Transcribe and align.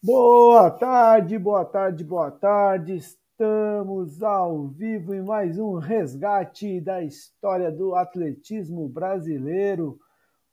Boa 0.00 0.70
tarde, 0.70 1.36
boa 1.36 1.64
tarde, 1.64 2.04
boa 2.04 2.30
tarde. 2.30 2.94
Estamos 2.94 4.22
ao 4.22 4.68
vivo 4.68 5.12
em 5.12 5.20
mais 5.20 5.58
um 5.58 5.74
resgate 5.74 6.80
da 6.80 7.02
história 7.02 7.68
do 7.68 7.96
atletismo 7.96 8.88
brasileiro. 8.88 9.98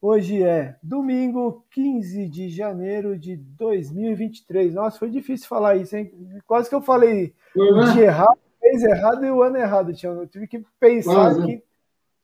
Hoje 0.02 0.42
é 0.42 0.76
domingo, 0.81 1.63
15 1.70 2.28
de 2.28 2.50
janeiro 2.50 3.16
de 3.20 3.36
2023. 3.36 4.73
Nossa, 4.73 4.98
foi 4.98 5.12
difícil 5.12 5.48
falar 5.48 5.75
isso, 5.75 5.96
hein? 5.96 6.12
Quase 6.48 6.68
que 6.68 6.73
eu 6.73 6.82
falei 6.82 7.32
o 7.55 7.93
dia 7.93 8.05
errado, 8.05 8.39
mês 8.59 8.82
errado 8.82 9.23
e 9.23 9.30
o 9.30 9.43
ano 9.43 9.57
errado, 9.57 9.93
Tiago. 9.93 10.21
Eu 10.21 10.27
tive 10.27 10.48
que 10.48 10.66
pensar 10.80 11.34
aqui, 11.34 11.64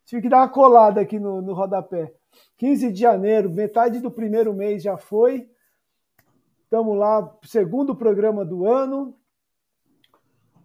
tive 0.08 0.24
que 0.24 0.30
dar 0.30 0.40
uma 0.40 0.50
colada 0.50 1.00
aqui 1.00 1.20
no, 1.20 1.40
no 1.40 1.54
rodapé. 1.54 2.12
15 2.58 2.92
de 2.92 3.00
janeiro, 3.00 3.48
metade 3.48 4.00
do 4.00 4.10
primeiro 4.10 4.56
mês 4.56 4.82
já 4.82 4.98
foi. 4.98 5.48
Estamos 6.72 6.98
lá, 6.98 7.38
segundo 7.44 7.94
programa 7.94 8.46
do 8.46 8.66
ano. 8.66 9.14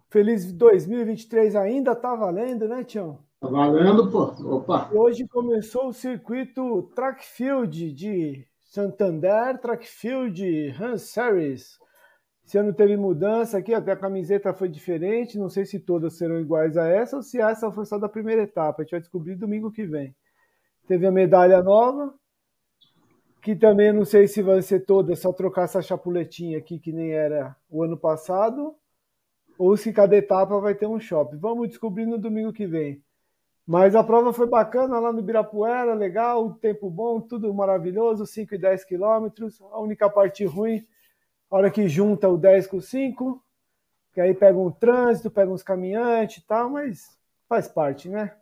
Feliz 0.09 0.53
2023 0.53 1.53
ainda 1.53 1.91
está 1.91 2.15
valendo, 2.15 2.65
né, 2.65 2.81
Tião? 2.81 3.19
Tá 3.41 3.49
valendo, 3.49 4.09
pô. 4.09 4.21
Opa! 4.55 4.89
Hoje 4.93 5.27
começou 5.27 5.89
o 5.89 5.93
circuito 5.93 6.83
Track 6.95 7.25
Field 7.25 7.91
de 7.91 8.47
Santander, 8.63 9.59
Track 9.59 9.85
Field 9.85 10.73
Hans 10.81 11.01
Series. 11.01 11.77
Esse 12.45 12.57
ano 12.57 12.73
teve 12.73 12.95
mudança 12.95 13.57
aqui, 13.57 13.73
até 13.73 13.91
a 13.91 13.97
camiseta 13.97 14.53
foi 14.53 14.69
diferente. 14.69 15.37
Não 15.37 15.49
sei 15.49 15.65
se 15.65 15.77
todas 15.77 16.13
serão 16.13 16.39
iguais 16.39 16.77
a 16.77 16.87
essa 16.87 17.17
ou 17.17 17.21
se 17.21 17.41
essa 17.41 17.69
foi 17.69 17.85
só 17.85 17.97
da 17.97 18.07
primeira 18.07 18.43
etapa. 18.43 18.81
A 18.81 18.83
gente 18.85 18.91
vai 18.91 19.01
descobrir 19.01 19.35
domingo 19.35 19.69
que 19.69 19.85
vem. 19.85 20.15
Teve 20.87 21.05
a 21.05 21.11
medalha 21.11 21.61
nova, 21.61 22.13
que 23.41 23.55
também 23.55 23.93
não 23.93 24.05
sei 24.05 24.27
se 24.27 24.41
vai 24.41 24.61
ser 24.61 24.85
toda, 24.85 25.15
só 25.15 25.31
trocar 25.31 25.63
essa 25.63 25.81
chapuletinha 25.81 26.57
aqui 26.57 26.79
que 26.79 26.91
nem 26.91 27.11
era 27.11 27.55
o 27.69 27.83
ano 27.83 27.97
passado, 27.97 28.75
ou 29.57 29.75
se 29.75 29.91
cada 29.91 30.15
etapa 30.15 30.59
vai 30.59 30.75
ter 30.75 30.87
um 30.87 30.99
shopping. 30.99 31.37
Vamos 31.37 31.69
descobrir 31.69 32.05
no 32.05 32.17
domingo 32.17 32.53
que 32.53 32.67
vem. 32.67 33.01
Mas 33.65 33.95
a 33.95 34.03
prova 34.03 34.31
foi 34.31 34.47
bacana 34.47 34.97
lá 34.97 35.11
no 35.11 35.19
Ibirapuera, 35.19 35.93
legal, 35.93 36.53
tempo 36.53 36.89
bom, 36.89 37.19
tudo 37.19 37.53
maravilhoso, 37.53 38.25
5 38.25 38.55
e 38.55 38.57
10 38.57 38.85
quilômetros. 38.85 39.61
A 39.61 39.79
única 39.79 40.09
parte 40.09 40.45
ruim, 40.45 40.85
a 41.51 41.57
hora 41.57 41.71
que 41.71 41.87
junta 41.89 42.29
o 42.29 42.37
10 42.37 42.67
com 42.67 42.77
o 42.77 42.81
5, 42.81 43.43
que 44.13 44.21
aí 44.21 44.33
pega 44.33 44.57
um 44.57 44.71
trânsito, 44.71 45.29
pega 45.29 45.51
uns 45.51 45.63
caminhantes 45.63 46.37
e 46.37 46.47
tal, 46.47 46.69
mas 46.69 47.19
faz 47.49 47.67
parte, 47.67 48.07
né? 48.07 48.33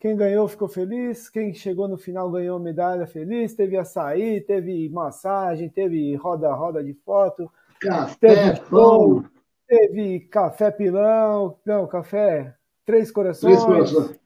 Quem 0.00 0.16
ganhou 0.16 0.48
ficou 0.48 0.66
feliz, 0.66 1.28
quem 1.28 1.52
chegou 1.52 1.86
no 1.86 1.98
final 1.98 2.30
ganhou 2.30 2.58
medalha 2.58 3.06
feliz, 3.06 3.52
teve 3.52 3.76
açaí, 3.76 4.40
teve 4.40 4.88
massagem, 4.88 5.68
teve 5.68 6.16
roda-roda 6.16 6.82
de 6.82 6.94
foto, 6.94 7.52
café, 7.78 8.16
teve 8.18 8.60
pão, 8.60 9.22
teve 9.68 10.20
café 10.20 10.70
pilão, 10.70 11.58
não, 11.66 11.86
café 11.86 12.54
três 12.86 13.10
corações, 13.10 13.62
três 13.62 13.92
corações. 13.92 14.20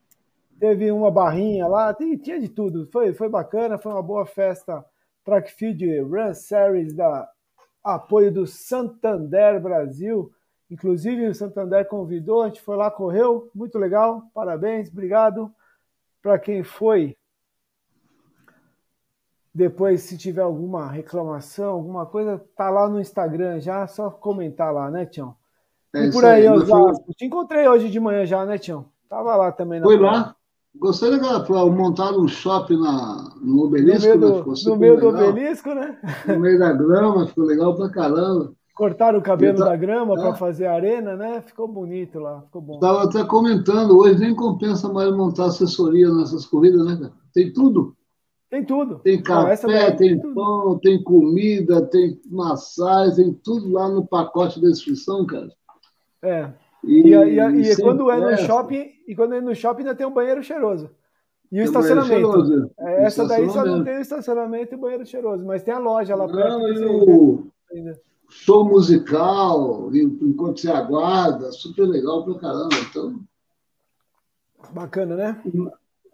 teve 0.60 0.92
uma 0.92 1.10
barrinha 1.10 1.66
lá, 1.66 1.92
tinha 1.92 2.38
de 2.38 2.48
tudo, 2.48 2.88
foi, 2.92 3.12
foi 3.12 3.28
bacana, 3.28 3.76
foi 3.76 3.90
uma 3.90 4.02
boa 4.02 4.24
festa 4.24 4.84
Track 5.24 5.50
Field 5.50 6.02
Run 6.02 6.34
Series 6.34 6.94
da 6.94 7.28
apoio 7.82 8.30
do 8.30 8.46
Santander 8.46 9.60
Brasil, 9.60 10.30
Inclusive, 10.70 11.26
o 11.28 11.34
Santander 11.34 11.86
convidou, 11.86 12.42
a 12.42 12.46
gente 12.46 12.60
foi 12.62 12.74
lá, 12.74 12.90
correu, 12.90 13.50
muito 13.54 13.78
legal, 13.78 14.22
parabéns, 14.32 14.88
obrigado 14.88 15.54
para 16.24 16.38
quem 16.38 16.64
foi. 16.64 17.14
Depois, 19.54 20.00
se 20.00 20.16
tiver 20.16 20.40
alguma 20.40 20.90
reclamação, 20.90 21.74
alguma 21.74 22.06
coisa, 22.06 22.42
tá 22.56 22.70
lá 22.70 22.88
no 22.88 22.98
Instagram 22.98 23.60
já, 23.60 23.86
só 23.86 24.10
comentar 24.10 24.72
lá, 24.72 24.90
né, 24.90 25.04
Tião? 25.04 25.36
É 25.94 26.06
e 26.06 26.10
por 26.10 26.24
aí, 26.24 26.48
Osasco. 26.48 27.12
Te 27.14 27.26
encontrei 27.26 27.68
hoje 27.68 27.90
de 27.90 28.00
manhã 28.00 28.24
já, 28.24 28.44
né, 28.44 28.58
Tião? 28.58 28.86
Tava 29.08 29.36
lá 29.36 29.52
também. 29.52 29.80
Foi 29.82 29.98
lá. 29.98 30.34
Gostei 30.74 31.10
legal, 31.10 31.70
montar 31.70 32.10
um 32.18 32.26
shopping 32.26 32.80
na, 32.80 33.32
no 33.40 33.62
obelisco. 33.62 34.08
No 34.08 34.18
meio, 34.18 34.18
do, 34.18 34.50
né? 34.50 34.54
no 34.64 34.76
meio 34.76 35.00
do 35.00 35.08
obelisco, 35.08 35.72
né? 35.72 35.98
No 36.26 36.40
meio 36.40 36.58
da 36.58 36.72
grama, 36.72 37.26
ficou 37.28 37.44
legal 37.44 37.76
pra 37.76 37.90
caramba. 37.90 38.52
Cortaram 38.74 39.20
o 39.20 39.22
cabelo 39.22 39.58
tá, 39.58 39.66
da 39.66 39.76
grama 39.76 40.14
é. 40.14 40.16
para 40.16 40.34
fazer 40.34 40.66
arena, 40.66 41.16
né? 41.16 41.40
Ficou 41.46 41.68
bonito 41.68 42.18
lá, 42.18 42.42
ficou 42.42 42.60
bom. 42.60 42.74
Estava 42.74 43.04
até 43.04 43.24
comentando, 43.24 43.96
hoje 43.96 44.18
nem 44.18 44.34
compensa 44.34 44.92
mais 44.92 45.14
montar 45.14 45.46
assessoria 45.46 46.10
nessas 46.12 46.44
corridas, 46.44 46.84
né, 46.84 46.96
cara? 46.96 47.12
Tem 47.32 47.52
tudo. 47.52 47.96
Tem 48.50 48.64
tudo. 48.64 48.98
Tem 48.98 49.22
café, 49.22 49.90
tem, 49.92 50.18
tem 50.18 50.34
pão, 50.34 50.78
tem 50.78 51.02
comida, 51.02 51.82
tem 51.86 52.20
massagem, 52.26 53.16
tem 53.16 53.32
tudo 53.32 53.72
lá 53.72 53.88
no 53.88 54.04
pacote 54.04 54.60
da 54.60 54.68
inscrição, 54.68 55.24
cara. 55.24 55.48
É. 56.22 56.50
E, 56.82 57.10
e, 57.10 57.14
e, 57.14 57.72
e 57.72 57.76
quando 57.76 58.10
é 58.10 58.18
no 58.18 58.36
shopping, 58.38 58.90
e 59.06 59.14
quando 59.14 59.34
é 59.34 59.40
no 59.40 59.54
shopping 59.54 59.82
ainda 59.82 59.94
tem 59.94 60.06
um 60.06 60.12
banheiro 60.12 60.42
cheiroso. 60.42 60.90
E 61.50 61.60
o 61.60 61.62
tem 61.62 61.64
estacionamento. 61.64 62.70
É, 62.78 63.04
essa 63.04 63.26
daí 63.26 63.48
só 63.50 63.64
não 63.64 63.84
tem 63.84 63.98
o 63.98 64.00
estacionamento 64.00 64.74
e 64.74 64.76
o 64.76 64.80
banheiro 64.80 65.06
cheiroso, 65.06 65.44
mas 65.44 65.62
tem 65.62 65.72
a 65.72 65.78
loja 65.78 66.16
lá 66.16 66.26
perto. 66.26 66.58
Não, 66.58 66.68
e 66.68 66.84
o, 66.84 67.46
show 68.28 68.64
musical, 68.64 69.90
enquanto 69.94 70.60
você 70.60 70.70
aguarda, 70.70 71.52
super 71.52 71.86
legal 71.86 72.24
pra 72.24 72.38
caramba. 72.38 72.76
Então... 72.88 73.20
Bacana, 74.72 75.14
né? 75.14 75.42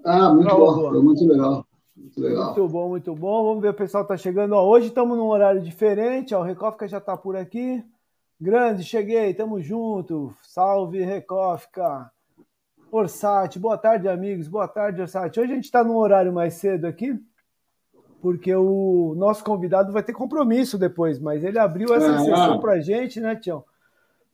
Ah, 0.05 0.33
muito 0.33 0.57
bom, 0.57 0.91
foi 0.91 1.03
muito 1.03 1.27
legal. 1.27 1.67
Muito 1.97 2.21
legal. 2.21 2.45
Muito 2.47 2.69
bom, 2.69 2.89
muito 2.89 3.15
bom. 3.15 3.45
Vamos 3.45 3.63
ver, 3.63 3.69
o 3.71 3.75
pessoal 3.75 4.05
tá 4.05 4.17
chegando. 4.17 4.53
Ó, 4.53 4.67
hoje 4.67 4.89
estamos 4.89 5.17
num 5.17 5.29
horário 5.29 5.61
diferente, 5.61 6.35
ó, 6.35 6.41
o 6.41 6.45
Recófica 6.45 6.89
já 6.89 7.01
tá 7.01 7.17
por 7.17 7.37
aqui. 7.37 7.85
Grande, 8.41 8.83
cheguei, 8.83 9.35
tamo 9.35 9.61
junto. 9.61 10.35
Salve, 10.43 11.03
Recófica. 11.05 12.11
Orsat, 12.91 13.59
boa 13.59 13.77
tarde, 13.79 14.09
amigos. 14.09 14.49
Boa 14.49 14.67
tarde, 14.67 15.01
Orsat. 15.01 15.39
Hoje 15.39 15.53
a 15.53 15.55
gente 15.55 15.65
está 15.65 15.85
num 15.85 15.97
horário 15.97 16.33
mais 16.33 16.55
cedo 16.55 16.87
aqui, 16.87 17.17
porque 18.21 18.55
o 18.55 19.15
nosso 19.17 19.43
convidado 19.43 19.93
vai 19.93 20.03
ter 20.03 20.13
compromisso 20.13 20.79
depois, 20.79 21.19
mas 21.19 21.43
ele 21.43 21.59
abriu 21.59 21.95
essa 21.95 22.15
é, 22.15 22.19
sessão 22.19 22.61
para 22.61 22.73
a 22.73 22.81
gente, 22.81 23.21
né, 23.21 23.35
Tião? 23.35 23.65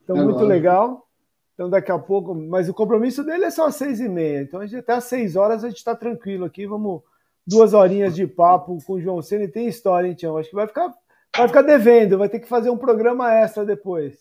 Então, 0.02 0.16
é 0.16 0.20
muito 0.20 0.34
claro. 0.34 0.48
legal. 0.48 1.06
Então, 1.54 1.70
daqui 1.70 1.90
a 1.90 1.98
pouco, 1.98 2.34
mas 2.34 2.68
o 2.68 2.74
compromisso 2.74 3.24
dele 3.24 3.44
é 3.44 3.50
só 3.50 3.66
às 3.66 3.76
seis 3.76 4.00
e 4.00 4.08
meia. 4.08 4.42
Então, 4.42 4.60
a 4.60 4.66
gente, 4.66 4.78
até 4.78 4.92
às 4.92 5.04
seis 5.04 5.36
horas 5.36 5.64
a 5.64 5.68
gente 5.68 5.78
está 5.78 5.94
tranquilo 5.94 6.44
aqui. 6.44 6.66
Vamos 6.66 7.00
duas 7.46 7.72
horinhas 7.72 8.14
de 8.14 8.26
papo 8.26 8.76
com 8.84 8.94
o 8.94 9.00
João 9.00 9.22
Senna. 9.22 9.44
E 9.44 9.48
tem 9.48 9.66
história, 9.66 10.06
hein, 10.06 10.14
Tião? 10.14 10.36
Acho 10.36 10.50
que 10.50 10.54
vai 10.54 10.66
ficar, 10.66 10.92
vai 11.34 11.48
ficar 11.48 11.62
devendo, 11.62 12.18
vai 12.18 12.28
ter 12.28 12.40
que 12.40 12.48
fazer 12.48 12.68
um 12.68 12.76
programa 12.76 13.32
extra 13.32 13.64
depois. 13.64 14.18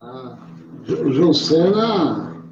Ah, 0.00 0.36
o 0.82 1.10
João 1.10 1.32
Senna, 1.32 2.44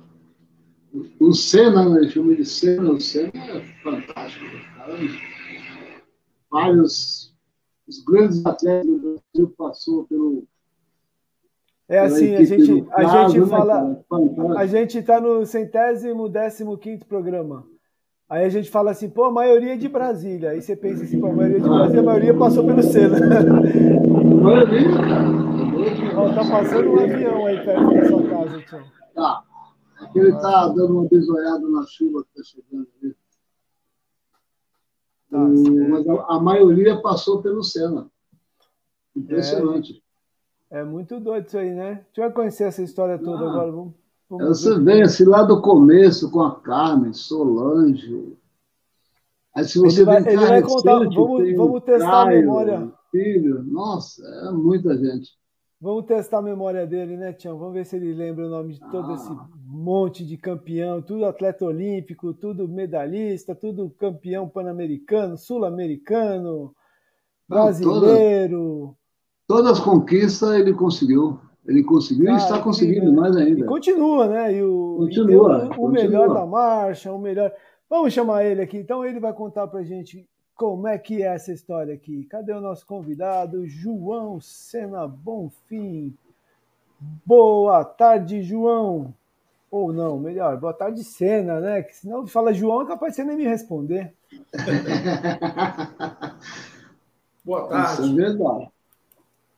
o 1.20 1.32
Senna, 1.34 1.88
né? 1.88 2.08
Filme 2.08 2.36
de 2.36 2.46
Senna, 2.46 2.92
o 2.92 3.00
Senna 3.00 3.30
é 3.34 3.60
fantástico. 3.82 4.46
Caramba 4.78 5.33
vários 6.54 7.34
os 7.86 8.02
grandes 8.04 8.46
atletas 8.46 8.86
do 8.86 8.98
Brasil 8.98 9.54
passou 9.58 10.04
pelo 10.04 10.44
é 11.86 11.98
assim, 11.98 12.34
a 12.34 12.42
gente, 12.42 12.86
a 12.92 13.28
gente 13.28 13.40
né, 13.40 13.46
fala, 13.46 14.02
a 14.56 14.64
gente 14.64 14.96
está 14.96 15.20
no 15.20 15.44
centésimo, 15.44 16.30
décimo 16.30 16.78
quinto 16.78 17.04
programa. 17.04 17.66
Aí 18.26 18.42
a 18.46 18.48
gente 18.48 18.70
fala 18.70 18.92
assim, 18.92 19.10
pô, 19.10 19.24
a 19.24 19.30
maioria 19.30 19.74
é 19.74 19.76
de 19.76 19.86
Brasília. 19.86 20.52
Aí 20.52 20.62
você 20.62 20.74
pensa 20.74 21.04
assim, 21.04 21.20
pô, 21.20 21.26
a 21.26 21.32
maioria 21.34 21.58
é 21.58 21.60
de 21.60 21.68
Brasília, 21.68 22.00
a 22.00 22.04
maioria 22.04 22.34
passou 22.38 22.64
pelo 22.64 22.82
Sena. 22.82 23.18
Maioria, 24.40 24.88
Ó, 26.16 26.32
tá 26.32 26.50
passando 26.50 26.88
um 26.88 27.00
avião 27.00 27.46
aí 27.46 27.62
perto 27.62 27.94
da 27.94 28.08
sua 28.08 28.22
casa, 28.30 28.62
então. 28.66 28.82
Tá. 29.14 29.42
Ele 30.14 30.32
tá 30.32 30.68
dando 30.68 31.00
uma 31.00 31.06
besoiada 31.06 31.68
na 31.68 31.84
chuva 31.86 32.24
que 32.24 32.40
tá 32.40 32.42
chegando 32.44 32.88
ali. 33.02 33.14
Tá, 35.34 35.40
mas 35.40 36.06
a, 36.06 36.36
a, 36.36 36.40
maioria 36.40 37.02
passou 37.02 37.42
pelo 37.42 37.64
Senna. 37.64 38.06
Impressionante. 39.16 40.00
É, 40.70 40.78
é, 40.78 40.84
muito 40.84 41.18
doido 41.18 41.48
isso 41.48 41.58
aí, 41.58 41.74
né? 41.74 41.90
A 41.90 41.94
gente 41.94 42.20
vai 42.20 42.32
conhecer 42.32 42.64
essa 42.68 42.82
história 42.82 43.18
toda 43.18 43.44
ah, 43.44 43.50
agora. 43.50 43.72
Vamos, 43.72 43.94
vamos 44.30 44.46
você 44.46 44.78
vem 44.78 45.02
assim 45.02 45.24
lá 45.24 45.42
do 45.42 45.60
começo 45.60 46.30
com 46.30 46.40
a 46.40 46.60
Carmen, 46.60 47.12
Solange. 47.12 48.38
Aí 49.56 49.64
se 49.64 49.80
você 49.80 50.02
ele 50.02 50.04
vai, 50.04 50.18
ele 50.24 50.36
vai 50.36 50.62
contar, 50.62 50.98
vamos, 51.00 51.56
vamos 51.56 51.82
testar 51.82 52.26
Caio, 52.26 52.38
a 52.38 52.40
memória. 52.40 52.92
Filho, 53.10 53.64
nossa, 53.64 54.24
é 54.24 54.52
muita 54.52 54.96
gente. 54.96 55.32
Vamos 55.84 56.06
testar 56.06 56.38
a 56.38 56.42
memória 56.42 56.86
dele, 56.86 57.14
né, 57.14 57.30
Tião? 57.34 57.58
Vamos 57.58 57.74
ver 57.74 57.84
se 57.84 57.96
ele 57.96 58.14
lembra 58.14 58.46
o 58.46 58.48
nome 58.48 58.72
de 58.72 58.80
todo 58.90 59.10
ah. 59.10 59.14
esse 59.16 59.30
monte 59.66 60.24
de 60.24 60.38
campeão, 60.38 61.02
tudo 61.02 61.26
atleta 61.26 61.62
olímpico, 61.62 62.32
tudo 62.32 62.66
medalhista, 62.66 63.54
tudo 63.54 63.90
campeão 63.90 64.48
pan-americano, 64.48 65.36
sul-americano, 65.36 66.74
brasileiro. 67.46 68.96
Todas, 69.46 69.66
todas, 69.66 69.72
as 69.72 69.80
conquistas 69.80 70.58
ele 70.58 70.72
conseguiu. 70.72 71.38
Ele 71.66 71.84
conseguiu 71.84 72.32
e 72.32 72.36
está 72.36 72.62
conseguindo 72.62 73.12
mais 73.12 73.36
ainda. 73.36 73.60
E 73.60 73.64
continua, 73.64 74.26
né? 74.26 74.56
E 74.56 74.62
o, 74.62 74.96
continua, 75.00 75.64
o, 75.64 75.66
o 75.66 75.68
continua. 75.68 75.90
melhor 75.90 76.32
da 76.32 76.46
marcha, 76.46 77.12
o 77.12 77.18
melhor. 77.18 77.52
Vamos 77.90 78.10
chamar 78.14 78.46
ele 78.46 78.62
aqui. 78.62 78.78
Então 78.78 79.04
ele 79.04 79.20
vai 79.20 79.34
contar 79.34 79.66
para 79.66 79.82
gente 79.82 80.26
como 80.54 80.86
é 80.86 80.96
que 80.98 81.22
é 81.22 81.26
essa 81.26 81.52
história 81.52 81.94
aqui? 81.94 82.24
Cadê 82.24 82.52
o 82.52 82.60
nosso 82.60 82.86
convidado? 82.86 83.66
João 83.66 84.40
Sena 84.40 85.06
Bonfim. 85.06 86.16
Boa 87.26 87.84
tarde, 87.84 88.42
João. 88.42 89.14
Ou 89.70 89.92
não, 89.92 90.18
melhor, 90.18 90.56
boa 90.56 90.72
tarde, 90.72 91.02
Sena, 91.02 91.58
né? 91.58 91.82
Que 91.82 91.96
senão 91.96 92.24
fala 92.28 92.54
João, 92.54 92.82
é 92.82 92.86
capaz 92.86 93.12
de 93.12 93.16
você 93.16 93.24
nem 93.24 93.36
me 93.36 93.44
responder. 93.44 94.14
boa 97.44 97.68
tarde. 97.68 98.02
Isso 98.02 98.12
é 98.12 98.14
verdade. 98.14 98.70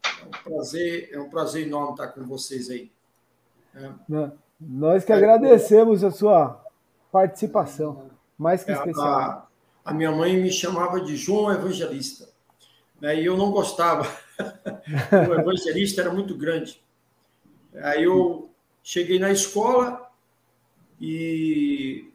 É 0.02 0.24
um 0.24 0.30
prazer, 0.42 1.10
é 1.12 1.20
um 1.20 1.28
prazer 1.28 1.66
enorme 1.66 1.90
estar 1.90 2.08
com 2.08 2.24
vocês 2.24 2.70
aí. 2.70 2.90
É. 3.74 3.90
Nós 4.58 5.04
que 5.04 5.12
agradecemos 5.12 6.02
a 6.02 6.10
sua 6.10 6.64
participação, 7.12 8.10
mais 8.38 8.64
que 8.64 8.70
é, 8.70 8.74
especial. 8.74 9.06
A, 9.06 9.45
a, 9.86 9.94
minha 9.94 10.10
mãe 10.10 10.36
me 10.36 10.50
chamava 10.50 11.00
de 11.00 11.16
João 11.16 11.52
Evangelista, 11.52 12.28
né, 13.00 13.20
e 13.20 13.24
eu 13.24 13.36
não 13.36 13.50
gostava. 13.50 14.04
o 15.30 15.34
evangelista 15.34 16.00
era 16.02 16.12
muito 16.12 16.36
grande. 16.36 16.82
Aí 17.82 18.02
eu 18.02 18.50
cheguei 18.82 19.18
na 19.18 19.30
escola 19.30 20.10
e 21.00 22.10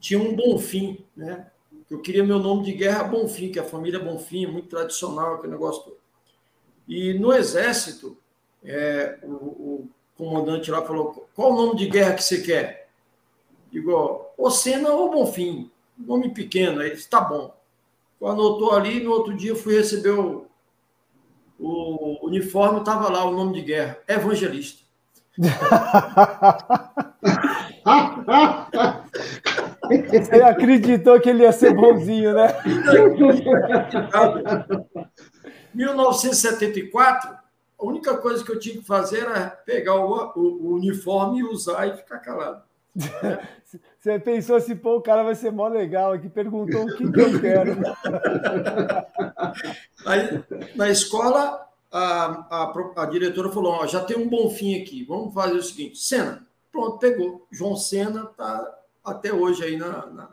tinha 0.00 0.20
um 0.20 0.34
Bonfim, 0.34 1.04
né? 1.16 1.50
Eu 1.90 2.00
queria 2.00 2.24
meu 2.24 2.38
nome 2.38 2.64
de 2.64 2.72
guerra 2.72 3.04
Bonfim, 3.04 3.50
que 3.50 3.58
é 3.58 3.62
a 3.62 3.66
família 3.66 3.98
Bonfim, 3.98 4.46
muito 4.46 4.68
tradicional, 4.68 5.34
aquele 5.34 5.52
negócio 5.52 5.82
todo. 5.84 5.98
E 6.88 7.14
no 7.14 7.32
exército, 7.32 8.16
é, 8.62 9.18
o, 9.22 9.32
o 9.32 9.88
comandante 10.16 10.70
lá 10.70 10.82
falou: 10.82 11.28
qual 11.34 11.52
o 11.52 11.56
nome 11.56 11.78
de 11.78 11.88
guerra 11.88 12.14
que 12.14 12.22
você 12.22 12.40
quer? 12.40 12.88
Digo, 13.70 14.26
ou 14.36 14.50
Senna 14.50 14.90
ou 14.90 15.10
Bonfim, 15.10 15.70
nome 15.98 16.32
pequeno. 16.32 16.80
Aí 16.80 16.88
ele 16.88 16.96
disse: 16.96 17.08
tá 17.08 17.20
bom. 17.20 17.54
Anotou 18.22 18.72
ali, 18.72 19.02
no 19.02 19.10
outro 19.10 19.34
dia 19.36 19.54
fui 19.54 19.76
receber 19.76 20.10
o, 20.10 20.46
o 21.58 22.26
uniforme, 22.26 22.78
estava 22.78 23.10
lá 23.10 23.24
o 23.24 23.32
nome 23.32 23.54
de 23.54 23.62
guerra: 23.62 23.98
Evangelista. 24.08 24.82
Você 30.08 30.40
acreditou 30.42 31.20
que 31.20 31.28
ele 31.28 31.42
ia 31.42 31.52
ser 31.52 31.74
bonzinho, 31.74 32.32
né? 32.32 32.48
1974, 35.74 37.36
a 37.78 37.84
única 37.84 38.16
coisa 38.16 38.44
que 38.44 38.52
eu 38.52 38.58
tinha 38.58 38.76
que 38.76 38.86
fazer 38.86 39.20
era 39.20 39.50
pegar 39.50 39.96
o, 39.96 40.32
o, 40.36 40.40
o 40.40 40.74
uniforme 40.74 41.40
e 41.40 41.44
usar 41.44 41.86
e 41.88 41.96
ficar 41.96 42.20
calado. 42.20 42.62
Você 43.98 44.18
pensou 44.20 44.56
assim, 44.56 44.76
pô, 44.76 44.96
o 44.96 45.02
cara 45.02 45.22
vai 45.22 45.34
ser 45.34 45.50
mó 45.50 45.66
legal 45.66 46.12
aqui, 46.12 46.28
perguntou 46.28 46.84
o 46.84 46.96
que, 46.96 47.10
que 47.10 47.20
eu 47.20 47.40
quero. 47.40 47.76
Aí, 50.06 50.44
na 50.76 50.90
escola, 50.90 51.66
a, 51.90 52.46
a, 52.50 53.02
a 53.02 53.06
diretora 53.06 53.50
falou: 53.50 53.72
ó, 53.72 53.86
já 53.86 54.04
tem 54.04 54.16
um 54.16 54.28
bom 54.28 54.50
fim 54.50 54.80
aqui, 54.80 55.04
vamos 55.04 55.32
fazer 55.32 55.56
o 55.56 55.62
seguinte: 55.62 55.98
Senna. 55.98 56.46
Pronto, 56.70 56.98
pegou. 56.98 57.46
João 57.52 57.76
Senna 57.76 58.24
está 58.24 58.78
até 59.04 59.32
hoje 59.32 59.62
aí 59.62 59.76
na, 59.76 60.06
na, 60.06 60.28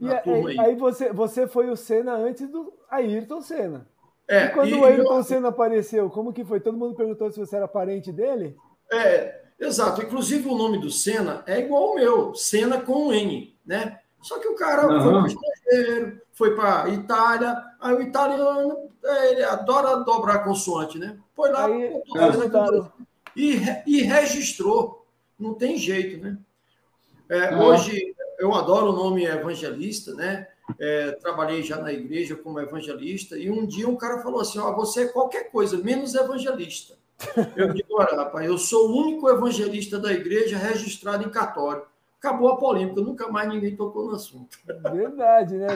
na 0.00 0.14
e, 0.14 0.22
turma 0.22 0.48
aí. 0.48 0.58
Aí 0.58 0.74
você, 0.74 1.12
você 1.12 1.46
foi 1.46 1.68
o 1.68 1.76
Senna 1.76 2.14
antes 2.14 2.48
do 2.48 2.72
Ayrton 2.90 3.42
Senna. 3.42 3.86
É, 4.26 4.46
e 4.46 4.48
quando 4.50 4.68
e, 4.70 4.74
o 4.74 4.84
Ayrton 4.86 5.18
eu... 5.18 5.22
Senna 5.22 5.48
apareceu, 5.48 6.08
como 6.08 6.32
que 6.32 6.44
foi? 6.44 6.60
Todo 6.60 6.78
mundo 6.78 6.94
perguntou 6.94 7.30
se 7.30 7.38
você 7.38 7.56
era 7.56 7.68
parente 7.68 8.10
dele? 8.10 8.56
É, 8.90 9.39
exato. 9.60 10.02
Inclusive 10.02 10.48
o 10.48 10.56
nome 10.56 10.78
do 10.78 10.90
Senna 10.90 11.42
é 11.46 11.60
igual 11.60 11.90
ao 11.90 11.94
meu, 11.94 12.34
Senna 12.34 12.80
com 12.80 13.08
um 13.08 13.12
N, 13.12 13.54
né? 13.64 14.00
Só 14.20 14.38
que 14.38 14.48
o 14.48 14.54
cara 14.54 14.86
uhum. 14.86 15.02
foi 15.02 15.12
para 15.12 15.22
o 15.22 15.26
estrangeiro, 15.26 16.22
foi 16.32 16.54
para 16.54 16.88
Itália, 16.90 17.64
aí 17.80 17.94
o 17.94 18.02
italiano, 18.02 18.90
é, 19.04 19.32
ele 19.32 19.44
adora 19.44 20.04
dobrar 20.04 20.44
consoante, 20.44 20.98
né? 20.98 21.18
Foi 21.34 21.50
lá 21.50 21.66
aí, 21.66 22.02
e, 23.34 23.60
e 23.86 24.02
registrou. 24.02 25.06
Não 25.38 25.54
tem 25.54 25.78
jeito, 25.78 26.22
né? 26.22 26.36
É, 27.28 27.54
uhum. 27.54 27.62
Hoje 27.62 28.14
eu 28.38 28.54
adoro 28.54 28.90
o 28.90 28.96
nome 28.96 29.24
evangelista, 29.24 30.14
né? 30.14 30.46
é, 30.78 31.12
trabalhei 31.12 31.62
já 31.62 31.76
na 31.76 31.92
igreja 31.92 32.36
como 32.36 32.60
evangelista, 32.60 33.36
e 33.36 33.50
um 33.50 33.66
dia 33.66 33.88
um 33.88 33.96
cara 33.96 34.22
falou 34.22 34.40
assim: 34.40 34.58
ó, 34.58 34.74
você 34.74 35.04
é 35.04 35.08
qualquer 35.08 35.50
coisa, 35.50 35.78
menos 35.78 36.14
evangelista. 36.14 36.98
Eu 37.56 37.72
digo, 37.72 37.88
olha, 37.92 38.16
rapaz, 38.16 38.46
eu 38.46 38.58
sou 38.58 38.88
o 38.88 39.02
único 39.02 39.28
evangelista 39.28 39.98
da 39.98 40.12
igreja 40.12 40.56
registrado 40.56 41.24
em 41.24 41.30
cartório. 41.30 41.82
Acabou 42.18 42.50
a 42.50 42.56
polêmica, 42.56 43.00
nunca 43.00 43.28
mais 43.28 43.48
ninguém 43.48 43.74
tocou 43.74 44.06
no 44.06 44.14
assunto. 44.14 44.58
Verdade, 44.66 45.56
né? 45.56 45.68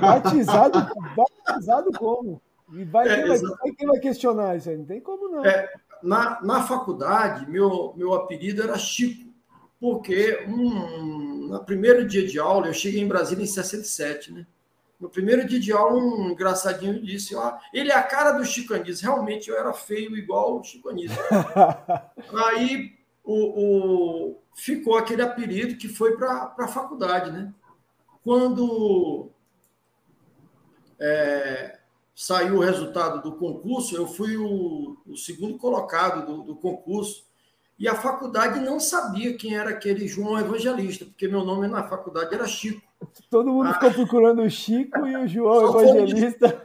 Batizado, 0.00 0.78
batizado 1.16 1.92
como? 1.92 2.40
E 2.72 2.82
vai, 2.84 3.08
é, 3.08 3.16
quem, 3.16 3.26
vai, 3.26 3.72
quem 3.76 3.86
vai 3.86 4.00
questionar 4.00 4.56
isso 4.56 4.70
aí? 4.70 4.76
Não 4.76 4.84
tem 4.84 5.00
como 5.00 5.28
não. 5.28 5.44
É, 5.44 5.72
na, 6.02 6.40
na 6.42 6.62
faculdade, 6.62 7.48
meu, 7.48 7.92
meu 7.96 8.14
apelido 8.14 8.62
era 8.62 8.76
Chico, 8.76 9.32
porque 9.80 10.44
um, 10.48 11.48
no 11.48 11.64
primeiro 11.64 12.06
dia 12.06 12.26
de 12.26 12.38
aula, 12.38 12.66
eu 12.66 12.74
cheguei 12.74 13.00
em 13.00 13.08
Brasília 13.08 13.44
em 13.44 13.46
67, 13.46 14.32
né? 14.32 14.46
No 15.00 15.08
primeiro 15.08 15.46
dia 15.46 15.60
de 15.60 15.72
aula, 15.72 16.00
um 16.00 16.30
engraçadinho 16.30 17.02
disse: 17.02 17.34
ó, 17.34 17.58
ele 17.72 17.90
é 17.90 17.94
a 17.94 18.02
cara 18.02 18.32
do 18.32 18.44
Chico 18.44 18.74
Anísio. 18.74 19.06
Realmente 19.06 19.50
eu 19.50 19.58
era 19.58 19.72
feio 19.72 20.16
igual 20.16 20.60
o 20.60 20.64
Chico 20.64 20.88
Anísio. 20.88 21.18
Aí 22.54 22.96
o, 23.22 23.34
o, 23.34 24.42
ficou 24.54 24.96
aquele 24.96 25.22
apelido 25.22 25.76
que 25.76 25.88
foi 25.88 26.16
para 26.16 26.54
a 26.58 26.68
faculdade, 26.68 27.30
né? 27.30 27.52
Quando 28.22 29.30
é, 30.98 31.78
saiu 32.14 32.56
o 32.56 32.60
resultado 32.60 33.20
do 33.22 33.36
concurso, 33.36 33.96
eu 33.96 34.06
fui 34.06 34.36
o, 34.36 34.96
o 35.06 35.16
segundo 35.16 35.58
colocado 35.58 36.24
do, 36.24 36.42
do 36.42 36.56
concurso 36.56 37.26
e 37.78 37.88
a 37.88 37.94
faculdade 37.94 38.60
não 38.60 38.78
sabia 38.78 39.36
quem 39.36 39.56
era 39.56 39.70
aquele 39.70 40.06
João 40.06 40.38
Evangelista, 40.38 41.04
porque 41.04 41.26
meu 41.26 41.44
nome 41.44 41.66
na 41.66 41.82
faculdade 41.82 42.34
era 42.34 42.46
Chico. 42.46 42.80
Todo 43.28 43.52
mundo 43.52 43.68
ah. 43.68 43.74
ficou 43.74 43.92
procurando 43.92 44.42
o 44.42 44.50
Chico 44.50 45.06
e 45.06 45.16
o 45.16 45.26
João 45.26 45.72
só 45.72 45.82
Evangelista. 45.82 46.62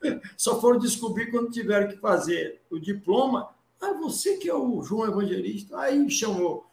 Foram, 0.00 0.20
só 0.36 0.60
foram 0.60 0.78
descobrir 0.78 1.30
quando 1.30 1.50
tiveram 1.50 1.88
que 1.88 1.96
fazer 1.98 2.62
o 2.70 2.78
diploma. 2.78 3.50
Ah, 3.80 3.92
você 3.92 4.38
que 4.38 4.48
é 4.48 4.54
o 4.54 4.82
João 4.82 5.06
Evangelista. 5.06 5.78
Aí 5.78 6.08
chamou 6.10 6.66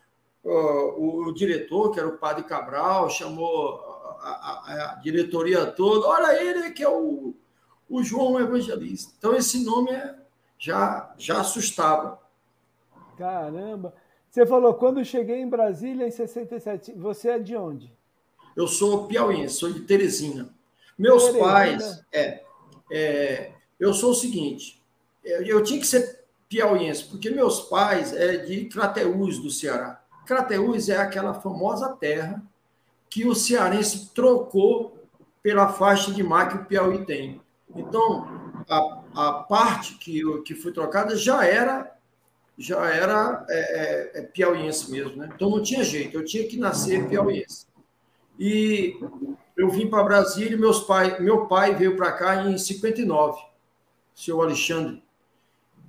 uh, 0.44 0.50
o, 0.50 1.28
o, 1.28 1.34
diretor, 1.34 1.92
que 1.92 2.00
era 2.00 2.08
o 2.08 2.18
padre 2.18 2.44
Cabral, 2.44 3.10
chamou 3.10 3.82
a, 4.22 4.30
a, 4.30 4.94
a, 4.94 4.96
diretoria 4.96 5.66
toda. 5.66 6.08
Olha 6.08 6.42
ele 6.42 6.72
que 6.72 6.84
é 6.84 6.90
o, 6.90 7.36
o 7.90 8.02
João 8.02 8.40
Evangelista. 8.40 9.14
Então, 9.18 9.36
esse 9.36 9.64
nome 9.66 9.92
é, 9.92 10.16
já, 10.58 11.14
já 11.18 11.42
assustava. 11.42 12.23
Caramba! 13.18 13.94
Você 14.30 14.46
falou, 14.46 14.74
quando 14.74 15.06
cheguei 15.06 15.42
em 15.42 15.48
Brasília 15.48 16.08
em 16.08 16.12
67, 16.12 16.94
você 16.94 17.30
é 17.30 17.40
de 17.40 17.56
onde? 17.56 17.94
Eu 18.56 18.68
sou 18.68 19.08
piauiense, 19.08 19.56
sou 19.56 19.72
de 19.72 19.82
Teresina. 19.82 20.50
Meus 20.98 21.26
Teresina. 21.26 21.46
pais, 21.46 22.06
é, 22.12 22.44
é, 22.92 23.52
eu 23.80 23.94
sou 23.94 24.12
o 24.12 24.16
seguinte, 24.16 24.82
eu, 25.24 25.64
tinha 25.64 25.80
que 25.80 25.88
ser 25.88 26.24
piauiense, 26.50 27.06
porque 27.06 27.30
meus 27.30 27.62
pais 27.62 28.14
é 28.14 28.38
de 28.38 28.66
Crateús, 28.66 29.40
do 29.40 29.50
Ceará. 29.50 30.02
Crateús 30.26 30.90
é 30.90 30.98
aquela 30.98 31.34
famosa 31.34 31.90
terra 31.90 32.44
que 33.10 33.28
o 33.28 33.36
cearense 33.36 34.12
trocou 34.14 34.98
pela 35.42 35.70
faixa 35.70 36.12
de 36.12 36.24
mar 36.24 36.50
que 36.50 36.56
o 36.56 36.66
Piauí 36.66 37.06
tem. 37.06 37.42
Então, 37.76 38.28
a, 38.68 39.04
a 39.16 39.34
parte 39.44 39.96
que, 39.96 40.22
que 40.42 40.56
foi 40.56 40.72
trocada 40.72 41.16
já 41.16 41.46
era 41.46 41.93
já 42.58 42.86
era 42.88 43.46
é, 43.50 43.60
é, 43.60 44.20
é, 44.20 44.22
piauiense 44.22 44.92
mesmo, 44.92 45.18
né? 45.18 45.30
Então 45.34 45.50
não 45.50 45.62
tinha 45.62 45.84
jeito, 45.84 46.18
eu 46.18 46.26
tinha 46.26 46.48
que 46.48 46.58
nascer 46.58 47.08
piauiense. 47.08 47.66
E 48.40 48.96
eu 49.58 49.70
vim 49.70 49.88
para 49.88 50.04
Brasília 50.04 50.56
e 50.56 50.60
meus 50.60 50.82
pai, 50.82 51.20
meu 51.20 51.48
pai 51.48 51.76
veio 51.76 51.96
para 51.96 52.12
cá 52.12 52.44
em 52.46 52.58
59, 52.58 53.40
o 53.40 54.20
seu 54.20 54.42
Alexandre. 54.42 55.04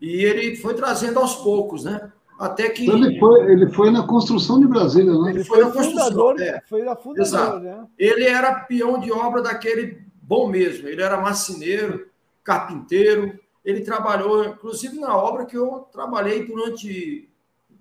E 0.01 0.25
ele 0.25 0.57
foi 0.57 0.75
trazendo 0.75 1.19
aos 1.19 1.37
poucos, 1.37 1.85
né? 1.85 2.13
Até 2.39 2.69
que. 2.69 2.85
Então 2.85 2.97
ele 2.97 3.19
foi, 3.19 3.53
ele 3.53 3.71
foi 3.71 3.91
na 3.91 4.07
construção 4.07 4.59
de 4.59 4.67
Brasília, 4.67 5.13
né? 5.13 5.31
Ele 5.31 5.45
foi, 5.45 5.59
foi 5.59 5.67
na 5.67 5.73
construção. 5.73 6.05
Fundador, 6.05 6.41
é. 6.43 6.63
Foi 6.69 6.83
na 6.83 6.97
fundador, 6.97 7.61
né? 7.61 7.87
Ele 7.99 8.25
era 8.25 8.61
peão 8.61 8.99
de 8.99 9.13
obra 9.13 9.41
daquele 9.41 10.03
bom 10.21 10.49
mesmo. 10.49 10.89
Ele 10.89 11.01
era 11.01 11.21
marceneiro, 11.21 12.09
carpinteiro, 12.43 13.39
ele 13.65 13.81
trabalhou, 13.81 14.45
inclusive, 14.45 14.99
na 14.99 15.17
obra 15.17 15.47
que 15.47 15.57
eu 15.57 15.89
trabalhei 15.91 16.45
durante 16.45 17.29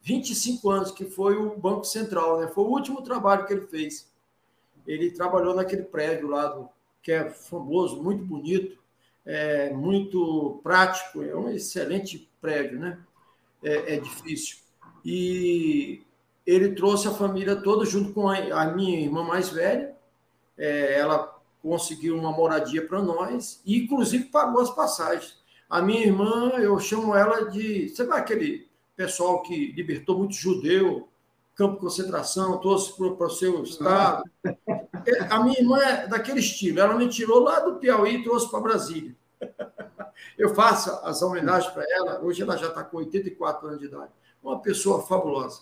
25 0.01 0.69
anos, 0.69 0.91
que 0.91 1.05
foi 1.05 1.35
o 1.35 1.57
Banco 1.57 1.83
Central. 1.83 2.39
Né? 2.39 2.47
Foi 2.47 2.63
o 2.63 2.69
último 2.69 3.01
trabalho 3.01 3.45
que 3.45 3.53
ele 3.53 3.67
fez. 3.67 4.09
Ele 4.87 5.11
trabalhou 5.11 5.53
naquele 5.53 5.83
prédio 5.83 6.27
lá, 6.27 6.47
do, 6.47 6.69
que 7.01 7.11
é 7.11 7.29
famoso, 7.29 8.01
muito 8.01 8.23
bonito, 8.23 8.77
é, 9.25 9.71
muito 9.71 10.59
prático, 10.63 11.21
é 11.21 11.35
um 11.35 11.49
excelente 11.49 12.29
prédio, 12.41 12.79
né? 12.79 12.99
É, 13.61 13.95
é 13.95 13.99
difícil. 13.99 14.57
E 15.05 16.01
ele 16.45 16.73
trouxe 16.75 17.07
a 17.07 17.13
família 17.13 17.55
toda 17.55 17.85
junto 17.85 18.13
com 18.13 18.29
a, 18.29 18.65
minha 18.67 18.99
irmã 18.99 19.23
mais 19.23 19.49
velha. 19.49 19.95
É, 20.57 20.99
ela 20.99 21.39
conseguiu 21.61 22.17
uma 22.17 22.31
moradia 22.31 22.85
para 22.85 23.01
nós 23.01 23.61
e, 23.65 23.83
inclusive, 23.83 24.25
pagou 24.25 24.61
as 24.61 24.69
passagens. 24.69 25.37
A 25.69 25.81
minha 25.81 26.05
irmã, 26.05 26.51
eu 26.57 26.79
chamo 26.79 27.15
ela 27.15 27.49
de. 27.49 27.89
Você 27.89 28.05
vai 28.05 28.19
aquele 28.19 28.67
pessoal 28.95 29.41
que 29.41 29.71
libertou 29.71 30.17
muito 30.17 30.35
judeu, 30.35 31.07
campo 31.55 31.75
de 31.75 31.81
concentração, 31.81 32.59
trouxe 32.59 32.95
para 32.95 33.27
o 33.27 33.29
seu 33.29 33.63
estado. 33.63 34.23
A 35.29 35.43
minha 35.43 35.59
irmã 35.59 35.79
é 35.79 36.07
daquele 36.07 36.39
estilo, 36.39 36.79
ela 36.79 36.95
me 36.95 37.09
tirou 37.09 37.39
lá 37.39 37.59
do 37.59 37.75
Piauí 37.75 38.15
e 38.15 38.23
trouxe 38.23 38.49
para 38.49 38.61
Brasília. 38.61 39.13
Eu 40.37 40.55
faço 40.55 40.89
as 41.03 41.21
homenagens 41.21 41.71
para 41.73 41.83
ela, 41.89 42.21
hoje 42.21 42.41
ela 42.41 42.55
já 42.55 42.67
está 42.67 42.83
com 42.83 42.97
84 42.97 43.67
anos 43.67 43.79
de 43.79 43.87
idade. 43.87 44.11
Uma 44.41 44.59
pessoa 44.59 45.05
fabulosa. 45.05 45.61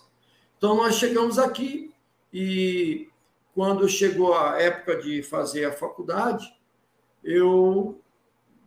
Então, 0.56 0.76
nós 0.76 0.94
chegamos 0.94 1.38
aqui 1.38 1.92
e 2.32 3.08
quando 3.54 3.88
chegou 3.88 4.34
a 4.34 4.60
época 4.60 4.96
de 5.02 5.22
fazer 5.22 5.64
a 5.64 5.72
faculdade, 5.72 6.54
eu 7.22 8.00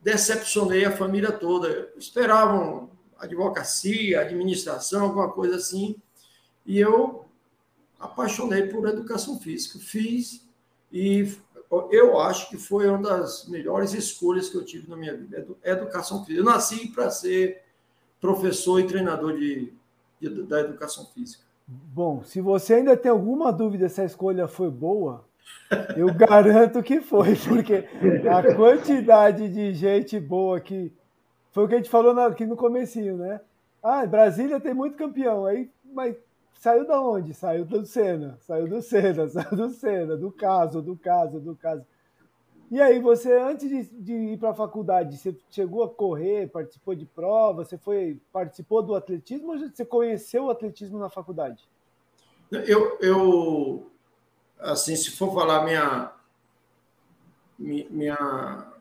decepcionei 0.05 0.85
a 0.85 0.95
família 0.95 1.31
toda. 1.31 1.91
Esperavam 1.97 2.91
advocacia, 3.17 4.21
administração, 4.21 5.01
alguma 5.01 5.31
coisa 5.31 5.55
assim. 5.55 5.95
E 6.63 6.79
eu 6.79 7.25
apaixonei 7.99 8.67
por 8.67 8.87
educação 8.87 9.39
física. 9.39 9.79
Fiz 9.79 10.47
e 10.91 11.35
eu 11.89 12.19
acho 12.19 12.49
que 12.49 12.57
foi 12.57 12.87
uma 12.87 12.99
das 12.99 13.47
melhores 13.47 13.95
escolhas 13.95 14.47
que 14.47 14.55
eu 14.55 14.63
tive 14.63 14.87
na 14.87 14.95
minha 14.95 15.17
vida, 15.17 15.43
educação 15.63 16.23
física. 16.23 16.39
Eu 16.39 16.45
nasci 16.45 16.87
para 16.89 17.09
ser 17.09 17.63
professor 18.21 18.79
e 18.79 18.85
treinador 18.85 19.35
de, 19.35 19.73
de, 20.21 20.43
da 20.43 20.59
educação 20.59 21.07
física. 21.07 21.43
Bom, 21.67 22.23
se 22.23 22.39
você 22.39 22.75
ainda 22.75 22.95
tem 22.95 23.09
alguma 23.09 23.51
dúvida 23.51 23.89
se 23.89 24.01
a 24.01 24.05
escolha 24.05 24.47
foi 24.47 24.69
boa, 24.69 25.25
eu 25.95 26.13
garanto 26.13 26.81
que 26.83 27.01
foi, 27.01 27.35
porque 27.35 27.85
a 28.29 28.55
quantidade 28.55 29.49
de 29.49 29.73
gente 29.73 30.19
boa 30.19 30.59
que 30.59 30.93
foi 31.51 31.63
o 31.63 31.67
que 31.67 31.73
a 31.75 31.77
gente 31.77 31.89
falou 31.89 32.17
aqui 32.19 32.45
no 32.45 32.55
comecinho, 32.55 33.17
né? 33.17 33.39
Ah, 33.81 34.05
Brasília 34.05 34.59
tem 34.59 34.73
muito 34.73 34.97
campeão, 34.97 35.45
aí, 35.45 35.69
mas 35.83 36.15
saiu 36.55 36.85
da 36.85 36.99
onde? 36.99 37.33
Saiu 37.33 37.63
do 37.63 37.85
Senna, 37.85 38.37
saiu 38.41 38.67
do 38.67 38.81
Senna, 38.81 39.27
saiu 39.29 39.55
do 39.55 39.69
Senna, 39.69 40.17
do 40.17 40.31
caso, 40.31 40.81
do 40.81 40.97
caso, 40.97 41.39
do 41.39 41.55
caso. 41.55 41.85
E 42.71 42.81
aí, 42.81 42.99
você, 42.99 43.31
antes 43.31 43.69
de, 43.69 43.83
de 44.01 44.13
ir 44.13 44.37
para 44.37 44.49
a 44.49 44.55
faculdade, 44.55 45.17
você 45.17 45.37
chegou 45.51 45.83
a 45.83 45.89
correr, 45.89 46.49
participou 46.49 46.95
de 46.95 47.05
prova, 47.05 47.63
você 47.63 47.77
foi, 47.77 48.19
participou 48.33 48.81
do 48.81 48.95
atletismo 48.95 49.53
ou 49.53 49.59
você 49.59 49.85
conheceu 49.85 50.45
o 50.45 50.49
atletismo 50.49 50.97
na 50.97 51.09
faculdade? 51.09 51.63
Eu, 52.51 52.97
eu 52.99 53.91
assim, 54.59 54.95
se 54.95 55.11
for 55.11 55.33
falar 55.33 55.63
minha, 55.63 56.11
minha 57.57 58.71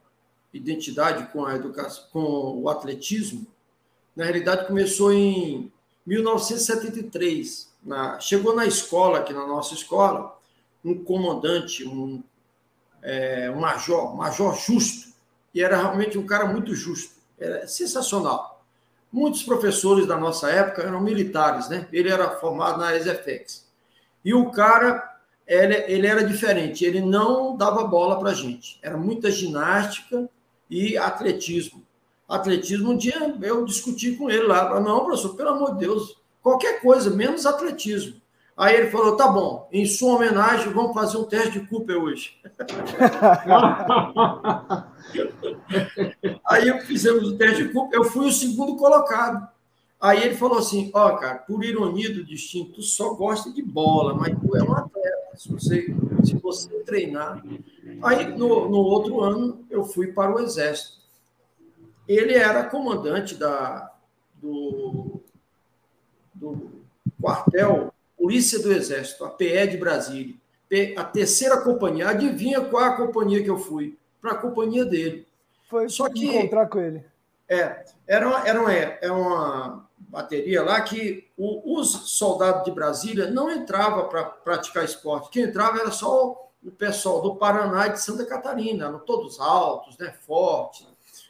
identidade 0.52 1.32
com 1.32 1.44
a 1.44 1.54
educação, 1.54 2.04
com 2.12 2.62
o 2.62 2.68
atletismo, 2.68 3.46
na 4.14 4.24
realidade 4.24 4.66
começou 4.66 5.12
em 5.12 5.72
1973. 6.06 7.72
Na, 7.82 8.18
chegou 8.20 8.54
na 8.54 8.64
escola, 8.64 9.18
aqui 9.18 9.32
na 9.32 9.46
nossa 9.46 9.74
escola, 9.74 10.38
um 10.84 11.02
comandante, 11.02 11.86
um, 11.86 12.22
é, 13.02 13.50
um 13.50 13.60
major, 13.60 14.14
major 14.16 14.54
justo, 14.54 15.12
e 15.54 15.62
era 15.62 15.76
realmente 15.76 16.18
um 16.18 16.26
cara 16.26 16.46
muito 16.46 16.74
justo, 16.74 17.14
era 17.38 17.66
sensacional. 17.66 18.64
Muitos 19.12 19.42
professores 19.42 20.06
da 20.06 20.16
nossa 20.16 20.50
época 20.50 20.82
eram 20.82 21.00
militares, 21.00 21.68
né? 21.68 21.86
Ele 21.92 22.08
era 22.08 22.30
formado 22.30 22.78
na 22.78 22.96
ESEFEX. 22.96 23.64
E 24.24 24.34
o 24.34 24.50
cara, 24.50 25.13
ele, 25.46 25.74
ele 25.86 26.06
era 26.06 26.24
diferente, 26.24 26.84
ele 26.84 27.00
não 27.00 27.56
dava 27.56 27.84
bola 27.84 28.18
para 28.18 28.34
gente. 28.34 28.78
Era 28.82 28.96
muita 28.96 29.30
ginástica 29.30 30.28
e 30.70 30.96
atletismo 30.96 31.84
atletismo, 32.28 32.92
um 32.92 32.96
dia 32.96 33.34
eu 33.42 33.64
discuti 33.64 34.12
com 34.12 34.30
ele 34.30 34.44
lá, 34.44 34.78
não, 34.80 35.04
professor, 35.04 35.34
pelo 35.36 35.50
amor 35.50 35.74
de 35.74 35.80
Deus, 35.80 36.16
qualquer 36.42 36.80
coisa, 36.80 37.10
menos 37.10 37.44
atletismo. 37.46 38.22
Aí 38.56 38.76
ele 38.76 38.90
falou, 38.90 39.16
tá 39.16 39.26
bom, 39.26 39.68
em 39.72 39.84
sua 39.84 40.14
homenagem, 40.14 40.72
vamos 40.72 40.94
fazer 40.94 41.16
um 41.16 41.24
teste 41.24 41.58
de 41.58 41.66
Cooper 41.66 42.00
hoje. 42.00 42.38
Aí 46.46 46.80
fizemos 46.82 47.28
o 47.28 47.36
teste 47.36 47.64
de 47.64 47.72
Cooper, 47.72 47.98
eu 47.98 48.04
fui 48.04 48.28
o 48.28 48.32
segundo 48.32 48.76
colocado. 48.76 49.48
Aí 50.00 50.22
ele 50.22 50.36
falou 50.36 50.58
assim, 50.58 50.88
ó, 50.94 51.08
oh, 51.08 51.16
cara, 51.16 51.38
por 51.38 51.64
ironia 51.64 52.14
do 52.14 52.24
destino, 52.24 52.66
tu 52.66 52.80
só 52.82 53.14
gosta 53.14 53.50
de 53.50 53.62
bola, 53.62 54.14
mas 54.14 54.38
tu 54.38 54.56
é 54.56 54.62
um 54.62 54.72
atleta, 54.72 54.93
se 55.36 55.50
você, 55.50 55.94
se 56.24 56.34
você 56.36 56.68
treinar. 56.80 57.44
Aí, 58.02 58.36
no, 58.36 58.68
no 58.68 58.78
outro 58.78 59.20
ano, 59.20 59.64
eu 59.70 59.84
fui 59.84 60.08
para 60.08 60.34
o 60.34 60.40
Exército 60.40 61.04
ele 62.06 62.34
era 62.34 62.64
comandante 62.64 63.34
da, 63.34 63.90
do, 64.34 65.20
do 66.34 66.84
quartel 67.20 67.92
Polícia 68.16 68.58
do 68.58 68.72
Exército, 68.72 69.24
a 69.24 69.30
PE 69.30 69.66
de 69.66 69.76
Brasília, 69.76 70.34
a 70.96 71.04
terceira 71.04 71.60
companhia. 71.60 72.08
Adivinha 72.08 72.60
qual 72.62 72.84
a 72.84 72.96
companhia 72.96 73.42
que 73.42 73.50
eu 73.50 73.58
fui? 73.58 73.98
Para 74.20 74.32
a 74.32 74.38
companhia 74.38 74.84
dele. 74.84 75.26
Foi 75.68 75.88
Só 75.88 76.08
que 76.08 76.26
encontrar 76.26 76.68
com 76.68 76.80
ele. 76.80 77.04
É, 77.48 77.84
era 78.06 78.26
uma, 78.26 78.48
era 78.48 78.60
uma, 78.60 78.72
era 78.72 78.98
é 79.02 79.10
uma 79.10 79.83
bateria 80.14 80.62
lá 80.62 80.80
que 80.80 81.28
o, 81.37 81.78
os 81.78 81.90
soldados 82.11 82.64
de 82.64 82.71
Brasília 82.71 83.30
não 83.30 83.50
entravam 83.50 84.09
para 84.09 84.25
praticar 84.25 84.85
esporte. 84.85 85.28
Quem 85.30 85.42
entrava 85.42 85.80
era 85.80 85.90
só 85.90 86.50
o 86.62 86.71
pessoal 86.71 87.21
do 87.21 87.35
Paraná 87.37 87.88
e 87.88 87.92
de 87.92 88.00
Santa 88.00 88.25
Catarina, 88.25 88.87
eram 88.87 89.00
todos 89.00 89.40
altos, 89.40 89.99
né, 89.99 90.14
fortes. 90.26 90.87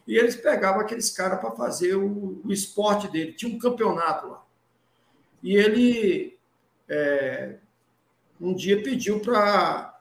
E 0.06 0.16
eles 0.16 0.36
pegavam 0.36 0.82
aqueles 0.82 1.10
caras 1.10 1.40
para 1.40 1.50
fazer 1.52 1.94
o, 1.96 2.40
o, 2.44 2.52
esporte 2.52 3.08
dele. 3.08 3.32
Tinha 3.32 3.54
um 3.54 3.58
campeonato 3.58 4.28
lá. 4.28 4.44
E 5.42 5.56
ele 5.56 6.38
é, 6.88 7.56
um 8.40 8.54
dia 8.54 8.82
pediu 8.82 9.20
para. 9.20 9.98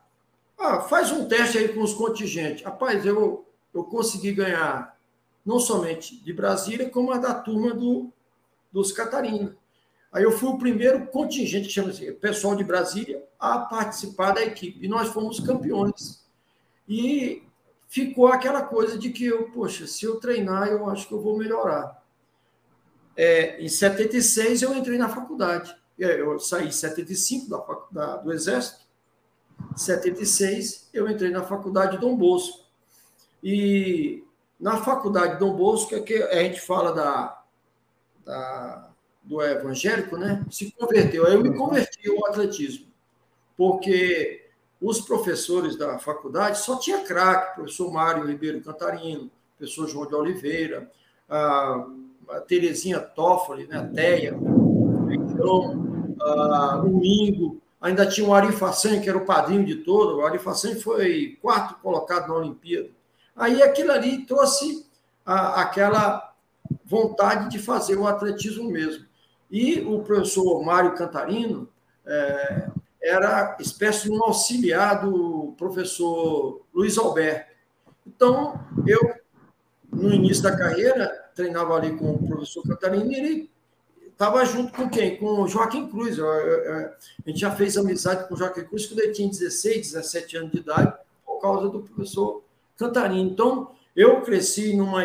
Ah, 0.59 0.81
faz 0.81 1.09
um 1.09 1.25
teste 1.25 1.57
aí 1.57 1.69
com 1.69 1.81
os 1.81 1.93
contingentes. 1.93 2.63
Rapaz, 2.63 3.05
eu, 3.05 3.45
eu 3.73 3.83
consegui 3.85 4.33
ganhar 4.33 4.97
não 5.45 5.59
somente 5.59 6.21
de 6.21 6.33
Brasília, 6.33 6.89
como 6.89 7.11
a 7.11 7.17
da 7.17 7.33
turma 7.33 7.73
do, 7.73 8.11
dos 8.73 8.91
Catarina. 8.91 9.55
Aí 10.11 10.23
eu 10.23 10.31
fui 10.31 10.49
o 10.49 10.57
primeiro 10.57 11.07
contingente, 11.07 11.67
que 11.67 11.73
chama 11.73 11.89
assim, 11.89 12.11
pessoal 12.13 12.55
de 12.55 12.63
Brasília, 12.63 13.23
a 13.39 13.59
participar 13.59 14.31
da 14.31 14.43
equipe. 14.43 14.83
E 14.83 14.87
nós 14.87 15.09
fomos 15.09 15.39
campeões. 15.39 16.23
E 16.87 17.43
ficou 17.87 18.27
aquela 18.27 18.63
coisa 18.63 18.97
de 18.97 19.11
que 19.11 19.25
eu, 19.25 19.49
poxa, 19.51 19.87
se 19.87 20.05
eu 20.05 20.19
treinar, 20.19 20.67
eu 20.67 20.89
acho 20.89 21.07
que 21.07 21.13
eu 21.13 21.21
vou 21.21 21.37
melhorar. 21.37 22.03
É, 23.15 23.63
em 23.63 23.69
76 23.69 24.61
eu 24.63 24.75
entrei 24.75 24.97
na 24.97 25.09
faculdade. 25.09 25.75
É, 25.99 26.19
eu 26.19 26.39
saí 26.39 26.67
em 26.67 26.71
75 26.71 27.49
da, 27.49 27.79
da, 27.91 28.17
do 28.17 28.31
Exército. 28.31 28.81
Em 29.73 29.77
76 29.77 30.89
eu 30.93 31.09
entrei 31.09 31.31
na 31.31 31.43
faculdade 31.43 31.97
Dom 31.97 32.15
Bosco. 32.15 32.63
E 33.43 34.23
na 34.59 34.77
faculdade 34.77 35.39
Dom 35.39 35.55
Bosco, 35.55 35.95
é 35.95 35.99
que 35.99 36.15
a 36.15 36.43
gente 36.43 36.61
fala 36.61 36.93
da, 36.93 37.42
da, 38.25 38.89
do 39.23 39.41
evangélico, 39.41 40.17
né? 40.17 40.45
Se 40.49 40.71
converteu. 40.71 41.25
Aí 41.25 41.33
eu 41.33 41.41
me 41.41 41.55
converti 41.55 42.09
ao 42.09 42.27
atletismo. 42.27 42.87
Porque 43.55 44.49
os 44.81 44.99
professores 44.99 45.77
da 45.77 45.97
faculdade 45.97 46.59
só 46.59 46.77
tinha 46.77 47.03
craque, 47.03 47.55
professor 47.55 47.91
Mário 47.91 48.25
Ribeiro 48.25 48.61
Cantarino, 48.61 49.31
professor 49.57 49.87
João 49.87 50.07
de 50.07 50.15
Oliveira, 50.15 50.91
a, 51.29 51.85
a 52.29 52.41
Terezinha 52.41 52.99
Toffoli, 52.99 53.65
né, 53.65 53.77
a 53.77 53.87
Teia, 53.87 54.37
então, 55.09 56.15
a, 56.21 56.81
o 56.83 56.99
Mingo, 56.99 57.61
ainda 57.79 58.05
tinha 58.05 58.27
o 58.27 58.33
Ari 58.33 58.51
Facen, 58.51 58.99
que 58.99 59.07
era 59.07 59.17
o 59.17 59.25
padrinho 59.25 59.65
de 59.65 59.75
todo, 59.75 60.17
o 60.17 60.25
Ari 60.25 60.39
Facen 60.39 60.75
foi 60.75 61.37
quarto 61.41 61.75
colocado 61.81 62.27
na 62.27 62.35
Olimpíada. 62.35 62.89
Aí 63.35 63.61
aquilo 63.61 63.91
ali 63.91 64.25
trouxe 64.25 64.85
a, 65.25 65.61
aquela 65.61 66.32
vontade 66.93 67.49
de 67.49 67.57
fazer 67.57 67.97
o 67.97 68.07
atletismo 68.07 68.69
mesmo. 68.69 69.05
E 69.49 69.81
o 69.81 70.01
professor 70.03 70.63
Mário 70.63 70.95
Cantarino, 70.95 71.67
é, 72.05 72.69
era 73.01 73.57
espécie 73.59 74.03
de 74.03 74.11
um 74.11 74.23
auxiliar 74.23 75.01
do 75.01 75.53
professor 75.57 76.61
Luiz 76.73 76.97
Alberto. 76.97 77.51
Então, 78.05 78.59
eu, 78.87 78.99
no 79.91 80.13
início 80.13 80.43
da 80.43 80.55
carreira, 80.55 81.09
treinava 81.35 81.75
ali 81.75 81.97
com 81.97 82.11
o 82.11 82.27
professor 82.27 82.63
Catarina 82.63 83.11
e 83.11 83.15
ele 83.15 83.51
estava 84.07 84.45
junto 84.45 84.71
com 84.71 84.89
quem? 84.89 85.17
Com 85.17 85.41
o 85.41 85.47
Joaquim 85.47 85.89
Cruz. 85.89 86.17
A 86.19 86.95
gente 87.25 87.39
já 87.39 87.51
fez 87.51 87.75
amizade 87.77 88.27
com 88.27 88.35
o 88.35 88.37
Joaquim 88.37 88.63
Cruz 88.63 88.85
quando 88.85 88.99
ele 88.99 89.11
tinha 89.11 89.29
16, 89.29 89.91
17 89.91 90.37
anos 90.37 90.51
de 90.51 90.59
idade, 90.59 90.93
por 91.25 91.39
causa 91.39 91.67
do 91.69 91.81
professor 91.81 92.43
Cantarino. 92.77 93.29
Então, 93.29 93.71
eu 93.95 94.21
cresci 94.21 94.75
numa, 94.75 95.03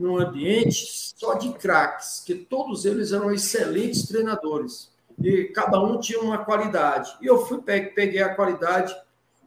num 0.00 0.18
ambiente 0.18 1.12
só 1.16 1.34
de 1.34 1.52
craques, 1.52 2.22
que 2.24 2.34
todos 2.34 2.84
eles 2.84 3.12
eram 3.12 3.30
excelentes 3.30 4.06
treinadores 4.08 4.90
e 5.22 5.44
cada 5.44 5.80
um 5.82 6.00
tinha 6.00 6.20
uma 6.20 6.38
qualidade. 6.38 7.14
E 7.20 7.26
eu 7.26 7.44
fui 7.44 7.60
peguei 7.60 8.22
a 8.22 8.34
qualidade 8.34 8.96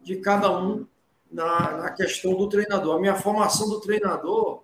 de 0.04 0.18
cada 0.18 0.56
um 0.56 0.86
na, 1.32 1.78
na 1.78 1.92
questão 1.92 2.36
do 2.36 2.48
treinador. 2.48 2.96
A 2.96 3.00
minha 3.00 3.16
formação 3.16 3.68
do 3.68 3.82
treinador 3.82 4.62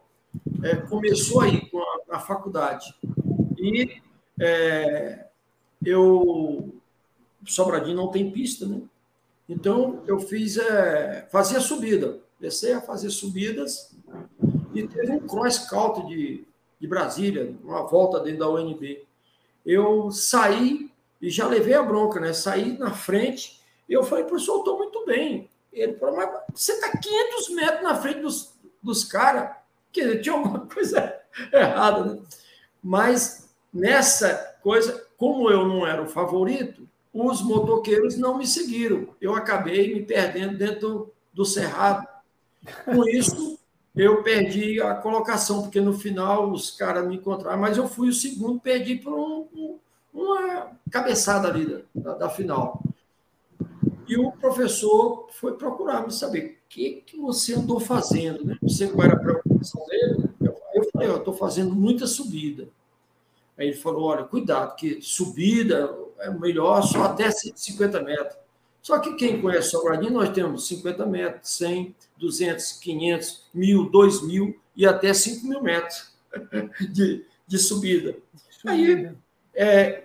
é, 0.63 0.75
começou 0.75 1.41
aí, 1.41 1.65
com 1.69 1.79
a, 1.79 2.13
na 2.13 2.19
faculdade. 2.19 2.93
E 3.57 4.01
é, 4.39 5.25
eu. 5.83 6.75
Sobradinho 7.45 7.95
não 7.95 8.09
tem 8.09 8.29
pista, 8.29 8.67
né? 8.67 8.81
Então, 9.47 10.03
eu 10.05 10.19
fiz. 10.19 10.57
É, 10.57 11.27
fazia 11.31 11.59
subida. 11.59 12.19
Comecei 12.37 12.73
a 12.73 12.81
fazer 12.81 13.09
subidas 13.09 13.91
e 14.79 14.87
teve 14.87 15.11
um 15.11 15.19
cross 15.19 15.59
country 15.59 16.07
de, 16.07 16.47
de 16.79 16.87
Brasília, 16.87 17.55
uma 17.63 17.85
volta 17.85 18.19
dentro 18.19 18.39
da 18.39 18.49
UNB. 18.49 19.05
Eu 19.65 20.11
saí 20.11 20.91
e 21.21 21.29
já 21.29 21.47
levei 21.47 21.73
a 21.73 21.83
bronca, 21.83 22.19
né? 22.19 22.33
Saí 22.33 22.77
na 22.77 22.91
frente 22.91 23.61
e 23.87 23.93
eu 23.93 24.03
falei, 24.03 24.23
professor, 24.23 24.53
eu 24.53 24.59
estou 24.59 24.77
muito 24.77 25.05
bem. 25.05 25.49
Ele 25.71 25.93
falou, 25.93 26.15
mas 26.15 26.29
você 26.53 26.73
está 26.73 26.97
500 26.97 27.49
metros 27.49 27.83
na 27.83 27.95
frente 27.95 28.21
dos, 28.21 28.53
dos 28.81 29.03
caras. 29.03 29.55
Quer 29.91 30.01
dizer, 30.01 30.21
tinha 30.21 30.35
alguma 30.35 30.65
coisa 30.73 31.19
errada, 31.51 32.05
né? 32.05 32.21
Mas 32.81 33.49
nessa 33.73 34.57
coisa, 34.63 35.05
como 35.17 35.49
eu 35.49 35.67
não 35.67 35.85
era 35.85 36.01
o 36.01 36.07
favorito, 36.07 36.87
os 37.13 37.41
motoqueiros 37.41 38.17
não 38.17 38.37
me 38.37 38.47
seguiram. 38.47 39.09
Eu 39.19 39.35
acabei 39.35 39.93
me 39.93 40.03
perdendo 40.03 40.57
dentro 40.57 41.13
do 41.33 41.43
cerrado. 41.43 42.07
Com 42.85 43.07
isso, 43.07 43.58
eu 43.99 44.23
perdi 44.23 44.81
a 44.81 44.95
colocação, 44.95 45.61
porque 45.61 45.81
no 45.81 45.91
final 45.91 46.49
os 46.51 46.71
caras 46.71 47.05
me 47.05 47.17
encontraram, 47.17 47.59
mas 47.59 47.77
eu 47.77 47.85
fui 47.85 48.07
o 48.07 48.13
segundo, 48.13 48.57
perdi 48.57 48.95
por 48.95 49.13
um, 49.13 49.45
um, 49.53 49.79
uma 50.13 50.71
cabeçada 50.89 51.49
ali 51.49 51.85
da, 51.93 52.13
da, 52.13 52.29
final. 52.29 52.81
E 54.07 54.17
o 54.17 54.31
professor 54.31 55.27
foi 55.33 55.57
procurar 55.57 56.05
me 56.05 56.13
saber 56.13 56.45
o 56.45 56.69
que, 56.69 57.03
que 57.05 57.17
você 57.17 57.55
andou 57.55 57.77
fazendo, 57.77 58.45
né? 58.45 58.57
Você 58.61 58.87
qual 58.87 59.05
era 59.05 59.17
a 59.17 59.19
preocupação 59.19 59.85
dele? 59.85 60.29
Eu, 60.39 60.55
eu 60.75 60.89
falei, 60.93 61.09
eu 61.09 61.17
estou 61.17 61.33
fazendo 61.33 61.75
muita 61.75 62.07
subida. 62.07 62.69
Aí 63.57 63.67
ele 63.67 63.75
falou, 63.77 64.05
olha, 64.05 64.23
cuidado, 64.23 64.77
que 64.77 65.01
subida 65.01 65.93
é 66.19 66.29
melhor 66.29 66.81
só 66.83 67.03
até 67.03 67.29
150 67.29 68.01
metros. 68.01 68.37
Só 68.81 68.99
que 68.99 69.15
quem 69.15 69.41
conhece 69.41 69.71
Sobradinho, 69.71 70.13
nós 70.13 70.29
temos 70.29 70.67
50 70.67 71.05
metros, 71.05 71.49
100, 71.57 71.95
200, 72.17 72.71
500, 72.73 73.43
1.000, 73.55 73.91
2.000 73.91 74.55
e 74.75 74.85
até 74.85 75.13
5 75.13 75.47
mil 75.47 75.61
metros 75.61 76.13
de, 76.91 77.25
de 77.45 77.57
subida. 77.57 78.15
Aí 78.65 79.11
é, 79.53 80.03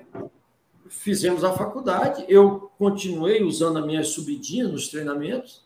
fizemos 0.89 1.45
a 1.45 1.53
faculdade, 1.53 2.25
eu 2.29 2.71
continuei 2.79 3.43
usando 3.43 3.79
a 3.79 3.87
minha 3.87 4.03
subidinha 4.03 4.69
nos 4.69 4.89
treinamentos, 4.89 5.65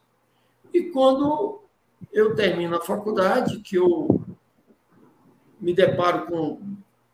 e 0.72 0.84
quando 0.84 1.60
eu 2.12 2.34
termino 2.34 2.76
a 2.76 2.84
faculdade, 2.84 3.60
que 3.60 3.76
eu 3.76 4.20
me 5.60 5.72
deparo 5.72 6.26
com 6.26 6.60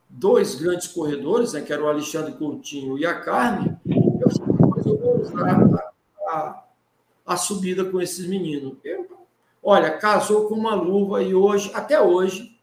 dois 0.09 0.55
grandes 0.57 0.89
corredores, 0.89 1.53
né, 1.53 1.61
que 1.61 1.73
eram 1.73 1.85
o 1.85 1.89
Alexandre 1.89 2.33
Coutinho 2.35 2.99
e 2.99 3.07
a 3.07 3.21
Carmen, 3.21 3.77
eu 3.87 4.31
eu 4.87 4.99
vou 4.99 5.21
usar 5.21 5.84
a, 6.35 6.65
a 7.35 7.37
subida 7.37 7.85
com 7.85 8.01
esses 8.01 8.27
meninos. 8.27 8.77
Eu, 8.85 9.27
olha, 9.63 9.97
casou 9.99 10.49
com 10.49 10.55
uma 10.55 10.75
luva 10.75 11.23
e 11.23 11.35
hoje, 11.35 11.71
até 11.75 12.01
hoje, 12.01 12.59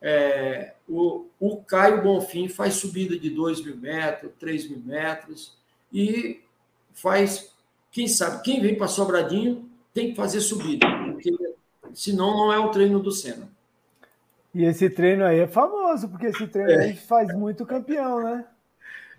é, 0.00 0.74
o, 0.88 1.26
o 1.40 1.56
Caio 1.62 2.02
Bonfim 2.02 2.48
faz 2.48 2.74
subida 2.74 3.18
de 3.18 3.30
2 3.30 3.64
mil 3.64 3.76
metros, 3.76 4.30
3 4.38 4.70
mil 4.70 4.80
metros 4.80 5.56
e 5.92 6.40
faz, 6.92 7.52
quem 7.90 8.06
sabe, 8.06 8.42
quem 8.42 8.60
vem 8.60 8.76
para 8.76 8.88
Sobradinho 8.88 9.68
tem 9.92 10.10
que 10.10 10.16
fazer 10.16 10.40
subida, 10.40 10.86
porque 11.12 11.32
senão 11.92 12.36
não 12.36 12.52
é 12.52 12.58
o 12.58 12.70
treino 12.70 13.00
do 13.00 13.10
Senna. 13.10 13.48
E 14.54 14.64
esse 14.64 14.88
treino 14.88 15.24
aí 15.24 15.40
é 15.40 15.46
famoso, 15.46 16.08
porque 16.08 16.26
esse 16.26 16.46
treino 16.46 16.70
é. 16.70 16.84
aí 16.86 16.96
faz 16.96 17.34
muito 17.34 17.66
campeão, 17.66 18.22
né? 18.22 18.44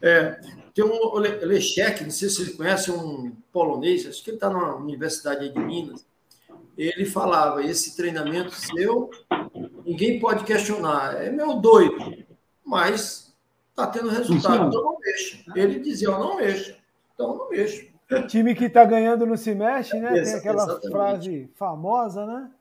É, 0.01 0.39
tem 0.73 0.83
um 0.83 1.17
Lechek, 1.17 2.03
não 2.03 2.11
sei 2.11 2.29
se 2.29 2.41
ele 2.41 2.53
conhece, 2.53 2.91
um 2.91 3.35
polonês, 3.51 4.07
acho 4.07 4.23
que 4.23 4.29
ele 4.29 4.37
está 4.37 4.49
na 4.49 4.75
Universidade 4.75 5.49
de 5.49 5.59
Minas. 5.59 6.05
Ele 6.77 7.05
falava: 7.05 7.63
esse 7.63 7.97
treinamento 7.97 8.51
seu, 8.51 9.09
ninguém 9.85 10.19
pode 10.19 10.45
questionar, 10.45 11.21
é 11.21 11.29
meu 11.29 11.55
doido, 11.55 12.25
mas 12.65 13.35
está 13.69 13.87
tendo 13.87 14.09
resultado, 14.09 14.67
então 14.67 14.83
não 14.83 14.97
mexa. 14.99 15.43
Ele 15.55 15.79
dizia: 15.79 16.07
eu 16.07 16.19
não 16.19 16.37
mexo, 16.37 16.75
então 17.13 17.37
não 17.37 17.49
mexo. 17.49 17.89
Time 18.27 18.55
que 18.55 18.65
está 18.65 18.85
ganhando 18.85 19.25
não 19.25 19.37
se 19.37 19.53
mexe, 19.53 19.99
né? 19.99 20.13
Tem 20.23 20.33
aquela 20.33 20.63
Exatamente. 20.63 20.89
frase 20.89 21.49
famosa, 21.55 22.25
né? 22.25 22.51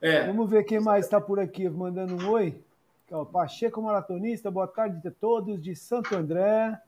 É. 0.00 0.26
Vamos 0.26 0.50
ver 0.50 0.64
quem 0.64 0.80
mais 0.80 1.06
está 1.06 1.20
por 1.20 1.40
aqui 1.40 1.68
mandando 1.68 2.14
um 2.14 2.30
oi. 2.30 2.60
Pacheco 3.32 3.80
Maratonista, 3.80 4.50
boa 4.50 4.66
tarde 4.66 5.06
a 5.08 5.10
todos 5.10 5.62
de 5.62 5.74
Santo 5.74 6.14
André. 6.14 6.78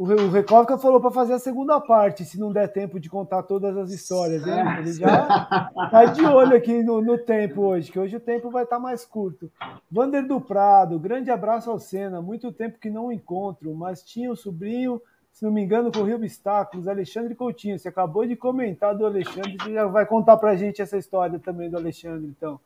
O, 0.00 0.04
o 0.04 0.78
falou 0.78 0.98
para 0.98 1.10
fazer 1.10 1.34
a 1.34 1.38
segunda 1.38 1.78
parte, 1.78 2.24
se 2.24 2.40
não 2.40 2.50
der 2.50 2.68
tempo 2.68 2.98
de 2.98 3.10
contar 3.10 3.42
todas 3.42 3.76
as 3.76 3.90
histórias. 3.90 4.46
Hein? 4.46 4.78
Ele 4.78 4.92
já 4.94 5.68
está 5.84 6.04
de 6.16 6.24
olho 6.24 6.56
aqui 6.56 6.82
no, 6.82 7.02
no, 7.02 7.18
tempo 7.18 7.60
hoje, 7.66 7.92
que 7.92 7.98
hoje 7.98 8.16
o 8.16 8.20
tempo 8.20 8.50
vai 8.50 8.64
estar 8.64 8.76
tá 8.76 8.82
mais 8.82 9.04
curto. 9.04 9.52
Vander 9.90 10.26
do 10.26 10.40
Prado, 10.40 10.98
grande 10.98 11.30
abraço 11.30 11.70
ao 11.70 11.78
Senna. 11.78 12.22
Muito 12.22 12.50
tempo 12.50 12.78
que 12.78 12.88
não 12.88 13.12
encontro, 13.12 13.74
mas 13.74 14.02
tinha 14.02 14.30
o 14.30 14.32
um 14.32 14.36
sobrinho, 14.36 15.02
se 15.30 15.44
não 15.44 15.52
me 15.52 15.60
engano, 15.60 15.92
corria 15.92 16.16
obstáculos, 16.16 16.88
Alexandre 16.88 17.34
Coutinho. 17.34 17.78
Você 17.78 17.88
acabou 17.88 18.26
de 18.26 18.36
comentar 18.36 18.96
do 18.96 19.04
Alexandre, 19.04 19.58
você 19.60 19.74
já 19.74 19.84
vai 19.84 20.06
contar 20.06 20.38
para 20.38 20.52
a 20.52 20.56
gente 20.56 20.80
essa 20.80 20.96
história 20.96 21.38
também 21.38 21.68
do 21.68 21.76
Alexandre, 21.76 22.26
então. 22.26 22.58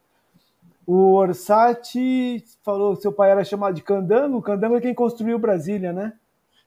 O 0.86 1.14
Orsatti 1.14 2.44
falou 2.62 2.94
que 2.94 3.02
seu 3.02 3.12
pai 3.12 3.32
era 3.32 3.42
chamado 3.42 3.74
de 3.74 3.82
Candango. 3.82 4.36
O 4.36 4.42
Candango 4.42 4.76
é 4.76 4.80
quem 4.80 4.94
construiu 4.94 5.36
Brasília, 5.36 5.92
né? 5.92 6.12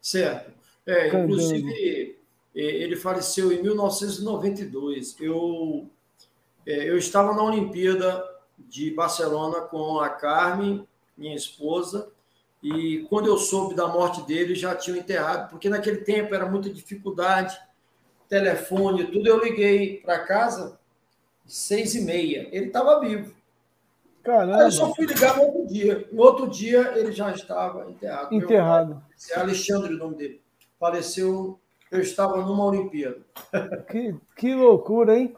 Certo. 0.01 0.56
É, 0.87 1.09
inclusive, 1.09 2.17
é, 2.55 2.61
ele 2.61 2.95
faleceu 2.95 3.51
em 3.51 3.61
1992. 3.61 5.17
Eu, 5.19 5.89
é, 6.65 6.89
eu 6.89 6.97
estava 6.97 7.33
na 7.35 7.43
Olimpíada 7.43 8.23
de 8.57 8.89
Barcelona 8.91 9.61
com 9.61 9.99
a 9.99 10.09
Carmen, 10.09 10.87
minha 11.17 11.35
esposa, 11.35 12.09
e 12.63 13.05
quando 13.09 13.27
eu 13.27 13.37
soube 13.37 13.75
da 13.75 13.87
morte 13.87 14.21
dele, 14.21 14.55
já 14.55 14.73
tinha 14.75 14.97
enterrado, 14.97 15.49
porque 15.49 15.69
naquele 15.69 15.97
tempo 15.97 16.33
era 16.33 16.49
muita 16.49 16.69
dificuldade, 16.69 17.59
telefone, 18.29 19.05
tudo. 19.05 19.27
Eu 19.27 19.43
liguei 19.43 19.97
para 19.97 20.19
casa 20.19 20.79
seis 21.45 21.95
e 21.95 22.01
meia. 22.01 22.47
Ele 22.51 22.67
estava 22.67 22.99
vivo. 22.99 23.35
Caramba. 24.23 24.63
Eu 24.63 24.71
só 24.71 24.93
fui 24.93 25.05
ligar 25.05 25.37
no 25.37 25.43
outro 25.43 25.67
dia. 25.67 26.07
No 26.11 26.21
outro 26.23 26.47
dia 26.47 26.93
ele 26.97 27.11
já 27.11 27.31
estava 27.31 27.89
enterrado. 27.89 28.33
Enterrado. 28.33 29.03
é 29.31 29.39
Alexandre 29.39 29.93
o 29.93 29.97
nome 29.97 30.15
dele 30.15 30.46
faleceu, 30.79 31.59
eu 31.91 32.01
estava 32.01 32.37
numa 32.37 32.65
Olimpíada. 32.65 33.19
Que, 33.89 34.15
que 34.35 34.53
loucura, 34.53 35.17
hein? 35.17 35.35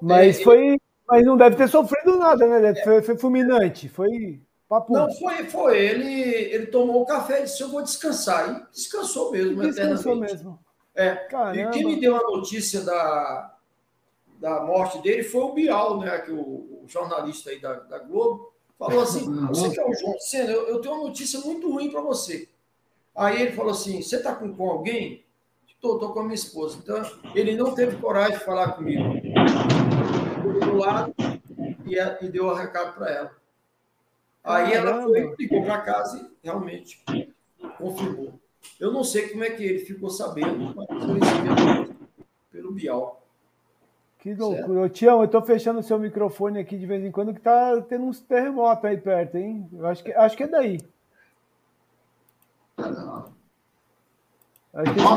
Mas 0.00 0.42
foi. 0.42 0.78
Mas 1.06 1.24
não 1.24 1.36
deve 1.36 1.56
ter 1.56 1.68
sofrido 1.68 2.16
nada, 2.16 2.46
né? 2.46 2.74
Foi, 2.82 3.02
foi 3.02 3.18
fulminante, 3.18 3.88
foi 3.88 4.40
papo. 4.68 4.92
Não, 4.94 5.12
foi, 5.12 5.44
foi. 5.44 5.78
Ele, 5.78 6.22
ele 6.22 6.66
tomou 6.66 7.02
o 7.02 7.06
café 7.06 7.40
e 7.40 7.44
disse: 7.44 7.62
Eu 7.62 7.68
vou 7.68 7.82
descansar. 7.82 8.66
E 8.70 8.72
descansou 8.72 9.30
mesmo, 9.30 9.60
descansou 9.60 10.16
mesmo. 10.16 10.58
É. 10.94 11.28
E 11.54 11.70
quem 11.70 11.84
me 11.84 12.00
deu 12.00 12.16
a 12.16 12.22
notícia 12.22 12.82
da, 12.82 13.54
da 14.38 14.62
morte 14.62 15.02
dele 15.02 15.22
foi 15.22 15.42
o 15.42 15.52
Bial, 15.52 16.00
né? 16.00 16.18
Que 16.18 16.30
o, 16.30 16.40
o 16.40 16.84
jornalista 16.86 17.50
aí 17.50 17.60
da, 17.60 17.74
da 17.74 17.98
Globo 17.98 18.52
falou 18.78 19.02
assim: 19.02 19.24
Você 19.48 19.70
que 19.70 19.80
é 19.80 19.86
o 19.86 19.94
João 19.94 20.18
Senna, 20.18 20.50
eu, 20.50 20.68
eu 20.68 20.80
tenho 20.80 20.94
uma 20.94 21.04
notícia 21.04 21.40
muito 21.40 21.70
ruim 21.70 21.90
para 21.90 22.00
você. 22.00 22.48
Aí 23.14 23.42
ele 23.42 23.52
falou 23.52 23.72
assim: 23.72 24.00
Você 24.00 24.16
está 24.16 24.34
com, 24.34 24.54
com 24.54 24.70
alguém? 24.70 25.24
Estou, 25.66 25.94
estou 25.94 26.12
com 26.12 26.20
a 26.20 26.22
minha 26.22 26.34
esposa. 26.34 26.78
Então, 26.82 27.02
ele 27.34 27.56
não 27.56 27.74
teve 27.74 27.96
coragem 27.96 28.38
de 28.38 28.44
falar 28.44 28.72
comigo. 28.72 29.02
Ele 29.14 30.60
do 30.60 30.76
lado 30.76 31.14
e, 31.86 32.24
e 32.24 32.28
deu 32.28 32.46
o 32.46 32.54
recado 32.54 32.94
para 32.94 33.10
ela. 33.10 33.30
Aí 34.44 34.72
ela 34.72 35.02
foi, 35.02 35.34
ligou 35.38 35.62
para 35.62 35.80
casa 35.80 36.18
e 36.18 36.46
realmente 36.46 37.04
confirmou. 37.78 38.32
Eu 38.78 38.92
não 38.92 39.04
sei 39.04 39.28
como 39.28 39.44
é 39.44 39.50
que 39.50 39.64
ele 39.64 39.80
ficou 39.80 40.10
sabendo, 40.10 40.74
mas 40.74 40.86
foi 41.04 41.18
recebido 41.18 41.96
pelo 42.50 42.72
Bial. 42.72 43.22
Que 44.18 44.34
loucura. 44.34 44.88
Tião, 44.88 45.18
eu 45.18 45.24
estou 45.24 45.42
fechando 45.42 45.80
o 45.80 45.82
seu 45.82 45.98
microfone 45.98 46.60
aqui 46.60 46.78
de 46.78 46.86
vez 46.86 47.04
em 47.04 47.10
quando, 47.10 47.32
que 47.32 47.40
está 47.40 47.80
tendo 47.82 48.04
uns 48.04 48.20
terremotos 48.20 48.84
aí 48.84 48.96
perto, 48.96 49.36
hein? 49.36 49.68
Eu 49.72 49.86
acho 49.86 50.04
que, 50.04 50.12
acho 50.12 50.36
que 50.36 50.44
é 50.44 50.48
daí. 50.48 50.80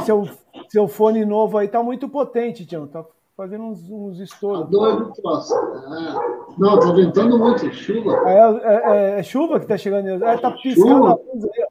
Seu, 0.05 0.27
seu 0.67 0.87
fone 0.87 1.25
novo 1.25 1.57
aí 1.57 1.67
tá 1.67 1.81
muito 1.81 2.09
potente, 2.09 2.65
Tião. 2.65 2.85
Tá 2.87 3.05
fazendo 3.37 3.63
uns, 3.63 3.89
uns 3.89 4.19
estouros. 4.19 4.65
Tá 4.65 4.69
doido, 4.69 5.13
troço. 5.13 5.55
É. 5.55 6.57
Não, 6.57 6.79
tá 6.79 6.91
ventando 6.91 7.39
muito, 7.39 7.71
chuva. 7.73 8.29
É, 8.29 8.37
é, 8.37 9.15
é, 9.15 9.19
é 9.19 9.23
chuva 9.23 9.59
que 9.59 9.65
tá 9.65 9.77
chegando. 9.77 10.23
É, 10.23 10.37
tá 10.37 10.51
piscando 10.51 10.87
chuva. 10.87 11.11
a 11.11 11.33
luz 11.33 11.45
aí. 11.45 11.67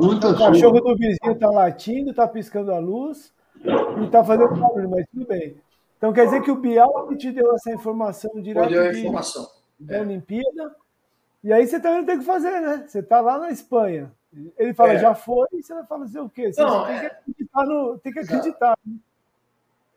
Muita 0.00 0.28
o 0.28 0.38
cachorro 0.38 0.76
chuva. 0.76 0.80
do 0.80 0.96
vizinho 0.96 1.38
tá 1.38 1.50
latindo, 1.50 2.14
tá 2.14 2.28
piscando 2.28 2.72
a 2.72 2.78
luz 2.78 3.32
e 4.02 4.06
tá 4.08 4.22
fazendo 4.24 4.54
barulho, 4.54 4.90
mas 4.90 5.06
tudo 5.12 5.26
bem. 5.26 5.56
Então 5.96 6.12
quer 6.12 6.24
dizer 6.26 6.42
que 6.42 6.50
o 6.50 6.56
Bial 6.56 7.06
que 7.08 7.16
te 7.16 7.30
deu 7.30 7.54
essa 7.54 7.72
informação 7.72 8.30
direto 8.40 8.70
deu 8.70 8.82
a 8.82 8.92
informação. 8.92 9.46
da 9.78 9.96
é. 9.96 10.00
Olimpíada. 10.00 10.76
E 11.44 11.52
aí 11.52 11.66
você 11.66 11.80
também 11.80 12.04
tem 12.04 12.18
que 12.18 12.24
fazer, 12.24 12.60
né? 12.60 12.84
Você 12.86 13.00
está 13.00 13.20
lá 13.20 13.38
na 13.38 13.50
Espanha. 13.50 14.12
Ele 14.58 14.72
fala, 14.72 14.94
é. 14.94 14.98
já 14.98 15.14
foi, 15.14 15.46
e 15.52 15.62
você 15.62 15.74
vai 15.74 15.86
fazer 15.86 16.20
o 16.20 16.28
quê? 16.28 16.52
Você 16.52 16.62
não, 16.62 16.86
tem, 16.86 16.96
é... 16.96 17.00
que 17.00 17.06
acreditar 17.06 17.66
no, 17.66 17.98
tem 17.98 18.12
que 18.12 18.18
acreditar. 18.18 18.78
Né? 18.86 18.94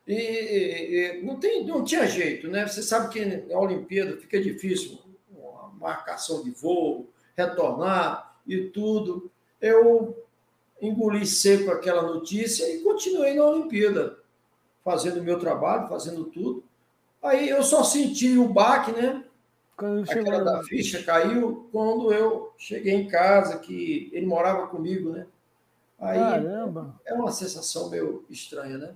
E, 0.08 0.14
e, 0.14 1.24
não, 1.24 1.40
tem, 1.40 1.66
não 1.66 1.84
tinha 1.84 2.06
jeito, 2.06 2.48
né? 2.50 2.68
Você 2.68 2.84
sabe 2.84 3.10
que 3.10 3.26
na 3.26 3.58
Olimpíada 3.58 4.18
fica 4.18 4.40
difícil 4.42 5.00
uma 5.32 5.70
marcação 5.80 6.44
de 6.44 6.52
voo, 6.52 7.10
retornar 7.36 8.38
e 8.46 8.66
tudo. 8.66 9.32
Eu 9.60 10.26
engoli 10.82 11.26
seco 11.26 11.72
aquela 11.72 12.04
notícia 12.04 12.70
e 12.72 12.82
continuei 12.82 13.34
na 13.34 13.46
Olimpíada, 13.46 14.18
fazendo 14.84 15.22
o 15.22 15.24
meu 15.24 15.40
trabalho, 15.40 15.88
fazendo 15.88 16.26
tudo. 16.26 16.64
Aí 17.24 17.50
eu 17.50 17.64
só 17.64 17.84
senti 17.84 18.38
o 18.38 18.48
baque, 18.48 18.92
né? 18.92 19.24
Quando 19.78 20.10
Aquela 20.10 20.44
da 20.44 20.64
ficha 20.64 21.04
caiu 21.04 21.68
quando 21.72 22.14
eu 22.14 22.54
cheguei 22.58 22.94
em 22.94 23.08
casa, 23.08 23.60
que 23.60 24.10
ele 24.14 24.26
morava 24.26 24.68
comigo, 24.68 25.10
né? 25.10 25.26
Aí 26.00 26.20
Caramba. 26.20 26.96
é 27.06 27.14
uma 27.14 27.32
sensação 27.32 27.90
meio 27.90 28.26
estranha, 28.30 28.78
né? 28.78 28.94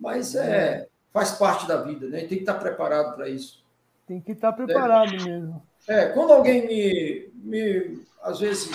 Mas 0.00 0.34
é, 0.34 0.88
faz 1.12 1.32
parte 1.32 1.66
da 1.66 1.82
vida, 1.82 2.08
né? 2.08 2.20
Tem 2.20 2.28
que 2.28 2.34
estar 2.36 2.54
preparado 2.54 3.14
para 3.14 3.28
isso. 3.28 3.62
Tem 4.06 4.20
que 4.20 4.32
estar 4.32 4.52
preparado 4.52 5.14
é. 5.14 5.24
mesmo. 5.24 5.62
É, 5.86 6.06
quando 6.06 6.32
alguém 6.32 6.66
me, 6.66 7.30
me 7.34 8.02
às 8.22 8.40
vezes 8.40 8.70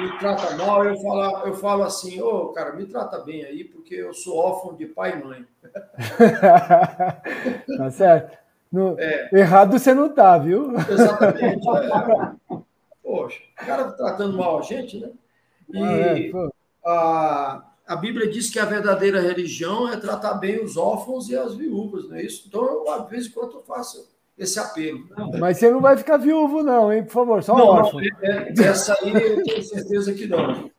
me 0.00 0.18
trata 0.18 0.56
mal, 0.56 0.84
eu 0.84 0.96
falo, 0.96 1.46
eu 1.46 1.54
falo 1.54 1.82
assim, 1.82 2.20
ô, 2.20 2.28
oh, 2.28 2.52
cara, 2.52 2.72
me 2.72 2.86
trata 2.86 3.18
bem 3.18 3.44
aí, 3.44 3.64
porque 3.64 3.94
eu 3.94 4.14
sou 4.14 4.36
órfão 4.36 4.74
de 4.74 4.86
pai 4.86 5.18
e 5.18 5.24
mãe. 5.24 5.44
tá 7.76 7.90
certo. 7.90 8.45
No... 8.70 8.96
É. 8.98 9.28
Errado 9.32 9.78
você 9.78 9.94
não 9.94 10.08
tá, 10.08 10.36
viu? 10.38 10.72
Exatamente. 10.88 11.66
É. 12.50 12.66
Poxa, 13.02 13.38
o 13.62 13.64
cara 13.64 13.84
tá 13.84 13.92
tratando 13.92 14.36
mal 14.36 14.58
a 14.58 14.62
gente, 14.62 14.98
né? 14.98 15.10
E 15.72 15.80
ah, 15.80 15.92
é, 15.92 16.32
a, 16.84 17.62
a 17.86 17.96
Bíblia 17.96 18.28
diz 18.28 18.50
que 18.50 18.58
a 18.58 18.64
verdadeira 18.64 19.20
religião 19.20 19.88
é 19.88 19.96
tratar 19.96 20.34
bem 20.34 20.62
os 20.62 20.76
órfãos 20.76 21.28
e 21.28 21.36
as 21.36 21.54
viúvas, 21.54 22.08
não 22.08 22.16
é 22.16 22.22
isso? 22.22 22.44
Então, 22.48 22.64
eu, 22.64 23.04
de 23.04 23.10
vez 23.10 23.26
em 23.26 23.30
quando, 23.30 23.52
eu 23.52 23.62
faço 23.62 24.08
esse 24.36 24.58
apelo. 24.58 25.08
Mas 25.38 25.58
você 25.58 25.70
não 25.70 25.80
vai 25.80 25.96
ficar 25.96 26.16
viúvo, 26.16 26.64
não, 26.64 26.92
hein? 26.92 27.04
Por 27.04 27.12
favor, 27.12 27.42
só 27.44 27.56
não, 27.56 27.66
órfão. 27.66 28.00
É, 28.20 28.52
essa 28.60 28.94
aí 29.00 29.12
eu 29.12 29.42
tenho 29.44 29.62
certeza 29.62 30.12
que 30.12 30.26
não. 30.26 30.70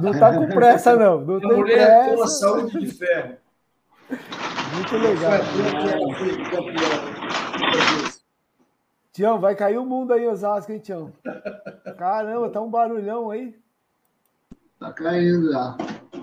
Não 0.00 0.18
tá 0.18 0.36
com 0.36 0.48
pressa, 0.48 0.96
não. 0.96 1.20
não 1.20 1.36
a 1.36 1.56
mulher 1.56 2.06
tem 2.06 2.16
uma 2.16 2.26
saúde 2.26 2.80
de 2.80 2.86
ferro. 2.92 3.36
Muito 4.74 4.96
legal. 4.96 5.32
Tião, 9.12 9.38
vai 9.38 9.54
cair 9.54 9.78
o 9.78 9.84
mundo 9.84 10.12
aí, 10.12 10.26
Osasco, 10.26 10.72
hein, 10.72 10.78
Tião? 10.78 11.12
Caramba, 11.98 12.48
tá 12.48 12.60
um 12.60 12.70
barulhão 12.70 13.30
aí. 13.30 13.54
Tá 14.78 14.92
caindo 14.92 15.52
já. 15.52 15.76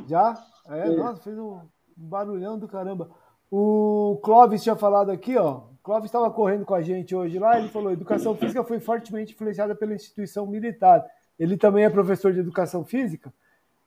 Já? 0.07 0.43
É, 0.67 0.87
é. 0.87 0.89
nossa, 0.89 1.21
fez 1.21 1.37
um 1.37 1.59
barulhão 1.95 2.57
do 2.57 2.67
caramba. 2.67 3.09
O 3.51 4.19
Clóvis 4.23 4.63
tinha 4.63 4.75
falado 4.75 5.11
aqui, 5.11 5.37
ó. 5.37 5.57
O 5.57 5.77
Clóvis 5.83 6.05
estava 6.05 6.29
correndo 6.31 6.65
com 6.65 6.73
a 6.73 6.81
gente 6.81 7.15
hoje 7.15 7.39
lá, 7.39 7.59
ele 7.59 7.69
falou: 7.69 7.91
educação 7.91 8.35
física 8.35 8.63
foi 8.63 8.79
fortemente 8.79 9.33
influenciada 9.33 9.75
pela 9.75 9.93
instituição 9.93 10.45
militar. 10.45 11.05
Ele 11.37 11.57
também 11.57 11.85
é 11.85 11.89
professor 11.89 12.33
de 12.33 12.39
educação 12.39 12.83
física. 12.83 13.33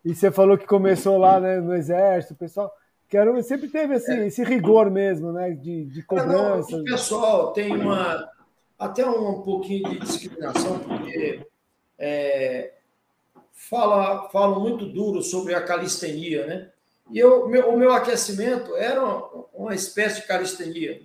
E 0.04 0.14
você 0.14 0.30
falou 0.30 0.56
que 0.56 0.66
começou 0.66 1.18
lá 1.18 1.38
né, 1.38 1.60
no 1.60 1.74
exército, 1.74 2.34
pessoal. 2.34 2.72
Quero, 3.12 3.42
sempre 3.42 3.68
teve 3.68 3.96
esse, 3.96 4.10
é. 4.10 4.26
esse 4.26 4.42
rigor 4.42 4.90
mesmo, 4.90 5.32
né? 5.32 5.50
De, 5.50 5.84
de 5.84 6.02
cobrança. 6.02 6.74
o 6.74 6.82
pessoal 6.82 7.52
tem 7.52 7.70
uma 7.70 8.26
até 8.78 9.04
um 9.06 9.42
pouquinho 9.42 9.90
de 9.90 9.98
discriminação, 9.98 10.78
porque 10.78 11.46
é, 11.98 12.72
fala, 13.52 14.30
falam 14.30 14.60
muito 14.60 14.86
duro 14.86 15.20
sobre 15.20 15.54
a 15.54 15.62
calistenia, 15.62 16.46
né? 16.46 16.70
E 17.10 17.18
eu, 17.18 17.46
meu, 17.50 17.68
o 17.68 17.76
meu 17.76 17.92
aquecimento 17.92 18.74
era 18.76 19.04
uma, 19.04 19.44
uma, 19.52 19.74
espécie 19.74 20.22
de 20.22 20.26
calistenia. 20.26 21.02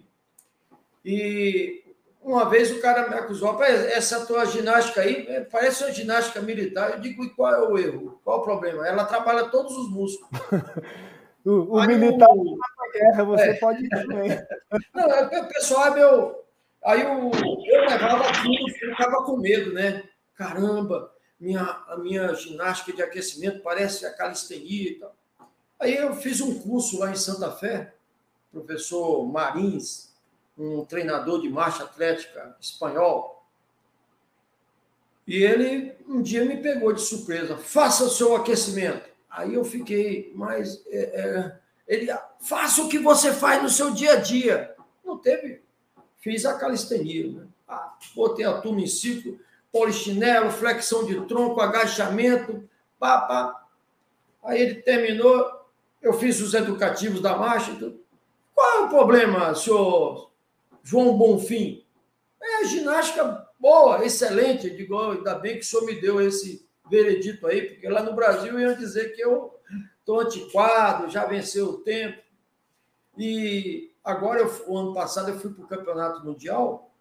E 1.04 1.84
uma 2.22 2.46
vez 2.50 2.72
o 2.72 2.80
cara 2.80 3.10
me 3.10 3.16
acusou, 3.16 3.62
essa 3.62 4.26
tua 4.26 4.46
ginástica 4.46 5.02
aí 5.02 5.28
é, 5.28 5.42
parece 5.42 5.84
uma 5.84 5.92
ginástica 5.92 6.40
militar. 6.40 6.92
Eu 6.92 7.02
digo, 7.02 7.26
e 7.26 7.32
qual 7.32 7.54
é 7.54 7.68
o 7.68 7.78
erro? 7.78 8.22
Qual 8.24 8.40
o 8.40 8.44
problema? 8.44 8.88
Ela 8.88 9.04
trabalha 9.04 9.50
todos 9.50 9.76
os 9.76 9.92
músculos. 9.92 10.30
o, 11.48 11.76
o 11.76 11.86
militar 11.86 12.30
o, 12.30 12.58
na 12.58 12.92
guerra, 12.92 13.24
você 13.24 13.50
é. 13.50 13.54
pode 13.54 13.86
ir 13.86 13.90
também. 13.90 14.30
Não, 14.94 15.04
é, 15.10 15.40
o 15.40 15.48
pessoal 15.48 15.88
é 15.88 15.96
meu. 15.96 16.46
Aí 16.84 17.02
eu, 17.02 17.32
eu 17.32 17.82
levava 17.90 18.26
tudo, 18.44 18.74
ficava 18.74 19.24
com 19.24 19.38
medo, 19.38 19.74
né? 19.74 20.04
Caramba, 20.36 21.12
minha, 21.40 21.62
a 21.88 21.98
minha 21.98 22.34
ginástica 22.34 22.94
de 22.94 23.02
aquecimento 23.02 23.62
parece 23.62 24.06
a 24.06 24.14
calistenia 24.14 24.92
e 24.92 24.96
tal. 24.96 25.16
Aí 25.80 25.96
eu 25.96 26.14
fiz 26.16 26.42
um 26.42 26.60
curso 26.60 27.00
lá 27.00 27.12
em 27.12 27.16
Santa 27.16 27.52
Fé, 27.52 27.94
professor 28.52 29.26
Marins, 29.26 30.14
um 30.58 30.84
treinador 30.84 31.42
de 31.42 31.50
marcha 31.50 31.84
atlética 31.84 32.58
espanhol. 32.60 33.46
E 35.26 35.44
ele 35.44 35.96
um 36.08 36.22
dia 36.22 36.44
me 36.44 36.58
pegou 36.58 36.92
de 36.92 37.02
surpresa, 37.02 37.58
faça 37.58 38.04
o 38.04 38.10
seu 38.10 38.36
aquecimento. 38.36 39.17
Aí 39.38 39.54
eu 39.54 39.64
fiquei, 39.64 40.32
mas 40.34 40.84
é, 40.88 40.98
é, 40.98 41.56
ele, 41.88 42.12
faça 42.40 42.82
o 42.82 42.90
que 42.90 42.98
você 42.98 43.32
faz 43.32 43.62
no 43.62 43.70
seu 43.70 43.92
dia 43.92 44.14
a 44.14 44.16
dia. 44.16 44.76
Não 45.06 45.16
teve, 45.20 45.62
fiz 46.18 46.44
a 46.44 46.58
calistenia, 46.58 47.32
né? 47.32 47.46
ah, 47.68 47.96
botei 48.16 48.44
a 48.44 48.60
turma 48.60 48.82
em 48.82 48.88
ciclo, 48.88 49.40
polichinelo, 49.72 50.50
flexão 50.50 51.06
de 51.06 51.22
tronco, 51.28 51.62
agachamento, 51.62 52.68
pá, 52.98 53.22
pá. 53.22 53.68
Aí 54.44 54.60
ele 54.60 54.82
terminou, 54.82 55.46
eu 56.02 56.14
fiz 56.14 56.42
os 56.42 56.56
educativos 56.56 57.22
da 57.22 57.38
marcha. 57.38 57.78
Qual 58.56 58.78
é 58.78 58.86
o 58.86 58.90
problema, 58.90 59.54
senhor 59.54 60.32
João 60.82 61.16
Bonfim? 61.16 61.86
É 62.42 62.66
ginástica 62.66 63.48
boa, 63.60 64.04
excelente. 64.04 64.68
Eu 64.68 64.76
digo, 64.76 65.00
ainda 65.00 65.36
bem 65.36 65.60
que 65.60 65.62
o 65.62 65.64
senhor 65.64 65.86
me 65.86 66.02
deu 66.02 66.20
esse 66.20 66.67
veredito 66.90 67.48
aí, 67.48 67.70
porque 67.70 67.88
lá 67.90 68.02
no 68.02 68.16
Brasil 68.16 68.60
iam 68.60 68.76
dizer 68.76 69.16
que 69.16 69.22
eu 69.22 69.54
estou 70.00 70.20
antiquado, 70.20 71.10
já 71.10 71.26
venceu 71.26 71.70
o 71.70 71.78
tempo. 71.80 72.22
E 73.18 73.92
agora, 74.04 74.42
eu, 74.42 74.64
o 74.68 74.78
ano 74.78 74.94
passado, 74.94 75.30
eu 75.30 75.40
fui 75.40 75.52
para 75.54 75.64
o 75.64 75.68
Campeonato 75.68 76.26
Mundial 76.26 76.92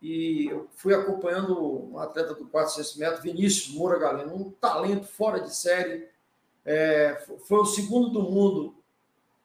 e 0.00 0.46
eu 0.50 0.68
fui 0.74 0.94
acompanhando 0.94 1.92
um 1.92 1.98
atleta 1.98 2.34
do 2.34 2.46
400 2.46 2.96
metros, 2.96 3.22
Vinícius 3.22 3.74
Moura 3.74 3.98
Galeno, 3.98 4.34
um 4.34 4.50
talento 4.50 5.06
fora 5.06 5.40
de 5.40 5.54
série. 5.54 6.08
É, 6.64 7.24
foi 7.46 7.58
o 7.58 7.66
segundo 7.66 8.10
do 8.10 8.22
mundo 8.22 8.74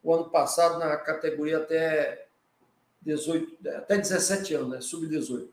o 0.02 0.13
ano 0.13 0.30
passado 0.30 0.78
na 0.78 0.95
categoria 0.98 1.58
até 1.58 2.28
18, 3.02 3.67
até 3.69 3.98
17 3.98 4.54
anos, 4.54 4.69
né? 4.69 4.82
sub-18. 4.82 5.48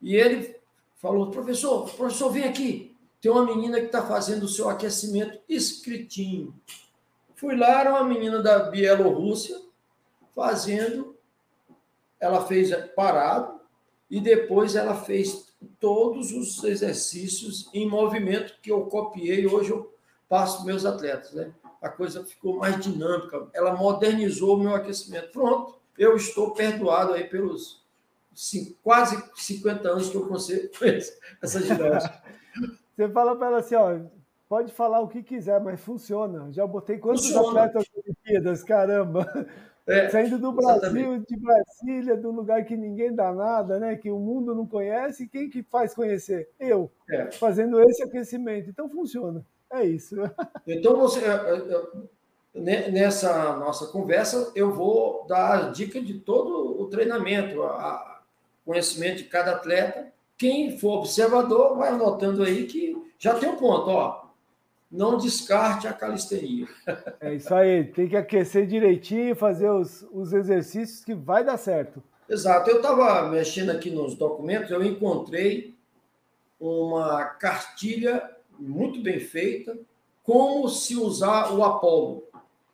E 0.00 0.16
ele 0.16 0.56
falou: 0.96 1.30
professor, 1.30 1.88
professor, 1.94 2.30
vem 2.30 2.44
aqui. 2.44 2.91
Tem 3.22 3.30
uma 3.30 3.46
menina 3.46 3.78
que 3.78 3.86
está 3.86 4.04
fazendo 4.04 4.42
o 4.42 4.48
seu 4.48 4.68
aquecimento 4.68 5.38
escritinho. 5.48 6.52
Fui 7.36 7.56
lá, 7.56 7.80
era 7.80 7.90
uma 7.90 8.04
menina 8.04 8.42
da 8.42 8.68
Bielorrússia 8.68 9.58
fazendo. 10.34 11.16
Ela 12.18 12.44
fez 12.44 12.74
parado, 12.96 13.60
e 14.10 14.20
depois 14.20 14.74
ela 14.74 14.94
fez 14.94 15.54
todos 15.78 16.32
os 16.32 16.62
exercícios 16.64 17.70
em 17.72 17.88
movimento 17.88 18.58
que 18.60 18.70
eu 18.70 18.86
copiei, 18.86 19.46
hoje 19.46 19.70
eu 19.70 19.94
passo 20.28 20.58
para 20.58 20.66
meus 20.66 20.84
atletas. 20.84 21.32
Né? 21.32 21.52
A 21.80 21.88
coisa 21.88 22.24
ficou 22.24 22.56
mais 22.56 22.78
dinâmica, 22.80 23.48
ela 23.54 23.76
modernizou 23.76 24.56
o 24.56 24.60
meu 24.60 24.74
aquecimento. 24.74 25.30
Pronto, 25.30 25.78
eu 25.96 26.16
estou 26.16 26.52
perdoado 26.52 27.12
aí 27.12 27.24
pelos 27.24 27.82
quase 28.82 29.22
50 29.36 29.88
anos 29.88 30.10
que 30.10 30.16
eu 30.16 30.26
consigo 30.26 30.68
essa 31.40 31.62
ginástica. 31.62 32.22
Você 32.94 33.08
fala 33.08 33.36
para 33.36 33.46
ela 33.48 33.58
assim, 33.58 33.74
ó, 33.74 33.98
pode 34.48 34.72
falar 34.72 35.00
o 35.00 35.08
que 35.08 35.22
quiser, 35.22 35.60
mas 35.60 35.80
funciona. 35.80 36.52
Já 36.52 36.66
botei 36.66 36.98
quantos 36.98 37.26
funciona. 37.26 37.62
atletas 37.62 37.86
Olimpíadas, 37.96 38.62
caramba. 38.62 39.26
É, 39.86 40.08
Saindo 40.10 40.38
do 40.38 40.52
Brasil, 40.52 40.80
exatamente. 40.80 41.26
de 41.26 41.40
Brasília, 41.40 42.16
do 42.16 42.30
lugar 42.30 42.64
que 42.64 42.76
ninguém 42.76 43.14
dá 43.14 43.32
nada, 43.32 43.80
né? 43.80 43.96
Que 43.96 44.10
o 44.10 44.18
mundo 44.18 44.54
não 44.54 44.66
conhece, 44.66 45.26
quem 45.26 45.50
que 45.50 45.62
faz 45.62 45.92
conhecer? 45.92 46.48
Eu, 46.60 46.90
é. 47.10 47.32
fazendo 47.32 47.80
esse 47.80 48.02
aquecimento. 48.02 48.70
Então 48.70 48.88
funciona. 48.88 49.44
É 49.72 49.84
isso. 49.84 50.16
Então 50.66 50.96
você 50.96 51.20
nessa 52.54 53.56
nossa 53.56 53.86
conversa 53.86 54.52
eu 54.54 54.70
vou 54.70 55.26
dar 55.26 55.54
a 55.54 55.70
dica 55.70 56.00
de 56.00 56.18
todo 56.18 56.80
o 56.80 56.86
treinamento, 56.88 57.62
a 57.62 58.22
conhecimento 58.64 59.18
de 59.18 59.24
cada 59.24 59.52
atleta. 59.52 60.12
Quem 60.42 60.76
for 60.76 60.98
observador 60.98 61.76
vai 61.76 61.90
anotando 61.90 62.42
aí 62.42 62.66
que 62.66 63.00
já 63.16 63.32
tem 63.38 63.48
um 63.48 63.54
ponto, 63.54 63.88
ó. 63.90 64.24
não 64.90 65.16
descarte 65.16 65.86
a 65.86 65.92
calistenia. 65.92 66.66
É 67.20 67.32
isso 67.36 67.54
aí, 67.54 67.84
tem 67.84 68.08
que 68.08 68.16
aquecer 68.16 68.66
direitinho, 68.66 69.36
fazer 69.36 69.70
os, 69.70 70.04
os 70.10 70.32
exercícios 70.32 71.04
que 71.04 71.14
vai 71.14 71.44
dar 71.44 71.56
certo. 71.58 72.02
Exato. 72.28 72.68
Eu 72.68 72.78
estava 72.78 73.28
mexendo 73.28 73.70
aqui 73.70 73.88
nos 73.88 74.16
documentos, 74.16 74.72
eu 74.72 74.82
encontrei 74.82 75.76
uma 76.58 77.24
cartilha 77.24 78.28
muito 78.58 79.00
bem 79.00 79.20
feita, 79.20 79.78
como 80.24 80.68
se 80.68 80.96
usar 80.96 81.52
o 81.52 81.62
Apollo. 81.62 82.24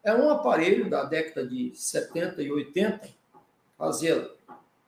É 0.02 0.14
um 0.14 0.30
aparelho 0.30 0.88
da 0.88 1.04
década 1.04 1.46
de 1.46 1.72
70 1.74 2.42
e 2.42 2.50
80, 2.50 3.10
fazia 3.76 4.26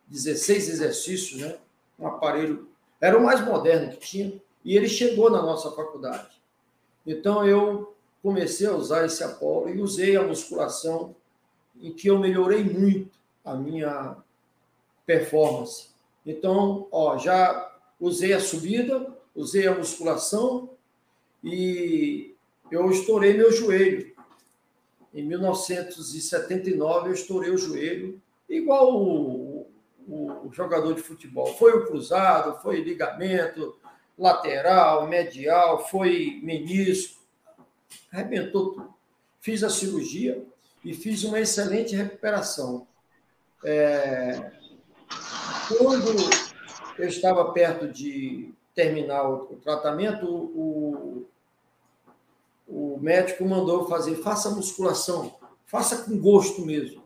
16 0.09 0.71
exercícios, 0.71 1.43
né? 1.43 1.59
Um 1.99 2.07
aparelho, 2.07 2.69
era 3.00 3.18
o 3.18 3.22
mais 3.22 3.44
moderno 3.44 3.92
que 3.92 3.98
tinha, 3.98 4.40
e 4.64 4.76
ele 4.76 4.88
chegou 4.88 5.30
na 5.30 5.40
nossa 5.40 5.70
faculdade. 5.70 6.40
Então 7.06 7.46
eu 7.46 7.94
comecei 8.22 8.66
a 8.66 8.74
usar 8.74 9.06
esse 9.06 9.24
Apollo 9.24 9.70
e 9.70 9.80
usei 9.80 10.16
a 10.16 10.22
musculação 10.22 11.16
em 11.80 11.92
que 11.92 12.08
eu 12.08 12.18
melhorei 12.18 12.62
muito 12.62 13.10
a 13.44 13.54
minha 13.54 14.16
performance. 15.06 15.88
Então, 16.26 16.86
ó, 16.92 17.16
já 17.16 17.74
usei 17.98 18.34
a 18.34 18.40
subida, 18.40 19.16
usei 19.34 19.66
a 19.66 19.74
musculação 19.74 20.70
e 21.42 22.34
eu 22.70 22.90
estourei 22.90 23.34
meu 23.34 23.50
joelho. 23.50 24.12
Em 25.12 25.24
1979 25.24 27.08
eu 27.08 27.12
estourei 27.14 27.50
o 27.50 27.58
joelho, 27.58 28.20
igual 28.48 28.94
o, 28.94 29.49
o, 30.11 30.49
o 30.49 30.53
jogador 30.53 30.94
de 30.94 31.03
futebol. 31.03 31.46
Foi 31.55 31.73
o 31.73 31.87
cruzado, 31.87 32.61
foi 32.61 32.83
ligamento 32.83 33.77
lateral, 34.18 35.07
medial, 35.07 35.87
foi 35.88 36.40
menisco, 36.42 37.20
arrebentou 38.12 38.73
tudo. 38.73 38.94
Fiz 39.40 39.62
a 39.62 39.70
cirurgia 39.70 40.44
e 40.85 40.92
fiz 40.92 41.23
uma 41.25 41.40
excelente 41.40 41.94
recuperação. 41.94 42.87
É... 43.64 44.53
Quando 45.79 46.12
eu 46.99 47.09
estava 47.09 47.53
perto 47.53 47.88
de 47.88 48.53
terminar 48.75 49.29
o 49.29 49.57
tratamento, 49.57 50.27
o, 50.27 51.27
o 52.66 52.99
médico 53.01 53.44
mandou 53.44 53.88
fazer, 53.88 54.16
faça 54.16 54.51
musculação, 54.51 55.37
faça 55.66 56.05
com 56.05 56.18
gosto 56.18 56.64
mesmo. 56.66 57.03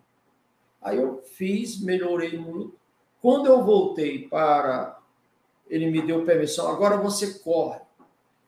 Aí 0.81 0.99
eu 0.99 1.23
fiz, 1.23 1.81
melhorei 1.81 2.37
muito. 2.37 2.84
Quando 3.25 3.47
eu 3.47 3.65
voltei 3.65 4.29
para. 4.29 5.01
Ele 5.67 5.91
me 5.91 6.03
deu 6.03 6.27
permissão, 6.27 6.69
agora 6.69 6.99
você 6.99 7.39
corre. 7.39 7.81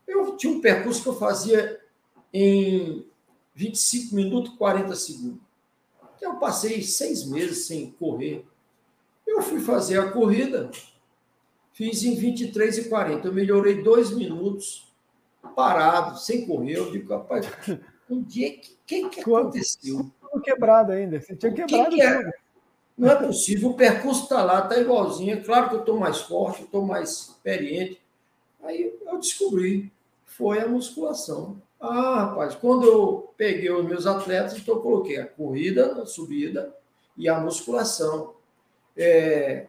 Eu 0.07 0.37
tinha 0.37 0.53
um 0.53 0.61
percurso 0.61 1.03
que 1.03 1.09
eu 1.09 1.17
fazia 1.17 1.81
em 2.31 3.07
25 3.55 4.15
minutos, 4.15 4.55
40 4.59 4.95
segundos. 4.95 5.41
Então, 6.15 6.35
eu 6.35 6.39
passei 6.39 6.83
seis 6.83 7.27
meses 7.27 7.67
sem 7.67 7.91
correr. 7.93 8.45
Eu 9.27 9.41
fui 9.41 9.61
fazer 9.61 9.99
a 9.99 10.13
corrida, 10.13 10.71
fiz 11.73 12.03
em 12.03 12.15
23 12.15 12.77
e 12.77 12.85
40. 12.91 13.29
Eu 13.29 13.33
melhorei 13.33 13.83
dois 13.83 14.11
minutos 14.11 14.93
parado, 15.55 16.19
sem 16.19 16.47
correr. 16.47 16.77
Eu 16.77 16.93
digo, 16.93 17.15
rapaz, 17.15 17.47
um 18.11 18.23
dia 18.23 18.51
que 18.51 18.77
que, 18.87 19.09
que 19.09 19.21
aconteceu? 19.23 20.13
Quebrado 20.45 20.93
ainda. 20.93 21.19
Você 21.19 21.35
tinha 21.35 21.51
quebrado 21.51 21.89
que 21.89 21.97
que 21.97 22.03
é? 22.03 22.46
Não 22.97 23.11
é 23.11 23.15
possível. 23.15 23.71
O 23.71 23.75
percurso 23.75 24.23
está 24.23 24.43
lá, 24.43 24.61
está 24.61 24.79
igualzinho. 24.79 25.35
É 25.35 25.41
claro 25.41 25.69
que 25.69 25.75
eu 25.75 25.81
estou 25.81 25.99
mais 25.99 26.21
forte, 26.21 26.63
estou 26.63 26.85
mais 26.85 27.11
experiente. 27.11 28.01
Aí 28.63 28.95
eu 29.05 29.19
descobri, 29.19 29.93
foi 30.25 30.61
a 30.61 30.69
musculação. 30.69 31.61
Ah, 31.79 32.27
rapaz, 32.27 32.55
quando 32.55 32.87
eu 32.87 33.33
peguei 33.37 33.71
os 33.71 33.85
meus 33.85 34.07
atletas, 34.07 34.57
então 34.57 34.77
eu 34.77 34.81
coloquei 34.81 35.19
a 35.19 35.27
corrida, 35.27 36.03
a 36.03 36.07
subida 36.07 36.75
e 37.17 37.29
a 37.29 37.39
musculação. 37.39 38.35
É, 38.97 39.67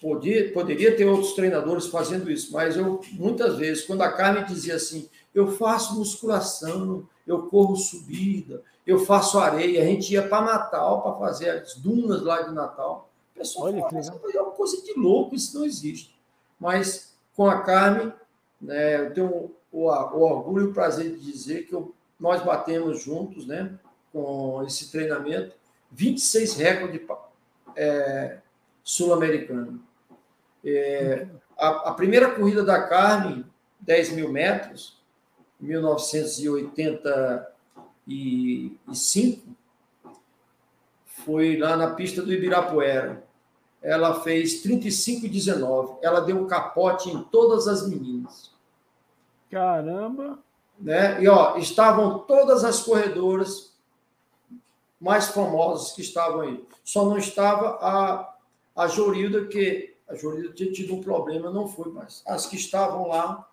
podia, 0.00 0.50
poderia 0.52 0.96
ter 0.96 1.04
outros 1.04 1.34
treinadores 1.34 1.86
fazendo 1.86 2.30
isso, 2.30 2.52
mas 2.52 2.76
eu, 2.76 3.00
muitas 3.12 3.56
vezes, 3.56 3.84
quando 3.84 4.02
a 4.02 4.12
Carmen 4.12 4.44
dizia 4.44 4.76
assim, 4.76 5.08
eu 5.34 5.52
faço 5.52 5.94
musculação, 5.94 7.06
eu 7.26 7.42
corro 7.46 7.76
subida, 7.76 8.62
eu 8.86 8.98
faço 8.98 9.38
areia, 9.38 9.82
a 9.82 9.86
gente 9.86 10.12
ia 10.12 10.26
para 10.26 10.44
Natal 10.44 11.02
para 11.02 11.18
fazer 11.18 11.50
as 11.50 11.74
dunas 11.74 12.22
lá 12.22 12.42
de 12.42 12.52
Natal. 12.52 13.10
O 13.34 13.38
pessoal 13.38 13.66
Olha, 13.66 13.82
fala, 13.82 14.00
isso 14.00 14.12
é 14.34 14.42
uma 14.42 14.50
coisa 14.52 14.82
de 14.82 14.94
louco, 14.94 15.34
isso 15.34 15.58
não 15.58 15.64
existe. 15.64 16.18
Mas 16.58 17.16
com 17.34 17.46
a 17.48 17.62
Carmen, 17.62 18.12
né, 18.60 19.06
eu 19.06 19.14
tenho 19.14 19.54
o, 19.70 19.88
o 19.88 20.20
orgulho 20.20 20.66
e 20.66 20.70
o 20.70 20.74
prazer 20.74 21.14
de 21.14 21.20
dizer 21.20 21.66
que 21.66 21.74
eu, 21.74 21.94
nós 22.18 22.42
batemos 22.42 23.02
juntos, 23.02 23.46
né, 23.46 23.78
com 24.12 24.62
esse 24.66 24.90
treinamento, 24.90 25.54
26 25.90 26.54
recordes 26.54 27.00
é, 27.76 28.38
sul-americano. 28.82 29.82
É, 30.64 31.26
a, 31.56 31.90
a, 31.90 31.94
primeira 31.94 32.30
corrida 32.30 32.64
da 32.64 32.82
Carmen, 32.82 33.44
10 33.80 34.12
mil 34.12 34.30
metros, 34.30 35.00
1985, 38.06 39.56
foi 41.06 41.56
lá 41.56 41.76
na 41.76 41.94
pista 41.94 42.22
do 42.22 42.32
Ibirapuera. 42.32 43.24
Ela 43.80 44.20
fez 44.20 44.62
35,19. 44.64 45.98
Ela 46.02 46.20
deu 46.20 46.36
um 46.36 46.46
capote 46.46 47.10
em 47.10 47.22
todas 47.24 47.66
as 47.66 47.88
meninas. 47.88 48.52
Caramba! 49.50 50.38
Né? 50.78 51.22
E 51.22 51.28
ó, 51.28 51.56
estavam 51.58 52.20
todas 52.20 52.64
as 52.64 52.80
corredoras 52.80 53.72
mais 55.00 55.28
famosas 55.28 55.92
que 55.92 56.00
estavam 56.00 56.42
aí. 56.42 56.64
Só 56.84 57.04
não 57.04 57.18
estava 57.18 57.78
a, 57.80 58.34
a 58.74 58.86
Jorilda, 58.86 59.46
que 59.46 59.96
a 60.08 60.14
Jorilda 60.14 60.54
tinha 60.54 60.72
tido 60.72 60.94
um 60.94 61.02
problema, 61.02 61.50
não 61.50 61.68
foi 61.68 61.90
mais. 61.90 62.22
As 62.26 62.46
que 62.46 62.56
estavam 62.56 63.08
lá 63.08 63.48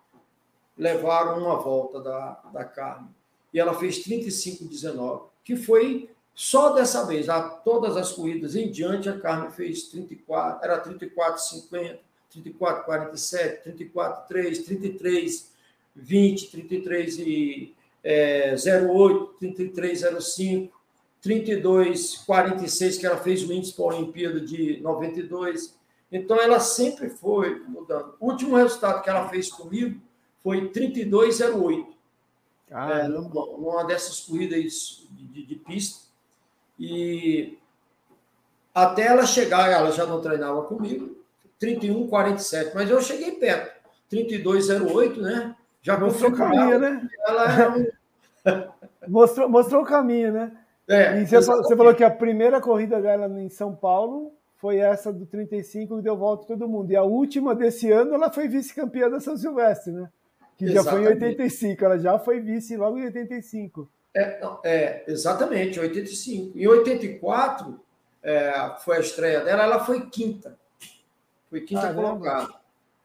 levaram 0.78 1.38
uma 1.38 1.56
volta 1.56 2.00
da, 2.00 2.40
da 2.52 2.64
carne. 2.64 3.08
E 3.52 3.58
ela 3.58 3.74
fez 3.74 4.04
35,19, 4.04 5.22
que 5.44 5.56
foi 5.56 6.08
só 6.34 6.72
dessa 6.72 7.04
vez. 7.04 7.28
A, 7.28 7.42
todas 7.42 7.96
as 7.96 8.12
corridas 8.12 8.54
em 8.56 8.70
diante, 8.70 9.08
a 9.08 9.18
carne 9.18 9.50
fez 9.52 9.84
34, 9.84 10.64
era 10.64 10.82
34,50, 10.82 11.98
34,47, 12.34 13.62
34,3, 13.94 14.64
33, 14.64 15.52
20, 15.94 16.50
33 16.50 17.18
e 17.18 17.74
é, 18.02 18.54
08, 18.54 19.34
33, 19.38 20.02
05, 20.20 20.80
32, 21.20 22.16
46, 22.24 22.98
que 22.98 23.06
ela 23.06 23.18
fez 23.18 23.46
o 23.46 23.52
índice 23.52 23.74
para 23.74 23.84
a 23.84 23.88
Olimpíada 23.88 24.40
de 24.40 24.80
92. 24.80 25.78
Então, 26.10 26.40
ela 26.40 26.58
sempre 26.58 27.10
foi 27.10 27.60
mudando. 27.68 28.14
O 28.18 28.30
último 28.30 28.56
resultado 28.56 29.02
que 29.02 29.10
ela 29.10 29.28
fez 29.28 29.50
comigo 29.50 30.00
foi 30.42 30.70
32,08. 30.70 31.99
Ah, 32.72 33.00
é, 33.00 33.08
numa 33.08 33.84
dessas 33.84 34.20
corridas 34.20 35.06
de, 35.10 35.26
de, 35.26 35.46
de, 35.46 35.54
pista. 35.56 36.08
E 36.78 37.58
até 38.74 39.06
ela 39.06 39.26
chegar, 39.26 39.70
ela 39.70 39.90
já 39.90 40.06
não 40.06 40.20
treinava 40.20 40.62
comigo, 40.62 41.16
31,47. 41.60 42.72
Mas 42.74 42.88
eu 42.88 43.00
cheguei 43.02 43.32
perto. 43.32 43.80
32,08, 44.10 45.16
né? 45.20 45.56
Já 45.82 45.98
mostrou 45.98 46.30
o 46.30 46.36
caminho, 46.36 46.78
né? 46.78 47.08
Ela 47.26 47.74
mostrou, 49.08 49.48
mostrou 49.48 49.82
o 49.82 49.86
caminho, 49.86 50.32
né? 50.32 50.52
É, 50.88 51.20
e 51.20 51.26
você, 51.26 51.40
você, 51.40 51.76
falou 51.76 51.94
que 51.94 52.02
a 52.02 52.10
primeira 52.10 52.60
corrida 52.60 53.00
dela 53.00 53.28
em 53.40 53.48
São 53.48 53.74
Paulo 53.74 54.32
foi 54.56 54.78
essa 54.78 55.12
do 55.12 55.24
35 55.24 55.96
que 55.96 56.02
deu 56.02 56.16
volta 56.16 56.46
todo 56.46 56.68
mundo. 56.68 56.90
E 56.90 56.96
a 56.96 57.02
última 57.02 57.54
desse 57.54 57.90
ano 57.90 58.14
ela 58.14 58.30
foi 58.30 58.48
vice-campeã 58.48 59.08
da 59.08 59.20
São 59.20 59.36
Silvestre, 59.36 59.92
né? 59.92 60.08
Que 60.60 60.66
exatamente. 60.66 60.84
já 60.84 60.90
foi 60.90 61.02
em 61.02 61.06
85, 61.06 61.84
ela 61.86 61.98
já 61.98 62.18
foi 62.18 62.40
vice 62.40 62.76
logo 62.76 62.98
em 62.98 63.06
85. 63.06 63.88
É, 64.14 64.40
é 64.62 65.04
exatamente, 65.08 65.80
85. 65.80 66.58
Em 66.58 66.66
84 66.66 67.80
é, 68.22 68.76
foi 68.84 68.98
a 68.98 69.00
estreia 69.00 69.40
dela, 69.40 69.62
ela 69.62 69.82
foi 69.82 70.10
quinta. 70.10 70.58
Foi 71.48 71.62
quinta 71.62 71.88
ah, 71.88 71.94
colocada. 71.94 72.54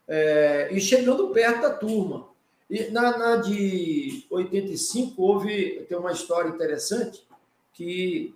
É, 0.05 0.67
e 0.69 0.81
chegando 0.81 1.29
perto 1.29 1.61
da 1.61 1.69
turma. 1.69 2.27
E 2.69 2.89
na, 2.89 3.17
na 3.17 3.35
de 3.37 4.25
85 4.29 5.23
houve 5.23 5.85
tem 5.87 5.97
uma 5.97 6.11
história 6.11 6.49
interessante 6.49 7.25
que 7.71 8.35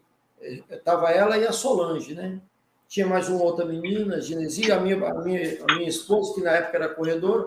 estava 0.70 1.12
ela 1.12 1.38
e 1.38 1.46
a 1.46 1.52
Solange, 1.52 2.16
né? 2.16 2.40
Tinha 2.88 3.06
mais 3.06 3.28
uma 3.28 3.44
outra 3.44 3.66
menina, 3.66 4.22
Genesia, 4.22 4.78
a 4.78 4.80
minha, 4.80 4.96
a 4.96 5.22
minha, 5.22 5.62
a 5.68 5.76
minha 5.76 5.90
esposa, 5.90 6.34
que 6.36 6.42
na 6.42 6.52
época 6.52 6.78
era 6.78 6.88
corredora. 6.88 7.46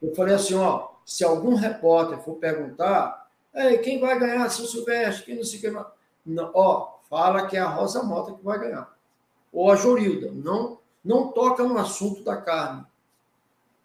Eu 0.00 0.14
falei 0.14 0.34
assim: 0.34 0.54
ó, 0.54 0.89
se 1.10 1.24
algum 1.24 1.56
repórter 1.56 2.20
for 2.20 2.36
perguntar, 2.36 3.28
quem 3.82 3.98
vai 3.98 4.16
ganhar, 4.16 4.48
São 4.48 4.64
Silvestre, 4.64 5.24
quem 5.24 5.34
não 5.34 5.42
sei 5.42 5.58
o 5.58 5.62
que. 5.62 5.90
Não, 6.24 6.52
ó, 6.54 6.98
fala 7.10 7.48
que 7.48 7.56
é 7.56 7.60
a 7.60 7.66
Rosa 7.66 8.04
Mota 8.04 8.32
que 8.32 8.44
vai 8.44 8.60
ganhar. 8.60 8.96
Ou 9.52 9.72
a 9.72 9.74
Jorilda. 9.74 10.30
Não, 10.30 10.78
não 11.04 11.32
toca 11.32 11.64
no 11.64 11.76
assunto 11.78 12.22
da 12.22 12.36
carne. 12.36 12.86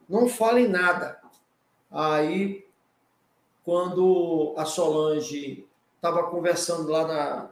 Não 0.08 0.30
fale 0.30 0.68
nada. 0.68 1.20
Aí 1.90 2.64
quando 3.64 4.54
a 4.56 4.66
Solange 4.66 5.68
estava 5.96 6.30
conversando 6.30 6.92
lá 6.92 7.08
na, 7.08 7.50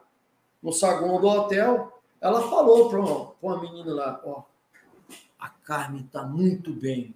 no 0.62 0.72
saguão 0.72 1.20
do 1.20 1.28
hotel, 1.28 2.00
ela 2.22 2.48
falou 2.48 2.92
para 2.92 3.00
uma, 3.00 3.32
uma 3.42 3.60
menina 3.60 3.92
lá, 3.92 4.22
ó, 4.24 4.44
a 5.40 5.50
Carmen 5.50 6.04
está 6.04 6.22
muito 6.22 6.72
bem. 6.72 7.16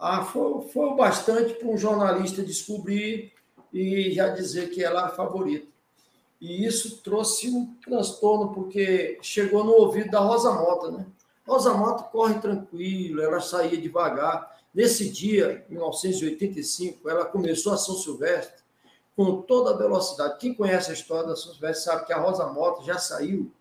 Ah, 0.00 0.24
foi, 0.24 0.62
foi 0.68 0.86
o 0.86 0.96
bastante 0.96 1.52
para 1.52 1.68
um 1.68 1.76
jornalista 1.76 2.42
descobrir 2.42 3.34
e 3.70 4.10
já 4.12 4.30
dizer 4.30 4.70
que 4.70 4.82
ela 4.82 5.02
é 5.02 5.04
a 5.04 5.10
favorita. 5.10 5.68
E 6.40 6.64
isso 6.64 7.02
trouxe 7.02 7.50
um 7.50 7.74
transtorno, 7.84 8.54
porque 8.54 9.18
chegou 9.20 9.62
no 9.62 9.72
ouvido 9.72 10.10
da 10.10 10.20
Rosa 10.20 10.52
Mota, 10.52 10.90
né? 10.90 11.06
Rosa 11.46 11.74
Mota 11.74 12.04
corre 12.04 12.38
tranquilo, 12.38 13.20
ela 13.20 13.40
saía 13.40 13.76
devagar. 13.76 14.58
Nesse 14.72 15.10
dia, 15.10 15.66
1985, 15.68 17.06
ela 17.10 17.26
começou 17.26 17.74
a 17.74 17.76
São 17.76 17.94
Silvestre 17.94 18.62
com 19.14 19.42
toda 19.42 19.74
a 19.74 19.76
velocidade. 19.76 20.38
Quem 20.38 20.54
conhece 20.54 20.90
a 20.90 20.94
história 20.94 21.28
da 21.28 21.36
São 21.36 21.52
Silvestre 21.52 21.84
sabe 21.84 22.06
que 22.06 22.12
a 22.14 22.18
Rosa 22.18 22.46
Mota 22.46 22.82
já 22.84 22.96
saiu 22.96 23.52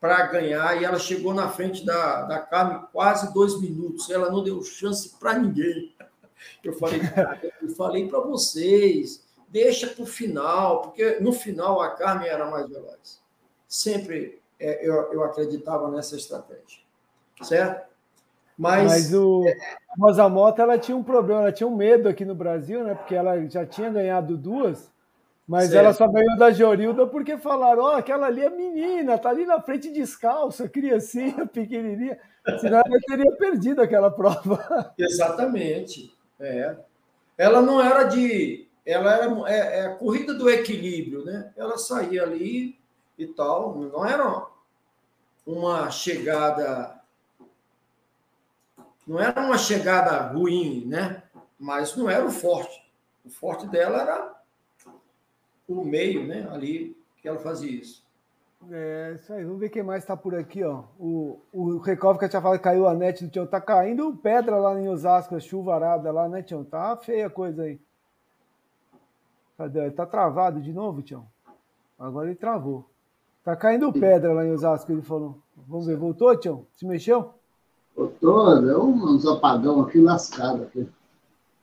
para 0.00 0.26
ganhar 0.26 0.80
e 0.80 0.84
ela 0.84 0.98
chegou 0.98 1.34
na 1.34 1.48
frente 1.50 1.84
da, 1.84 2.22
da 2.22 2.38
Carmen 2.38 2.82
quase 2.90 3.32
dois 3.34 3.60
minutos. 3.60 4.08
Ela 4.08 4.30
não 4.30 4.42
deu 4.42 4.62
chance 4.62 5.10
para 5.18 5.38
ninguém. 5.38 5.94
Eu 6.64 6.72
falei, 6.72 7.00
eu 7.60 7.68
falei 7.74 8.08
para 8.08 8.18
vocês, 8.20 9.26
deixa 9.48 9.86
para 9.88 10.02
o 10.02 10.06
final, 10.06 10.80
porque 10.80 11.20
no 11.20 11.34
final 11.34 11.82
a 11.82 11.90
Carmen 11.90 12.28
era 12.28 12.50
mais 12.50 12.66
veloz. 12.66 13.20
Sempre 13.68 14.40
é, 14.58 14.86
eu, 14.86 15.12
eu 15.12 15.22
acreditava 15.22 15.90
nessa 15.90 16.16
estratégia, 16.16 16.80
certo? 17.42 17.90
Mas, 18.56 18.90
Mas 18.90 19.14
o 19.14 19.44
Rosa 19.98 20.28
Mota 20.30 20.62
ela 20.62 20.78
tinha 20.78 20.96
um 20.96 21.02
problema, 21.02 21.42
ela 21.42 21.52
tinha 21.52 21.66
um 21.66 21.76
medo 21.76 22.08
aqui 22.08 22.24
no 22.24 22.34
Brasil, 22.34 22.84
né? 22.84 22.94
Porque 22.94 23.14
ela 23.14 23.46
já 23.46 23.66
tinha 23.66 23.90
ganhado 23.90 24.36
duas 24.36 24.90
mas 25.50 25.70
certo. 25.70 25.84
ela 25.84 25.92
só 25.92 26.06
ganhou 26.06 26.36
da 26.38 26.52
Jorilda 26.52 27.08
porque 27.08 27.36
falaram: 27.36 27.82
ó, 27.82 27.86
oh, 27.94 27.96
aquela 27.96 28.28
ali 28.28 28.40
é 28.40 28.48
menina, 28.48 29.18
tá 29.18 29.30
ali 29.30 29.44
na 29.44 29.60
frente 29.60 29.90
descalça, 29.90 30.68
criancinha, 30.68 31.44
pequenininha. 31.52 32.20
Senão 32.60 32.78
ela 32.78 33.00
teria 33.04 33.32
perdido 33.32 33.82
aquela 33.82 34.12
prova. 34.14 34.94
Exatamente. 34.96 36.14
É. 36.38 36.76
Ela 37.36 37.60
não 37.60 37.82
era 37.82 38.04
de. 38.04 38.68
Ela 38.86 39.12
era 39.12 39.50
é, 39.50 39.78
é 39.80 39.86
a 39.86 39.96
corrida 39.96 40.34
do 40.34 40.48
equilíbrio, 40.48 41.24
né? 41.24 41.52
Ela 41.56 41.76
saía 41.78 42.22
ali 42.22 42.78
e 43.18 43.26
tal. 43.26 43.76
Não 43.76 44.06
era 44.06 44.46
uma 45.44 45.90
chegada. 45.90 47.00
Não 49.04 49.18
era 49.18 49.40
uma 49.40 49.58
chegada 49.58 50.28
ruim, 50.28 50.84
né? 50.86 51.24
Mas 51.58 51.96
não 51.96 52.08
era 52.08 52.24
o 52.24 52.30
forte. 52.30 52.88
O 53.24 53.30
forte 53.30 53.66
dela 53.66 54.00
era 54.00 54.39
o 55.78 55.84
meio, 55.84 56.26
né? 56.26 56.48
Ali 56.50 56.96
que 57.20 57.28
ela 57.28 57.38
fazia 57.38 57.70
isso. 57.70 58.04
É, 58.70 59.14
isso 59.14 59.32
aí. 59.32 59.44
Vamos 59.44 59.60
ver 59.60 59.70
quem 59.70 59.82
mais 59.82 60.02
está 60.02 60.16
por 60.16 60.34
aqui, 60.34 60.62
ó. 60.62 60.84
O, 60.98 61.38
o 61.52 61.80
que 61.80 61.96
tinha 62.28 62.42
falado 62.42 62.58
que 62.58 62.64
caiu 62.64 62.86
a 62.86 62.94
net 62.94 63.24
do 63.24 63.30
Tião. 63.30 63.46
Tá 63.46 63.60
caindo 63.60 64.14
pedra 64.16 64.56
lá 64.56 64.78
em 64.78 64.88
Osasco, 64.88 65.40
chuvarada 65.40 66.12
lá, 66.12 66.28
né, 66.28 66.42
Tião? 66.42 66.64
Tá 66.64 66.96
feia 66.96 67.26
a 67.26 67.30
coisa 67.30 67.62
aí. 67.62 67.80
Cadê? 69.56 69.90
Tá 69.90 70.06
travado 70.06 70.60
de 70.60 70.72
novo, 70.72 71.02
Tião? 71.02 71.26
Agora 71.98 72.28
ele 72.28 72.36
travou. 72.36 72.84
Tá 73.44 73.56
caindo 73.56 73.92
pedra 73.92 74.32
lá 74.32 74.44
em 74.44 74.52
Osasco, 74.52 74.92
ele 74.92 75.02
falou. 75.02 75.38
Vamos 75.68 75.86
ver, 75.86 75.96
voltou, 75.96 76.36
Tião? 76.36 76.66
Se 76.72 76.86
mexeu? 76.86 77.34
Voltou, 77.96 78.60
deu 78.60 78.84
uns 78.84 79.26
apagão 79.26 79.80
aqui 79.80 80.00
lascado 80.00 80.62
aqui. 80.62 80.88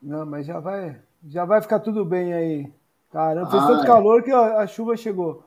Não, 0.02 0.26
mas 0.26 0.46
já 0.46 0.60
vai, 0.60 1.00
já 1.28 1.46
vai 1.46 1.62
ficar 1.62 1.80
tudo 1.80 2.06
bem 2.06 2.34
aí. 2.34 2.72
Caramba, 3.12 3.50
fez 3.50 3.66
tanto 3.66 3.86
calor 3.86 4.24
que 4.24 4.32
a, 4.32 4.60
a, 4.60 4.68
chuva 4.68 4.98
chegou. 4.98 5.44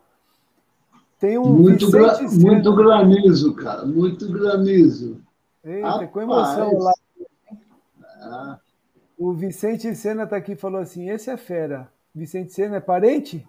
Tem 1.19 1.39
um 1.39 1.45
muito, 1.45 1.91
gra 1.91 2.19
muito 2.23 2.75
granizo, 2.75 3.55
cara, 3.55 3.85
muito 3.85 4.31
granizo. 4.33 5.21
Eita, 5.63 5.89
Rapaz. 5.89 6.11
com 6.11 6.23
emoção 6.23 6.79
lá. 6.79 6.93
Ah. 8.23 8.59
O 9.19 9.35
Vicente 9.35 9.95
Sena 9.95 10.25
está 10.25 10.37
aqui 10.37 10.53
e 10.53 10.57
falou 10.57 10.81
assim: 10.81 11.11
esse 11.11 11.31
é 11.31 11.37
fera. 11.37 11.89
Vicente 12.15 12.53
Sena 12.53 12.77
é 12.77 12.81
parente? 12.81 13.47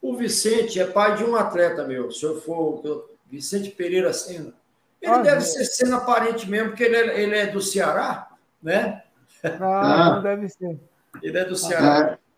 O 0.00 0.16
Vicente 0.16 0.80
é 0.80 0.86
pai 0.86 1.16
de 1.16 1.24
um 1.24 1.36
atleta 1.36 1.86
meu. 1.86 2.10
Se 2.10 2.24
eu 2.24 2.40
for 2.40 2.82
Vicente 3.30 3.70
Pereira 3.70 4.12
Sena. 4.14 4.54
Ele 5.00 5.12
ah, 5.12 5.18
deve 5.18 5.42
ser 5.42 5.64
Sena 5.64 6.00
parente 6.00 6.48
mesmo, 6.48 6.70
porque 6.70 6.84
ele 6.84 6.96
é, 6.96 7.22
ele 7.22 7.36
é 7.36 7.46
do 7.46 7.60
Ceará, 7.60 8.30
né? 8.62 9.02
Ah, 9.44 10.08
ah. 10.08 10.14
não 10.16 10.22
deve 10.22 10.48
ser. 10.48 10.78
Ele 11.22 11.38
é 11.38 11.44
do 11.44 11.56
Ceará. 11.56 12.12
É. 12.12 12.29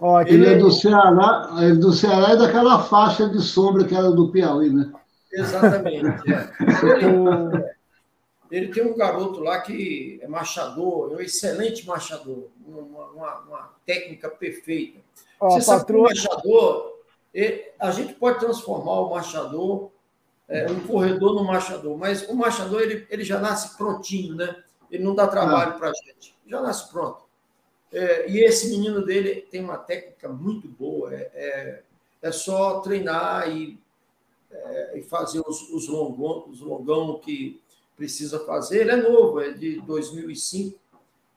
Ó, 0.00 0.20
ele 0.22 0.46
é 0.46 0.56
do 0.56 0.70
Ceará, 0.70 1.50
é 1.60 1.70
do 1.70 1.92
Ceará 1.92 2.34
e 2.34 2.38
daquela 2.38 2.82
faixa 2.82 3.28
de 3.28 3.40
sombra 3.40 3.84
que 3.84 3.94
era 3.94 4.10
do 4.10 4.30
Piauí, 4.30 4.70
né? 4.70 4.92
Exatamente. 5.32 6.32
É. 6.32 6.50
Ele, 7.04 8.66
ele, 8.66 8.68
tem 8.72 8.86
um 8.86 8.96
garoto 8.96 9.40
lá 9.40 9.60
que 9.60 10.20
é 10.22 10.28
machador, 10.28 11.12
é 11.12 11.16
um 11.16 11.20
excelente 11.20 11.86
machador, 11.86 12.48
uma, 12.66 13.06
uma, 13.06 13.38
uma 13.40 13.72
técnica 13.84 14.28
perfeita. 14.28 15.00
Ó, 15.40 15.50
Você 15.50 15.62
sabe 15.62 15.86
que 15.86 15.92
o 15.92 16.02
machador, 16.02 16.92
ele, 17.32 17.64
a 17.80 17.90
gente 17.90 18.14
pode 18.14 18.38
transformar 18.38 19.00
o 19.00 19.10
machador, 19.10 19.90
é, 20.48 20.70
um 20.70 20.80
corredor 20.80 21.34
no 21.34 21.44
machador, 21.44 21.96
mas 21.96 22.28
o 22.28 22.34
machador 22.34 22.82
ele, 22.82 23.06
ele 23.10 23.24
já 23.24 23.40
nasce 23.40 23.76
prontinho, 23.76 24.34
né? 24.34 24.54
Ele 24.90 25.02
não 25.02 25.14
dá 25.14 25.26
trabalho 25.26 25.72
ah. 25.72 25.78
para 25.78 25.88
a 25.88 25.92
gente, 25.92 26.36
já 26.46 26.60
nasce 26.60 26.90
pronto. 26.92 27.23
É, 27.94 28.28
e 28.28 28.40
esse 28.40 28.70
menino 28.70 29.04
dele 29.04 29.46
tem 29.52 29.62
uma 29.62 29.78
técnica 29.78 30.28
muito 30.28 30.66
boa, 30.66 31.14
é, 31.14 31.30
é, 31.32 31.82
é 32.22 32.32
só 32.32 32.80
treinar 32.80 33.48
e, 33.48 33.78
é, 34.50 34.98
e 34.98 35.02
fazer 35.02 35.40
os, 35.46 35.70
os, 35.70 35.86
longão, 35.86 36.48
os 36.50 36.60
longão 36.60 37.20
que 37.20 37.62
precisa 37.96 38.40
fazer. 38.40 38.80
Ele 38.80 38.90
é 38.90 38.96
novo, 38.96 39.40
é 39.40 39.52
de 39.52 39.80
2005, 39.82 40.76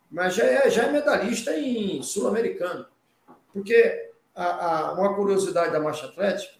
mas 0.10 0.34
já 0.34 0.46
é, 0.46 0.68
já 0.68 0.86
é 0.86 0.92
medalhista 0.92 1.56
em 1.56 2.02
sul-americano. 2.02 2.88
Porque 3.54 4.10
a, 4.34 4.88
a, 4.88 4.94
uma 4.94 5.14
curiosidade 5.14 5.72
da 5.72 5.80
marcha 5.80 6.08
atlética 6.08 6.58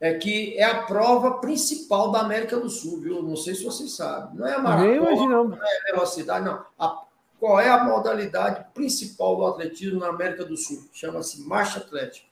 é 0.00 0.14
que 0.14 0.56
é 0.56 0.64
a 0.64 0.84
prova 0.84 1.40
principal 1.40 2.10
da 2.10 2.20
América 2.20 2.58
do 2.58 2.70
Sul, 2.70 3.00
viu? 3.00 3.22
Não 3.22 3.36
sei 3.36 3.54
se 3.54 3.64
vocês 3.64 3.94
sabem. 3.94 4.38
Não 4.38 4.46
é 4.46 4.54
a 4.54 4.58
maratona, 4.58 5.44
não 5.44 5.62
é 5.62 5.90
a 5.90 5.92
velocidade, 5.92 6.42
não. 6.42 6.64
A, 6.78 7.04
qual 7.40 7.58
é 7.58 7.70
a 7.70 7.82
modalidade 7.82 8.66
principal 8.74 9.34
do 9.34 9.46
atletismo 9.46 9.98
na 9.98 10.08
América 10.08 10.44
do 10.44 10.58
Sul? 10.58 10.84
Chama-se 10.92 11.40
marcha 11.40 11.80
atlética. 11.80 12.26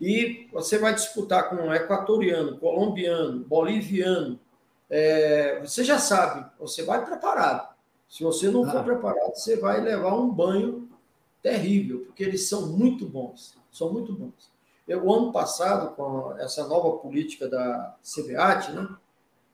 E 0.00 0.48
você 0.52 0.78
vai 0.78 0.92
disputar 0.92 1.48
com 1.48 1.54
um 1.54 1.72
equatoriano, 1.72 2.58
colombiano, 2.58 3.44
boliviano. 3.44 4.40
É, 4.90 5.60
você 5.60 5.84
já 5.84 5.96
sabe, 5.96 6.44
você 6.58 6.82
vai 6.82 7.04
preparado. 7.04 7.72
Se 8.08 8.24
você 8.24 8.50
não 8.50 8.64
for 8.68 8.78
ah. 8.78 8.82
preparado, 8.82 9.32
você 9.32 9.56
vai 9.56 9.80
levar 9.80 10.14
um 10.16 10.28
banho 10.28 10.88
terrível, 11.40 12.00
porque 12.00 12.24
eles 12.24 12.48
são 12.48 12.66
muito 12.66 13.06
bons. 13.06 13.56
São 13.70 13.92
muito 13.92 14.12
bons. 14.12 14.52
Eu, 14.88 15.04
o 15.04 15.14
ano 15.14 15.32
passado, 15.32 15.94
com 15.94 16.36
essa 16.38 16.66
nova 16.66 16.98
política 16.98 17.48
da 17.48 17.94
CBAT, 18.02 18.72
né? 18.72 18.88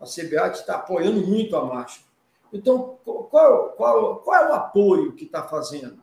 A 0.00 0.06
CBAT 0.06 0.60
está 0.60 0.76
apoiando 0.76 1.26
muito 1.26 1.54
a 1.56 1.64
marcha. 1.64 2.00
Então, 2.52 2.98
qual, 3.04 3.70
qual, 3.70 4.16
qual 4.16 4.36
é 4.42 4.48
o 4.48 4.54
apoio 4.54 5.12
que 5.12 5.24
está 5.24 5.42
fazendo? 5.42 6.02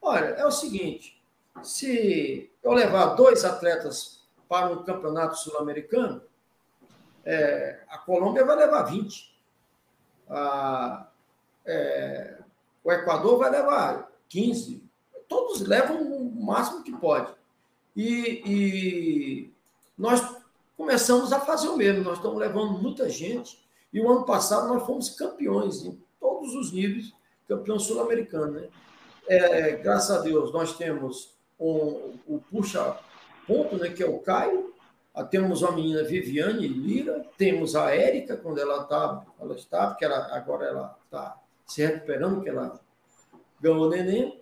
Olha, 0.00 0.26
é 0.26 0.46
o 0.46 0.50
seguinte: 0.50 1.22
se 1.62 2.50
eu 2.62 2.72
levar 2.72 3.14
dois 3.14 3.44
atletas 3.44 4.22
para 4.48 4.68
um 4.68 4.82
campeonato 4.82 5.36
sul-americano, 5.36 6.22
é, 7.24 7.80
a 7.88 7.98
Colômbia 7.98 8.44
vai 8.44 8.56
levar 8.56 8.82
20. 8.84 9.36
A, 10.30 11.08
é, 11.66 12.38
o 12.84 12.92
Equador 12.92 13.38
vai 13.38 13.50
levar 13.50 14.10
15. 14.28 14.82
Todos 15.26 15.60
levam 15.60 16.00
o 16.00 16.44
máximo 16.44 16.82
que 16.82 16.92
pode. 16.96 17.32
E, 17.94 18.42
e 18.46 19.54
nós 19.96 20.36
começamos 20.76 21.32
a 21.32 21.40
fazer 21.40 21.68
o 21.68 21.76
mesmo. 21.76 22.04
Nós 22.04 22.18
estamos 22.18 22.38
levando 22.38 22.78
muita 22.78 23.08
gente 23.10 23.67
e 23.92 24.00
o 24.00 24.10
ano 24.10 24.24
passado 24.24 24.68
nós 24.68 24.84
fomos 24.84 25.10
campeões 25.10 25.84
em 25.84 25.98
todos 26.20 26.54
os 26.54 26.72
níveis, 26.72 27.12
campeão 27.48 27.78
sul-americano. 27.78 28.52
Né? 28.52 28.68
É, 29.26 29.72
graças 29.72 30.16
a 30.16 30.20
Deus, 30.20 30.52
nós 30.52 30.76
temos 30.76 31.34
um, 31.58 32.14
o 32.26 32.42
puxa-ponto, 32.50 33.76
né, 33.76 33.90
que 33.90 34.02
é 34.02 34.06
o 34.06 34.18
Caio, 34.18 34.72
ah, 35.14 35.24
temos 35.24 35.64
a 35.64 35.72
menina 35.72 36.04
Viviane 36.04 36.68
Lira, 36.68 37.26
temos 37.36 37.74
a 37.74 37.90
Érica, 37.94 38.36
quando 38.36 38.60
ela 38.60 38.82
está, 38.82 39.26
ela 39.40 39.54
está, 39.54 39.86
porque 39.88 40.04
ela, 40.04 40.34
agora 40.36 40.66
ela 40.66 40.96
está 41.04 41.40
se 41.66 41.84
recuperando, 41.84 42.40
que 42.40 42.48
ela 42.48 42.80
ganhou 43.60 43.86
o 43.86 43.88
neném, 43.88 44.40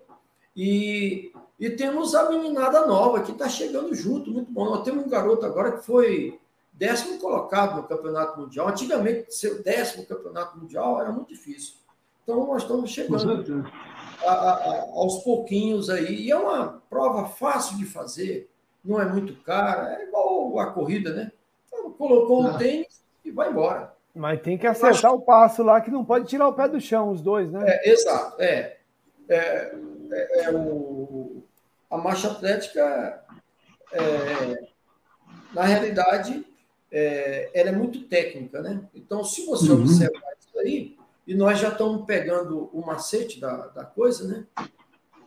e, 0.54 1.32
e 1.58 1.70
temos 1.70 2.14
a 2.14 2.28
meninada 2.28 2.86
nova 2.86 3.22
que 3.22 3.32
está 3.32 3.48
chegando 3.48 3.94
junto, 3.94 4.30
muito 4.30 4.50
bom. 4.50 4.66
Nós 4.66 4.84
temos 4.84 5.06
um 5.06 5.08
garoto 5.08 5.46
agora 5.46 5.72
que 5.72 5.84
foi 5.84 6.38
décimo 6.76 7.18
colocado 7.18 7.76
no 7.76 7.88
campeonato 7.88 8.38
mundial. 8.38 8.68
Antigamente, 8.68 9.34
ser 9.34 9.52
o 9.52 9.62
décimo 9.62 10.06
campeonato 10.06 10.58
mundial 10.58 11.00
era 11.00 11.10
muito 11.10 11.28
difícil. 11.28 11.74
Então, 12.22 12.46
nós 12.46 12.62
estamos 12.62 12.90
chegando. 12.90 13.64
a, 14.24 14.30
a, 14.30 14.80
aos 14.92 15.22
pouquinhos 15.22 15.88
aí. 15.88 16.26
E 16.26 16.30
é 16.30 16.36
uma 16.36 16.82
prova 16.90 17.28
fácil 17.28 17.76
de 17.78 17.86
fazer, 17.86 18.50
não 18.84 19.00
é 19.00 19.04
muito 19.04 19.34
cara, 19.42 19.94
é 19.94 20.04
igual 20.04 20.58
a 20.58 20.72
corrida, 20.72 21.12
né? 21.12 21.32
Então, 21.66 21.90
colocou 21.92 22.44
o 22.44 22.48
ah. 22.48 22.58
tênis 22.58 23.02
e 23.24 23.30
vai 23.30 23.50
embora. 23.50 23.94
Mas 24.14 24.40
tem 24.40 24.56
que 24.56 24.66
acertar 24.66 25.10
acho... 25.10 25.14
o 25.14 25.20
passo 25.20 25.62
lá, 25.62 25.80
que 25.80 25.90
não 25.90 26.04
pode 26.04 26.26
tirar 26.26 26.48
o 26.48 26.54
pé 26.54 26.68
do 26.68 26.80
chão, 26.80 27.10
os 27.10 27.20
dois, 27.20 27.50
né? 27.50 27.62
É, 27.64 27.90
exato, 27.90 28.40
é. 28.40 28.78
é, 29.28 29.74
é, 30.10 30.42
é 30.44 30.50
o, 30.52 31.42
a 31.90 31.98
marcha 31.98 32.30
atlética, 32.30 33.22
é, 33.92 34.66
na 35.52 35.62
realidade, 35.62 36.44
é, 36.96 37.50
ela 37.52 37.68
é 37.68 37.72
muito 37.72 38.04
técnica, 38.04 38.62
né? 38.62 38.80
Então, 38.94 39.22
se 39.22 39.44
você 39.44 39.70
uhum. 39.70 39.82
observar 39.82 40.32
isso 40.40 40.58
aí, 40.58 40.96
e 41.26 41.34
nós 41.34 41.58
já 41.58 41.68
estamos 41.68 42.06
pegando 42.06 42.70
o 42.72 42.86
macete 42.86 43.38
da, 43.38 43.66
da 43.66 43.84
coisa, 43.84 44.26
né? 44.26 44.46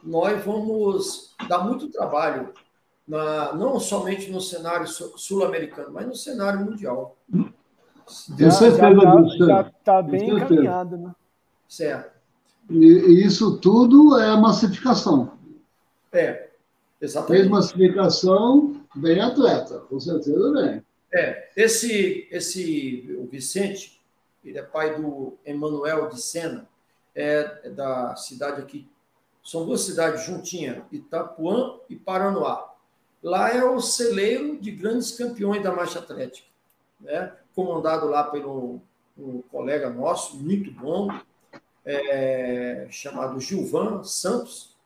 Nós 0.03 0.43
vamos 0.43 1.35
dar 1.47 1.59
muito 1.59 1.91
trabalho, 1.91 2.51
na, 3.07 3.53
não 3.53 3.79
somente 3.79 4.31
no 4.31 4.41
cenário 4.41 4.87
sul-americano, 4.87 5.91
mas 5.93 6.07
no 6.07 6.15
cenário 6.15 6.59
mundial. 6.65 7.15
Já, 8.35 8.49
já 8.49 9.61
está 9.61 10.01
bem 10.01 10.27
encaminhado, 10.27 10.97
né? 10.97 11.13
Certo. 11.67 12.17
E, 12.67 12.83
e, 12.83 13.25
isso 13.27 13.59
tudo 13.59 14.19
é 14.19 14.35
massificação. 14.35 15.33
É, 16.11 16.49
exatamente. 16.99 17.41
Fez 17.41 17.51
massificação, 17.51 18.81
vem 18.95 19.21
atleta, 19.21 19.81
com 19.81 19.99
certeza 19.99 20.51
vem. 20.51 20.88
É, 21.11 21.49
esse, 21.55 22.27
esse, 22.31 23.15
o 23.17 23.25
Vicente, 23.25 23.99
ele 24.43 24.57
é 24.57 24.63
pai 24.63 24.99
do 24.99 25.37
Emanuel 25.45 26.09
de 26.09 26.21
Sena, 26.21 26.67
é, 27.15 27.61
é 27.63 27.69
da 27.69 28.15
cidade 28.15 28.61
aqui, 28.61 28.87
são 29.43 29.65
duas 29.65 29.81
cidades 29.81 30.25
juntinhas, 30.25 30.83
Itapuã 30.91 31.79
e 31.89 31.95
Paranoá. 31.95 32.75
Lá 33.21 33.49
é 33.51 33.63
o 33.63 33.79
celeiro 33.79 34.57
de 34.57 34.71
grandes 34.71 35.11
campeões 35.11 35.63
da 35.63 35.71
marcha 35.71 35.99
atlética, 35.99 36.47
né? 36.99 37.33
comandado 37.55 38.07
lá 38.07 38.23
pelo 38.23 38.79
um 39.17 39.41
colega 39.41 39.89
nosso, 39.89 40.37
muito 40.37 40.71
bom, 40.71 41.09
é, 41.83 42.87
chamado 42.89 43.39
Gilvan 43.39 44.03
Santos, 44.03 44.77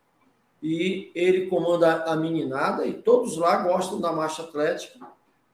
e 0.61 1.11
ele 1.13 1.47
comanda 1.47 2.03
a 2.05 2.15
meninada, 2.15 2.85
e 2.85 2.93
todos 2.93 3.37
lá 3.37 3.57
gostam 3.57 3.99
da 3.99 4.11
marcha 4.11 4.41
atlética, 4.43 5.02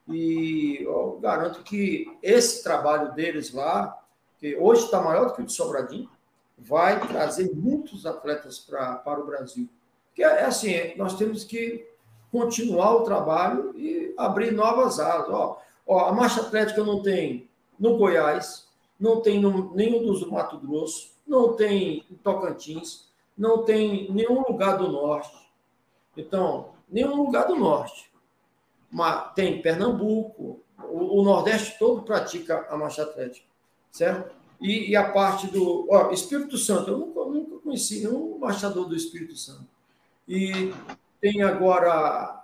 e 0.10 0.82
eu 0.84 1.20
garanto 1.22 1.64
que 1.64 2.18
esse 2.22 2.64
trabalho 2.64 3.14
deles 3.14 3.54
lá, 3.54 3.98
que 4.40 4.56
hoje 4.56 4.86
está 4.86 5.02
maior 5.02 5.28
do 5.28 5.34
que 5.36 5.42
o 5.42 5.46
de 5.46 5.54
Sobradinho, 5.54 6.10
vai 6.58 7.00
trazer 7.08 7.54
muitos 7.54 8.06
atletas 8.06 8.60
pra, 8.60 8.96
para 8.96 9.20
o 9.20 9.26
Brasil. 9.26 9.70
Porque 10.08 10.24
é 10.24 10.46
assim, 10.46 10.96
nós 10.98 11.16
temos 11.16 11.44
que 11.44 11.88
continuar 12.32 12.96
o 12.96 13.04
trabalho 13.04 13.74
e 13.78 14.14
abrir 14.18 14.52
novas 14.52 15.00
áreas. 15.00 15.30
Ó, 15.30 15.58
ó, 15.86 16.06
a 16.08 16.12
marcha 16.12 16.42
atlética 16.42 16.84
não 16.84 17.02
tem 17.02 17.50
no 17.80 17.98
Goiás, 17.98 18.68
não 19.00 19.22
tem 19.22 19.40
no, 19.40 19.74
nenhum 19.74 20.04
dos 20.04 20.22
do 20.22 20.32
Mato 20.32 20.58
Grosso, 20.58 21.12
não 21.26 21.54
tem 21.54 22.06
em 22.10 22.16
Tocantins, 22.16 23.08
não 23.38 23.64
tem 23.64 24.12
nenhum 24.12 24.42
lugar 24.42 24.78
do 24.78 24.90
norte. 24.90 25.38
Então, 26.18 26.72
nenhum 26.90 27.24
lugar 27.24 27.48
do 27.48 27.56
norte 27.56 28.10
uma, 28.92 29.22
tem 29.22 29.62
Pernambuco, 29.62 30.62
o, 30.78 31.20
o, 31.20 31.24
Nordeste 31.24 31.78
todo 31.78 32.02
pratica 32.02 32.66
a 32.70 32.78
marcha 32.78 33.04
atlética, 33.04 33.46
certo? 33.92 34.36
E, 34.60 34.92
e 34.92 34.96
a 34.96 35.12
parte 35.12 35.48
do 35.48 35.88
ó, 35.90 36.12
Espírito 36.12 36.58
Santo, 36.58 36.90
eu 36.90 36.98
nunca, 36.98 37.26
nunca 37.26 37.58
conheci 37.64 38.00
nenhum 38.00 38.38
marchador 38.40 38.88
do 38.88 38.96
Espírito 38.96 39.36
Santo. 39.36 39.68
E 40.28 40.74
tem 41.22 41.42
agora 41.42 42.44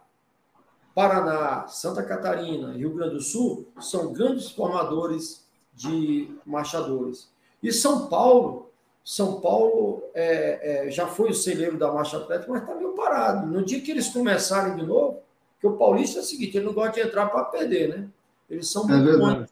Paraná, 0.94 1.68
Santa 1.68 2.04
Catarina, 2.04 2.74
Rio 2.74 2.94
Grande 2.94 3.16
do 3.16 3.22
Sul, 3.22 3.68
são 3.82 4.14
grandes 4.14 4.50
formadores 4.50 5.46
de 5.74 6.34
marchadores. 6.46 7.30
E 7.62 7.72
São 7.74 8.08
Paulo, 8.08 8.72
São 9.04 9.42
Paulo 9.42 10.04
é, 10.14 10.88
é, 10.88 10.92
já 10.92 11.08
foi 11.08 11.32
o 11.32 11.34
celeiro 11.34 11.78
da 11.78 11.92
marcha 11.92 12.18
atlética, 12.18 12.52
mas 12.52 12.62
está 12.62 12.76
meio 12.76 12.94
parado. 12.94 13.46
No 13.48 13.64
dia 13.64 13.82
que 13.82 13.92
eles 13.92 14.08
começarem 14.08 14.78
de 14.78 14.84
novo, 14.84 15.25
porque 15.56 15.68
o 15.68 15.78
Paulista 15.78 16.20
é 16.20 16.22
o 16.22 16.26
seguinte, 16.26 16.58
ele 16.58 16.66
não 16.66 16.74
gosta 16.74 17.02
de 17.02 17.08
entrar 17.08 17.28
para 17.28 17.46
perder, 17.46 17.90
né? 17.90 18.08
Eles 18.50 18.70
são 18.70 18.90
é 18.90 18.96
muito 18.96 19.20
bons. 19.20 19.50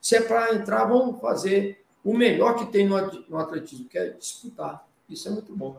Se 0.00 0.16
é 0.16 0.20
para 0.20 0.54
entrar, 0.54 0.84
vão 0.84 1.18
fazer 1.18 1.84
o 2.04 2.16
melhor 2.16 2.54
que 2.54 2.66
tem 2.66 2.86
no 2.86 3.38
atletismo, 3.38 3.88
que 3.88 3.98
é 3.98 4.10
disputar. 4.10 4.86
Isso 5.08 5.28
é 5.28 5.32
muito 5.32 5.54
bom. 5.54 5.76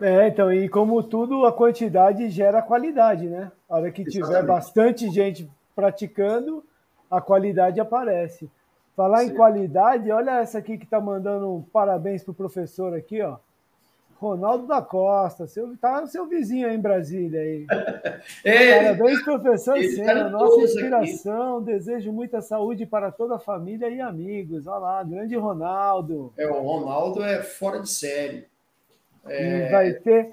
É, 0.00 0.28
então, 0.28 0.52
e 0.52 0.68
como 0.68 1.02
tudo, 1.02 1.46
a 1.46 1.52
quantidade 1.52 2.28
gera 2.28 2.60
qualidade, 2.60 3.26
né? 3.26 3.50
A 3.68 3.76
hora 3.76 3.90
que 3.90 4.02
Exatamente. 4.02 4.26
tiver 4.26 4.42
bastante 4.46 5.10
gente 5.10 5.50
praticando, 5.74 6.64
a 7.10 7.20
qualidade 7.20 7.80
aparece. 7.80 8.50
Falar 8.96 9.20
Sim. 9.20 9.26
em 9.26 9.34
qualidade, 9.34 10.10
olha 10.10 10.40
essa 10.40 10.58
aqui 10.58 10.78
que 10.78 10.84
está 10.84 11.00
mandando 11.00 11.52
um 11.52 11.62
parabéns 11.62 12.22
pro 12.22 12.34
professor 12.34 12.94
aqui, 12.94 13.22
ó. 13.22 13.38
Ronaldo 14.24 14.66
da 14.66 14.80
Costa, 14.80 15.46
seu, 15.46 15.76
tá 15.76 16.06
seu 16.06 16.26
vizinho 16.26 16.68
aí 16.68 16.74
em 16.74 16.80
Brasília 16.80 17.40
aí. 17.40 17.66
É, 18.42 18.94
Parabéns, 18.94 19.22
professor 19.22 19.78
Senna, 19.82 20.28
nossa 20.30 20.60
inspiração. 20.60 21.58
Aqui. 21.58 21.66
Desejo 21.66 22.12
muita 22.12 22.40
saúde 22.40 22.86
para 22.86 23.10
toda 23.12 23.36
a 23.36 23.38
família 23.38 23.88
e 23.88 24.00
amigos. 24.00 24.66
Olha 24.66 24.78
lá, 24.78 25.02
grande 25.02 25.36
Ronaldo. 25.36 26.32
É, 26.36 26.46
o 26.46 26.62
Ronaldo 26.62 27.22
é 27.22 27.42
fora 27.42 27.80
de 27.80 27.90
série. 27.90 28.46
É... 29.26 29.70
vai 29.70 29.92
ter. 29.92 30.32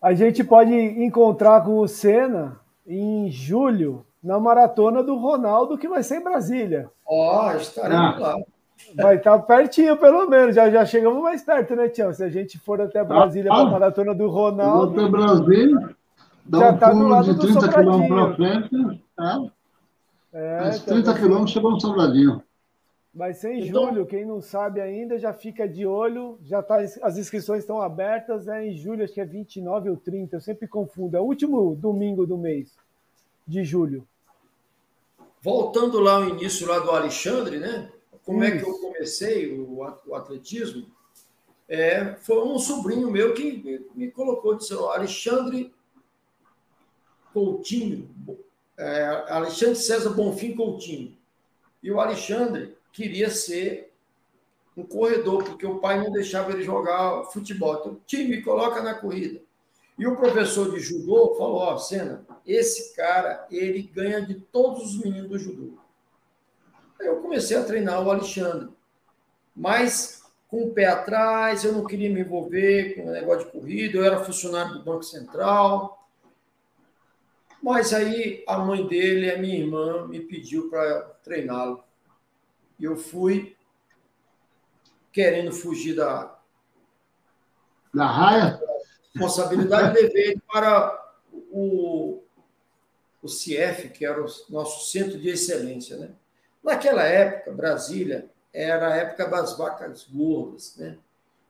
A 0.00 0.14
gente 0.14 0.44
pode 0.44 0.72
encontrar 0.72 1.64
com 1.64 1.78
o 1.78 1.88
Senna 1.88 2.60
em 2.86 3.30
julho 3.30 4.06
na 4.22 4.38
maratona 4.38 5.02
do 5.02 5.16
Ronaldo, 5.16 5.78
que 5.78 5.88
vai 5.88 6.02
ser 6.02 6.16
em 6.16 6.24
Brasília. 6.24 6.90
Ó, 7.04 7.48
oh, 7.48 7.56
estaremos 7.56 8.16
ah. 8.16 8.18
lá. 8.18 8.36
Vai 8.94 9.16
estar 9.16 9.38
tá 9.38 9.44
pertinho, 9.44 9.96
pelo 9.96 10.28
menos. 10.28 10.54
Já, 10.54 10.70
já 10.70 10.84
chegamos 10.84 11.22
mais 11.22 11.42
perto, 11.42 11.74
né, 11.74 11.88
Tião? 11.88 12.12
Se 12.12 12.22
a 12.22 12.28
gente 12.28 12.58
for 12.58 12.80
até 12.80 13.02
Brasília 13.02 13.50
ah, 13.50 13.56
para 13.56 13.68
a 13.68 13.70
maratona 13.70 14.14
do 14.14 14.28
Ronaldo. 14.28 15.00
Até 15.00 15.10
Brasília, 15.10 15.96
dá 16.44 16.58
já 16.58 16.72
um 16.72 16.78
tá 16.78 16.92
lado 16.92 17.34
de 17.34 17.40
30 17.40 17.68
quilômetros 17.68 18.08
para 18.08 18.34
frente. 18.34 19.02
É. 19.18 19.56
É, 20.32 20.60
Mais 20.60 20.82
30 20.82 21.12
tá 21.12 21.18
quilômetros 21.18 21.50
chegou 21.50 21.70
no 21.70 21.80
Sobradinho. 21.80 22.42
Vai 23.14 23.32
ser 23.32 23.52
em 23.52 23.66
então, 23.66 23.86
julho, 23.86 24.04
quem 24.04 24.26
não 24.26 24.42
sabe 24.42 24.78
ainda 24.78 25.18
já 25.18 25.32
fica 25.32 25.66
de 25.66 25.86
olho, 25.86 26.38
já 26.42 26.62
tá, 26.62 26.76
as 26.76 27.16
inscrições 27.16 27.60
estão 27.60 27.80
abertas, 27.80 28.46
é 28.46 28.66
em 28.66 28.76
julho, 28.76 29.02
acho 29.02 29.14
que 29.14 29.20
é 29.22 29.24
29 29.24 29.88
ou 29.88 29.96
30, 29.96 30.36
eu 30.36 30.40
sempre 30.42 30.68
confundo, 30.68 31.16
é 31.16 31.20
o 31.20 31.24
último 31.24 31.74
domingo 31.74 32.26
do 32.26 32.36
mês 32.36 32.76
de 33.48 33.64
julho. 33.64 34.06
Voltando 35.40 35.98
lá 35.98 36.16
ao 36.16 36.28
início 36.28 36.68
lá 36.68 36.78
do 36.78 36.90
Alexandre, 36.90 37.58
né? 37.58 37.90
Como 38.26 38.42
é 38.42 38.58
que 38.58 38.64
eu 38.64 38.78
comecei 38.78 39.56
o, 39.56 39.78
o 40.06 40.14
atletismo, 40.14 40.90
é, 41.68 42.14
foi 42.16 42.42
um 42.42 42.58
sobrinho 42.58 43.10
meu 43.10 43.32
que 43.34 43.52
me, 43.52 43.86
me 43.94 44.10
colocou, 44.10 44.56
disse, 44.56 44.74
Alexandre 44.74 45.72
Coutinho, 47.32 48.10
é, 48.76 49.04
Alexandre 49.28 49.76
César 49.76 50.10
Bonfim 50.10 50.56
Coutinho. 50.56 51.16
E 51.82 51.90
o 51.90 52.00
Alexandre 52.00 52.76
queria 52.92 53.30
ser 53.30 53.92
um 54.76 54.82
corredor, 54.82 55.44
porque 55.44 55.64
o 55.66 55.78
pai 55.78 56.00
não 56.00 56.10
deixava 56.10 56.50
ele 56.52 56.64
jogar 56.64 57.24
futebol. 57.26 57.76
Então, 57.76 58.00
time, 58.06 58.42
coloca 58.42 58.82
na 58.82 58.94
corrida. 58.94 59.40
E 59.98 60.06
o 60.06 60.16
professor 60.16 60.72
de 60.72 60.80
judô 60.80 61.34
falou: 61.36 61.58
Ó, 61.58 61.74
oh, 61.74 61.78
Senna, 61.78 62.26
esse 62.44 62.94
cara, 62.94 63.46
ele 63.50 63.82
ganha 63.82 64.20
de 64.20 64.34
todos 64.34 64.94
os 64.94 65.02
meninos 65.02 65.30
do 65.30 65.38
judô. 65.38 65.85
Aí 67.00 67.06
eu 67.06 67.20
comecei 67.20 67.56
a 67.56 67.64
treinar 67.64 68.02
o 68.02 68.10
Alexandre. 68.10 68.68
Mas 69.54 70.22
com 70.48 70.64
o 70.64 70.72
pé 70.72 70.86
atrás, 70.86 71.64
eu 71.64 71.72
não 71.72 71.84
queria 71.84 72.10
me 72.10 72.20
envolver 72.20 72.94
com 72.94 73.08
o 73.08 73.12
negócio 73.12 73.46
de 73.46 73.52
corrida, 73.52 73.98
eu 73.98 74.04
era 74.04 74.24
funcionário 74.24 74.74
do 74.74 74.84
Banco 74.84 75.02
Central. 75.02 76.08
Mas 77.62 77.92
aí 77.92 78.44
a 78.46 78.58
mãe 78.58 78.86
dele, 78.86 79.30
a 79.30 79.38
minha 79.38 79.58
irmã, 79.58 80.06
me 80.06 80.20
pediu 80.20 80.70
para 80.70 81.00
treiná-lo. 81.24 81.82
E 82.78 82.84
eu 82.84 82.96
fui 82.96 83.56
querendo 85.12 85.52
fugir 85.52 85.96
da. 85.96 86.38
Da 87.92 88.06
raia? 88.06 88.60
Responsabilidade, 89.14 89.94
levei 90.00 90.30
ele 90.32 90.42
para 90.52 91.14
o, 91.50 92.22
o 93.22 93.28
CIEF, 93.28 93.88
que 93.88 94.04
era 94.04 94.22
o 94.22 94.26
nosso 94.50 94.90
centro 94.90 95.18
de 95.18 95.30
excelência, 95.30 95.96
né? 95.96 96.10
Naquela 96.66 97.04
época, 97.04 97.52
Brasília 97.52 98.28
era 98.52 98.88
a 98.88 98.96
época 98.96 99.28
das 99.28 99.56
vacas 99.56 100.04
gordas. 100.12 100.76
Né? 100.76 100.98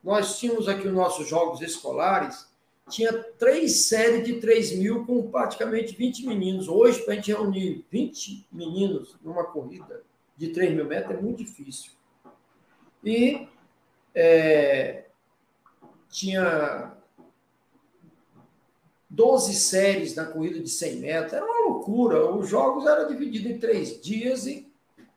Nós 0.05 0.39
tínhamos 0.39 0.69
aqui 0.69 0.87
os 0.87 0.93
nossos 0.93 1.27
jogos 1.27 1.63
escolares, 1.63 2.47
tinha 2.91 3.11
três 3.39 3.87
séries 3.87 4.27
de 4.27 4.39
3 4.39 4.77
mil 4.77 5.07
com 5.07 5.31
praticamente 5.31 5.97
20 5.97 6.27
meninos. 6.27 6.69
Hoje, 6.69 7.03
para 7.03 7.15
a 7.15 7.17
gente 7.17 7.33
reunir 7.33 7.87
20 7.91 8.47
meninos 8.53 9.17
numa 9.25 9.45
corrida 9.45 10.03
de 10.37 10.51
3 10.51 10.75
mil 10.75 10.85
metros 10.85 11.19
é 11.19 11.23
muito 11.23 11.43
difícil. 11.43 11.93
E 13.03 13.49
é, 14.15 15.07
tinha 16.11 16.93
12 19.09 19.55
séries 19.55 20.15
na 20.15 20.27
corrida 20.27 20.61
de 20.61 20.69
100 20.69 20.97
metros, 20.97 21.33
era 21.33 21.45
uma 21.45 21.71
loucura. 21.71 22.31
Os 22.31 22.51
jogos 22.51 22.85
eram 22.87 23.09
divididos 23.09 23.51
em 23.51 23.59
três 23.59 23.99
dias 23.99 24.47
e 24.47 24.66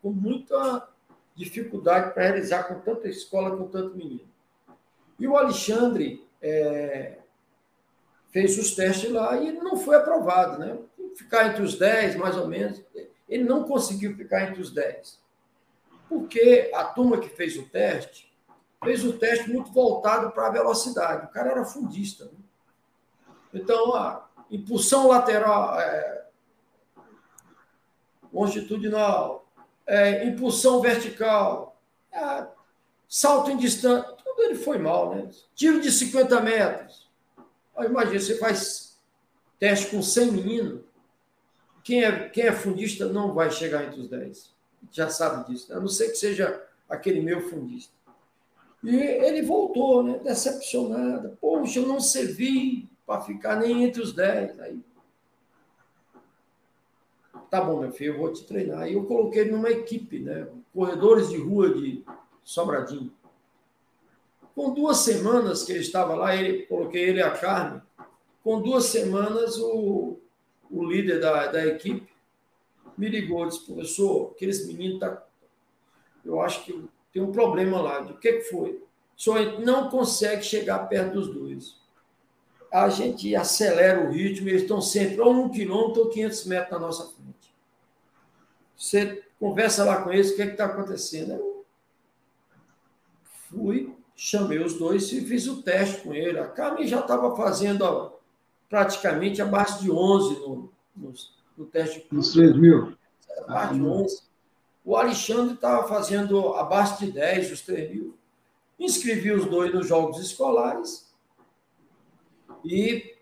com 0.01 0.11
muita 0.11 0.87
dificuldade 1.35 2.13
para 2.13 2.23
realizar 2.23 2.63
com 2.63 2.79
tanta 2.79 3.07
escola, 3.07 3.55
com 3.55 3.67
tanto 3.67 3.95
menino. 3.95 4.27
E 5.19 5.27
o 5.27 5.37
Alexandre 5.37 6.25
é, 6.41 7.19
fez 8.29 8.57
os 8.57 8.75
testes 8.75 9.11
lá 9.11 9.37
e 9.37 9.47
ele 9.49 9.59
não 9.59 9.77
foi 9.77 9.95
aprovado, 9.95 10.59
né? 10.59 10.77
Ficar 11.15 11.47
entre 11.47 11.63
os 11.63 11.77
10, 11.77 12.15
mais 12.15 12.37
ou 12.37 12.47
menos. 12.47 12.81
Ele 13.27 13.43
não 13.43 13.63
conseguiu 13.63 14.15
ficar 14.15 14.49
entre 14.49 14.61
os 14.61 14.71
10. 14.71 15.19
Porque 16.07 16.71
a 16.73 16.85
turma 16.85 17.19
que 17.19 17.29
fez 17.29 17.57
o 17.57 17.63
teste, 17.63 18.33
fez 18.83 19.03
o 19.03 19.13
teste 19.17 19.49
muito 19.49 19.71
voltado 19.71 20.31
para 20.31 20.47
a 20.47 20.51
velocidade. 20.51 21.25
O 21.25 21.29
cara 21.29 21.51
era 21.51 21.65
fundista. 21.65 22.25
Né? 22.25 22.31
Então, 23.53 23.95
a 23.95 24.27
impulsão 24.49 25.07
lateral, 25.07 25.79
é, 25.79 26.25
longitudinal, 28.31 29.48
é, 29.89 30.23
impulsão 30.27 30.79
vertical, 30.79 31.75
é, 32.11 32.45
salto 33.07 33.49
em 33.49 33.57
distância, 33.57 34.07
tudo 34.23 34.43
ele 34.43 34.55
foi 34.55 34.77
mal, 34.77 35.15
né? 35.15 35.27
Tiro 35.55 35.81
de 35.81 35.91
50 35.91 36.39
metros. 36.41 37.09
Imagina, 37.79 38.19
você 38.19 38.37
faz 38.37 38.99
teste 39.57 39.87
com 39.87 40.01
100 40.01 40.31
meninos, 40.31 40.81
quem 41.83 42.03
é, 42.03 42.29
quem 42.29 42.45
é 42.45 42.51
fundista 42.51 43.07
não 43.07 43.33
vai 43.33 43.49
chegar 43.49 43.83
entre 43.83 44.01
os 44.01 44.07
10. 44.07 44.53
Já 44.91 45.09
sabe 45.09 45.51
disso, 45.51 45.71
né? 45.71 45.77
a 45.77 45.79
não 45.79 45.87
ser 45.87 46.09
que 46.09 46.17
seja 46.17 46.63
aquele 46.87 47.19
meu 47.19 47.49
fundista. 47.49 47.93
E 48.83 48.95
ele 48.95 49.41
voltou, 49.41 50.03
né? 50.03 50.19
Decepcionado. 50.19 51.37
Poxa, 51.41 51.79
eu 51.79 51.87
não 51.87 51.99
servi 51.99 52.87
para 53.05 53.21
ficar 53.21 53.55
nem 53.55 53.83
entre 53.83 54.01
os 54.01 54.13
10. 54.13 54.59
Aí 54.59 54.79
tá 57.49 57.61
bom, 57.61 57.79
meu 57.79 57.91
filho, 57.91 58.13
eu 58.13 58.17
vou 58.17 58.31
te 58.31 58.43
treinar. 58.45 58.87
E 58.87 58.93
eu 58.93 59.05
coloquei 59.05 59.45
numa 59.45 59.69
equipe, 59.69 60.19
né? 60.19 60.47
Corredores 60.73 61.29
de 61.29 61.37
rua 61.37 61.73
de 61.73 62.03
Sobradinho. 62.43 63.11
Com 64.55 64.73
duas 64.73 64.97
semanas 64.97 65.63
que 65.63 65.71
ele 65.71 65.79
estava 65.79 66.15
lá, 66.15 66.35
ele, 66.35 66.65
coloquei 66.65 67.09
ele 67.09 67.21
a 67.21 67.31
carne. 67.31 67.81
Com 68.43 68.61
duas 68.61 68.85
semanas, 68.85 69.57
o, 69.57 70.19
o 70.69 70.83
líder 70.83 71.19
da, 71.19 71.47
da 71.47 71.65
equipe 71.65 72.09
me 72.97 73.07
ligou 73.07 73.45
e 73.45 73.49
disse, 73.49 73.65
professor, 73.65 74.31
aqueles 74.35 74.67
meninos 74.67 74.99
tá, 74.99 75.25
eu 76.25 76.41
acho 76.41 76.65
que 76.65 76.83
tem 77.13 77.21
um 77.21 77.31
problema 77.31 77.81
lá. 77.81 78.01
O 78.01 78.17
que, 78.17 78.33
que 78.33 78.41
foi? 78.41 78.83
O 79.17 79.21
senhor 79.21 79.59
não 79.59 79.89
consegue 79.89 80.43
chegar 80.43 80.87
perto 80.89 81.13
dos 81.13 81.33
dois 81.33 81.79
a 82.71 82.89
gente 82.89 83.35
acelera 83.35 84.07
o 84.07 84.11
ritmo, 84.11 84.47
eles 84.47 84.61
estão 84.61 84.81
sempre 84.81 85.19
ou 85.19 85.33
um 85.33 85.49
quilômetro 85.49 86.03
ou 86.03 86.09
500 86.09 86.45
metros 86.45 86.71
na 86.71 86.79
nossa 86.79 87.03
frente. 87.05 87.18
Você 88.79 89.25
conversa 89.37 89.83
lá 89.83 90.01
com 90.01 90.11
eles, 90.11 90.31
o 90.31 90.35
que 90.37 90.41
é 90.41 90.45
está 90.45 90.65
acontecendo? 90.65 91.33
Eu 91.33 91.65
fui, 93.49 93.93
chamei 94.15 94.57
os 94.59 94.75
dois 94.75 95.11
e 95.11 95.19
fiz 95.25 95.47
o 95.47 95.61
teste 95.61 96.01
com 96.01 96.13
ele. 96.13 96.39
A 96.39 96.47
Carmen 96.47 96.87
já 96.87 97.01
estava 97.01 97.35
fazendo 97.35 97.81
ó, 97.81 98.17
praticamente 98.69 99.41
abaixo 99.41 99.81
de 99.81 99.91
11 99.91 100.39
no, 100.39 100.71
no, 100.95 101.13
no 101.57 101.65
teste. 101.65 102.07
Nos 102.09 102.31
3 102.31 102.55
mil? 102.55 102.97
Abaixo 103.39 103.73
de 103.73 103.81
11. 103.81 104.23
O 104.85 104.95
Alexandre 104.95 105.55
estava 105.55 105.85
fazendo 105.85 106.53
abaixo 106.53 107.05
de 107.05 107.11
10, 107.11 107.51
os 107.51 107.61
3 107.61 107.91
mil. 107.91 108.17
Inscrevi 108.79 109.33
os 109.33 109.45
dois 109.45 109.73
nos 109.73 109.87
jogos 109.87 110.19
escolares 110.21 111.13
e 112.63 113.18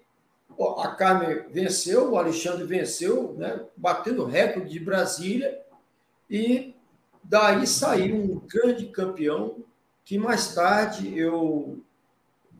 a 0.60 0.96
Carmen 0.96 1.46
venceu, 1.50 2.12
o 2.12 2.18
Alexandre 2.18 2.64
venceu, 2.64 3.34
né, 3.34 3.66
batendo 3.76 4.26
recorde 4.26 4.70
de 4.70 4.80
Brasília, 4.80 5.62
e 6.30 6.74
daí 7.24 7.66
saiu 7.68 8.16
um 8.16 8.40
grande 8.40 8.88
campeão 8.88 9.64
que 10.04 10.18
mais 10.18 10.56
tarde 10.56 11.18
eu 11.18 11.84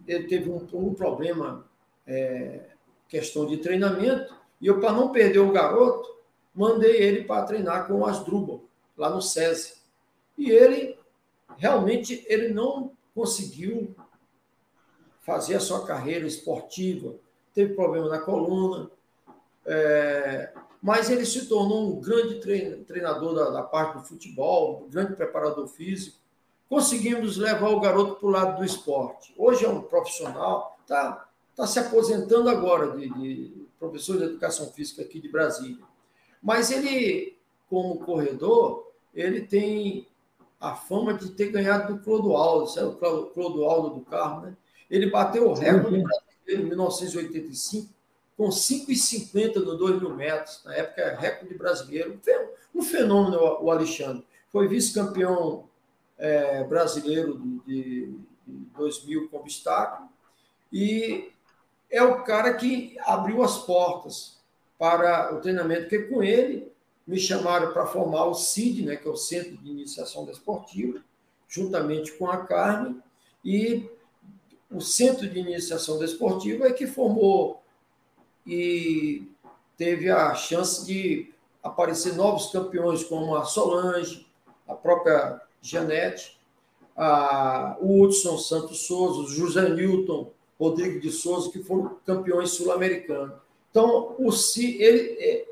ele 0.08 0.28
teve 0.28 0.50
um, 0.50 0.66
um 0.74 0.94
problema, 0.94 1.66
é, 2.06 2.62
questão 3.10 3.46
de 3.46 3.58
treinamento, 3.58 4.34
e 4.62 4.68
eu, 4.68 4.80
para 4.80 4.94
não 4.94 5.12
perder 5.12 5.40
o 5.40 5.52
garoto, 5.52 6.10
mandei 6.56 6.96
ele 6.96 7.24
para 7.24 7.44
treinar 7.44 7.88
com 7.88 7.96
o 7.96 8.06
Asdrubal, 8.06 8.64
lá 8.98 9.10
no 9.10 9.22
SESI. 9.22 9.76
E 10.38 10.50
ele, 10.50 10.98
realmente, 11.58 12.26
ele 12.28 12.50
não 12.50 12.92
conseguiu 13.14 13.94
fazer 15.22 15.56
a 15.56 15.60
sua 15.60 15.86
carreira 15.86 16.26
esportiva, 16.26 17.16
teve 17.58 17.74
problema 17.74 18.08
na 18.08 18.20
coluna, 18.20 18.88
é, 19.66 20.54
mas 20.80 21.10
ele 21.10 21.26
se 21.26 21.48
tornou 21.48 21.90
um 21.90 22.00
grande 22.00 22.40
treinador 22.86 23.34
da, 23.34 23.50
da, 23.50 23.64
parte 23.64 23.98
do 23.98 24.04
futebol, 24.06 24.84
um 24.86 24.90
grande 24.92 25.16
preparador 25.16 25.68
físico. 25.68 26.20
Conseguimos 26.70 27.36
levar 27.36 27.70
o 27.70 27.80
garoto 27.80 28.20
para 28.20 28.28
o 28.28 28.32
lado 28.32 28.58
do 28.58 28.64
esporte. 28.64 29.34
Hoje 29.36 29.66
é 29.66 29.70
um 29.70 29.82
profissional, 29.82 30.78
está 30.84 31.28
tá 31.56 31.66
se 31.66 31.80
aposentando 31.80 32.48
agora 32.48 32.96
de, 32.96 33.10
de 33.10 33.68
professor 33.80 34.20
de 34.20 34.26
educação 34.26 34.68
física 34.68 35.02
aqui 35.02 35.20
de 35.20 35.28
Brasília. 35.28 35.84
Mas 36.44 36.70
ele, 36.70 37.40
como 37.68 37.98
corredor, 38.06 38.92
ele 39.16 39.42
tem 39.42 40.08
a 40.60 40.76
fama 40.76 41.16
de 41.16 41.32
ter 41.32 41.48
ganhado 41.48 41.96
do 41.96 42.04
Clodoaldo, 42.04 42.68
sabe 42.68 42.90
o 42.90 43.26
Clodoaldo 43.32 43.96
do 43.96 44.02
carro, 44.02 44.42
né? 44.42 44.56
Ele 44.92 45.10
bateu 45.10 45.50
o 45.50 45.54
recorde 45.54 46.04
em 46.48 46.64
1985 46.64 47.90
com 48.38 48.50
5,50 48.50 49.56
no 49.56 49.76
2 49.76 50.00
mil 50.00 50.16
metros. 50.16 50.62
Na 50.64 50.76
época, 50.76 51.18
recorde 51.20 51.56
brasileiro. 51.56 52.22
Um 52.74 52.84
fenômeno, 52.84 53.38
o 53.62 53.72
Alexandre. 53.72 54.24
Foi 54.52 54.68
vice-campeão 54.68 55.68
é, 56.18 56.64
brasileiro 56.64 57.40
de, 57.66 58.14
de 58.46 58.56
2000 58.78 59.30
com 59.30 59.38
obstáculo. 59.38 60.08
E 60.72 61.32
é 61.90 62.04
o 62.04 62.24
cara 62.24 62.54
que 62.54 62.96
abriu 63.00 63.42
as 63.42 63.58
portas 63.58 64.38
para 64.78 65.34
o 65.36 65.42
treinamento, 65.42 65.84
porque 65.84 66.04
com 66.04 66.22
ele 66.22 66.72
me 67.08 67.18
chamaram 67.18 67.72
para 67.72 67.88
formar 67.88 68.26
o 68.26 68.36
CID, 68.36 68.84
né, 68.84 68.96
que 68.98 69.08
é 69.08 69.12
o 69.12 69.16
Centro 69.16 69.58
de 69.58 69.72
Iniciação 69.72 70.26
Desportiva, 70.26 71.02
juntamente 71.48 72.12
com 72.12 72.30
a 72.30 72.46
Carmen, 72.46 73.02
e 73.44 73.90
o 74.72 74.82
Centro 74.82 75.30
de 75.30 75.40
Iniciação 75.40 75.98
Desportiva 75.98 76.68
é 76.68 76.74
que 76.74 76.88
formou 76.88 77.62
e 78.46 79.28
teve 79.78 80.10
a 80.10 80.34
chance 80.36 80.86
de 80.86 81.34
aparecer 81.64 82.16
novos 82.16 82.52
campeões 82.52 83.04
como 83.04 83.36
a 83.36 83.46
Solange, 83.46 84.28
a 84.68 84.74
própria 84.74 85.42
Janete, 85.62 86.40
a, 86.96 87.78
o 87.80 88.02
Hudson 88.02 88.38
Santos 88.38 88.88
Souza, 88.88 89.34
José 89.34 89.70
Newton 89.70 90.32
Rodrigo 90.60 91.00
de 91.00 91.12
Souza, 91.12 91.52
que 91.52 91.62
foram 91.62 91.98
campeões 92.06 92.52
sul-americanos. 92.52 93.36
Então, 93.70 94.16
o, 94.18 94.30
ele, 94.58 95.18
é, 95.20 95.46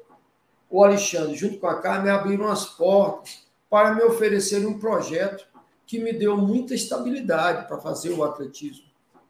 o 0.69 0.83
Alexandre, 0.83 1.35
junto 1.35 1.59
com 1.59 1.67
a 1.67 1.79
Carmen, 1.79 2.11
abriram 2.11 2.47
as 2.47 2.65
portas 2.65 3.45
para 3.69 3.93
me 3.93 4.03
oferecer 4.03 4.65
um 4.65 4.79
projeto 4.79 5.45
que 5.85 5.99
me 5.99 6.11
deu 6.11 6.35
muita 6.37 6.73
estabilidade 6.73 7.67
para 7.67 7.77
fazer 7.77 8.11
o 8.11 8.23
atletismo. 8.23 8.84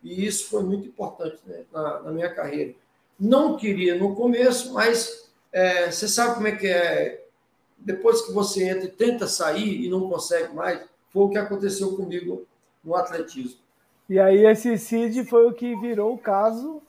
E 0.06 0.24
isso 0.24 0.49
foi 0.49 0.62
muito 0.62 0.88
importante 0.88 1.39
né, 1.47 1.64
na, 1.74 2.03
na, 2.03 2.12
minha 2.12 2.32
carreira. 2.32 2.76
Não 3.20 3.58
queria 3.58 3.97
no 3.97 4.16
começo, 4.16 4.72
mas 4.72 5.28
é, 5.51 5.89
você 5.89 6.08
sabe 6.08 6.36
como 6.36 6.47
é 6.47 6.51
que 6.51 6.68
é. 6.68 7.26
Depois 7.76 8.22
que 8.22 8.32
você 8.32 8.70
entra 8.70 8.86
e 8.86 8.91
tenta 8.91 9.28
sair 9.28 9.84
e 9.84 9.89
não 9.89 10.08
consegue 10.08 10.53
mais, 10.53 10.80
foi 11.10 11.24
o 11.24 11.30
que 11.30 11.38
aconteceu 11.38 11.95
comigo 11.95 12.45
no 12.84 12.95
atletismo. 12.95 13.60
E 14.08 14.20
aí 14.20 14.45
esse 14.45 14.78
CID 14.78 15.26
foi 15.26 15.47
o 15.47 15.53
que 15.53 15.76
virou 15.78 16.14
o 16.14 16.18
caso. 16.18 16.82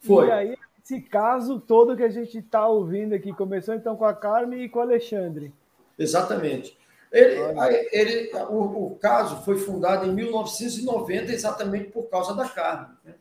Foi. 0.00 0.28
E 0.28 0.30
aí 0.30 0.56
esse 0.82 1.00
caso 1.00 1.58
todo 1.58 1.96
que 1.96 2.04
a 2.04 2.08
gente 2.08 2.38
está 2.38 2.68
ouvindo 2.68 3.14
aqui 3.14 3.32
começou 3.32 3.74
então 3.74 3.96
com 3.96 4.04
a 4.04 4.14
Carmen 4.14 4.62
e 4.62 4.68
com 4.68 4.78
o 4.78 4.82
Alexandre. 4.82 5.52
Exatamente. 5.98 6.78
Ele, 7.14 7.88
ele, 7.92 8.32
o, 8.50 8.86
o, 8.86 8.96
caso 8.96 9.44
foi 9.44 9.56
fundado 9.56 10.04
em 10.04 10.12
1990 10.12 11.30
exatamente 11.32 11.92
por 11.92 12.10
causa 12.10 12.34
da 12.34 12.48
carne. 12.48 12.92
Né? 13.04 13.14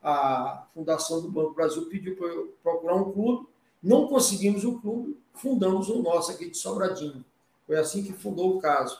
A 0.00 0.64
Fundação 0.72 1.20
do 1.20 1.28
Banco 1.28 1.52
Brasil 1.52 1.86
pediu 1.86 2.14
para 2.16 2.28
eu 2.28 2.54
procurar 2.62 2.94
um 2.94 3.10
clube, 3.10 3.48
não 3.82 4.06
conseguimos 4.06 4.64
o 4.64 4.80
clube, 4.80 5.18
fundamos 5.34 5.88
o 5.88 6.00
nosso 6.00 6.30
aqui 6.30 6.50
de 6.50 6.56
Sobradinho. 6.56 7.24
Foi 7.66 7.76
assim 7.76 8.04
que 8.04 8.12
fundou 8.12 8.56
o 8.56 8.60
caso. 8.60 8.96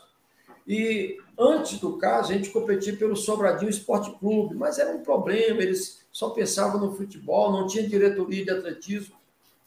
E 0.66 1.18
antes 1.38 1.78
do 1.78 1.96
caso, 1.96 2.32
a 2.32 2.34
gente 2.34 2.50
competia 2.50 2.96
pelo 2.96 3.14
Sobradinho 3.14 3.70
Esporte 3.70 4.10
Clube, 4.18 4.56
mas 4.56 4.76
era 4.76 4.92
um 4.92 5.04
problema, 5.04 5.62
eles 5.62 6.04
só 6.10 6.30
pensavam 6.30 6.80
no 6.80 6.96
futebol, 6.96 7.52
não 7.52 7.68
tinha 7.68 7.86
diretoria 7.86 8.44
de 8.44 8.50
atletismo, 8.50 9.14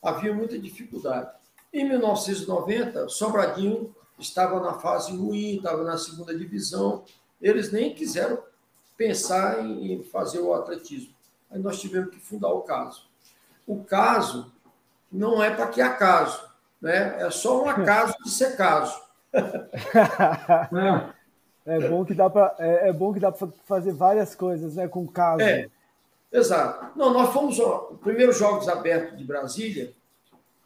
havia 0.04 0.34
muita 0.34 0.60
dificuldade. 0.60 1.32
Em 1.72 1.88
1990, 1.88 3.08
Sobradinho 3.08 3.96
estava 4.20 4.60
na 4.60 4.74
fase 4.74 5.16
ruim, 5.16 5.58
estava 5.58 5.84
na 5.84 5.98
segunda 5.98 6.38
divisão. 6.38 7.04
Eles 7.42 7.72
nem 7.72 7.94
quiseram 7.94 8.40
pensar 8.98 9.64
em 9.64 10.04
fazer 10.04 10.40
o 10.40 10.54
atletismo. 10.54 11.14
Aí 11.52 11.60
nós 11.60 11.80
tivemos 11.80 12.10
que 12.10 12.20
fundar 12.20 12.50
o 12.50 12.62
caso. 12.62 13.08
O 13.68 13.84
caso 13.84 14.52
não 15.12 15.44
é 15.44 15.50
para 15.50 15.68
que 15.68 15.82
acaso, 15.82 16.48
né? 16.82 17.22
É 17.22 17.30
só 17.30 17.64
um 17.64 17.70
acaso 17.70 18.16
de 18.24 18.30
ser 18.30 18.56
caso. 18.56 19.02
é, 21.66 21.78
é 21.78 21.90
bom 21.90 22.06
que 22.06 22.14
dá 22.14 22.30
para 22.30 22.56
é, 22.58 22.90
é, 22.90 22.94
bom 22.94 23.14
que 23.14 23.20
dá 23.20 23.32
para 23.32 23.48
fazer 23.66 23.92
várias 23.94 24.36
coisas, 24.36 24.76
né, 24.76 24.88
com 24.88 25.06
caso. 25.08 25.42
É, 25.42 25.68
exato. 26.32 26.98
Não, 26.98 27.12
nós 27.12 27.34
fomos 27.34 27.60
os 27.60 28.00
primeiros 28.00 28.38
jogos 28.38 28.70
abertos 28.70 29.18
de 29.18 29.24
Brasília, 29.24 29.94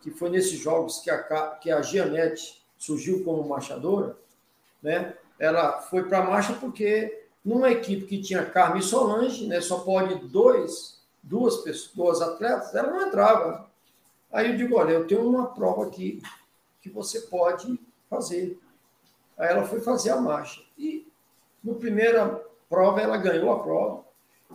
que 0.02 0.12
foi 0.12 0.30
nesses 0.30 0.60
jogos 0.60 1.00
que 1.00 1.10
a 1.10 1.18
que 1.56 1.72
a 1.72 1.82
Gianete 1.82 2.59
surgiu 2.80 3.24
como 3.24 3.48
marchadora, 3.48 4.18
né? 4.82 5.14
Ela 5.38 5.82
foi 5.82 6.04
para 6.04 6.20
a 6.20 6.24
marcha 6.24 6.54
porque 6.54 7.28
numa 7.44 7.70
equipe 7.70 8.06
que 8.06 8.22
tinha 8.22 8.46
Carmen 8.46 8.82
Solange, 8.82 9.46
né, 9.48 9.62
só 9.62 9.80
pode 9.80 10.16
dois, 10.28 11.02
duas 11.22 11.58
pessoas, 11.58 11.94
duas 11.94 12.22
atletas, 12.22 12.74
ela 12.74 12.92
não 12.92 13.08
entrava. 13.08 13.70
Aí 14.32 14.52
eu 14.52 14.58
digo, 14.58 14.78
olha, 14.78 14.92
eu 14.92 15.08
tenho 15.08 15.28
uma 15.28 15.48
prova 15.48 15.86
aqui 15.86 16.22
que 16.82 16.90
você 16.90 17.22
pode 17.22 17.80
fazer. 18.10 18.60
Aí 19.38 19.50
ela 19.50 19.66
foi 19.66 19.80
fazer 19.82 20.12
a 20.12 20.20
marcha. 20.20 20.62
E 20.78 21.08
no 21.64 21.76
primeira 21.76 22.44
prova 22.70 23.02
ela 23.02 23.18
ganhou 23.18 23.52
a 23.52 23.60
prova. 23.60 24.04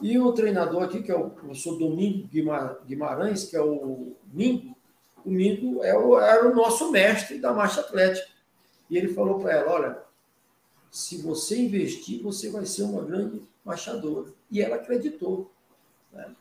E 0.02 0.18
o 0.18 0.32
treinador 0.32 0.82
aqui, 0.82 1.02
que 1.02 1.10
é 1.10 1.16
o 1.16 1.30
professor 1.30 1.78
Domingo 1.78 2.28
Guimarães, 2.86 3.44
que 3.44 3.56
é 3.56 3.62
o 3.62 4.14
Mingo, 4.32 4.73
é 5.82 5.96
o, 5.96 6.18
era 6.18 6.48
o 6.48 6.54
nosso 6.54 6.90
mestre 6.90 7.38
da 7.38 7.52
marcha 7.52 7.80
atlética. 7.80 8.28
E 8.90 8.98
ele 8.98 9.14
falou 9.14 9.40
para 9.40 9.52
ela: 9.52 9.72
olha, 9.72 9.98
se 10.90 11.20
você 11.22 11.58
investir, 11.58 12.22
você 12.22 12.50
vai 12.50 12.66
ser 12.66 12.82
uma 12.82 13.02
grande 13.02 13.42
marchadora. 13.64 14.30
E 14.50 14.60
ela 14.60 14.76
acreditou. 14.76 15.50
Né? 16.12 16.34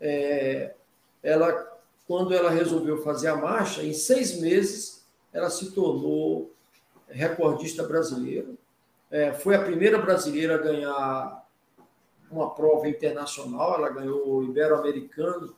É, 0.00 0.74
ela, 1.22 1.80
quando 2.06 2.34
ela 2.34 2.50
resolveu 2.50 3.02
fazer 3.02 3.28
a 3.28 3.36
marcha, 3.36 3.82
em 3.82 3.92
seis 3.92 4.38
meses, 4.40 5.04
ela 5.32 5.50
se 5.50 5.72
tornou 5.72 6.52
recordista 7.08 7.82
brasileira. 7.82 8.48
É, 9.10 9.32
foi 9.32 9.54
a 9.54 9.62
primeira 9.62 9.98
brasileira 9.98 10.56
a 10.56 10.58
ganhar 10.58 11.48
uma 12.30 12.54
prova 12.54 12.88
internacional. 12.88 13.74
Ela 13.74 13.90
ganhou 13.90 14.28
o 14.28 14.44
Ibero-Americano 14.44 15.54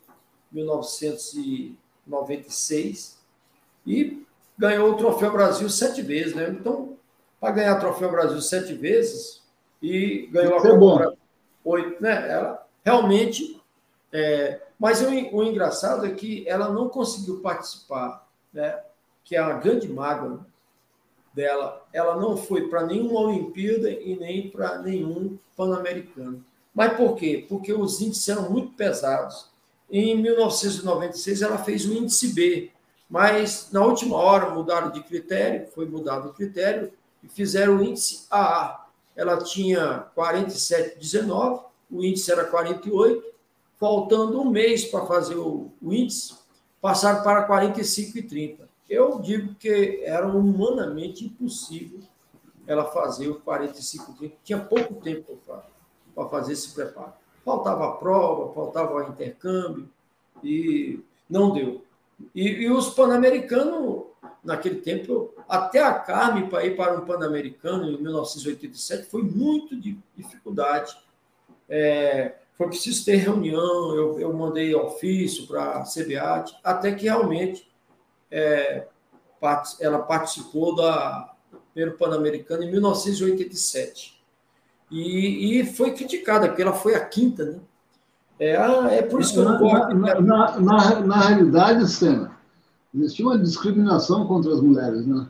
em 0.52 0.64
1996 2.08 3.18
e 3.86 4.26
ganhou 4.56 4.90
o 4.90 4.96
Troféu 4.96 5.30
Brasil 5.32 5.68
sete 5.70 6.02
vezes. 6.02 6.34
Né? 6.34 6.48
Então, 6.50 6.96
para 7.40 7.52
ganhar 7.52 7.76
o 7.76 7.80
Troféu 7.80 8.10
Brasil 8.10 8.40
sete 8.40 8.74
vezes 8.74 9.42
e 9.82 10.28
ganhou 10.32 10.56
a 10.56 10.62
Copa 10.62 11.16
oito, 11.64 12.02
né? 12.02 12.30
Ela 12.30 12.66
realmente. 12.84 13.60
É, 14.12 14.62
mas 14.78 15.02
o, 15.02 15.06
o, 15.36 15.42
engraçado 15.44 16.06
é 16.06 16.10
que 16.10 16.48
ela 16.48 16.70
não 16.70 16.88
conseguiu 16.88 17.40
participar, 17.40 18.26
né? 18.52 18.80
Que 19.22 19.36
é 19.36 19.38
a 19.38 19.52
grande 19.52 19.88
mágoa 19.88 20.46
dela. 21.34 21.86
Ela 21.92 22.16
não 22.16 22.36
foi 22.36 22.68
para 22.68 22.86
nenhuma 22.86 23.20
Olimpíada 23.20 23.90
e 23.90 24.16
nem 24.16 24.50
para 24.50 24.78
nenhum 24.78 25.38
Pan-Americano. 25.56 26.44
Mas 26.74 26.96
por 26.96 27.16
quê? 27.16 27.44
Porque 27.48 27.72
os 27.72 28.00
índices 28.00 28.28
eram 28.28 28.50
muito 28.50 28.72
pesados. 28.72 29.47
Em 29.90 30.20
1996, 30.20 31.42
ela 31.42 31.58
fez 31.58 31.86
o 31.86 31.92
índice 31.94 32.34
B, 32.34 32.70
mas 33.08 33.70
na 33.72 33.84
última 33.84 34.16
hora 34.16 34.50
mudaram 34.50 34.90
de 34.90 35.02
critério, 35.02 35.66
foi 35.68 35.86
mudado 35.86 36.28
o 36.28 36.34
critério, 36.34 36.92
e 37.22 37.28
fizeram 37.28 37.78
o 37.78 37.82
índice 37.82 38.26
AA. 38.30 38.86
Ela 39.16 39.38
tinha 39.38 40.06
47,19, 40.16 41.64
o 41.90 42.04
índice 42.04 42.30
era 42.30 42.44
48, 42.44 43.24
faltando 43.78 44.40
um 44.40 44.50
mês 44.50 44.84
para 44.84 45.06
fazer 45.06 45.36
o, 45.36 45.72
índice, 45.82 46.34
passaram 46.80 47.22
para 47.22 47.48
45,30. 47.48 48.68
Eu 48.88 49.20
digo 49.20 49.54
que 49.54 50.02
era 50.04 50.26
humanamente 50.26 51.24
impossível 51.24 52.00
ela 52.66 52.84
fazer 52.84 53.28
o 53.28 53.40
45,30. 53.40 54.32
Tinha 54.44 54.60
pouco 54.60 54.94
tempo 54.96 55.38
para 56.14 56.28
fazer 56.28 56.52
esse 56.52 56.74
preparo. 56.74 57.14
Faltava 57.44 57.86
a 57.86 57.92
prova, 57.92 58.52
faltava 58.52 58.94
o 58.94 59.02
intercâmbio, 59.02 59.88
e 60.42 61.00
não 61.28 61.52
deu. 61.52 61.82
E, 62.34 62.48
e 62.48 62.70
os 62.70 62.90
pan-americanos 62.90 64.08
naquele 64.42 64.76
tempo, 64.76 65.34
até 65.48 65.82
a 65.82 65.92
Carme 65.94 66.48
para 66.48 66.64
ir 66.64 66.76
para 66.76 66.96
um 66.96 67.04
Pan-Americano 67.04 67.84
em 67.84 68.00
1987 68.00 69.10
foi 69.10 69.22
muito 69.22 69.78
de 69.78 69.98
dificuldade. 70.16 70.96
É, 71.68 72.34
foi 72.56 72.68
preciso 72.68 73.04
ter 73.04 73.16
reunião, 73.16 73.94
eu, 73.94 74.18
eu 74.18 74.32
mandei 74.32 74.74
ofício 74.74 75.46
para 75.46 75.78
a 75.78 75.82
CBAT, 75.82 76.58
até 76.64 76.92
que 76.92 77.04
realmente 77.04 77.70
é, 78.30 78.86
ela 79.80 79.98
participou 80.00 80.74
da 80.74 81.34
primeiro 81.72 81.96
Pan-Americano 81.96 82.64
em 82.64 82.70
1987. 82.70 84.17
E, 84.90 85.60
e, 85.60 85.66
foi 85.66 85.92
criticada, 85.92 86.48
porque 86.48 86.62
ela 86.62 86.72
foi 86.72 86.94
a 86.94 87.04
quinta, 87.04 87.44
né? 87.44 87.58
É, 88.38 88.56
ah, 88.56 88.88
é 88.90 89.02
por 89.02 89.20
isso 89.20 89.34
que 89.34 89.40
eu 89.40 89.44
não 89.44 89.58
gosto. 89.58 89.94
Na, 89.94 90.20
na, 90.20 90.60
na, 90.60 91.00
na 91.00 91.20
realidade, 91.20 91.88
Senna, 91.88 92.30
existia 92.94 93.26
uma 93.26 93.38
discriminação 93.38 94.26
contra 94.26 94.52
as 94.52 94.60
mulheres, 94.60 95.06
né? 95.06 95.26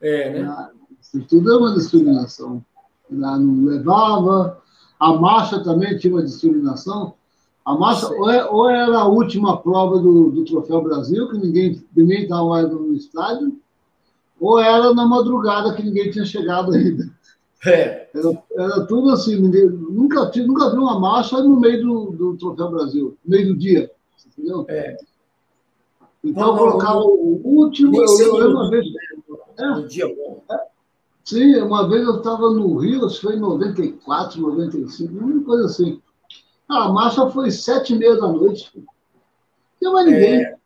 É, 0.00 0.42
né? 0.42 0.70
Isso 1.00 1.20
tudo 1.28 1.52
é 1.52 1.56
uma 1.56 1.74
discriminação. 1.74 2.64
Ela 3.10 3.38
não 3.38 3.64
levava. 3.64 4.60
A 5.00 5.12
marcha 5.12 5.62
também 5.62 5.98
tinha 5.98 6.14
uma 6.14 6.22
discriminação. 6.22 7.14
A 7.64 7.74
marcha, 7.74 8.08
ou, 8.08 8.30
é, 8.30 8.44
ou 8.46 8.70
era 8.70 8.98
a 8.98 9.06
última 9.06 9.60
prova 9.60 9.98
do, 9.98 10.30
do 10.30 10.44
Troféu 10.44 10.82
Brasil, 10.82 11.28
que 11.28 11.38
ninguém 11.38 11.84
ninguém 11.94 12.22
estava 12.22 12.62
no 12.62 12.94
estádio, 12.94 13.58
ou 14.40 14.58
era 14.58 14.94
na 14.94 15.06
madrugada 15.06 15.74
que 15.74 15.82
ninguém 15.82 16.10
tinha 16.10 16.24
chegado 16.24 16.72
ainda. 16.72 17.10
É. 17.66 18.08
Era, 18.14 18.42
era 18.56 18.86
tudo 18.86 19.10
assim, 19.10 19.40
ninguém, 19.40 19.68
nunca, 19.68 20.30
nunca 20.46 20.70
vi 20.70 20.76
uma 20.76 20.98
marcha 20.98 21.42
no 21.42 21.58
meio 21.58 21.82
do, 21.82 22.10
do 22.12 22.36
Troféu 22.36 22.70
Brasil, 22.70 23.18
no 23.24 23.30
meio 23.30 23.48
do 23.48 23.58
dia. 23.58 23.90
Entendeu? 24.26 24.64
É. 24.68 24.96
Então, 26.22 26.48
não, 26.48 26.58
colocar 26.58 26.94
não, 26.94 27.06
o 27.06 27.40
último. 27.44 27.96
Eu, 27.96 28.20
eu 28.20 28.36
lembro 28.36 28.52
uma 28.52 28.70
vez. 28.70 28.86
É, 29.58 29.70
um 29.70 29.86
dia 29.86 30.06
bom. 30.06 30.42
É, 30.50 30.58
sim, 31.24 31.56
uma 31.56 31.88
vez 31.88 32.06
eu 32.06 32.18
estava 32.18 32.50
no 32.50 32.76
Rio, 32.76 33.06
acho 33.06 33.16
que 33.16 33.26
foi 33.26 33.36
em 33.36 33.40
94, 33.40 34.40
95, 34.40 35.12
uma 35.12 35.44
coisa 35.44 35.66
assim. 35.66 36.00
Ah, 36.68 36.84
a 36.84 36.92
marcha 36.92 37.28
foi 37.30 37.50
sete 37.50 37.94
e 37.94 37.98
meia 37.98 38.16
da 38.16 38.28
noite. 38.28 38.70
Não 38.76 38.84
tinha 39.78 39.90
mais 39.90 40.06
ninguém. 40.06 40.42
É. 40.42 40.57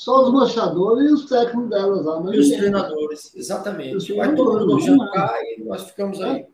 Só 0.00 0.22
os 0.22 0.32
marchadores 0.32 1.10
e 1.10 1.12
os 1.12 1.26
técnicos 1.26 1.68
delas 1.68 2.06
lá. 2.06 2.34
e 2.34 2.38
os 2.38 2.48
treinadores, 2.48 3.36
exatamente. 3.36 3.96
Os 3.96 4.08
Vai 4.08 4.34
todo 4.34 4.66
mundo 4.66 4.80
jantar 4.80 5.38
e 5.44 5.62
nós 5.62 5.90
ficamos 5.90 6.22
aí. 6.22 6.46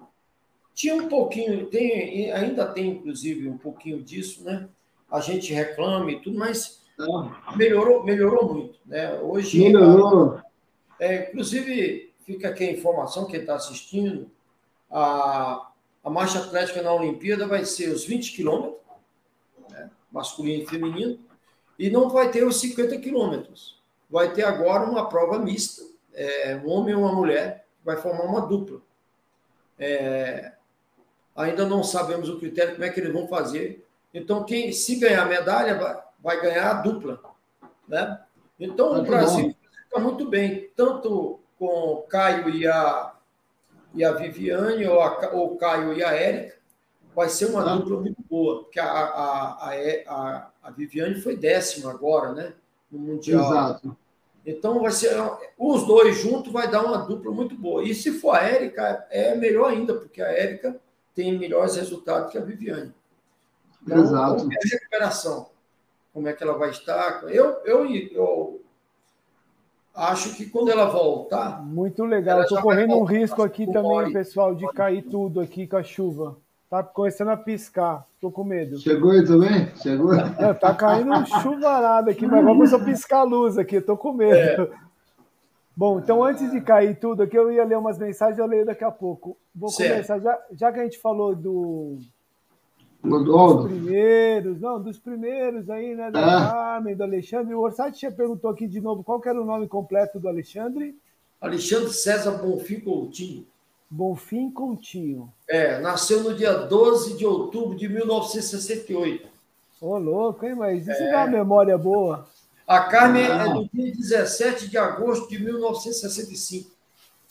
Tinha 0.75 0.97
um 0.97 1.09
pouquinho, 1.09 1.71
tem, 1.71 2.33
ainda 2.33 2.67
tem, 2.67 2.89
inclusive, 2.89 3.49
um 3.49 3.57
pouquinho 3.57 4.03
disso, 4.03 4.43
né? 4.43 4.69
A 5.09 5.21
gente 5.21 5.55
reclama 5.55 6.11
e 6.11 6.21
tudo, 6.21 6.37
mas 6.37 6.83
melhorou, 7.55 8.03
melhorou 8.03 8.53
muito. 8.53 8.81
Né? 8.85 9.17
Hoje, 9.21 9.61
melhorou. 9.61 10.41
É, 10.99 11.29
inclusive, 11.29 12.13
fica 12.25 12.49
aqui 12.49 12.65
a 12.65 12.73
informação, 12.73 13.27
quem 13.27 13.39
está 13.39 13.55
assistindo, 13.55 14.29
a, 14.91 15.71
a 16.03 16.11
marcha 16.11 16.41
atlética 16.41 16.83
na 16.83 16.93
Olimpíada 16.93 17.47
vai 17.47 17.65
ser 17.65 17.91
os 17.91 18.05
20 18.05 18.33
quilômetros, 18.35 18.81
né? 19.71 19.89
masculino 20.11 20.65
e 20.65 20.67
feminino, 20.67 21.21
e 21.79 21.91
não 21.91 22.09
vai 22.09 22.31
ter 22.31 22.45
os 22.45 22.61
50 22.61 22.99
quilômetros. 22.99 23.81
Vai 24.09 24.33
ter 24.33 24.45
agora 24.45 24.89
uma 24.89 25.09
prova 25.09 25.39
mista, 25.39 25.83
é, 26.15 26.57
um 26.65 26.71
homem 26.71 26.95
e 26.95 26.97
uma 26.97 27.13
mulher, 27.13 27.67
vai 27.85 27.97
formar 27.97 28.25
uma 28.25 28.41
dupla. 28.41 28.81
É, 29.79 30.53
ainda 31.35 31.67
não 31.67 31.83
sabemos 31.83 32.29
o 32.29 32.39
critério, 32.39 32.73
como 32.73 32.85
é 32.85 32.91
que 32.91 33.01
eles 33.01 33.13
vão 33.13 33.29
fazer. 33.29 33.87
Então, 34.15 34.45
quem 34.45 34.73
se 34.73 34.97
ganhar 34.97 35.27
medalha, 35.27 35.75
vai, 35.79 36.03
vai 36.23 36.41
ganhar 36.41 36.71
a 36.71 36.81
dupla. 36.81 37.21
Né? 37.87 38.19
Então, 38.59 38.99
o 38.99 39.03
Brasil 39.03 39.55
está 39.85 39.99
muito 39.99 40.27
bem, 40.29 40.71
tanto 40.75 41.39
com 41.59 41.67
o 41.67 42.03
Caio 42.03 42.49
e 42.51 42.67
a, 42.67 43.13
e 43.95 44.05
a 44.05 44.13
Viviane, 44.13 44.87
ou, 44.87 45.01
a, 45.01 45.31
ou 45.33 45.53
o 45.53 45.57
Caio 45.57 45.93
e 45.93 46.03
a 46.03 46.13
Érica, 46.13 46.57
vai 47.17 47.31
ser 47.31 47.47
uma 47.47 47.63
ah. 47.63 47.77
dupla 47.77 47.99
muito 47.99 48.23
boa, 48.29 48.65
porque 48.65 48.79
a, 48.79 48.87
a, 48.87 49.71
a, 50.07 50.51
a, 50.63 50.71
Viviane 50.71 51.19
foi 51.19 51.35
décima 51.35 51.91
agora, 51.91 52.33
né? 52.33 52.53
No 52.93 52.99
Mundial. 52.99 53.51
Exato. 53.51 53.97
Então, 54.45 54.81
vai 54.83 54.93
ser. 54.93 55.17
Os 55.59 55.87
dois 55.87 56.19
juntos 56.19 56.53
vai 56.53 56.71
dar 56.71 56.85
uma 56.85 56.99
dupla 56.99 57.33
muito 57.33 57.57
boa. 57.57 57.83
E 57.83 57.95
se 57.95 58.13
for 58.13 58.37
a 58.37 58.43
Érica, 58.43 59.07
é 59.11 59.35
melhor 59.35 59.71
ainda, 59.71 59.95
porque 59.95 60.21
a 60.21 60.29
Érica 60.29 60.79
tem 61.15 61.39
melhores 61.39 61.75
resultados 61.77 62.31
que 62.31 62.37
a 62.37 62.43
Viviane. 62.43 62.93
Então, 63.83 63.99
Exato. 63.99 64.49
É 64.53 64.69
recuperação 64.69 65.49
como 66.13 66.29
é 66.29 66.35
que 66.35 66.43
ela 66.43 66.59
vai 66.59 66.71
estar. 66.71 67.25
Eu, 67.25 67.63
eu, 67.65 67.87
eu 67.87 68.61
acho 69.95 70.35
que 70.35 70.45
quando 70.47 70.71
ela 70.71 70.85
voltar. 70.85 71.65
Muito 71.65 72.05
legal. 72.05 72.43
Estou 72.43 72.61
correndo 72.61 72.95
um 72.95 73.05
risco 73.05 73.43
aqui 73.43 73.67
também, 73.71 74.13
pessoal, 74.13 74.55
de 74.55 74.67
cair 74.73 75.03
tudo 75.03 75.41
aqui 75.41 75.67
com 75.67 75.77
a 75.79 75.83
chuva. 75.83 76.37
Tá 76.69 76.83
começando 76.83 77.29
a 77.29 77.37
piscar. 77.37 78.05
Tô 78.21 78.31
com 78.31 78.43
medo. 78.43 78.79
Chegou 78.79 79.13
aí 79.13 79.25
também? 79.25 79.75
Chegou? 79.77 80.13
É, 80.15 80.53
tá 80.53 80.75
caindo 80.75 81.13
um 81.13 81.25
chuvarada 81.25 82.11
aqui, 82.11 82.27
mas 82.27 82.45
começou 82.45 82.81
a 82.81 82.85
piscar 82.85 83.21
a 83.21 83.23
luz 83.23 83.57
aqui. 83.57 83.81
Tô 83.81 83.97
com 83.97 84.13
medo. 84.13 84.63
É. 84.63 84.87
Bom, 85.77 86.01
então 86.01 86.25
antes 86.25 86.51
de 86.51 86.61
cair 86.61 86.99
tudo 86.99 87.23
aqui, 87.23 87.37
eu 87.37 87.53
ia 87.53 87.63
ler 87.63 87.79
umas 87.79 87.99
mensagens, 87.99 88.39
eu 88.39 88.47
leio 88.47 88.65
daqui 88.65 88.83
a 88.83 88.91
pouco. 88.91 89.37
Vou 89.55 89.69
certo. 89.69 89.93
começar, 89.93 90.19
já, 90.19 90.43
já 90.53 90.73
que 90.73 90.81
a 90.81 90.85
gente 90.85 90.99
falou 90.99 91.37
do. 91.37 91.99
Dos 93.05 93.67
primeiros, 93.67 94.61
não, 94.61 94.83
dos 94.83 94.99
primeiros 94.99 95.71
aí, 95.71 95.95
né? 95.95 96.11
Da 96.11 96.21
ah. 96.21 96.51
Carmen, 96.51 96.97
do 96.97 97.05
Alexandre. 97.05 97.55
O 97.55 97.61
Orsatti 97.61 98.01
já 98.01 98.11
perguntou 98.11 98.51
aqui 98.51 98.67
de 98.67 98.81
novo 98.81 99.05
qual 99.05 99.23
era 99.25 99.41
o 99.41 99.45
nome 99.45 99.69
completo 99.69 100.19
do 100.19 100.29
Alexandre. 100.29 100.99
Alexandre 101.41 101.93
César 101.93 102.33
Bonfim 102.33 102.81
Coutinho. 102.81 103.47
Bonfim 103.89 104.51
Coutinho. 104.51 105.33
É, 105.49 105.79
nasceu 105.79 106.23
no 106.23 106.35
dia 106.35 106.53
12 106.53 107.17
de 107.17 107.25
outubro 107.25 107.77
de 107.77 107.89
1968. 107.89 109.29
Ô, 109.81 109.99
louco, 109.99 110.45
hein? 110.45 110.55
Mas 110.55 110.87
isso 110.87 111.03
é. 111.03 111.13
dá 111.13 111.19
uma 111.19 111.29
memória 111.29 111.79
boa. 111.79 112.27
A 112.67 112.81
Carmen 112.81 113.27
ah. 113.27 113.47
é 113.47 113.53
do 113.53 113.69
dia 113.73 113.93
17 113.93 114.69
de 114.69 114.77
agosto 114.77 115.29
de 115.29 115.43
1965. 115.43 116.71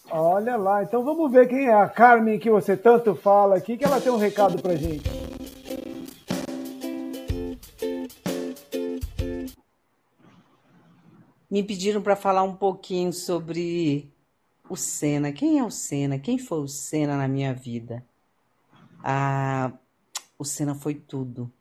Olha 0.09 0.55
lá, 0.55 0.83
então 0.83 1.03
vamos 1.03 1.31
ver 1.31 1.47
quem 1.47 1.67
é 1.67 1.73
a 1.73 1.89
Carmen 1.89 2.39
que 2.39 2.49
você 2.49 2.77
tanto 2.77 3.15
fala 3.15 3.57
aqui, 3.57 3.75
que 3.75 3.83
ela 3.83 3.99
tem 3.99 4.11
um 4.11 4.17
recado 4.17 4.61
pra 4.61 4.75
gente. 4.75 5.03
Me 11.49 11.63
pediram 11.63 12.01
para 12.01 12.15
falar 12.15 12.43
um 12.43 12.55
pouquinho 12.55 13.11
sobre 13.11 14.13
o 14.70 14.76
Senna. 14.76 15.32
Quem 15.32 15.59
é 15.59 15.63
o 15.63 15.72
Senna? 15.72 16.20
Quem 16.20 16.38
foi 16.38 16.59
o 16.59 16.68
Senna 16.68 17.18
na 17.18 17.28
minha 17.28 17.53
vida? 17.53 18.05
Ah, 19.03 19.72
o 20.38 20.43
Senna 20.43 20.76
foi 20.76 20.95
tudo. 20.95 21.51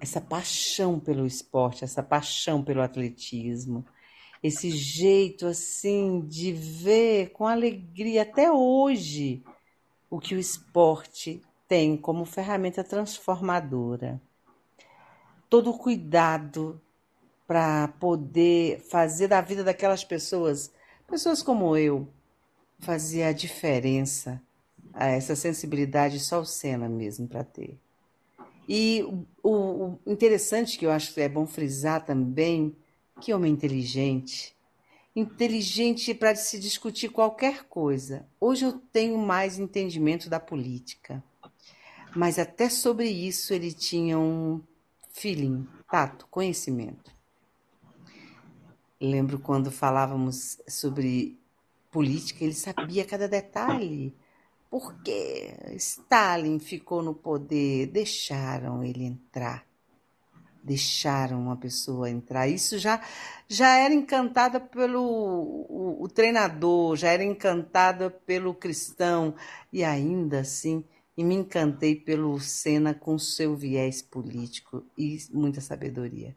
Essa 0.00 0.20
paixão 0.20 0.98
pelo 0.98 1.26
esporte, 1.26 1.84
essa 1.84 2.02
paixão 2.02 2.62
pelo 2.62 2.82
atletismo, 2.82 3.84
esse 4.42 4.70
jeito 4.70 5.46
assim 5.46 6.20
de 6.20 6.52
ver 6.52 7.30
com 7.30 7.46
alegria 7.46 8.22
até 8.22 8.50
hoje 8.50 9.42
o 10.10 10.18
que 10.18 10.34
o 10.34 10.38
esporte 10.38 11.40
tem 11.68 11.96
como 11.96 12.24
ferramenta 12.24 12.82
transformadora. 12.82 14.20
Todo 15.48 15.70
o 15.70 15.78
cuidado 15.78 16.80
para 17.46 17.88
poder 18.00 18.80
fazer 18.90 19.28
da 19.28 19.40
vida 19.40 19.62
daquelas 19.62 20.02
pessoas 20.02 20.72
Pessoas 21.12 21.42
como 21.42 21.76
eu 21.76 22.08
fazia 22.78 23.28
a 23.28 23.32
diferença, 23.34 24.40
essa 24.94 25.36
sensibilidade 25.36 26.18
só 26.18 26.40
o 26.40 26.46
Senna 26.46 26.88
mesmo 26.88 27.28
para 27.28 27.44
ter. 27.44 27.78
E 28.66 29.02
o, 29.02 29.26
o, 29.46 29.98
interessante 30.06 30.78
que 30.78 30.86
eu 30.86 30.90
acho 30.90 31.12
que 31.12 31.20
é 31.20 31.28
bom 31.28 31.46
frisar 31.46 32.02
também, 32.02 32.74
que 33.20 33.34
homem 33.34 33.52
inteligente, 33.52 34.56
inteligente 35.14 36.14
para 36.14 36.34
se 36.34 36.58
discutir 36.58 37.10
qualquer 37.10 37.64
coisa. 37.64 38.26
Hoje 38.40 38.64
eu 38.64 38.72
tenho 38.72 39.18
mais 39.18 39.58
entendimento 39.58 40.30
da 40.30 40.40
política, 40.40 41.22
mas 42.16 42.38
até 42.38 42.70
sobre 42.70 43.10
isso 43.10 43.52
ele 43.52 43.70
tinha 43.70 44.18
um 44.18 44.62
feeling, 45.10 45.68
tato, 45.90 46.26
conhecimento. 46.30 47.11
Lembro 49.02 49.40
quando 49.40 49.68
falávamos 49.68 50.60
sobre 50.68 51.36
política, 51.90 52.44
ele 52.44 52.54
sabia 52.54 53.04
cada 53.04 53.26
detalhe. 53.26 54.14
Por 54.70 54.94
que 55.02 55.52
Stalin 55.74 56.60
ficou 56.60 57.02
no 57.02 57.12
poder? 57.12 57.88
Deixaram 57.88 58.84
ele 58.84 59.02
entrar. 59.02 59.66
Deixaram 60.62 61.42
uma 61.42 61.56
pessoa 61.56 62.08
entrar. 62.08 62.46
Isso 62.46 62.78
já, 62.78 63.02
já 63.48 63.76
era 63.76 63.92
encantada 63.92 64.60
pelo 64.60 65.02
o, 65.02 66.00
o 66.00 66.08
treinador, 66.08 66.94
já 66.94 67.08
era 67.08 67.24
encantada 67.24 68.08
pelo 68.08 68.54
cristão. 68.54 69.34
E 69.72 69.82
ainda 69.82 70.38
assim, 70.38 70.84
e 71.16 71.24
me 71.24 71.34
encantei 71.34 71.96
pelo 71.96 72.38
Senna 72.38 72.94
com 72.94 73.18
seu 73.18 73.56
viés 73.56 74.00
político 74.00 74.84
e 74.96 75.18
muita 75.32 75.60
sabedoria. 75.60 76.36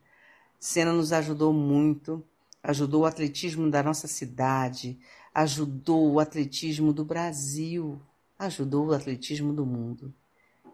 Senna 0.59 0.91
nos 0.91 1.13
ajudou 1.13 1.53
muito 1.53 2.25
ajudou 2.65 3.03
o 3.03 3.05
atletismo 3.05 3.69
da 3.69 3.83
nossa 3.83 4.07
cidade, 4.07 4.97
ajudou 5.33 6.13
o 6.13 6.19
atletismo 6.19 6.91
do 6.91 7.05
Brasil, 7.05 8.01
ajudou 8.39 8.87
o 8.87 8.93
atletismo 8.93 9.53
do 9.53 9.65
mundo. 9.65 10.11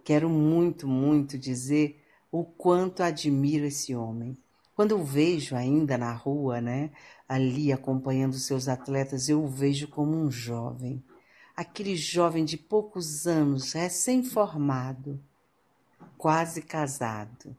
Quero 0.03 0.29
muito, 0.29 0.87
muito 0.87 1.37
dizer 1.37 2.01
o 2.31 2.45
quanto 2.45 3.03
admiro 3.03 3.65
esse 3.65 3.93
homem. 3.93 4.37
Quando 4.73 4.91
eu 4.91 5.03
vejo 5.03 5.53
ainda 5.53 5.97
na 5.97 6.13
rua, 6.13 6.61
né, 6.61 6.91
ali 7.27 7.73
acompanhando 7.73 8.35
seus 8.35 8.69
atletas, 8.69 9.27
eu 9.27 9.43
o 9.43 9.47
vejo 9.49 9.89
como 9.89 10.15
um 10.15 10.31
jovem. 10.31 11.03
Aquele 11.53 11.97
jovem 11.97 12.45
de 12.45 12.57
poucos 12.57 13.27
anos, 13.27 13.73
recém-formado, 13.73 15.19
quase 16.17 16.61
casado. 16.61 17.55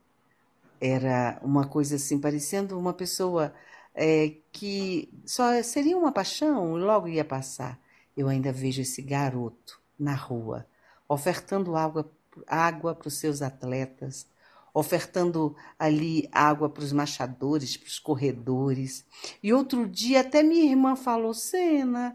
Era 0.80 1.38
uma 1.42 1.66
coisa 1.66 1.96
assim, 1.96 2.18
parecendo 2.18 2.78
uma 2.78 2.94
pessoa 2.94 3.52
é, 3.94 4.34
que 4.50 5.08
só 5.24 5.62
seria 5.62 5.96
uma 5.96 6.12
paixão 6.12 6.76
logo 6.76 7.08
ia 7.08 7.24
passar. 7.24 7.80
Eu 8.16 8.28
ainda 8.28 8.52
vejo 8.52 8.82
esse 8.82 9.02
garoto 9.02 9.80
na 9.98 10.14
rua, 10.14 10.66
ofertando 11.08 11.76
água, 11.76 12.10
água 12.46 12.94
para 12.94 13.08
os 13.08 13.18
seus 13.18 13.42
atletas, 13.42 14.26
ofertando 14.74 15.54
ali 15.78 16.28
água 16.32 16.68
para 16.68 16.82
os 16.82 16.92
machadores, 16.92 17.76
para 17.76 17.86
os 17.86 17.98
corredores. 17.98 19.04
E 19.42 19.52
outro 19.52 19.86
dia 19.88 20.20
até 20.20 20.42
minha 20.42 20.64
irmã 20.64 20.96
falou, 20.96 21.34
Sena, 21.34 22.14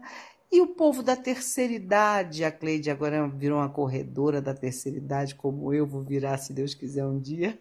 e 0.50 0.60
o 0.60 0.68
povo 0.68 1.02
da 1.02 1.14
terceira 1.14 1.72
idade? 1.72 2.44
A 2.44 2.50
Cleide 2.50 2.90
agora 2.90 3.28
virou 3.28 3.58
uma 3.58 3.68
corredora 3.68 4.40
da 4.40 4.54
terceira 4.54 4.96
idade, 4.96 5.34
como 5.34 5.72
eu 5.74 5.86
vou 5.86 6.02
virar, 6.02 6.38
se 6.38 6.52
Deus 6.52 6.74
quiser, 6.74 7.04
um 7.04 7.18
dia. 7.18 7.58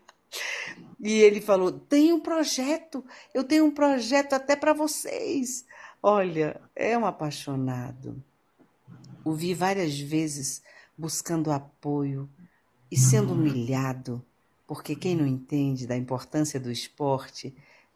E 1.00 1.14
ele 1.14 1.42
falou: 1.42 1.72
tem 1.72 2.12
um 2.14 2.20
projeto, 2.20 3.04
eu 3.34 3.44
tenho 3.44 3.66
um 3.66 3.72
projeto 3.72 4.34
até 4.34 4.56
para 4.56 4.74
vocês. 4.74 5.66
Olha, 6.02 6.60
é 6.76 6.98
um 6.98 7.06
apaixonado. 7.06 8.22
O 9.24 9.34
vi 9.34 9.54
várias 9.54 10.00
vezes 10.00 10.62
buscando 10.98 11.52
apoio 11.52 12.30
e 12.90 12.98
sendo 12.98 13.34
humilhado, 13.34 14.24
porque 14.66 14.96
quem 14.96 15.16
não 15.16 15.28
entende 15.28 15.86
da 15.86 15.98
importância 15.98 16.60
do 16.60 16.72
esporte 16.72 17.54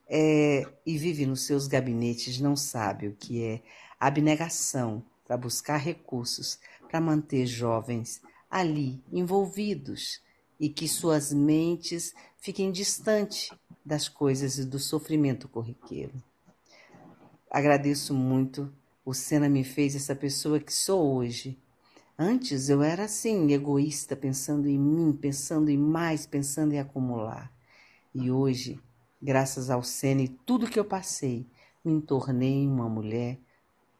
é, 0.07 0.67
e 0.85 0.97
vive 0.97 1.25
nos 1.25 1.45
seus 1.45 1.67
gabinetes 1.67 2.39
não 2.39 2.55
sabe 2.55 3.07
o 3.07 3.15
que 3.15 3.43
é 3.43 3.61
abnegação 3.97 5.01
para 5.25 5.37
buscar 5.37 5.77
recursos 5.77 6.59
para 6.89 6.99
manter 6.99 7.45
jovens 7.45 8.21
ali 8.49 9.01
envolvidos 9.09 10.21
e 10.61 10.69
que 10.69 10.87
suas 10.87 11.33
mentes 11.33 12.13
fiquem 12.37 12.71
distantes 12.71 13.49
das 13.83 14.07
coisas 14.07 14.59
e 14.59 14.63
do 14.63 14.77
sofrimento 14.77 15.49
corriqueiro. 15.49 16.13
Agradeço 17.49 18.13
muito. 18.13 18.71
O 19.03 19.11
Sena 19.11 19.49
me 19.49 19.63
fez 19.63 19.95
essa 19.95 20.15
pessoa 20.15 20.59
que 20.59 20.71
sou 20.71 21.15
hoje. 21.15 21.57
Antes 22.15 22.69
eu 22.69 22.83
era 22.83 23.05
assim, 23.05 23.51
egoísta, 23.51 24.15
pensando 24.15 24.67
em 24.67 24.77
mim, 24.77 25.17
pensando 25.19 25.67
em 25.67 25.77
mais, 25.77 26.27
pensando 26.27 26.73
em 26.73 26.79
acumular. 26.79 27.51
E 28.13 28.29
hoje, 28.29 28.79
graças 29.19 29.71
ao 29.71 29.81
Sena 29.81 30.21
e 30.21 30.27
tudo 30.27 30.69
que 30.69 30.79
eu 30.79 30.85
passei, 30.85 31.47
me 31.83 31.99
tornei 31.99 32.67
uma 32.67 32.87
mulher 32.87 33.39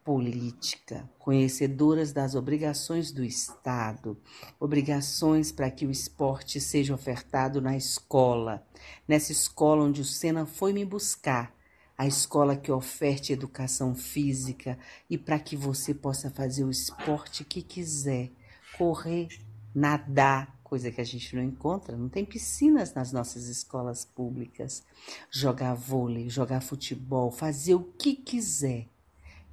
política, 0.04 1.08
conhecedoras 1.18 2.12
das 2.12 2.34
obrigações 2.34 3.12
do 3.12 3.24
Estado, 3.24 4.20
obrigações 4.58 5.52
para 5.52 5.70
que 5.70 5.86
o 5.86 5.90
esporte 5.90 6.60
seja 6.60 6.94
ofertado 6.94 7.60
na 7.60 7.76
escola, 7.76 8.66
nessa 9.06 9.32
escola 9.32 9.84
onde 9.84 10.00
o 10.00 10.04
Sena 10.04 10.44
foi 10.44 10.72
me 10.72 10.84
buscar, 10.84 11.54
a 11.96 12.06
escola 12.06 12.56
que 12.56 12.72
oferte 12.72 13.32
educação 13.32 13.94
física 13.94 14.76
e 15.08 15.16
para 15.16 15.38
que 15.38 15.56
você 15.56 15.94
possa 15.94 16.30
fazer 16.30 16.64
o 16.64 16.70
esporte 16.70 17.44
que 17.44 17.62
quiser, 17.62 18.32
correr, 18.76 19.28
nadar, 19.74 20.58
coisa 20.64 20.90
que 20.90 21.00
a 21.00 21.04
gente 21.04 21.36
não 21.36 21.42
encontra, 21.42 21.96
não 21.96 22.08
tem 22.08 22.24
piscinas 22.24 22.92
nas 22.94 23.12
nossas 23.12 23.46
escolas 23.46 24.04
públicas, 24.04 24.82
jogar 25.30 25.74
vôlei, 25.74 26.28
jogar 26.28 26.60
futebol, 26.60 27.30
fazer 27.30 27.74
o 27.74 27.84
que 27.84 28.14
quiser 28.14 28.91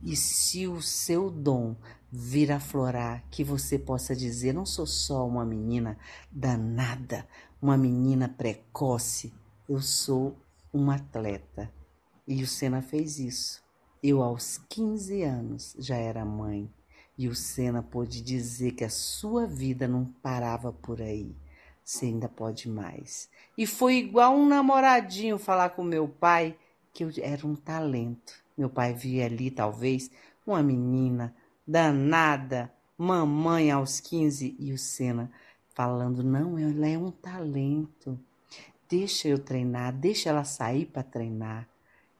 e 0.01 0.15
se 0.15 0.67
o 0.67 0.81
seu 0.81 1.29
dom 1.29 1.75
vir 2.11 2.51
a 2.51 2.59
florar, 2.59 3.23
que 3.29 3.43
você 3.43 3.77
possa 3.77 4.15
dizer: 4.15 4.53
não 4.53 4.65
sou 4.65 4.85
só 4.85 5.27
uma 5.27 5.45
menina 5.45 5.97
danada, 6.31 7.27
uma 7.61 7.77
menina 7.77 8.29
precoce, 8.29 9.33
eu 9.67 9.81
sou 9.81 10.37
uma 10.71 10.95
atleta. 10.95 11.71
E 12.27 12.43
o 12.43 12.47
Sena 12.47 12.81
fez 12.81 13.19
isso. 13.19 13.63
Eu, 14.01 14.21
aos 14.21 14.57
15 14.69 15.23
anos, 15.23 15.75
já 15.79 15.95
era 15.95 16.23
mãe. 16.23 16.71
E 17.17 17.27
o 17.27 17.35
Senna 17.35 17.83
pôde 17.83 18.21
dizer 18.21 18.71
que 18.71 18.83
a 18.83 18.89
sua 18.89 19.45
vida 19.45 19.87
não 19.87 20.05
parava 20.05 20.71
por 20.71 21.01
aí. 21.01 21.35
Você 21.83 22.05
ainda 22.05 22.29
pode 22.29 22.69
mais. 22.69 23.29
E 23.57 23.65
foi 23.65 23.97
igual 23.97 24.35
um 24.35 24.47
namoradinho 24.47 25.37
falar 25.37 25.71
com 25.71 25.83
meu 25.83 26.07
pai 26.07 26.57
que 26.93 27.03
eu 27.03 27.11
era 27.21 27.45
um 27.45 27.55
talento. 27.55 28.41
Meu 28.59 28.69
pai 28.69 28.93
via 28.93 29.25
ali, 29.25 29.49
talvez, 29.49 30.11
uma 30.45 30.61
menina 30.61 31.33
danada, 31.65 32.69
mamãe 32.97 33.71
aos 33.71 34.01
15, 34.01 34.53
e 34.59 34.73
o 34.73 34.77
Senna 34.77 35.31
falando: 35.69 36.21
não, 36.21 36.59
ela 36.59 36.85
é 36.85 36.97
um 36.97 37.09
talento. 37.09 38.19
Deixa 38.89 39.29
eu 39.29 39.39
treinar, 39.39 39.93
deixa 39.93 40.27
ela 40.27 40.43
sair 40.43 40.87
para 40.87 41.03
treinar. 41.03 41.69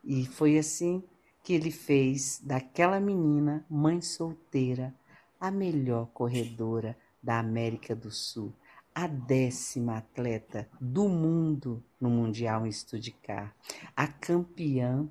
E 0.01 0.25
foi 0.27 0.57
assim 0.57 1.03
que 1.43 1.51
ele 1.51 1.71
fez 1.71 2.39
daquela 2.41 3.01
menina, 3.01 3.65
mãe 3.69 3.99
solteira, 3.99 4.95
a 5.41 5.51
melhor 5.51 6.07
corredora 6.13 6.97
da 7.21 7.37
América 7.37 7.93
do 7.93 8.11
Sul, 8.11 8.53
a 8.95 9.07
décima 9.07 9.97
atleta 9.97 10.69
do 10.79 11.09
mundo 11.09 11.83
no 11.99 12.09
Mundial 12.09 12.65
em 12.65 12.71
Stuttgart, 12.71 13.53
a 13.93 14.07
campeã 14.07 15.05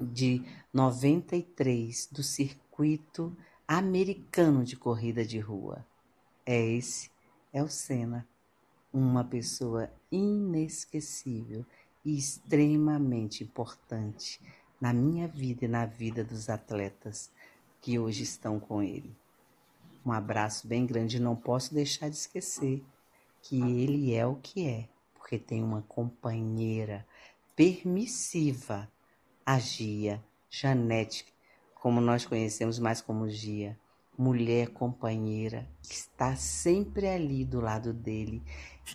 de 0.00 0.44
93 0.72 2.08
do 2.12 2.22
circuito 2.22 3.36
americano 3.66 4.64
de 4.64 4.76
corrida 4.76 5.24
de 5.24 5.38
rua. 5.38 5.84
É 6.44 6.60
esse, 6.60 7.10
é 7.52 7.62
o 7.62 7.68
Senna, 7.68 8.26
uma 8.92 9.24
pessoa 9.24 9.90
inesquecível 10.10 11.64
e 12.04 12.16
extremamente 12.16 13.42
importante 13.42 14.40
na 14.80 14.92
minha 14.92 15.26
vida 15.26 15.64
e 15.64 15.68
na 15.68 15.86
vida 15.86 16.22
dos 16.22 16.48
atletas 16.48 17.30
que 17.80 17.98
hoje 17.98 18.22
estão 18.22 18.60
com 18.60 18.82
ele. 18.82 19.14
Um 20.04 20.12
abraço 20.12 20.68
bem 20.68 20.86
grande. 20.86 21.18
Não 21.18 21.34
posso 21.34 21.74
deixar 21.74 22.08
de 22.08 22.16
esquecer 22.16 22.84
que 23.42 23.60
ele 23.60 24.14
é 24.14 24.24
o 24.24 24.36
que 24.36 24.68
é, 24.68 24.88
porque 25.14 25.38
tem 25.38 25.62
uma 25.62 25.82
companheira 25.82 27.04
permissiva, 27.56 28.88
a 29.46 29.60
Gia, 29.60 30.20
Janete, 30.50 31.24
como 31.76 32.00
nós 32.00 32.26
conhecemos 32.26 32.80
mais 32.80 33.00
como 33.00 33.28
Gia, 33.28 33.78
mulher 34.18 34.70
companheira, 34.70 35.68
que 35.82 35.94
está 35.94 36.34
sempre 36.34 37.06
ali 37.06 37.44
do 37.44 37.60
lado 37.60 37.92
dele 37.92 38.42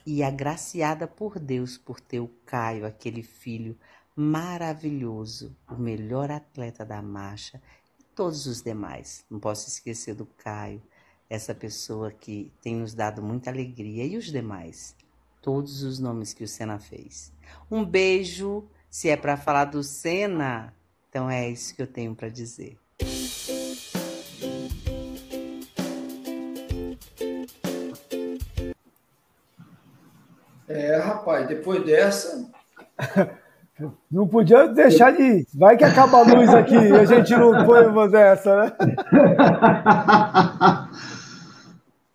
e 0.05 0.21
agraciada 0.21 1.07
por 1.07 1.39
Deus 1.39 1.77
por 1.77 2.01
ter 2.01 2.19
o 2.19 2.27
Caio, 2.45 2.85
aquele 2.85 3.23
filho 3.23 3.77
maravilhoso, 4.13 5.55
o 5.69 5.75
melhor 5.75 6.29
atleta 6.29 6.83
da 6.85 7.01
marcha, 7.01 7.61
e 7.97 8.03
todos 8.13 8.45
os 8.45 8.61
demais. 8.61 9.23
Não 9.29 9.39
posso 9.39 9.69
esquecer 9.69 10.15
do 10.15 10.25
Caio, 10.25 10.81
essa 11.29 11.55
pessoa 11.55 12.11
que 12.11 12.51
tem 12.61 12.75
nos 12.75 12.93
dado 12.93 13.21
muita 13.23 13.49
alegria, 13.49 14.05
e 14.05 14.17
os 14.17 14.25
demais, 14.25 14.97
todos 15.41 15.81
os 15.81 15.97
nomes 15.97 16.33
que 16.33 16.43
o 16.43 16.47
Senna 16.47 16.77
fez. 16.77 17.31
Um 17.69 17.85
beijo, 17.85 18.67
se 18.91 19.09
é 19.09 19.15
para 19.15 19.37
falar 19.37 19.65
do 19.65 19.81
Senna, 19.81 20.73
então 21.09 21.29
é 21.29 21.49
isso 21.49 21.73
que 21.73 21.81
eu 21.81 21.87
tenho 21.87 22.13
para 22.13 22.27
dizer. 22.27 22.77
É, 30.67 30.97
rapaz, 30.97 31.47
depois 31.47 31.85
dessa. 31.85 32.51
Não 34.11 34.27
podia 34.27 34.67
deixar 34.67 35.11
de. 35.11 35.47
Vai 35.55 35.75
que 35.75 35.83
acaba 35.83 36.19
a 36.19 36.21
luz 36.21 36.53
aqui 36.53 36.75
e 36.75 36.93
a 36.93 37.03
gente 37.03 37.35
não 37.35 37.65
põe 37.65 37.87
uma 37.87 38.07
dessa, 38.07 38.65
né? 38.65 38.71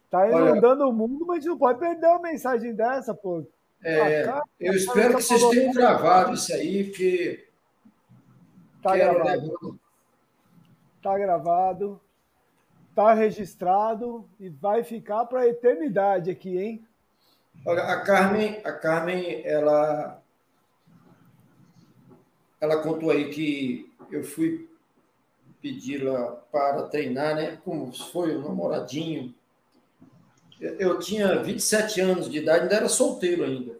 Tá 0.08 0.28
inundando 0.28 0.84
Olha, 0.84 0.90
o 0.90 0.92
mundo, 0.92 1.26
mas 1.26 1.44
não 1.44 1.58
pode 1.58 1.80
perder 1.80 2.06
uma 2.06 2.20
mensagem 2.20 2.72
dessa, 2.72 3.12
pô. 3.12 3.44
É, 3.88 4.28
ah, 4.28 4.42
eu 4.58 4.72
espero 4.74 5.16
que 5.16 5.22
vocês 5.22 5.48
tenham 5.48 5.72
gravado 5.72 6.34
isso 6.34 6.52
aí, 6.52 6.82
porque. 6.84 7.46
Tá 8.82 8.96
gravado. 8.96 9.80
Tá 11.00 11.16
gravado. 11.16 12.00
Tá 12.96 13.14
registrado 13.14 14.28
e 14.40 14.48
vai 14.48 14.82
ficar 14.82 15.26
para 15.26 15.42
a 15.42 15.46
eternidade 15.46 16.32
aqui, 16.32 16.58
hein? 16.58 16.84
Olha, 17.64 17.84
a 17.84 18.00
Carmen, 18.00 18.60
a 18.64 18.72
Carmen, 18.72 19.42
ela 19.44 20.20
ela 22.60 22.82
contou 22.82 23.12
aí 23.12 23.30
que 23.30 23.88
eu 24.10 24.24
fui 24.24 24.68
pedi-la 25.62 26.32
para 26.50 26.82
treinar, 26.88 27.36
né? 27.36 27.58
Como 27.64 27.92
foi 27.92 28.34
o 28.34 28.42
namoradinho. 28.42 29.32
Eu 30.58 30.98
tinha 30.98 31.40
27 31.40 32.00
anos 32.00 32.28
de 32.28 32.38
idade, 32.38 32.62
ainda 32.62 32.74
era 32.74 32.88
solteiro 32.88 33.44
ainda. 33.44 33.75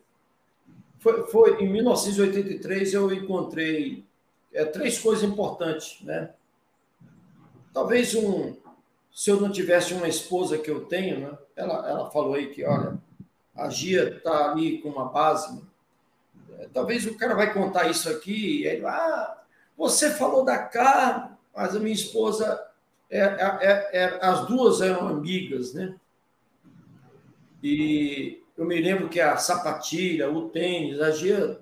Foi, 1.07 1.27
foi 1.29 1.63
em 1.63 1.69
1983 1.69 2.95
eu 2.95 3.13
encontrei 3.13 4.05
é, 4.53 4.65
três 4.65 4.99
coisas 4.99 5.23
importantes, 5.23 6.03
né? 6.03 6.31
Talvez 7.73 8.13
um, 8.17 8.57
se 9.15 9.31
eu 9.31 9.41
não 9.41 9.53
tivesse 9.53 9.95
uma 9.95 10.09
esposa 10.09 10.59
que 10.59 10.69
eu 10.69 10.87
tenho, 10.87 11.21
né? 11.21 11.39
Ela, 11.55 11.89
ela 11.89 12.11
falou 12.11 12.35
aí 12.35 12.49
que, 12.49 12.65
olha, 12.65 12.99
a 13.55 13.69
Gia 13.69 14.17
está 14.17 14.51
ali 14.51 14.79
com 14.79 14.89
uma 14.89 15.05
base, 15.05 15.55
né? 15.55 15.63
Talvez 16.75 17.07
o 17.07 17.17
cara 17.17 17.37
vai 17.37 17.55
contar 17.55 17.89
isso 17.89 18.11
aqui, 18.11 18.65
e 18.65 18.85
ah, 18.85 19.43
você 19.79 20.11
falou 20.11 20.45
da 20.45 20.59
carne, 20.59 21.31
mas 21.55 21.77
a 21.77 21.79
minha 21.79 21.95
esposa, 21.95 22.67
é, 23.09 23.21
é, 23.21 23.91
é, 23.93 24.19
as 24.21 24.45
duas 24.49 24.81
eram 24.81 25.07
amigas, 25.07 25.73
né? 25.73 25.95
E 27.63 28.43
eu 28.57 28.65
me 28.65 28.81
lembro 28.81 29.09
que 29.09 29.21
a 29.21 29.37
sapatilha, 29.37 30.31
o 30.31 30.49
tênis, 30.49 31.01
a 31.01 31.11
Gia, 31.11 31.61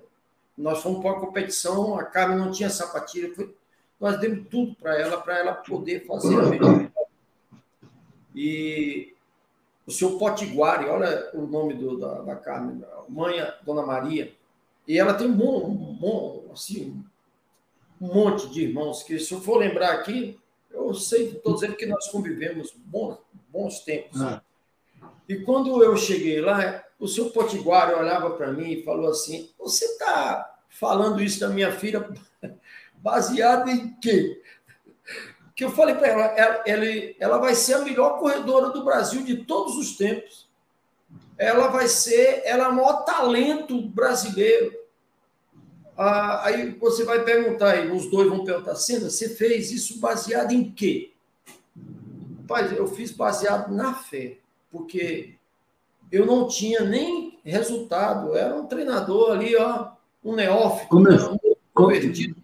nós 0.57 0.81
fomos 0.81 1.01
para 1.01 1.11
a 1.11 1.19
competição, 1.19 1.99
a 1.99 2.03
Carmen 2.05 2.37
não 2.37 2.51
tinha 2.51 2.69
sapatilha, 2.69 3.33
foi, 3.35 3.53
nós 3.99 4.19
demos 4.19 4.47
tudo 4.49 4.75
para 4.75 4.99
ela, 4.99 5.19
para 5.19 5.37
ela 5.37 5.53
poder 5.53 6.05
fazer 6.05 6.39
a 6.39 6.43
melhor. 6.43 6.89
E 8.33 9.13
o 9.85 9.91
seu 9.91 10.17
Potiguari, 10.17 10.85
olha 10.85 11.29
o 11.33 11.45
nome 11.45 11.73
do, 11.73 11.97
da, 11.97 12.21
da 12.21 12.35
Carmen, 12.35 12.83
mãe, 13.09 13.35
Dona 13.63 13.85
Maria, 13.85 14.33
e 14.87 14.97
ela 14.97 15.13
tem 15.13 15.29
um, 15.29 15.69
um, 16.01 16.51
assim, 16.53 17.03
um 17.99 18.13
monte 18.13 18.49
de 18.49 18.63
irmãos 18.63 19.03
que, 19.03 19.19
se 19.19 19.33
eu 19.33 19.41
for 19.41 19.57
lembrar 19.57 19.93
aqui, 19.93 20.39
eu 20.71 20.93
sei, 20.93 21.29
estou 21.29 21.55
dizendo 21.55 21.75
que 21.75 21.85
nós 21.85 22.07
convivemos 22.09 22.73
bons, 22.85 23.17
bons 23.49 23.79
tempos. 23.79 24.21
Ah. 24.21 24.41
E 25.27 25.37
quando 25.37 25.83
eu 25.83 25.95
cheguei 25.97 26.41
lá, 26.41 26.83
o 26.99 27.07
seu 27.07 27.29
Potiguar 27.31 27.97
olhava 27.97 28.31
para 28.31 28.51
mim 28.51 28.71
e 28.71 28.83
falou 28.83 29.09
assim: 29.09 29.49
Você 29.59 29.85
está 29.85 30.59
falando 30.69 31.21
isso 31.21 31.39
da 31.39 31.49
minha 31.49 31.71
filha 31.71 32.07
baseado 32.97 33.69
em 33.69 33.93
quê? 33.99 34.41
Que 35.55 35.63
eu 35.63 35.71
falei 35.71 35.95
para 35.95 36.07
ela, 36.07 36.25
ela, 36.65 36.85
ela, 37.17 37.37
vai 37.37 37.55
ser 37.55 37.75
a 37.75 37.79
melhor 37.79 38.19
corredora 38.19 38.69
do 38.69 38.83
Brasil 38.83 39.23
de 39.23 39.45
todos 39.45 39.77
os 39.77 39.95
tempos 39.95 40.45
ela 41.37 41.67
vai 41.67 41.87
ser, 41.87 42.41
ela 42.45 42.65
é 42.65 42.67
o 42.67 42.75
maior 42.75 43.03
talento 43.03 43.81
brasileiro. 43.81 44.73
Ah, 45.97 46.45
aí 46.45 46.71
você 46.71 47.03
vai 47.03 47.23
perguntar, 47.23 47.71
aí 47.71 47.91
os 47.91 48.09
dois 48.09 48.29
vão 48.29 48.43
perguntar, 48.43 48.75
Sena, 48.75 49.09
você 49.09 49.29
fez 49.29 49.71
isso 49.71 49.99
baseado 49.99 50.51
em 50.51 50.71
quê? 50.71 51.11
Pai, 52.47 52.77
eu 52.77 52.87
fiz 52.87 53.11
baseado 53.11 53.73
na 53.73 53.93
fé, 53.93 54.37
porque 54.75 55.35
eu 56.11 56.25
não 56.25 56.47
tinha 56.47 56.81
nem 56.81 57.39
resultado, 57.43 58.29
eu 58.29 58.35
era 58.35 58.55
um 58.55 58.67
treinador 58.67 59.31
ali, 59.31 59.55
ó, 59.55 59.91
um 60.23 60.35
neófito, 60.35 60.89
Como 60.89 61.09
né, 61.09 61.17
um 61.17 61.37
convertido. 61.73 62.35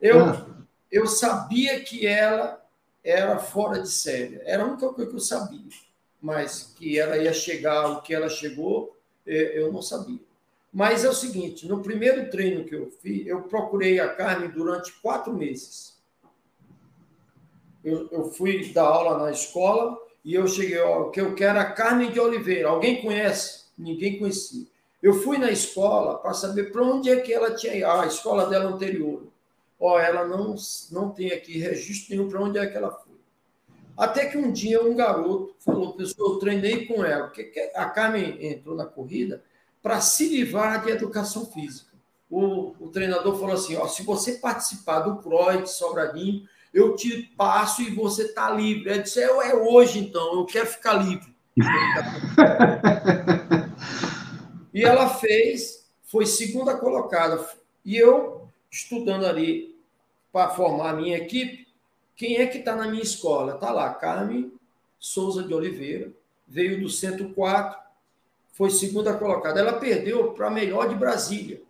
Eu, 0.00 0.24
ah. 0.24 0.46
eu 0.90 1.06
sabia 1.06 1.80
que 1.80 2.06
ela 2.06 2.62
era 3.02 3.38
fora 3.38 3.80
de 3.80 3.88
série, 3.88 4.40
era 4.44 4.62
a 4.62 4.66
única 4.66 4.88
coisa 4.90 5.10
que 5.10 5.16
eu 5.16 5.20
sabia 5.20 5.68
mas 6.22 6.72
que 6.78 6.96
ela 6.96 7.18
ia 7.18 7.32
chegar 7.32 7.90
o 7.90 8.00
que 8.00 8.14
ela 8.14 8.28
chegou, 8.28 8.96
é, 9.26 9.58
eu 9.58 9.72
não 9.72 9.82
sabia. 9.82 10.20
Mas 10.72 11.04
é 11.04 11.08
o 11.08 11.12
seguinte: 11.12 11.66
no 11.66 11.82
primeiro 11.82 12.30
treino 12.30 12.64
que 12.64 12.76
eu 12.76 12.90
fiz, 13.02 13.26
eu 13.26 13.42
procurei 13.42 13.98
a 13.98 14.14
Carmen 14.14 14.48
durante 14.50 14.92
quatro 15.02 15.34
meses. 15.34 16.00
Eu, 17.84 18.08
eu 18.12 18.30
fui 18.30 18.72
dar 18.72 18.84
aula 18.84 19.18
na 19.24 19.32
escola 19.32 19.98
e 20.24 20.34
eu 20.34 20.46
cheguei, 20.46 20.78
ó, 20.78 21.10
que 21.10 21.20
eu 21.20 21.34
quero 21.34 21.58
a 21.58 21.64
Carmen 21.64 22.10
de 22.10 22.20
Oliveira. 22.20 22.68
Alguém 22.68 23.02
conhece? 23.02 23.64
Ninguém 23.76 24.18
conhecia. 24.18 24.66
Eu 25.02 25.14
fui 25.14 25.36
na 25.36 25.50
escola 25.50 26.18
para 26.18 26.32
saber 26.32 26.70
para 26.70 26.82
onde 26.82 27.10
é 27.10 27.20
que 27.20 27.32
ela 27.32 27.54
tinha 27.54 27.74
ido, 27.74 27.86
a 27.86 28.06
escola 28.06 28.48
dela 28.48 28.70
anterior. 28.70 29.26
Ó, 29.80 29.98
ela 29.98 30.26
não, 30.26 30.54
não 30.92 31.10
tem 31.10 31.32
aqui 31.32 31.58
registro 31.58 32.14
nenhum 32.14 32.28
para 32.28 32.40
onde 32.40 32.58
é 32.58 32.66
que 32.66 32.76
ela 32.76 32.92
foi. 32.92 33.12
Até 33.96 34.26
que 34.26 34.38
um 34.38 34.52
dia 34.52 34.82
um 34.82 34.94
garoto 34.94 35.56
falou, 35.58 35.94
pessoal, 35.94 36.32
eu 36.32 36.38
treinei 36.38 36.86
com 36.86 37.04
ela, 37.04 37.26
porque 37.26 37.72
a 37.74 37.86
Carmen 37.86 38.38
entrou 38.46 38.76
na 38.76 38.86
corrida 38.86 39.42
para 39.82 40.00
se 40.00 40.28
livrar 40.28 40.84
de 40.84 40.90
educação 40.90 41.44
física. 41.46 41.92
O, 42.30 42.74
o, 42.80 42.88
treinador 42.88 43.38
falou 43.38 43.54
assim: 43.54 43.76
ó, 43.76 43.86
se 43.86 44.02
você 44.04 44.34
participar 44.34 45.00
do 45.00 45.16
CROI 45.16 45.62
de 45.62 45.70
Sobradinho, 45.70 46.48
eu 46.72 46.96
te 46.96 47.22
passo 47.36 47.82
e 47.82 47.90
você 47.90 48.24
está 48.24 48.50
livre. 48.50 48.90
Ela 48.90 49.02
disse: 49.02 49.20
é, 49.20 49.24
é 49.24 49.54
hoje 49.54 49.98
então, 49.98 50.34
eu 50.34 50.46
quero 50.46 50.66
ficar 50.66 50.94
livre. 50.94 51.32
e 54.72 54.82
ela 54.82 55.08
fez, 55.08 55.86
foi 56.04 56.24
segunda 56.24 56.76
colocada. 56.76 57.46
E 57.84 57.96
eu, 57.96 58.48
estudando 58.70 59.26
ali 59.26 59.76
para 60.32 60.50
formar 60.50 60.90
a 60.90 60.96
minha 60.96 61.18
equipe, 61.18 61.66
quem 62.16 62.36
é 62.36 62.46
que 62.46 62.58
está 62.58 62.74
na 62.74 62.88
minha 62.88 63.02
escola? 63.02 63.54
Está 63.54 63.70
lá, 63.70 63.92
Carmen 63.94 64.52
Souza 64.98 65.42
de 65.42 65.52
Oliveira, 65.52 66.10
veio 66.46 66.80
do 66.80 66.88
Centro 66.88 67.30
4, 67.30 67.78
foi 68.52 68.70
segunda 68.70 69.14
colocada. 69.14 69.60
Ela 69.60 69.74
perdeu 69.74 70.32
para 70.32 70.46
a 70.46 70.50
melhor 70.50 70.88
de 70.88 70.94
Brasília. 70.94 71.60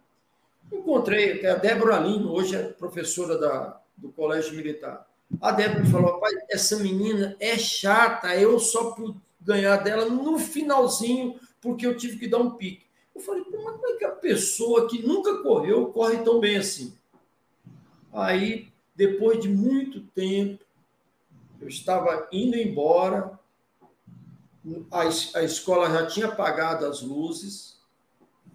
Encontrei 0.71 1.45
a 1.47 1.55
Débora 1.55 1.99
Lino, 1.99 2.33
hoje 2.33 2.55
é 2.55 2.63
professora 2.63 3.39
da, 3.39 3.82
do 4.03 4.11
Colégio 4.11 4.55
Militar. 4.55 5.09
A 5.41 5.53
Débora 5.53 5.87
falou: 5.87 6.19
pai, 6.19 6.33
essa 6.51 6.77
menina 6.77 7.37
é 7.39 7.57
chata, 7.57 8.37
eu 8.37 8.59
só 8.59 8.91
pude 8.91 9.19
ganhar 9.41 9.77
dela 9.77 10.07
no 10.07 10.39
finalzinho, 10.39 11.39
porque 11.61 11.87
eu 11.87 11.97
tive 11.97 12.19
que 12.19 12.29
dar 12.29 12.39
um 12.39 12.51
pique. 12.51 12.85
Eu 13.15 13.21
falei: 13.21 13.45
como 13.45 13.87
é 13.87 13.93
que 13.97 14.05
a 14.05 14.11
pessoa 14.11 14.89
que 14.89 15.07
nunca 15.07 15.43
correu 15.43 15.87
corre 15.87 16.19
tão 16.19 16.41
bem 16.41 16.57
assim? 16.57 16.93
Aí, 18.13 18.69
depois 18.95 19.41
de 19.41 19.49
muito 19.49 20.01
tempo, 20.01 20.63
eu 21.61 21.69
estava 21.69 22.29
indo 22.33 22.57
embora, 22.57 23.39
a, 24.91 25.03
a 25.39 25.43
escola 25.45 25.89
já 25.91 26.07
tinha 26.07 26.27
apagado 26.27 26.85
as 26.85 27.01
luzes, 27.01 27.81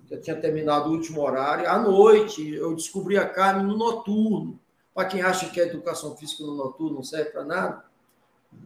já 0.10 0.20
tinha 0.20 0.36
terminado 0.36 0.90
o 0.90 0.94
último 0.94 1.22
horário. 1.22 1.68
À 1.68 1.80
noite, 1.80 2.54
eu 2.54 2.76
descobri 2.76 3.18
a 3.18 3.28
Carmen 3.28 3.66
no 3.66 3.78
noturno. 3.78 4.60
Para 4.98 5.10
quem 5.10 5.22
acha 5.22 5.48
que 5.52 5.62
a 5.62 5.66
educação 5.66 6.18
física 6.18 6.44
no 6.44 6.56
noturno 6.56 6.96
não 6.96 7.04
serve 7.04 7.30
para 7.30 7.46
nada, 7.46 7.86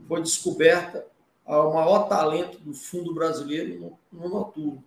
foi 0.07 0.21
descoberta 0.21 1.05
o 1.45 1.73
maior 1.73 2.07
talento 2.07 2.57
do 2.59 2.73
fundo 2.73 3.13
brasileiro 3.13 3.77
no, 3.77 3.99
no 4.09 4.29
noturno. 4.29 4.81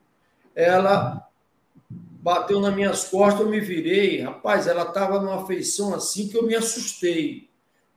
Ela 0.55 1.29
bateu 1.91 2.63
nas 2.63 2.75
minhas 2.75 3.11
costas, 3.11 3.43
eu 3.43 3.51
me 3.51 3.61
virei. 3.61 4.23
Rapaz, 4.23 4.67
ela 4.67 4.85
estava 4.85 5.21
numa 5.21 5.47
feição 5.47 5.95
assim 5.95 6.29
que 6.29 6.39
eu 6.39 6.47
me 6.47 6.55
assustei 6.55 7.51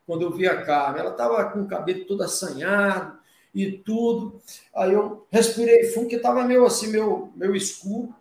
quando 0.06 0.24
eu 0.24 0.32
vi 0.34 0.46
a 0.46 0.66
Carmen. 0.66 1.00
Ela 1.00 1.12
estava 1.12 1.50
com 1.50 1.62
o 1.62 1.68
cabelo 1.70 2.04
todo 2.04 2.24
assanhado, 2.24 3.18
e 3.56 3.72
tudo. 3.72 4.42
Aí 4.76 4.92
eu 4.92 5.26
respirei 5.32 5.86
fundo, 5.86 6.10
que 6.10 6.18
estava 6.18 6.44
meio 6.44 6.66
assim, 6.66 6.90
meu, 6.90 7.32
meu 7.34 7.56
escuro. 7.56 8.14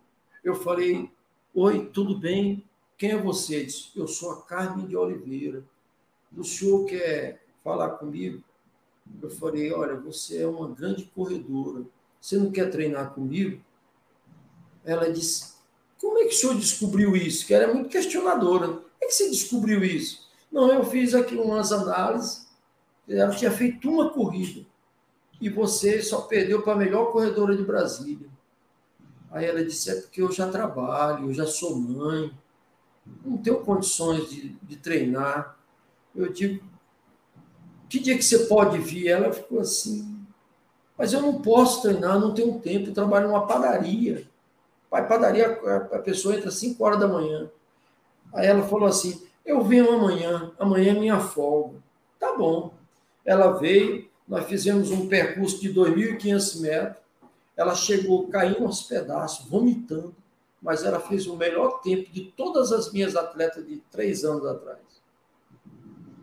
Eu 0.45 0.55
falei, 0.55 1.11
oi, 1.53 1.91
tudo 1.93 2.16
bem? 2.16 2.64
Quem 2.97 3.11
é 3.11 3.16
você? 3.20 3.64
Disse, 3.64 3.90
eu 3.94 4.07
sou 4.09 4.30
a 4.32 4.42
Carmen 4.42 4.86
de 4.86 4.97
Oliveira. 4.97 5.64
O 6.36 6.44
senhor 6.44 6.84
quer 6.86 7.42
falar 7.62 7.90
comigo? 7.90 8.42
Eu 9.22 9.30
falei, 9.30 9.72
olha, 9.72 9.97
você 9.97 10.42
é 10.42 10.47
uma 10.47 10.68
grande 10.68 11.05
corredora. 11.14 11.84
Você 12.20 12.36
não 12.36 12.51
quer 12.51 12.70
treinar 12.70 13.12
comigo? 13.14 13.62
Ela 14.84 15.11
disse, 15.12 15.55
como 16.01 16.18
é 16.18 16.24
que 16.24 16.34
o 16.34 16.36
senhor 16.36 16.57
descobriu 16.57 17.16
isso? 17.16 17.47
Que 17.47 17.55
ela 17.55 17.64
é 17.64 17.72
muito 17.72 17.88
questionadora. 17.88 18.68
Como 18.68 18.84
é 19.03 19.07
que 19.07 19.12
você 19.12 19.30
descobriu 19.30 19.84
isso? 19.84 20.26
Não, 20.51 20.72
eu 20.72 20.84
fiz 20.84 21.14
aqui 21.14 21.36
umas 21.36 21.72
análises. 21.72 22.47
Ela 23.09 23.34
tinha 23.34 23.51
feito 23.51 23.88
uma 23.88 24.11
corrida 24.11 24.66
e 25.40 25.49
você 25.49 26.03
só 26.03 26.22
perdeu 26.22 26.62
para 26.62 26.72
a 26.72 26.76
melhor 26.76 27.12
corredora 27.12 27.57
de 27.57 27.62
Brasília. 27.62 28.28
Aí 29.30 29.44
ela 29.44 29.64
disse: 29.64 29.90
é 29.90 30.01
porque 30.01 30.22
eu 30.22 30.32
já 30.32 30.51
trabalho, 30.51 31.28
eu 31.28 31.34
já 31.34 31.47
sou 31.47 31.76
mãe, 31.76 32.32
não 33.24 33.38
tenho 33.38 33.61
condições 33.61 34.28
de, 34.30 34.50
de 34.62 34.76
treinar. 34.76 35.57
Eu 36.14 36.32
digo: 36.32 36.64
que 37.88 37.98
dia 37.98 38.16
que 38.16 38.24
você 38.24 38.46
pode 38.46 38.78
vir? 38.78 39.09
Ela 39.09 39.32
ficou 39.32 39.61
assim: 39.61 40.16
mas 40.96 41.12
eu 41.12 41.20
não 41.20 41.40
posso 41.40 41.82
treinar, 41.82 42.18
não 42.18 42.32
tenho 42.32 42.59
tempo, 42.59 42.92
trabalho 42.92 43.28
numa 43.28 43.46
padaria. 43.46 44.26
Pai, 44.88 45.07
padaria, 45.07 45.61
a 45.92 45.98
pessoa 45.98 46.34
entra 46.34 46.48
às 46.48 46.54
5 46.54 46.82
horas 46.82 46.98
da 46.98 47.09
manhã. 47.09 47.50
Aí 48.32 48.46
ela 48.46 48.62
falou 48.62 48.88
assim: 48.88 49.26
eu 49.44 49.62
venho 49.62 49.92
amanhã, 49.92 50.52
amanhã 50.59 50.92
é 50.92 50.98
minha 50.98 51.20
folga. 51.20 51.78
Tá 52.18 52.34
bom. 52.36 52.72
Ela 53.24 53.52
veio, 53.52 54.09
nós 54.26 54.46
fizemos 54.46 54.90
um 54.90 55.09
percurso 55.09 55.61
de 55.61 55.72
2.500 55.72 56.61
metros. 56.61 57.02
Ela 57.57 57.74
chegou 57.74 58.28
caindo 58.28 58.64
aos 58.64 58.82
pedaços, 58.82 59.48
vomitando, 59.48 60.14
mas 60.61 60.84
ela 60.84 61.00
fez 61.00 61.26
o 61.26 61.36
melhor 61.36 61.80
tempo 61.80 62.11
de 62.12 62.32
todas 62.36 62.72
as 62.72 62.92
minhas 62.92 63.14
atletas 63.14 63.66
de 63.66 63.76
três 63.90 64.24
anos 64.24 64.44
atrás. 64.46 64.78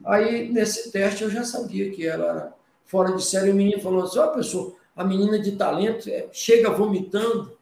Aí, 0.05 0.51
nesse 0.51 0.91
teste, 0.91 1.23
eu 1.23 1.29
já 1.29 1.43
sabia 1.43 1.91
que 1.91 2.05
ela 2.05 2.25
era 2.25 2.53
fora 2.85 3.13
de 3.13 3.23
série. 3.23 3.51
O 3.51 3.55
menino 3.55 3.81
falou 3.81 4.03
assim: 4.03 4.19
Ó, 4.19 4.25
oh, 4.25 4.31
pessoa, 4.31 4.75
a 4.95 5.03
menina 5.03 5.39
de 5.39 5.53
talento 5.53 6.09
é, 6.09 6.27
chega 6.31 6.69
vomitando. 6.69 7.57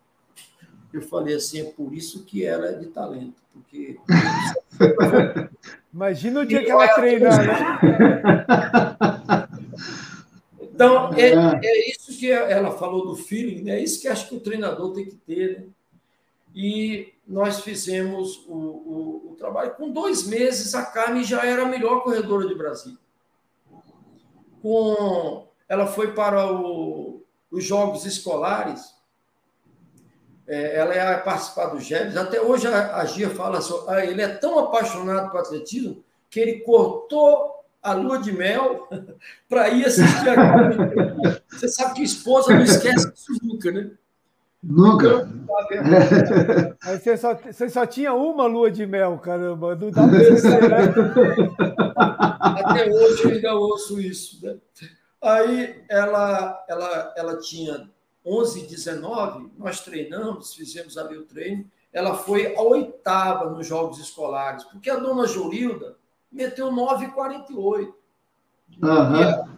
Eu 0.91 1.01
falei 1.01 1.35
assim: 1.35 1.61
é 1.61 1.65
por 1.65 1.93
isso 1.93 2.23
que 2.25 2.43
ela 2.45 2.67
é 2.67 2.73
de 2.73 2.87
talento, 2.87 3.41
porque. 3.53 3.99
Imagina 5.93 6.39
o 6.39 6.45
dia 6.45 6.63
que 6.63 6.71
ela 6.71 6.87
treinar, 6.87 7.45
né? 7.45 7.79
Então, 10.73 11.13
é, 11.13 11.29
é, 11.29 11.59
é, 11.63 11.91
isso 11.91 12.17
que 12.17 12.31
ela 12.31 12.71
falou 12.71 13.05
do 13.05 13.15
feeling, 13.15 13.61
né? 13.61 13.73
é 13.73 13.83
isso 13.83 14.01
que 14.01 14.07
acho 14.07 14.27
que 14.27 14.33
o 14.33 14.39
treinador 14.39 14.93
tem 14.93 15.05
que 15.05 15.15
ter. 15.15 15.59
Né? 15.59 15.65
E 16.53 17.13
nós 17.27 17.61
fizemos 17.61 18.43
o, 18.47 18.53
o, 18.53 19.31
o, 19.31 19.35
trabalho. 19.37 19.75
Com 19.75 19.89
dois 19.89 20.27
meses, 20.27 20.75
a 20.75 20.85
Carmen 20.85 21.23
já 21.23 21.45
era 21.45 21.63
a 21.63 21.69
melhor 21.69 22.03
corredora 22.03 22.47
de 22.47 22.55
Brasil. 22.55 22.97
Com, 24.61 25.47
ela 25.67 25.87
foi 25.87 26.13
para 26.13 26.51
o, 26.51 27.23
os 27.49 27.63
Jogos 27.63 28.05
Escolares, 28.05 28.93
é, 30.47 30.75
ela 30.75 30.93
ia 30.93 31.17
participar 31.19 31.67
dos 31.67 31.85
Gêmeos. 31.85 32.17
Até 32.17 32.41
hoje 32.41 32.67
a, 32.67 32.97
a 32.97 33.05
Gia 33.05 33.29
fala 33.29 33.59
assim, 33.59 33.73
ele 34.09 34.21
é 34.21 34.27
tão 34.27 34.59
apaixonado 34.59 35.31
por 35.31 35.39
atletismo 35.39 36.03
que 36.29 36.39
ele 36.39 36.59
cortou 36.59 37.61
a 37.81 37.93
lua 37.93 38.19
de 38.19 38.31
mel 38.31 38.87
para 39.47 39.69
ir 39.69 39.85
assistir 39.85 40.29
a 40.29 40.35
Carmen. 40.35 40.77
Você 41.49 41.67
sabe 41.69 41.95
que 41.95 42.03
esposa 42.03 42.53
não 42.53 42.63
esquece 42.63 43.11
isso 43.13 43.37
nunca, 43.41 43.71
né? 43.71 43.91
Nunca. 44.63 45.27
Aí 46.83 46.99
você 46.99 47.17
só, 47.17 47.33
você 47.33 47.69
só 47.69 47.85
tinha 47.85 48.13
uma 48.13 48.45
lua 48.45 48.69
de 48.69 48.85
mel, 48.85 49.17
caramba. 49.17 49.75
Não 49.75 49.89
dá 49.89 50.07
para 50.07 50.37
ser, 50.37 50.69
né? 50.69 50.93
Até 52.37 52.91
hoje 52.91 53.23
eu 53.23 53.31
ainda 53.31 53.55
ouço 53.55 53.99
isso. 53.99 54.45
Né? 54.45 54.57
Aí 55.21 55.83
ela, 55.89 56.63
ela, 56.69 57.13
ela 57.17 57.39
tinha 57.39 57.89
11, 58.25 58.67
19, 58.67 59.51
nós 59.57 59.81
treinamos, 59.81 60.53
fizemos 60.53 60.97
ali 60.97 61.17
o 61.17 61.25
treino. 61.25 61.65
Ela 61.91 62.15
foi 62.15 62.55
a 62.55 62.61
oitava 62.61 63.49
nos 63.49 63.67
Jogos 63.67 63.99
Escolares, 63.99 64.63
porque 64.65 64.89
a 64.89 64.97
dona 64.97 65.25
Jorilda 65.25 65.97
meteu 66.31 66.71
9,48. 66.71 67.93
Uhum. 68.81 69.51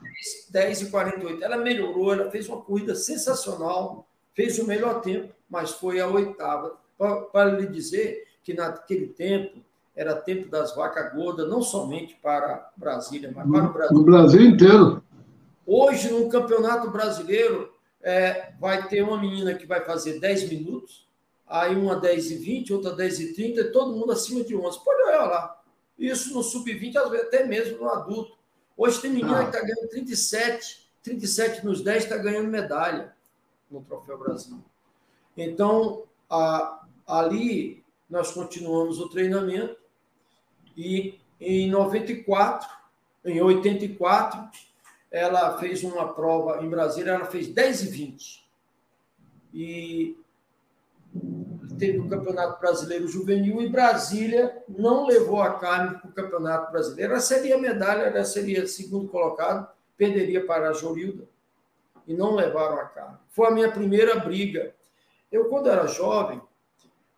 10,48. 0.52 1.42
Ela 1.42 1.58
melhorou, 1.58 2.14
ela 2.14 2.32
fez 2.32 2.48
uma 2.48 2.62
corrida 2.62 2.96
sensacional, 2.96 4.08
fez 4.34 4.60
o 4.60 4.68
melhor 4.68 5.02
tempo, 5.02 5.34
mas 5.50 5.72
foi 5.72 6.00
a 6.00 6.08
oitava. 6.08 6.78
Para 7.32 7.52
lhe 7.52 7.68
dizer 7.68 8.26
que 8.44 8.54
naquele 8.54 9.08
tempo 9.08 9.60
era 9.96 10.16
tempo 10.16 10.50
das 10.50 10.76
vacas 10.76 11.14
gordas, 11.14 11.48
não 11.48 11.62
somente 11.62 12.16
para 12.22 12.72
Brasília, 12.76 13.32
mas 13.34 13.50
para 13.50 13.70
o 13.70 13.74
Brasil. 13.74 13.98
No 13.98 14.04
Brasil 14.04 14.42
inteiro. 14.42 15.04
Hoje, 15.66 16.10
no 16.10 16.28
Campeonato 16.30 16.90
Brasileiro, 16.90 17.72
é, 18.02 18.54
vai 18.60 18.88
ter 18.88 19.04
uma 19.04 19.20
menina 19.20 19.54
que 19.54 19.66
vai 19.66 19.86
fazer 19.86 20.20
10 20.20 20.50
minutos, 20.50 21.08
aí 21.48 21.76
uma 21.76 21.96
10 21.96 22.32
e 22.32 22.36
20, 22.36 22.74
outra 22.74 22.92
10 22.92 23.20
e 23.20 23.34
30, 23.34 23.62
e 23.62 23.72
todo 23.72 23.96
mundo 23.96 24.12
acima 24.12 24.44
de 24.44 24.56
11. 24.56 24.84
Pode 24.84 25.04
olhar 25.04 25.26
lá. 25.26 25.62
Isso 25.98 26.34
no 26.34 26.42
sub-20, 26.42 26.96
às 26.98 27.10
vezes 27.10 27.28
até 27.28 27.46
mesmo 27.46 27.78
no 27.78 27.90
adulto. 27.90 28.36
Hoje 28.76 29.00
tem 29.00 29.12
menina 29.12 29.42
ah. 29.42 29.44
que 29.44 29.56
está 29.56 29.62
ganhando 29.62 29.90
37, 29.90 30.90
37 31.04 31.64
nos 31.64 31.82
10 31.82 32.04
está 32.04 32.18
ganhando 32.18 32.48
medalha 32.48 33.13
no 33.74 33.82
Troféu 33.82 34.18
Brasil. 34.20 34.64
Então, 35.36 36.04
a, 36.30 36.86
ali 37.08 37.84
nós 38.08 38.32
continuamos 38.32 39.00
o 39.00 39.10
treinamento 39.10 39.76
e 40.78 41.20
em 41.42 41.70
94, 41.70 42.70
em 43.26 43.42
84, 43.42 44.48
ela 45.12 45.58
fez 45.58 45.84
uma 45.84 46.14
prova 46.14 46.64
em 46.64 46.70
Brasília, 46.70 47.14
ela 47.14 47.26
fez 47.26 47.48
10 47.48 47.84
e 47.84 47.88
20. 47.88 48.50
E 49.54 50.18
teve 51.78 52.00
o 52.00 52.08
Campeonato 52.08 52.60
Brasileiro 52.60 53.08
Juvenil 53.08 53.62
e 53.62 53.70
Brasília 53.70 54.64
não 54.70 55.06
levou 55.06 55.42
a 55.42 55.56
Carmen 55.56 56.00
para 56.00 56.10
o 56.10 56.14
Campeonato 56.14 56.72
Brasileiro. 56.72 57.12
Ela 57.12 57.22
seria 57.22 57.58
medalha, 57.58 58.04
ela 58.04 58.24
seria 58.24 58.68
segundo 58.68 59.08
colocado, 59.08 59.68
perderia 59.98 60.46
para 60.46 60.70
a 60.70 60.74
Jorilda 60.74 61.33
e 62.08 62.14
não 62.14 62.36
levaram 62.36 62.80
a 62.80 62.86
Carmen. 62.86 63.18
Foi 63.30 63.48
a 63.48 63.52
minha 63.52 63.72
primeira 63.72 64.20
briga. 64.20 64.74
Eu, 65.32 65.46
quando 65.46 65.70
era 65.70 65.88
jovem, 65.88 66.42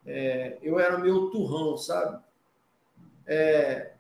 é, 0.05 0.57
eu 0.61 0.79
era 0.79 0.97
meio 0.97 1.29
turrão, 1.29 1.77
sabe? 1.77 2.23
É, 3.25 3.91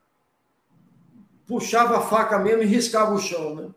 puxava 1.47 1.97
a 1.97 2.01
faca 2.01 2.37
mesmo 2.39 2.63
e 2.63 2.67
riscava 2.67 3.13
o 3.13 3.19
chão, 3.19 3.55
né? 3.55 3.69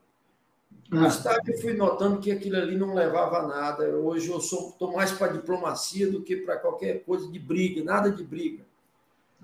Mais 0.91 1.23
tarde 1.23 1.53
eu 1.53 1.61
fui 1.61 1.75
notando 1.75 2.19
que 2.19 2.33
aquilo 2.33 2.57
ali 2.57 2.75
não 2.77 2.95
levava 2.95 3.41
a 3.41 3.47
nada. 3.47 3.85
Hoje 3.85 4.31
eu 4.31 4.41
sou 4.41 4.71
estou 4.71 4.93
mais 4.93 5.13
para 5.13 5.33
diplomacia 5.33 6.11
do 6.11 6.23
que 6.23 6.37
para 6.37 6.57
qualquer 6.57 7.05
coisa 7.05 7.31
de 7.31 7.39
briga, 7.39 7.85
nada 7.85 8.11
de 8.11 8.25
briga. 8.25 8.65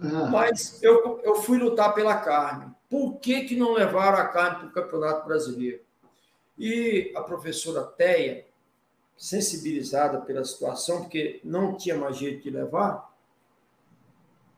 Ah. 0.01 0.27
Mas 0.31 0.83
eu, 0.83 1.21
eu 1.23 1.37
fui 1.37 1.59
lutar 1.59 1.95
pela 1.95 2.17
carne. 2.17 2.75
Por 2.89 3.17
que, 3.17 3.43
que 3.45 3.57
não 3.57 3.75
levaram 3.75 4.19
a 4.19 4.29
carne 4.29 4.59
para 4.61 4.69
o 4.69 4.73
Campeonato 4.73 5.27
Brasileiro? 5.27 5.81
E 6.59 7.13
a 7.17 7.23
professora 7.23 7.83
Teia, 7.83 8.47
sensibilizada 9.17 10.21
pela 10.21 10.45
situação, 10.45 11.03
porque 11.03 11.41
não 11.45 11.77
tinha 11.77 11.97
mais 11.97 12.17
jeito 12.17 12.43
de 12.43 12.51
levar, 12.51 13.13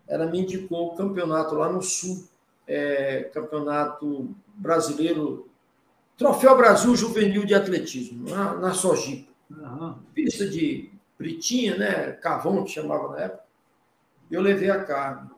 ela 0.08 0.26
me 0.26 0.40
indicou 0.40 0.88
o 0.88 0.96
campeonato 0.96 1.54
lá 1.54 1.70
no 1.70 1.82
Sul, 1.82 2.26
é, 2.66 3.30
Campeonato 3.32 4.34
Brasileiro, 4.54 5.48
Troféu 6.16 6.56
Brasil 6.56 6.94
Juvenil 6.96 7.44
de 7.44 7.54
Atletismo, 7.54 8.28
na, 8.28 8.54
na 8.54 8.72
Sojipa. 8.72 9.30
Uhum. 9.50 9.94
Pista 10.14 10.48
de 10.48 10.90
Britinha, 11.18 11.76
né? 11.76 12.12
Cavão, 12.12 12.64
que 12.64 12.70
chamava 12.70 13.08
na 13.10 13.22
época. 13.24 13.44
Eu 14.30 14.40
levei 14.40 14.70
a 14.70 14.82
Carmen. 14.84 15.30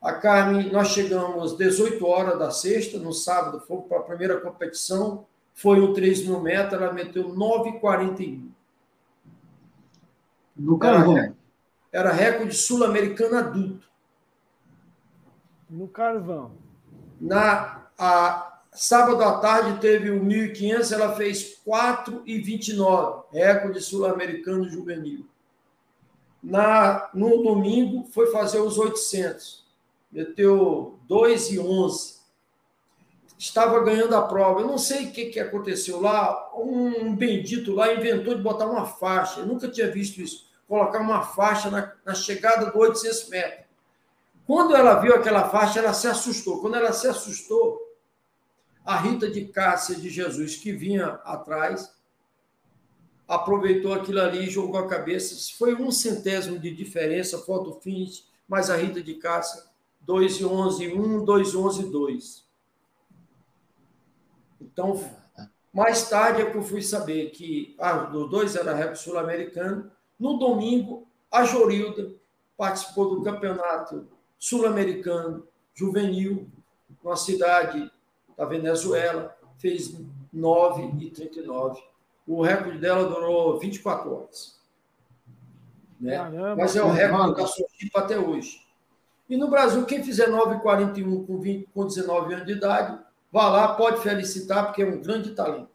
A 0.00 0.14
Carmen, 0.14 0.72
nós 0.72 0.88
chegamos 0.88 1.52
às 1.52 1.58
18 1.58 2.06
horas 2.06 2.38
da 2.38 2.50
sexta, 2.50 2.98
no 2.98 3.12
sábado, 3.12 3.60
fomos 3.60 3.86
para 3.86 3.98
a 3.98 4.02
primeira 4.02 4.40
competição, 4.40 5.26
foi 5.54 5.80
um 5.80 5.92
3 5.92 6.26
mil 6.26 6.40
metros, 6.40 6.80
ela 6.80 6.92
meteu 6.92 7.28
9,41. 7.34 8.50
No 10.56 10.78
carvão. 10.78 11.16
Era, 11.16 11.34
era 11.92 12.12
recorde 12.12 12.54
sul-americano 12.54 13.36
adulto. 13.36 13.88
No 15.68 15.88
carvão. 15.88 16.52
Na 17.20 17.80
a, 17.98 18.60
sábado 18.72 19.22
à 19.22 19.38
tarde 19.38 19.80
teve 19.80 20.10
o 20.10 20.24
1.500, 20.24 20.92
ela 20.92 21.14
fez 21.14 21.60
4,29, 21.66 23.24
recorde 23.32 23.80
sul-americano 23.80 24.68
juvenil. 24.68 25.26
Na, 26.42 27.10
no 27.12 27.42
domingo 27.42 28.06
foi 28.10 28.30
fazer 28.30 28.60
os 28.60 28.78
800, 28.78 29.66
meteu 30.10 30.98
2,11. 31.08 32.19
Estava 33.40 33.82
ganhando 33.82 34.14
a 34.14 34.20
prova. 34.20 34.60
Eu 34.60 34.66
não 34.66 34.76
sei 34.76 35.06
o 35.06 35.12
que, 35.12 35.30
que 35.30 35.40
aconteceu 35.40 35.98
lá. 35.98 36.50
Um 36.54 37.16
bendito 37.16 37.72
lá 37.72 37.90
inventou 37.90 38.34
de 38.34 38.42
botar 38.42 38.66
uma 38.66 38.84
faixa. 38.84 39.40
Eu 39.40 39.46
nunca 39.46 39.66
tinha 39.66 39.90
visto 39.90 40.20
isso 40.20 40.50
colocar 40.68 41.00
uma 41.00 41.22
faixa 41.22 41.70
na, 41.70 41.90
na 42.04 42.14
chegada 42.14 42.70
do 42.70 42.78
800 42.78 43.28
metros. 43.30 43.64
Quando 44.46 44.76
ela 44.76 45.00
viu 45.00 45.14
aquela 45.14 45.48
faixa, 45.48 45.78
ela 45.78 45.94
se 45.94 46.06
assustou. 46.06 46.60
Quando 46.60 46.76
ela 46.76 46.92
se 46.92 47.08
assustou, 47.08 47.80
a 48.84 48.98
Rita 48.98 49.30
de 49.30 49.46
Cássia 49.46 49.96
de 49.96 50.10
Jesus, 50.10 50.56
que 50.56 50.70
vinha 50.70 51.06
atrás, 51.24 51.90
aproveitou 53.26 53.94
aquilo 53.94 54.20
ali 54.20 54.48
e 54.48 54.50
jogou 54.50 54.78
a 54.78 54.86
cabeça. 54.86 55.34
Foi 55.56 55.74
um 55.74 55.90
centésimo 55.90 56.58
de 56.58 56.70
diferença, 56.74 57.38
foto 57.38 57.80
finish, 57.80 58.28
mas 58.46 58.68
a 58.68 58.76
Rita 58.76 59.02
de 59.02 59.14
Cássia, 59.14 59.62
2 60.02 60.40
e 60.40 60.44
11, 60.44 60.92
1, 60.92 61.24
2 61.24 61.54
11, 61.54 61.90
2. 61.90 62.49
Então, 64.72 65.00
mais 65.72 66.08
tarde 66.08 66.42
é 66.42 66.50
que 66.50 66.56
eu 66.56 66.62
fui 66.62 66.82
saber 66.82 67.30
que 67.30 67.74
ah, 67.78 68.10
os 68.12 68.30
dois 68.30 68.56
era 68.56 68.74
rap 68.74 68.94
sul-americano 68.96 69.90
no 70.18 70.38
domingo, 70.38 71.06
a 71.30 71.44
Jorilda 71.44 72.12
participou 72.56 73.14
do 73.14 73.22
campeonato 73.22 74.06
sul-americano 74.38 75.46
juvenil, 75.74 76.46
numa 77.02 77.16
cidade 77.16 77.90
da 78.36 78.44
Venezuela, 78.44 79.34
fez 79.58 79.94
9,39. 80.34 81.78
O 82.26 82.42
recorde 82.42 82.78
dela 82.78 83.08
durou 83.08 83.58
24 83.58 84.14
horas. 84.14 84.60
Né? 85.98 86.18
Mas 86.56 86.76
é 86.76 86.82
o 86.82 86.90
recorde 86.90 87.36
da 87.36 87.46
Sochipa 87.46 88.00
até 88.00 88.18
hoje. 88.18 88.66
E 89.28 89.36
no 89.36 89.48
Brasil, 89.48 89.84
quem 89.86 90.02
fizer 90.02 90.28
9,41 90.28 91.26
com, 91.26 91.38
20, 91.38 91.68
com 91.72 91.86
19 91.86 92.34
anos 92.34 92.46
de 92.46 92.52
idade, 92.52 92.98
vá 93.32 93.48
lá, 93.48 93.74
pode 93.74 94.00
felicitar, 94.00 94.66
porque 94.66 94.82
é 94.82 94.86
um 94.86 95.00
grande 95.00 95.30
talento. 95.32 95.68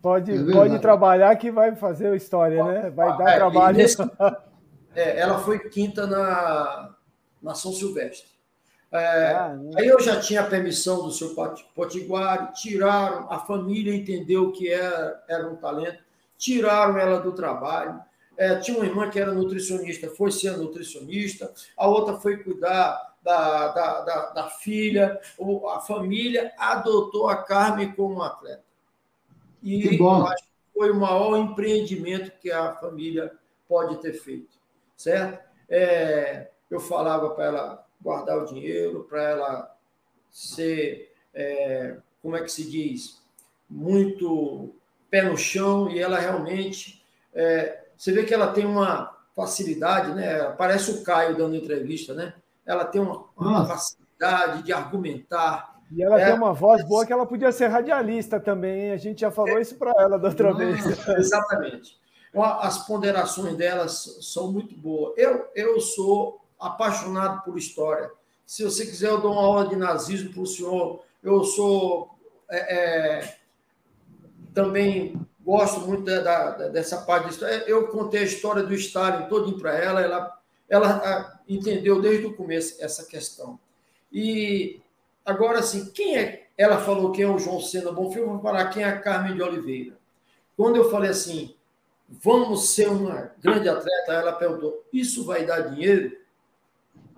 Pode, 0.00 0.32
é 0.32 0.52
pode 0.52 0.78
trabalhar 0.78 1.34
que 1.36 1.50
vai 1.50 1.74
fazer 1.74 2.14
história, 2.16 2.64
né? 2.64 2.90
Vai 2.90 3.16
dar 3.18 3.30
é, 3.30 3.36
trabalho. 3.36 3.76
Nesse, 3.76 3.96
é, 4.94 5.20
ela 5.20 5.38
foi 5.38 5.58
quinta 5.68 6.06
na, 6.06 6.94
na 7.42 7.54
São 7.54 7.72
Silvestre. 7.72 8.36
É, 8.92 9.32
ah, 9.32 9.58
aí 9.76 9.86
eu 9.86 10.00
já 10.00 10.20
tinha 10.20 10.42
a 10.42 10.46
permissão 10.46 11.02
do 11.02 11.10
seu 11.10 11.34
Potiguar, 11.74 12.52
tiraram, 12.52 13.30
a 13.30 13.40
família 13.40 13.94
entendeu 13.94 14.52
que 14.52 14.70
era, 14.70 15.22
era 15.28 15.48
um 15.48 15.56
talento, 15.56 16.02
tiraram 16.38 16.96
ela 16.96 17.18
do 17.18 17.32
trabalho. 17.32 18.00
É, 18.36 18.56
tinha 18.56 18.76
uma 18.76 18.86
irmã 18.86 19.10
que 19.10 19.18
era 19.18 19.32
nutricionista, 19.32 20.08
foi 20.10 20.30
ser 20.30 20.56
nutricionista, 20.56 21.52
a 21.76 21.88
outra 21.88 22.18
foi 22.18 22.36
cuidar 22.36 23.15
da, 23.26 23.68
da, 23.68 24.00
da, 24.02 24.30
da 24.30 24.50
filha, 24.50 25.20
a 25.74 25.80
família 25.80 26.52
adotou 26.56 27.28
a 27.28 27.36
Carmen 27.42 27.92
como 27.92 28.22
atleta. 28.22 28.62
E 29.60 29.98
acho 29.98 30.44
que 30.44 30.72
foi 30.72 30.92
o 30.92 30.94
maior 30.94 31.36
empreendimento 31.36 32.30
que 32.40 32.52
a 32.52 32.74
família 32.76 33.32
pode 33.68 34.00
ter 34.00 34.12
feito, 34.12 34.56
certo? 34.96 35.44
É, 35.68 36.50
eu 36.70 36.78
falava 36.78 37.30
para 37.30 37.44
ela 37.46 37.86
guardar 38.00 38.38
o 38.38 38.46
dinheiro, 38.46 39.04
para 39.08 39.22
ela 39.24 39.76
ser, 40.30 41.12
é, 41.34 41.96
como 42.22 42.36
é 42.36 42.42
que 42.42 42.52
se 42.52 42.70
diz, 42.70 43.20
muito 43.68 44.72
pé 45.10 45.22
no 45.22 45.36
chão, 45.36 45.90
e 45.90 45.98
ela 45.98 46.20
realmente. 46.20 47.04
É, 47.34 47.86
você 47.96 48.12
vê 48.12 48.22
que 48.22 48.32
ela 48.32 48.52
tem 48.52 48.64
uma 48.64 49.16
facilidade, 49.34 50.14
né? 50.14 50.44
Parece 50.52 50.92
o 50.92 51.02
Caio 51.02 51.36
dando 51.36 51.56
entrevista, 51.56 52.14
né? 52.14 52.32
Ela 52.66 52.84
tem 52.84 53.00
uma, 53.00 53.24
uma 53.36 53.66
facilidade 53.66 54.62
de 54.64 54.72
argumentar, 54.72 55.76
e 55.90 56.02
ela 56.02 56.20
é, 56.20 56.26
tem 56.26 56.34
uma 56.34 56.52
voz 56.52 56.82
boa 56.84 57.06
que 57.06 57.12
ela 57.12 57.24
podia 57.24 57.52
ser 57.52 57.68
radialista 57.68 58.40
também, 58.40 58.90
a 58.90 58.96
gente 58.96 59.20
já 59.20 59.30
falou 59.30 59.58
é, 59.58 59.60
isso 59.60 59.76
para 59.76 59.92
ela 60.02 60.18
da 60.18 60.28
outra 60.28 60.52
vez. 60.52 60.84
Exatamente. 61.16 61.96
As 62.34 62.86
ponderações 62.86 63.56
delas 63.56 64.18
são 64.20 64.52
muito 64.52 64.76
boas. 64.76 65.14
Eu, 65.16 65.48
eu 65.54 65.80
sou 65.80 66.40
apaixonado 66.58 67.42
por 67.44 67.56
história. 67.56 68.10
Se 68.44 68.62
você 68.62 68.84
quiser, 68.84 69.08
eu 69.08 69.20
dou 69.20 69.32
uma 69.32 69.42
aula 69.42 69.68
de 69.68 69.76
nazismo 69.76 70.32
para 70.32 70.42
o 70.42 70.46
senhor. 70.46 71.02
Eu 71.22 71.44
sou. 71.44 72.10
É, 72.50 72.76
é, 72.76 73.36
também 74.52 75.20
gosto 75.40 75.80
muito 75.80 76.04
da, 76.04 76.20
da, 76.20 76.68
dessa 76.68 76.98
parte 76.98 77.26
de 77.26 77.32
história. 77.32 77.64
Eu 77.66 77.88
contei 77.88 78.20
a 78.20 78.24
história 78.24 78.62
do 78.62 78.74
Stalin 78.74 79.28
todinho 79.28 79.58
para 79.58 79.74
ela, 79.74 80.00
ela, 80.00 80.38
ela 80.68 81.35
entendeu 81.48 82.00
desde 82.00 82.26
o 82.26 82.34
começo 82.34 82.82
essa 82.82 83.04
questão. 83.04 83.58
E 84.12 84.80
Agora, 85.26 85.58
assim, 85.58 85.90
quem 85.90 86.16
é. 86.16 86.46
Ela 86.56 86.78
falou 86.78 87.10
quem 87.10 87.24
é 87.24 87.28
o 87.28 87.38
João 87.38 87.60
Sena 87.60 87.90
Bonfim, 87.90 88.20
eu 88.20 88.28
vou 88.30 88.38
falar 88.40 88.70
quem 88.70 88.84
é 88.84 88.86
a 88.86 89.00
Carmen 89.00 89.34
de 89.34 89.42
Oliveira. 89.42 89.98
Quando 90.56 90.76
eu 90.76 90.88
falei 90.88 91.10
assim, 91.10 91.54
vamos 92.08 92.68
ser 92.68 92.88
uma 92.88 93.32
grande 93.42 93.68
atleta, 93.68 94.12
ela 94.12 94.32
perguntou: 94.32 94.86
Isso 94.92 95.24
vai 95.24 95.44
dar 95.44 95.62
dinheiro? 95.62 96.16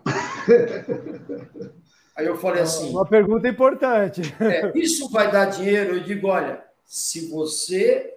Aí 2.17 2.27
eu 2.27 2.37
falei 2.39 2.63
assim. 2.63 2.91
Uma 2.91 3.07
pergunta 3.07 3.47
importante. 3.47 4.23
É, 4.41 4.73
isso 4.77 5.09
vai 5.11 5.31
dar 5.31 5.45
dinheiro? 5.45 5.99
Eu 5.99 6.03
digo: 6.03 6.29
olha, 6.29 6.65
se 6.85 7.29
você 7.29 8.15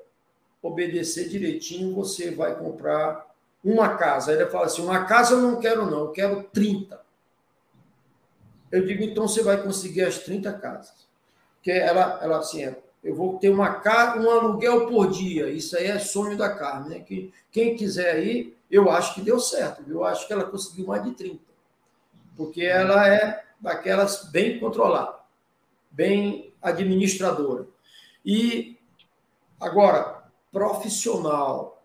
obedecer 0.62 1.28
direitinho, 1.28 1.94
você 1.94 2.32
vai 2.32 2.58
comprar 2.58 3.30
uma 3.64 3.98
casa. 3.98 4.32
Aí 4.32 4.38
ele 4.38 4.50
fala 4.50 4.66
assim: 4.66 4.82
uma 4.82 5.06
casa 5.06 5.36
eu 5.36 5.42
não 5.42 5.60
quero, 5.60 5.86
não, 5.90 6.00
eu 6.00 6.12
quero 6.12 6.44
30. 6.44 7.00
Eu 8.72 8.86
digo, 8.86 9.04
então 9.04 9.28
você 9.28 9.44
vai 9.44 9.62
conseguir 9.62 10.04
as 10.04 10.20
30 10.20 10.54
casas. 10.54 11.08
Porque 11.56 11.72
ela, 11.72 12.20
ela 12.24 12.38
assim, 12.38 12.64
é, 12.64 12.82
eu 13.04 13.14
vou 13.14 13.38
ter 13.38 13.50
uma 13.50 13.76
casa, 13.76 14.20
um 14.20 14.30
aluguel 14.30 14.88
por 14.88 15.12
dia. 15.12 15.50
Isso 15.50 15.76
aí 15.78 15.88
é 15.88 16.00
sonho 16.00 16.38
da 16.38 16.56
Carmen. 16.56 16.90
Né? 16.90 17.00
Que, 17.00 17.34
quem 17.52 17.76
quiser 17.76 18.24
ir, 18.24 18.58
eu 18.70 18.90
acho 18.90 19.14
que 19.14 19.22
deu 19.22 19.40
certo. 19.40 19.84
Eu 19.88 20.06
acho 20.06 20.26
que 20.26 20.34
ela 20.34 20.46
conseguiu 20.46 20.88
mais 20.88 21.04
de 21.04 21.12
30. 21.12 21.40
Porque 22.38 22.64
ela 22.64 23.08
é 23.08 23.44
daquelas 23.60 24.30
bem 24.32 24.60
controlada, 24.60 25.16
bem 25.92 26.52
administradora. 26.62 27.68
E 28.26 28.78
agora, 29.60 30.24
profissional. 30.52 31.81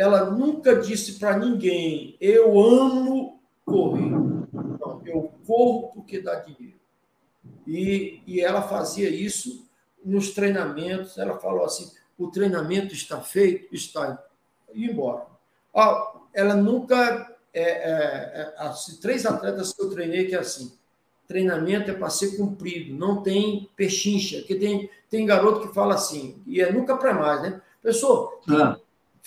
Ela 0.00 0.30
nunca 0.30 0.76
disse 0.76 1.18
para 1.18 1.36
ninguém: 1.36 2.16
eu 2.20 2.58
amo 2.58 3.40
correr 3.64 4.20
eu 5.10 5.32
corro 5.46 5.92
porque 5.94 6.20
dá 6.20 6.36
dinheiro. 6.36 6.78
E, 7.66 8.22
e 8.26 8.40
ela 8.40 8.62
fazia 8.62 9.08
isso 9.08 9.68
nos 10.04 10.30
treinamentos. 10.30 11.18
Ela 11.18 11.38
falou 11.38 11.64
assim: 11.64 11.90
o 12.18 12.28
treinamento 12.28 12.94
está 12.94 13.20
feito, 13.20 13.74
está 13.74 14.22
indo 14.74 14.92
embora. 14.92 15.26
ela 16.32 16.54
nunca. 16.54 17.28
É, 17.52 17.62
é, 17.62 17.92
é, 18.42 18.54
assim, 18.58 19.00
três 19.00 19.26
atletas 19.26 19.72
que 19.72 19.82
eu 19.82 19.90
treinei 19.90 20.26
que 20.26 20.36
é 20.36 20.38
assim: 20.38 20.72
treinamento 21.26 21.90
é 21.90 21.94
para 21.94 22.08
ser 22.08 22.36
cumprido, 22.36 22.94
não 22.94 23.22
tem 23.22 23.68
pechincha, 23.74 24.38
porque 24.38 24.54
tem, 24.54 24.88
tem 25.08 25.26
garoto 25.26 25.66
que 25.66 25.74
fala 25.74 25.94
assim, 25.94 26.40
e 26.46 26.60
é 26.60 26.72
nunca 26.72 26.96
para 26.96 27.12
mais, 27.12 27.42
né? 27.42 27.60
Pessoal, 27.82 28.40
ah. 28.48 28.78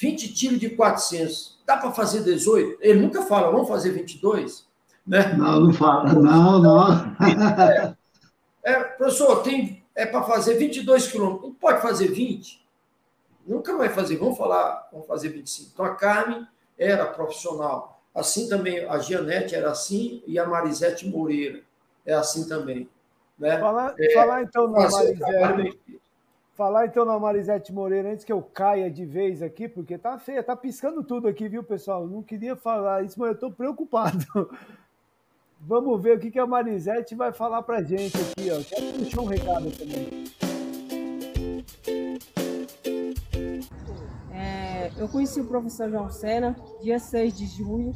20 0.04 0.34
tiros 0.34 0.60
de 0.60 0.70
400, 0.72 1.62
dá 1.66 1.78
para 1.78 1.94
fazer 1.94 2.24
18? 2.24 2.78
Ele 2.82 3.00
nunca 3.00 3.22
fala, 3.22 3.50
vamos 3.50 3.70
fazer 3.70 3.92
22? 3.92 4.68
Né? 5.08 5.34
Não, 5.38 5.62
não 5.62 5.74
fala, 5.74 6.12
não, 6.14 6.62
não. 6.62 7.16
É, 8.66 8.72
é, 8.72 8.84
professor, 8.84 9.42
tem, 9.44 9.82
é 9.96 10.06
para 10.06 10.24
fazer 10.24 10.56
22 10.56 11.08
quilômetros, 11.08 11.54
pode 11.58 11.82
fazer 11.82 12.08
20? 12.08 12.62
Nunca 13.48 13.78
vai 13.78 13.88
fazer, 13.88 14.18
vamos 14.18 14.38
falar, 14.38 14.90
vamos 14.92 15.08
fazer 15.08 15.30
25. 15.30 15.72
Então 15.74 15.86
a 15.86 15.96
Carmen 15.96 16.46
era 16.78 17.06
profissional, 17.06 18.02
assim 18.14 18.50
também 18.50 18.86
a 18.86 19.00
Gianete 19.00 19.56
era 19.56 19.72
assim 19.72 20.22
e 20.28 20.38
a 20.38 20.46
Marisete 20.46 21.08
Moreira 21.08 21.62
é 22.06 22.14
assim 22.14 22.46
também. 22.48 22.90
Né? 23.40 23.58
Falar, 23.58 23.96
é, 23.98 24.14
falar 24.14 24.44
então 24.44 24.68
na 24.68 24.90
Marisete. 24.90 26.02
Falar 26.56 26.86
então 26.86 27.04
na 27.04 27.18
Marisete 27.18 27.74
Moreira 27.74 28.12
antes 28.12 28.24
que 28.24 28.32
eu 28.32 28.40
caia 28.40 28.90
de 28.90 29.04
vez 29.06 29.42
aqui, 29.42 29.68
porque 29.68 29.98
tá 29.98 30.20
feia, 30.20 30.44
tá 30.44 30.56
piscando 30.56 31.04
tudo 31.04 31.28
aqui, 31.28 31.50
viu, 31.50 31.64
pessoal? 31.64 32.08
Não 32.08 32.22
queria 32.22 32.56
falar 32.56 33.04
isso, 33.04 33.20
mas 33.20 33.30
eu 33.30 33.40
tô 33.40 33.52
preocupado. 33.52 34.24
Vamos 35.60 36.00
ver 36.00 36.18
o 36.18 36.20
que, 36.20 36.30
que 36.30 36.38
a 36.38 36.46
Marisete 36.46 37.16
vai 37.16 37.34
falar 37.34 37.64
pra 37.64 37.82
gente 37.82 38.16
aqui, 38.18 38.52
ó. 38.52 38.62
Quero 38.64 39.00
puxar 39.00 39.22
um 39.22 39.26
recado 39.26 39.72
também. 39.72 40.26
É, 44.32 44.92
eu 44.96 45.10
conheci 45.10 45.42
o 45.42 45.48
professor 45.48 45.90
João 45.90 46.12
Sena 46.12 46.56
dia 46.84 47.00
6 47.00 47.36
de 47.36 47.48
junho 47.48 47.94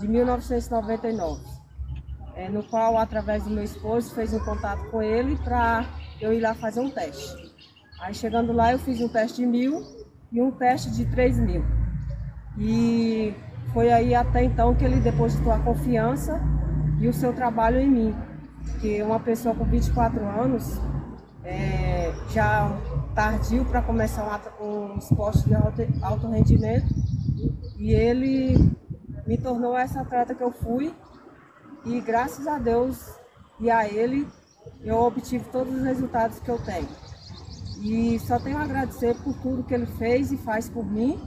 de 0.00 0.08
1999, 0.08 1.40
é, 2.34 2.48
no 2.48 2.64
qual, 2.64 2.98
através 2.98 3.44
do 3.44 3.50
meu 3.50 3.62
esposo, 3.62 4.12
fez 4.12 4.32
um 4.32 4.40
contato 4.40 4.90
com 4.90 5.00
ele 5.00 5.36
para 5.36 5.86
eu 6.20 6.32
ir 6.32 6.40
lá 6.40 6.52
fazer 6.52 6.80
um 6.80 6.90
teste. 6.90 7.41
Aí 8.02 8.12
chegando 8.12 8.52
lá 8.52 8.72
eu 8.72 8.80
fiz 8.80 9.00
um 9.00 9.06
teste 9.06 9.42
de 9.42 9.46
mil 9.46 9.80
e 10.32 10.42
um 10.42 10.50
teste 10.50 10.90
de 10.90 11.04
três 11.04 11.38
mil. 11.38 11.64
E 12.58 13.32
foi 13.72 13.92
aí 13.92 14.12
até 14.12 14.42
então 14.42 14.74
que 14.74 14.84
ele 14.84 14.98
depositou 14.98 15.52
a 15.52 15.60
confiança 15.60 16.40
e 16.98 17.06
o 17.06 17.14
seu 17.14 17.32
trabalho 17.32 17.78
em 17.78 17.88
mim. 17.88 18.16
Que 18.80 19.00
uma 19.04 19.20
pessoa 19.20 19.54
com 19.54 19.64
24 19.64 20.20
anos, 20.20 20.80
é, 21.44 22.12
já 22.30 22.76
tardio 23.14 23.64
para 23.66 23.80
começar 23.80 24.52
um, 24.60 24.94
um 24.94 24.98
esporte 24.98 25.44
de 25.44 25.54
alto, 25.54 25.82
alto 26.02 26.28
rendimento, 26.28 26.92
e 27.78 27.92
ele 27.92 28.76
me 29.28 29.38
tornou 29.38 29.78
essa 29.78 30.00
atleta 30.00 30.34
que 30.34 30.42
eu 30.42 30.50
fui, 30.50 30.92
e 31.84 32.00
graças 32.00 32.48
a 32.48 32.58
Deus 32.58 33.14
e 33.60 33.70
a 33.70 33.86
ele, 33.86 34.26
eu 34.80 34.96
obtive 34.96 35.44
todos 35.52 35.72
os 35.72 35.82
resultados 35.82 36.40
que 36.40 36.48
eu 36.48 36.58
tenho. 36.58 36.88
E 37.82 38.18
só 38.20 38.38
tenho 38.38 38.58
a 38.58 38.62
agradecer 38.62 39.14
por 39.22 39.34
tudo 39.42 39.64
que 39.64 39.74
ele 39.74 39.86
fez 39.86 40.30
e 40.30 40.36
faz 40.36 40.70
por 40.70 40.86
mim 40.86 41.18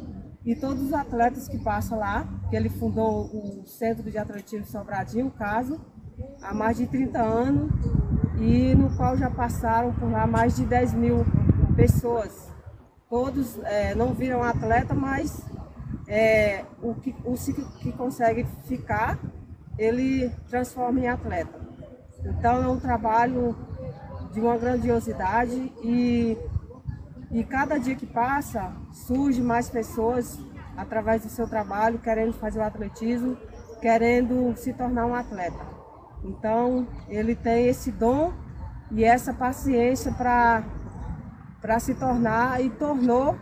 e 0.45 0.55
todos 0.55 0.83
os 0.83 0.93
atletas 0.93 1.49
que 1.49 1.57
passam 1.57 1.97
lá, 1.97 2.25
que 2.49 2.55
ele 2.55 2.69
fundou 2.69 3.25
o 3.25 3.65
Centro 3.65 4.09
de 4.09 4.17
Atletismo 4.17 4.65
Sobradinho, 4.67 5.27
o 5.27 5.31
caso, 5.31 5.81
há 6.39 6.53
mais 6.53 6.77
de 6.77 6.85
30 6.85 7.19
anos, 7.19 7.71
e 8.39 8.75
no 8.75 8.95
qual 8.95 9.17
já 9.17 9.29
passaram 9.29 9.91
por 9.93 10.09
lá 10.09 10.27
mais 10.27 10.55
de 10.55 10.65
10 10.65 10.93
mil 10.93 11.25
pessoas. 11.75 12.47
Todos 13.09 13.59
é, 13.63 13.95
não 13.95 14.13
viram 14.13 14.43
atleta, 14.43 14.93
mas 14.93 15.43
é, 16.07 16.63
o, 16.79 16.93
que, 16.93 17.15
o 17.25 17.33
que 17.79 17.91
consegue 17.91 18.45
ficar, 18.65 19.17
ele 19.79 20.29
transforma 20.47 20.99
em 20.99 21.07
atleta. 21.07 21.59
Então 22.23 22.63
é 22.63 22.67
um 22.67 22.79
trabalho 22.79 23.55
de 24.35 24.41
uma 24.41 24.57
grandiosidade 24.57 25.71
e, 25.81 26.37
e 27.31 27.41
cada 27.45 27.77
dia 27.77 27.95
que 27.95 28.05
passa 28.05 28.73
surge 28.91 29.41
mais 29.41 29.69
pessoas 29.69 30.37
através 30.75 31.23
do 31.23 31.29
seu 31.29 31.47
trabalho 31.47 31.99
querendo 31.99 32.33
fazer 32.33 32.59
o 32.59 32.63
atletismo, 32.63 33.37
querendo 33.81 34.53
se 34.57 34.73
tornar 34.73 35.05
um 35.05 35.15
atleta. 35.15 35.65
Então 36.21 36.85
ele 37.07 37.33
tem 37.33 37.67
esse 37.67 37.93
dom 37.93 38.33
e 38.91 39.05
essa 39.05 39.33
paciência 39.33 40.11
para 40.11 41.79
se 41.79 41.95
tornar 41.95 42.61
e 42.61 42.69
tornou 42.69 43.37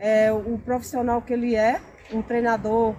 é, 0.00 0.32
o 0.32 0.58
profissional 0.58 1.22
que 1.22 1.32
ele 1.32 1.54
é, 1.54 1.80
um 2.12 2.22
treinador 2.22 2.96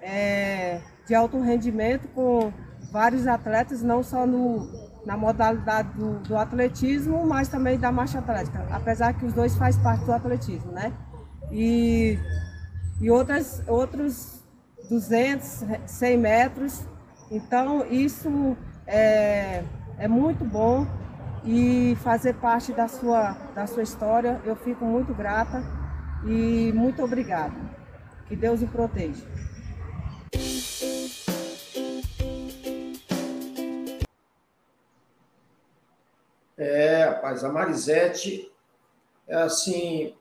é, 0.00 0.80
de 1.06 1.14
alto 1.14 1.38
rendimento 1.38 2.08
com 2.14 2.50
vários 2.90 3.26
atletas, 3.26 3.82
não 3.82 4.02
só 4.02 4.26
no, 4.26 4.91
na 5.04 5.16
modalidade 5.16 5.88
do, 5.96 6.20
do, 6.20 6.36
atletismo, 6.36 7.26
mas 7.26 7.48
também 7.48 7.78
da 7.78 7.90
marcha 7.90 8.20
atlética, 8.20 8.66
apesar 8.70 9.12
que 9.14 9.24
os 9.24 9.32
dois 9.32 9.56
fazem 9.56 9.82
parte 9.82 10.04
do 10.04 10.12
atletismo, 10.12 10.70
né? 10.72 10.92
E, 11.50 12.18
e 13.00 13.10
outras, 13.10 13.62
outros 13.66 14.42
200, 14.88 15.64
100 15.86 16.16
metros. 16.16 16.86
Então, 17.30 17.84
isso 17.86 18.56
é, 18.86 19.64
é 19.98 20.08
muito 20.08 20.44
bom 20.44 20.86
e 21.44 21.96
fazer 22.02 22.34
parte 22.34 22.72
da 22.72 22.88
sua, 22.88 23.36
da 23.54 23.66
sua 23.66 23.82
história. 23.82 24.40
Eu 24.44 24.54
fico 24.56 24.84
muito 24.84 25.12
grata 25.14 25.62
e 26.24 26.72
muito 26.74 27.02
obrigada. 27.02 27.54
Que 28.28 28.36
Deus 28.36 28.62
o 28.62 28.66
proteja. 28.66 29.24
É, 36.62 37.04
rapaz, 37.04 37.42
a 37.42 37.50
Marisete 37.50 38.50
é 39.26 39.34
assim. 39.34 40.14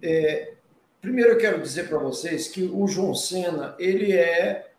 É, 0.00 0.54
primeiro 1.00 1.32
eu 1.32 1.38
quero 1.38 1.60
dizer 1.60 1.88
para 1.88 1.98
vocês 1.98 2.46
que 2.46 2.62
o 2.62 2.86
João 2.86 3.14
Senna, 3.14 3.74
ele 3.78 4.12
é 4.12 4.70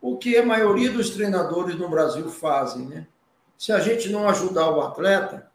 o 0.00 0.16
que 0.16 0.36
a 0.36 0.44
maioria 0.44 0.90
dos 0.90 1.10
treinadores 1.10 1.76
no 1.76 1.88
Brasil 1.88 2.28
fazem, 2.28 2.86
né? 2.86 3.06
Se 3.56 3.70
a 3.70 3.78
gente 3.78 4.08
não 4.08 4.28
ajudar 4.28 4.70
o 4.70 4.80
atleta, 4.80 5.48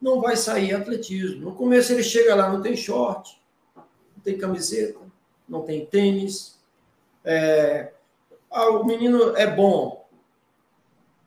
não 0.00 0.20
vai 0.20 0.36
sair 0.36 0.72
atletismo. 0.72 1.40
No 1.40 1.56
começo 1.56 1.92
ele 1.92 2.04
chega 2.04 2.36
lá, 2.36 2.48
não 2.48 2.62
tem 2.62 2.76
short, 2.76 3.42
não 3.74 4.22
tem 4.22 4.38
camiseta, 4.38 5.00
não 5.48 5.62
tem 5.62 5.84
tênis. 5.84 6.60
É, 7.24 7.90
ah, 8.48 8.70
o 8.70 8.84
menino 8.84 9.36
é 9.36 9.48
bom, 9.48 10.07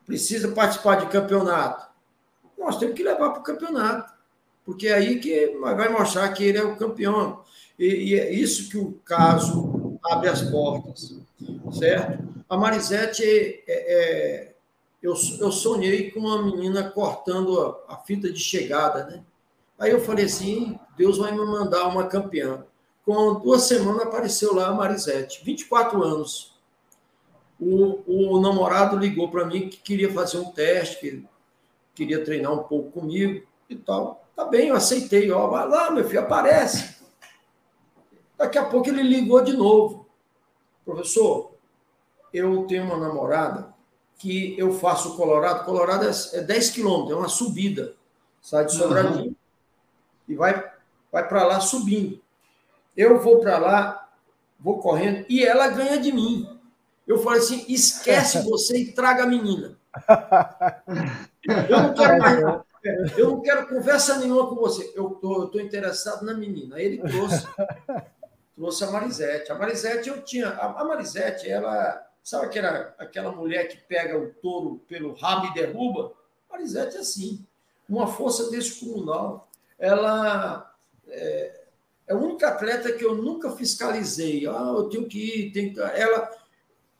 precisa 0.06 0.49
participar 0.49 0.95
de 0.95 1.07
campeonato. 1.07 1.90
Nós 2.57 2.78
temos 2.78 2.95
que 2.95 3.03
levar 3.03 3.32
para 3.32 3.40
o 3.40 3.44
campeonato, 3.44 4.14
porque 4.65 4.88
é 4.88 4.94
aí 4.94 5.19
que 5.19 5.57
vai 5.60 5.90
mostrar 5.90 6.30
que 6.30 6.44
ele 6.44 6.57
é 6.57 6.64
o 6.64 6.76
campeão. 6.76 7.41
E, 7.78 8.11
e 8.11 8.19
é 8.19 8.32
isso 8.32 8.69
que 8.69 8.78
o 8.78 8.94
caso 9.03 9.99
abre 10.03 10.30
as 10.30 10.41
portas, 10.41 11.15
certo? 11.72 12.23
A 12.49 12.57
Marisete, 12.57 13.23
é, 13.23 13.64
é, 13.68 14.53
eu, 15.02 15.15
eu 15.40 15.52
sonhei 15.52 16.11
com 16.11 16.19
uma 16.19 16.44
menina 16.44 16.90
cortando 16.90 17.60
a, 17.88 17.95
a 17.95 17.98
fita 17.98 18.32
de 18.32 18.40
chegada, 18.40 19.06
né? 19.06 19.23
Aí 19.80 19.90
eu 19.90 19.99
falei 19.99 20.26
assim, 20.26 20.80
Deus 20.95 21.18
vai 21.18 21.32
me 21.32 21.44
mandar 21.44 21.88
uma 21.88 22.06
campeã. 22.06 22.64
Com 23.03 23.40
duas 23.40 23.64
semanas 23.64 24.03
apareceu 24.03 24.53
lá 24.53 24.68
a 24.68 24.73
Marisete, 24.73 25.44
24 25.44 26.03
anos, 26.03 26.51
o, 27.61 28.01
o 28.07 28.41
namorado 28.41 28.97
ligou 28.97 29.29
para 29.29 29.45
mim 29.45 29.69
que 29.69 29.77
queria 29.77 30.11
fazer 30.11 30.39
um 30.39 30.51
teste, 30.51 30.99
que 30.99 31.23
queria 31.93 32.25
treinar 32.25 32.51
um 32.51 32.63
pouco 32.63 32.99
comigo 32.99 33.45
e 33.69 33.75
tal. 33.75 34.27
Tá 34.35 34.45
bem, 34.45 34.69
eu 34.69 34.75
aceitei. 34.75 35.29
Ó, 35.31 35.47
vai 35.47 35.67
lá, 35.67 35.91
meu 35.91 36.03
filho, 36.03 36.21
aparece. 36.21 36.95
Daqui 38.35 38.57
a 38.57 38.65
pouco 38.65 38.89
ele 38.89 39.03
ligou 39.03 39.43
de 39.43 39.53
novo. 39.53 40.07
Professor, 40.83 41.53
eu 42.33 42.65
tenho 42.65 42.85
uma 42.85 42.97
namorada 42.97 43.71
que 44.17 44.57
eu 44.57 44.73
faço 44.73 45.15
Colorado. 45.15 45.63
Colorado 45.63 46.05
é 46.05 46.41
10 46.41 46.49
é 46.49 46.73
quilômetros, 46.73 47.11
é 47.11 47.15
uma 47.15 47.29
subida. 47.29 47.93
Sai 48.41 48.65
de 48.65 48.73
Sobradinho 48.73 49.25
uhum. 49.25 49.35
e 50.27 50.33
vai, 50.33 50.71
vai 51.11 51.27
para 51.27 51.45
lá 51.45 51.59
subindo. 51.59 52.19
Eu 52.97 53.19
vou 53.19 53.39
para 53.39 53.59
lá, 53.59 54.09
vou 54.59 54.79
correndo 54.79 55.23
e 55.29 55.45
ela 55.45 55.67
ganha 55.67 55.99
de 55.99 56.11
mim. 56.11 56.51
Eu 57.11 57.17
falei 57.19 57.39
assim: 57.39 57.65
esquece 57.67 58.41
você 58.47 58.77
e 58.77 58.91
traga 58.93 59.23
a 59.23 59.27
menina. 59.27 59.77
Eu 61.69 61.83
não 61.83 61.93
quero 61.93 62.19
mais. 62.19 62.39
Eu 63.17 63.31
não 63.31 63.41
quero 63.41 63.67
conversa 63.67 64.17
nenhuma 64.17 64.47
com 64.47 64.55
você. 64.55 64.91
Eu 64.95 65.09
tô, 65.09 65.47
tô 65.47 65.59
interessado 65.59 66.25
na 66.25 66.33
menina. 66.33 66.77
Aí 66.77 66.85
ele 66.85 66.97
trouxe, 66.99 67.47
trouxe 68.55 68.83
a 68.85 68.91
Marisete. 68.91 69.51
A 69.51 69.55
Marisete 69.55 70.09
eu 70.09 70.21
tinha. 70.21 70.49
A, 70.49 70.85
Marisete, 70.85 71.49
ela. 71.49 72.07
Sabe 72.23 72.45
aquela, 72.45 72.95
aquela 72.97 73.31
mulher 73.31 73.67
que 73.67 73.77
pega 73.77 74.17
o 74.17 74.29
touro 74.29 74.81
pelo 74.88 75.13
rabo 75.13 75.47
e 75.47 75.53
derruba? 75.53 76.13
A 76.49 76.53
Marisete 76.53 76.95
é 76.95 77.01
assim. 77.01 77.45
Uma 77.89 78.07
força 78.07 78.49
descomunal. 78.49 79.49
Ela. 79.77 80.73
É, 81.09 81.59
é 82.07 82.13
a 82.13 82.17
única 82.17 82.47
atleta 82.47 82.93
que 82.93 83.03
eu 83.03 83.15
nunca 83.15 83.51
fiscalizei. 83.51 84.47
Ah, 84.47 84.73
eu 84.77 84.83
tenho 84.85 85.07
que 85.07 85.19
ir. 85.19 85.51
Tenho 85.51 85.73
que... 85.73 85.79
Ela 85.81 86.40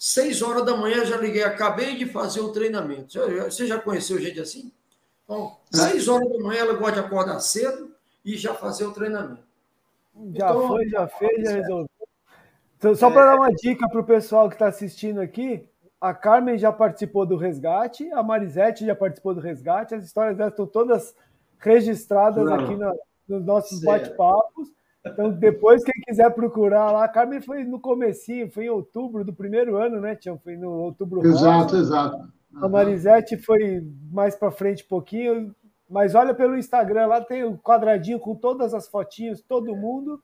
Seis 0.04 0.42
horas 0.42 0.66
da 0.66 0.76
manhã 0.76 1.06
já 1.06 1.16
liguei, 1.16 1.44
acabei 1.44 1.96
de 1.96 2.08
fazer 2.08 2.40
o 2.40 2.52
treinamento. 2.52 3.20
Você 3.44 3.68
já 3.68 3.80
conheceu 3.80 4.20
gente 4.20 4.40
assim? 4.40 4.72
Então, 5.24 5.56
é. 5.72 5.78
seis 5.78 6.08
horas 6.08 6.28
da 6.28 6.40
manhã 6.40 6.62
ela 6.62 6.74
gosta 6.74 6.94
de 6.94 7.06
acordar 7.06 7.40
cedo 7.40 7.94
e 8.26 8.36
já 8.36 8.56
fazer 8.56 8.84
o 8.86 8.94
treinamento. 8.94 9.44
Já 10.34 10.50
então, 10.50 10.68
foi, 10.68 10.90
já 10.90 11.08
fez, 11.08 11.44
já 11.44 11.56
resolveu. 11.56 11.90
Então, 12.80 12.96
só 12.96 13.12
para 13.12 13.22
é... 13.22 13.26
dar 13.26 13.36
uma 13.36 13.54
dica 13.54 13.88
para 13.88 14.02
o 14.02 14.04
pessoal 14.04 14.50
que 14.50 14.56
está 14.56 14.70
assistindo 14.70 15.22
aqui, 15.22 15.70
a 16.02 16.16
Carmen 16.16 16.58
já 16.58 16.72
participou 16.72 17.24
do 17.24 17.38
resgate, 17.38 18.12
a 18.12 18.24
Marisete 18.24 18.84
já 18.84 18.96
participou 18.96 19.36
do 19.36 19.40
resgate, 19.40 19.94
as 19.94 20.04
histórias 20.04 20.36
delas 20.36 20.54
estão 20.54 20.66
todas 20.66 21.14
registradas 21.60 22.44
Não. 22.44 22.56
aqui 22.56 22.76
na, 22.76 22.92
nos 23.28 23.46
nossos 23.46 23.80
bate-papos. 23.84 24.68
Então, 25.06 25.32
depois, 25.32 25.84
quem 25.84 25.94
quiser 26.06 26.30
procurar 26.32 26.92
lá, 26.92 27.04
a 27.04 27.10
Carmen 27.10 27.42
foi 27.42 27.64
no 27.64 27.80
comecinho, 27.80 28.52
foi 28.52 28.66
em 28.66 28.70
outubro 28.70 29.26
do 29.26 29.34
primeiro 29.34 29.76
ano, 29.78 30.00
né, 30.00 30.16
Tião? 30.16 30.38
Foi 30.38 30.56
no 30.56 30.70
outubro 30.70 31.26
Exato, 31.26 31.74
rosa. 31.74 31.78
exato. 31.78 32.34
A 32.56 32.70
Marisete 32.70 33.38
foi 33.38 33.82
mais 34.12 34.36
para 34.36 34.52
frente 34.52 34.84
um 34.84 34.88
pouquinho, 34.88 35.56
mas 35.90 36.14
olha 36.14 36.34
pelo 36.34 36.58
Instagram, 36.58 37.08
lá 37.08 37.22
tem 37.22 37.44
o 37.44 37.52
um 37.52 37.58
quadradinho 37.58 38.20
com 38.20 38.36
todas 38.36 38.74
as 38.74 38.88
fotinhas, 38.88 39.42
todo 39.42 39.76
mundo. 39.76 40.22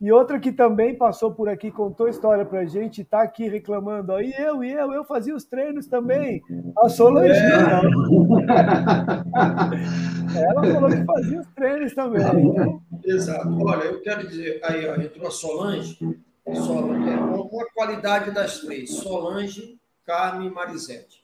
E 0.00 0.10
outra 0.10 0.40
que 0.40 0.50
também 0.50 0.94
passou 0.94 1.32
por 1.32 1.46
aqui, 1.48 1.70
contou 1.70 2.08
história 2.08 2.46
pra 2.46 2.64
gente, 2.64 3.04
tá 3.04 3.20
aqui 3.20 3.46
reclamando, 3.48 4.12
ó, 4.12 4.20
e 4.20 4.32
eu, 4.32 4.64
e 4.64 4.72
eu, 4.72 4.92
eu 4.92 5.04
fazia 5.04 5.36
os 5.36 5.44
treinos 5.44 5.86
também. 5.86 6.42
A 6.82 6.88
Solange. 6.88 7.38
É. 7.38 7.80
Ela 10.40 10.64
falou 10.72 10.88
que 10.88 11.04
fazia 11.04 11.40
os 11.40 11.46
treinos 11.48 11.94
também. 11.94 12.22
Então... 12.22 12.80
Exato. 13.04 13.58
Olha, 13.62 13.84
eu 13.84 14.00
quero 14.00 14.26
dizer, 14.26 14.60
aí 14.64 14.88
ó, 14.88 14.94
entrou 14.96 15.26
a 15.26 15.30
Solange, 15.30 15.98
Solange 16.54 17.10
é 17.10 17.16
uma 17.16 17.66
qualidade 17.74 18.30
das 18.30 18.60
três, 18.60 18.90
Solange, 18.90 19.78
Carmen 20.06 20.48
e 20.48 20.50
Marisete. 20.50 21.22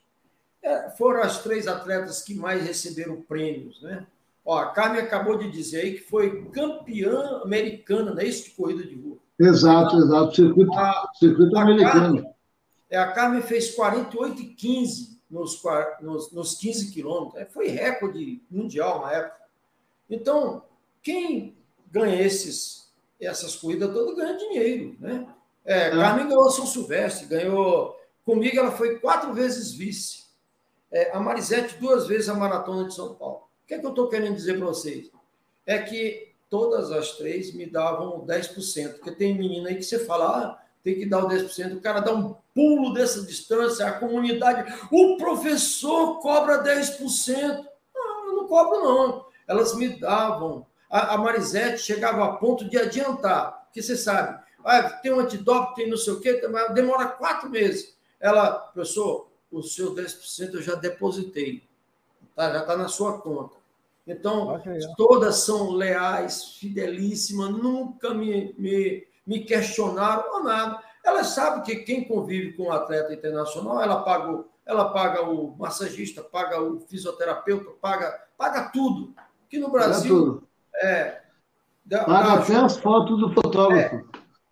É, 0.62 0.90
foram 0.90 1.22
as 1.22 1.42
três 1.42 1.66
atletas 1.66 2.22
que 2.22 2.34
mais 2.34 2.62
receberam 2.62 3.22
prêmios, 3.22 3.80
né? 3.82 4.06
Ó, 4.46 4.56
a 4.58 4.66
Carmen 4.66 5.00
acabou 5.00 5.36
de 5.36 5.50
dizer 5.50 5.80
aí 5.80 5.94
que 5.94 6.08
foi 6.08 6.48
campeã 6.50 7.42
americana, 7.42 8.12
não 8.12 8.20
é 8.20 8.26
isso, 8.26 8.44
de 8.44 8.50
corrida 8.50 8.84
de 8.84 8.94
rua. 8.94 9.18
Exato, 9.36 9.96
exato, 9.98 10.36
circuito, 10.36 10.72
a, 10.72 11.10
circuito 11.18 11.58
a 11.58 11.62
americano. 11.62 11.92
Carmen, 11.92 12.34
é, 12.88 12.96
a 12.96 13.10
Carmen 13.10 13.42
fez 13.42 13.74
48 13.74 14.40
e 14.40 14.46
15 14.54 15.20
nos, 15.28 15.60
nos, 16.00 16.32
nos 16.32 16.54
15 16.58 16.92
quilômetros. 16.92 17.42
É, 17.42 17.44
foi 17.44 17.66
recorde 17.66 18.40
mundial 18.48 19.02
na 19.02 19.12
época. 19.12 19.36
Então, 20.08 20.62
quem 21.02 21.58
ganha 21.90 22.22
esses, 22.22 22.92
essas 23.20 23.56
corridas 23.56 23.92
todas 23.92 24.14
ganha 24.14 24.38
dinheiro, 24.38 24.96
né? 25.00 25.26
É, 25.64 25.88
é. 25.88 25.90
Carmen 25.90 26.28
ganhou 26.28 26.48
São 26.50 26.66
Silvestre, 26.66 27.26
ganhou. 27.26 27.96
Comigo 28.24 28.56
ela 28.56 28.70
foi 28.70 29.00
quatro 29.00 29.34
vezes 29.34 29.72
vice. 29.72 30.24
É, 30.92 31.10
a 31.10 31.18
Marisete, 31.18 31.78
duas 31.78 32.06
vezes 32.06 32.28
a 32.28 32.34
maratona 32.34 32.86
de 32.86 32.94
São 32.94 33.12
Paulo. 33.16 33.45
O 33.66 33.68
que, 33.68 33.74
é 33.74 33.78
que 33.80 33.86
eu 33.86 33.90
estou 33.90 34.08
querendo 34.08 34.36
dizer 34.36 34.58
para 34.58 34.66
vocês? 34.66 35.10
É 35.66 35.76
que 35.78 36.32
todas 36.48 36.92
as 36.92 37.16
três 37.16 37.52
me 37.52 37.66
davam 37.66 38.24
10%, 38.24 38.92
porque 38.92 39.10
tem 39.10 39.36
menina 39.36 39.70
aí 39.70 39.74
que 39.74 39.82
você 39.82 40.04
fala, 40.04 40.38
ah, 40.38 40.64
tem 40.84 40.94
que 40.94 41.04
dar 41.04 41.24
o 41.24 41.28
10%, 41.28 41.76
o 41.76 41.80
cara 41.80 41.98
dá 41.98 42.14
um 42.14 42.36
pulo 42.54 42.94
dessa 42.94 43.22
distância, 43.22 43.84
a 43.84 43.98
comunidade, 43.98 44.72
o 44.92 45.16
professor 45.16 46.20
cobra 46.20 46.62
10%. 46.62 47.66
Não, 47.92 48.26
eu 48.28 48.36
não 48.36 48.46
cobro, 48.46 48.84
não. 48.84 49.26
Elas 49.48 49.74
me 49.74 49.88
davam. 49.88 50.64
A, 50.88 51.14
a 51.14 51.18
Marisete 51.18 51.82
chegava 51.82 52.24
a 52.24 52.36
ponto 52.36 52.70
de 52.70 52.78
adiantar, 52.78 53.64
porque 53.64 53.82
você 53.82 53.96
sabe, 53.96 54.40
ah, 54.64 54.90
tem 54.90 55.12
um 55.12 55.18
antidoping, 55.18 55.74
tem 55.74 55.90
não 55.90 55.96
sei 55.96 56.12
o 56.12 56.20
quê, 56.20 56.40
demora 56.72 57.08
quatro 57.08 57.50
meses. 57.50 57.96
Ela, 58.20 58.52
professor, 58.52 59.28
o 59.50 59.60
seu 59.60 59.92
10% 59.92 60.54
eu 60.54 60.62
já 60.62 60.76
depositei 60.76 61.66
tá? 62.36 62.52
já 62.52 62.60
está 62.60 62.76
na 62.76 62.86
sua 62.86 63.18
conta. 63.18 63.55
Então, 64.06 64.62
todas 64.96 65.36
são 65.38 65.70
leais, 65.70 66.54
fidelíssimas, 66.58 67.50
nunca 67.50 68.14
me, 68.14 68.54
me, 68.56 69.06
me 69.26 69.40
questionaram 69.40 70.32
ou 70.34 70.44
nada. 70.44 70.80
Elas 71.04 71.28
sabem 71.28 71.62
que 71.62 71.84
quem 71.84 72.06
convive 72.06 72.52
com 72.52 72.64
um 72.64 72.72
atleta 72.72 73.12
internacional, 73.12 73.82
ela 73.82 74.02
paga, 74.02 74.30
o, 74.30 74.44
ela 74.64 74.92
paga 74.92 75.22
o 75.22 75.56
massagista, 75.58 76.22
paga 76.22 76.62
o 76.62 76.80
fisioterapeuta, 76.80 77.70
paga, 77.80 78.16
paga 78.38 78.70
tudo. 78.70 79.12
Que 79.48 79.58
no 79.58 79.70
Brasil. 79.70 80.42
É, 80.76 81.20
paga 81.88 82.34
até 82.34 82.54
as 82.56 82.76
fotos 82.76 83.18
do 83.18 83.32
fotógrafo. 83.32 83.96
É. 83.96 84.04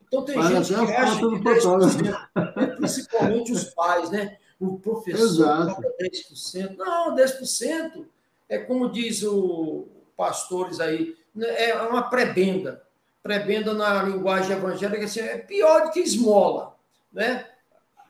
Então 0.07 0.25
tem 0.25 0.35
paga 0.35 0.63
gente 0.63 0.87
que 0.87 0.93
acha 0.93 1.19
que 1.19 1.25
10%, 1.27 2.77
principalmente 2.77 3.53
os 3.53 3.65
pais, 3.65 4.11
né? 4.11 4.37
o 4.61 4.79
professor 4.79 5.25
Exato. 5.25 5.75
cobra 5.75 5.91
10%. 6.01 6.77
Não, 6.77 7.15
10% 7.15 8.07
é 8.49 8.59
como 8.59 8.91
diz 8.91 9.23
o 9.23 9.87
pastores 10.16 10.81
aí, 10.81 11.16
né, 11.35 11.71
é 11.71 11.83
uma 11.83 12.03
prebenda. 12.03 12.83
Prebenda 13.23 13.73
na 13.73 14.03
linguagem 14.03 14.57
evangélica 14.57 15.05
assim, 15.05 15.21
é 15.21 15.39
pior 15.39 15.85
do 15.85 15.91
que 15.91 16.01
esmola. 16.01 16.77
Né? 17.12 17.47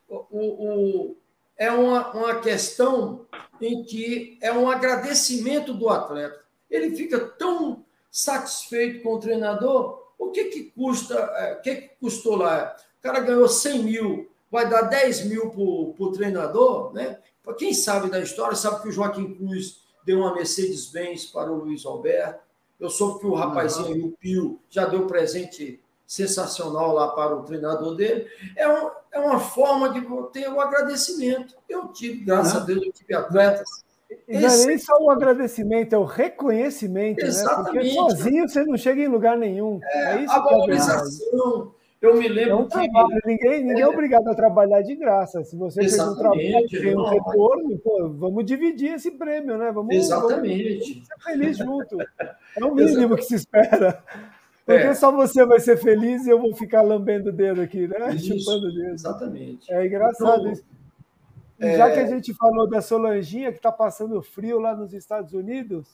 O, 0.09 0.17
o, 0.39 1.17
é 1.57 1.71
uma, 1.71 2.13
uma 2.13 2.41
questão 2.41 3.27
em 3.61 3.85
que 3.85 4.39
é 4.43 4.53
um 4.53 4.69
agradecimento 4.69 5.73
do 5.73 5.89
atleta. 5.89 6.41
Ele 6.69 6.97
fica 6.97 7.21
tão 7.21 7.85
satisfeito 8.11 9.03
com 9.03 9.15
o 9.15 9.21
treinador. 9.21 10.13
O 10.19 10.31
que, 10.31 10.45
que 10.45 10.65
custa? 10.65 11.15
É, 11.15 11.55
o 11.55 11.63
que, 11.63 11.75
que 11.77 11.89
custou 12.01 12.37
lá? 12.37 12.77
O 12.99 13.03
cara 13.03 13.21
ganhou 13.21 13.49
100 13.49 13.83
mil 13.83 14.35
vai 14.55 14.71
dar 14.71 14.83
10 14.83 15.25
mil 15.25 15.51
para 15.51 15.61
o 16.07 16.13
treinador, 16.13 16.93
né? 16.93 17.19
Para 17.43 17.55
quem 17.55 17.75
sabe 17.75 18.09
da 18.09 18.21
história, 18.21 18.55
sabe 18.55 18.83
que 18.83 18.89
o 18.89 18.93
Joaquim 18.93 19.35
Cruz 19.35 19.83
deu 20.05 20.21
uma 20.21 20.35
Mercedes-Benz 20.35 21.27
para 21.27 21.51
o 21.51 21.57
Luiz 21.57 21.85
Alberto. 21.85 22.41
Eu 22.79 22.91
soube 22.91 23.21
que 23.21 23.27
o 23.27 23.35
rapazinho 23.35 23.95
aí, 23.95 24.03
o 24.03 24.11
Pio, 24.13 24.61
já 24.69 24.85
deu 24.85 25.07
presente 25.07 25.81
sensacional 26.07 26.93
lá 26.93 27.09
para 27.09 27.35
o 27.35 27.43
treinador 27.43 27.95
dele. 27.95 28.27
É, 28.57 28.69
um, 28.69 28.91
é 29.13 29.19
uma 29.19 29.41
forma 29.41 29.91
de 29.91 30.01
ter 30.33 30.49
o 30.49 30.55
um 30.55 30.61
agradecimento. 30.61 31.55
Eu 31.69 31.89
tive, 31.89 32.25
graças 32.25 32.55
uhum. 32.55 32.61
a 32.61 32.65
Deus, 32.65 32.87
eu 32.87 32.93
tive 32.93 33.15
atletas. 33.15 33.69
E 34.29 34.39
não 34.39 34.49
é 34.49 34.67
nem 34.67 34.79
só 34.79 34.93
o 35.01 35.11
agradecimento, 35.11 35.95
é 35.95 35.99
o 35.99 36.05
reconhecimento, 36.05 37.25
Exatamente. 37.25 37.65
né? 37.65 37.73
Porque 37.73 37.91
sozinho 37.95 38.49
você 38.49 38.65
não 38.65 38.77
chega 38.77 39.01
em 39.03 39.09
lugar 39.09 39.37
nenhum. 39.37 39.81
É, 39.83 40.17
é 40.17 40.23
isso 40.23 40.33
a 40.33 40.39
valorização. 40.41 41.75
É 42.05 42.09
eu 42.09 42.17
me 42.17 42.29
lembro. 42.29 42.51
É 42.51 42.55
um 42.57 42.69
trabalho, 42.69 43.21
ninguém, 43.25 43.65
ninguém 43.65 43.83
é 43.83 43.89
obrigado 43.89 44.29
a 44.29 44.35
trabalhar 44.35 44.83
de 44.83 44.95
graça. 44.95 45.43
Se 45.45 45.57
você 45.57 45.83
Exatamente, 45.83 46.69
fez 46.69 46.95
um 46.95 47.03
trabalho 47.03 47.15
tem 47.15 47.19
um 47.19 47.27
retorno, 47.27 47.79
pô, 47.79 48.09
vamos 48.11 48.45
dividir 48.45 48.95
esse 48.95 49.11
prêmio, 49.11 49.57
né? 49.57 49.73
Vamos, 49.73 49.95
Exatamente. 49.95 50.95
Vamos 50.95 51.07
ser 51.07 51.25
felizes 51.25 51.59
junto. 51.59 52.01
É 52.01 52.65
o 52.65 52.75
mínimo 52.75 52.83
Exatamente. 52.83 53.17
que 53.17 53.25
se 53.25 53.35
espera. 53.35 54.05
Porque 54.67 54.87
é. 54.87 54.95
só 54.95 55.13
você 55.13 55.45
vai 55.45 55.61
ser 55.61 55.77
feliz 55.77 56.27
e 56.27 56.31
eu 56.31 56.41
vou 56.41 56.55
ficar 56.55 56.83
lambendo 56.83 57.31
o 57.31 57.33
dedo 57.33 57.61
aqui, 57.61 57.87
né? 57.87 58.15
Isso, 58.15 58.39
Chupando 58.39 58.69
o 58.69 58.73
dedo. 58.73 58.95
Exatamente. 58.95 59.73
É 59.73 59.87
engraçado 59.87 60.41
então, 60.41 60.53
isso. 60.53 60.65
É... 61.59 61.77
Já 61.77 61.91
que 61.91 62.01
a 62.01 62.07
gente 62.07 62.35
falou 62.35 62.69
da 62.69 62.81
Solanginha, 62.81 63.51
que 63.51 63.59
está 63.59 63.71
passando 63.71 64.23
frio 64.23 64.59
lá 64.59 64.75
nos 64.75 64.93
Estados 64.93 65.33
Unidos, 65.33 65.87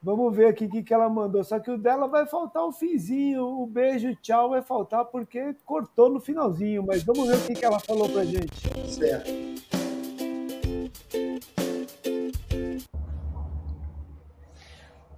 Vamos 0.00 0.34
ver 0.34 0.46
aqui 0.46 0.66
o 0.66 0.70
que, 0.70 0.82
que 0.82 0.94
ela 0.94 1.08
mandou. 1.08 1.42
Só 1.42 1.58
que 1.58 1.70
o 1.70 1.76
dela 1.76 2.06
vai 2.06 2.24
faltar 2.26 2.64
o 2.64 2.72
finzinho. 2.72 3.44
O 3.44 3.66
beijo, 3.66 4.14
tchau, 4.16 4.50
vai 4.50 4.62
faltar 4.62 5.04
porque 5.06 5.54
cortou 5.64 6.08
no 6.08 6.20
finalzinho. 6.20 6.84
Mas 6.86 7.02
vamos 7.02 7.28
ver 7.28 7.36
o 7.36 7.46
que, 7.46 7.54
que 7.54 7.64
ela 7.64 7.80
falou 7.80 8.08
pra 8.08 8.24
gente. 8.24 8.68
Certo. 8.88 9.28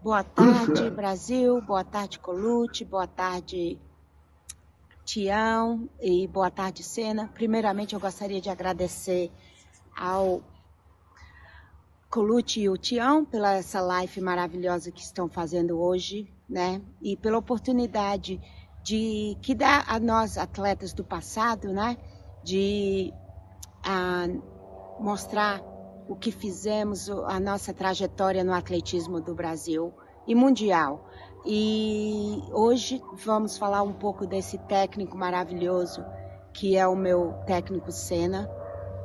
Boa 0.03 0.25
tarde, 0.25 0.89
Brasil. 0.89 1.61
Boa 1.61 1.85
tarde, 1.85 2.19
Colute. 2.19 2.87
Boa 2.87 3.07
tarde, 3.07 3.79
Tião. 5.05 5.91
E 6.01 6.27
boa 6.27 6.51
tarde, 6.51 6.83
Sena. 6.83 7.29
Primeiramente, 7.35 7.93
eu 7.93 8.01
gostaria 8.01 8.41
de 8.41 8.49
agradecer 8.49 9.31
ao 9.95 10.41
Colucci 12.11 12.63
e 12.63 12.69
o 12.69 12.77
Tião 12.77 13.25
pela 13.25 13.55
essa 13.55 13.81
live 13.81 14.21
maravilhosa 14.21 14.91
que 14.91 15.01
estão 15.01 15.29
fazendo 15.29 15.81
hoje, 15.81 16.29
né? 16.49 16.83
E 17.01 17.17
pela 17.17 17.39
oportunidade 17.39 18.41
de 18.83 19.37
que 19.41 19.55
dá 19.55 19.85
a 19.87 20.01
nós 20.01 20.37
atletas 20.37 20.93
do 20.93 21.05
passado, 21.05 21.73
né? 21.73 21.97
De 22.43 23.15
a, 23.85 24.27
mostrar 24.99 25.63
o 26.09 26.17
que 26.17 26.33
fizemos, 26.33 27.09
a 27.09 27.39
nossa 27.39 27.73
trajetória 27.73 28.43
no 28.43 28.53
atletismo 28.53 29.21
do 29.21 29.33
Brasil 29.33 29.95
e 30.27 30.35
mundial. 30.35 31.09
E 31.47 32.43
hoje 32.53 33.01
vamos 33.25 33.57
falar 33.57 33.83
um 33.83 33.93
pouco 33.93 34.27
desse 34.27 34.59
técnico 34.59 35.17
maravilhoso 35.17 36.05
que 36.53 36.77
é 36.77 36.87
o 36.87 36.97
meu 36.97 37.35
técnico 37.47 37.93
Senna, 37.93 38.51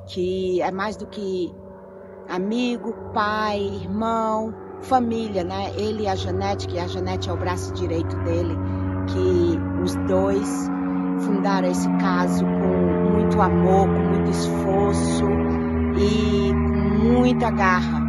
que 0.08 0.60
é 0.62 0.72
mais 0.72 0.98
do 0.98 1.06
que 1.06 1.54
amigo, 2.30 2.94
pai, 3.14 3.60
irmão, 3.60 4.54
família, 4.82 5.44
né? 5.44 5.72
Ele 5.78 6.04
e 6.04 6.08
a 6.08 6.16
Janete, 6.16 6.68
que 6.68 6.80
a 6.80 6.88
Janete 6.88 7.30
é 7.30 7.34
o 7.34 7.38
braço 7.38 7.74
direito 7.74 8.16
dele, 8.20 8.56
que 9.08 9.58
os 9.84 9.96
dois 10.08 10.70
fundaram 11.26 11.70
esse 11.70 11.90
caso 11.98 12.46
com 12.46 13.14
muito 13.14 13.42
amor, 13.42 13.88
com 13.88 14.02
muito 14.02 14.32
esforço 14.32 15.26
e 15.98 16.54
muita 16.54 17.52
garra. 17.52 18.04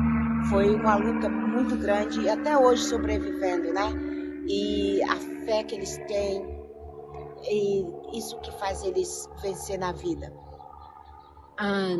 Foi 0.51 0.75
uma 0.75 0.97
luta 0.97 1.29
muito 1.29 1.77
grande 1.77 2.21
e 2.21 2.29
até 2.29 2.57
hoje 2.57 2.85
sobrevivendo, 2.85 3.73
né? 3.73 3.93
E 4.49 5.03
a 5.03 5.17
fé 5.45 5.65
que 5.65 5.75
eles 5.75 5.97
têm, 6.07 6.45
e 7.43 7.85
isso 8.19 8.39
que 8.41 8.53
faz 8.59 8.85
eles 8.85 9.29
vencer 9.43 9.79
na 9.79 9.93
vida. 9.93 10.33
Ah, 11.59 11.97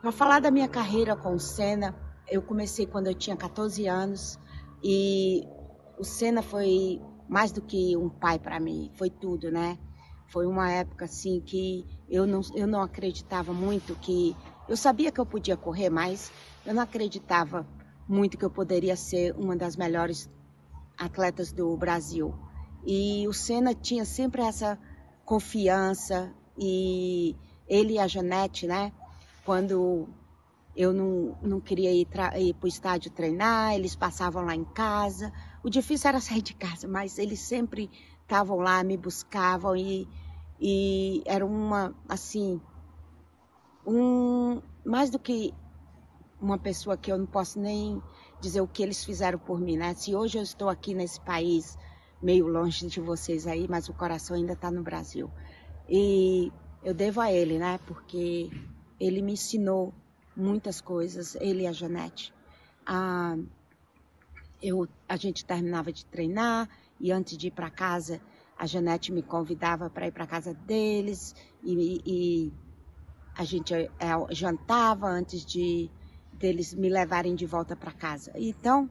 Para 0.00 0.12
falar 0.12 0.40
da 0.40 0.50
minha 0.50 0.66
carreira 0.66 1.14
com 1.14 1.34
o 1.34 1.38
Senna, 1.38 1.94
eu 2.26 2.40
comecei 2.40 2.86
quando 2.86 3.08
eu 3.08 3.14
tinha 3.14 3.36
14 3.36 3.86
anos 3.86 4.38
e 4.82 5.46
o 5.98 6.04
Senna 6.04 6.40
foi 6.40 7.02
mais 7.28 7.52
do 7.52 7.60
que 7.60 7.94
um 7.98 8.08
pai 8.08 8.38
para 8.38 8.58
mim, 8.58 8.90
foi 8.94 9.10
tudo, 9.10 9.50
né? 9.50 9.78
Foi 10.28 10.46
uma 10.46 10.70
época 10.70 11.04
assim 11.04 11.38
que 11.40 11.84
eu 12.08 12.26
não, 12.26 12.40
eu 12.54 12.66
não 12.66 12.80
acreditava 12.80 13.52
muito 13.52 13.94
que. 13.96 14.34
Eu 14.66 14.76
sabia 14.76 15.12
que 15.12 15.20
eu 15.20 15.26
podia 15.26 15.56
correr, 15.56 15.90
mas 15.90 16.32
eu 16.64 16.72
não 16.72 16.82
acreditava 16.82 17.66
muito 18.08 18.38
que 18.38 18.44
eu 18.44 18.50
poderia 18.50 18.96
ser 18.96 19.34
uma 19.36 19.54
das 19.54 19.76
melhores 19.76 20.30
atletas 20.96 21.52
do 21.52 21.76
Brasil. 21.76 22.34
E 22.86 23.28
o 23.28 23.34
Senna 23.34 23.74
tinha 23.74 24.06
sempre 24.06 24.40
essa 24.40 24.78
confiança 25.26 26.32
e 26.58 27.36
ele 27.68 27.94
e 27.94 27.98
a 27.98 28.06
Janete, 28.06 28.66
né? 28.66 28.92
Quando 29.50 30.08
eu 30.76 30.92
não, 30.92 31.36
não 31.42 31.60
queria 31.60 31.92
ir, 31.92 32.06
para 32.06 32.34
o 32.62 32.68
estádio 32.68 33.10
treinar, 33.10 33.74
eles 33.74 33.96
passavam 33.96 34.44
lá 34.44 34.54
em 34.54 34.62
casa. 34.62 35.32
O 35.60 35.68
difícil 35.68 36.08
era 36.08 36.20
sair 36.20 36.40
de 36.40 36.54
casa, 36.54 36.86
mas 36.86 37.18
eles 37.18 37.40
sempre 37.40 37.90
estavam 38.22 38.58
lá, 38.58 38.84
me 38.84 38.96
buscavam 38.96 39.74
e, 39.74 40.06
e 40.60 41.20
era 41.26 41.44
uma, 41.44 41.92
assim, 42.08 42.60
um, 43.84 44.62
mais 44.84 45.10
do 45.10 45.18
que 45.18 45.52
uma 46.40 46.56
pessoa 46.56 46.96
que 46.96 47.10
eu 47.10 47.18
não 47.18 47.26
posso 47.26 47.58
nem 47.58 48.00
dizer 48.40 48.60
o 48.60 48.68
que 48.68 48.84
eles 48.84 49.04
fizeram 49.04 49.40
por 49.40 49.58
mim, 49.58 49.76
né? 49.76 49.94
Se 49.94 50.14
hoje 50.14 50.38
eu 50.38 50.44
estou 50.44 50.68
aqui 50.68 50.94
nesse 50.94 51.20
país, 51.22 51.76
meio 52.22 52.46
longe 52.46 52.86
de 52.86 53.00
vocês 53.00 53.48
aí, 53.48 53.66
mas 53.68 53.88
o 53.88 53.94
coração 53.94 54.36
ainda 54.36 54.52
está 54.52 54.70
no 54.70 54.84
Brasil. 54.84 55.28
E 55.88 56.52
eu 56.84 56.94
devo 56.94 57.20
a 57.20 57.32
ele, 57.32 57.58
né? 57.58 57.80
Porque 57.84 58.48
ele 59.00 59.22
me 59.22 59.32
ensinou 59.32 59.94
muitas 60.36 60.80
coisas, 60.80 61.34
ele 61.36 61.62
e 61.62 61.66
a 61.66 61.72
Janete. 61.72 62.32
Ah, 62.86 63.36
eu, 64.62 64.86
a 65.08 65.16
gente 65.16 65.44
terminava 65.44 65.90
de 65.90 66.04
treinar 66.04 66.68
e 67.00 67.10
antes 67.10 67.36
de 67.36 67.48
ir 67.48 67.52
para 67.52 67.70
casa, 67.70 68.20
a 68.58 68.66
Janete 68.66 69.10
me 69.10 69.22
convidava 69.22 69.88
para 69.88 70.06
ir 70.06 70.12
para 70.12 70.26
casa 70.26 70.52
deles 70.52 71.34
e, 71.64 72.02
e 72.04 72.52
a 73.34 73.44
gente 73.44 73.72
é, 73.74 73.88
jantava 74.30 75.06
antes 75.06 75.44
de 75.44 75.90
deles 76.34 76.74
me 76.74 76.88
levarem 76.88 77.34
de 77.34 77.46
volta 77.46 77.74
para 77.74 77.92
casa. 77.92 78.32
Então 78.34 78.90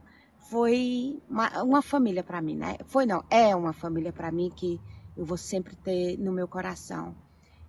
foi 0.50 1.20
uma, 1.28 1.62
uma 1.62 1.82
família 1.82 2.24
para 2.24 2.42
mim, 2.42 2.56
né? 2.56 2.78
Foi 2.86 3.06
não, 3.06 3.22
é 3.30 3.54
uma 3.54 3.72
família 3.72 4.12
para 4.12 4.32
mim 4.32 4.50
que 4.50 4.80
eu 5.16 5.24
vou 5.24 5.36
sempre 5.36 5.76
ter 5.76 6.18
no 6.18 6.32
meu 6.32 6.48
coração. 6.48 7.14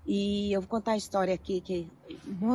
E 0.05 0.51
eu 0.51 0.61
vou 0.61 0.67
contar 0.67 0.93
a 0.93 0.97
história 0.97 1.33
aqui 1.33 1.61
que 1.61 1.87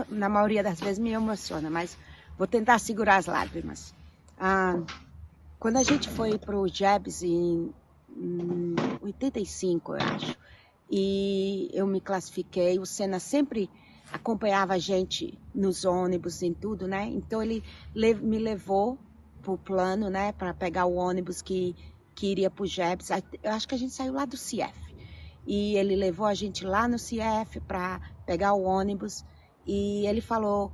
na 0.09 0.29
maioria 0.29 0.63
das 0.63 0.81
vezes 0.81 0.99
me 0.99 1.11
emociona, 1.11 1.71
mas 1.71 1.97
vou 2.37 2.47
tentar 2.47 2.79
segurar 2.79 3.17
as 3.17 3.27
lágrimas. 3.27 3.95
Ah, 4.39 4.81
quando 5.59 5.77
a 5.77 5.83
gente 5.83 6.09
foi 6.09 6.39
para 6.39 6.59
o 6.59 6.69
Jebs 6.69 7.23
em, 7.23 7.73
em 8.17 8.75
85, 9.01 9.93
eu 9.93 10.03
acho, 10.03 10.37
e 10.91 11.71
eu 11.73 11.87
me 11.87 12.01
classifiquei, 12.01 12.79
o 12.79 12.87
Senna 12.87 13.19
sempre 13.19 13.71
acompanhava 14.13 14.75
a 14.75 14.79
gente 14.79 15.39
nos 15.55 15.85
ônibus 15.85 16.43
em 16.43 16.53
tudo, 16.53 16.87
né? 16.87 17.07
Então 17.07 17.43
ele 17.43 17.63
me 17.95 18.39
levou 18.39 18.99
para 19.43 19.53
o 19.53 19.59
plano, 19.59 20.11
né, 20.11 20.33
para 20.33 20.53
pegar 20.53 20.87
o 20.87 20.95
ônibus 20.95 21.41
que, 21.41 21.75
que 22.15 22.27
iria 22.27 22.51
para 22.51 22.65
o 22.65 22.67
Jebs. 22.67 23.11
Eu 23.43 23.53
acho 23.53 23.67
que 23.67 23.75
a 23.75 23.79
gente 23.79 23.93
saiu 23.95 24.13
lá 24.13 24.25
do 24.25 24.37
CIEF 24.37 24.86
e 25.47 25.77
ele 25.77 25.95
levou 25.95 26.27
a 26.27 26.35
gente 26.35 26.65
lá 26.65 26.89
no 26.89 26.97
CF 26.97 27.61
para 27.67 28.01
pegar 28.27 28.53
o 28.55 28.63
ônibus 28.65 29.25
e 29.67 30.07
ele 30.07 30.21
falou 30.21 30.73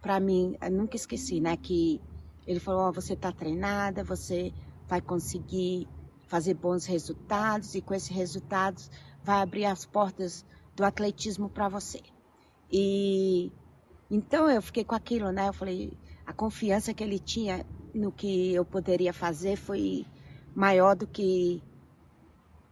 para 0.00 0.20
mim, 0.20 0.56
nunca 0.70 0.96
esqueci, 0.96 1.40
né, 1.40 1.56
que 1.56 2.00
ele 2.46 2.60
falou: 2.60 2.88
oh, 2.88 2.92
você 2.92 3.14
está 3.14 3.32
treinada, 3.32 4.04
você 4.04 4.52
vai 4.86 5.00
conseguir 5.00 5.88
fazer 6.26 6.54
bons 6.54 6.84
resultados 6.84 7.74
e 7.74 7.80
com 7.80 7.94
esses 7.94 8.08
resultados 8.08 8.90
vai 9.22 9.40
abrir 9.40 9.64
as 9.64 9.86
portas 9.86 10.44
do 10.74 10.84
atletismo 10.84 11.48
para 11.48 11.68
você. 11.68 12.00
E 12.70 13.52
então 14.10 14.50
eu 14.50 14.60
fiquei 14.60 14.84
com 14.84 14.94
aquilo, 14.94 15.30
né? 15.30 15.48
Eu 15.48 15.52
falei, 15.52 15.96
a 16.26 16.32
confiança 16.32 16.92
que 16.92 17.02
ele 17.02 17.18
tinha 17.18 17.64
no 17.94 18.12
que 18.12 18.52
eu 18.52 18.64
poderia 18.64 19.12
fazer 19.12 19.56
foi 19.56 20.04
maior 20.54 20.94
do 20.94 21.06
que 21.06 21.62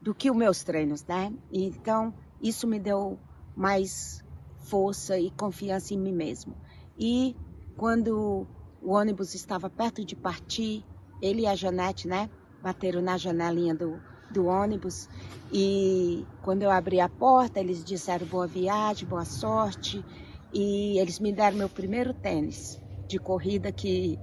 do 0.02 0.12
que 0.12 0.30
os 0.30 0.36
meus 0.36 0.64
treinos, 0.64 1.04
né? 1.04 1.32
Então, 1.50 2.12
isso 2.42 2.66
me 2.66 2.78
deu 2.78 3.18
mais 3.56 4.22
força 4.58 5.18
e 5.18 5.30
confiança 5.30 5.94
em 5.94 5.98
mim 5.98 6.12
mesmo. 6.12 6.56
E 6.98 7.36
quando 7.76 8.46
o 8.82 8.92
ônibus 8.92 9.34
estava 9.34 9.70
perto 9.70 10.04
de 10.04 10.16
partir, 10.16 10.84
ele 11.20 11.42
e 11.42 11.46
a 11.46 11.54
Janete, 11.54 12.08
né, 12.08 12.28
bateram 12.60 13.00
na 13.00 13.16
janelinha 13.16 13.74
do, 13.74 14.00
do 14.30 14.46
ônibus 14.46 15.08
e 15.52 16.26
quando 16.42 16.62
eu 16.62 16.70
abri 16.70 17.00
a 17.00 17.08
porta, 17.08 17.60
eles 17.60 17.84
disseram 17.84 18.26
boa 18.26 18.46
viagem, 18.46 19.06
boa 19.06 19.24
sorte 19.24 20.04
e 20.52 20.98
eles 20.98 21.20
me 21.20 21.32
deram 21.32 21.56
meu 21.56 21.68
primeiro 21.68 22.12
tênis 22.12 22.80
de 23.06 23.18
corrida 23.18 23.70
que 23.70 24.18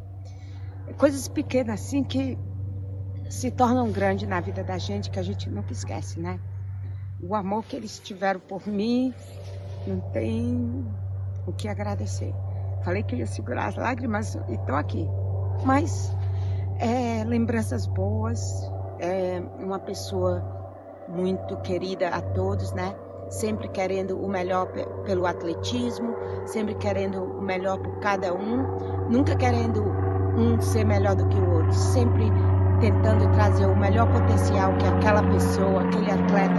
coisas 0.97 1.27
pequenas 1.27 1.81
assim 1.81 2.03
que 2.03 2.37
se 3.29 3.51
tornam 3.51 3.91
grandes 3.91 4.27
na 4.27 4.39
vida 4.41 4.63
da 4.63 4.77
gente 4.77 5.11
que 5.11 5.19
a 5.19 5.23
gente 5.23 5.49
nunca 5.49 5.71
esquece, 5.71 6.19
né? 6.19 6.39
O 7.21 7.35
amor 7.35 7.63
que 7.63 7.75
eles 7.75 7.99
tiveram 7.99 8.39
por 8.39 8.67
mim 8.67 9.13
não 9.85 9.99
tem 10.11 10.85
o 11.45 11.53
que 11.53 11.67
agradecer. 11.67 12.33
Falei 12.83 13.03
que 13.03 13.15
ia 13.15 13.27
segurar 13.27 13.67
as 13.67 13.75
lágrimas 13.75 14.35
e 14.47 14.55
estou 14.55 14.75
aqui. 14.75 15.07
Mas 15.63 16.11
é, 16.79 17.23
lembranças 17.23 17.85
boas, 17.85 18.41
é 18.99 19.41
uma 19.59 19.77
pessoa 19.77 20.41
muito 21.07 21.57
querida 21.57 22.09
a 22.09 22.21
todos, 22.21 22.71
né? 22.71 22.95
Sempre 23.29 23.67
querendo 23.67 24.19
o 24.19 24.27
melhor 24.27 24.67
pelo 25.05 25.27
atletismo, 25.27 26.15
sempre 26.45 26.73
querendo 26.75 27.23
o 27.23 27.41
melhor 27.41 27.77
por 27.77 27.99
cada 27.99 28.33
um, 28.33 29.07
nunca 29.07 29.35
querendo 29.35 29.83
um 30.35 30.59
ser 30.61 30.83
melhor 30.83 31.15
do 31.15 31.27
que 31.27 31.37
o 31.37 31.53
outro, 31.53 31.73
sempre 31.73 32.25
tentando 32.79 33.31
trazer 33.33 33.65
o 33.65 33.75
melhor 33.75 34.11
potencial 34.11 34.75
que 34.77 34.85
aquela 34.85 35.21
pessoa, 35.23 35.81
aquele 35.81 36.11
atleta 36.11 36.55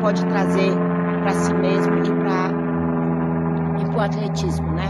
pode 0.00 0.24
trazer 0.26 0.72
para 1.22 1.32
si 1.32 1.54
mesmo 1.54 1.98
e 1.98 2.08
para 2.08 2.50
e 3.80 3.96
o 3.96 4.00
atletismo, 4.00 4.72
né? 4.72 4.88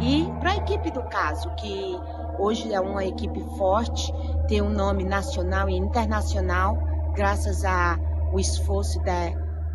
E 0.00 0.26
para 0.40 0.52
a 0.52 0.56
equipe 0.56 0.90
do 0.90 1.02
caso, 1.04 1.54
que 1.56 1.98
hoje 2.38 2.72
é 2.72 2.80
uma 2.80 3.04
equipe 3.04 3.40
forte, 3.56 4.12
tem 4.48 4.62
um 4.62 4.70
nome 4.70 5.04
nacional 5.04 5.68
e 5.68 5.76
internacional, 5.76 6.76
graças 7.14 7.64
ao 7.64 8.38
esforço 8.38 9.00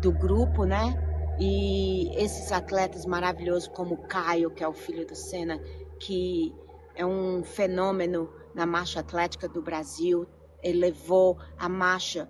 do 0.00 0.12
grupo, 0.12 0.64
né? 0.64 0.94
E 1.38 2.10
esses 2.16 2.50
atletas 2.50 3.06
maravilhosos 3.06 3.68
como 3.68 3.96
Caio, 4.08 4.50
que 4.50 4.64
é 4.64 4.68
o 4.68 4.72
filho 4.72 5.06
do 5.06 5.14
Senna, 5.14 5.58
que 6.00 6.52
é 6.96 7.06
um 7.06 7.42
fenômeno 7.44 8.28
na 8.54 8.66
marcha 8.66 9.00
atlética 9.00 9.48
do 9.48 9.62
Brasil, 9.62 10.26
ele 10.62 10.78
levou 10.78 11.38
a 11.58 11.68
marcha. 11.68 12.28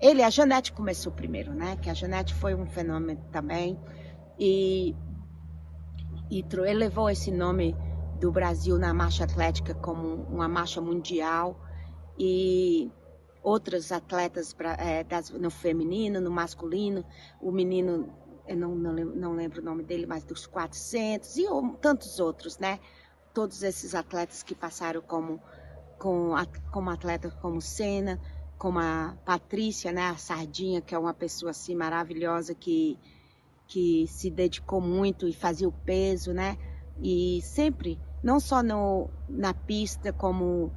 Ele, 0.00 0.22
a 0.22 0.30
Janete 0.30 0.72
começou 0.72 1.12
primeiro, 1.12 1.52
né? 1.52 1.76
Que 1.76 1.90
a 1.90 1.94
Janete 1.94 2.34
foi 2.34 2.54
um 2.54 2.66
fenômeno 2.66 3.20
também. 3.32 3.78
E, 4.38 4.94
e 6.30 6.44
ele 6.52 6.74
levou 6.74 7.10
esse 7.10 7.30
nome 7.30 7.76
do 8.20 8.30
Brasil 8.30 8.78
na 8.78 8.92
marcha 8.92 9.24
atlética 9.24 9.74
como 9.74 10.14
uma 10.24 10.48
marcha 10.48 10.80
mundial. 10.80 11.60
E 12.18 12.90
outros 13.42 13.92
atletas 13.92 14.54
é, 14.78 15.04
das, 15.04 15.30
no 15.30 15.50
feminino, 15.50 16.20
no 16.20 16.30
masculino, 16.30 17.04
o 17.40 17.50
menino, 17.50 18.12
eu 18.46 18.56
não, 18.56 18.74
não, 18.74 18.92
não 18.92 19.32
lembro 19.34 19.60
o 19.60 19.64
nome 19.64 19.82
dele, 19.82 20.06
mas 20.06 20.24
dos 20.24 20.46
400 20.46 21.36
e 21.38 21.44
tantos 21.80 22.18
outros, 22.20 22.58
né? 22.58 22.78
Todos 23.32 23.62
esses 23.62 23.94
atletas 23.94 24.42
que 24.42 24.54
passaram 24.54 25.00
como 25.00 25.40
com, 25.98 26.30
como 26.72 26.90
atleta 26.90 27.30
como 27.42 27.60
Senna, 27.60 28.20
como 28.56 28.78
a 28.78 29.16
Patrícia, 29.24 29.92
né, 29.92 30.08
a 30.08 30.16
Sardinha, 30.16 30.80
que 30.80 30.94
é 30.94 30.98
uma 30.98 31.14
pessoa 31.14 31.50
assim 31.50 31.74
maravilhosa 31.74 32.54
que, 32.54 32.98
que 33.66 34.06
se 34.08 34.30
dedicou 34.30 34.80
muito 34.80 35.28
e 35.28 35.32
fazia 35.32 35.68
o 35.68 35.72
peso, 35.72 36.32
né? 36.32 36.56
E 37.00 37.40
sempre, 37.42 38.00
não 38.22 38.40
só 38.40 38.62
no, 38.62 39.08
na 39.28 39.54
pista, 39.54 40.12
como, 40.12 40.72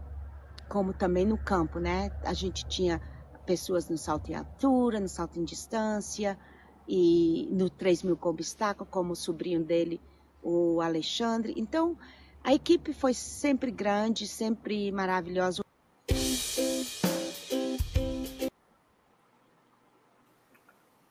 como 0.69 0.93
também 0.93 1.25
no 1.25 1.37
campo, 1.37 1.79
né? 1.79 2.11
A 2.23 2.33
gente 2.33 2.65
tinha 2.67 3.01
pessoas 3.45 3.89
no 3.89 3.97
salto 3.97 4.31
em 4.31 4.35
altura, 4.35 4.99
no 4.99 5.09
salto 5.09 5.39
em 5.39 5.43
distância 5.43 6.37
e 6.87 7.47
no 7.51 7.69
3 7.69 8.03
mil 8.03 8.15
com 8.17 8.29
obstáculo, 8.29 8.87
como 8.89 9.13
o 9.13 9.15
sobrinho 9.15 9.63
dele 9.63 9.99
o 10.43 10.81
Alexandre. 10.81 11.53
Então, 11.57 11.97
a 12.43 12.53
equipe 12.53 12.93
foi 12.93 13.13
sempre 13.13 13.71
grande, 13.71 14.27
sempre 14.27 14.91
maravilhosa. 14.91 15.63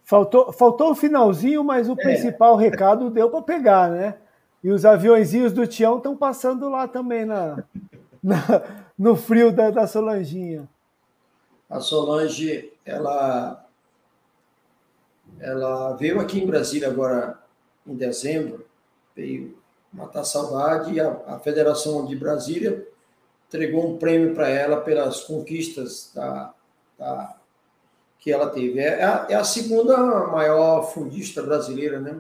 Faltou, 0.05 0.53
faltou 0.53 0.91
o 0.91 0.95
finalzinho, 0.95 1.63
mas 1.63 1.89
o 1.89 1.93
é. 1.93 1.97
principal 1.97 2.57
recado 2.57 3.09
deu 3.11 3.31
para 3.31 3.43
pegar, 3.43 3.91
né? 3.91 4.17
E 4.63 4.71
os 4.71 4.85
aviãozinhos 4.85 5.53
do 5.53 5.67
Tião 5.67 5.99
estão 5.99 6.17
passando 6.17 6.69
lá 6.69 6.89
também 6.89 7.25
na, 7.25 7.63
na, 8.21 8.37
no 8.99 9.15
frio 9.15 9.53
da, 9.53 9.71
da 9.71 9.87
Solanginha. 9.87 10.69
A 11.69 11.79
Solange, 11.79 12.73
ela, 12.85 13.65
ela 15.39 15.95
veio 15.95 16.21
aqui 16.21 16.41
em 16.41 16.47
Brasília 16.47 16.89
agora 16.89 17.39
em 17.87 17.95
dezembro, 17.95 18.67
veio 19.15 19.60
matar 19.93 20.25
saudade 20.25 20.93
e 20.93 21.01
a, 21.01 21.11
a 21.27 21.39
Federação 21.39 22.07
de 22.07 22.15
Brasília 22.17 22.87
entregou 23.49 23.89
um 23.89 23.99
prêmio 23.99 24.35
para 24.35 24.49
ela 24.49 24.81
pelas 24.81 25.21
conquistas 25.23 26.13
da, 26.15 26.55
da, 26.99 27.37
que 28.21 28.31
ela 28.31 28.49
teve. 28.49 28.79
É, 28.79 29.01
é 29.01 29.05
a, 29.05 29.27
é 29.31 29.35
a 29.35 29.45
segunda 29.45 29.97
maior 30.29 30.83
fundista 30.93 31.43
brasileira, 31.43 31.99
né? 31.99 32.17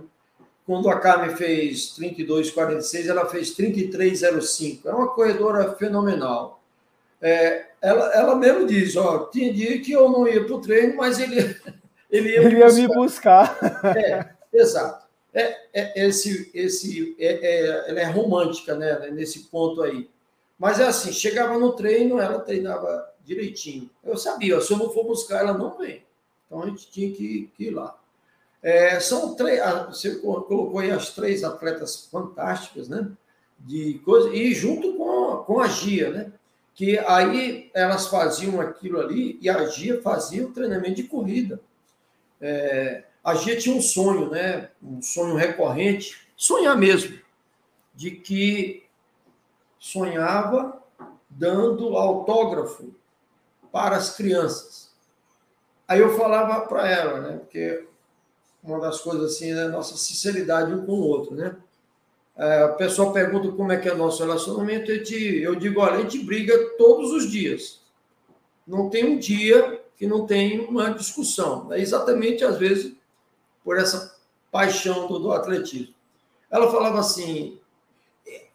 Quando 0.66 0.88
a 0.88 0.98
Carmen 0.98 1.34
fez 1.36 1.96
32,46, 1.98 3.08
ela 3.08 3.26
fez 3.26 3.56
33,05. 3.56 4.80
É 4.86 4.92
uma 4.92 5.08
corredora 5.08 5.72
fenomenal. 5.74 6.60
É, 7.20 7.66
ela, 7.82 8.12
ela 8.14 8.36
mesmo 8.36 8.66
diz, 8.66 8.96
ó, 8.96 9.26
tinha 9.26 9.52
dia 9.52 9.80
que 9.80 9.92
eu 9.92 10.08
não 10.08 10.26
ia 10.26 10.44
para 10.44 10.54
o 10.54 10.60
treino, 10.60 10.96
mas 10.96 11.18
ele, 11.18 11.56
ele 12.10 12.30
ia, 12.30 12.40
ele 12.40 12.54
me, 12.54 12.60
ia 12.60 12.66
buscar. 12.66 13.58
me 13.60 13.68
buscar. 13.68 13.96
É, 13.96 14.28
exato. 14.52 14.99
É, 15.32 15.58
é, 15.72 16.06
esse, 16.06 16.50
esse, 16.52 17.16
é, 17.18 17.26
é, 17.26 17.90
ela 17.90 18.00
é 18.00 18.04
romântica, 18.04 18.74
né, 18.74 19.10
nesse 19.10 19.44
ponto 19.44 19.82
aí. 19.82 20.08
Mas 20.58 20.80
é 20.80 20.86
assim, 20.86 21.12
chegava 21.12 21.58
no 21.58 21.72
treino, 21.72 22.18
ela 22.18 22.40
treinava 22.40 23.08
direitinho. 23.24 23.88
Eu 24.02 24.16
sabia, 24.16 24.60
se 24.60 24.72
eu 24.72 24.78
não 24.78 24.90
for 24.90 25.04
buscar, 25.04 25.40
ela 25.40 25.56
não 25.56 25.76
vem. 25.78 26.04
Então 26.46 26.62
a 26.62 26.66
gente 26.66 26.90
tinha 26.90 27.12
que, 27.12 27.50
que 27.56 27.64
ir 27.64 27.70
lá. 27.70 27.96
É, 28.62 29.00
são 29.00 29.34
três, 29.34 29.60
você 29.86 30.16
colocou 30.16 30.78
aí 30.78 30.90
as 30.90 31.14
três 31.14 31.44
atletas 31.44 32.08
fantásticas, 32.10 32.88
né? 32.88 33.10
De 33.58 34.00
coisa, 34.04 34.34
e 34.34 34.52
junto 34.52 34.94
com, 34.94 35.44
com 35.44 35.60
a 35.60 35.68
Gia, 35.68 36.10
né? 36.10 36.32
Que 36.74 36.98
aí 36.98 37.70
elas 37.72 38.08
faziam 38.08 38.60
aquilo 38.60 39.00
ali 39.00 39.38
e 39.40 39.48
a 39.48 39.66
Gia 39.66 40.02
fazia 40.02 40.46
o 40.46 40.52
treinamento 40.52 40.96
de 40.96 41.04
corrida. 41.04 41.60
É, 42.40 43.04
a 43.22 43.34
Gia 43.34 43.56
tinha 43.56 43.74
um 43.74 43.82
sonho, 43.82 44.30
né? 44.30 44.70
Um 44.82 45.02
sonho 45.02 45.34
recorrente, 45.34 46.26
sonhar 46.36 46.76
mesmo, 46.76 47.18
de 47.94 48.12
que 48.12 48.84
sonhava 49.78 50.82
dando 51.28 51.96
autógrafo 51.96 52.94
para 53.70 53.96
as 53.96 54.16
crianças. 54.16 54.90
Aí 55.86 56.00
eu 56.00 56.16
falava 56.16 56.66
para 56.66 56.88
ela, 56.88 57.20
né? 57.20 57.36
Porque 57.38 57.86
uma 58.62 58.80
das 58.80 59.00
coisas 59.00 59.32
assim 59.32 59.52
é 59.52 59.64
a 59.64 59.68
nossa 59.68 59.96
sinceridade 59.96 60.72
um 60.72 60.84
com 60.84 60.92
o 60.92 61.06
outro, 61.06 61.34
né? 61.34 61.56
É, 62.36 62.64
o 62.64 62.74
pessoal 62.74 63.12
pergunta 63.12 63.52
como 63.52 63.70
é 63.70 63.76
que 63.76 63.88
é 63.88 63.94
nosso 63.94 64.22
relacionamento, 64.22 64.90
eu, 64.90 65.02
te, 65.02 65.42
eu 65.42 65.54
digo, 65.54 65.80
olha, 65.80 65.96
a 65.96 66.00
gente 66.00 66.24
briga 66.24 66.56
todos 66.78 67.12
os 67.12 67.30
dias. 67.30 67.80
Não 68.66 68.88
tem 68.88 69.04
um 69.04 69.18
dia 69.18 69.82
que 69.96 70.06
não 70.06 70.26
tem 70.26 70.60
uma 70.60 70.90
discussão. 70.90 71.70
É 71.72 71.80
exatamente, 71.80 72.44
às 72.44 72.56
vezes, 72.56 72.94
por 73.64 73.78
essa 73.78 74.16
paixão 74.50 75.06
do, 75.06 75.32
atletismo. 75.32 75.94
Ela 76.50 76.70
falava 76.70 76.98
assim, 76.98 77.58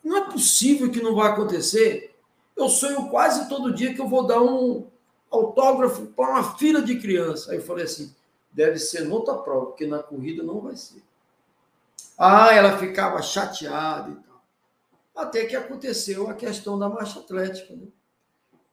não 0.03 0.17
é 0.17 0.31
possível 0.31 0.91
que 0.91 1.01
não 1.01 1.15
vai 1.15 1.31
acontecer. 1.31 2.15
Eu 2.55 2.69
sonho 2.69 3.09
quase 3.09 3.47
todo 3.49 3.73
dia 3.73 3.93
que 3.93 4.01
eu 4.01 4.07
vou 4.07 4.25
dar 4.25 4.41
um 4.41 4.87
autógrafo 5.31 6.07
para 6.07 6.29
uma 6.29 6.57
fila 6.57 6.81
de 6.81 6.99
criança. 6.99 7.51
Aí 7.51 7.57
eu 7.57 7.63
falei 7.63 7.85
assim, 7.85 8.13
deve 8.51 8.79
ser 8.79 9.05
noutra 9.05 9.35
prova, 9.35 9.67
porque 9.67 9.87
na 9.87 9.99
corrida 9.99 10.43
não 10.43 10.59
vai 10.59 10.75
ser. 10.75 11.03
Ah, 12.17 12.53
ela 12.53 12.77
ficava 12.77 13.21
chateada 13.21 14.11
e 14.11 14.15
tal. 14.15 14.41
Até 15.15 15.45
que 15.45 15.55
aconteceu 15.55 16.29
a 16.29 16.33
questão 16.33 16.77
da 16.77 16.89
marcha 16.89 17.19
atlética. 17.19 17.73
Né? 17.73 17.87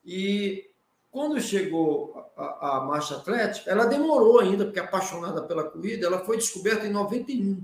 E 0.04 0.71
quando 1.12 1.38
chegou 1.42 2.26
a, 2.34 2.78
a, 2.78 2.80
marcha 2.80 3.16
atlética, 3.16 3.70
ela 3.70 3.84
demorou 3.84 4.40
ainda, 4.40 4.64
porque 4.64 4.80
apaixonada 4.80 5.42
pela 5.42 5.62
corrida, 5.62 6.06
ela 6.06 6.24
foi 6.24 6.38
descoberta 6.38 6.86
em 6.86 6.90
91. 6.90 7.62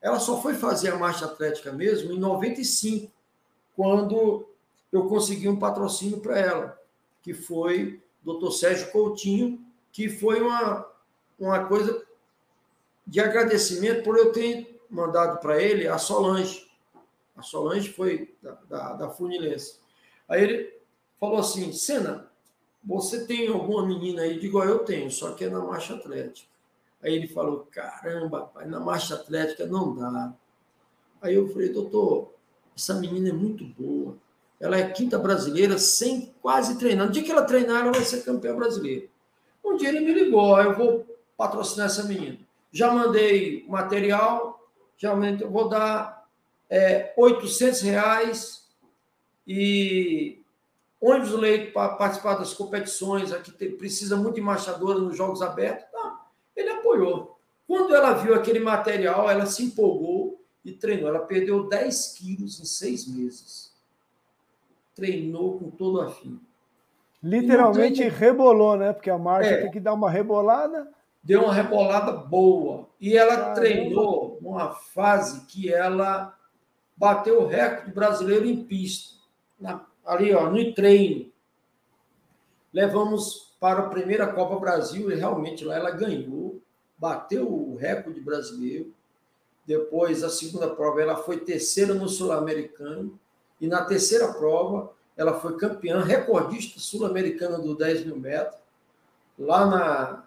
Ela 0.00 0.20
só 0.20 0.40
foi 0.40 0.54
fazer 0.54 0.90
a 0.90 0.96
marcha 0.96 1.24
atlética 1.24 1.72
mesmo 1.72 2.12
em 2.12 2.18
95, 2.18 3.12
quando 3.74 4.48
eu 4.92 5.08
consegui 5.08 5.48
um 5.48 5.58
patrocínio 5.58 6.20
para 6.20 6.38
ela, 6.38 6.80
que 7.22 7.34
foi 7.34 8.00
Dr. 8.22 8.52
Sérgio 8.52 8.92
Coutinho, 8.92 9.60
que 9.90 10.08
foi 10.08 10.40
uma, 10.40 10.88
uma 11.36 11.64
coisa 11.64 12.06
de 13.04 13.18
agradecimento 13.18 14.04
por 14.04 14.16
eu 14.16 14.32
ter 14.32 14.80
mandado 14.88 15.40
para 15.40 15.60
ele 15.60 15.88
a 15.88 15.98
Solange. 15.98 16.70
A 17.36 17.42
Solange 17.42 17.92
foi 17.92 18.32
da, 18.40 18.52
da, 18.68 18.92
da 18.92 19.10
Funilense. 19.10 19.80
Aí 20.28 20.44
ele 20.44 20.75
falou 21.18 21.38
assim: 21.38 21.72
Sena, 21.72 22.28
você 22.84 23.26
tem 23.26 23.48
alguma 23.48 23.86
menina 23.86 24.22
aí? 24.22 24.38
Digo, 24.38 24.62
eu 24.62 24.80
tenho, 24.80 25.10
só 25.10 25.32
que 25.32 25.44
é 25.44 25.50
na 25.50 25.60
marcha 25.60 25.94
atlética. 25.94 26.48
Aí 27.02 27.14
ele 27.14 27.28
falou: 27.28 27.66
caramba, 27.70 28.42
pai, 28.42 28.66
na 28.66 28.80
marcha 28.80 29.14
atlética 29.14 29.66
não 29.66 29.94
dá. 29.94 30.34
Aí 31.20 31.34
eu 31.34 31.48
falei: 31.48 31.70
doutor, 31.70 32.32
essa 32.76 32.94
menina 32.94 33.30
é 33.30 33.32
muito 33.32 33.64
boa. 33.64 34.16
Ela 34.58 34.78
é 34.78 34.90
quinta 34.90 35.18
brasileira 35.18 35.78
sem 35.78 36.34
quase 36.40 36.78
treinar. 36.78 37.06
No 37.06 37.12
dia 37.12 37.22
que 37.22 37.30
ela 37.30 37.44
treinar, 37.44 37.82
ela 37.82 37.92
vai 37.92 38.04
ser 38.04 38.24
campeã 38.24 38.54
brasileira. 38.56 39.06
Um 39.64 39.76
dia 39.76 39.88
ele 39.88 40.00
me 40.00 40.14
ligou, 40.14 40.58
eu 40.60 40.74
vou 40.76 41.06
patrocinar 41.36 41.86
essa 41.86 42.04
menina. 42.04 42.38
Já 42.70 42.90
mandei 42.90 43.64
material, 43.68 44.64
já 44.96 45.14
mandei, 45.14 45.46
vou 45.46 45.68
dar 45.68 46.26
é, 46.70 47.12
800 47.16 47.80
reais 47.82 48.66
e 49.46 50.42
ônibus 51.06 51.32
leito 51.32 51.72
para 51.72 51.94
participar 51.94 52.34
das 52.34 52.54
competições, 52.54 53.32
aqui 53.32 53.52
tem, 53.52 53.76
precisa 53.76 54.16
muito 54.16 54.36
de 54.36 54.40
marchadora 54.40 54.98
nos 54.98 55.16
Jogos 55.16 55.42
Abertos. 55.42 55.86
Tá. 55.90 56.26
Ele 56.54 56.70
apoiou. 56.70 57.38
Quando 57.66 57.94
ela 57.94 58.12
viu 58.12 58.34
aquele 58.34 58.60
material, 58.60 59.28
ela 59.28 59.46
se 59.46 59.64
empolgou 59.64 60.40
e 60.64 60.72
treinou. 60.72 61.08
Ela 61.08 61.20
perdeu 61.20 61.68
10 61.68 62.14
quilos 62.18 62.60
em 62.60 62.64
seis 62.64 63.06
meses. 63.06 63.74
Treinou 64.94 65.58
com 65.58 65.70
todo 65.70 66.00
afim. 66.00 66.40
Literalmente 67.22 68.02
rebolou, 68.08 68.76
né? 68.76 68.92
Porque 68.92 69.10
a 69.10 69.18
marcha 69.18 69.50
é. 69.50 69.62
tem 69.62 69.70
que 69.70 69.80
dar 69.80 69.94
uma 69.94 70.10
rebolada. 70.10 70.88
Deu 71.22 71.42
uma 71.42 71.52
rebolada 71.52 72.12
boa. 72.12 72.88
E 73.00 73.16
ela 73.16 73.36
Caramba. 73.36 73.54
treinou 73.54 74.38
numa 74.40 74.70
fase 74.70 75.44
que 75.46 75.72
ela 75.72 76.36
bateu 76.96 77.42
o 77.42 77.46
recorde 77.46 77.92
brasileiro 77.92 78.46
em 78.46 78.64
pista. 78.64 79.16
Na, 79.58 79.84
ali, 80.06 80.32
ó, 80.32 80.48
no 80.48 80.72
treino. 80.72 81.30
Levamos 82.72 83.54
para 83.58 83.80
a 83.80 83.88
primeira 83.88 84.32
Copa 84.32 84.58
Brasil 84.58 85.10
e 85.10 85.14
realmente 85.14 85.64
lá 85.64 85.74
ela 85.74 85.90
ganhou, 85.90 86.60
bateu 86.96 87.50
o 87.50 87.76
recorde 87.76 88.20
brasileiro. 88.20 88.94
Depois, 89.66 90.22
a 90.22 90.30
segunda 90.30 90.68
prova, 90.68 91.02
ela 91.02 91.16
foi 91.16 91.40
terceira 91.40 91.92
no 91.92 92.08
Sul-Americano. 92.08 93.18
E 93.60 93.66
na 93.66 93.84
terceira 93.84 94.32
prova, 94.32 94.92
ela 95.16 95.40
foi 95.40 95.56
campeã, 95.56 96.00
recordista 96.00 96.78
sul-americana 96.78 97.58
do 97.58 97.74
10 97.74 98.04
mil 98.04 98.16
metros, 98.16 98.60
lá 99.38 99.66
na, 99.66 100.24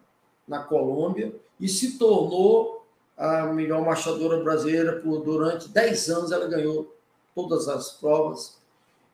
na 0.47 0.63
Colômbia, 0.63 1.33
e 1.59 1.69
se 1.69 1.97
tornou 1.97 2.85
a 3.15 3.45
melhor 3.47 3.85
marchadora 3.85 4.43
brasileira 4.43 4.99
por 4.99 5.19
durante 5.19 5.69
10 5.69 6.09
anos. 6.09 6.31
Ela 6.31 6.47
ganhou 6.47 6.95
todas 7.35 7.67
as 7.67 7.91
provas. 7.91 8.58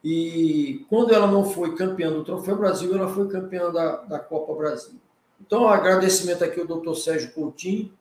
E 0.08 0.86
quando 0.88 1.16
ela 1.16 1.26
não 1.26 1.44
foi 1.44 1.76
campeã 1.76 2.12
do 2.12 2.24
Troféu 2.24 2.56
Brasil, 2.56 2.96
ela 2.96 3.08
foi 3.08 3.28
campeã 3.28 3.72
da, 3.72 3.96
da 4.04 4.20
Copa 4.20 4.54
Brasil. 4.54 5.00
Então, 5.42 5.68
agradecimento 5.68 6.44
aqui 6.44 6.60
ao 6.60 6.68
doutor 6.68 6.94
Sérgio 6.94 7.32
Coutinho, 7.32 7.92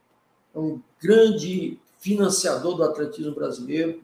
é 0.55 0.59
um 0.59 0.83
grande 1.01 1.81
financiador 1.99 2.77
do 2.77 2.85
atletismo 2.85 3.35
brasileiro, 3.35 4.03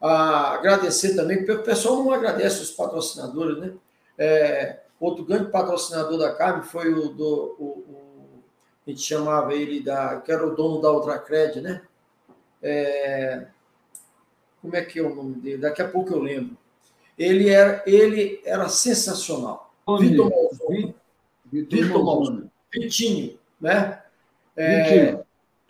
a 0.00 0.54
agradecer 0.54 1.14
também, 1.14 1.44
porque 1.44 1.52
o 1.52 1.62
pessoal 1.62 1.96
não 1.96 2.10
agradece 2.10 2.62
os 2.62 2.70
patrocinadores, 2.70 3.58
né? 3.58 3.74
É, 4.16 4.80
outro 4.98 5.22
grande 5.22 5.50
patrocinador 5.50 6.16
da 6.16 6.34
Carme 6.34 6.64
foi 6.64 6.90
o 6.90 7.10
do. 7.10 7.54
O, 7.58 7.64
o, 7.64 8.42
a 8.86 8.90
gente 8.90 9.02
chamava 9.02 9.52
ele 9.52 9.82
da. 9.82 10.22
que 10.22 10.32
era 10.32 10.46
o 10.46 10.56
dono 10.56 10.80
da 10.80 10.90
Ultracred, 10.90 11.60
né? 11.60 11.82
É, 12.62 13.46
como 14.62 14.74
é 14.74 14.82
que 14.82 14.98
é 14.98 15.02
o 15.02 15.14
nome 15.14 15.34
dele? 15.34 15.58
Daqui 15.58 15.82
a 15.82 15.88
pouco 15.88 16.14
eu 16.14 16.18
lembro. 16.18 16.61
Ele 17.18 17.48
era, 17.48 17.82
ele 17.86 18.40
era 18.44 18.68
sensacional. 18.68 19.72
Vitor 19.98 20.30
Malzone. 20.30 20.94
Vitor 21.50 22.04
Malzone. 22.04 22.50
Vitinho, 22.72 23.38
né? 23.60 24.02
É, 24.56 25.18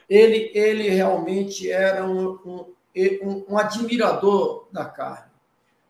ele, 0.09 0.51
ele 0.55 0.89
realmente 0.89 1.71
era 1.71 2.05
um, 2.05 2.39
um 2.45 2.73
um, 3.49 3.59
admirador 3.59 4.69
da 4.71 4.85
carne. 4.85 5.31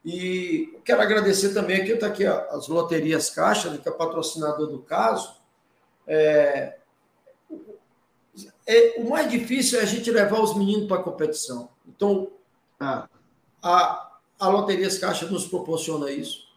E 0.04 0.78
quero 0.84 1.02
agradecer 1.02 1.52
também 1.52 1.80
aqui, 1.80 1.92
está 1.92 2.08
aqui 2.08 2.24
as 2.26 2.68
loterias 2.68 3.30
Caixa, 3.30 3.70
né, 3.70 3.78
que 3.78 3.88
é 3.88 3.92
patrocinador 3.92 4.66
do 4.68 4.80
caso. 4.80 5.36
É, 6.06 6.76
é, 8.66 8.94
o 8.98 9.08
mais 9.08 9.30
difícil 9.30 9.78
é 9.78 9.82
a 9.82 9.86
gente 9.86 10.10
levar 10.10 10.40
os 10.40 10.56
meninos 10.56 10.88
para 10.88 10.98
a 10.98 11.02
competição. 11.02 11.68
Então, 11.86 12.30
ah. 12.80 13.08
a, 13.62 14.11
a 14.42 14.48
Loterias 14.48 14.98
Caixa 14.98 15.26
nos 15.26 15.46
proporciona 15.46 16.10
isso. 16.10 16.48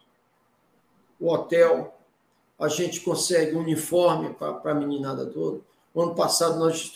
O 1.20 1.32
hotel, 1.32 1.94
a 2.58 2.66
gente 2.66 3.00
consegue 3.00 3.54
uniforme 3.54 4.34
para 4.34 4.72
a 4.72 4.74
meninada 4.74 5.24
toda. 5.26 5.60
O 5.94 6.02
ano 6.02 6.12
passado 6.12 6.58
nós 6.58 6.92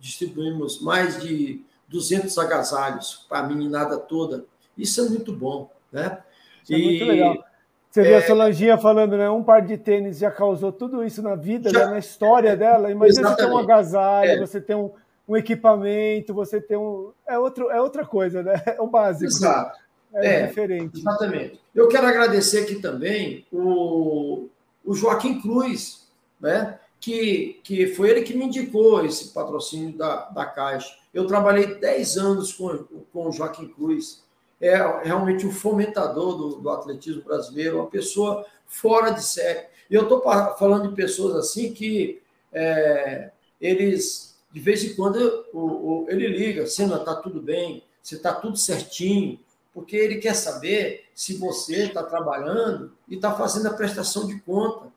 distribuímos 0.00 0.82
mais 0.82 1.22
de 1.22 1.64
200 1.86 2.36
agasalhos 2.38 3.24
para 3.28 3.38
a 3.38 3.42
meninada 3.44 3.96
toda. 3.96 4.44
Isso 4.76 5.00
é 5.00 5.08
muito 5.08 5.32
bom, 5.32 5.70
né? 5.92 6.18
Isso 6.64 6.74
é 6.74 6.78
muito 6.78 7.04
legal. 7.04 7.44
Você 7.88 8.02
vê 8.02 8.14
a 8.16 8.18
é. 8.18 8.22
Solanginha 8.22 8.76
falando, 8.76 9.16
né? 9.16 9.30
Um 9.30 9.44
par 9.44 9.62
de 9.62 9.78
tênis 9.78 10.18
já 10.18 10.30
causou 10.30 10.72
tudo 10.72 11.04
isso 11.04 11.22
na 11.22 11.36
vida, 11.36 11.70
já... 11.70 11.86
né? 11.86 11.92
na 11.92 11.98
história 12.00 12.56
dela. 12.56 12.90
Imagina 12.90 13.28
Exatamente. 13.28 13.42
você 13.42 13.46
ter 13.46 13.54
um 13.54 13.58
agasalho, 13.58 14.30
é. 14.30 14.40
você 14.40 14.60
ter 14.60 14.74
um, 14.74 14.90
um, 15.28 15.36
equipamento, 15.36 16.34
você 16.34 16.60
ter 16.60 16.76
um. 16.76 17.12
É, 17.28 17.38
outro, 17.38 17.70
é 17.70 17.80
outra 17.80 18.04
coisa, 18.04 18.42
né? 18.42 18.54
É 18.76 18.82
o 18.82 18.88
básico. 18.88 19.30
Exato. 19.30 19.81
É, 20.14 20.42
é 20.42 20.46
diferente. 20.46 20.98
Exatamente. 20.98 21.60
Eu 21.74 21.88
quero 21.88 22.06
agradecer 22.06 22.60
aqui 22.60 22.76
também 22.76 23.46
o, 23.52 24.48
o 24.84 24.94
Joaquim 24.94 25.40
Cruz, 25.40 26.06
né? 26.40 26.78
Que, 27.00 27.60
que 27.64 27.88
foi 27.88 28.10
ele 28.10 28.22
que 28.22 28.34
me 28.34 28.44
indicou 28.44 29.04
esse 29.04 29.28
patrocínio 29.32 29.96
da, 29.96 30.28
da 30.30 30.46
Caixa. 30.46 30.94
Eu 31.12 31.26
trabalhei 31.26 31.74
10 31.74 32.16
anos 32.16 32.52
com, 32.52 32.84
com 33.12 33.28
o 33.28 33.32
Joaquim 33.32 33.68
Cruz 33.68 34.22
é 34.62 34.76
realmente 35.04 35.44
um 35.44 35.50
fomentador 35.50 36.36
do, 36.36 36.48
do 36.60 36.70
atletismo 36.70 37.22
brasileiro, 37.22 37.78
uma 37.78 37.88
pessoa 37.88 38.46
fora 38.64 39.10
de 39.10 39.24
série. 39.24 39.66
E 39.90 39.94
eu 39.94 40.02
estou 40.02 40.22
falando 40.22 40.88
de 40.88 40.94
pessoas 40.94 41.34
assim 41.34 41.72
que 41.72 42.22
é, 42.52 43.32
eles, 43.60 44.38
de 44.52 44.60
vez 44.60 44.84
em 44.84 44.94
quando, 44.94 45.44
o, 45.52 45.58
o, 45.58 46.06
ele 46.08 46.28
liga, 46.28 46.64
Sena, 46.66 46.96
está 46.96 47.16
tudo 47.16 47.42
bem, 47.42 47.82
você 48.00 48.14
está 48.14 48.32
tudo 48.32 48.56
certinho, 48.56 49.38
porque 49.74 49.96
ele 49.96 50.16
quer 50.16 50.34
saber 50.34 51.06
se 51.14 51.34
você 51.34 51.84
está 51.84 52.02
trabalhando 52.02 52.92
e 53.08 53.14
está 53.14 53.32
fazendo 53.34 53.68
a 53.68 53.72
prestação 53.72 54.26
de 54.26 54.38
conta, 54.40 54.88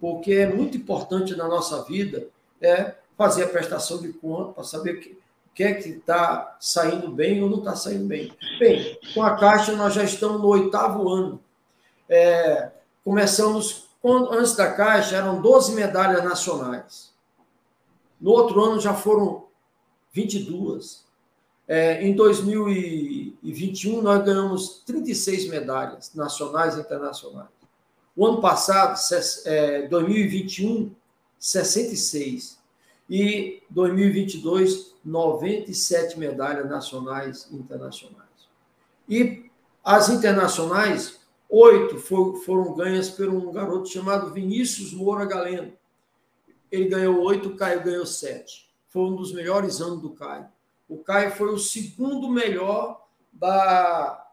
porque 0.00 0.32
é 0.32 0.52
muito 0.52 0.76
importante 0.76 1.36
na 1.36 1.46
nossa 1.46 1.82
vida 1.84 2.28
é 2.60 2.94
fazer 3.16 3.44
a 3.44 3.48
prestação 3.48 3.98
de 4.00 4.12
conta 4.12 4.52
para 4.52 4.64
saber 4.64 5.00
que, 5.00 5.18
que 5.54 5.62
é 5.62 5.74
que 5.74 5.88
está 5.90 6.56
saindo 6.60 7.08
bem 7.08 7.42
ou 7.42 7.48
não 7.48 7.58
está 7.58 7.76
saindo 7.76 8.06
bem. 8.06 8.32
Bem, 8.58 8.98
com 9.14 9.22
a 9.22 9.36
Caixa 9.36 9.72
nós 9.76 9.94
já 9.94 10.02
estamos 10.02 10.40
no 10.40 10.48
oitavo 10.48 11.08
ano. 11.08 11.40
É, 12.08 12.70
começamos, 13.04 13.88
antes 14.04 14.56
da 14.56 14.72
Caixa, 14.72 15.16
eram 15.16 15.40
12 15.40 15.74
medalhas 15.74 16.24
nacionais. 16.24 17.12
No 18.20 18.30
outro 18.30 18.62
ano 18.62 18.80
já 18.80 18.94
foram 18.94 19.46
22. 20.12 21.04
É, 21.66 22.06
em 22.06 22.14
2021, 22.14 24.02
nós 24.02 24.24
ganhamos 24.24 24.82
36 24.84 25.48
medalhas 25.48 26.14
nacionais 26.14 26.76
e 26.76 26.80
internacionais. 26.80 27.48
O 28.16 28.26
ano 28.26 28.40
passado, 28.40 28.98
é, 29.46 29.88
2021, 29.88 30.94
66. 31.38 32.58
E 33.08 33.62
2022, 33.68 34.94
97 35.04 36.18
medalhas 36.18 36.68
nacionais 36.68 37.48
e 37.50 37.56
internacionais. 37.56 38.24
E 39.08 39.50
as 39.84 40.08
internacionais, 40.08 41.20
oito 41.48 41.98
foram 41.98 42.74
ganhas 42.74 43.10
por 43.10 43.28
um 43.28 43.52
garoto 43.52 43.88
chamado 43.88 44.32
Vinícius 44.32 44.94
Moura 44.94 45.26
Galeno. 45.26 45.72
Ele 46.72 46.88
ganhou 46.88 47.20
oito, 47.22 47.50
o 47.50 47.56
Caio 47.56 47.84
ganhou 47.84 48.06
sete. 48.06 48.70
Foi 48.88 49.02
um 49.02 49.16
dos 49.16 49.32
melhores 49.32 49.80
anos 49.82 50.00
do 50.00 50.10
Caio. 50.10 50.46
O 50.94 50.98
Caio 50.98 51.32
foi 51.32 51.52
o 51.52 51.58
segundo 51.58 52.28
melhor 52.30 53.04
da, 53.32 54.30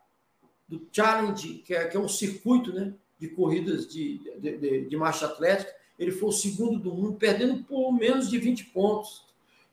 do 0.67 0.87
Challenge, 0.91 1.55
que 1.65 1.73
é, 1.73 1.85
que 1.85 1.97
é 1.97 1.99
um 1.99 2.07
circuito 2.07 2.71
né, 2.71 2.93
de 3.17 3.29
corridas 3.29 3.87
de, 3.87 4.19
de, 4.39 4.57
de, 4.57 4.85
de 4.85 4.95
marcha 4.95 5.25
atlética. 5.25 5.73
Ele 5.97 6.11
foi 6.11 6.29
o 6.29 6.31
segundo 6.31 6.77
do 6.77 6.93
mundo, 6.93 7.17
perdendo 7.17 7.63
por 7.63 7.91
menos 7.91 8.29
de 8.29 8.37
20 8.37 8.65
pontos. 8.65 9.25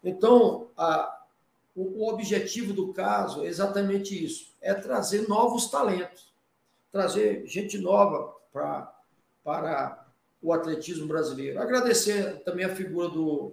Então, 0.03 0.69
a, 0.79 1.25
o, 1.77 2.05
o 2.05 2.09
objetivo 2.09 2.73
do 2.73 2.91
caso 2.95 3.45
é 3.45 3.49
exatamente 3.49 4.25
isso: 4.25 4.51
é 4.63 4.73
trazer 4.73 5.29
novos 5.29 5.71
talentos, 5.71 6.33
trazer 6.91 7.47
gente 7.47 7.77
nova 7.77 8.35
para 8.51 10.07
o 10.41 10.55
atletismo 10.55 11.07
brasileiro. 11.07 11.61
Agradecer 11.61 12.43
também 12.45 12.65
a 12.65 12.75
figura 12.75 13.11
do. 13.11 13.53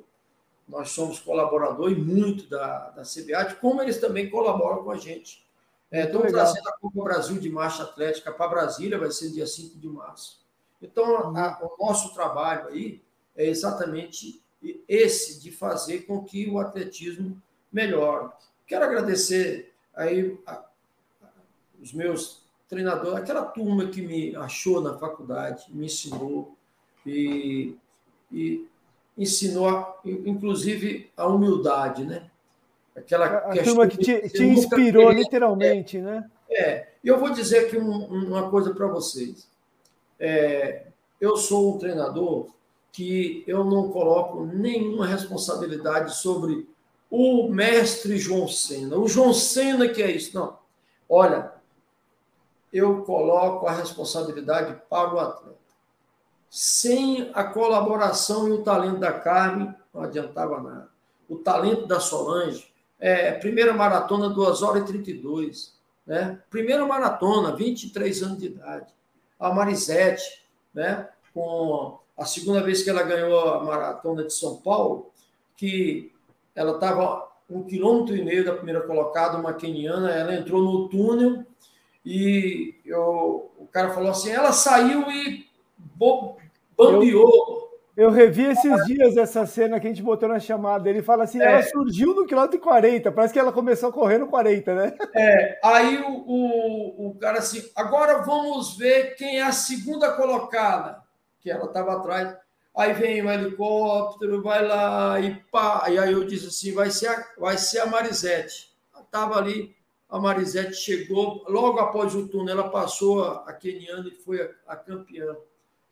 Nós 0.67 0.91
somos 0.91 1.19
colaborador 1.19 1.91
e 1.91 1.95
muito 1.95 2.49
da, 2.49 2.89
da 2.89 3.03
CBAT, 3.03 3.55
como 3.61 3.81
eles 3.81 3.99
também 3.99 4.29
colaboram 4.29 4.83
com 4.83 4.91
a 4.91 4.97
gente. 4.97 5.45
É, 5.91 6.05
trazendo 6.07 6.67
a 6.67 6.77
Copa 6.77 7.03
Brasil 7.03 7.39
de 7.39 7.49
Marcha 7.49 7.83
Atlética 7.83 8.31
para 8.31 8.47
Brasília, 8.47 8.97
vai 8.97 9.11
ser 9.11 9.31
dia 9.31 9.45
5 9.45 9.77
de 9.77 9.87
março. 9.87 10.43
Então, 10.81 11.35
a, 11.37 11.59
o 11.61 11.85
nosso 11.85 12.13
trabalho 12.13 12.67
aí 12.67 13.01
é 13.35 13.45
exatamente 13.45 14.41
esse 14.87 15.39
de 15.39 15.51
fazer 15.51 16.01
com 16.01 16.23
que 16.23 16.49
o 16.49 16.59
atletismo 16.59 17.41
melhore. 17.71 18.31
Quero 18.65 18.83
agradecer 18.83 19.73
aí 19.93 20.37
a, 20.45 20.53
a, 20.53 21.29
os 21.81 21.93
meus 21.93 22.43
treinadores, 22.67 23.19
aquela 23.19 23.45
turma 23.45 23.87
que 23.87 24.01
me 24.01 24.35
achou 24.35 24.81
na 24.81 24.97
faculdade, 24.97 25.65
me 25.69 25.85
ensinou 25.85 26.57
e, 27.05 27.75
e 28.31 28.67
ensinou, 29.17 29.99
inclusive, 30.05 31.11
a 31.15 31.27
humildade, 31.27 32.05
né? 32.05 32.29
Aquela 32.95 33.25
a 33.25 33.63
turma 33.63 33.87
que 33.87 33.97
te, 33.97 34.29
te 34.29 34.43
inspirou 34.43 35.07
queria, 35.07 35.23
literalmente, 35.23 35.97
é, 35.97 36.01
né? 36.01 36.31
É, 36.49 36.87
e 37.03 37.07
eu 37.07 37.19
vou 37.19 37.31
dizer 37.31 37.65
aqui 37.65 37.77
um, 37.77 38.05
uma 38.05 38.49
coisa 38.49 38.73
para 38.73 38.87
vocês. 38.87 39.47
É, 40.19 40.83
eu 41.19 41.35
sou 41.35 41.75
um 41.75 41.77
treinador 41.77 42.47
que 42.91 43.43
eu 43.45 43.65
não 43.65 43.89
coloco 43.89 44.45
nenhuma 44.45 45.05
responsabilidade 45.05 46.15
sobre 46.15 46.67
o 47.09 47.49
mestre 47.49 48.17
João 48.17 48.47
Senna. 48.47 48.97
O 48.97 49.07
João 49.07 49.33
Senna 49.33 49.89
que 49.89 50.01
é 50.01 50.11
isso. 50.11 50.33
Não. 50.33 50.57
Olha, 51.07 51.51
eu 52.71 53.03
coloco 53.03 53.67
a 53.67 53.71
responsabilidade 53.71 54.81
para 54.89 55.13
o 55.13 55.19
atleta. 55.19 55.64
Sem 56.55 57.31
a 57.33 57.43
colaboração 57.43 58.47
e 58.47 58.51
o 58.53 58.63
talento 58.63 58.97
da 58.97 59.11
Carmen, 59.11 59.75
não 59.93 60.03
adiantava 60.03 60.61
nada. 60.61 60.89
O 61.27 61.35
talento 61.35 61.85
da 61.85 61.99
Solange, 61.99 62.71
é, 62.97 63.33
primeira 63.33 63.73
maratona, 63.73 64.29
2 64.29 64.61
horas 64.61 64.83
e 64.83 64.85
32. 64.85 65.73
Né? 66.07 66.39
Primeira 66.49 66.85
maratona, 66.85 67.53
23 67.53 68.23
anos 68.23 68.37
de 68.37 68.45
idade. 68.45 68.87
A 69.37 69.53
Marisete, 69.53 70.45
né? 70.73 71.09
com 71.33 71.99
a 72.17 72.23
segunda 72.23 72.63
vez 72.63 72.81
que 72.81 72.89
ela 72.89 73.03
ganhou 73.03 73.37
a 73.49 73.61
maratona 73.61 74.23
de 74.23 74.31
São 74.31 74.55
Paulo, 74.55 75.11
que 75.57 76.09
ela 76.55 76.75
estava 76.75 77.27
um 77.49 77.63
quilômetro 77.63 78.15
e 78.15 78.23
meio 78.23 78.45
da 78.45 78.55
primeira 78.55 78.79
colocada, 78.79 79.37
uma 79.37 79.55
keniana, 79.55 80.09
ela 80.09 80.33
entrou 80.33 80.63
no 80.63 80.87
túnel 80.87 81.45
e 82.05 82.75
eu, 82.85 83.51
o 83.59 83.67
cara 83.73 83.93
falou 83.93 84.11
assim, 84.11 84.31
ela 84.31 84.53
saiu 84.53 85.11
e 85.11 85.45
bambeou. 86.77 87.79
Eu, 87.95 88.05
eu 88.05 88.11
revi 88.11 88.43
esses 88.43 88.85
dias 88.85 89.15
essa 89.17 89.45
cena 89.45 89.79
que 89.79 89.87
a 89.87 89.89
gente 89.89 90.03
botou 90.03 90.27
na 90.27 90.39
chamada. 90.39 90.89
Ele 90.89 91.01
fala 91.01 91.23
assim, 91.23 91.41
é. 91.41 91.45
ela 91.45 91.63
surgiu 91.63 92.13
no 92.13 92.25
quilômetro 92.25 92.59
40, 92.59 93.11
parece 93.11 93.33
que 93.33 93.39
ela 93.39 93.51
começou 93.51 93.91
correndo 93.91 94.27
40, 94.27 94.75
né? 94.75 94.93
É, 95.13 95.59
aí 95.63 95.97
o, 96.01 96.11
o, 96.27 97.07
o 97.09 97.15
cara 97.15 97.39
assim, 97.39 97.63
agora 97.75 98.19
vamos 98.23 98.77
ver 98.77 99.15
quem 99.15 99.39
é 99.39 99.43
a 99.43 99.51
segunda 99.51 100.11
colocada 100.13 101.03
que 101.39 101.49
ela 101.51 101.65
estava 101.65 101.93
atrás. 101.93 102.35
Aí 102.75 102.91
vem 102.91 103.21
o 103.21 103.31
helicóptero, 103.31 104.41
vai 104.41 104.67
lá 104.67 105.19
e 105.21 105.35
pá. 105.49 105.85
E 105.89 105.97
aí 105.97 106.11
eu 106.11 106.25
disse 106.25 106.47
assim: 106.47 106.73
vai 106.73 106.89
ser 106.89 107.07
a, 107.07 107.25
vai 107.37 107.57
ser 107.57 107.79
a 107.79 107.85
Marisete. 107.85 108.75
Estava 108.99 109.37
ali, 109.37 109.73
a 110.09 110.19
Marisete 110.19 110.73
chegou, 110.73 111.45
logo 111.47 111.79
após 111.79 112.13
o 112.13 112.27
túnel, 112.27 112.59
ela 112.59 112.69
passou 112.69 113.23
a, 113.23 113.45
a 113.47 113.53
Keniana 113.53 114.07
e 114.09 114.15
foi 114.15 114.41
a, 114.41 114.73
a, 114.73 114.75
campeã. 114.75 115.37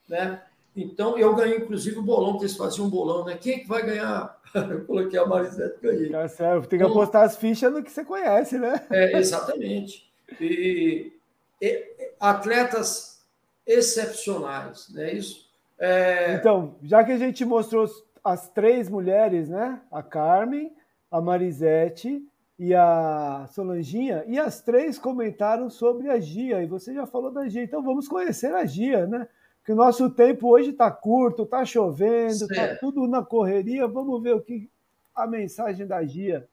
Né? 0.09 0.41
Então, 0.75 1.17
eu 1.17 1.35
ganhei, 1.35 1.57
inclusive, 1.57 1.99
o 1.99 2.03
bolão, 2.03 2.37
que 2.37 2.43
eles 2.43 2.57
faziam 2.57 2.87
um 2.87 2.89
bolão, 2.89 3.25
né? 3.25 3.37
Quem 3.39 3.53
é 3.53 3.59
que 3.59 3.67
vai 3.67 3.85
ganhar? 3.85 4.41
Eu 4.53 4.85
coloquei 4.85 5.19
a 5.19 5.25
Marisete 5.25 5.77
e 5.81 5.87
ganhei. 5.87 6.09
Tá 6.09 6.27
certo, 6.27 6.67
tem 6.67 6.79
que 6.79 6.85
então, 6.85 6.95
apostar 6.95 7.23
as 7.23 7.35
fichas 7.35 7.71
no 7.73 7.83
que 7.83 7.91
você 7.91 8.03
conhece, 8.03 8.59
né? 8.59 8.85
É, 8.91 9.17
exatamente. 9.17 10.07
E, 10.39 11.11
e 11.61 11.91
atletas 12.19 13.23
excepcionais, 13.65 14.89
né? 14.89 15.13
Isso 15.13 15.43
é... 15.79 16.35
Então, 16.35 16.75
já 16.81 17.03
que 17.03 17.11
a 17.11 17.17
gente 17.17 17.43
mostrou 17.43 17.85
as 18.23 18.49
três 18.49 18.89
mulheres, 18.89 19.49
né? 19.49 19.81
A 19.91 20.01
Carmen, 20.01 20.71
a 21.11 21.19
Marisete 21.19 22.25
e 22.57 22.73
a 22.73 23.45
Solanginha, 23.51 24.23
e 24.27 24.39
as 24.39 24.61
três 24.61 24.97
comentaram 24.97 25.69
sobre 25.69 26.09
a 26.09 26.19
Gia, 26.19 26.63
e 26.63 26.67
você 26.67 26.93
já 26.93 27.05
falou 27.05 27.31
da 27.31 27.47
Gia, 27.49 27.63
então 27.63 27.83
vamos 27.83 28.07
conhecer 28.07 28.53
a 28.53 28.65
Gia, 28.65 29.05
né? 29.05 29.27
Que 29.65 29.71
o 29.71 29.75
nosso 29.75 30.09
tempo 30.09 30.49
hoje 30.49 30.71
está 30.71 30.91
curto, 30.91 31.43
está 31.43 31.63
chovendo, 31.63 32.43
está 32.51 32.75
tudo 32.75 33.07
na 33.07 33.23
correria. 33.23 33.87
Vamos 33.87 34.21
ver 34.21 34.35
o 34.35 34.41
que 34.41 34.69
a 35.15 35.25
mensagem 35.25 35.87
da 35.87 36.03
Gia. 36.03 36.49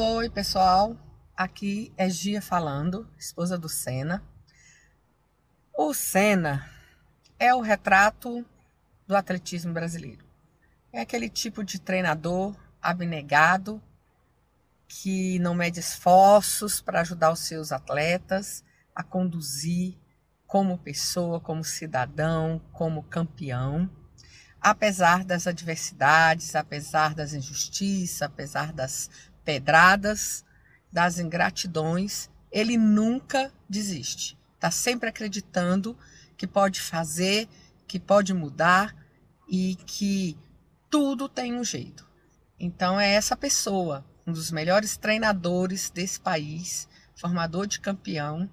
Oi, 0.00 0.30
pessoal. 0.30 0.96
Aqui 1.36 1.92
é 1.96 2.08
Gia 2.08 2.40
falando, 2.40 3.04
esposa 3.18 3.58
do 3.58 3.68
Senna. 3.68 4.22
O 5.76 5.92
Senna 5.92 6.70
é 7.36 7.52
o 7.52 7.60
retrato 7.60 8.46
do 9.08 9.16
atletismo 9.16 9.72
brasileiro. 9.72 10.24
É 10.92 11.00
aquele 11.00 11.28
tipo 11.28 11.64
de 11.64 11.80
treinador 11.80 12.54
abnegado 12.80 13.82
que 15.02 15.40
não 15.40 15.56
mede 15.56 15.80
esforços 15.80 16.80
para 16.80 17.00
ajudar 17.00 17.32
os 17.32 17.40
seus 17.40 17.72
atletas 17.72 18.62
a 18.94 19.02
conduzir 19.02 19.98
como 20.46 20.78
pessoa, 20.78 21.40
como 21.40 21.64
cidadão, 21.64 22.60
como 22.72 23.02
campeão, 23.02 23.90
apesar 24.60 25.24
das 25.24 25.48
adversidades, 25.48 26.54
apesar 26.54 27.12
das 27.12 27.32
injustiças, 27.32 28.22
apesar 28.22 28.72
das 28.72 29.10
pedradas, 29.44 30.44
das 30.92 31.18
ingratidões, 31.18 32.30
ele 32.52 32.76
nunca 32.76 33.52
desiste. 33.68 34.38
Está 34.54 34.70
sempre 34.70 35.08
acreditando 35.08 35.98
que 36.36 36.46
pode 36.46 36.80
fazer, 36.80 37.48
que 37.88 37.98
pode 37.98 38.32
mudar 38.32 38.94
e 39.48 39.74
que 39.86 40.38
tudo 40.88 41.28
tem 41.28 41.52
um 41.52 41.64
jeito. 41.64 42.08
Então 42.60 42.98
é 42.98 43.12
essa 43.12 43.36
pessoa, 43.36 44.04
um 44.26 44.32
dos 44.32 44.50
melhores 44.50 44.96
treinadores 44.96 45.90
desse 45.90 46.18
país, 46.20 46.88
formador 47.14 47.66
de 47.66 47.80
campeão, 47.80 48.48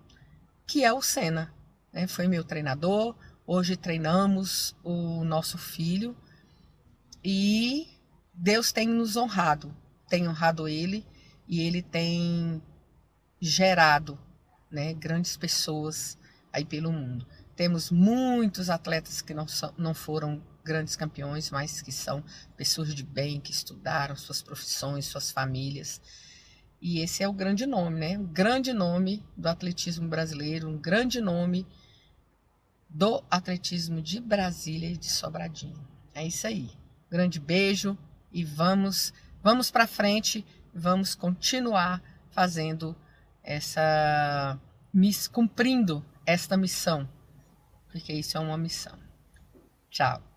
que 0.67 0.83
é 0.83 0.93
o 0.93 1.01
Senna. 1.01 1.53
Né? 1.91 2.07
Foi 2.07 2.27
meu 2.27 2.43
treinador. 2.43 3.15
Hoje 3.45 3.75
treinamos 3.75 4.75
o 4.83 5.23
nosso 5.23 5.57
filho 5.57 6.15
e 7.23 7.87
Deus 8.33 8.71
tem 8.71 8.87
nos 8.87 9.17
honrado, 9.17 9.75
tem 10.07 10.27
honrado 10.27 10.67
ele 10.67 11.05
e 11.47 11.61
ele 11.61 11.81
tem 11.81 12.61
gerado 13.39 14.17
né, 14.69 14.93
grandes 14.93 15.35
pessoas 15.35 16.17
aí 16.53 16.63
pelo 16.63 16.91
mundo. 16.91 17.27
Temos 17.55 17.91
muitos 17.91 18.69
atletas 18.69 19.21
que 19.21 19.33
não, 19.33 19.45
não 19.77 19.93
foram 19.93 20.41
grandes 20.63 20.95
campeões, 20.95 21.49
mas 21.51 21.81
que 21.81 21.91
são 21.91 22.23
pessoas 22.55 22.93
de 22.93 23.03
bem, 23.03 23.39
que 23.39 23.51
estudaram 23.51 24.15
suas 24.15 24.41
profissões, 24.41 25.05
suas 25.05 25.31
famílias. 25.31 26.01
E 26.81 26.99
esse 26.99 27.23
é 27.23 27.27
o 27.27 27.33
grande 27.33 27.65
nome, 27.65 27.99
né? 27.99 28.17
O 28.17 28.23
grande 28.23 28.73
nome 28.73 29.23
do 29.37 29.47
atletismo 29.47 30.07
brasileiro, 30.07 30.67
um 30.67 30.77
grande 30.77 31.21
nome 31.21 31.67
do 32.89 33.23
atletismo 33.29 34.01
de 34.01 34.19
Brasília 34.19 34.89
e 34.89 34.97
de 34.97 35.09
Sobradinho. 35.09 35.87
É 36.13 36.25
isso 36.25 36.47
aí. 36.47 36.71
Grande 37.09 37.39
beijo 37.39 37.97
e 38.31 38.43
vamos, 38.43 39.13
vamos 39.41 39.69
para 39.69 39.87
frente, 39.87 40.45
vamos 40.73 41.15
continuar 41.15 42.01
fazendo 42.31 42.95
essa 43.43 44.59
cumprindo 45.31 46.05
esta 46.25 46.57
missão, 46.57 47.07
porque 47.91 48.13
isso 48.13 48.37
é 48.37 48.39
uma 48.39 48.57
missão. 48.57 48.97
Tchau. 49.89 50.30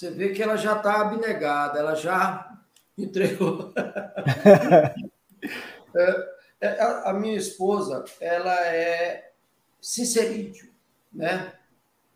Você 0.00 0.10
vê 0.10 0.30
que 0.30 0.42
ela 0.42 0.56
já 0.56 0.78
está 0.78 1.02
abnegada, 1.02 1.78
ela 1.78 1.94
já 1.94 2.58
entregou. 2.96 3.70
é, 5.94 6.28
é, 6.62 6.82
a, 7.04 7.12
minha 7.12 7.36
esposa, 7.36 8.02
ela 8.18 8.66
é 8.66 9.30
sincerídio, 9.78 10.72
né? 11.12 11.52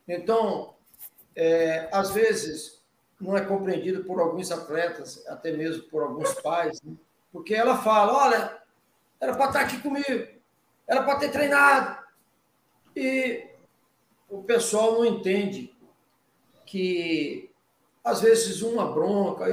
Então, 0.09 0.75
é, 1.37 1.91
às 1.93 2.13
vezes, 2.13 2.83
não 3.21 3.37
é 3.37 3.45
compreendido 3.45 4.03
por 4.05 4.19
alguns 4.19 4.51
atletas, 4.51 5.23
até 5.27 5.53
mesmo 5.53 5.83
por 5.85 6.03
alguns 6.03 6.33
pais, 6.41 6.81
né? 6.83 6.95
porque 7.31 7.55
ela 7.55 7.83
fala: 7.83 8.25
olha, 8.25 8.63
era 9.21 9.35
para 9.35 9.49
estar 9.49 9.61
aqui 9.61 9.79
comigo, 9.83 10.27
era 10.87 11.03
para 11.03 11.19
ter 11.19 11.31
treinado. 11.31 12.03
E 12.97 13.47
o 14.29 14.43
pessoal 14.43 14.95
não 14.95 15.05
entende 15.05 15.75
que, 16.67 17.51
às 18.03 18.21
vezes, 18.21 18.63
uma 18.63 18.93
bronca, 18.93 19.47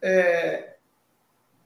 é, 0.00 0.76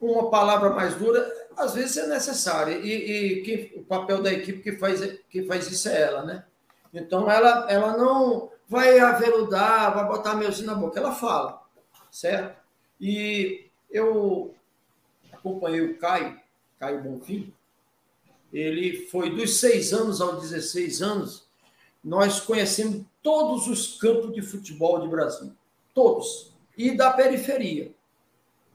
uma 0.01 0.31
palavra 0.31 0.71
mais 0.71 0.95
dura, 0.95 1.31
às 1.57 1.75
vezes 1.75 1.97
é 1.97 2.07
necessária. 2.07 2.77
E, 2.77 2.91
e 2.91 3.43
que, 3.43 3.79
o 3.79 3.85
papel 3.85 4.23
da 4.23 4.33
equipe 4.33 4.63
que 4.63 4.73
faz, 4.73 5.01
que 5.29 5.45
faz 5.45 5.71
isso 5.71 5.89
é 5.89 6.01
ela, 6.01 6.25
né? 6.25 6.45
Então, 6.93 7.31
ela, 7.31 7.71
ela 7.71 7.97
não 7.97 8.51
vai 8.69 8.99
aveludar, 8.99 9.95
vai 9.95 10.07
botar 10.07 10.35
melzinho 10.35 10.67
na 10.67 10.75
boca. 10.75 10.99
Ela 10.99 11.13
fala, 11.13 11.63
certo? 12.11 12.61
E 13.01 13.67
eu 13.91 14.55
acompanhei 15.33 15.81
o 15.81 15.99
Caio, 15.99 16.41
Caio 16.79 17.03
Bonfim, 17.03 17.53
ele 18.53 19.07
foi 19.07 19.31
dos 19.31 19.59
seis 19.59 19.93
anos 19.93 20.21
aos 20.21 20.43
16 20.43 21.03
anos, 21.03 21.47
nós 22.05 22.41
conhecemos 22.41 23.05
todos 23.23 23.69
os 23.69 23.97
campos 23.99 24.35
de 24.35 24.43
futebol 24.43 25.01
de 25.01 25.09
Brasil. 25.09 25.53
Todos. 25.95 26.53
E 26.77 26.97
da 26.97 27.13
periferia. 27.13 27.95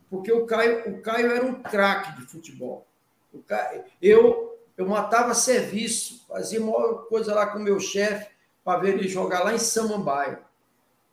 Porque 0.10 0.32
o 0.32 0.46
Caio, 0.46 0.90
o 0.90 1.02
Caio 1.02 1.32
era 1.32 1.46
um 1.46 1.62
craque 1.62 2.20
de 2.20 2.26
futebol. 2.26 2.88
Caio, 3.46 3.84
eu, 4.02 4.58
eu 4.78 4.88
matava 4.88 5.34
serviço, 5.34 6.26
fazia 6.28 6.62
uma 6.62 7.04
coisa 7.04 7.36
lá 7.36 7.48
com 7.48 7.60
o 7.60 7.62
meu 7.62 7.80
chefe 7.80 8.30
para 8.64 8.80
ver 8.80 8.98
ele 8.98 9.08
jogar 9.08 9.44
lá 9.44 9.54
em 9.54 9.60
Samambaia, 9.60 10.42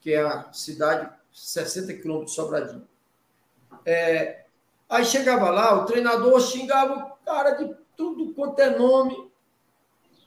que 0.00 0.12
é 0.12 0.20
a 0.20 0.52
cidade 0.52 1.10
60 1.32 1.92
quilômetros 1.94 2.30
de 2.30 2.36
Sobradinho. 2.36 2.88
É, 3.84 4.44
aí 4.88 5.04
chegava 5.04 5.50
lá, 5.50 5.74
o 5.74 5.84
treinador 5.84 6.40
xingava 6.40 6.94
o 6.94 7.24
cara 7.24 7.50
de 7.52 7.74
tudo 7.96 8.32
quanto 8.34 8.58
é 8.60 8.76
nome, 8.76 9.30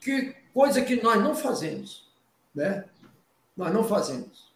que 0.00 0.34
coisa 0.52 0.82
que 0.82 1.02
nós 1.02 1.22
não 1.22 1.34
fazemos, 1.34 2.08
né? 2.54 2.84
Nós 3.56 3.72
não 3.72 3.84
fazemos. 3.84 4.48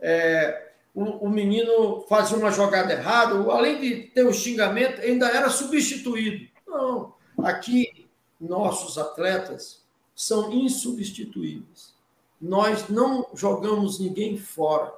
É, 0.00 0.72
o, 0.94 1.02
o, 1.26 1.28
menino 1.28 2.04
fazia 2.08 2.36
uma 2.36 2.50
jogada 2.50 2.92
errada, 2.92 3.34
além 3.50 3.80
de 3.80 4.02
ter 4.08 4.26
o 4.26 4.32
xingamento, 4.32 5.00
ainda 5.00 5.28
era 5.28 5.48
substituído. 5.48 6.48
Não, 6.66 7.14
aqui 7.42 8.08
nossos 8.40 8.98
atletas 8.98 9.82
são 10.14 10.52
insubstituíveis. 10.52 11.94
Nós 12.40 12.88
não 12.88 13.26
jogamos 13.34 13.98
ninguém 13.98 14.36
fora. 14.36 14.92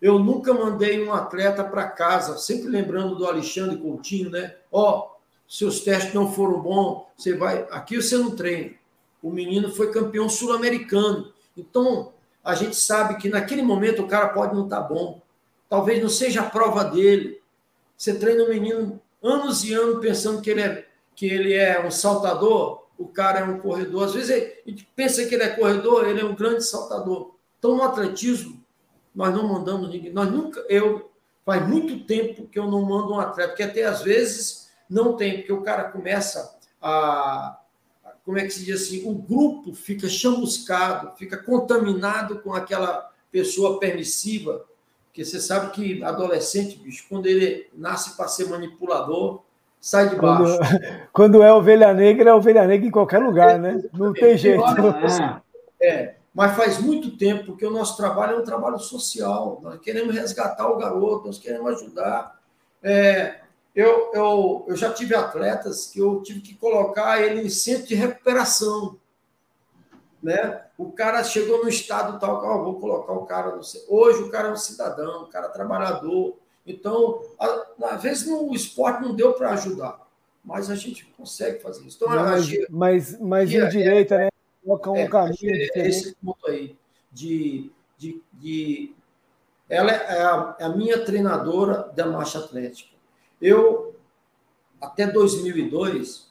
Eu 0.00 0.18
nunca 0.18 0.52
mandei 0.52 1.06
um 1.06 1.12
atleta 1.12 1.64
para 1.64 1.88
casa, 1.88 2.38
sempre 2.38 2.68
lembrando 2.68 3.14
do 3.16 3.26
Alexandre 3.26 3.78
Coutinho, 3.78 4.30
né? 4.30 4.56
Ó, 4.70 4.98
oh, 4.98 5.15
seus 5.48 5.80
testes 5.80 6.12
não 6.12 6.32
foram 6.32 6.60
bons, 6.60 7.06
você 7.16 7.34
vai. 7.34 7.66
Aqui 7.70 7.96
você 7.96 8.16
não 8.16 8.34
treina. 8.34 8.72
O 9.22 9.30
menino 9.30 9.72
foi 9.72 9.90
campeão 9.90 10.28
sul-americano. 10.28 11.32
Então, 11.56 12.12
a 12.44 12.54
gente 12.54 12.76
sabe 12.76 13.16
que 13.16 13.28
naquele 13.28 13.62
momento 13.62 14.02
o 14.02 14.08
cara 14.08 14.28
pode 14.28 14.54
não 14.54 14.64
estar 14.64 14.82
tá 14.82 14.88
bom. 14.88 15.20
Talvez 15.68 16.02
não 16.02 16.08
seja 16.08 16.42
a 16.42 16.50
prova 16.50 16.84
dele. 16.84 17.40
Você 17.96 18.14
treina 18.14 18.44
um 18.44 18.48
menino 18.48 19.00
anos 19.22 19.64
e 19.64 19.72
anos 19.72 20.00
pensando 20.00 20.40
que 20.40 20.50
ele 20.50 20.60
é, 20.60 20.86
que 21.14 21.26
ele 21.26 21.52
é 21.54 21.84
um 21.84 21.90
saltador, 21.90 22.84
o 22.98 23.06
cara 23.06 23.40
é 23.40 23.44
um 23.44 23.58
corredor. 23.58 24.04
Às 24.04 24.14
vezes 24.14 24.30
a 24.30 24.70
gente 24.70 24.88
pensa 24.94 25.24
que 25.24 25.34
ele 25.34 25.44
é 25.44 25.48
corredor, 25.48 26.06
ele 26.06 26.20
é 26.20 26.24
um 26.24 26.34
grande 26.34 26.64
saltador. 26.64 27.34
Então, 27.58 27.76
no 27.76 27.82
atletismo, 27.82 28.62
nós 29.14 29.34
não 29.34 29.48
mandamos 29.48 29.88
ninguém. 29.88 30.12
Nós 30.12 30.30
nunca. 30.30 30.64
Eu 30.68 31.10
faz 31.44 31.66
muito 31.66 32.04
tempo 32.04 32.46
que 32.46 32.58
eu 32.58 32.70
não 32.70 32.82
mando 32.82 33.14
um 33.14 33.20
atleta, 33.20 33.50
porque 33.50 33.62
até 33.62 33.84
às 33.84 34.02
vezes 34.02 34.65
não 34.88 35.16
tem, 35.16 35.38
porque 35.38 35.52
o 35.52 35.62
cara 35.62 35.84
começa 35.84 36.56
a. 36.80 37.58
Como 38.24 38.38
é 38.38 38.42
que 38.42 38.50
se 38.50 38.64
diz 38.64 38.82
assim? 38.82 39.08
O 39.08 39.14
grupo 39.14 39.72
fica 39.72 40.08
chamuscado, 40.08 41.16
fica 41.16 41.36
contaminado 41.36 42.40
com 42.40 42.52
aquela 42.52 43.10
pessoa 43.30 43.78
permissiva. 43.78 44.64
Porque 45.06 45.24
você 45.24 45.40
sabe 45.40 45.70
que 45.70 46.02
adolescente, 46.02 46.78
bicho, 46.78 47.06
quando 47.08 47.26
ele 47.26 47.68
nasce 47.74 48.16
para 48.16 48.28
ser 48.28 48.48
manipulador, 48.48 49.42
sai 49.80 50.10
de 50.10 50.16
baixo. 50.16 50.58
Quando, 50.58 51.08
quando, 51.12 51.42
é 51.42 51.52
ovelha 51.52 51.94
negra, 51.94 52.30
é 52.30 52.34
ovelha 52.34 52.66
negra 52.66 52.86
em 52.86 52.90
qualquer 52.90 53.18
lugar, 53.18 53.54
é, 53.54 53.58
né? 53.58 53.82
Não 53.94 54.12
tem 54.12 54.36
jeito. 54.36 54.62
É, 55.80 55.88
é, 55.88 56.16
mas 56.34 56.54
faz 56.54 56.78
muito 56.78 57.16
tempo 57.16 57.56
que 57.56 57.64
o 57.64 57.70
nosso 57.70 57.96
trabalho 57.96 58.36
é 58.36 58.38
um 58.38 58.44
trabalho 58.44 58.78
social. 58.78 59.60
Nós 59.62 59.80
queremos 59.80 60.14
resgatar 60.14 60.68
o 60.68 60.76
garoto, 60.76 61.28
nós 61.28 61.38
queremos 61.38 61.80
ajudar. 61.80 62.38
É, 62.82 63.40
eu, 63.76 64.10
eu, 64.14 64.64
eu 64.68 64.74
já 64.74 64.90
tive 64.90 65.14
atletas 65.14 65.88
que 65.88 65.98
eu 65.98 66.22
tive 66.22 66.40
que 66.40 66.54
colocar 66.54 67.22
ele 67.22 67.42
em 67.42 67.50
centro 67.50 67.86
de 67.86 67.94
recuperação. 67.94 68.98
né? 70.22 70.64
O 70.78 70.90
cara 70.92 71.22
chegou 71.22 71.62
no 71.62 71.68
estado 71.68 72.18
tal, 72.18 72.42
oh, 72.42 72.64
vou 72.64 72.80
colocar 72.80 73.12
o 73.12 73.26
cara 73.26 73.54
no... 73.54 73.60
Hoje 73.88 74.22
o 74.22 74.30
cara 74.30 74.48
é 74.48 74.52
um 74.52 74.56
cidadão, 74.56 75.24
um 75.24 75.30
cara 75.30 75.50
trabalhador. 75.50 76.38
Então, 76.66 77.20
às 77.82 78.02
vezes 78.02 78.26
no 78.26 78.52
esporte 78.54 79.02
não 79.02 79.14
deu 79.14 79.34
para 79.34 79.50
ajudar, 79.50 80.00
mas 80.42 80.70
a 80.70 80.74
gente 80.74 81.04
consegue 81.16 81.60
fazer 81.60 81.86
isso. 81.86 81.98
Então, 82.02 82.08
mas, 82.08 82.48
mas, 82.70 83.20
mas 83.20 83.52
em 83.52 83.68
direita, 83.68 84.14
é, 84.14 84.18
né? 84.24 84.28
Coloca 84.64 84.90
um 84.90 84.96
é, 84.96 85.06
caminho 85.06 85.54
é, 85.54 85.58
diferente. 85.58 85.88
Esse 85.88 86.16
ponto 86.16 86.48
aí 86.48 86.76
de, 87.12 87.70
de, 87.98 88.22
de 88.32 88.94
ela 89.68 89.92
é 89.92 90.22
a, 90.22 90.56
é 90.58 90.64
a, 90.64 90.68
minha 90.70 91.04
treinadora 91.04 91.92
da 91.94 92.06
marcha 92.06 92.38
atlética. 92.38 92.95
Eu 93.40 93.94
até 94.80 95.06
2002 95.06 96.26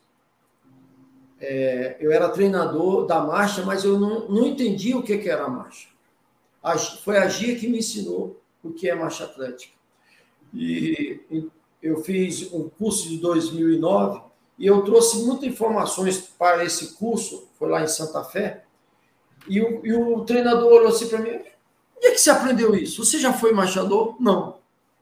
é, 1.39 1.97
eu 1.99 2.11
era 2.11 2.29
treinador 2.29 3.05
da 3.05 3.21
marcha, 3.21 3.63
mas 3.63 3.83
eu 3.83 3.99
não, 3.99 4.27
não 4.27 4.47
entendia 4.47 4.97
o 4.97 5.03
que, 5.03 5.17
que 5.17 5.29
era 5.29 5.45
a 5.45 5.49
marcha. 5.49 5.89
A, 6.63 6.77
foi 6.77 7.17
a 7.17 7.27
Gia 7.27 7.55
que 7.55 7.67
me 7.67 7.79
ensinou 7.79 8.41
o 8.63 8.71
que 8.71 8.89
é 8.89 8.95
marcha 8.95 9.25
atlética. 9.25 9.73
E, 10.53 11.19
e 11.29 11.49
eu 11.81 12.01
fiz 12.03 12.51
um 12.51 12.69
curso 12.69 13.09
de 13.09 13.17
2009 13.17 14.21
e 14.57 14.65
eu 14.65 14.81
trouxe 14.83 15.23
muitas 15.25 15.43
informações 15.43 16.19
para 16.19 16.63
esse 16.63 16.93
curso, 16.95 17.49
foi 17.59 17.69
lá 17.69 17.83
em 17.83 17.87
Santa 17.87 18.23
Fé, 18.23 18.63
e 19.47 19.61
o, 19.61 19.85
e 19.85 19.93
o 19.93 20.23
treinador 20.23 20.71
olhou 20.71 20.87
assim 20.87 21.07
para 21.07 21.19
mim: 21.19 21.29
onde 21.97 22.07
é 22.07 22.11
que 22.11 22.17
você 22.17 22.29
aprendeu 22.29 22.73
isso? 22.73 23.03
Você 23.03 23.19
já 23.19 23.33
foi 23.33 23.51
marchador? 23.51 24.15
Não. 24.19 24.57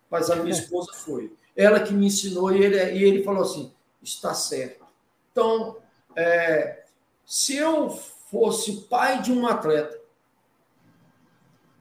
Mas 0.10 0.30
a 0.30 0.36
minha 0.36 0.52
esposa 0.52 0.92
foi. 0.94 1.32
Ela 1.56 1.80
que 1.80 1.94
me 1.94 2.08
ensinou 2.08 2.52
e 2.52 2.64
ele, 2.64 2.78
e 2.94 3.04
ele 3.04 3.24
falou 3.24 3.44
assim: 3.44 3.72
está 4.02 4.34
certo. 4.34 4.86
Então, 5.32 5.78
é, 6.16 6.84
se 7.26 7.56
eu 7.56 7.90
fosse 7.90 8.88
pai 8.90 9.22
de 9.22 9.32
um 9.32 9.48
atleta 9.48 10.00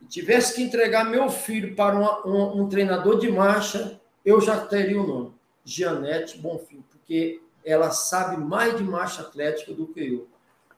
e 0.00 0.06
tivesse 0.06 0.54
que 0.54 0.62
entregar 0.62 1.04
meu 1.04 1.28
filho 1.28 1.74
para 1.74 1.94
uma, 1.94 2.26
um, 2.26 2.62
um, 2.62 2.68
treinador 2.68 3.18
de 3.18 3.30
marcha, 3.30 4.00
eu 4.24 4.40
já 4.40 4.66
teria 4.66 5.00
o 5.00 5.06
nome, 5.06 5.34
Gianete 5.64 6.38
Bonfim, 6.38 6.84
porque 6.90 7.40
ela 7.64 7.90
sabe 7.90 8.36
mais 8.36 8.76
de 8.76 8.82
marcha 8.82 9.22
atlética 9.22 9.72
do 9.72 9.86
que 9.86 10.00
eu. 10.00 10.28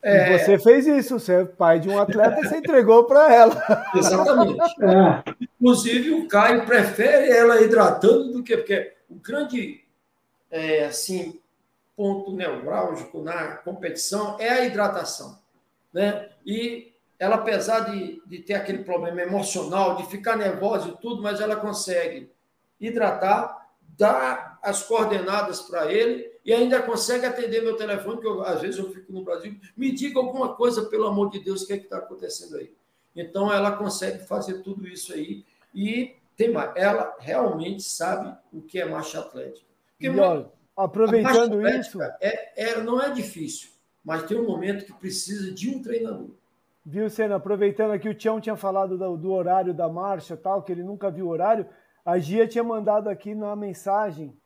É... 0.02 0.38
Você 0.38 0.58
fez 0.58 0.86
isso, 0.86 1.18
você 1.18 1.32
é 1.32 1.44
pai 1.44 1.80
de 1.80 1.88
um 1.88 1.98
atleta 1.98 2.40
e 2.40 2.46
você 2.46 2.58
entregou 2.58 3.04
para 3.04 3.32
ela. 3.34 3.64
Exatamente. 3.96 4.60
É. 4.82 5.43
Inclusive, 5.64 6.10
o 6.10 6.28
Caio 6.28 6.66
prefere 6.66 7.32
ela 7.32 7.62
hidratando 7.62 8.30
do 8.30 8.42
que. 8.42 8.54
Porque 8.54 8.92
o 9.08 9.14
grande 9.14 9.82
é, 10.50 10.84
assim, 10.84 11.40
ponto 11.96 12.32
neurálgico 12.32 13.22
na 13.22 13.56
competição 13.56 14.36
é 14.38 14.50
a 14.50 14.66
hidratação. 14.66 15.38
Né? 15.90 16.28
E 16.44 16.92
ela, 17.18 17.36
apesar 17.36 17.80
de, 17.90 18.20
de 18.26 18.40
ter 18.40 18.52
aquele 18.52 18.84
problema 18.84 19.22
emocional, 19.22 19.96
de 19.96 20.06
ficar 20.06 20.36
nervosa 20.36 20.88
e 20.88 20.96
tudo, 20.98 21.22
mas 21.22 21.40
ela 21.40 21.56
consegue 21.56 22.30
hidratar, 22.78 23.70
dar 23.96 24.58
as 24.62 24.82
coordenadas 24.82 25.62
para 25.62 25.90
ele 25.90 26.30
e 26.44 26.52
ainda 26.52 26.82
consegue 26.82 27.24
atender 27.24 27.62
meu 27.62 27.74
telefone, 27.74 28.20
que 28.20 28.26
eu, 28.26 28.42
às 28.42 28.60
vezes 28.60 28.78
eu 28.78 28.92
fico 28.92 29.10
no 29.10 29.24
Brasil, 29.24 29.58
me 29.74 29.90
diga 29.92 30.18
alguma 30.18 30.54
coisa, 30.56 30.84
pelo 30.84 31.06
amor 31.06 31.30
de 31.30 31.38
Deus, 31.38 31.62
o 31.62 31.66
que 31.66 31.72
é 31.72 31.76
está 31.76 31.96
acontecendo 31.96 32.58
aí. 32.58 32.70
Então, 33.16 33.50
ela 33.50 33.72
consegue 33.72 34.26
fazer 34.26 34.60
tudo 34.60 34.86
isso 34.86 35.14
aí 35.14 35.42
e 35.74 36.16
tem 36.36 36.52
mais, 36.52 36.72
ela 36.76 37.16
realmente 37.18 37.82
sabe 37.82 38.36
o 38.52 38.62
que 38.62 38.80
é 38.80 38.84
marcha 38.84 39.20
atlética. 39.20 39.66
Porque, 39.98 40.08
e, 40.08 40.46
aproveitando 40.76 41.66
isso. 41.68 42.00
É, 42.20 42.70
é, 42.70 42.82
não 42.82 43.00
é 43.00 43.10
difícil, 43.10 43.70
mas 44.04 44.24
tem 44.24 44.38
um 44.38 44.46
momento 44.46 44.84
que 44.84 44.92
precisa 44.92 45.52
de 45.52 45.70
um 45.70 45.82
treinador. 45.82 46.30
Viu, 46.86 47.08
Senna? 47.08 47.36
Aproveitando 47.36 47.92
aqui, 47.92 48.08
o 48.08 48.14
Tião 48.14 48.40
tinha 48.40 48.56
falado 48.56 48.98
do, 48.98 49.16
do 49.16 49.32
horário 49.32 49.72
da 49.72 49.88
marcha 49.88 50.36
tal, 50.36 50.62
que 50.62 50.70
ele 50.70 50.82
nunca 50.82 51.10
viu 51.10 51.26
o 51.26 51.30
horário. 51.30 51.66
A 52.04 52.18
Gia 52.18 52.46
tinha 52.46 52.62
mandado 52.62 53.08
aqui 53.08 53.34
na 53.34 53.56
mensagem. 53.56 54.36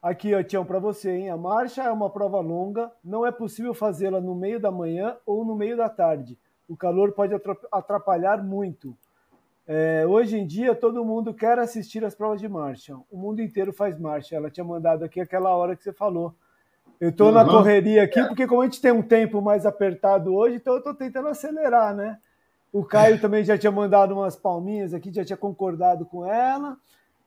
Aqui, 0.00 0.34
ó, 0.34 0.42
Tião, 0.42 0.64
para 0.64 0.78
você, 0.78 1.10
hein? 1.10 1.30
A 1.30 1.36
marcha 1.36 1.82
é 1.82 1.90
uma 1.90 2.08
prova 2.10 2.40
longa, 2.40 2.90
não 3.02 3.26
é 3.26 3.32
possível 3.32 3.74
fazê-la 3.74 4.20
no 4.20 4.34
meio 4.34 4.60
da 4.60 4.70
manhã 4.70 5.16
ou 5.26 5.44
no 5.44 5.56
meio 5.56 5.76
da 5.76 5.88
tarde. 5.88 6.38
O 6.68 6.76
calor 6.76 7.12
pode 7.12 7.34
atrapalhar 7.72 8.42
muito. 8.42 8.96
É, 9.66 10.04
hoje 10.06 10.36
em 10.36 10.46
dia, 10.46 10.74
todo 10.74 11.04
mundo 11.04 11.32
quer 11.32 11.58
assistir 11.58 12.04
as 12.04 12.14
provas 12.14 12.40
de 12.40 12.48
marcha. 12.48 12.96
O 13.10 13.16
mundo 13.16 13.40
inteiro 13.40 13.72
faz 13.72 13.98
marcha. 13.98 14.34
Ela 14.34 14.50
tinha 14.50 14.64
mandado 14.64 15.04
aqui 15.04 15.20
aquela 15.20 15.54
hora 15.56 15.76
que 15.76 15.82
você 15.82 15.92
falou. 15.92 16.34
Eu 17.00 17.10
estou 17.10 17.28
uhum. 17.28 17.34
na 17.34 17.44
correria 17.44 18.02
aqui, 18.02 18.22
porque 18.24 18.46
como 18.46 18.62
a 18.62 18.64
gente 18.64 18.80
tem 18.80 18.92
um 18.92 19.02
tempo 19.02 19.40
mais 19.40 19.66
apertado 19.66 20.34
hoje, 20.34 20.56
então 20.56 20.74
eu 20.74 20.78
estou 20.78 20.94
tentando 20.94 21.28
acelerar, 21.28 21.94
né? 21.94 22.18
O 22.72 22.84
Caio 22.84 23.20
também 23.20 23.44
já 23.44 23.58
tinha 23.58 23.72
mandado 23.72 24.14
umas 24.14 24.36
palminhas 24.36 24.94
aqui, 24.94 25.12
já 25.12 25.24
tinha 25.24 25.36
concordado 25.36 26.06
com 26.06 26.24
ela. 26.24 26.76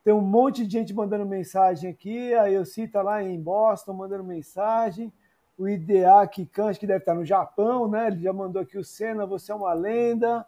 Tem 0.04 0.14
um 0.14 0.22
monte 0.22 0.66
de 0.66 0.72
gente 0.72 0.94
mandando 0.94 1.26
mensagem 1.26 1.90
aqui. 1.90 2.34
A 2.34 2.50
Elcita 2.52 3.02
lá 3.02 3.24
em 3.24 3.40
Boston 3.40 3.94
mandando 3.94 4.24
mensagem. 4.24 5.12
O 5.58 5.68
IDA 5.68 6.28
Kikan, 6.28 6.68
acho 6.68 6.80
que 6.80 6.88
deve 6.88 7.00
estar 7.00 7.14
no 7.14 7.26
Japão, 7.26 7.88
né? 7.88 8.08
Ele 8.08 8.22
já 8.22 8.34
mandou 8.34 8.62
aqui 8.62 8.78
o 8.78 8.84
Senna, 8.84 9.26
você 9.26 9.52
é 9.52 9.56
uma 9.56 9.74
lenda. 9.74 10.46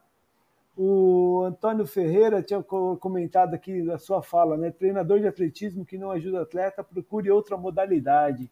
O 0.78 1.44
Antônio 1.44 1.88
Ferreira 1.88 2.44
tinha 2.44 2.62
comentado 2.62 3.56
aqui 3.56 3.82
da 3.82 3.98
sua 3.98 4.22
fala, 4.22 4.56
né? 4.56 4.70
Treinador 4.70 5.20
de 5.20 5.28
atletismo 5.28 5.84
que 5.84 5.98
não 5.98 6.12
ajuda 6.12 6.44
atleta, 6.44 6.84
procure 6.84 7.32
outra 7.32 7.58
modalidade. 7.58 8.50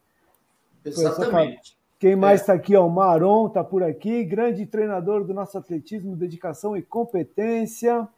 Exatamente. 0.84 1.78
Quem 1.98 2.16
mais 2.16 2.40
está 2.40 2.54
é. 2.54 2.56
aqui? 2.56 2.76
Ó, 2.76 2.86
o 2.86 2.90
Maron 2.90 3.46
está 3.46 3.62
por 3.62 3.82
aqui, 3.82 4.24
grande 4.24 4.66
treinador 4.66 5.24
do 5.24 5.32
nosso 5.32 5.56
atletismo, 5.56 6.16
dedicação 6.16 6.76
e 6.76 6.82
competência. 6.82 8.08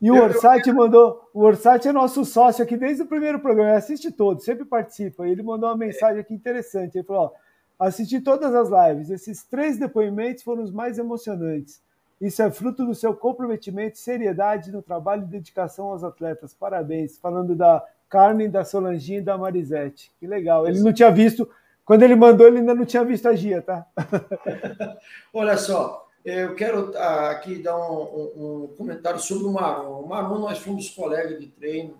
E 0.00 0.10
o 0.10 0.20
Orsat 0.20 0.70
mandou. 0.72 1.28
O 1.32 1.42
Orsat 1.42 1.86
é 1.86 1.92
nosso 1.92 2.24
sócio 2.24 2.62
aqui 2.64 2.76
desde 2.76 3.02
o 3.02 3.06
primeiro 3.06 3.40
programa, 3.40 3.70
ele 3.70 3.78
assiste 3.78 4.10
todos, 4.12 4.44
sempre 4.44 4.64
participa. 4.64 5.26
Ele 5.26 5.42
mandou 5.42 5.68
uma 5.68 5.76
mensagem 5.76 6.20
aqui 6.20 6.34
interessante. 6.34 6.98
Ele 6.98 7.06
falou: 7.06 7.32
ó, 7.78 7.86
assisti 7.86 8.20
todas 8.20 8.54
as 8.54 8.68
lives. 8.68 9.10
Esses 9.10 9.44
três 9.44 9.78
depoimentos 9.78 10.42
foram 10.42 10.62
os 10.62 10.70
mais 10.70 10.98
emocionantes. 10.98 11.80
Isso 12.20 12.42
é 12.42 12.50
fruto 12.50 12.84
do 12.84 12.94
seu 12.94 13.14
comprometimento, 13.14 13.98
seriedade 13.98 14.72
no 14.72 14.82
trabalho 14.82 15.22
e 15.22 15.26
dedicação 15.26 15.86
aos 15.86 16.02
atletas. 16.02 16.52
Parabéns. 16.52 17.16
Falando 17.18 17.54
da 17.54 17.84
Carmen, 18.08 18.50
da 18.50 18.64
Solanginha 18.64 19.18
e 19.18 19.22
da 19.22 19.38
Marisete. 19.38 20.10
Que 20.18 20.26
legal. 20.26 20.66
Ele 20.66 20.80
não 20.80 20.92
tinha 20.92 21.10
visto. 21.10 21.48
Quando 21.84 22.02
ele 22.02 22.16
mandou, 22.16 22.46
ele 22.46 22.58
ainda 22.58 22.74
não 22.74 22.84
tinha 22.84 23.04
visto 23.04 23.26
a 23.26 23.34
Gia, 23.34 23.62
tá? 23.62 23.86
Olha 25.32 25.56
só, 25.56 26.06
eu 26.24 26.54
quero 26.54 26.92
ah, 26.96 27.30
aqui 27.30 27.62
dar 27.62 27.78
um, 27.78 28.64
um, 28.64 28.74
comentário 28.76 29.20
sobre 29.20 29.46
o 29.46 29.52
Maron. 29.52 30.02
O 30.02 30.08
Maron, 30.08 30.40
nós 30.40 30.58
fomos 30.58 30.90
colegas 30.90 31.38
de 31.38 31.46
treino, 31.46 31.96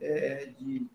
é, 0.00 0.48
de 0.58 0.86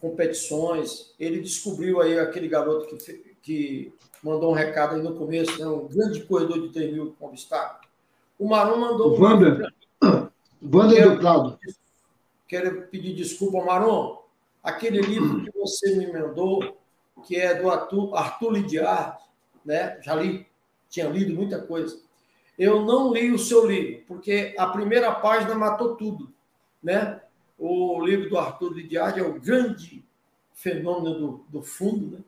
competições. 0.00 1.14
Ele 1.18 1.40
descobriu 1.40 2.00
aí 2.00 2.18
aquele 2.18 2.48
garoto 2.48 2.86
que, 2.86 3.36
que 3.42 3.92
mandou 4.22 4.50
um 4.50 4.54
recado 4.54 4.94
aí 4.94 5.02
no 5.02 5.14
começo, 5.16 5.58
né? 5.58 5.66
um 5.66 5.88
grande 5.88 6.22
corredor 6.24 6.60
de 6.60 6.68
3 6.68 6.92
mil 6.92 7.14
conquistado. 7.18 7.86
O 8.38 8.48
Maron 8.48 8.76
mandou. 8.76 9.16
Um 9.16 9.20
Wander, 9.20 9.72
Wander 10.62 11.10
do 11.10 11.18
Claudio. 11.18 11.58
Quero 12.46 12.82
pedir 12.88 13.14
desculpa, 13.14 13.64
Maron. 13.64 14.22
Aquele 14.62 15.00
livro 15.00 15.42
que 15.42 15.50
você 15.58 15.96
me 15.96 16.12
mandou, 16.12 16.76
que 17.26 17.36
é 17.36 17.54
do 17.60 17.68
Arthur, 17.68 18.14
Arthur 18.16 18.52
Lidiar, 18.52 19.18
né? 19.64 19.98
já 20.02 20.14
li, 20.14 20.46
tinha 20.88 21.08
lido 21.08 21.34
muita 21.34 21.60
coisa. 21.60 22.00
Eu 22.56 22.84
não 22.84 23.12
li 23.12 23.32
o 23.32 23.38
seu 23.38 23.66
livro, 23.66 24.04
porque 24.06 24.54
a 24.56 24.66
primeira 24.68 25.10
página 25.12 25.54
matou 25.54 25.96
tudo. 25.96 26.32
Né? 26.82 27.20
O 27.58 28.04
livro 28.04 28.28
do 28.28 28.38
Arthur 28.38 28.72
Lidiar 28.72 29.18
é 29.18 29.22
o 29.22 29.40
grande 29.40 30.04
fenômeno 30.54 31.14
do, 31.18 31.44
do 31.48 31.62
fundo, 31.62 32.18
né? 32.18 32.24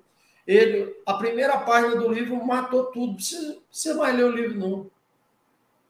Ele, 0.47 0.95
a 1.07 1.15
primeira 1.15 1.59
página 1.59 1.97
do 1.97 2.13
livro 2.13 2.45
matou 2.45 2.87
tudo. 2.87 3.21
Você, 3.21 3.59
você 3.71 3.95
vai 3.95 4.13
ler 4.13 4.25
o 4.25 4.31
livro, 4.31 4.59
não. 4.59 4.91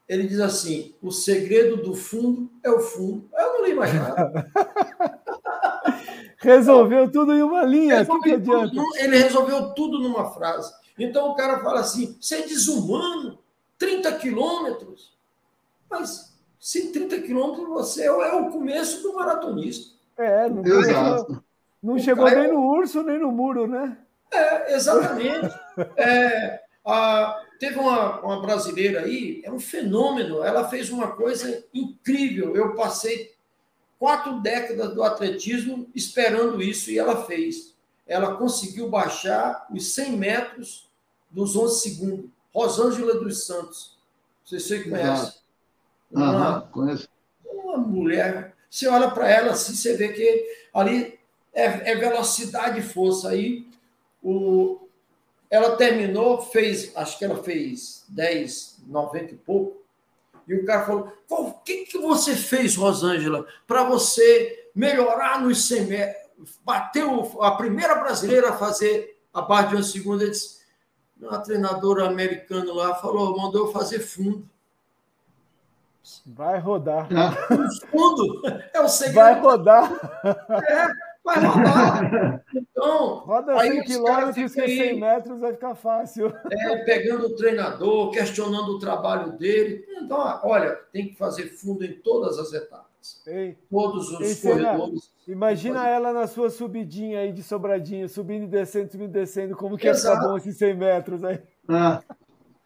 Ele 0.09 0.27
diz 0.27 0.41
assim: 0.41 0.95
o 1.03 1.11
segredo 1.11 1.77
do 1.79 1.95
fundo 1.95 2.51
é 2.63 2.71
o 2.71 2.81
fundo. 2.81 3.29
Eu 3.35 3.53
não 3.55 3.65
li 3.65 3.75
mais 3.75 3.95
nada. 3.95 4.51
resolveu 6.45 7.11
tudo 7.11 7.33
em 7.33 7.43
uma 7.43 7.63
linha. 7.63 8.05
Que 8.05 8.21
que 8.21 8.39
tudo, 8.39 8.83
ele 8.97 9.17
resolveu 9.17 9.71
tudo 9.75 9.99
numa 9.99 10.31
frase. 10.31 10.73
Então 10.99 11.31
o 11.31 11.35
cara 11.35 11.61
fala 11.61 11.81
assim: 11.81 12.17
você 12.21 12.37
é 12.37 12.43
desumano, 12.43 13.39
30 13.79 14.13
quilômetros. 14.13 15.15
Mas 15.91 16.35
se 16.61 16.93
30 16.93 17.23
quilômetros 17.23 17.69
você 17.69 18.05
é 18.05 18.11
o 18.11 18.51
começo 18.51 19.03
do 19.03 19.15
maratonista. 19.15 19.95
É, 20.17 20.49
não, 20.49 20.65
Exato. 20.65 21.43
não 21.83 21.99
chegou 21.99 22.31
nem 22.31 22.53
no 22.53 22.61
urso, 22.61 23.03
nem 23.03 23.19
no 23.19 23.33
muro, 23.33 23.67
né? 23.67 23.99
É, 24.35 24.75
exatamente. 24.75 25.55
É, 25.97 26.61
a, 26.85 27.43
teve 27.59 27.79
uma, 27.79 28.21
uma 28.21 28.43
brasileira 28.43 29.03
aí, 29.03 29.41
é 29.45 29.51
um 29.51 29.61
fenômeno, 29.61 30.43
ela 30.43 30.69
fez 30.69 30.91
uma 30.91 31.13
coisa 31.13 31.65
incrível. 31.73 32.55
Eu 32.55 32.75
passei 32.75 33.35
quatro 33.99 34.41
décadas 34.41 34.95
do 34.95 35.03
atletismo 35.03 35.89
esperando 35.95 36.61
isso 36.61 36.91
e 36.91 36.99
ela 36.99 37.25
fez. 37.25 37.75
Ela 38.07 38.37
conseguiu 38.37 38.91
baixar 38.91 39.67
os 39.71 39.95
100 39.95 40.13
metros 40.17 40.91
dos 41.31 41.57
11 41.57 41.81
segundos. 41.81 42.31
Rosângela 42.55 43.15
dos 43.15 43.47
Santos. 43.47 43.97
Você, 44.45 44.61
você 44.61 44.85
conhece? 44.85 45.39
Uma, 46.11 46.61
conheço. 46.61 47.09
Uma 47.45 47.79
mulher. 47.79 48.55
Você 48.71 48.87
olha 48.87 49.11
para 49.11 49.29
ela 49.29 49.53
assim, 49.53 49.75
você 49.75 49.97
vê 49.97 50.13
que 50.13 50.47
ali 50.73 51.19
é, 51.53 51.93
é 51.93 51.97
velocidade 51.97 52.81
e 52.81 52.83
força. 52.83 53.31
Aí 53.31 53.67
o, 54.25 54.89
ela 55.51 55.77
terminou, 55.77 56.41
fez, 56.41 56.91
acho 56.97 57.19
que 57.19 57.25
ela 57.25 57.43
fez 57.43 58.05
10, 58.09 58.85
90 58.87 59.35
e 59.35 59.37
pouco. 59.37 59.85
E 60.49 60.55
o 60.55 60.65
cara 60.65 60.85
falou: 60.85 61.13
o 61.29 61.53
que, 61.53 61.85
que 61.85 61.99
você 61.99 62.35
fez, 62.35 62.75
Rosângela, 62.75 63.47
para 63.67 63.85
você 63.85 64.71
melhorar 64.75 65.41
nos 65.41 65.69
100 65.69 65.87
metros? 65.87 66.25
Bateu 66.65 67.41
a 67.41 67.53
primeira 67.53 67.95
brasileira 67.95 68.51
a 68.51 68.57
fazer 68.57 69.19
a 69.33 69.43
parte 69.43 69.71
de 69.71 69.77
uma 69.77 69.83
segunda. 69.83 70.25
Ele 70.25 70.33
disse: 70.33 70.65
uma 71.21 71.39
treinadora 71.39 72.07
americana 72.07 72.73
lá 72.73 72.95
falou, 72.97 73.37
mandou 73.37 73.67
eu 73.67 73.73
fazer 73.73 74.01
fundo. 74.01 74.49
Vai 76.27 76.59
rodar. 76.59 77.09
Fundo 77.91 78.43
é 78.75 78.81
o 78.81 78.89
segredo. 78.89 79.15
Vai 79.15 79.41
rodar. 79.41 79.91
É, 80.69 80.89
vai 81.25 81.45
rodar. 81.45 82.45
Então, 82.55 83.19
Roda 83.21 83.59
100 83.59 83.83
quilômetros, 83.85 84.53
100 84.53 85.01
metros, 85.01 85.41
vai 85.41 85.53
ficar 85.53 85.75
fácil. 85.75 86.33
É, 86.51 86.77
pegando 86.85 87.27
o 87.27 87.37
treinador, 87.37 88.11
questionando 88.11 88.69
o 88.71 88.79
trabalho 88.79 89.33
dele. 89.33 89.85
Então, 90.03 90.41
olha, 90.45 90.73
tem 90.93 91.09
que 91.09 91.17
fazer 91.17 91.45
fundo 91.49 91.85
em 91.85 91.95
todas 91.95 92.39
as 92.39 92.53
etapas. 92.53 93.23
Ei, 93.27 93.57
Todos 93.71 94.11
os 94.13 94.45
ei, 94.45 94.51
corredores. 94.51 95.13
Imagina 95.29 95.87
ela 95.87 96.13
na 96.13 96.27
sua 96.27 96.49
subidinha 96.49 97.21
aí 97.21 97.33
de 97.33 97.43
sobradinho, 97.43 98.09
subindo 98.09 98.45
e 98.45 98.47
descendo, 98.47 98.93
subindo 98.93 99.11
e 99.11 99.13
descendo, 99.13 99.57
como 99.57 99.77
que 99.77 99.89
Exato. 99.89 100.15
ia 100.15 100.21
ficar 100.21 100.29
bom 100.29 100.37
esses 100.39 100.57
100 100.57 100.75
metros 100.75 101.25
aí. 101.25 101.39
Ah. 101.69 102.03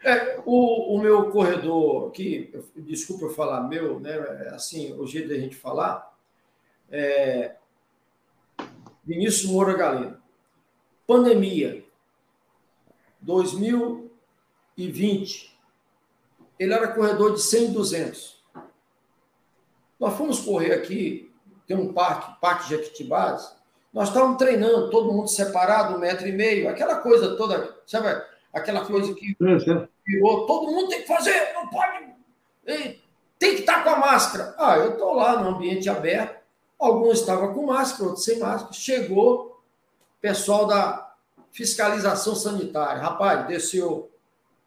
É, 0.05 0.39
o, 0.47 0.97
o 0.97 1.01
meu 1.01 1.29
corredor 1.31 2.09
aqui, 2.09 2.53
desculpa 2.77 3.25
eu 3.25 3.31
falar 3.31 3.63
meu, 3.63 3.99
né? 3.99 4.17
Assim, 4.53 4.93
o 4.97 5.05
jeito 5.07 5.29
da 5.29 5.35
gente 5.35 5.57
falar, 5.57 6.17
é, 6.89 7.57
Vinícius 9.09 9.51
Moura 9.51 9.75
Galeno. 9.75 10.19
Pandemia, 11.07 11.83
2020. 13.23 15.59
Ele 16.59 16.75
era 16.75 16.89
corredor 16.89 17.33
de 17.33 17.41
100 17.41 17.65
e 17.65 17.69
200. 17.69 18.45
Nós 19.99 20.15
fomos 20.19 20.41
correr 20.41 20.75
aqui, 20.75 21.33
tem 21.67 21.75
um 21.75 21.95
parque, 21.95 22.39
Parque 22.39 22.69
Jequitibás. 22.69 23.57
Nós 23.95 24.09
estávamos 24.09 24.37
treinando, 24.37 24.91
todo 24.91 25.13
mundo 25.13 25.29
separado, 25.29 25.97
um 25.97 25.99
metro 25.99 26.29
e 26.29 26.33
meio, 26.33 26.69
aquela 26.69 26.97
coisa 26.97 27.35
toda, 27.35 27.79
sabe? 27.87 28.23
Aquela 28.53 28.85
coisa 28.85 29.15
que 29.15 29.35
virou, 30.07 30.47
todo 30.47 30.71
mundo 30.71 30.89
tem 30.89 31.01
que 31.01 31.09
fazer, 31.09 31.55
não 31.55 31.67
pode. 31.69 32.09
Tem 33.39 33.55
que 33.55 33.61
estar 33.61 33.83
com 33.83 33.91
a 33.91 33.99
máscara. 33.99 34.55
Ah, 34.59 34.77
eu 34.77 34.93
estou 34.93 35.15
lá 35.15 35.43
no 35.43 35.57
ambiente 35.57 35.89
aberto, 35.89 36.38
Alguns 36.79 37.21
estavam 37.21 37.53
com 37.55 37.67
máscara, 37.67 38.05
outros 38.05 38.25
sem 38.25 38.39
máscara. 38.39 38.73
Chegou 38.73 39.61
pessoal 40.21 40.67
da 40.67 41.13
fiscalização 41.51 42.35
sanitária. 42.35 43.03
Rapaz, 43.03 43.47
desceu 43.47 44.11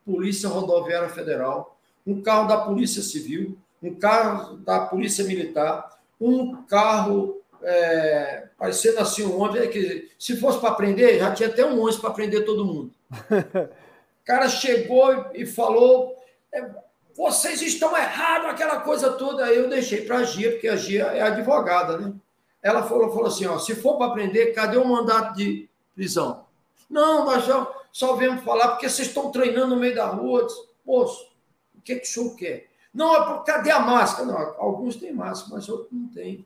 Polícia 0.06 0.50
Rodoviária 0.50 1.10
Federal, 1.10 1.78
um 2.06 2.22
carro 2.22 2.48
da 2.48 2.58
Polícia 2.58 3.02
Civil, 3.02 3.58
um 3.82 3.96
carro 3.96 4.58
da 4.58 4.86
Polícia 4.86 5.24
Militar, 5.24 6.00
um 6.20 6.64
carro 6.64 7.42
é, 7.64 8.48
parecendo 8.58 9.00
assim 9.00 9.24
um 9.24 9.40
ônibus. 9.40 9.70
Que, 9.70 10.12
se 10.18 10.36
fosse 10.38 10.60
para 10.60 10.76
prender, 10.76 11.20
já 11.20 11.34
tinha 11.34 11.50
até 11.50 11.66
um 11.66 11.80
ônibus 11.80 11.98
para 11.98 12.12
prender 12.12 12.46
todo 12.46 12.66
mundo. 12.66 12.92
O 14.22 14.24
cara 14.24 14.48
chegou 14.48 15.32
e 15.34 15.48
falou: 15.48 16.16
é, 16.54 16.64
vocês 17.16 17.62
estão 17.62 17.96
errados, 17.98 18.50
aquela 18.50 18.82
coisa 18.82 19.12
toda. 19.14 19.46
Aí 19.46 19.58
eu 19.58 19.70
deixei 19.70 20.02
para 20.06 20.18
a 20.18 20.24
Gia, 20.24 20.52
porque 20.52 20.68
a 20.68 20.76
Gia 20.76 21.04
é 21.08 21.22
advogada, 21.22 21.98
né? 21.98 22.14
Ela 22.62 22.84
falou, 22.84 23.12
falou 23.12 23.28
assim: 23.28 23.46
ó, 23.46 23.58
se 23.58 23.76
for 23.76 23.98
para 23.98 24.12
prender, 24.12 24.54
cadê 24.54 24.78
o 24.78 24.88
mandato 24.88 25.36
de 25.36 25.70
prisão? 25.96 26.46
Não, 26.90 27.26
nós 27.26 27.44
só, 27.44 27.82
só 27.92 28.16
vemos 28.16 28.44
falar 28.44 28.70
porque 28.70 28.90
vocês 28.90 29.08
estão 29.08 29.32
treinando 29.32 29.76
no 29.76 29.82
meio 29.82 29.96
da 29.96 30.08
rua. 30.08 30.46
Disse, 30.46 30.72
Poxa, 30.86 31.26
o 31.76 31.82
que, 31.82 31.96
que 31.96 32.08
o 32.08 32.12
senhor 32.12 32.36
quer? 32.36 32.70
Não, 32.94 33.16
é 33.16 33.44
cadê 33.46 33.72
a 33.72 33.80
máscara? 33.80 34.28
Não, 34.28 34.38
alguns 34.58 34.96
têm 34.96 35.14
máscara, 35.14 35.56
mas 35.56 35.70
outros 35.70 35.92
não 35.92 36.08
têm. 36.10 36.46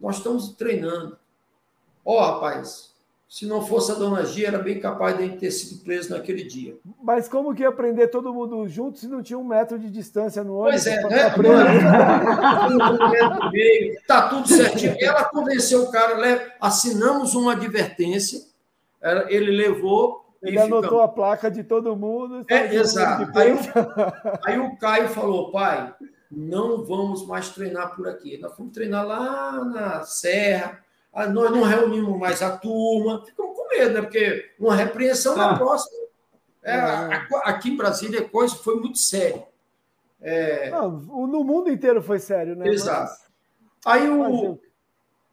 Nós 0.00 0.16
estamos 0.16 0.50
treinando. 0.52 1.18
Ó, 2.04 2.16
oh, 2.16 2.32
rapaz, 2.32 2.89
se 3.30 3.46
não 3.46 3.64
fosse 3.64 3.92
a 3.92 3.94
dona 3.94 4.26
Gia, 4.26 4.48
era 4.48 4.58
bem 4.58 4.80
capaz 4.80 5.16
de 5.16 5.22
a 5.22 5.26
gente 5.26 5.38
ter 5.38 5.52
sido 5.52 5.84
preso 5.84 6.10
naquele 6.10 6.42
dia. 6.42 6.76
Mas 7.00 7.28
como 7.28 7.54
que 7.54 7.62
ia 7.62 7.70
prender 7.70 8.10
todo 8.10 8.34
mundo 8.34 8.68
junto 8.68 8.98
se 8.98 9.06
não 9.06 9.22
tinha 9.22 9.38
um 9.38 9.44
metro 9.44 9.78
de 9.78 9.88
distância 9.88 10.42
no 10.42 10.56
ônibus? 10.56 10.82
Pois 10.82 10.86
é, 10.88 11.08
né? 11.08 11.30
Tá 14.04 14.28
tudo 14.28 14.48
certinho. 14.48 14.96
Ela 14.98 15.22
convenceu 15.26 15.84
o 15.84 15.92
cara, 15.92 16.52
assinamos 16.60 17.36
uma 17.36 17.52
advertência, 17.52 18.40
ele 19.28 19.52
levou. 19.52 20.26
Ele 20.42 20.58
anotou 20.58 21.00
a 21.00 21.06
placa 21.06 21.48
de 21.48 21.62
todo 21.62 21.94
mundo. 21.94 22.44
É, 22.50 22.74
exato. 22.74 23.30
Aí, 23.38 23.56
aí 24.44 24.58
o 24.58 24.76
Caio 24.76 25.08
falou, 25.08 25.52
pai, 25.52 25.94
não 26.28 26.84
vamos 26.84 27.24
mais 27.28 27.50
treinar 27.50 27.94
por 27.94 28.08
aqui. 28.08 28.38
Nós 28.38 28.56
fomos 28.56 28.72
treinar 28.72 29.06
lá 29.06 29.64
na 29.64 30.02
Serra 30.02 30.80
ah, 30.80 30.89
nós 31.12 31.50
não 31.50 31.62
reunimos 31.62 32.18
mais 32.18 32.40
a 32.40 32.56
turma, 32.56 33.24
ficamos 33.24 33.56
com 33.56 33.68
medo, 33.68 33.94
né? 33.94 34.02
Porque 34.02 34.50
uma 34.58 34.74
repreensão 34.74 35.36
na 35.36 35.50
ah. 35.50 35.58
próxima. 35.58 36.00
É, 36.62 36.74
aqui 37.44 37.70
em 37.70 37.76
Brasília 37.76 38.20
a 38.20 38.28
coisa 38.28 38.54
foi 38.54 38.76
muito 38.76 38.98
séria. 38.98 39.48
É... 40.20 40.70
Não, 40.70 40.90
no 40.90 41.42
mundo 41.42 41.70
inteiro 41.70 42.02
foi 42.02 42.18
sério, 42.18 42.54
né? 42.54 42.68
Exato. 42.68 43.18
Aí 43.84 44.08
o, 44.08 44.60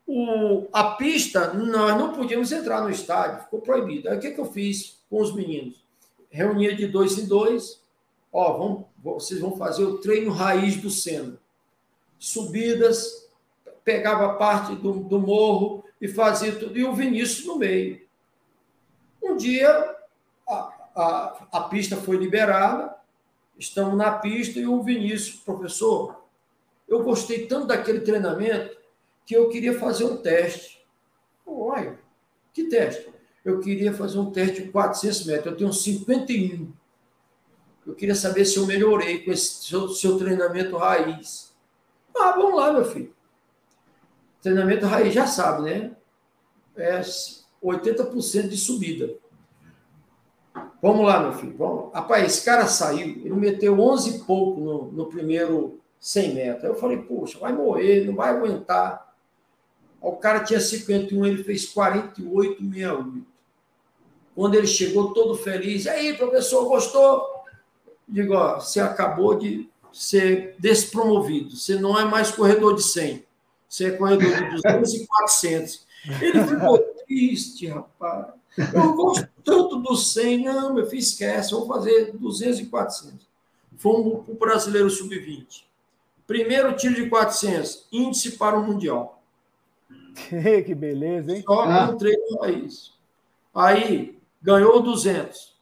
o, 0.08 0.68
a 0.72 0.92
pista, 0.92 1.54
nós 1.54 1.98
não 1.98 2.14
podíamos 2.14 2.52
entrar 2.52 2.82
no 2.82 2.90
estádio, 2.90 3.44
ficou 3.44 3.60
proibido. 3.60 4.10
Aí 4.10 4.18
o 4.18 4.20
que, 4.20 4.32
que 4.32 4.40
eu 4.40 4.46
fiz 4.46 5.02
com 5.10 5.22
os 5.22 5.36
meninos? 5.36 5.86
Reunia 6.30 6.74
de 6.74 6.88
dois 6.88 7.18
em 7.18 7.26
dois. 7.26 7.82
Ó, 8.32 8.58
vamos, 8.58 8.86
vocês 8.98 9.40
vão 9.40 9.58
fazer 9.58 9.84
o 9.84 9.98
treino 9.98 10.32
raiz 10.32 10.78
do 10.78 10.90
Sena. 10.90 11.38
Subidas, 12.18 13.27
pegava 13.88 14.34
parte 14.34 14.76
do, 14.76 14.96
do 14.96 15.18
morro 15.18 15.86
e 16.02 16.10
fazia 16.10 16.54
tudo, 16.54 16.78
e 16.78 16.84
o 16.84 16.92
Vinícius 16.92 17.48
no 17.48 17.58
meio. 17.58 18.02
Um 19.24 19.38
dia, 19.38 19.96
a, 20.46 20.74
a, 20.94 21.48
a 21.54 21.62
pista 21.70 21.96
foi 21.96 22.18
liberada, 22.18 22.94
estamos 23.58 23.98
na 23.98 24.12
pista, 24.12 24.60
e 24.60 24.68
o 24.68 24.84
Vinícius, 24.84 25.40
professor, 25.40 26.22
eu 26.86 27.02
gostei 27.02 27.48
tanto 27.48 27.68
daquele 27.68 28.02
treinamento 28.02 28.76
que 29.26 29.38
eu 29.38 29.48
queria 29.48 29.80
fazer 29.80 30.04
um 30.04 30.18
teste. 30.18 30.86
Olha, 31.46 31.98
que 32.54 32.66
teste? 32.66 33.10
Eu 33.46 33.62
queria 33.62 33.94
fazer 33.94 34.20
um 34.20 34.32
teste 34.32 34.64
de 34.64 34.70
400 34.70 35.26
metros. 35.28 35.46
Eu 35.46 35.58
tenho 35.58 35.72
51. 35.72 36.74
Eu 37.86 37.96
queria 37.96 38.16
saber 38.16 38.44
se 38.44 38.58
eu 38.58 38.66
melhorei 38.66 39.24
com 39.24 39.32
esse 39.32 39.66
seu, 39.66 39.88
seu 39.88 40.18
treinamento 40.18 40.76
raiz. 40.76 41.56
Ah, 42.14 42.34
vamos 42.34 42.54
lá, 42.54 42.74
meu 42.74 42.84
filho. 42.84 43.16
Treinamento 44.42 44.86
raiz 44.86 45.14
já 45.14 45.26
sabe, 45.28 45.64
né? 45.64 45.92
É 46.76 47.02
80% 47.64 48.48
de 48.48 48.58
subida. 48.58 49.16
Vamos 50.82 51.06
lá, 51.06 51.20
meu 51.20 51.34
filho. 51.34 51.56
Vamos. 51.58 51.94
Rapaz, 51.94 52.26
esse 52.26 52.46
cara 52.46 52.68
saiu, 52.68 53.00
ele 53.00 53.34
meteu 53.34 53.80
11 53.80 54.10
e 54.10 54.20
pouco 54.20 54.62
no, 54.62 54.92
no 54.92 55.06
primeiro 55.08 55.80
100 56.00 56.34
metros. 56.36 56.64
Eu 56.64 56.76
falei, 56.76 56.98
poxa, 56.98 57.40
vai 57.40 57.52
morrer, 57.54 58.06
não 58.06 58.16
vai 58.16 58.30
aguentar. 58.30 59.08
O 60.00 60.14
cara 60.14 60.44
tinha 60.44 60.60
51, 60.60 61.26
ele 61.26 61.44
fez 61.44 61.74
48,68. 61.74 63.24
Quando 64.36 64.54
ele 64.54 64.68
chegou 64.68 65.14
todo 65.14 65.36
feliz, 65.36 65.88
aí, 65.88 66.14
professor, 66.14 66.68
gostou? 66.68 67.26
Digo, 68.08 68.36
ó, 68.36 68.60
você 68.60 68.80
acabou 68.80 69.38
de 69.38 69.68
ser 69.92 70.56
despromovido. 70.60 71.56
Você 71.56 71.76
não 71.76 72.00
é 72.00 72.06
mais 72.06 72.30
corredor 72.30 72.76
de 72.76 72.84
100. 72.84 73.26
Você 73.68 73.88
é 73.88 73.92
corredor 73.92 74.32
de 74.32 74.62
200 74.62 74.94
e 74.94 75.08
400. 75.08 75.88
Ele 76.22 76.44
ficou 76.46 76.80
triste, 77.06 77.68
rapaz. 77.68 78.28
Eu 78.74 78.94
gosto 78.94 79.28
tanto 79.44 79.78
do 79.78 79.96
100. 79.96 80.46
Não, 80.46 80.74
meu 80.74 80.86
filho, 80.86 81.00
esquece. 81.00 81.52
Vamos 81.52 81.68
fazer 81.68 82.12
200 82.14 82.60
e 82.60 82.66
400. 82.66 83.28
Fomos 83.78 84.26
para 84.26 84.34
o 84.34 84.38
Brasileiro 84.38 84.90
Sub-20. 84.90 85.64
Primeiro 86.26 86.76
tiro 86.76 86.96
de 86.96 87.10
400. 87.10 87.88
Índice 87.92 88.32
para 88.32 88.58
o 88.58 88.66
Mundial. 88.66 89.22
que 90.66 90.74
beleza, 90.74 91.36
hein? 91.36 91.44
Só 91.46 91.62
ah. 91.62 91.88
com 91.88 91.98
treino 91.98 92.40
raiz. 92.42 92.94
Aí, 93.54 94.18
ganhou 94.42 94.82
200. 94.82 95.56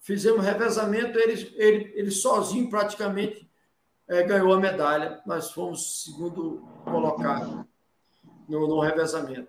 Fizemos 0.00 0.44
revezamento, 0.44 1.18
ele, 1.18 1.52
ele, 1.56 1.92
ele 1.96 2.10
sozinho 2.12 2.70
praticamente 2.70 3.45
é, 4.08 4.22
ganhou 4.22 4.52
a 4.52 4.60
medalha. 4.60 5.20
Nós 5.26 5.50
fomos 5.50 6.04
segundo 6.04 6.62
colocado 6.84 7.66
no, 8.48 8.66
no 8.66 8.80
revezamento. 8.80 9.48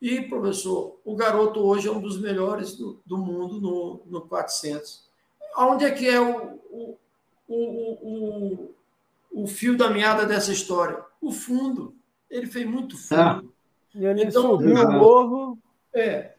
E, 0.00 0.22
professor, 0.22 0.98
o 1.04 1.16
garoto 1.16 1.60
hoje 1.60 1.88
é 1.88 1.90
um 1.90 2.00
dos 2.00 2.20
melhores 2.20 2.76
do, 2.76 3.00
do 3.04 3.18
mundo 3.18 3.60
no, 3.60 4.00
no 4.06 4.20
400. 4.22 5.04
Onde 5.56 5.84
é 5.84 5.90
que 5.90 6.08
é 6.08 6.20
o, 6.20 6.58
o, 6.70 6.98
o, 7.48 7.54
o, 8.02 8.74
o 9.42 9.46
fio 9.46 9.76
da 9.76 9.90
meada 9.90 10.24
dessa 10.24 10.52
história? 10.52 11.04
O 11.20 11.32
fundo. 11.32 11.94
Ele 12.30 12.46
fez 12.46 12.64
muito 12.66 12.96
fundo. 12.96 13.20
Ah. 13.20 13.42
Ele 13.94 14.24
então, 14.24 14.42
subiu 14.42 14.74
o 14.74 14.92
morro. 14.92 15.58
É. 15.92 16.34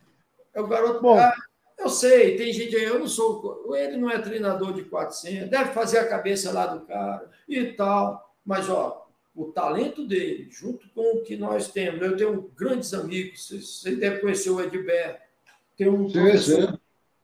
É 0.53 0.61
o 0.61 0.67
garoto. 0.67 1.01
Bom, 1.01 1.17
ah, 1.19 1.33
eu 1.89 1.91
sei, 1.91 2.37
tem 2.37 2.53
gente 2.53 2.75
aí, 2.75 2.83
eu 2.83 2.99
não 2.99 3.07
sou. 3.07 3.75
Ele 3.75 3.97
não 3.97 4.09
é 4.09 4.19
treinador 4.19 4.73
de 4.73 4.83
400, 4.83 5.49
deve 5.49 5.73
fazer 5.73 5.97
a 5.97 6.07
cabeça 6.07 6.51
lá 6.51 6.67
do 6.67 6.85
cara 6.85 7.29
e 7.47 7.73
tal. 7.73 8.31
Mas, 8.45 8.69
ó, 8.69 9.07
o 9.35 9.45
talento 9.45 10.05
dele, 10.05 10.47
junto 10.51 10.87
com 10.89 11.17
o 11.17 11.23
que 11.23 11.35
nós 11.35 11.69
temos. 11.71 12.01
Eu 12.01 12.15
tenho 12.15 12.51
grandes 12.55 12.93
amigos, 12.93 13.49
você 13.49 13.95
deve 13.95 14.19
conhecer 14.19 14.51
o 14.51 14.61
Edberto. 14.61 15.21
Tem 15.75 15.89
um 15.89 16.09
sim, 16.09 16.37
sim. 16.37 16.79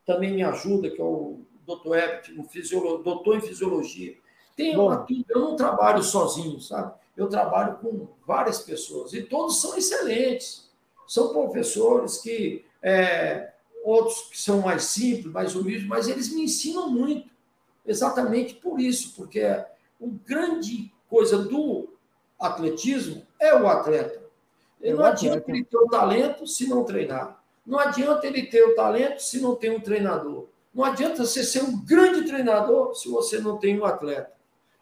também 0.05 0.33
me 0.33 0.43
ajuda, 0.43 0.89
que 0.89 0.99
é 0.99 1.03
o 1.03 1.41
Dr. 1.65 1.95
Ebert, 1.95 2.33
um 2.37 2.43
fisiolo... 2.45 3.03
doutor 3.03 3.37
em 3.37 3.41
fisiologia. 3.41 4.15
Tem 4.55 4.75
uma, 4.77 5.05
eu 5.29 5.39
não 5.39 5.55
trabalho 5.55 6.01
sozinho, 6.01 6.59
sabe? 6.61 6.93
Eu 7.15 7.27
trabalho 7.27 7.77
com 7.77 8.07
várias 8.25 8.61
pessoas 8.61 9.13
e 9.13 9.21
todos 9.21 9.61
são 9.61 9.77
excelentes. 9.77 10.69
São 11.05 11.33
professores 11.33 12.17
que, 12.17 12.65
é, 12.81 13.51
outros 13.85 14.21
que 14.31 14.41
são 14.41 14.61
mais 14.61 14.85
simples, 14.85 15.31
mais 15.31 15.55
humildes, 15.55 15.87
mas 15.87 16.07
eles 16.07 16.33
me 16.33 16.43
ensinam 16.43 16.89
muito. 16.89 17.29
Exatamente 17.85 18.55
por 18.55 18.79
isso, 18.79 19.13
porque 19.15 19.41
a 19.41 19.67
grande 20.25 20.91
coisa 21.07 21.37
do 21.37 21.93
atletismo 22.39 23.25
é 23.39 23.53
o 23.53 23.67
atleta. 23.67 24.23
Ele 24.81 24.93
é 24.93 24.95
não 24.95 25.05
adianta 25.05 25.51
ele 25.51 25.63
ter 25.63 25.77
o 25.77 25.87
talento 25.87 26.47
se 26.47 26.67
não 26.67 26.83
treinar. 26.83 27.43
Não 27.63 27.77
adianta 27.77 28.25
ele 28.25 28.47
ter 28.47 28.63
o 28.63 28.75
talento 28.75 29.19
se 29.19 29.39
não 29.39 29.55
tem 29.55 29.69
um 29.69 29.79
treinador. 29.79 30.47
Não 30.73 30.83
adianta 30.83 31.23
você 31.23 31.43
ser 31.43 31.63
um 31.63 31.79
grande 31.85 32.25
treinador 32.25 32.95
se 32.95 33.07
você 33.07 33.39
não 33.39 33.57
tem 33.57 33.79
um 33.79 33.85
atleta. 33.85 34.33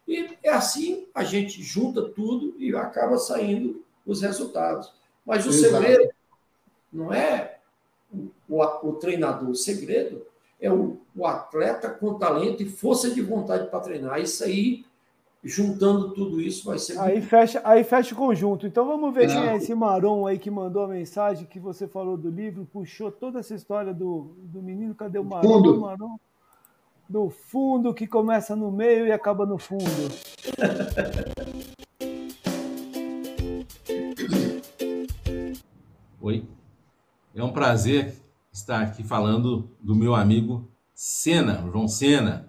E 0.08 0.36
é 0.42 0.50
assim 0.50 1.06
a 1.14 1.24
gente 1.24 1.62
junta 1.62 2.08
tudo 2.08 2.54
e 2.58 2.74
acaba 2.74 3.18
saindo 3.18 3.84
os 4.06 4.22
resultados. 4.22 4.92
Mas 5.26 5.44
o 5.46 5.50
Exato. 5.50 5.82
segredo 5.82 6.10
não 6.90 7.12
é 7.12 7.53
o, 8.48 8.62
o, 8.62 8.92
treinador, 8.94 9.50
o 9.50 9.54
segredo 9.54 10.22
é 10.60 10.72
o, 10.72 10.98
o 11.14 11.26
atleta 11.26 11.90
com 11.90 12.14
talento 12.14 12.62
e 12.62 12.66
força 12.66 13.10
de 13.10 13.20
vontade 13.20 13.68
para 13.68 13.80
treinar. 13.80 14.20
Isso 14.20 14.44
aí 14.44 14.84
juntando 15.44 16.14
tudo 16.14 16.40
isso 16.40 16.64
vai 16.64 16.78
ser. 16.78 16.98
Aí 16.98 17.20
fecha, 17.20 17.60
aí 17.64 17.84
fecha 17.84 18.14
o 18.14 18.16
conjunto. 18.16 18.66
Então 18.66 18.86
vamos 18.86 19.14
ver 19.14 19.24
é. 19.24 19.26
quem 19.26 19.46
é 19.48 19.56
esse 19.56 19.74
Marom 19.74 20.26
aí 20.26 20.38
que 20.38 20.50
mandou 20.50 20.84
a 20.84 20.88
mensagem 20.88 21.46
que 21.46 21.60
você 21.60 21.86
falou 21.86 22.16
do 22.16 22.30
livro, 22.30 22.66
puxou 22.72 23.12
toda 23.12 23.40
essa 23.40 23.54
história 23.54 23.92
do, 23.92 24.34
do 24.38 24.62
menino. 24.62 24.94
Cadê 24.94 25.18
o 25.18 25.24
Marom? 25.24 25.42
Fundo. 25.42 25.78
Marom? 25.80 26.16
Do 27.06 27.28
fundo 27.28 27.92
que 27.92 28.06
começa 28.06 28.56
no 28.56 28.72
meio 28.72 29.06
e 29.06 29.12
acaba 29.12 29.44
no 29.44 29.58
fundo. 29.58 29.84
Oi. 36.22 36.42
É 37.34 37.44
um 37.44 37.52
prazer 37.52 38.14
estar 38.54 38.80
aqui 38.82 39.02
falando 39.02 39.68
do 39.82 39.96
meu 39.96 40.14
amigo 40.14 40.70
Sena, 40.94 41.68
João 41.72 41.88
Sena. 41.88 42.48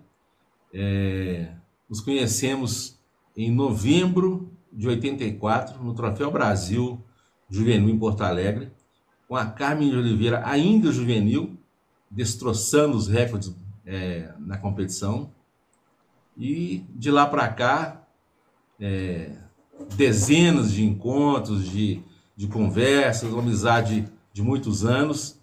É, 0.72 1.52
nos 1.90 2.00
conhecemos 2.00 3.00
em 3.36 3.50
novembro 3.50 4.52
de 4.72 4.88
84, 4.88 5.84
no 5.84 5.96
Troféu 5.96 6.32
Brasil 6.32 7.04
Juvenil 7.50 7.90
em 7.90 7.98
Porto 7.98 8.22
Alegre, 8.22 8.72
com 9.28 9.36
a 9.36 9.46
Carmen 9.46 9.90
de 9.90 9.98
Oliveira, 9.98 10.44
ainda 10.46 10.92
juvenil, 10.92 11.58
destroçando 12.10 12.96
os 12.96 13.08
recordes 13.08 13.56
é, 13.86 14.32
na 14.40 14.58
competição. 14.58 15.32
E 16.38 16.86
de 16.90 17.10
lá 17.10 17.26
para 17.26 17.48
cá, 17.48 18.08
é, 18.80 19.32
dezenas 19.96 20.72
de 20.72 20.84
encontros, 20.84 21.68
de, 21.68 22.04
de 22.36 22.48
conversas, 22.48 23.32
uma 23.32 23.42
amizade 23.42 24.08
de 24.34 24.42
muitos 24.44 24.86
anos. 24.86 25.40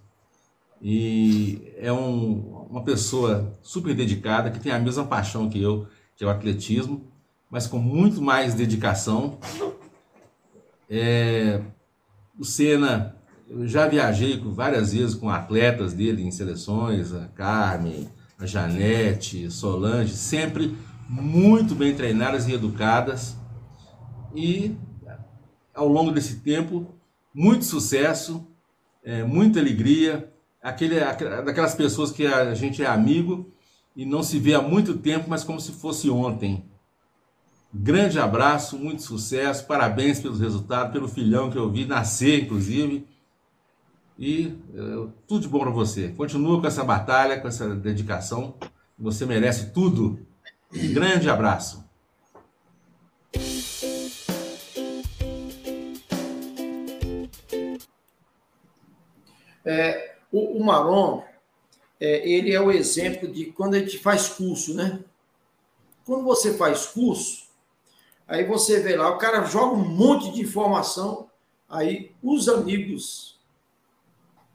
E 0.82 1.72
é 1.76 1.92
um, 1.92 2.66
uma 2.68 2.82
pessoa 2.82 3.56
super 3.62 3.94
dedicada, 3.94 4.50
que 4.50 4.58
tem 4.58 4.72
a 4.72 4.78
mesma 4.80 5.04
paixão 5.04 5.48
que 5.48 5.62
eu 5.62 5.86
que 6.16 6.24
é 6.24 6.26
o 6.26 6.30
atletismo, 6.30 7.10
mas 7.50 7.66
com 7.66 7.78
muito 7.78 8.20
mais 8.20 8.54
dedicação. 8.54 9.38
É, 10.88 11.60
o 12.38 12.44
Senna, 12.44 13.16
eu 13.48 13.66
já 13.66 13.86
viajei 13.86 14.38
várias 14.38 14.92
vezes 14.92 15.14
com 15.14 15.28
atletas 15.28 15.92
dele 15.92 16.22
em 16.22 16.30
seleções, 16.30 17.12
a 17.12 17.26
Carmen, 17.28 18.08
a 18.38 18.46
Janete, 18.46 19.50
Solange, 19.50 20.14
sempre 20.14 20.76
muito 21.08 21.74
bem 21.74 21.94
treinadas 21.94 22.48
e 22.48 22.52
educadas. 22.52 23.36
E 24.34 24.76
ao 25.74 25.88
longo 25.88 26.10
desse 26.10 26.36
tempo, 26.40 26.94
muito 27.34 27.64
sucesso, 27.64 28.46
é, 29.04 29.22
muita 29.22 29.60
alegria, 29.60 30.31
aquele, 30.62 31.00
daquelas 31.00 31.74
pessoas 31.74 32.12
que 32.12 32.26
a 32.26 32.54
gente 32.54 32.82
é 32.82 32.86
amigo 32.86 33.50
e 33.96 34.06
não 34.06 34.22
se 34.22 34.38
vê 34.38 34.54
há 34.54 34.62
muito 34.62 34.96
tempo, 34.96 35.28
mas 35.28 35.42
como 35.42 35.60
se 35.60 35.72
fosse 35.72 36.08
ontem. 36.08 36.64
Grande 37.74 38.18
abraço, 38.18 38.78
muito 38.78 39.02
sucesso, 39.02 39.66
parabéns 39.66 40.20
pelos 40.20 40.40
resultados, 40.40 40.92
pelo 40.92 41.08
filhão 41.08 41.50
que 41.50 41.58
eu 41.58 41.70
vi 41.70 41.84
nascer, 41.84 42.42
inclusive. 42.42 43.06
E 44.18 44.58
uh, 44.74 45.10
tudo 45.26 45.42
de 45.42 45.48
bom 45.48 45.60
para 45.60 45.70
você. 45.70 46.10
Continua 46.10 46.60
com 46.60 46.66
essa 46.66 46.84
batalha, 46.84 47.40
com 47.40 47.48
essa 47.48 47.74
dedicação. 47.74 48.54
Você 48.98 49.26
merece 49.26 49.70
tudo. 49.72 50.20
grande 50.70 51.28
abraço. 51.28 51.82
É, 59.64 60.11
o, 60.32 60.58
o 60.58 60.64
Maron, 60.64 61.22
é, 62.00 62.28
ele 62.28 62.52
é 62.52 62.60
o 62.60 62.72
exemplo 62.72 63.28
de 63.28 63.46
quando 63.46 63.74
a 63.74 63.78
gente 63.78 63.98
faz 63.98 64.28
curso, 64.28 64.74
né? 64.74 65.00
Quando 66.04 66.24
você 66.24 66.54
faz 66.54 66.86
curso, 66.86 67.44
aí 68.26 68.44
você 68.44 68.80
vê 68.80 68.96
lá, 68.96 69.10
o 69.10 69.18
cara 69.18 69.44
joga 69.44 69.76
um 69.76 69.88
monte 69.88 70.32
de 70.32 70.40
informação, 70.40 71.30
aí 71.68 72.10
os 72.22 72.48
amigos 72.48 73.38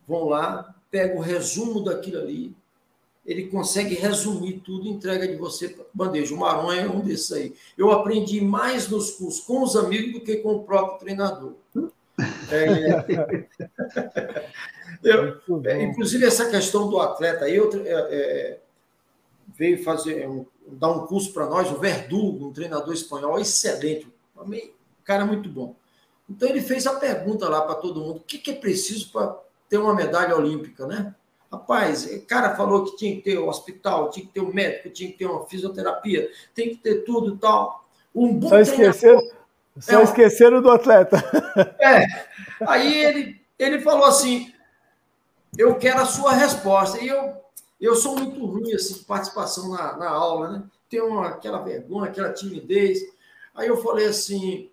vão 0.06 0.26
lá, 0.26 0.76
pegam 0.92 1.18
o 1.18 1.22
resumo 1.22 1.82
daquilo 1.82 2.20
ali, 2.20 2.56
ele 3.26 3.48
consegue 3.48 3.94
resumir 3.94 4.62
tudo 4.62 4.88
entrega 4.88 5.28
de 5.28 5.36
você 5.36 5.76
bandeja. 5.94 6.34
O 6.34 6.38
Maron 6.38 6.72
é 6.72 6.88
um 6.88 7.02
desses 7.02 7.30
aí. 7.34 7.54
Eu 7.78 7.92
aprendi 7.92 8.40
mais 8.40 8.88
nos 8.88 9.12
cursos 9.12 9.42
com 9.42 9.62
os 9.62 9.76
amigos 9.76 10.14
do 10.14 10.22
que 10.22 10.38
com 10.38 10.56
o 10.56 10.64
próprio 10.64 10.98
treinador. 10.98 11.54
É... 12.52 14.48
Eu, 15.04 15.40
é, 15.66 15.84
inclusive, 15.84 16.26
essa 16.26 16.50
questão 16.50 16.90
do 16.90 17.00
atleta 17.00 17.46
aí, 17.46 17.56
eu, 17.56 17.70
é, 17.86 17.92
é, 17.92 18.60
veio 19.56 19.84
fazer 19.84 20.28
um, 20.28 20.46
dar 20.68 20.90
um 20.90 21.06
curso 21.06 21.32
para 21.34 21.46
nós, 21.46 21.72
o 21.72 21.78
Verdugo, 21.78 22.48
um 22.48 22.54
treinador 22.54 22.94
espanhol 22.94 23.40
excelente, 23.40 24.08
um 24.36 24.60
cara 25.04 25.26
muito 25.26 25.50
bom. 25.50 25.76
Então 26.30 26.50
ele 26.50 26.62
fez 26.62 26.86
a 26.86 26.96
pergunta 26.96 27.48
lá 27.48 27.62
para 27.62 27.76
todo 27.76 28.02
mundo: 28.02 28.18
o 28.18 28.24
que, 28.24 28.38
que 28.38 28.52
é 28.52 28.56
preciso 28.56 29.12
para 29.12 29.38
ter 29.70 29.78
uma 29.78 29.96
medalha 29.96 30.36
olímpica, 30.36 30.86
né? 30.86 31.16
Rapaz, 31.52 32.06
o 32.06 32.26
cara 32.26 32.56
falou 32.56 32.84
que 32.84 32.98
tinha 32.98 33.16
que 33.16 33.22
ter 33.22 33.40
um 33.40 33.48
hospital, 33.48 34.10
tinha 34.10 34.26
que 34.26 34.34
ter 34.34 34.42
um 34.42 34.54
médico, 34.54 34.90
tinha 34.90 35.10
que 35.10 35.18
ter 35.18 35.26
uma 35.26 35.46
fisioterapia, 35.48 36.30
tem 36.54 36.70
que 36.70 36.78
ter 36.78 37.06
tudo 37.06 37.36
e 37.36 37.38
tal. 37.38 37.88
Um 38.14 38.34
bom 38.34 38.50
só 38.50 38.60
esqueceram, 38.60 39.22
só 39.80 40.00
é, 40.00 40.04
esqueceram 40.04 40.62
do 40.62 40.72
atleta. 40.72 41.18
É. 41.80 42.06
Aí 42.68 43.04
ele, 43.04 43.42
ele 43.58 43.80
falou 43.82 44.06
assim: 44.06 44.52
eu 45.58 45.76
quero 45.76 46.00
a 46.00 46.06
sua 46.06 46.34
resposta. 46.34 47.00
E 47.00 47.08
eu, 47.08 47.36
eu 47.80 47.96
sou 47.96 48.16
muito 48.16 48.46
ruim 48.46 48.74
assim, 48.74 48.96
de 48.96 49.06
participação 49.06 49.70
na, 49.70 49.98
na 49.98 50.10
aula, 50.10 50.52
né? 50.52 50.64
Tenho 50.90 51.08
uma, 51.08 51.28
aquela 51.28 51.60
vergonha, 51.60 52.10
aquela 52.10 52.34
timidez. 52.34 53.00
Aí 53.56 53.68
eu 53.68 53.82
falei 53.82 54.06
assim, 54.06 54.70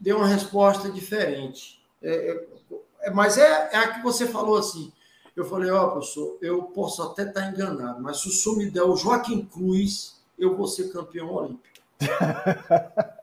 dei 0.00 0.12
uma 0.12 0.26
resposta 0.26 0.90
diferente. 0.90 1.82
É, 2.02 2.46
é, 3.02 3.10
mas 3.10 3.36
é, 3.36 3.70
é 3.72 3.76
a 3.76 3.94
que 3.94 4.02
você 4.02 4.26
falou 4.26 4.56
assim. 4.56 4.92
Eu 5.34 5.44
falei, 5.44 5.70
ó, 5.70 5.84
oh, 5.84 5.90
professor, 5.90 6.38
eu 6.40 6.62
posso 6.62 7.02
até 7.02 7.24
estar 7.24 7.50
enganado, 7.50 8.00
mas 8.00 8.20
se 8.20 8.28
o 8.28 8.32
senhor 8.32 8.56
me 8.56 8.70
der 8.70 8.84
o 8.84 8.96
Joaquim 8.96 9.44
Cruz, 9.44 10.16
eu 10.38 10.56
vou 10.56 10.66
ser 10.66 10.90
campeão 10.90 11.30
olímpico. 11.30 11.76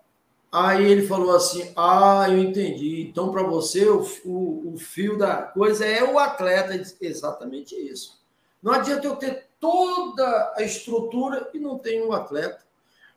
Aí 0.54 0.86
ele 0.86 1.08
falou 1.08 1.36
assim: 1.36 1.74
Ah, 1.76 2.28
eu 2.30 2.38
entendi. 2.38 3.02
Então, 3.10 3.32
para 3.32 3.42
você, 3.42 3.90
o, 3.90 4.06
o, 4.24 4.74
o, 4.74 4.78
fio 4.78 5.18
da 5.18 5.42
coisa 5.42 5.84
é 5.84 6.04
o 6.04 6.20
atleta. 6.20 6.78
Disse, 6.78 6.96
Exatamente 7.02 7.74
isso. 7.76 8.22
Não 8.62 8.72
adianta 8.72 9.08
eu 9.08 9.16
ter 9.16 9.48
toda 9.60 10.54
a 10.56 10.62
estrutura 10.62 11.50
e 11.56 11.60
não 11.60 11.80
ter 11.80 12.06
um 12.06 12.14
atleta. 12.14 12.64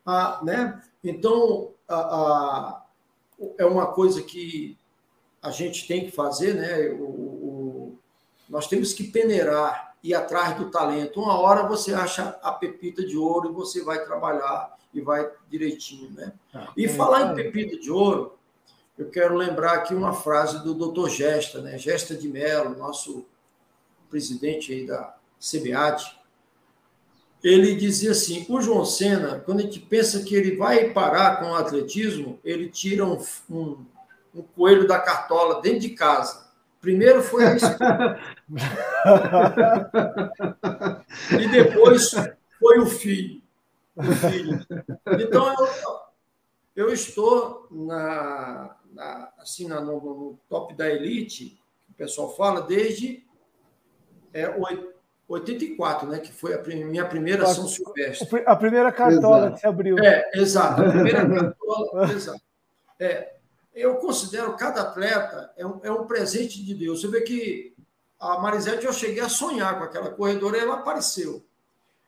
Ah, 0.07 0.41
né? 0.43 0.83
Então, 1.05 1.73
a, 1.87 1.97
a, 1.97 2.83
é 3.59 3.67
uma 3.67 3.89
coisa 3.89 4.23
que 4.23 4.79
a 5.43 5.51
gente 5.51 5.87
tem 5.87 6.07
que 6.07 6.13
fazer, 6.13 6.55
né? 6.55 6.89
O, 6.99 7.99
nós 8.49 8.67
temos 8.67 8.95
que 8.95 9.05
peneirar 9.05 9.95
ir 10.07 10.15
atrás 10.15 10.57
do 10.57 10.71
talento. 10.71 11.21
Uma 11.21 11.39
hora 11.39 11.67
você 11.67 11.93
acha 11.93 12.39
a 12.43 12.53
pepita 12.53 13.05
de 13.05 13.17
ouro 13.17 13.51
e 13.51 13.53
você 13.53 13.83
vai 13.83 14.05
trabalhar 14.05 14.77
e 14.95 15.01
vai 15.01 15.29
direitinho, 15.51 16.11
né? 16.13 16.33
Ah, 16.55 16.69
e 16.77 16.89
falar 16.89 17.33
em 17.33 17.35
pepita 17.35 17.79
de 17.79 17.91
ouro, 17.91 18.39
eu 18.97 19.11
quero 19.11 19.35
lembrar 19.35 19.75
aqui 19.75 19.95
uma 19.95 20.13
frase 20.13 20.63
do 20.65 20.75
Dr. 20.75 21.09
Gesta, 21.09 21.61
né? 21.61 21.77
Gesta 21.77 22.15
de 22.15 22.29
Mello, 22.29 22.77
nosso 22.77 23.27
presidente 24.09 24.73
aí 24.73 24.87
da 24.87 25.17
CBAT. 25.39 26.19
Ele 27.43 27.75
dizia 27.75 28.13
assim: 28.13 28.47
o 28.49 28.61
João 28.61 28.85
Senna, 28.85 29.41
quando 29.41 29.61
a 29.61 29.63
gente 29.63 29.81
pensa 29.81 30.23
que 30.23 30.35
ele 30.35 30.57
vai 30.57 30.91
parar 30.91 31.41
com 31.41 31.51
o 31.51 31.55
atletismo, 31.55 32.39
ele 32.43 32.69
tira 32.69 33.05
um, 33.05 33.23
um, 33.51 33.85
um 34.35 34.43
coelho 34.43 34.87
da 34.87 34.99
cartola 34.99 35.61
dentro 35.61 35.81
de 35.81 35.91
casa. 35.91 36.46
Primeiro 36.87 37.21
foi 37.21 37.45
a 37.45 37.57
e 41.33 41.49
depois 41.49 42.13
foi 42.61 42.79
o 42.79 42.87
filho. 42.87 43.43
O 43.97 44.05
filho. 44.05 44.65
Então, 45.19 45.53
eu, 46.77 46.87
eu 46.87 46.93
estou 46.93 47.67
na, 47.73 48.77
na 48.93 49.33
assim, 49.41 49.67
na, 49.67 49.81
no, 49.81 49.95
no, 49.95 50.39
top 50.49 50.75
da 50.75 50.89
elite, 50.89 51.61
que 51.87 51.91
o 51.91 51.95
pessoal 51.97 52.33
fala, 52.37 52.63
desde 52.63 53.27
é, 54.33 54.49
84, 55.27 56.09
né, 56.09 56.21
que 56.21 56.31
foi 56.31 56.55
a 56.55 56.63
minha 56.63 57.05
primeira 57.05 57.47
São 57.47 57.67
Silvestre. 57.67 58.45
A 58.47 58.55
primeira 58.55 58.93
cartola 58.93 59.39
exato. 59.39 59.55
que 59.55 59.61
se 59.61 59.67
abriu. 59.67 59.99
É, 59.99 60.31
exato. 60.35 60.83
A 60.83 60.89
primeira 60.89 61.29
cartola, 61.29 62.05
exato. 62.15 62.43
É, 63.01 63.36
eu 63.77 63.97
considero 63.97 64.57
cada 64.57 64.81
atleta 64.81 65.53
é 65.55 65.67
um, 65.67 65.81
é 65.85 65.93
um 65.93 66.07
presente 66.07 66.65
de 66.65 66.75
Deus. 66.75 67.03
Você 67.03 67.09
vê 67.09 67.21
que 67.21 67.77
a 68.19 68.39
Marisete, 68.41 68.87
eu 68.87 68.93
cheguei 68.93 69.23
a 69.23 69.29
sonhar 69.29 69.77
com 69.77 69.85
aquela 69.85 70.11
corredora 70.11 70.57
e 70.57 70.61
ela 70.61 70.77
apareceu. 70.77 71.45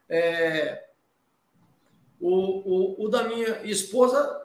É, 0.09 0.87
o, 2.19 2.31
o, 2.31 3.05
o, 3.05 3.09
da 3.11 3.25
minha 3.25 3.63
esposa, 3.65 4.43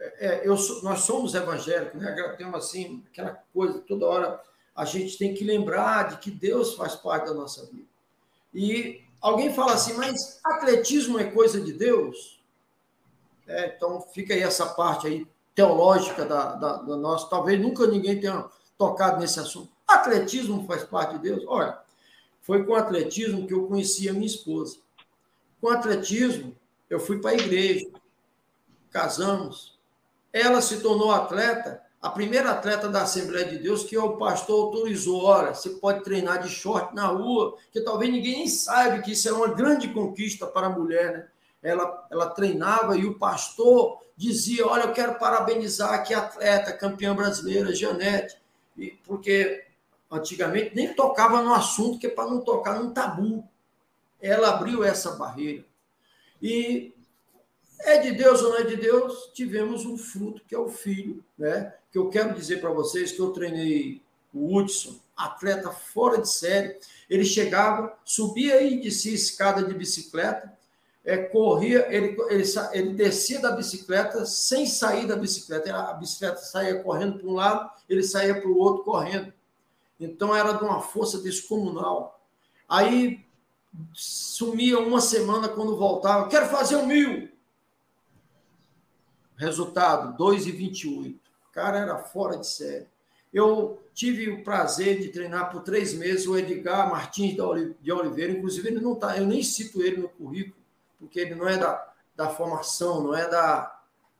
é, 0.00 0.26
é 0.26 0.48
eu, 0.48 0.56
nós 0.82 1.00
somos 1.02 1.34
evangélicos, 1.34 2.00
né? 2.00 2.34
Temos 2.36 2.56
assim, 2.56 3.04
aquela 3.12 3.40
coisa, 3.54 3.78
toda 3.80 4.06
hora 4.06 4.40
a 4.74 4.84
gente 4.84 5.16
tem 5.16 5.32
que 5.32 5.44
lembrar 5.44 6.08
de 6.08 6.16
que 6.18 6.32
Deus 6.32 6.74
faz 6.74 6.96
parte 6.96 7.26
da 7.26 7.34
nossa 7.34 7.64
vida. 7.66 7.86
E 8.52 9.00
alguém 9.20 9.54
fala 9.54 9.74
assim, 9.74 9.92
mas 9.92 10.40
atletismo 10.44 11.20
é 11.20 11.30
coisa 11.30 11.60
de 11.60 11.72
Deus? 11.72 12.42
É, 13.46 13.76
então 13.76 14.00
fica 14.00 14.34
aí 14.34 14.40
essa 14.40 14.66
parte 14.66 15.06
aí 15.06 15.28
teológica 15.54 16.24
da, 16.24 16.54
da, 16.54 16.76
da 16.78 16.96
nossa. 16.96 17.28
Talvez 17.28 17.60
nunca 17.60 17.86
ninguém 17.86 18.20
tenha 18.20 18.44
tocado 18.76 19.20
nesse 19.20 19.38
assunto. 19.38 19.70
Atletismo 19.86 20.66
faz 20.66 20.82
parte 20.84 21.16
de 21.16 21.22
Deus? 21.22 21.44
Olha, 21.46 21.78
foi 22.40 22.64
com 22.64 22.72
o 22.72 22.76
atletismo 22.76 23.46
que 23.46 23.54
eu 23.54 23.66
conheci 23.66 24.08
a 24.08 24.12
minha 24.12 24.26
esposa. 24.26 24.78
Com 25.60 25.68
o 25.68 25.70
atletismo, 25.70 26.54
eu 26.90 27.00
fui 27.00 27.20
para 27.20 27.30
a 27.30 27.34
igreja, 27.34 27.86
casamos. 28.90 29.78
Ela 30.32 30.60
se 30.60 30.80
tornou 30.80 31.10
atleta, 31.10 31.80
a 32.02 32.10
primeira 32.10 32.50
atleta 32.50 32.88
da 32.88 33.02
Assembleia 33.02 33.48
de 33.48 33.58
Deus 33.58 33.84
que 33.84 33.96
o 33.96 34.16
pastor 34.16 34.66
autorizou. 34.66 35.24
Olha, 35.24 35.54
você 35.54 35.70
pode 35.70 36.02
treinar 36.04 36.42
de 36.42 36.48
short 36.48 36.94
na 36.94 37.06
rua, 37.06 37.56
que 37.72 37.80
talvez 37.80 38.12
ninguém 38.12 38.38
nem 38.38 38.48
saiba 38.48 39.00
que 39.00 39.12
isso 39.12 39.28
é 39.28 39.32
uma 39.32 39.48
grande 39.48 39.88
conquista 39.88 40.46
para 40.46 40.66
a 40.66 40.70
mulher, 40.70 41.12
né? 41.12 41.28
Ela, 41.64 42.06
ela 42.10 42.28
treinava 42.28 42.94
e 42.96 43.06
o 43.06 43.18
pastor 43.18 43.98
dizia: 44.14 44.66
Olha, 44.66 44.82
eu 44.82 44.92
quero 44.92 45.18
parabenizar 45.18 45.94
aqui 45.94 46.12
a 46.12 46.18
atleta, 46.18 46.72
campeã 46.74 47.16
brasileira, 47.16 47.74
Janete, 47.74 48.36
porque 49.04 49.64
antigamente 50.10 50.76
nem 50.76 50.94
tocava 50.94 51.42
no 51.42 51.54
assunto, 51.54 51.98
que 51.98 52.06
é 52.06 52.10
para 52.10 52.28
não 52.28 52.40
tocar 52.40 52.78
num 52.78 52.92
tabu. 52.92 53.48
Ela 54.20 54.50
abriu 54.50 54.84
essa 54.84 55.12
barreira. 55.12 55.64
E 56.40 56.94
é 57.80 57.98
de 57.98 58.12
Deus 58.12 58.42
ou 58.42 58.50
não 58.50 58.58
é 58.58 58.64
de 58.64 58.76
Deus? 58.76 59.30
Tivemos 59.34 59.86
um 59.86 59.96
fruto, 59.96 60.42
que 60.46 60.54
é 60.54 60.58
o 60.58 60.68
filho, 60.68 61.24
né? 61.36 61.74
Que 61.90 61.98
eu 61.98 62.10
quero 62.10 62.34
dizer 62.34 62.60
para 62.60 62.70
vocês 62.70 63.12
que 63.12 63.20
eu 63.20 63.32
treinei 63.32 64.02
o 64.32 64.54
Hudson, 64.54 64.98
atleta 65.16 65.70
fora 65.70 66.20
de 66.20 66.28
série. 66.28 66.76
Ele 67.08 67.24
chegava, 67.24 67.96
subia 68.04 68.62
e 68.62 68.80
descia 68.80 69.14
escada 69.14 69.62
de 69.62 69.74
bicicleta, 69.74 70.52
é, 71.04 71.18
corria, 71.18 71.86
ele, 71.94 72.16
ele, 72.30 72.44
ele 72.72 72.94
descia 72.94 73.38
da 73.38 73.52
bicicleta 73.52 74.24
sem 74.24 74.66
sair 74.66 75.06
da 75.06 75.14
bicicleta. 75.14 75.74
A 75.74 75.92
bicicleta 75.92 76.38
saía 76.38 76.82
correndo 76.82 77.18
para 77.18 77.28
um 77.28 77.34
lado, 77.34 77.70
ele 77.88 78.02
saía 78.02 78.40
para 78.40 78.48
o 78.48 78.56
outro 78.56 78.84
correndo. 78.84 79.32
Então 80.00 80.34
era 80.34 80.52
de 80.52 80.64
uma 80.64 80.80
força 80.80 81.18
descomunal. 81.18 82.26
Aí 82.66 83.24
sumia 83.92 84.78
uma 84.78 85.00
semana 85.00 85.46
quando 85.46 85.76
voltava. 85.76 86.28
Quero 86.28 86.48
fazer 86.48 86.76
um 86.76 86.86
mil. 86.86 87.28
Resultado: 89.36 90.16
2,28. 90.16 91.16
O 91.16 91.52
cara 91.52 91.80
era 91.80 91.98
fora 91.98 92.38
de 92.38 92.46
série. 92.46 92.86
Eu 93.32 93.82
tive 93.92 94.30
o 94.30 94.42
prazer 94.42 95.00
de 95.00 95.08
treinar 95.08 95.50
por 95.50 95.62
três 95.62 95.92
meses 95.92 96.26
o 96.26 96.38
Edgar 96.38 96.88
Martins 96.88 97.36
de 97.80 97.92
Oliveira. 97.92 98.32
Inclusive, 98.32 98.68
ele 98.68 98.80
não 98.80 98.94
tá, 98.94 99.18
eu 99.18 99.26
nem 99.26 99.42
cito 99.42 99.82
ele 99.82 99.98
no 99.98 100.08
currículo 100.08 100.63
porque 101.04 101.20
ele 101.20 101.34
não 101.34 101.48
é 101.48 101.56
da, 101.56 101.86
da 102.16 102.28
formação, 102.28 103.02
não 103.02 103.14
é 103.14 103.28
da, 103.28 103.78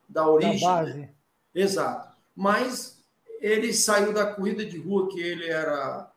da 0.09 0.29
origem. 0.29 0.61
Da 0.61 0.67
base. 0.67 0.95
Né? 0.95 1.09
Exato. 1.55 2.15
Mas 2.37 3.03
ele 3.41 3.73
saiu 3.73 4.13
da 4.13 4.27
corrida 4.27 4.65
de 4.65 4.79
rua, 4.79 5.09
que 5.09 5.21
ele 5.21 5.47
era 5.47 6.11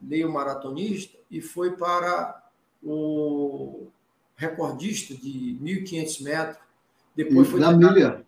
meio 0.00 0.30
maratonista, 0.30 1.16
e 1.30 1.40
foi 1.40 1.76
para 1.76 2.42
o 2.82 3.86
recordista 4.36 5.14
de 5.14 5.58
1.500 5.62 6.22
metros. 6.22 6.58
Depois 7.14 7.48
foi 7.48 7.60
da 7.60 7.72
milha. 7.72 8.24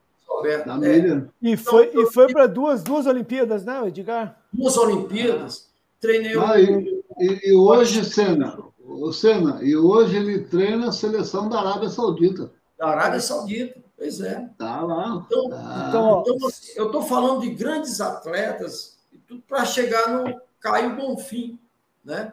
Da 0.64 0.74
é. 0.74 0.78
milha. 0.78 1.28
E 1.42 1.56
foi, 1.56 1.86
então, 1.86 2.02
e 2.02 2.12
foi 2.12 2.32
para 2.32 2.46
duas, 2.46 2.82
duas 2.82 3.06
Olimpíadas, 3.06 3.64
né, 3.64 3.86
Edgar? 3.86 4.40
Duas 4.52 4.76
Olimpíadas. 4.76 5.68
Treinei 6.00 6.34
ah, 6.36 6.52
o... 6.52 6.80
e, 7.20 7.48
e, 7.48 7.52
hoje, 7.52 8.04
Senna, 8.04 8.56
o 9.00 9.12
Senna, 9.12 9.60
e 9.62 9.76
hoje 9.76 10.16
ele 10.16 10.44
treina 10.44 10.88
a 10.88 10.92
seleção 10.92 11.48
da 11.48 11.60
Arábia 11.60 11.88
Saudita. 11.88 12.50
Da 12.78 12.88
Arábia 12.88 13.20
Saudita, 13.20 13.80
pois 13.96 14.20
é. 14.20 14.48
Tá 14.58 14.80
lá. 14.82 15.24
Então, 15.26 15.50
tá. 15.50 15.86
então, 15.88 16.24
então 16.26 16.48
assim, 16.48 16.72
eu 16.76 16.86
estou 16.86 17.02
falando 17.02 17.40
de 17.40 17.50
grandes 17.50 18.00
atletas 18.00 18.98
para 19.46 19.64
chegar 19.64 20.08
no 20.08 20.40
Caio 20.60 20.96
Bonfim, 20.96 21.58
né? 22.04 22.32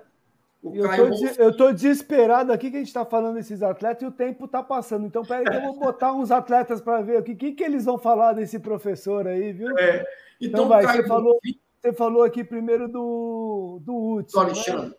eu 1.38 1.52
estou 1.52 1.72
desesperado 1.72 2.52
aqui 2.52 2.72
que 2.72 2.78
a 2.78 2.80
gente 2.80 2.88
está 2.88 3.06
falando 3.06 3.36
desses 3.36 3.62
atletas 3.62 4.02
e 4.02 4.06
o 4.08 4.12
tempo 4.12 4.46
está 4.46 4.64
passando. 4.64 5.06
Então, 5.06 5.24
peraí 5.24 5.46
que 5.46 5.56
eu 5.56 5.62
vou 5.62 5.80
botar 5.80 6.12
uns 6.12 6.32
atletas 6.32 6.82
para 6.82 7.02
ver 7.02 7.20
o 7.20 7.24
que, 7.24 7.36
que, 7.36 7.52
que 7.52 7.64
eles 7.64 7.86
vão 7.86 8.00
falar 8.00 8.34
desse 8.34 8.58
professor 8.58 9.28
aí, 9.28 9.54
viu? 9.54 9.78
É. 9.78 10.04
Então, 10.42 10.66
então 10.66 10.68
vai, 10.68 10.86
você 10.86 11.08
falou, 11.08 11.40
você 11.80 11.94
falou 11.94 12.24
aqui 12.24 12.44
primeiro 12.44 12.88
do, 12.88 13.80
do 13.84 13.96
Hudson. 13.96 14.40
Do 14.40 14.46
Alexandre. 14.46 14.88
Né? 14.88 14.96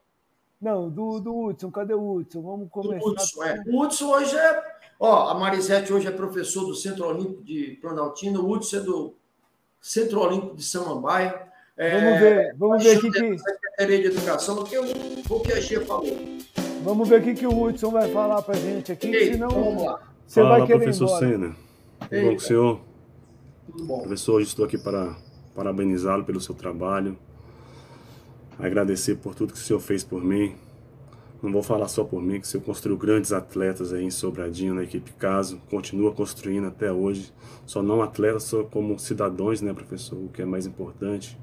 Não, 0.66 0.90
do, 0.90 1.20
do 1.20 1.44
Hudson, 1.44 1.70
cadê 1.70 1.94
o 1.94 2.14
Hudson? 2.14 2.42
Vamos 2.42 2.68
começar. 2.68 2.98
Do 2.98 3.10
Hudson, 3.10 3.44
é. 3.44 3.62
O 3.68 3.80
Hudson 3.80 4.06
hoje 4.08 4.36
é. 4.36 4.64
Ó, 4.98 5.28
a 5.28 5.34
Marisete 5.38 5.92
hoje 5.92 6.08
é 6.08 6.10
professor 6.10 6.64
do 6.66 6.74
Centro 6.74 7.06
Olímpico 7.06 7.44
de 7.44 7.78
Planaltina, 7.80 8.40
o 8.40 8.50
Hudson 8.50 8.78
é 8.78 8.80
do 8.80 9.14
Centro 9.80 10.18
Olímpico 10.22 10.56
de 10.56 10.64
Samambaia. 10.64 11.40
É, 11.76 12.00
vamos 12.00 12.20
ver, 12.20 12.56
vamos 12.58 12.82
ver 12.82 12.96
aqui 12.96 13.10
que. 13.12 13.38
Secretaria 13.38 14.00
de 14.00 14.06
Educação, 14.06 14.64
que 14.64 14.76
o 14.76 15.40
que 15.40 15.52
a 15.52 15.60
Gia 15.60 15.86
falou. 15.86 16.18
Vamos 16.82 17.08
ver 17.08 17.20
o 17.20 17.34
que 17.36 17.46
o 17.46 17.62
Hudson 17.62 17.90
vai 17.92 18.10
falar 18.10 18.42
para 18.42 18.56
gente 18.56 18.90
aqui, 18.90 19.06
Ei, 19.06 19.34
senão 19.34 19.48
vamos 19.48 19.84
lá. 19.84 20.00
você 20.26 20.42
Fala, 20.42 20.58
vai 20.58 20.66
querer 20.66 20.78
professor 20.80 21.18
Senna. 21.20 21.54
Tudo 22.00 22.22
bom 22.22 22.28
com 22.30 22.34
o 22.34 22.40
senhor? 22.40 22.80
Tudo 23.70 23.84
bom. 23.84 24.00
Professor, 24.00 24.34
hoje 24.34 24.48
estou 24.48 24.64
aqui 24.64 24.78
para 24.78 25.14
parabenizá-lo 25.54 26.24
pelo 26.24 26.40
seu 26.40 26.56
trabalho 26.56 27.16
agradecer 28.58 29.16
por 29.16 29.34
tudo 29.34 29.52
que 29.52 29.58
o 29.58 29.62
Senhor 29.62 29.80
fez 29.80 30.02
por 30.02 30.22
mim. 30.22 30.54
Não 31.42 31.52
vou 31.52 31.62
falar 31.62 31.88
só 31.88 32.02
por 32.02 32.22
mim, 32.22 32.40
que 32.40 32.46
o 32.46 32.48
Senhor 32.48 32.64
construiu 32.64 32.96
grandes 32.96 33.32
atletas 33.32 33.92
aí 33.92 34.04
em 34.04 34.10
Sobradinho, 34.10 34.74
na 34.74 34.84
equipe 34.84 35.12
Caso, 35.12 35.60
continua 35.70 36.12
construindo 36.12 36.66
até 36.66 36.90
hoje. 36.90 37.32
Só 37.66 37.82
não 37.82 38.02
atletas, 38.02 38.44
só 38.44 38.64
como 38.64 38.98
cidadãos, 38.98 39.60
né, 39.60 39.72
professor, 39.72 40.16
o 40.16 40.28
que 40.28 40.42
é 40.42 40.46
mais 40.46 40.66
importante. 40.66 41.38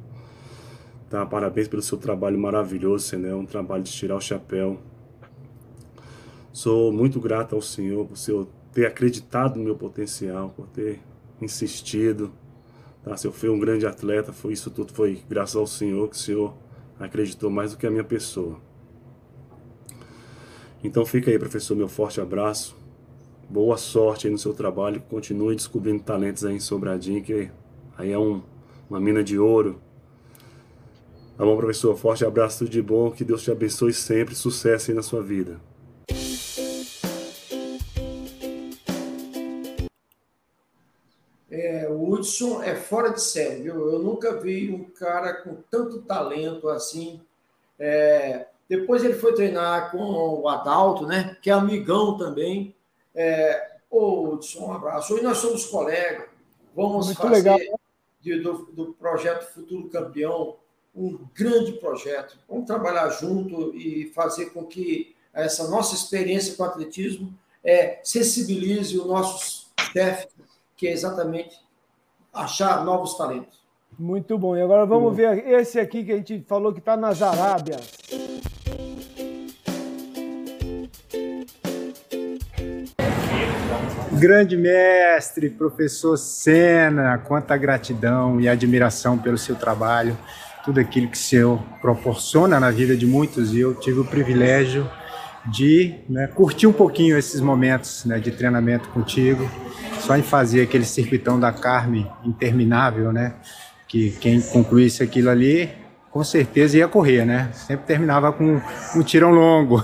Tá, 1.09 1.25
parabéns 1.25 1.67
pelo 1.67 1.81
seu 1.81 1.97
trabalho 1.97 2.39
maravilhoso, 2.39 3.05
Senhor, 3.05 3.27
é 3.27 3.35
um 3.35 3.45
trabalho 3.45 3.83
de 3.83 3.91
tirar 3.91 4.15
o 4.15 4.21
chapéu. 4.21 4.79
Sou 6.51 6.91
muito 6.91 7.19
grato 7.19 7.55
ao 7.55 7.61
Senhor 7.61 8.05
por 8.05 8.17
Senhor 8.17 8.47
ter 8.73 8.87
acreditado 8.87 9.57
no 9.57 9.63
meu 9.63 9.75
potencial, 9.75 10.49
por 10.55 10.67
ter 10.67 10.99
insistido. 11.39 12.31
Tá? 13.03 13.15
Se 13.15 13.27
eu 13.27 13.31
fui 13.31 13.49
um 13.49 13.59
grande 13.59 13.85
atleta, 13.85 14.33
foi 14.33 14.53
isso 14.53 14.71
tudo 14.71 14.91
foi 14.91 15.21
graças 15.29 15.55
ao 15.55 15.67
Senhor 15.67 16.09
que 16.09 16.15
o 16.15 16.19
Senhor 16.19 16.53
acreditou 16.99 17.49
mais 17.49 17.71
do 17.71 17.77
que 17.77 17.87
a 17.87 17.91
minha 17.91 18.03
pessoa. 18.03 18.59
Então 20.83 21.05
fica 21.05 21.31
aí, 21.31 21.39
professor, 21.39 21.75
meu 21.75 21.87
forte 21.87 22.19
abraço. 22.19 22.75
Boa 23.49 23.77
sorte 23.77 24.27
aí 24.27 24.31
no 24.31 24.37
seu 24.37 24.53
trabalho. 24.53 25.01
Continue 25.09 25.55
descobrindo 25.55 26.03
talentos 26.03 26.43
aí 26.43 26.55
em 26.55 26.59
Sobradinho, 26.59 27.23
que 27.23 27.49
aí 27.97 28.11
é 28.11 28.17
um, 28.17 28.41
uma 28.89 28.99
mina 28.99 29.23
de 29.23 29.39
ouro. 29.39 29.79
Tá 31.37 31.43
bom, 31.43 31.55
professor? 31.57 31.95
Forte 31.95 32.25
abraço, 32.25 32.59
tudo 32.59 32.69
de 32.69 32.81
bom. 32.81 33.11
Que 33.11 33.23
Deus 33.23 33.41
te 33.41 33.51
abençoe 33.51 33.93
sempre. 33.93 34.35
Sucesso 34.35 34.91
aí 34.91 34.95
na 34.95 35.01
sua 35.01 35.21
vida. 35.21 35.59
Hudson 42.23 42.63
é 42.63 42.73
fora 42.73 43.09
de 43.09 43.21
série, 43.21 43.63
viu? 43.63 43.91
Eu 43.91 43.99
nunca 43.99 44.39
vi 44.39 44.71
um 44.73 44.85
cara 44.85 45.33
com 45.33 45.57
tanto 45.69 46.01
talento 46.01 46.69
assim. 46.69 47.21
É, 47.77 48.47
depois 48.69 49.03
ele 49.03 49.15
foi 49.15 49.33
treinar 49.33 49.91
com 49.91 49.99
o 49.99 50.47
Adalto, 50.47 51.05
né? 51.05 51.37
Que 51.41 51.49
é 51.49 51.53
amigão 51.53 52.17
também. 52.17 52.73
É, 53.13 53.73
Ô, 53.89 54.29
Hudson, 54.29 54.67
um 54.67 54.73
abraço. 54.73 55.13
Hoje 55.13 55.23
nós 55.23 55.37
somos 55.37 55.65
colegas. 55.65 56.27
Vamos 56.73 57.07
Muito 57.07 57.21
fazer 57.21 57.51
legal. 57.51 57.79
De, 58.21 58.39
do, 58.39 58.53
do 58.71 58.93
projeto 58.93 59.53
Futuro 59.53 59.89
Campeão 59.89 60.55
um 60.95 61.27
grande 61.33 61.73
projeto. 61.73 62.39
Vamos 62.47 62.65
trabalhar 62.65 63.09
junto 63.09 63.75
e 63.75 64.11
fazer 64.13 64.51
com 64.51 64.65
que 64.65 65.15
essa 65.33 65.67
nossa 65.67 65.95
experiência 65.95 66.55
com 66.55 66.63
o 66.63 66.65
atletismo 66.65 67.37
é, 67.63 67.99
sensibilize 68.03 68.97
o 68.97 69.05
nosso 69.05 69.67
chefe, 69.91 70.27
que 70.77 70.87
é 70.87 70.91
exatamente 70.91 71.59
achar 72.33 72.83
novos 72.83 73.15
talentos. 73.17 73.61
Muito 73.97 74.37
bom. 74.37 74.57
E 74.57 74.61
agora 74.61 74.85
vamos 74.85 75.15
ver 75.15 75.47
esse 75.47 75.79
aqui 75.79 76.03
que 76.03 76.11
a 76.11 76.15
gente 76.17 76.43
falou 76.47 76.73
que 76.73 76.79
está 76.79 76.97
nas 76.97 77.21
Arábias. 77.21 77.91
Grande 84.13 84.55
mestre, 84.55 85.49
professor 85.49 86.17
Sena, 86.17 87.17
quanta 87.17 87.57
gratidão 87.57 88.39
e 88.39 88.47
admiração 88.47 89.17
pelo 89.17 89.37
seu 89.37 89.55
trabalho 89.55 90.17
tudo 90.63 90.79
aquilo 90.79 91.09
que 91.09 91.17
o 91.17 91.19
Senhor 91.19 91.61
proporciona 91.81 92.59
na 92.59 92.71
vida 92.71 92.95
de 92.95 93.05
muitos 93.05 93.53
e 93.53 93.59
eu 93.59 93.75
tive 93.75 93.99
o 93.99 94.05
privilégio 94.05 94.89
de 95.45 95.95
né, 96.07 96.27
curtir 96.27 96.67
um 96.67 96.73
pouquinho 96.73 97.17
esses 97.17 97.41
momentos 97.41 98.05
né, 98.05 98.17
de 98.17 98.31
treinamento 98.31 98.87
contigo, 98.89 99.49
só 100.03 100.17
em 100.17 100.21
fazer 100.21 100.61
aquele 100.61 100.85
circuitão 100.85 101.39
da 101.39 101.51
Carme 101.51 102.05
interminável, 102.25 103.11
né? 103.11 103.33
Que 103.87 104.11
quem 104.11 104.41
concluísse 104.41 105.01
aquilo 105.01 105.29
ali, 105.29 105.69
com 106.11 106.23
certeza 106.23 106.77
ia 106.77 106.87
correr, 106.87 107.25
né? 107.25 107.49
Sempre 107.53 107.85
terminava 107.85 108.31
com 108.33 108.61
um 108.95 109.01
tirão 109.01 109.31
longo. 109.31 109.81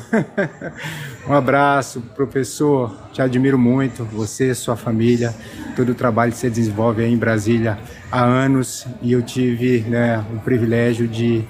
um 1.28 1.34
abraço, 1.34 2.02
professor. 2.16 2.96
Te 3.14 3.22
admiro 3.22 3.58
muito, 3.58 4.04
você, 4.04 4.54
sua 4.54 4.76
família, 4.76 5.34
todo 5.76 5.94
o 5.94 5.96
trabalho 5.96 6.32
que 6.34 6.38
você 6.38 6.50
desenvolve 6.50 7.04
aí 7.04 7.12
em 7.12 7.18
Brasília 7.18 7.80
há 8.12 8.22
anos 8.22 8.86
e 9.02 9.14
eu 9.14 9.22
tive 9.22 9.82
né, 9.82 10.24
o 10.36 10.40
privilégio 10.40 11.08
de 11.08 11.48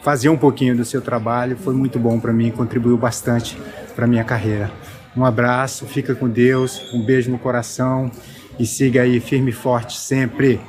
fazer 0.00 0.28
um 0.28 0.36
pouquinho 0.36 0.76
do 0.76 0.84
seu 0.84 1.02
trabalho. 1.02 1.56
Foi 1.56 1.74
muito 1.74 1.98
bom 1.98 2.20
para 2.20 2.32
mim, 2.32 2.52
contribuiu 2.52 2.96
bastante 2.96 3.58
para 3.96 4.06
minha 4.06 4.22
carreira. 4.22 4.70
Um 5.16 5.24
abraço, 5.24 5.86
fica 5.86 6.14
com 6.14 6.28
Deus, 6.28 6.92
um 6.92 7.02
beijo 7.02 7.30
no 7.30 7.38
coração 7.38 8.10
e 8.58 8.66
siga 8.66 9.00
aí 9.00 9.18
firme 9.18 9.50
e 9.50 9.54
forte 9.54 9.98
sempre. 9.98 10.60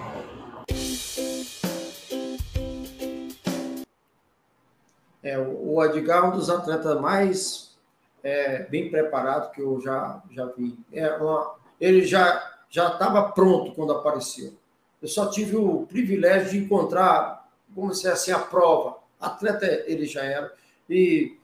É, 5.21 5.37
o 5.37 5.83
Edgar 5.83 6.23
é 6.23 6.27
um 6.29 6.31
dos 6.31 6.49
atletas 6.49 7.01
mais 7.01 7.75
é, 8.23 8.63
bem 8.63 8.89
preparados 8.89 9.49
que 9.51 9.61
eu 9.61 9.81
já, 9.81 10.23
já 10.31 10.45
vi. 10.45 10.79
É 10.93 11.09
uma, 11.15 11.55
ele 11.77 12.05
já 12.05 12.53
já 12.69 12.87
estava 12.87 13.31
pronto 13.31 13.73
quando 13.73 13.91
apareceu. 13.91 14.53
Eu 15.01 15.09
só 15.09 15.29
tive 15.29 15.57
o 15.57 15.85
privilégio 15.85 16.51
de 16.51 16.57
encontrar, 16.57 17.49
como 17.75 17.93
se 17.93 18.07
assim, 18.07 18.31
a 18.31 18.39
prova. 18.39 18.97
Atleta 19.19 19.65
ele 19.85 20.05
já 20.05 20.23
era. 20.23 20.53
E 20.89 21.37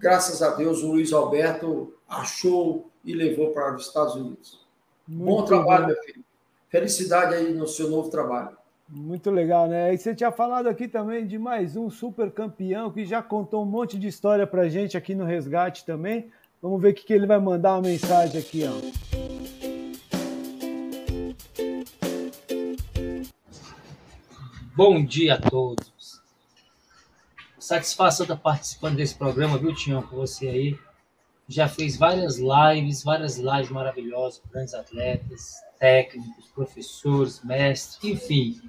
graças 0.00 0.42
a 0.42 0.54
Deus 0.54 0.82
o 0.82 0.88
Luiz 0.88 1.12
Alberto 1.12 1.92
achou 2.08 2.90
e 3.04 3.14
levou 3.14 3.50
para 3.50 3.76
os 3.76 3.86
Estados 3.86 4.14
Unidos. 4.14 4.58
Muito 5.06 5.26
bom 5.26 5.44
trabalho, 5.44 5.82
bom. 5.82 5.92
meu 5.92 6.02
filho. 6.02 6.24
Felicidade 6.68 7.34
aí 7.34 7.52
no 7.52 7.68
seu 7.68 7.90
novo 7.90 8.08
trabalho. 8.08 8.56
Muito 8.88 9.30
legal, 9.30 9.68
né? 9.68 9.92
E 9.94 9.98
você 9.98 10.14
tinha 10.14 10.32
falado 10.32 10.68
aqui 10.68 10.88
também 10.88 11.26
de 11.26 11.38
mais 11.38 11.76
um 11.76 11.90
super 11.90 12.30
campeão 12.30 12.90
que 12.90 13.04
já 13.04 13.22
contou 13.22 13.62
um 13.62 13.66
monte 13.66 13.98
de 13.98 14.08
história 14.08 14.46
pra 14.46 14.68
gente 14.68 14.96
aqui 14.96 15.14
no 15.14 15.24
Resgate 15.24 15.84
também. 15.84 16.30
Vamos 16.60 16.80
ver 16.80 16.90
o 16.90 16.94
que, 16.94 17.04
que 17.04 17.12
ele 17.12 17.26
vai 17.26 17.38
mandar 17.38 17.74
uma 17.74 17.82
mensagem 17.82 18.40
aqui, 18.40 18.64
ó. 18.64 18.70
Bom 24.74 25.04
dia 25.04 25.34
a 25.34 25.38
todos. 25.38 25.90
Satisfação 27.70 28.24
estar 28.24 28.36
participando 28.36 28.96
desse 28.96 29.14
programa, 29.14 29.56
viu, 29.56 29.72
Tião, 29.72 30.02
com 30.02 30.16
você 30.16 30.48
aí. 30.48 30.78
Já 31.46 31.68
fez 31.68 31.96
várias 31.96 32.36
lives, 32.36 33.04
várias 33.04 33.36
lives 33.36 33.70
maravilhosas, 33.70 34.42
grandes 34.50 34.74
atletas, 34.74 35.54
técnicos, 35.78 36.46
professores, 36.52 37.40
mestres, 37.44 38.02
enfim, 38.02 38.60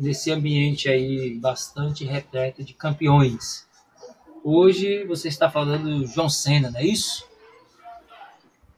nesse 0.00 0.30
ambiente 0.30 0.88
aí 0.88 1.38
bastante 1.38 2.06
repleto 2.06 2.64
de 2.64 2.72
campeões. 2.72 3.68
Hoje 4.42 5.04
você 5.04 5.28
está 5.28 5.50
falando 5.50 5.98
do 5.98 6.06
João 6.06 6.30
Senna, 6.30 6.70
não 6.70 6.80
é 6.80 6.86
isso? 6.86 7.28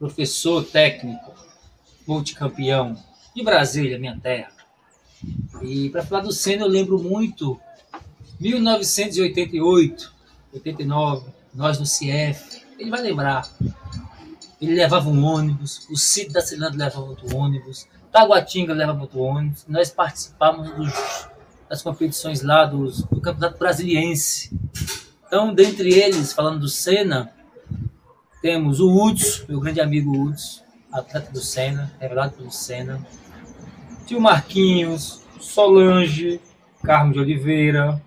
Professor 0.00 0.64
técnico, 0.64 1.32
multicampeão 2.08 3.00
de 3.36 3.44
Brasília, 3.44 4.00
minha 4.00 4.18
terra. 4.18 4.50
E 5.62 5.90
para 5.90 6.04
falar 6.04 6.22
do 6.22 6.32
Senna, 6.32 6.64
eu 6.64 6.68
lembro 6.68 6.98
muito 6.98 7.60
1988, 8.40 10.12
89, 10.54 11.26
nós 11.54 11.78
no 11.78 11.84
CF. 11.84 12.62
Ele 12.78 12.90
vai 12.90 13.02
lembrar. 13.02 13.48
Ele 14.60 14.74
levava 14.74 15.08
um 15.08 15.24
ônibus, 15.24 15.86
o 15.90 15.96
Cid 15.96 16.32
da 16.32 16.40
Cilindro 16.40 16.76
levava 16.76 17.00
outro 17.00 17.34
ônibus, 17.34 17.86
Taguatinga 18.12 18.74
levava 18.74 19.00
outro 19.00 19.20
ônibus. 19.20 19.64
Nós 19.68 19.90
participávamos 19.90 20.70
dos, 20.72 21.28
das 21.68 21.82
competições 21.82 22.42
lá 22.42 22.64
dos, 22.64 23.02
do 23.04 23.20
Campeonato 23.20 23.58
Brasiliense. 23.58 24.50
Então, 25.26 25.54
dentre 25.54 25.94
eles, 25.94 26.32
falando 26.32 26.60
do 26.60 26.68
Senna, 26.68 27.32
temos 28.42 28.80
o 28.80 28.90
Hudson, 28.90 29.44
meu 29.48 29.60
grande 29.60 29.80
amigo 29.80 30.10
Hudson, 30.10 30.62
atleta 30.92 31.30
do 31.30 31.40
Senna, 31.40 31.92
revelado 32.00 32.32
pelo 32.36 32.50
Senna 32.50 33.06
tinha 34.10 34.18
o 34.18 34.22
Marquinhos, 34.22 35.22
Solange, 35.38 36.40
Carmo 36.82 37.12
de 37.12 37.20
Oliveira, 37.20 38.02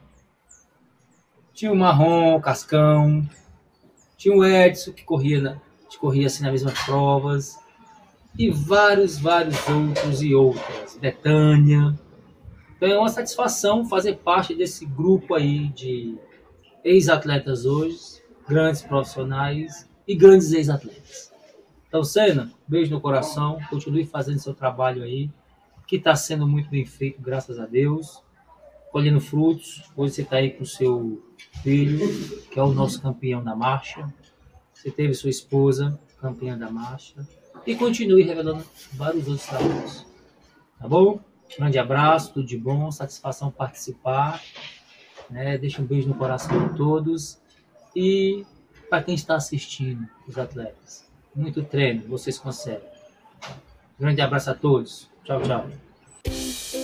tinha 1.53 1.71
o 1.71 1.75
Marrom, 1.75 2.35
o 2.35 2.41
Cascão, 2.41 3.27
tinha 4.17 4.35
o 4.35 4.43
Edson, 4.43 4.91
que 4.91 5.03
corria, 5.03 5.41
na, 5.41 5.61
que 5.89 5.97
corria 5.97 6.27
assim 6.27 6.43
nas 6.43 6.51
mesmas 6.51 6.79
provas, 6.83 7.57
e 8.37 8.49
vários, 8.49 9.19
vários 9.19 9.57
outros 9.67 10.21
e 10.21 10.33
outras. 10.33 10.97
Betânia. 10.99 11.97
Então 12.75 12.89
é 12.89 12.97
uma 12.97 13.09
satisfação 13.09 13.85
fazer 13.85 14.17
parte 14.17 14.55
desse 14.55 14.85
grupo 14.85 15.35
aí 15.35 15.67
de 15.69 16.17
ex-atletas 16.83 17.65
hoje, 17.65 18.21
grandes 18.47 18.81
profissionais 18.81 19.89
e 20.07 20.15
grandes 20.15 20.51
ex-atletas. 20.51 21.31
Então, 21.87 22.03
Senna, 22.03 22.51
beijo 22.67 22.91
no 22.91 22.99
coração, 22.99 23.59
continue 23.69 24.03
fazendo 24.03 24.39
seu 24.39 24.53
trabalho 24.53 25.03
aí 25.03 25.29
que 25.87 25.97
está 25.97 26.15
sendo 26.15 26.47
muito 26.47 26.69
bem 26.69 26.85
feito, 26.85 27.21
graças 27.21 27.59
a 27.59 27.65
Deus, 27.65 28.23
colhendo 28.91 29.19
frutos. 29.19 29.83
Hoje 29.95 30.15
você 30.15 30.21
está 30.23 30.37
aí 30.37 30.49
com 30.49 30.63
o 30.63 30.67
seu 30.67 31.21
filho, 31.61 32.41
que 32.51 32.59
é 32.59 32.63
o 32.63 32.73
nosso 32.73 33.01
campeão 33.01 33.43
da 33.43 33.55
marcha. 33.55 34.11
Você 34.73 34.91
teve 34.91 35.13
sua 35.13 35.29
esposa, 35.29 35.99
campeã 36.19 36.57
da 36.57 36.69
marcha. 36.69 37.27
E 37.65 37.75
continue 37.75 38.23
revelando 38.23 38.65
vários 38.93 39.27
outros 39.27 39.47
trabalhos. 39.47 40.05
Tá 40.79 40.87
bom? 40.87 41.19
Grande 41.57 41.77
abraço, 41.77 42.33
tudo 42.33 42.47
de 42.47 42.57
bom, 42.57 42.91
satisfação 42.91 43.51
participar. 43.51 44.41
Né? 45.29 45.57
Deixa 45.57 45.81
um 45.81 45.85
beijo 45.85 46.07
no 46.07 46.15
coração 46.15 46.67
de 46.67 46.77
todos. 46.77 47.39
E 47.95 48.45
para 48.89 49.03
quem 49.03 49.15
está 49.15 49.35
assistindo, 49.35 50.07
os 50.27 50.37
atletas, 50.37 51.09
muito 51.35 51.63
treino, 51.63 52.07
vocês 52.07 52.37
conseguem. 52.37 52.89
Grande 53.99 54.21
abraço 54.21 54.51
a 54.51 54.53
todos. 54.53 55.09
Tchau, 55.23 55.41
tchau. 55.41 56.82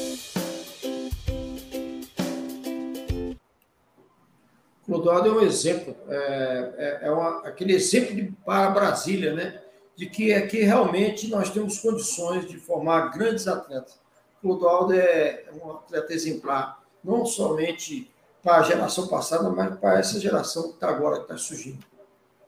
Clodoaldo 4.90 5.30
é 5.30 5.32
um 5.32 5.42
exemplo, 5.42 5.96
é, 6.08 6.74
é, 6.78 7.08
é 7.08 7.12
uma, 7.12 7.48
aquele 7.48 7.74
exemplo 7.74 8.16
de, 8.16 8.34
para 8.44 8.72
Brasília, 8.72 9.36
né? 9.36 9.62
De 9.96 10.08
que 10.08 10.34
aqui 10.34 10.62
realmente 10.62 11.30
nós 11.30 11.52
temos 11.52 11.78
condições 11.78 12.48
de 12.48 12.58
formar 12.58 13.12
grandes 13.12 13.48
atletas. 13.48 14.00
Clodoaldo 14.42 14.94
é 14.94 15.44
um 15.64 15.72
atleta 15.74 16.12
exemplar, 16.12 16.82
não 17.04 17.24
somente 17.24 18.10
para 18.42 18.58
a 18.58 18.64
geração 18.64 19.08
passada, 19.08 19.48
mas 19.50 19.76
para 19.78 20.00
essa 20.00 20.20
geração 20.20 20.70
que 20.70 20.74
está 20.76 20.90
agora, 20.90 21.18
que 21.18 21.24
está 21.24 21.38
surgindo. 21.38 21.86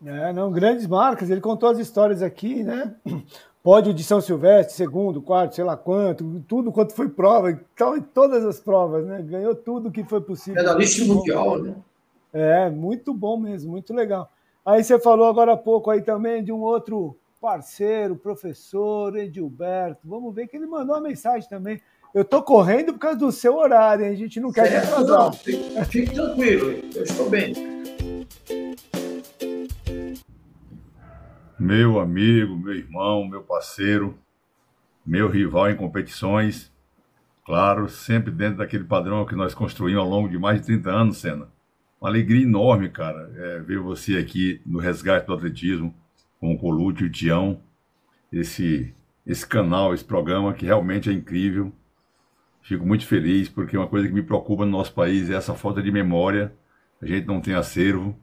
É, 0.03 0.33
não, 0.33 0.51
grandes 0.51 0.87
marcas. 0.87 1.29
Ele 1.29 1.41
contou 1.41 1.69
as 1.69 1.77
histórias 1.77 2.23
aqui, 2.23 2.63
né? 2.63 2.95
pódio 3.61 3.93
de 3.93 4.03
São 4.03 4.19
Silvestre, 4.19 4.73
segundo, 4.73 5.21
quarto, 5.21 5.53
sei 5.53 5.63
lá 5.63 5.77
quanto, 5.77 6.43
tudo 6.47 6.71
quanto 6.71 6.95
foi 6.95 7.07
prova, 7.07 7.51
então, 7.51 7.95
em 7.95 8.01
todas 8.01 8.43
as 8.43 8.59
provas, 8.59 9.05
né? 9.05 9.21
Ganhou 9.21 9.53
tudo 9.53 9.91
que 9.91 10.03
foi 10.03 10.21
possível. 10.21 10.55
Medalhista 10.55 11.05
mundial, 11.05 11.61
né? 11.61 11.75
É, 12.33 12.69
muito 12.69 13.13
bom 13.13 13.37
mesmo, 13.37 13.71
muito 13.71 13.93
legal. 13.93 14.31
Aí 14.65 14.83
você 14.83 14.99
falou 14.99 15.27
agora 15.27 15.53
há 15.53 15.57
pouco 15.57 15.89
aí 15.89 16.01
também 16.01 16.43
de 16.43 16.51
um 16.51 16.61
outro 16.61 17.17
parceiro, 17.41 18.15
professor 18.15 19.17
Edilberto. 19.17 20.07
Vamos 20.07 20.33
ver 20.33 20.47
que 20.47 20.55
ele 20.55 20.67
mandou 20.67 20.95
uma 20.95 21.01
mensagem 21.01 21.49
também. 21.49 21.81
Eu 22.13 22.23
tô 22.23 22.43
correndo 22.43 22.93
por 22.93 22.99
causa 22.99 23.17
do 23.17 23.31
seu 23.31 23.55
horário, 23.55 24.05
hein? 24.05 24.11
a 24.11 24.15
gente 24.15 24.39
não 24.39 24.51
quer 24.51 24.67
certo, 24.67 24.87
te 24.87 24.93
atrasar. 24.93 25.19
Não, 25.19 25.33
fique, 25.33 25.85
fique 25.85 26.13
tranquilo, 26.13 26.81
eu 26.93 27.03
estou 27.03 27.29
bem. 27.29 27.53
Meu 31.57 31.99
amigo, 31.99 32.55
meu 32.55 32.73
irmão, 32.73 33.25
meu 33.25 33.41
parceiro, 33.41 34.17
meu 35.05 35.29
rival 35.29 35.69
em 35.69 35.77
competições, 35.77 36.71
claro, 37.45 37.87
sempre 37.87 38.31
dentro 38.31 38.57
daquele 38.57 38.83
padrão 38.83 39.25
que 39.25 39.35
nós 39.35 39.53
construímos 39.53 40.03
ao 40.03 40.09
longo 40.09 40.27
de 40.27 40.37
mais 40.37 40.59
de 40.59 40.67
30 40.67 40.89
anos, 40.89 41.17
Senna. 41.17 41.47
Uma 42.01 42.09
alegria 42.09 42.41
enorme, 42.41 42.89
cara, 42.89 43.31
é, 43.37 43.59
ver 43.59 43.77
você 43.77 44.17
aqui 44.17 44.59
no 44.65 44.79
Resgate 44.79 45.27
do 45.27 45.33
Atletismo, 45.33 45.93
com 46.39 46.51
o 46.51 46.57
Colute 46.57 47.03
o 47.03 47.11
Tião, 47.11 47.61
esse, 48.33 48.91
esse 49.23 49.45
canal, 49.45 49.93
esse 49.93 50.03
programa 50.03 50.51
que 50.51 50.65
realmente 50.65 51.11
é 51.11 51.13
incrível. 51.13 51.71
Fico 52.63 52.83
muito 52.83 53.05
feliz, 53.05 53.49
porque 53.49 53.77
uma 53.77 53.87
coisa 53.87 54.07
que 54.07 54.13
me 54.15 54.23
preocupa 54.23 54.65
no 54.65 54.71
nosso 54.71 54.91
país 54.95 55.29
é 55.29 55.35
essa 55.35 55.53
falta 55.53 55.79
de 55.79 55.91
memória. 55.91 56.51
A 56.99 57.05
gente 57.05 57.27
não 57.27 57.39
tem 57.39 57.53
acervo. 57.53 58.17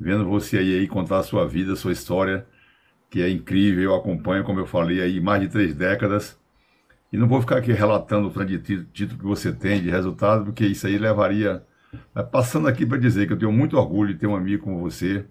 Vendo 0.00 0.24
você 0.24 0.56
aí, 0.56 0.78
aí 0.78 0.88
contar 0.88 1.18
a 1.18 1.22
sua 1.22 1.46
vida, 1.46 1.74
a 1.74 1.76
sua 1.76 1.92
história, 1.92 2.46
que 3.10 3.20
é 3.20 3.28
incrível, 3.28 3.82
eu 3.82 3.94
acompanho, 3.94 4.42
como 4.42 4.58
eu 4.58 4.66
falei, 4.66 5.02
aí 5.02 5.20
mais 5.20 5.42
de 5.42 5.48
três 5.48 5.74
décadas. 5.74 6.38
E 7.12 7.18
não 7.18 7.28
vou 7.28 7.42
ficar 7.42 7.58
aqui 7.58 7.72
relatando 7.72 8.28
o 8.28 8.30
tanto 8.30 8.46
de 8.46 8.84
título 8.86 9.18
que 9.18 9.26
você 9.26 9.52
tem, 9.52 9.82
de 9.82 9.90
resultado, 9.90 10.46
porque 10.46 10.64
isso 10.64 10.86
aí 10.86 10.96
levaria 10.96 11.62
passando 12.30 12.68
aqui 12.68 12.84
para 12.84 12.98
dizer 12.98 13.26
que 13.26 13.32
eu 13.32 13.38
tenho 13.38 13.52
muito 13.52 13.76
orgulho 13.76 14.12
de 14.12 14.20
ter 14.20 14.26
um 14.26 14.36
amigo 14.36 14.64
como 14.64 14.80
você. 14.80 15.24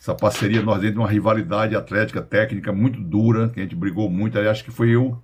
Essa 0.00 0.14
parceria, 0.14 0.62
nós 0.62 0.80
dentro 0.80 0.94
de 0.94 1.00
uma 1.00 1.08
rivalidade 1.08 1.76
atlética, 1.76 2.20
técnica 2.20 2.72
muito 2.72 3.00
dura, 3.00 3.48
que 3.48 3.60
a 3.60 3.62
gente 3.62 3.76
brigou 3.76 4.10
muito. 4.10 4.38
Aí 4.38 4.48
acho 4.48 4.64
que 4.64 4.70
foi 4.70 4.90
eu. 4.90 5.22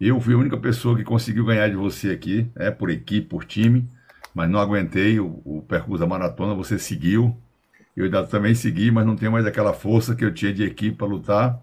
Eu 0.00 0.20
fui 0.20 0.34
a 0.34 0.38
única 0.38 0.56
pessoa 0.56 0.96
que 0.96 1.02
conseguiu 1.02 1.44
ganhar 1.44 1.68
de 1.68 1.74
você 1.74 2.10
aqui, 2.10 2.48
né, 2.54 2.70
por 2.70 2.90
equipe, 2.90 3.26
por 3.26 3.44
time, 3.44 3.88
mas 4.34 4.48
não 4.48 4.60
aguentei 4.60 5.18
o, 5.18 5.40
o 5.44 5.64
percurso 5.66 6.00
da 6.00 6.06
maratona. 6.06 6.54
Você 6.54 6.78
seguiu. 6.78 7.36
Eu 7.96 8.04
ainda 8.04 8.24
também 8.24 8.54
segui, 8.54 8.90
mas 8.90 9.06
não 9.06 9.16
tenho 9.16 9.32
mais 9.32 9.46
aquela 9.46 9.72
força 9.72 10.14
que 10.14 10.24
eu 10.24 10.32
tinha 10.32 10.52
de 10.52 10.62
equipe 10.62 10.96
para 10.96 11.06
lutar, 11.06 11.58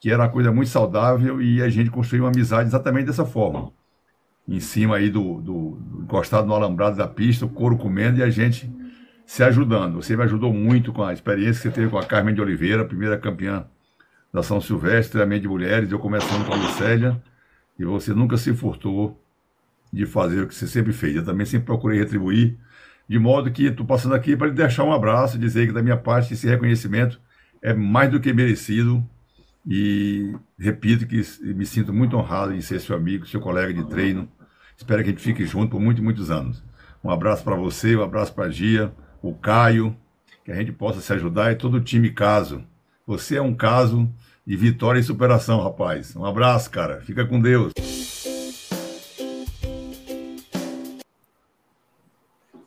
que 0.00 0.10
era 0.10 0.22
uma 0.22 0.28
coisa 0.30 0.50
muito 0.50 0.70
saudável 0.70 1.40
e 1.42 1.62
a 1.62 1.68
gente 1.68 1.90
construiu 1.90 2.24
uma 2.24 2.30
amizade 2.30 2.68
exatamente 2.68 3.06
dessa 3.06 3.26
forma 3.26 3.70
em 4.46 4.60
cima 4.60 4.96
aí 4.96 5.08
do, 5.08 5.40
do, 5.40 5.70
do, 5.70 6.02
encostado 6.02 6.46
no 6.46 6.54
alambrado 6.54 6.96
da 6.96 7.08
pista, 7.08 7.46
o 7.46 7.48
couro 7.48 7.76
comendo 7.76 8.18
e 8.18 8.22
a 8.22 8.30
gente 8.30 8.70
se 9.26 9.42
ajudando. 9.42 9.96
Você 9.96 10.16
me 10.16 10.22
ajudou 10.22 10.52
muito 10.52 10.92
com 10.92 11.02
a 11.02 11.12
experiência 11.12 11.54
que 11.54 11.68
você 11.68 11.70
teve 11.70 11.90
com 11.90 11.98
a 11.98 12.04
Carmen 12.04 12.34
de 12.34 12.40
Oliveira, 12.40 12.84
primeira 12.84 13.18
campeã 13.18 13.66
da 14.32 14.42
São 14.42 14.60
Silvestre, 14.60 15.18
também 15.18 15.40
de 15.40 15.48
mulheres, 15.48 15.90
eu 15.90 15.98
começando 15.98 16.44
com 16.46 16.52
a 16.52 16.56
Lucélia, 16.56 17.22
e 17.78 17.84
você 17.84 18.12
nunca 18.12 18.36
se 18.36 18.52
furtou 18.52 19.20
de 19.92 20.04
fazer 20.06 20.42
o 20.42 20.48
que 20.48 20.54
você 20.54 20.66
sempre 20.66 20.92
fez. 20.92 21.16
Eu 21.16 21.24
também 21.24 21.46
sempre 21.46 21.66
procurei 21.66 22.00
retribuir, 22.00 22.58
de 23.08 23.18
modo 23.18 23.50
que 23.50 23.66
estou 23.66 23.86
passando 23.86 24.14
aqui 24.14 24.36
para 24.36 24.48
lhe 24.48 24.52
deixar 24.52 24.84
um 24.84 24.92
abraço, 24.92 25.38
dizer 25.38 25.68
que 25.68 25.72
da 25.72 25.82
minha 25.82 25.96
parte 25.96 26.34
esse 26.34 26.48
reconhecimento 26.48 27.20
é 27.62 27.72
mais 27.72 28.10
do 28.10 28.20
que 28.20 28.32
merecido 28.32 29.08
e 29.66 30.34
repito 30.58 31.06
que 31.06 31.22
me 31.42 31.64
sinto 31.64 31.92
muito 31.92 32.16
honrado 32.16 32.52
em 32.54 32.60
ser 32.60 32.80
seu 32.80 32.94
amigo, 32.94 33.26
seu 33.26 33.40
colega 33.40 33.72
de 33.72 33.88
treino. 33.88 34.28
Espero 34.76 35.02
que 35.02 35.08
a 35.08 35.12
gente 35.12 35.22
fique 35.22 35.46
junto 35.46 35.70
por 35.70 35.80
muitos, 35.80 36.02
muitos 36.02 36.30
anos. 36.30 36.62
Um 37.02 37.10
abraço 37.10 37.42
para 37.42 37.56
você, 37.56 37.96
um 37.96 38.02
abraço 38.02 38.32
para 38.34 38.46
a 38.46 38.50
Gia, 38.50 38.92
o 39.22 39.34
Caio, 39.34 39.96
que 40.44 40.52
a 40.52 40.54
gente 40.54 40.72
possa 40.72 41.00
se 41.00 41.12
ajudar 41.12 41.52
e 41.52 41.56
todo 41.56 41.74
o 41.74 41.80
time 41.80 42.10
caso. 42.10 42.64
Você 43.06 43.36
é 43.36 43.42
um 43.42 43.54
caso 43.54 44.10
de 44.46 44.56
vitória 44.56 45.00
e 45.00 45.04
superação, 45.04 45.62
rapaz. 45.62 46.14
Um 46.14 46.24
abraço, 46.24 46.70
cara. 46.70 47.00
Fica 47.00 47.24
com 47.26 47.40
Deus. 47.40 47.72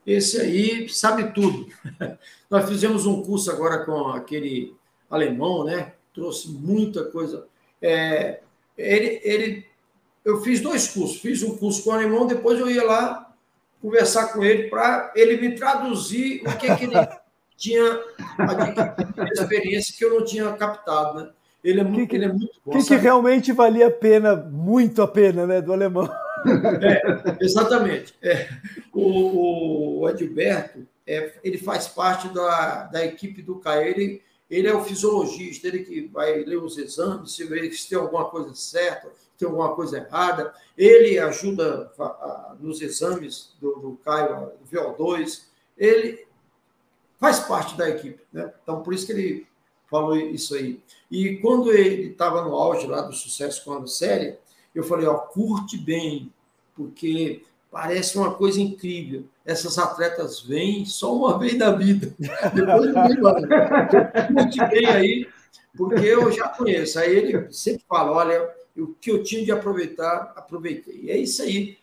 Esse 0.06 0.40
aí 0.40 0.88
sabe 0.90 1.34
tudo. 1.34 1.68
Nós 2.50 2.68
fizemos 2.68 3.06
um 3.06 3.22
curso 3.22 3.52
agora 3.52 3.86
com 3.86 4.08
aquele 4.08 4.74
alemão, 5.10 5.66
né? 5.66 5.94
Trouxe 6.18 6.50
muita 6.50 7.04
coisa. 7.06 7.46
É, 7.80 8.40
ele, 8.76 9.22
ele, 9.24 9.66
eu 10.26 10.42
fiz 10.42 10.60
dois 10.60 10.88
cursos, 10.88 11.22
fiz 11.22 11.44
um 11.44 11.56
curso 11.56 11.84
com 11.84 11.92
o 11.92 11.94
alemão, 11.94 12.26
depois 12.26 12.60
eu 12.60 12.70
ia 12.70 12.84
lá 12.84 13.32
conversar 13.80 14.34
com 14.34 14.44
ele 14.44 14.64
para 14.64 15.14
ele 15.16 15.38
me 15.40 15.56
traduzir 15.56 16.42
o 16.42 16.58
que, 16.58 16.76
que 16.76 16.84
ele 16.86 16.96
tinha 17.56 18.02
a 18.40 19.24
experiência 19.32 19.96
que 19.96 20.04
eu 20.04 20.20
não 20.20 20.26
tinha 20.26 20.52
captado, 20.54 21.20
né? 21.20 21.30
Ele 21.64 21.82
é 21.82 21.84
muito, 21.84 22.10
que, 22.10 22.16
ele 22.16 22.26
é 22.26 22.30
muito 22.30 22.60
bom. 22.66 22.72
O 22.72 22.78
que, 22.78 22.84
que, 22.84 22.96
realmente 22.96 23.52
valia 23.52 23.88
a 23.88 23.92
pena, 23.92 24.36
muito 24.36 25.02
a 25.02 25.08
pena, 25.08 25.46
né, 25.46 25.62
do 25.62 25.72
alemão? 25.72 26.10
É, 26.48 27.44
exatamente. 27.44 28.14
É, 28.22 28.48
o, 28.94 30.02
o 30.02 30.10
Edilberto, 30.10 30.88
é, 31.06 31.34
ele 31.44 31.58
faz 31.58 31.88
parte 31.88 32.30
da, 32.30 32.84
da 32.84 33.04
equipe 33.04 33.42
do 33.42 33.56
Caio. 33.56 33.88
Ele, 33.88 34.22
ele 34.50 34.68
é 34.68 34.74
o 34.74 34.84
fisiologista, 34.84 35.68
ele 35.68 35.84
que 35.84 36.08
vai 36.08 36.44
ler 36.44 36.58
os 36.58 36.78
exames, 36.78 37.34
se 37.34 37.44
vê 37.44 37.72
se 37.72 37.90
tem 37.90 37.98
alguma 37.98 38.26
coisa 38.26 38.54
certa, 38.56 39.12
tem 39.38 39.48
alguma 39.48 39.76
coisa 39.76 39.98
errada. 39.98 40.54
Ele 40.78 41.20
ajuda 41.20 41.92
nos 42.60 42.82
exames 42.82 43.54
do, 43.60 43.76
do 43.76 44.00
Caio, 44.04 44.52
do 44.60 44.66
VO2. 44.66 45.44
Ele 45.78 46.26
faz 47.20 47.40
parte 47.42 47.76
da 47.76 47.90
equipe, 47.90 48.22
né? 48.32 48.54
Então, 48.64 48.82
por 48.82 48.94
isso 48.94 49.06
que 49.06 49.12
ele 49.12 49.48
falou 49.90 50.16
isso 50.16 50.56
aí. 50.56 50.82
E 51.12 51.38
quando 51.38 51.72
ele 51.72 52.12
estava 52.12 52.42
no 52.44 52.56
auge 52.56 52.88
lá 52.88 53.02
do 53.02 53.14
sucesso 53.14 53.64
com 53.64 53.74
a 53.74 53.88
série, 53.88 54.38
eu 54.74 54.84
falei, 54.84 55.08
ó, 55.08 55.18
curte 55.18 55.78
bem, 55.78 56.32
porque 56.76 57.44
parece 57.72 58.18
uma 58.18 58.34
coisa 58.34 58.60
incrível. 58.60 59.26
Essas 59.46 59.78
atletas 59.78 60.42
vêm 60.42 60.86
só 60.86 61.16
uma 61.16 61.38
vez 61.38 61.58
na 61.58 61.72
vida. 61.72 62.14
Depois 62.54 62.94
não 62.94 63.08
vem 63.08 63.22
mais. 63.22 63.42
Muito 64.32 64.68
bem 64.70 64.86
aí, 64.86 65.28
porque 65.76 66.06
eu 66.06 66.32
já 66.32 66.50
conheço. 66.50 67.00
Aí 67.00 67.16
ele 67.16 67.52
sempre 67.52 67.84
fala: 67.88 68.12
olha, 68.12 68.50
o 68.78 68.88
que 68.88 69.12
eu 69.12 69.24
tinha 69.24 69.44
de 69.44 69.52
aproveitar, 69.52 70.34
aproveitei. 70.36 71.02
E 71.04 71.12
é 71.12 71.18
isso 71.18 71.42
aí. 71.42 71.78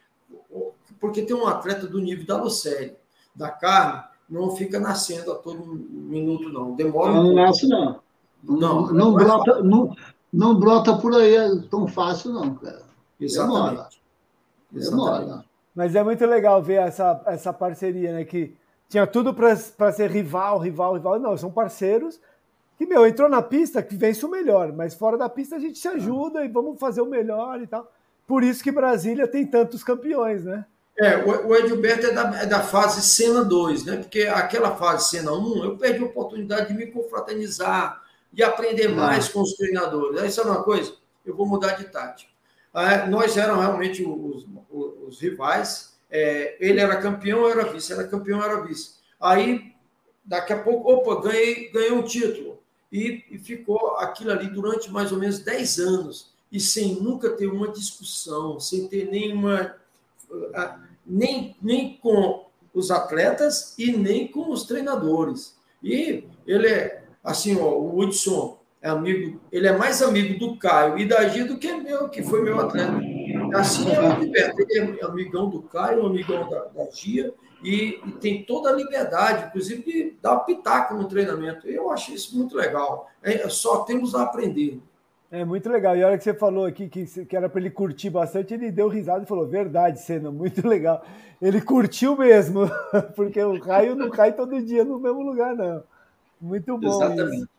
Porque 1.01 1.23
tem 1.23 1.36
um 1.36 1.47
atleta 1.47 1.86
do 1.86 2.01
nível 2.01 2.27
da 2.27 2.43
Lucélia, 2.43 2.97
da 3.35 3.51
Carne, 3.51 4.05
não 4.28 4.56
fica 4.56 4.81
nascendo 4.81 5.32
a 5.32 5.35
todo 5.35 5.65
minuto, 5.65 6.48
não. 6.48 6.74
Demora 6.74 7.12
um 7.12 7.24
Não 7.24 7.35
nasce, 7.35 7.66
não. 7.66 8.01
Não, 8.43 8.59
não, 8.59 8.86
não, 8.86 8.93
não 8.93 9.15
brota, 9.15 9.62
não, 9.62 9.97
não 10.32 10.59
brota 10.59 10.97
por 10.97 11.15
aí 11.15 11.35
tão 11.70 11.86
fácil, 11.86 12.32
não, 12.32 12.55
cara. 12.55 12.82
Exatamente. 13.20 13.61
Demora. 13.70 13.89
Exatamente. 14.74 15.20
Demora. 15.20 15.53
Mas 15.74 15.94
é 15.94 16.02
muito 16.02 16.24
legal 16.24 16.62
ver 16.62 16.80
essa, 16.80 17.20
essa 17.26 17.52
parceria, 17.52 18.12
né? 18.12 18.24
Que 18.24 18.55
tinha 18.88 19.06
tudo 19.06 19.34
para 19.34 19.92
ser 19.92 20.10
rival, 20.10 20.59
rival, 20.59 20.94
rival. 20.94 21.18
Não, 21.18 21.36
são 21.36 21.51
parceiros 21.51 22.20
que, 22.76 22.86
meu, 22.86 23.06
entrou 23.06 23.28
na 23.28 23.42
pista, 23.42 23.82
que 23.82 23.96
vence 23.96 24.24
o 24.24 24.30
melhor, 24.30 24.72
mas 24.72 24.94
fora 24.94 25.16
da 25.16 25.28
pista 25.28 25.56
a 25.56 25.59
gente 25.59 25.78
se 25.78 25.88
ajuda 25.88 26.44
e 26.44 26.48
vamos 26.48 26.78
fazer 26.78 27.01
o 27.01 27.06
melhor 27.06 27.60
e 27.60 27.66
tal. 27.66 27.90
Por 28.26 28.42
isso 28.42 28.62
que 28.62 28.72
Brasília 28.72 29.28
tem 29.28 29.46
tantos 29.46 29.84
campeões, 29.84 30.44
né? 30.44 30.64
É, 30.96 31.16
o 31.16 31.55
Edilberto 31.56 32.06
é 32.06 32.12
da, 32.12 32.42
é 32.42 32.46
da 32.46 32.60
fase 32.60 33.02
Cena 33.02 33.42
2, 33.42 33.84
né? 33.84 33.96
Porque 33.96 34.22
aquela 34.22 34.76
fase 34.76 35.10
Cena 35.10 35.32
1, 35.32 35.64
eu 35.64 35.76
perdi 35.76 36.02
a 36.02 36.06
oportunidade 36.06 36.68
de 36.68 36.74
me 36.74 36.86
confraternizar, 36.86 38.01
de 38.32 38.42
aprender 38.44 38.88
mais 38.88 39.28
com 39.28 39.40
os 39.42 39.55
treinadores. 39.55 40.20
Aí 40.20 40.30
sabe 40.30 40.51
uma 40.51 40.62
coisa? 40.62 40.92
Eu 41.24 41.34
vou 41.34 41.46
mudar 41.46 41.72
de 41.72 41.84
tática. 41.84 42.30
Ah, 42.72 43.06
nós 43.06 43.36
éramos 43.36 43.64
realmente 43.64 44.05
os, 44.05 44.46
os, 45.06 45.20
rivais. 45.20 45.94
É, 46.10 46.56
ele 46.60 46.81
era 46.81 47.01
campeão, 47.01 47.40
eu 47.40 47.51
era 47.51 47.72
vice. 47.72 47.93
Era 47.93 48.06
campeão, 48.06 48.39
eu 48.39 48.44
era 48.44 48.62
vice. 48.62 48.94
Aí, 49.20 49.72
daqui 50.24 50.52
a 50.52 50.62
pouco, 50.62 50.90
opa, 50.90 51.28
ganhei, 51.28 51.70
ganhei 51.70 51.93
um 51.93 52.02
título. 52.02 52.59
E, 52.93 53.24
e 53.31 53.39
ficou 53.39 53.97
aquilo 53.97 54.31
ali 54.31 54.48
durante 54.48 54.90
mais 54.90 55.10
ou 55.12 55.18
menos 55.18 55.40
10 55.40 55.78
anos. 55.78 56.32
E 56.51 56.60
sem 56.60 56.94
nunca 57.01 57.31
ter 57.31 57.47
uma 57.47 57.68
discussão, 57.68 58.60
sem 58.60 58.86
ter 58.86 59.10
nenhuma. 59.10 59.74
Nem, 61.06 61.56
nem 61.60 61.97
com 61.98 62.47
os 62.72 62.90
atletas 62.90 63.74
e 63.78 63.93
nem 63.93 64.26
com 64.26 64.51
os 64.51 64.64
treinadores. 64.64 65.56
E 65.82 66.24
ele 66.47 66.68
é, 66.68 67.05
assim, 67.22 67.59
ó, 67.59 67.68
o 67.68 67.98
Hudson 67.98 68.59
é 68.82 68.89
amigo, 68.89 69.40
ele 69.51 69.66
é 69.66 69.72
mais 69.76 70.02
amigo 70.02 70.39
do 70.39 70.56
Caio 70.56 70.98
e 70.98 71.06
da 71.06 71.28
Gia 71.28 71.47
do 71.47 71.56
que 71.56 71.72
meu, 71.72 72.09
que 72.09 72.22
foi 72.22 72.43
meu 72.43 72.60
atleta. 72.60 73.01
Assim 73.55 73.90
é 73.93 74.01
o 74.01 74.18
Liberto, 74.18 74.64
ele 74.68 75.01
é 75.01 75.05
amigão 75.05 75.48
do 75.48 75.62
Caio, 75.62 76.06
amigão 76.06 76.48
da, 76.48 76.64
da 76.64 76.90
Gia, 76.90 77.32
e, 77.62 78.01
e, 78.05 78.12
tem 78.20 78.43
toda 78.43 78.68
a 78.68 78.72
liberdade, 78.72 79.47
inclusive, 79.47 79.82
de 79.82 80.14
dar 80.20 80.40
pitaco 80.40 80.94
no 80.94 81.09
treinamento. 81.09 81.66
Eu 81.66 81.90
acho 81.90 82.12
isso 82.12 82.36
muito 82.36 82.56
legal. 82.56 83.09
É, 83.22 83.48
só 83.48 83.85
temos 83.85 84.14
a 84.14 84.22
aprender. 84.22 84.81
É 85.31 85.44
muito 85.44 85.68
legal. 85.68 85.97
E 85.97 86.02
a 86.02 86.06
hora 86.06 86.18
que 86.18 86.24
você 86.24 86.35
falou 86.35 86.66
aqui 86.66 86.89
que, 86.89 87.06
que 87.24 87.36
era 87.36 87.48
para 87.48 87.60
ele 87.60 87.70
curtir 87.70 88.10
bastante, 88.10 88.52
ele 88.52 88.70
deu 88.70 88.86
risada 88.86 89.24
e 89.24 89.26
falou: 89.26 89.47
Verdade, 89.47 90.01
cena, 90.01 90.31
muito 90.31 90.62
legal. 90.68 91.05
Ele 91.40 91.60
curtiu 91.60 92.16
mesmo, 92.16 92.70
porque 93.16 93.43
o 93.43 93.59
raio 93.59 93.97
não 93.97 94.10
cai 94.10 94.32
todo 94.32 94.62
dia 94.62 94.85
no 94.85 94.98
mesmo 94.98 95.22
lugar, 95.22 95.56
não. 95.56 95.82
Muito 96.40 96.76
bom. 96.78 97.02
Exatamente. 97.02 97.36
Isso. 97.36 97.53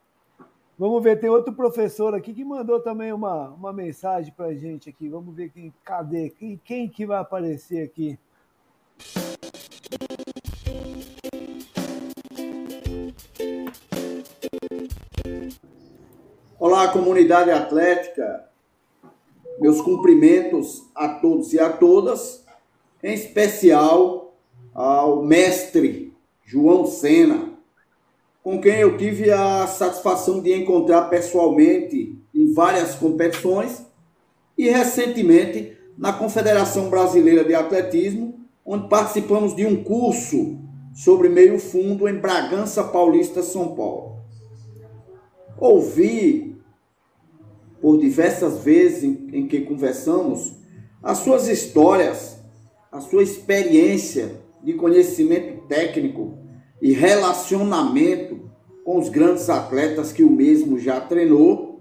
Vamos 0.78 1.02
ver, 1.02 1.18
tem 1.22 1.30
outro 1.30 1.54
professor 1.54 2.14
aqui 2.14 2.34
que 2.34 2.44
mandou 2.44 2.82
também 2.82 3.14
uma, 3.14 3.48
uma 3.52 3.72
mensagem 3.72 4.34
para 4.34 4.48
a 4.48 4.54
gente 4.54 4.90
aqui. 4.90 5.08
Vamos 5.08 5.34
ver 5.34 5.50
quem, 5.50 5.74
cadê? 5.86 6.30
Quem, 6.30 6.60
quem 6.62 6.90
que 6.90 7.06
vai 7.06 7.18
aparecer 7.18 7.82
aqui? 7.82 8.20
Olá, 16.60 16.90
comunidade 16.90 17.52
atlética. 17.52 18.50
Meus 19.62 19.80
cumprimentos 19.80 20.90
a 20.94 21.08
todos 21.08 21.54
e 21.54 21.60
a 21.60 21.72
todas, 21.72 22.46
em 23.02 23.14
especial 23.14 24.36
ao 24.74 25.24
mestre 25.24 26.14
João 26.44 26.86
Sena, 26.86 27.55
com 28.46 28.62
quem 28.62 28.76
eu 28.76 28.96
tive 28.96 29.32
a 29.32 29.66
satisfação 29.66 30.40
de 30.40 30.54
encontrar 30.54 31.06
pessoalmente 31.06 32.22
em 32.32 32.54
várias 32.54 32.94
competições 32.94 33.84
e 34.56 34.70
recentemente 34.70 35.76
na 35.98 36.14
Confederação 36.14 36.92
Brasileira 36.92 37.44
de 37.44 37.56
Atletismo, 37.56 38.40
onde 38.64 38.88
participamos 38.88 39.56
de 39.56 39.66
um 39.66 39.84
curso 39.84 40.60
sobre 40.94 41.28
meio 41.28 41.58
fundo 41.58 42.08
em 42.08 42.20
Bragança 42.20 42.84
Paulista, 42.84 43.42
São 43.42 43.76
Paulo. 43.76 44.18
Ouvi, 45.58 46.56
por 47.82 47.98
diversas 47.98 48.60
vezes 48.64 49.04
em, 49.34 49.48
que 49.48 49.62
conversamos, 49.62 50.54
as 51.02 51.18
suas 51.18 51.48
histórias, 51.48 52.38
a 52.92 53.02
sua 53.02 53.24
experiência 53.24 54.40
de 54.64 54.74
conhecimento 54.74 55.66
técnico 55.68 56.45
e 56.86 56.92
relacionamento 56.92 58.42
com 58.84 59.00
os 59.00 59.10
grandes 59.10 59.50
atletas 59.50 60.12
que 60.12 60.24
o 60.24 60.30
mesmo 60.30 60.78
já 60.78 61.02
treinou. 61.02 61.80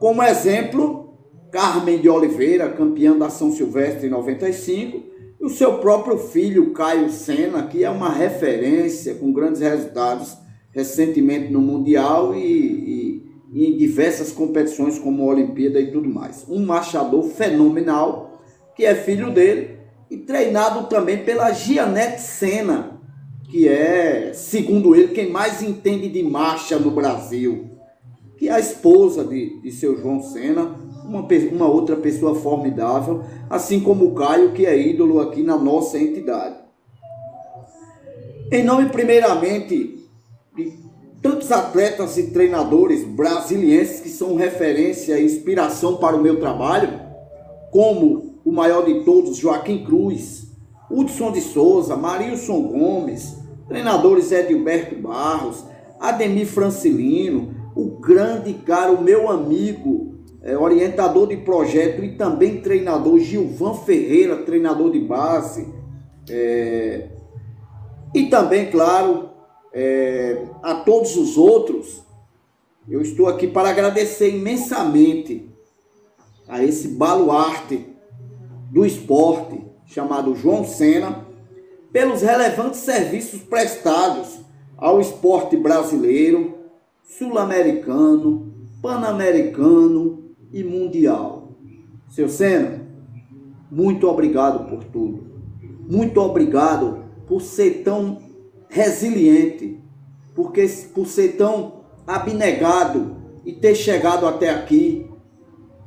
Como 0.00 0.20
exemplo, 0.24 1.14
Carmen 1.52 2.00
de 2.00 2.08
Oliveira, 2.08 2.68
campeã 2.70 3.16
da 3.16 3.30
São 3.30 3.52
Silvestre 3.52 4.08
em 4.08 4.10
95, 4.10 5.04
e 5.40 5.44
o 5.44 5.48
seu 5.48 5.78
próprio 5.78 6.18
filho, 6.18 6.72
Caio 6.72 7.08
Sena, 7.10 7.68
que 7.68 7.84
é 7.84 7.90
uma 7.90 8.10
referência 8.10 9.14
com 9.14 9.32
grandes 9.32 9.60
resultados 9.60 10.36
recentemente 10.72 11.52
no 11.52 11.60
Mundial 11.60 12.34
e, 12.34 12.40
e, 12.40 13.32
e, 13.52 13.66
em 13.66 13.76
diversas 13.76 14.32
competições 14.32 14.98
como 14.98 15.22
a 15.22 15.32
Olimpíada 15.32 15.78
e 15.78 15.92
tudo 15.92 16.08
mais. 16.08 16.44
Um 16.48 16.66
marchador 16.66 17.22
fenomenal, 17.22 18.42
que 18.74 18.84
é 18.84 18.96
filho 18.96 19.32
dele, 19.32 19.78
e 20.10 20.16
treinado 20.16 20.88
também 20.88 21.18
pela 21.18 21.52
Gianette 21.52 22.20
Sena, 22.20 22.93
que 23.54 23.68
é, 23.68 24.32
segundo 24.34 24.96
ele, 24.96 25.14
quem 25.14 25.30
mais 25.30 25.62
entende 25.62 26.08
de 26.08 26.24
marcha 26.24 26.76
no 26.76 26.90
Brasil, 26.90 27.70
que 28.36 28.48
é 28.48 28.52
a 28.52 28.58
esposa 28.58 29.22
de, 29.24 29.60
de 29.60 29.70
seu 29.70 29.96
João 29.96 30.20
Sena, 30.20 30.74
uma, 31.04 31.20
uma 31.52 31.68
outra 31.68 31.94
pessoa 31.94 32.34
formidável, 32.34 33.22
assim 33.48 33.78
como 33.78 34.06
o 34.06 34.14
Caio, 34.16 34.50
que 34.54 34.66
é 34.66 34.76
ídolo 34.76 35.20
aqui 35.20 35.44
na 35.44 35.56
nossa 35.56 35.96
entidade. 35.96 36.56
Em 38.50 38.64
nome, 38.64 38.88
primeiramente, 38.88 40.04
de 40.56 40.72
tantos 41.22 41.52
atletas 41.52 42.18
e 42.18 42.32
treinadores 42.32 43.04
brasileiros 43.04 44.00
que 44.00 44.08
são 44.08 44.34
referência 44.34 45.16
e 45.16 45.26
inspiração 45.26 45.98
para 45.98 46.16
o 46.16 46.20
meu 46.20 46.40
trabalho, 46.40 46.98
como 47.70 48.40
o 48.44 48.50
maior 48.50 48.84
de 48.84 49.04
todos, 49.04 49.36
Joaquim 49.36 49.84
Cruz, 49.84 50.48
Hudson 50.90 51.30
de 51.30 51.40
Souza, 51.40 51.96
Marilson 51.96 52.60
Gomes, 52.62 53.43
treinadores 53.68 54.32
Edilberto 54.32 54.96
Barros, 54.96 55.64
Ademir 56.00 56.46
Francilino, 56.46 57.54
o 57.74 57.98
grande 57.98 58.54
cara, 58.54 58.92
o 58.92 59.02
meu 59.02 59.30
amigo, 59.30 60.14
é, 60.42 60.56
orientador 60.56 61.26
de 61.26 61.38
projeto 61.38 62.04
e 62.04 62.16
também 62.16 62.60
treinador 62.60 63.18
Gilvan 63.18 63.74
Ferreira, 63.74 64.42
treinador 64.42 64.90
de 64.90 65.00
base. 65.00 65.72
É, 66.28 67.08
e 68.14 68.26
também, 68.26 68.70
claro, 68.70 69.30
é, 69.72 70.44
a 70.62 70.74
todos 70.76 71.16
os 71.16 71.36
outros, 71.36 72.04
eu 72.88 73.00
estou 73.00 73.26
aqui 73.26 73.46
para 73.46 73.70
agradecer 73.70 74.30
imensamente 74.30 75.50
a 76.46 76.62
esse 76.62 76.88
baluarte 76.88 77.86
do 78.70 78.84
esporte 78.84 79.64
chamado 79.86 80.34
João 80.34 80.64
Sena 80.64 81.23
pelos 81.94 82.22
relevantes 82.22 82.80
serviços 82.80 83.40
prestados 83.42 84.40
ao 84.76 85.00
esporte 85.00 85.56
brasileiro, 85.56 86.58
sul-americano, 87.04 88.52
pan-americano 88.82 90.34
e 90.52 90.64
mundial. 90.64 91.52
Seu 92.08 92.28
Sena, 92.28 92.84
muito 93.70 94.08
obrigado 94.08 94.68
por 94.68 94.82
tudo. 94.82 95.24
Muito 95.88 96.20
obrigado 96.20 97.04
por 97.28 97.40
ser 97.40 97.84
tão 97.84 98.18
resiliente, 98.68 99.80
porque 100.34 100.66
por 100.92 101.06
ser 101.06 101.36
tão 101.36 101.84
abnegado 102.04 103.18
e 103.46 103.52
ter 103.52 103.76
chegado 103.76 104.26
até 104.26 104.50
aqui 104.50 105.08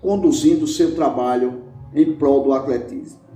conduzindo 0.02 0.64
o 0.64 0.70
seu 0.70 0.96
trabalho 0.96 1.64
em 1.94 2.16
prol 2.16 2.46
do 2.46 2.54
atletismo. 2.54 3.27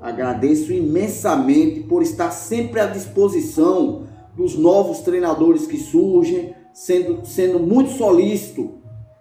Agradeço 0.00 0.72
imensamente 0.72 1.80
por 1.80 2.02
estar 2.02 2.30
sempre 2.30 2.80
à 2.80 2.86
disposição 2.86 4.06
dos 4.34 4.56
novos 4.56 5.00
treinadores 5.00 5.66
que 5.66 5.76
surgem, 5.76 6.54
sendo, 6.72 7.26
sendo 7.26 7.60
muito 7.60 7.90
solícito 7.90 8.78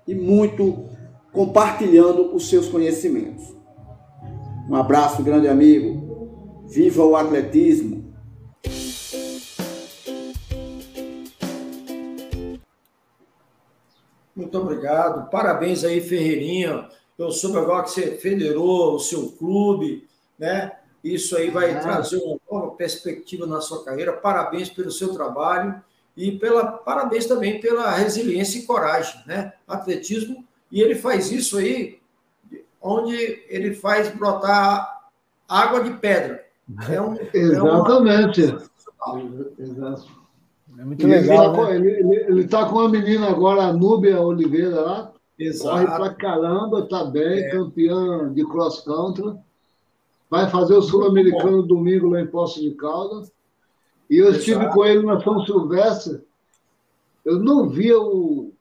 e 0.07 0.15
muito 0.15 0.85
compartilhando 1.33 2.33
os 2.33 2.49
seus 2.49 2.67
conhecimentos. 2.67 3.53
Um 4.69 4.75
abraço, 4.75 5.23
grande 5.23 5.47
amigo. 5.47 6.65
Viva 6.67 7.03
o 7.03 7.15
atletismo! 7.15 8.09
Muito 14.35 14.57
obrigado. 14.57 15.29
Parabéns 15.29 15.83
aí, 15.83 15.99
Ferreirinha. 15.99 16.87
Eu 17.17 17.29
soube 17.29 17.57
agora 17.57 17.83
que 17.83 17.91
você 17.91 18.11
federou 18.17 18.95
o 18.95 18.99
seu 18.99 19.31
clube, 19.33 20.07
né? 20.39 20.71
Isso 21.03 21.35
aí 21.35 21.49
vai 21.49 21.71
ah. 21.71 21.79
trazer 21.79 22.17
uma 22.17 22.39
nova 22.49 22.75
perspectiva 22.75 23.45
na 23.45 23.61
sua 23.61 23.83
carreira. 23.83 24.13
Parabéns 24.13 24.69
pelo 24.69 24.91
seu 24.91 25.13
trabalho 25.13 25.81
e 26.15 26.31
pela 26.31 26.65
parabéns 26.65 27.25
também 27.25 27.59
pela 27.59 27.91
resiliência 27.91 28.59
e 28.59 28.63
coragem, 28.63 29.21
né? 29.25 29.53
Atletismo 29.67 30.43
e 30.71 30.81
ele 30.81 30.95
faz 30.95 31.31
isso 31.31 31.57
aí 31.57 31.99
onde 32.81 33.43
ele 33.49 33.73
faz 33.73 34.09
brotar 34.15 35.09
água 35.47 35.83
de 35.83 35.91
pedra. 35.97 36.45
É 36.89 37.01
um, 37.01 37.17
Exatamente. 37.33 38.43
É 38.43 38.55
uma... 39.01 39.95
É 40.77 40.85
muito 40.85 41.05
e 41.05 41.09
legal. 41.09 41.71
Ele 41.71 41.89
está 41.89 41.99
né? 41.99 41.99
ele, 41.99 42.15
ele 42.27 42.47
tá 42.47 42.65
com 42.65 42.75
uma 42.75 42.89
menina 42.89 43.29
agora, 43.29 43.63
a 43.63 43.73
Núbia 43.73 44.21
Oliveira 44.21 44.79
lá. 44.79 45.11
Exato. 45.37 45.85
Corre 45.85 45.85
pra 45.85 46.13
caramba, 46.13 46.87
tá 46.87 47.05
bem, 47.05 47.39
é. 47.39 47.49
campeã 47.49 48.31
de 48.33 48.45
cross 48.45 48.81
country. 48.81 49.35
Vai 50.29 50.49
fazer 50.49 50.75
o 50.75 50.81
Sul-Americano 50.81 51.63
domingo 51.63 52.09
lá 52.09 52.21
em 52.21 52.27
Poço 52.27 52.61
de 52.61 52.71
Caldas. 52.71 53.31
E 54.09 54.17
eu 54.17 54.27
Exato. 54.27 54.39
estive 54.39 54.69
com 54.69 54.85
ele 54.85 55.05
na 55.05 55.19
São 55.21 55.43
Silvestre. 55.45 56.21
Eu 57.25 57.39
não 57.39 57.67
via 57.67 57.99
o 57.99 58.53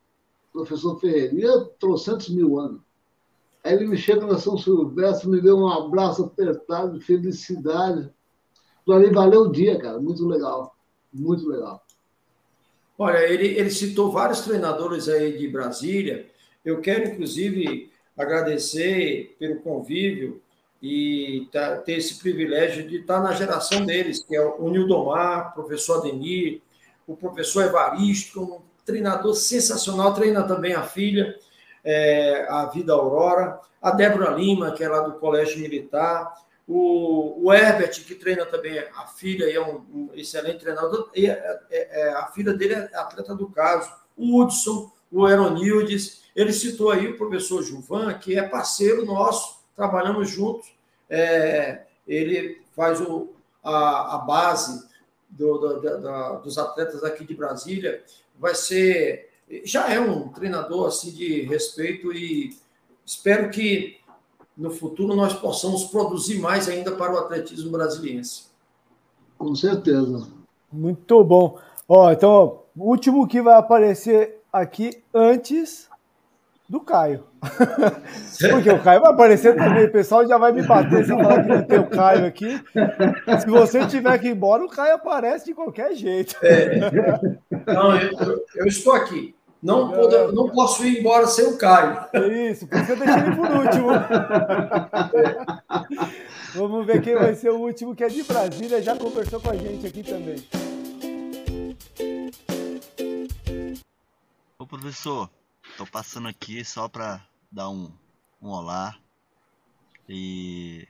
professor 0.52 0.98
Ferreira, 0.98 1.64
trocentos 1.78 2.28
mil 2.30 2.58
anos. 2.58 2.80
Aí 3.62 3.74
ele 3.74 3.86
me 3.86 3.96
chega 3.96 4.26
na 4.26 4.38
São 4.38 4.56
Silvestre, 4.56 5.28
me 5.28 5.40
deu 5.40 5.58
um 5.58 5.68
abraço 5.68 6.24
apertado, 6.24 6.98
de 6.98 7.04
felicidade. 7.04 8.10
Ali 8.88 9.10
valeu 9.10 9.42
o 9.42 9.52
dia, 9.52 9.78
cara. 9.78 9.98
Muito 9.98 10.26
legal. 10.26 10.74
Muito 11.12 11.46
legal. 11.46 11.84
Olha, 12.96 13.18
ele, 13.28 13.46
ele 13.46 13.70
citou 13.70 14.10
vários 14.10 14.40
treinadores 14.40 15.08
aí 15.08 15.36
de 15.36 15.46
Brasília. 15.48 16.28
Eu 16.64 16.80
quero, 16.80 17.08
inclusive, 17.10 17.90
agradecer 18.16 19.36
pelo 19.38 19.60
convívio 19.60 20.40
e 20.82 21.48
tá, 21.52 21.76
ter 21.78 21.94
esse 21.94 22.18
privilégio 22.18 22.86
de 22.86 23.00
estar 23.00 23.20
na 23.20 23.32
geração 23.32 23.84
deles, 23.84 24.22
que 24.22 24.36
é 24.36 24.40
o 24.40 24.68
Nildomar, 24.70 25.50
o 25.50 25.62
professor 25.62 25.98
Ademir, 25.98 26.60
o 27.06 27.16
professor 27.16 27.64
Evaristo, 27.64 28.42
um 28.42 28.60
treinador 28.84 29.34
sensacional, 29.34 30.14
treina 30.14 30.42
também 30.44 30.74
a 30.74 30.82
filha, 30.82 31.36
é, 31.84 32.46
a 32.48 32.66
Vida 32.66 32.92
Aurora, 32.92 33.60
a 33.80 33.90
Débora 33.90 34.30
Lima, 34.30 34.72
que 34.72 34.84
é 34.84 34.88
lá 34.88 35.00
do 35.00 35.18
Colégio 35.18 35.60
Militar, 35.60 36.32
o, 36.66 37.46
o 37.46 37.52
Herbert, 37.52 38.04
que 38.04 38.14
treina 38.14 38.44
também 38.44 38.78
a 38.78 39.06
filha, 39.06 39.46
e 39.46 39.54
é 39.54 39.60
um, 39.60 39.80
um 39.92 40.10
excelente 40.14 40.60
treinador, 40.60 41.10
e 41.14 41.26
é, 41.26 41.60
é, 41.70 42.02
é, 42.02 42.12
a 42.12 42.26
filha 42.26 42.52
dele 42.52 42.74
é 42.74 42.96
atleta 42.96 43.34
do 43.34 43.48
caso. 43.48 43.90
O 44.16 44.38
Hudson, 44.40 44.92
o 45.10 45.24
Aeronildes. 45.24 46.22
Ele 46.36 46.52
citou 46.52 46.90
aí 46.90 47.08
o 47.08 47.16
professor 47.16 47.62
Juvan, 47.62 48.12
que 48.14 48.38
é 48.38 48.42
parceiro 48.42 49.04
nosso, 49.04 49.57
trabalhamos 49.78 50.28
juntos. 50.28 50.74
É, 51.08 51.82
ele 52.06 52.60
faz 52.74 53.00
o, 53.00 53.28
a, 53.62 54.16
a 54.16 54.18
base 54.18 54.88
do, 55.30 55.56
do, 55.56 55.80
do, 55.80 56.38
dos 56.42 56.58
atletas 56.58 57.04
aqui 57.04 57.24
de 57.24 57.34
Brasília. 57.34 58.02
Vai 58.36 58.56
ser. 58.56 59.30
Já 59.64 59.88
é 59.90 60.00
um 60.00 60.28
treinador 60.28 60.88
assim 60.88 61.12
de 61.12 61.42
respeito 61.42 62.12
e 62.12 62.54
espero 63.06 63.50
que 63.50 63.98
no 64.56 64.70
futuro 64.70 65.14
nós 65.14 65.32
possamos 65.32 65.84
produzir 65.84 66.40
mais 66.40 66.68
ainda 66.68 66.92
para 66.92 67.14
o 67.14 67.18
atletismo 67.18 67.70
brasiliense. 67.70 68.48
Com 69.38 69.54
certeza. 69.54 70.28
Muito 70.70 71.22
bom. 71.24 71.58
Ó, 71.88 72.10
então, 72.10 72.64
o 72.76 72.90
último 72.90 73.26
que 73.26 73.40
vai 73.40 73.54
aparecer 73.54 74.42
aqui 74.52 75.02
antes 75.14 75.88
do 76.68 76.80
Caio. 76.80 77.24
Porque 78.50 78.70
o 78.70 78.82
Caio 78.82 79.00
vai 79.00 79.12
aparecer 79.12 79.56
também. 79.56 79.86
O 79.86 79.92
pessoal 79.92 80.26
já 80.26 80.36
vai 80.36 80.52
me 80.52 80.62
bater 80.62 81.04
se 81.04 81.12
eu 81.12 81.18
falar 81.18 81.42
que 81.42 81.48
não 81.48 81.62
tem 81.62 81.78
o 81.78 81.88
Caio 81.88 82.26
aqui. 82.26 82.60
Se 83.40 83.46
você 83.48 83.86
tiver 83.86 84.18
que 84.18 84.28
ir 84.28 84.32
embora, 84.32 84.64
o 84.64 84.68
Caio 84.68 84.96
aparece 84.96 85.46
de 85.46 85.54
qualquer 85.54 85.94
jeito. 85.94 86.36
É. 86.42 86.78
Não, 87.66 87.96
eu, 87.96 88.44
eu, 88.56 88.66
estou 88.66 88.92
aqui. 88.92 89.34
Não, 89.62 89.94
é. 89.94 90.30
não 90.32 90.50
posso 90.50 90.84
ir 90.84 91.00
embora 91.00 91.26
sem 91.26 91.46
o 91.46 91.56
Caio. 91.56 92.04
Isso, 92.30 92.66
por 92.66 92.78
isso 92.78 92.92
eu 92.92 92.96
deixei 92.96 93.22
ele 93.22 93.36
por 93.36 93.50
último. 93.50 93.88
Vamos 96.54 96.86
ver 96.86 97.00
quem 97.00 97.14
vai 97.14 97.34
ser 97.34 97.50
o 97.50 97.58
último, 97.58 97.94
que 97.94 98.04
é 98.04 98.08
de 98.08 98.22
Brasília, 98.22 98.82
já 98.82 98.96
conversou 98.96 99.40
com 99.40 99.50
a 99.50 99.56
gente 99.56 99.86
aqui 99.86 100.02
também. 100.02 100.36
Ô 104.58 104.66
professor, 104.66 105.30
tô 105.78 105.86
passando 105.86 106.26
aqui 106.26 106.64
só 106.64 106.88
para 106.88 107.24
dar 107.52 107.70
um, 107.70 107.96
um 108.42 108.48
olá 108.48 108.98
e, 110.08 110.88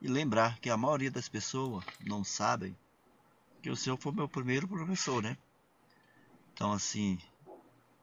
e 0.00 0.06
lembrar 0.06 0.60
que 0.60 0.70
a 0.70 0.76
maioria 0.76 1.10
das 1.10 1.28
pessoas 1.28 1.84
não 2.06 2.22
sabem 2.22 2.78
que 3.60 3.68
o 3.68 3.74
senhor 3.74 3.96
foi 3.96 4.12
meu 4.12 4.28
primeiro 4.28 4.68
professor, 4.68 5.20
né? 5.20 5.36
Então 6.52 6.72
assim, 6.72 7.18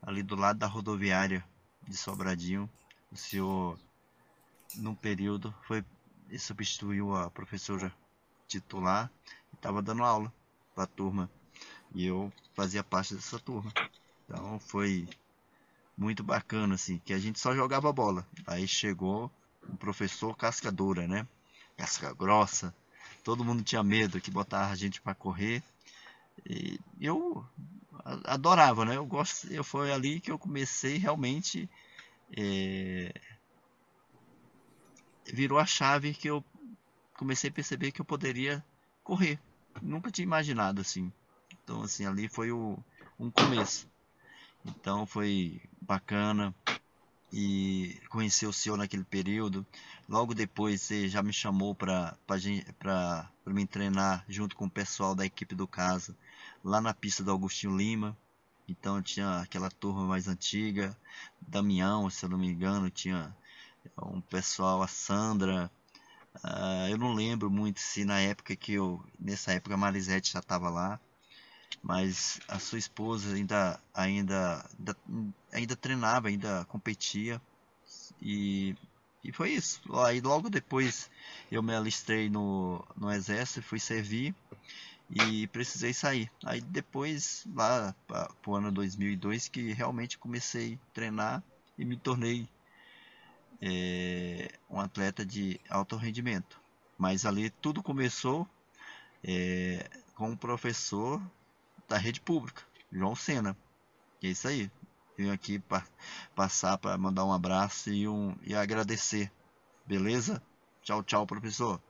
ali 0.07 0.23
do 0.23 0.37
lado 0.37 0.57
da 0.57 0.67
rodoviária 0.67 1.43
de 1.85 1.97
Sobradinho. 1.97 2.69
O 3.11 3.17
senhor, 3.17 3.77
num 4.77 4.95
período, 4.95 5.53
foi 5.63 5.83
e 6.29 6.39
substituiu 6.39 7.13
a 7.13 7.29
professora 7.29 7.93
titular 8.47 9.11
e 9.51 9.55
estava 9.55 9.81
dando 9.81 10.03
aula 10.03 10.33
para 10.73 10.85
a 10.85 10.87
turma. 10.87 11.29
E 11.93 12.05
eu 12.05 12.31
fazia 12.53 12.85
parte 12.85 13.15
dessa 13.15 13.37
turma. 13.37 13.69
Então 14.23 14.57
foi 14.61 15.09
muito 15.97 16.23
bacana, 16.23 16.75
assim, 16.75 16.99
que 17.03 17.13
a 17.13 17.19
gente 17.19 17.37
só 17.37 17.53
jogava 17.53 17.91
bola. 17.91 18.25
Aí 18.45 18.65
chegou 18.65 19.29
um 19.69 19.75
professor 19.75 20.33
cascadora, 20.37 21.05
né? 21.05 21.27
Casca 21.75 22.13
grossa. 22.13 22.73
Todo 23.25 23.43
mundo 23.43 23.61
tinha 23.61 23.83
medo 23.83 24.21
que 24.21 24.31
botava 24.31 24.71
a 24.71 24.75
gente 24.75 25.01
para 25.01 25.13
correr. 25.13 25.61
E 26.45 26.79
eu 27.01 27.45
adorava, 28.25 28.85
né? 28.85 28.97
Eu 28.97 29.05
gosto, 29.05 29.51
eu 29.51 29.63
foi 29.63 29.91
ali 29.91 30.19
que 30.19 30.31
eu 30.31 30.39
comecei 30.39 30.97
realmente 30.97 31.69
é, 32.35 33.13
virou 35.33 35.59
a 35.59 35.65
chave 35.65 36.13
que 36.13 36.29
eu 36.29 36.43
comecei 37.15 37.49
a 37.49 37.53
perceber 37.53 37.91
que 37.91 38.01
eu 38.01 38.05
poderia 38.05 38.63
correr. 39.03 39.39
Nunca 39.81 40.11
tinha 40.11 40.23
imaginado 40.23 40.81
assim. 40.81 41.11
Então 41.63 41.83
assim 41.83 42.05
ali 42.05 42.27
foi 42.27 42.51
o, 42.51 42.77
um 43.19 43.31
começo. 43.31 43.89
Então 44.65 45.05
foi 45.05 45.61
bacana 45.81 46.53
e 47.31 47.99
conhecer 48.09 48.47
o 48.47 48.53
senhor 48.53 48.77
naquele 48.77 49.03
período. 49.03 49.65
Logo 50.07 50.33
depois 50.33 50.81
você 50.81 51.07
já 51.07 51.21
me 51.21 51.33
chamou 51.33 51.75
para 51.75 52.17
para 52.25 53.31
me 53.45 53.65
treinar 53.65 54.25
junto 54.27 54.55
com 54.55 54.65
o 54.65 54.69
pessoal 54.69 55.13
da 55.15 55.25
equipe 55.25 55.55
do 55.55 55.67
casa 55.67 56.17
lá 56.67 56.81
na 56.81 56.93
pista 56.93 57.23
do 57.23 57.31
Agostinho 57.31 57.77
Lima. 57.77 58.15
Então 58.67 59.01
tinha 59.01 59.39
aquela 59.39 59.71
turma 59.71 60.05
mais 60.05 60.27
antiga, 60.27 60.95
Damião, 61.39 62.09
se 62.09 62.25
eu 62.25 62.29
não 62.29 62.37
me 62.37 62.47
engano, 62.47 62.89
tinha 62.89 63.33
um 64.03 64.19
pessoal, 64.19 64.83
a 64.83 64.87
Sandra. 64.87 65.71
Uh, 66.43 66.89
eu 66.89 66.97
não 66.97 67.13
lembro 67.13 67.49
muito 67.49 67.79
se 67.79 68.03
na 68.03 68.19
época 68.19 68.55
que 68.55 68.73
eu. 68.73 69.01
Nessa 69.17 69.53
época 69.53 69.75
a 69.75 69.77
Marisete 69.77 70.33
já 70.33 70.39
estava 70.39 70.69
lá. 70.69 70.99
Mas 71.81 72.41
a 72.47 72.59
sua 72.59 72.79
esposa 72.79 73.33
ainda, 73.33 73.79
ainda, 73.93 74.65
ainda, 74.77 74.97
ainda 75.53 75.75
treinava, 75.75 76.27
ainda 76.27 76.65
competia. 76.65 77.41
E, 78.21 78.75
e 79.23 79.31
foi 79.31 79.51
isso. 79.51 79.81
Aí 80.03 80.19
logo 80.19 80.49
depois 80.49 81.09
eu 81.49 81.63
me 81.63 81.73
alistei 81.73 82.29
no, 82.29 82.85
no 82.97 83.11
exército, 83.11 83.61
fui 83.61 83.79
servir 83.79 84.35
e 85.09 85.47
precisei 85.47 85.93
sair. 85.93 86.31
Aí 86.45 86.61
depois, 86.61 87.45
lá 87.53 87.95
para 88.05 88.29
o 88.45 88.55
ano 88.55 88.71
2002, 88.71 89.47
que 89.47 89.73
realmente 89.73 90.17
comecei 90.17 90.75
a 90.75 90.93
treinar 90.93 91.43
e 91.77 91.85
me 91.85 91.95
tornei 91.95 92.47
é, 93.61 94.51
um 94.69 94.79
atleta 94.79 95.25
de 95.25 95.59
alto 95.69 95.95
rendimento. 95.95 96.59
Mas 96.97 97.25
ali 97.25 97.49
tudo 97.49 97.83
começou 97.83 98.47
é, 99.23 99.87
com 100.15 100.29
um 100.29 100.35
professor 100.35 101.21
da 101.87 101.97
rede 101.97 102.19
pública, 102.19 102.63
João 102.91 103.15
Sena. 103.15 103.55
E 104.21 104.27
é 104.27 104.31
isso 104.31 104.47
aí. 104.47 104.69
Venho 105.17 105.31
aqui 105.31 105.57
para 105.57 105.83
passar 106.35 106.77
para 106.77 106.97
mandar 106.97 107.25
um 107.25 107.33
abraço 107.33 107.89
e, 107.89 108.07
um, 108.07 108.35
e 108.43 108.53
agradecer. 108.53 109.31
Beleza? 109.85 110.41
Tchau, 110.83 111.01
tchau, 111.03 111.25
professor. 111.25 111.81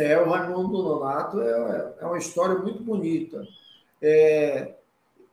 É, 0.00 0.18
o 0.18 0.30
Raimundo 0.30 0.82
Nonato 0.82 1.42
é, 1.42 1.92
é 2.00 2.06
uma 2.06 2.16
história 2.16 2.54
muito 2.54 2.82
bonita. 2.82 3.46
É, 4.00 4.72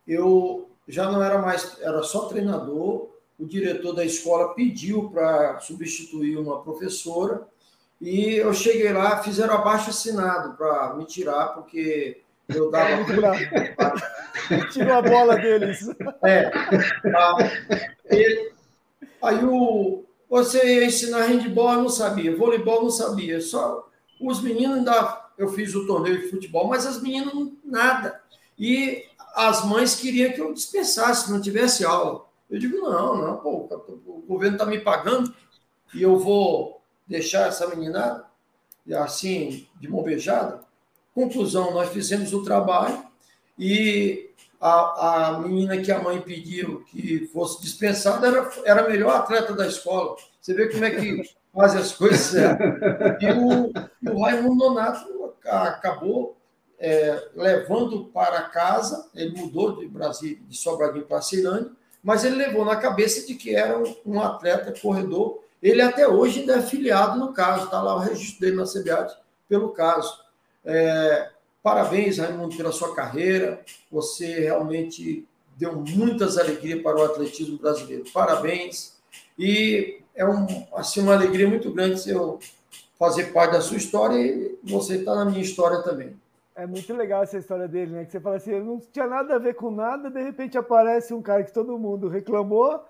eu 0.05 0.69
já 0.85 1.09
não 1.09 1.23
era 1.23 1.37
mais, 1.37 1.77
era 1.81 2.03
só 2.03 2.25
treinador. 2.25 3.07
O 3.39 3.45
diretor 3.45 3.93
da 3.93 4.03
escola 4.03 4.53
pediu 4.53 5.09
para 5.09 5.59
substituir 5.59 6.37
uma 6.37 6.61
professora 6.61 7.47
e 8.01 8.35
eu 8.35 8.53
cheguei 8.53 8.91
lá, 8.91 9.23
fizeram 9.23 9.53
abaixo 9.53 9.89
assinado 9.89 10.57
para 10.57 10.95
me 10.95 11.05
tirar, 11.05 11.53
porque 11.53 12.19
eu 12.49 12.69
dava. 12.71 13.05
Tirou 14.73 14.93
a 14.95 15.01
bola 15.01 15.37
deles. 15.37 15.87
É. 16.23 16.49
Tá. 16.49 17.37
Aí 19.21 19.45
o, 19.45 20.03
você 20.29 20.79
ia 20.79 20.85
ensinar 20.85 21.25
handball, 21.25 21.73
eu 21.73 21.81
não 21.83 21.89
sabia, 21.89 22.35
voleibol 22.35 22.83
não 22.83 22.89
sabia, 22.89 23.39
só 23.39 23.86
os 24.19 24.41
meninos 24.41 24.77
ainda. 24.77 25.25
Eu 25.37 25.49
fiz 25.49 25.75
o 25.75 25.85
torneio 25.85 26.21
de 26.21 26.29
futebol, 26.29 26.67
mas 26.67 26.85
as 26.85 27.01
meninas 27.01 27.51
nada. 27.63 28.19
E 28.57 29.05
as 29.35 29.63
mães 29.65 29.95
queriam 29.95 30.33
que 30.33 30.41
eu 30.41 30.51
dispensasse, 30.51 31.31
não 31.31 31.39
tivesse 31.39 31.85
aula. 31.85 32.25
Eu 32.49 32.57
digo, 32.57 32.77
não, 32.77 33.15
não, 33.15 33.37
pô, 33.37 33.69
o 34.07 34.23
governo 34.27 34.55
está 34.55 34.65
me 34.65 34.79
pagando 34.79 35.33
e 35.93 36.01
eu 36.01 36.17
vou 36.17 36.81
deixar 37.05 37.47
essa 37.47 37.67
menina 37.67 38.25
assim, 38.95 39.67
de 39.79 39.87
mão 39.87 40.01
beijada. 40.01 40.61
Conclusão, 41.13 41.73
nós 41.73 41.89
fizemos 41.89 42.33
o 42.33 42.43
trabalho 42.43 43.03
e 43.59 44.31
a, 44.59 45.27
a 45.27 45.39
menina 45.39 45.77
que 45.77 45.91
a 45.91 46.01
mãe 46.01 46.21
pediu 46.21 46.83
que 46.85 47.27
fosse 47.27 47.61
dispensada 47.61 48.27
era, 48.27 48.51
era 48.63 48.85
a 48.85 48.89
melhor 48.89 49.15
atleta 49.15 49.53
da 49.53 49.67
escola. 49.67 50.15
Você 50.39 50.53
vê 50.53 50.67
como 50.69 50.85
é 50.85 50.91
que 50.91 51.21
fazem 51.57 51.81
as 51.81 51.91
coisas 51.91 52.19
certas. 52.19 52.67
E 53.19 53.31
o, 53.31 54.13
o 54.13 54.21
Raimundo 54.23 54.55
Nonato 54.55 55.33
acabou 55.43 56.37
é, 56.79 57.29
levando 57.35 58.05
para 58.05 58.43
casa, 58.43 59.09
ele 59.15 59.35
mudou 59.35 59.75
de 59.75 59.87
Brasília, 59.87 60.37
de 60.47 60.55
Sobradinho 60.55 61.05
para 61.05 61.21
Cirane, 61.21 61.71
mas 62.03 62.23
ele 62.23 62.35
levou 62.35 62.63
na 62.63 62.75
cabeça 62.75 63.25
de 63.25 63.33
que 63.33 63.55
era 63.55 63.77
um, 63.77 63.95
um 64.05 64.21
atleta 64.21 64.71
corredor. 64.79 65.43
Ele 65.61 65.81
até 65.81 66.07
hoje 66.07 66.41
ainda 66.41 66.57
é 66.57 66.61
filiado 66.61 67.19
no 67.19 67.33
caso, 67.33 67.65
está 67.65 67.81
lá 67.81 67.95
o 67.95 67.99
registro 67.99 68.39
dele 68.39 68.55
na 68.55 68.65
CBAT 68.65 69.17
pelo 69.49 69.69
caso. 69.69 70.15
É, 70.63 71.31
parabéns, 71.63 72.19
Raimundo, 72.19 72.55
pela 72.55 72.71
sua 72.71 72.93
carreira. 72.93 73.61
Você 73.91 74.41
realmente 74.41 75.27
deu 75.57 75.75
muitas 75.75 76.37
alegrias 76.37 76.83
para 76.83 76.97
o 76.97 77.03
atletismo 77.03 77.57
brasileiro. 77.57 78.03
Parabéns. 78.13 78.97
E 79.39 80.01
é 80.17 80.25
um, 80.25 80.45
assim, 80.73 80.99
uma 81.01 81.13
alegria 81.13 81.47
muito 81.47 81.71
grande 81.71 82.09
eu 82.09 82.39
fazer 82.97 83.25
parte 83.31 83.51
da 83.51 83.61
sua 83.61 83.77
história 83.77 84.17
e 84.17 84.57
você 84.63 84.95
está 84.95 85.13
na 85.15 85.25
minha 85.25 85.41
história 85.41 85.83
também. 85.83 86.19
É 86.55 86.65
muito 86.65 86.91
legal 86.95 87.21
essa 87.21 87.37
história 87.37 87.67
dele, 87.67 87.91
né? 87.91 88.05
Que 88.05 88.11
você 88.11 88.19
fala 88.19 88.37
assim, 88.37 88.51
eu 88.51 88.65
não 88.65 88.79
tinha 88.79 89.05
nada 89.05 89.35
a 89.35 89.39
ver 89.39 89.53
com 89.53 89.69
nada, 89.69 90.09
de 90.09 90.21
repente 90.21 90.57
aparece 90.57 91.13
um 91.13 91.21
cara 91.21 91.43
que 91.43 91.53
todo 91.53 91.77
mundo 91.77 92.07
reclamou, 92.07 92.83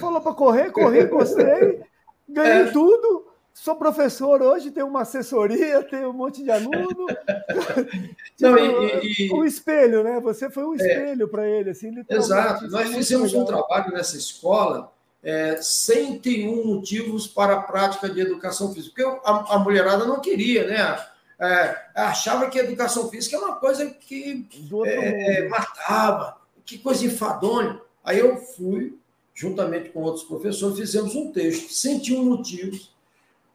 falou 0.00 0.20
para 0.20 0.32
correr, 0.32 0.70
corri, 0.70 1.04
gostei, 1.06 1.82
ganhei 2.28 2.68
é. 2.68 2.70
tudo, 2.70 3.26
sou 3.52 3.74
professor 3.74 4.40
hoje, 4.40 4.70
tenho 4.70 4.86
uma 4.86 5.02
assessoria, 5.02 5.82
tenho 5.82 6.10
um 6.10 6.12
monte 6.12 6.44
de 6.44 6.52
aluno. 6.52 7.06
Não, 8.40 8.56
e, 8.56 9.26
e, 9.26 9.32
o 9.34 9.44
espelho, 9.44 10.04
né? 10.04 10.20
Você 10.20 10.48
foi 10.48 10.64
um 10.64 10.74
é. 10.74 10.76
espelho 10.76 11.24
é, 11.24 11.28
para 11.28 11.48
ele, 11.48 11.70
assim. 11.70 11.92
Exato. 12.08 12.68
Nós 12.68 12.94
fizemos 12.94 13.32
legal. 13.32 13.42
um 13.42 13.46
trabalho 13.46 13.92
nessa 13.92 14.16
escola, 14.16 14.92
é, 15.22 15.60
101 15.60 16.64
motivos 16.64 17.26
para 17.26 17.54
a 17.54 17.62
prática 17.62 18.08
de 18.08 18.20
educação 18.20 18.72
física, 18.72 18.94
porque 18.94 19.20
a, 19.24 19.54
a 19.54 19.58
mulherada 19.58 20.04
não 20.04 20.20
queria, 20.20 20.66
né? 20.66 21.06
É, 21.42 21.76
achava 21.94 22.50
que 22.50 22.60
a 22.60 22.64
educação 22.64 23.08
física 23.08 23.36
é 23.36 23.38
uma 23.38 23.56
coisa 23.56 23.86
que 23.86 24.46
é, 24.84 25.48
matava, 25.48 26.36
que 26.66 26.78
coisa 26.78 27.04
enfadonha. 27.04 27.80
Aí 28.04 28.18
eu 28.18 28.36
fui, 28.36 28.98
juntamente 29.34 29.88
com 29.90 30.02
outros 30.02 30.24
professores, 30.24 30.78
fizemos 30.78 31.14
um 31.14 31.32
texto, 31.32 31.72
101 31.72 32.24
motivos 32.24 32.90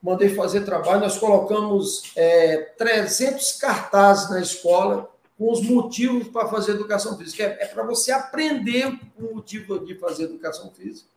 mandei 0.06 0.30
fazer 0.30 0.61
trabalho, 0.61 1.02
nós 1.02 1.18
colocamos 1.18 2.11
é, 2.16 2.58
300 2.77 3.53
cartazes 3.53 4.30
na 4.30 4.40
escola 4.40 5.10
com 5.35 5.52
os 5.52 5.61
motivos 5.61 6.27
para 6.27 6.48
fazer 6.48 6.74
educação 6.74 7.18
física. 7.18 7.42
É, 7.42 7.64
é 7.64 7.66
para 7.66 7.84
você 7.84 8.11
aprender 8.11 8.88
o 9.18 9.34
motivo 9.34 9.80
de 9.80 9.95
fazer 9.95 10.26
educação 10.26 10.69
física 10.69 11.15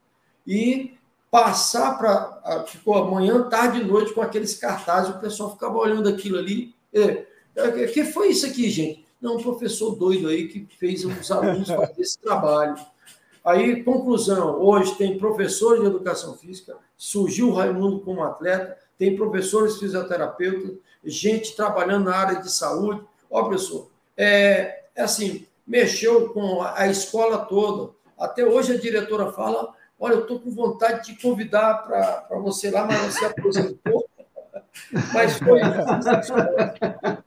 e 0.48 0.94
passar 1.30 1.98
para. 1.98 2.64
Ficou 2.66 2.94
amanhã, 2.94 3.42
tarde 3.50 3.80
e 3.80 3.84
noite 3.84 4.14
com 4.14 4.22
aqueles 4.22 4.54
cartazes, 4.54 5.14
o 5.14 5.18
pessoal 5.18 5.52
ficava 5.52 5.76
olhando 5.76 6.08
aquilo 6.08 6.38
ali. 6.38 6.74
É, 6.92 7.26
é, 7.54 7.86
que 7.86 8.02
foi 8.04 8.28
isso 8.28 8.46
aqui, 8.46 8.70
gente? 8.70 9.06
Não, 9.20 9.36
um 9.36 9.42
professor 9.42 9.94
doido 9.94 10.28
aí 10.28 10.48
que 10.48 10.66
fez 10.78 11.04
os 11.04 11.30
alunos 11.30 11.68
fazer 11.68 12.00
esse 12.00 12.18
trabalho. 12.18 12.76
Aí, 13.44 13.82
conclusão: 13.82 14.58
hoje 14.62 14.94
tem 14.94 15.18
professores 15.18 15.82
de 15.82 15.86
educação 15.86 16.34
física, 16.34 16.76
surgiu 16.96 17.50
o 17.50 17.54
Raimundo 17.54 18.00
como 18.00 18.24
atleta, 18.24 18.78
tem 18.96 19.14
professores 19.14 19.76
fisioterapeutas, 19.76 20.78
gente 21.04 21.54
trabalhando 21.54 22.06
na 22.06 22.16
área 22.16 22.40
de 22.40 22.50
saúde. 22.50 23.02
Ó, 23.30 23.44
professor, 23.44 23.90
é, 24.16 24.84
é 24.94 25.02
assim, 25.02 25.46
mexeu 25.66 26.30
com 26.30 26.62
a 26.62 26.88
escola 26.88 27.38
toda. 27.38 27.92
Até 28.18 28.46
hoje 28.46 28.72
a 28.72 28.78
diretora 28.78 29.30
fala: 29.30 29.74
olha, 29.98 30.14
eu 30.14 30.20
estou 30.20 30.40
com 30.40 30.50
vontade 30.50 31.06
de 31.06 31.14
te 31.14 31.22
convidar 31.22 31.82
para 31.84 32.38
você 32.38 32.70
lá, 32.70 32.84
mas 32.84 33.00
você 33.00 33.24
aposentou. 33.24 34.08
mas 35.12 35.38
foi 35.38 35.60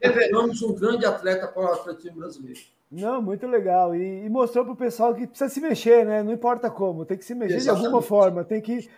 revelamos 0.02 0.62
um 0.62 0.74
grande 0.74 1.06
atleta 1.06 1.48
para 1.48 1.62
o 1.62 1.74
atletismo 1.74 2.20
brasileiro. 2.20 2.60
Não, 2.92 3.22
muito 3.22 3.48
legal. 3.48 3.96
E, 3.96 4.26
e 4.26 4.30
mostrou 4.30 4.66
para 4.66 4.74
o 4.74 4.78
pessoal 4.78 5.16
que 5.16 5.28
precisa 5.28 5.50
se 5.50 5.62
mexer, 5.62 6.06
né? 6.06 6.24
Não 6.24 6.34
importa 6.34 6.70
como, 6.70 7.06
tem 7.06 7.18
que 7.18 7.26
se 7.26 7.34
mexer 7.34 7.56
Exatamente. 7.56 7.82
de 7.82 7.86
alguma 7.88 8.02
forma, 8.02 8.44
tem 8.44 8.62
que. 8.62 8.90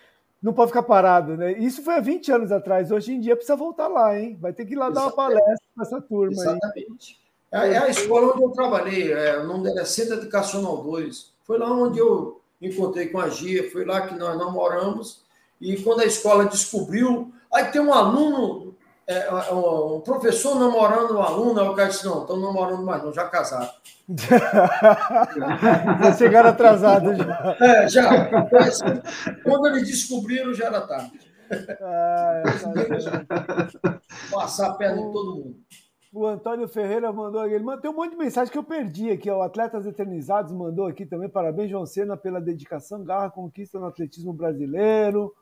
Não 0.41 0.51
pode 0.51 0.71
ficar 0.71 0.83
parado, 0.83 1.37
né? 1.37 1.53
Isso 1.53 1.83
foi 1.83 1.95
há 1.95 1.99
20 2.01 2.31
anos 2.31 2.51
atrás. 2.51 2.91
Hoje 2.91 3.13
em 3.13 3.19
dia 3.19 3.35
precisa 3.35 3.55
voltar 3.55 3.87
lá, 3.87 4.17
hein? 4.17 4.37
Vai 4.41 4.51
ter 4.51 4.65
que 4.65 4.73
ir 4.73 4.75
lá 4.75 4.89
Exatamente. 4.89 5.15
dar 5.15 5.23
uma 5.23 5.29
palestra 5.29 5.67
para 5.75 5.85
essa 5.85 6.01
turma 6.01 6.33
Exatamente. 6.33 7.21
aí. 7.51 7.71
É, 7.71 7.73
é 7.73 7.77
a 7.77 7.87
escola 7.87 8.33
onde 8.33 8.43
eu 8.43 8.49
trabalhei, 8.49 9.13
é, 9.13 9.37
o 9.37 9.47
nome 9.47 9.63
dela 9.63 9.81
é 9.81 9.85
Centro 9.85 10.15
Educacional 10.15 10.83
2. 10.83 11.33
Foi 11.43 11.57
lá 11.57 11.71
onde 11.71 11.99
eu 11.99 12.41
encontrei 12.67 13.07
com 13.07 13.19
a 13.19 13.29
Gia, 13.29 13.69
foi 13.71 13.85
lá 13.85 14.01
que 14.07 14.15
nós 14.15 14.37
namoramos. 14.37 15.23
E 15.59 15.77
quando 15.77 16.01
a 16.01 16.05
escola 16.05 16.45
descobriu, 16.45 17.31
aí 17.51 17.65
tem 17.65 17.81
um 17.81 17.93
aluno 17.93 18.73
é, 19.05 19.29
um 19.53 19.99
professor 19.99 20.57
namorando 20.57 21.17
um 21.17 21.21
aluno, 21.21 21.59
aí 21.59 21.67
o 21.67 21.75
cara 21.75 21.89
disse, 21.89 22.05
não, 22.05 22.21
estão 22.21 22.39
namorando 22.39 22.83
mais 22.83 23.03
não, 23.03 23.11
já 23.11 23.27
casaram. 23.27 23.69
já 26.03 26.13
chegaram 26.17 26.49
atrasados 26.49 27.17
já. 27.17 27.57
É, 27.59 27.89
já. 27.89 28.29
Quando 29.43 29.67
eles 29.67 29.87
descobriram, 29.87 30.53
já 30.53 30.67
era 30.67 30.81
tarde. 30.81 31.19
Ah, 31.81 32.43
é, 32.45 32.51
Passar 34.31 34.67
a 34.69 34.73
perna 34.75 35.01
em 35.01 35.11
todo 35.11 35.35
mundo. 35.35 35.55
O 36.13 36.27
Antônio 36.27 36.67
Ferreira 36.67 37.11
mandou 37.11 37.43
ele 37.43 37.65
tem 37.81 37.89
um 37.89 37.95
monte 37.95 38.11
de 38.11 38.17
mensagem 38.17 38.51
que 38.51 38.57
eu 38.57 38.63
perdi 38.63 39.09
aqui. 39.09 39.31
O 39.31 39.41
Atletas 39.41 39.83
Eternizados 39.87 40.51
mandou 40.51 40.85
aqui 40.85 41.07
também. 41.07 41.27
Parabéns, 41.27 41.71
João 41.71 41.87
Sena, 41.87 42.15
pela 42.15 42.39
dedicação, 42.39 43.03
garra, 43.03 43.31
conquista 43.31 43.79
no 43.79 43.87
atletismo 43.87 44.31
brasileiro. 44.31 45.33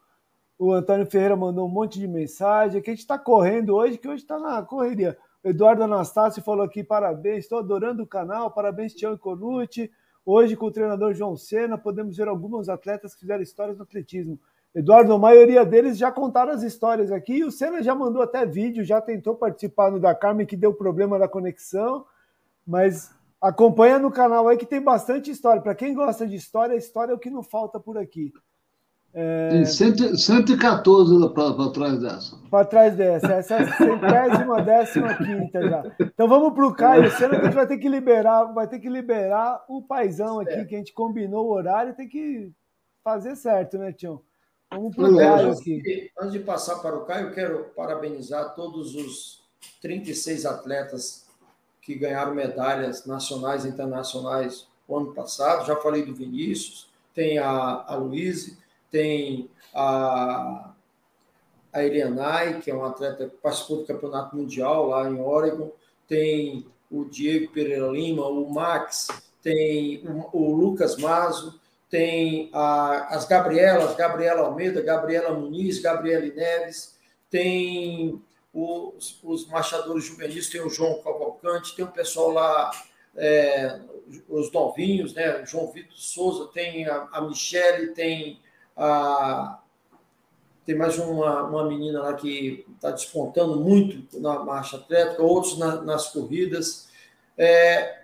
O 0.58 0.72
Antônio 0.72 1.06
Ferreira 1.06 1.36
mandou 1.36 1.68
um 1.68 1.70
monte 1.70 2.00
de 2.00 2.08
mensagem. 2.08 2.82
Que 2.82 2.90
a 2.90 2.94
gente 2.94 3.02
está 3.02 3.20
correndo 3.20 3.76
hoje, 3.76 3.98
que 3.98 4.08
hoje 4.08 4.24
está 4.24 4.40
na 4.40 4.64
correria. 4.64 5.18
O 5.44 5.50
Eduardo 5.50 5.84
Anastácio 5.84 6.42
falou 6.42 6.64
aqui: 6.64 6.86
parabéns, 6.86 7.40
estou 7.40 7.60
adorando 7.60 8.04
o 8.04 8.08
canal, 8.08 8.50
parabéns, 8.50 8.94
Tião 8.94 9.14
e 9.14 9.18
Colucci. 9.18 9.92
Hoje, 10.26 10.56
com 10.56 10.68
o 10.68 10.72
treinador 10.72 11.14
João 11.14 11.36
Sena, 11.36 11.78
podemos 11.78 12.16
ver 12.16 12.30
alguns 12.30 12.70
atletas 12.70 13.14
que 13.14 13.22
fizeram 13.22 13.44
histórias 13.44 13.76
no 13.76 13.84
atletismo. 13.84 14.40
Eduardo, 14.74 15.14
a 15.14 15.20
maioria 15.20 15.66
deles 15.66 15.98
já 15.98 16.12
contaram 16.12 16.54
as 16.54 16.64
histórias 16.64 17.12
aqui. 17.12 17.38
E 17.38 17.44
o 17.44 17.52
Senna 17.52 17.84
já 17.84 17.94
mandou 17.94 18.22
até 18.22 18.46
vídeo, 18.46 18.86
já 18.86 19.02
tentou 19.02 19.36
participar 19.36 19.92
no 19.92 20.00
da 20.00 20.16
Carmen, 20.16 20.48
que 20.48 20.56
deu 20.56 20.74
problema 20.74 21.20
da 21.20 21.28
conexão. 21.28 22.06
Mas 22.66 23.14
acompanha 23.42 24.00
no 24.00 24.12
canal 24.12 24.48
aí 24.48 24.58
que 24.58 24.66
tem 24.66 24.82
bastante 24.82 25.30
história. 25.30 25.62
Para 25.62 25.76
quem 25.76 25.94
gosta 25.94 26.26
de 26.26 26.36
história, 26.36 26.76
história 26.76 27.12
é 27.12 27.16
o 27.16 27.20
que 27.20 27.30
não 27.30 27.44
falta 27.44 27.80
por 27.80 27.98
aqui. 27.98 28.32
É... 29.14 29.50
Tem 29.50 29.66
114 29.66 31.34
para 31.34 31.72
trás 31.72 32.00
dessa. 32.00 32.38
Para 32.50 32.66
trás 32.66 32.96
dessa. 32.96 33.34
Essa 33.34 33.56
é 33.56 33.64
a 33.64 33.78
centésima, 33.78 34.62
décima 34.62 35.16
quinta 35.16 35.62
já. 35.68 35.84
Então 36.00 36.30
vamos 36.30 36.54
para 36.54 36.66
o 36.66 36.74
Caio. 36.74 37.12
Sendo 37.12 37.32
que 37.32 37.42
a 37.42 37.44
gente 37.44 37.56
vai 37.56 37.68
ter 37.68 37.78
que 37.78 37.90
liberar, 37.90 38.46
vai 38.54 38.68
ter 38.68 38.80
que 38.80 38.88
liberar 38.88 39.66
o 39.68 39.82
paizão 39.82 40.40
aqui, 40.40 40.54
é. 40.54 40.64
que 40.64 40.76
a 40.76 40.78
gente 40.78 40.94
combinou 40.94 41.48
o 41.48 41.52
horário, 41.52 41.94
tem 41.94 42.08
que 42.08 42.54
fazer 43.04 43.36
certo, 43.36 43.78
né, 43.78 43.92
Tião? 43.92 44.22
Vamos 44.72 44.96
para 44.96 45.12
o 45.12 45.18
Caio 45.18 45.52
aqui. 45.52 46.12
Antes 46.18 46.32
de 46.32 46.40
passar 46.40 46.78
para 46.78 46.96
o 46.96 47.06
Caio, 47.06 47.28
eu 47.28 47.34
quero 47.34 47.64
parabenizar 47.76 48.56
todos 48.56 48.96
os 48.96 49.44
36 49.82 50.46
atletas 50.46 51.26
que 51.82 51.94
ganharam 51.94 52.34
medalhas 52.34 53.06
nacionais 53.06 53.66
e 53.66 53.68
internacionais 53.68 54.66
o 54.88 54.98
ano 54.98 55.14
passado. 55.14 55.66
Já 55.66 55.76
falei 55.76 56.06
do 56.06 56.16
Vinícius, 56.16 56.90
tem 57.14 57.38
a, 57.38 57.84
a 57.86 57.96
Luíse, 57.96 58.58
tem 58.90 59.50
a, 59.76 60.72
a 61.74 61.84
Elianai, 61.84 62.62
que 62.62 62.72
é 62.72 62.76
um 62.76 62.86
atleta 62.86 63.28
que 63.28 63.36
participou 63.38 63.78
do 63.78 63.86
campeonato 63.86 64.36
mundial 64.38 64.88
lá 64.88 65.10
em 65.10 65.20
Oregon, 65.20 65.70
tem 66.08 66.66
o 66.90 67.04
Diego 67.04 67.52
Pereira 67.52 67.88
Lima, 67.88 68.26
o 68.26 68.50
Max, 68.50 69.08
tem 69.42 70.02
o, 70.08 70.38
o 70.38 70.56
Lucas 70.56 70.96
Mazo, 70.96 71.60
tem 71.92 72.50
a, 72.54 73.16
as 73.16 73.26
Gabrielas, 73.26 73.96
Gabriela 73.96 74.44
Almeida, 74.44 74.82
Gabriela 74.82 75.38
Muniz, 75.38 75.80
Gabriele 75.80 76.34
Neves, 76.34 76.98
tem 77.30 78.20
os, 78.54 79.20
os 79.22 79.46
marchadores 79.48 80.06
juvenis, 80.06 80.50
tem 80.50 80.62
o 80.62 80.70
João 80.70 81.02
Cavalcante, 81.04 81.76
tem 81.76 81.84
o 81.84 81.92
pessoal 81.92 82.32
lá, 82.32 82.72
é, 83.16 83.82
os 84.30 84.52
novinhos, 84.54 85.14
né? 85.14 85.46
João 85.46 85.70
Vitor 85.70 85.98
Souza, 85.98 86.50
tem 86.54 86.88
a, 86.88 87.10
a 87.12 87.22
Michele, 87.22 87.88
tem 87.88 88.40
a, 88.76 89.60
tem 90.66 90.76
mais 90.76 90.98
uma, 90.98 91.44
uma 91.44 91.66
menina 91.68 92.02
lá 92.02 92.14
que 92.14 92.66
está 92.74 92.92
despontando 92.92 93.60
muito 93.60 94.18
na 94.22 94.40
marcha 94.40 94.78
atlética, 94.78 95.22
outros 95.22 95.58
na, 95.58 95.82
nas 95.82 96.08
corridas. 96.08 96.90
É, 97.38 98.01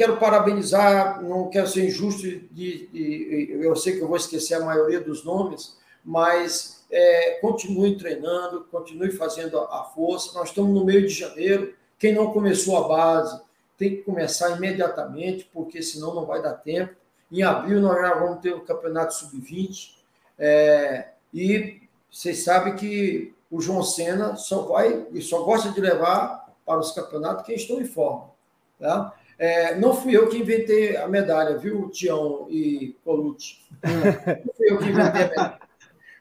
quero 0.00 0.16
parabenizar, 0.16 1.22
não 1.22 1.50
quero 1.50 1.68
ser 1.68 1.84
injusto, 1.84 2.22
de, 2.22 2.46
de, 2.50 3.58
eu 3.60 3.76
sei 3.76 3.96
que 3.96 4.00
eu 4.00 4.08
vou 4.08 4.16
esquecer 4.16 4.54
a 4.54 4.64
maioria 4.64 4.98
dos 4.98 5.22
nomes, 5.22 5.76
mas 6.02 6.86
é, 6.90 7.32
continue 7.42 7.98
treinando, 7.98 8.64
continue 8.70 9.10
fazendo 9.10 9.58
a, 9.58 9.80
a 9.80 9.84
força. 9.84 10.32
Nós 10.32 10.48
estamos 10.48 10.72
no 10.72 10.86
meio 10.86 11.06
de 11.06 11.12
janeiro, 11.12 11.74
quem 11.98 12.14
não 12.14 12.32
começou 12.32 12.82
a 12.82 12.88
base 12.88 13.42
tem 13.76 13.96
que 13.96 14.02
começar 14.02 14.56
imediatamente, 14.56 15.50
porque 15.52 15.82
senão 15.82 16.14
não 16.14 16.24
vai 16.24 16.40
dar 16.40 16.54
tempo. 16.54 16.94
Em 17.30 17.42
abril 17.42 17.78
nós 17.82 18.00
já 18.00 18.14
vamos 18.14 18.40
ter 18.40 18.54
o 18.54 18.62
Campeonato 18.62 19.12
Sub-20, 19.12 19.96
é, 20.38 21.08
e 21.34 21.82
vocês 22.10 22.42
sabem 22.42 22.74
que 22.74 23.34
o 23.50 23.60
João 23.60 23.82
Senna 23.82 24.34
só 24.36 24.62
vai 24.62 25.06
e 25.12 25.20
só 25.20 25.42
gosta 25.42 25.68
de 25.68 25.78
levar 25.78 26.54
para 26.64 26.80
os 26.80 26.90
campeonatos 26.90 27.44
quem 27.44 27.54
estão 27.54 27.78
em 27.78 27.86
forma. 27.86 28.30
Tá? 28.78 29.14
É, 29.40 29.74
não 29.74 29.96
fui 29.96 30.14
eu 30.14 30.28
que 30.28 30.36
inventei 30.36 30.98
a 30.98 31.08
medalha, 31.08 31.56
viu, 31.56 31.88
Tião 31.88 32.46
e 32.50 32.94
Colucci? 33.02 33.56
Não 33.82 34.54
fui 34.54 34.70
eu 34.70 34.76
que 34.76 34.84
inventei 34.84 35.22
a 35.22 35.28
medalha. 35.28 35.60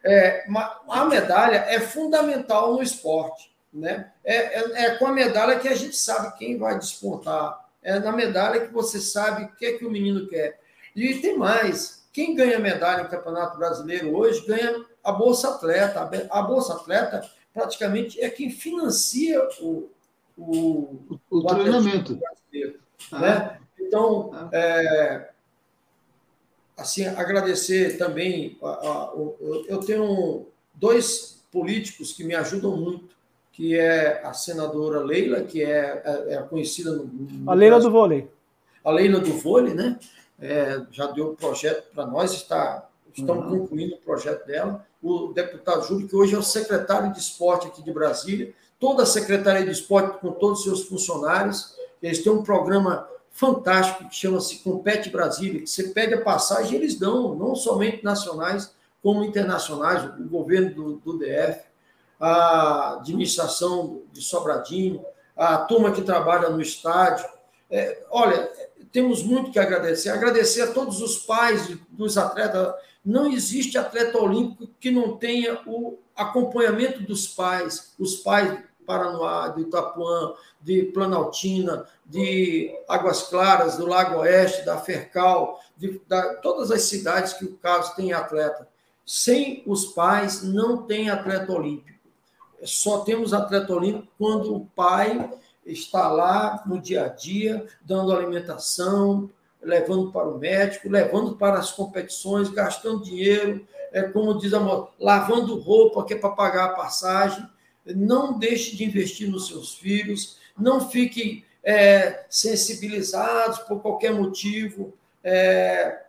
É, 0.01 0.45
a 0.87 1.03
medalha 1.03 1.57
é 1.67 1.81
fundamental 1.81 2.75
no 2.75 2.81
esporte. 2.81 3.53
Né? 3.73 4.09
É, 4.23 4.35
é, 4.35 4.85
é, 4.85 4.95
com 4.95 5.05
a 5.05 5.11
medalha 5.11 5.59
que 5.59 5.67
a 5.67 5.75
gente 5.75 5.97
sabe 5.97 6.37
quem 6.37 6.57
vai 6.57 6.79
despontar. 6.79 7.59
É 7.83 7.99
na 7.99 8.13
medalha 8.13 8.65
que 8.65 8.73
você 8.73 9.01
sabe 9.01 9.43
o 9.43 9.55
que 9.57 9.65
é 9.65 9.73
que 9.73 9.85
o 9.85 9.91
menino 9.91 10.25
quer. 10.29 10.57
E 10.95 11.15
tem 11.15 11.37
mais. 11.37 12.07
Quem 12.13 12.33
ganha 12.33 12.57
medalha 12.57 13.03
no 13.03 13.09
Campeonato 13.09 13.57
Brasileiro 13.57 14.15
hoje 14.15 14.47
ganha 14.47 14.85
a 15.03 15.11
Bolsa 15.11 15.49
Atleta. 15.49 16.09
A 16.31 16.41
Bolsa 16.41 16.73
Atleta 16.73 17.29
praticamente 17.53 18.19
é 18.21 18.29
quem 18.29 18.49
financia 18.49 19.45
o, 19.59 19.89
o, 20.37 21.19
o, 21.29 21.37
o 21.37 21.45
treinamento. 21.45 22.15
Brasileiro, 22.15 22.78
ah. 23.11 23.19
né? 23.19 23.59
Então, 23.79 24.31
ah. 24.33 24.49
é, 24.51 25.29
assim, 26.77 27.05
agradecer 27.05 27.97
também. 27.97 28.57
A, 28.61 28.67
a, 28.67 29.13
eu 29.67 29.79
tenho 29.79 30.47
dois 30.73 31.43
políticos 31.51 32.13
que 32.13 32.23
me 32.23 32.35
ajudam 32.35 32.75
muito, 32.77 33.09
que 33.51 33.77
é 33.77 34.21
a 34.23 34.33
senadora 34.33 34.99
Leila, 34.99 35.41
que 35.41 35.61
é, 35.63 36.01
é, 36.05 36.33
é 36.35 36.41
conhecida 36.43 36.91
no, 36.91 37.05
no, 37.05 37.51
A 37.51 37.53
Leila 37.53 37.79
do 37.79 37.91
vôlei. 37.91 38.29
A 38.83 38.91
Leila 38.91 39.19
do 39.19 39.33
vôlei, 39.33 39.73
né? 39.73 39.99
É, 40.39 40.81
já 40.91 41.07
deu 41.07 41.31
o 41.31 41.35
projeto 41.35 41.91
para 41.93 42.05
nós, 42.05 42.31
está, 42.31 42.87
estamos 43.13 43.51
uhum. 43.51 43.59
concluindo 43.59 43.95
o 43.95 43.99
projeto 43.99 44.45
dela. 44.45 44.85
O 45.03 45.33
deputado 45.33 45.85
Júlio, 45.85 46.07
que 46.07 46.15
hoje 46.15 46.35
é 46.35 46.37
o 46.37 46.43
secretário 46.43 47.11
de 47.11 47.19
esporte 47.19 47.67
aqui 47.67 47.83
de 47.83 47.91
Brasília, 47.91 48.53
toda 48.79 49.03
a 49.03 49.05
Secretaria 49.05 49.65
de 49.65 49.71
Esporte 49.71 50.19
com 50.19 50.31
todos 50.31 50.59
os 50.59 50.63
seus 50.63 50.83
funcionários, 50.83 51.75
eles 52.01 52.23
têm 52.23 52.31
um 52.31 52.43
programa 52.43 53.07
fantástico 53.31 54.09
que 54.09 54.15
chama-se 54.15 54.59
Compete 54.59 55.09
Brasília, 55.09 55.61
que 55.61 55.69
você 55.69 55.89
pede 55.89 56.13
a 56.13 56.21
passagem 56.21 56.77
eles 56.77 56.95
dão, 56.95 57.35
não 57.35 57.55
somente 57.55 58.03
nacionais, 58.03 58.73
como 59.01 59.23
internacionais, 59.23 60.03
o 60.19 60.27
governo 60.27 60.73
do, 60.73 60.93
do 60.97 61.17
DF, 61.17 61.61
a 62.19 62.95
administração 62.95 64.01
de 64.11 64.21
Sobradinho, 64.21 65.03
a 65.37 65.57
turma 65.57 65.91
que 65.91 66.01
trabalha 66.01 66.49
no 66.49 66.61
estádio. 66.61 67.25
É, 67.71 68.03
olha, 68.11 68.51
temos 68.91 69.23
muito 69.23 69.51
que 69.51 69.59
agradecer. 69.59 70.09
Agradecer 70.09 70.63
a 70.63 70.71
todos 70.73 71.01
os 71.01 71.19
pais 71.19 71.77
dos 71.89 72.17
atletas. 72.17 72.73
Não 73.05 73.31
existe 73.31 73.77
atleta 73.77 74.17
olímpico 74.17 74.69
que 74.79 74.91
não 74.91 75.15
tenha 75.15 75.61
o 75.65 75.97
acompanhamento 76.15 77.01
dos 77.01 77.27
pais, 77.27 77.93
os 77.97 78.17
pais 78.17 78.59
Paranoá, 78.89 79.49
de 79.49 79.61
Itapuã, 79.61 80.33
de 80.59 80.85
Planaltina, 80.85 81.85
de 82.03 82.75
Águas 82.87 83.21
Claras, 83.21 83.77
do 83.77 83.85
Lago 83.85 84.21
Oeste, 84.21 84.65
da 84.65 84.79
Fercal, 84.79 85.59
de 85.77 86.01
da, 86.07 86.33
todas 86.37 86.71
as 86.71 86.81
cidades 86.81 87.33
que 87.33 87.45
o 87.45 87.55
caso 87.57 87.95
tem 87.95 88.13
atleta. 88.13 88.67
Sem 89.05 89.61
os 89.67 89.85
pais, 89.85 90.41
não 90.41 90.87
tem 90.87 91.07
atleta 91.07 91.51
olímpico. 91.51 91.99
Só 92.63 93.01
temos 93.01 93.31
atleta 93.31 93.71
olímpico 93.71 94.11
quando 94.17 94.55
o 94.55 94.65
pai 94.65 95.29
está 95.63 96.07
lá 96.11 96.63
no 96.65 96.81
dia 96.81 97.05
a 97.05 97.09
dia, 97.09 97.67
dando 97.83 98.11
alimentação, 98.11 99.29
levando 99.61 100.11
para 100.11 100.27
o 100.27 100.39
médico, 100.39 100.89
levando 100.89 101.35
para 101.35 101.59
as 101.59 101.71
competições, 101.71 102.49
gastando 102.49 103.03
dinheiro, 103.03 103.67
é 103.91 104.01
como 104.01 104.37
diz 104.39 104.51
a 104.51 104.59
moça, 104.59 104.89
lavando 104.99 105.59
roupa 105.59 106.03
que 106.05 106.15
é 106.15 106.17
para 106.17 106.31
pagar 106.31 106.65
a 106.65 106.75
passagem 106.75 107.47
não 107.95 108.37
deixe 108.37 108.75
de 108.75 108.83
investir 108.83 109.29
nos 109.29 109.47
seus 109.47 109.75
filhos, 109.75 110.37
não 110.57 110.89
fiquem 110.89 111.45
é, 111.63 112.25
sensibilizados 112.29 113.59
por 113.59 113.81
qualquer 113.81 114.13
motivo. 114.13 114.93
É, 115.23 116.03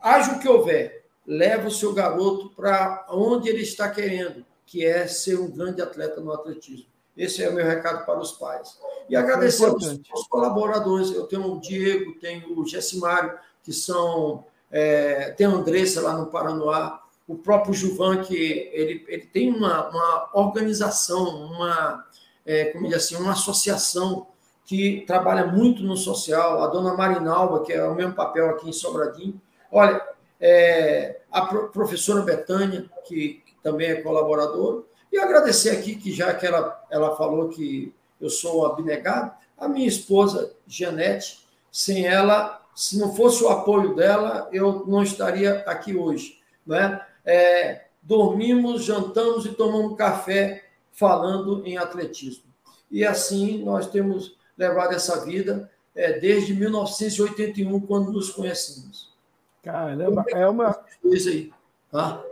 haja 0.00 0.32
o 0.32 0.38
que 0.38 0.48
houver, 0.48 1.04
leva 1.26 1.68
o 1.68 1.72
seu 1.72 1.92
garoto 1.92 2.50
para 2.50 3.06
onde 3.10 3.48
ele 3.48 3.62
está 3.62 3.90
querendo, 3.90 4.44
que 4.64 4.84
é 4.84 5.06
ser 5.06 5.38
um 5.38 5.50
grande 5.50 5.82
atleta 5.82 6.20
no 6.20 6.32
atletismo. 6.32 6.86
Esse 7.16 7.42
é 7.42 7.48
o 7.48 7.54
meu 7.54 7.64
recado 7.64 8.04
para 8.04 8.20
os 8.20 8.32
pais. 8.32 8.78
E 9.08 9.16
agradecer 9.16 9.64
é 9.64 9.68
aos, 9.68 9.88
aos, 10.10 10.26
colaboradores. 10.28 11.10
Eu 11.10 11.26
tenho 11.26 11.50
o 11.50 11.60
Diego, 11.60 12.18
tenho 12.20 12.58
o 12.58 12.66
Gessimário, 12.66 13.38
que 13.62 13.72
são. 13.72 14.44
É, 14.70 15.30
tem 15.30 15.46
a 15.46 15.50
Andressa 15.50 16.02
lá 16.02 16.12
no 16.14 16.26
Paranoá, 16.26 17.00
o 17.26 17.36
próprio 17.36 17.74
Juvan, 17.74 18.22
que 18.22 18.34
ele, 18.72 19.04
ele 19.08 19.26
tem 19.26 19.52
uma, 19.52 19.88
uma 19.88 20.30
organização, 20.34 21.24
uma, 21.24 22.06
é, 22.44 22.66
como 22.66 22.86
diz 22.86 22.96
assim, 22.96 23.16
uma 23.16 23.32
associação 23.32 24.28
que 24.64 25.04
trabalha 25.06 25.46
muito 25.46 25.82
no 25.82 25.96
social, 25.96 26.62
a 26.62 26.66
dona 26.68 26.94
Marinalva, 26.94 27.62
que 27.62 27.72
é 27.72 27.84
o 27.84 27.94
mesmo 27.94 28.14
papel 28.14 28.50
aqui 28.50 28.68
em 28.68 28.72
Sobradinho. 28.72 29.40
Olha, 29.70 30.00
é, 30.40 31.20
a 31.30 31.42
professora 31.46 32.22
Betânia, 32.22 32.88
que, 33.06 33.42
que 33.44 33.54
também 33.62 33.88
é 33.90 34.02
colaboradora, 34.02 34.82
e 35.12 35.18
agradecer 35.18 35.70
aqui 35.70 35.96
que 35.96 36.12
já 36.12 36.34
que 36.34 36.46
ela, 36.46 36.84
ela 36.90 37.16
falou 37.16 37.48
que 37.48 37.94
eu 38.20 38.28
sou 38.28 38.66
abnegado, 38.66 39.32
a 39.56 39.68
minha 39.68 39.88
esposa, 39.88 40.52
Janete, 40.66 41.46
sem 41.70 42.06
ela, 42.06 42.60
se 42.74 42.98
não 42.98 43.14
fosse 43.14 43.42
o 43.42 43.48
apoio 43.48 43.94
dela, 43.94 44.48
eu 44.52 44.84
não 44.86 45.02
estaria 45.02 45.60
aqui 45.60 45.96
hoje. 45.96 46.40
Né? 46.66 47.00
É, 47.26 47.86
dormimos, 48.02 48.84
jantamos 48.84 49.44
e 49.44 49.50
tomamos 49.50 49.96
café 49.96 50.64
falando 50.92 51.66
em 51.66 51.76
atletismo. 51.76 52.44
E 52.90 53.04
assim 53.04 53.64
nós 53.64 53.90
temos 53.90 54.38
levado 54.56 54.94
essa 54.94 55.24
vida 55.24 55.70
é, 55.94 56.18
desde 56.18 56.54
1981, 56.54 57.80
quando 57.80 58.12
nos 58.12 58.30
conhecemos. 58.30 59.12
Caramba, 59.62 60.24
é 60.28 60.46
uma. 60.46 60.78
Isso 61.04 61.28
aí, 61.28 61.52
tá? 61.90 62.22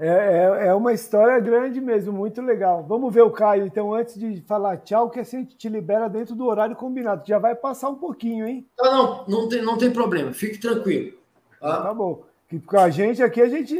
É, 0.00 0.08
é, 0.08 0.66
é, 0.66 0.74
uma 0.74 0.92
história 0.92 1.38
grande 1.38 1.80
mesmo, 1.80 2.12
muito 2.12 2.42
legal. 2.42 2.82
Vamos 2.82 3.14
ver 3.14 3.22
o 3.22 3.30
Caio, 3.30 3.64
então, 3.64 3.94
antes 3.94 4.18
de 4.18 4.40
falar 4.40 4.78
tchau, 4.78 5.08
que 5.08 5.20
assim 5.20 5.36
a 5.36 5.40
gente 5.40 5.56
te 5.56 5.68
libera 5.68 6.08
dentro 6.08 6.34
do 6.34 6.46
horário 6.46 6.74
combinado. 6.74 7.22
Já 7.24 7.38
vai 7.38 7.54
passar 7.54 7.90
um 7.90 7.94
pouquinho, 7.94 8.46
hein? 8.46 8.66
Não, 8.76 8.96
não, 8.96 9.26
não 9.28 9.48
tem, 9.48 9.62
não 9.62 9.78
tem 9.78 9.92
problema, 9.92 10.32
fique 10.32 10.58
tranquilo. 10.58 11.16
Tá, 11.60 11.82
tá 11.82 11.94
bom. 11.94 12.24
Que 12.48 12.58
com 12.58 12.78
a 12.78 12.90
gente 12.90 13.22
aqui, 13.22 13.40
a 13.40 13.48
gente 13.48 13.74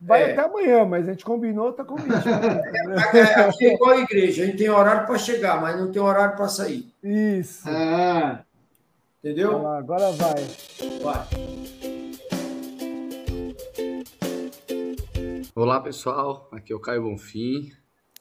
Vai 0.00 0.22
é. 0.22 0.32
até 0.32 0.42
amanhã, 0.42 0.86
mas 0.86 1.06
a 1.06 1.12
gente 1.12 1.24
combinou, 1.24 1.72
tá 1.72 1.84
comigo. 1.84 2.08
É, 3.12 3.22
aqui 3.42 3.66
é 3.66 3.74
igual 3.74 3.90
a 3.90 4.00
igreja, 4.00 4.42
a 4.42 4.46
gente 4.46 4.56
tem 4.56 4.68
horário 4.68 5.06
para 5.06 5.18
chegar, 5.18 5.60
mas 5.60 5.78
não 5.78 5.92
tem 5.92 6.00
horário 6.00 6.36
para 6.36 6.48
sair. 6.48 6.90
Isso. 7.02 7.68
Ah. 7.68 8.42
Entendeu? 9.18 9.60
Lá, 9.60 9.78
agora 9.78 10.10
vai. 10.12 10.34
Vai. 11.02 11.26
Olá, 15.54 15.80
pessoal. 15.80 16.48
Aqui 16.52 16.72
é 16.72 16.76
o 16.76 16.80
Caio 16.80 17.02
Bonfim, 17.02 17.70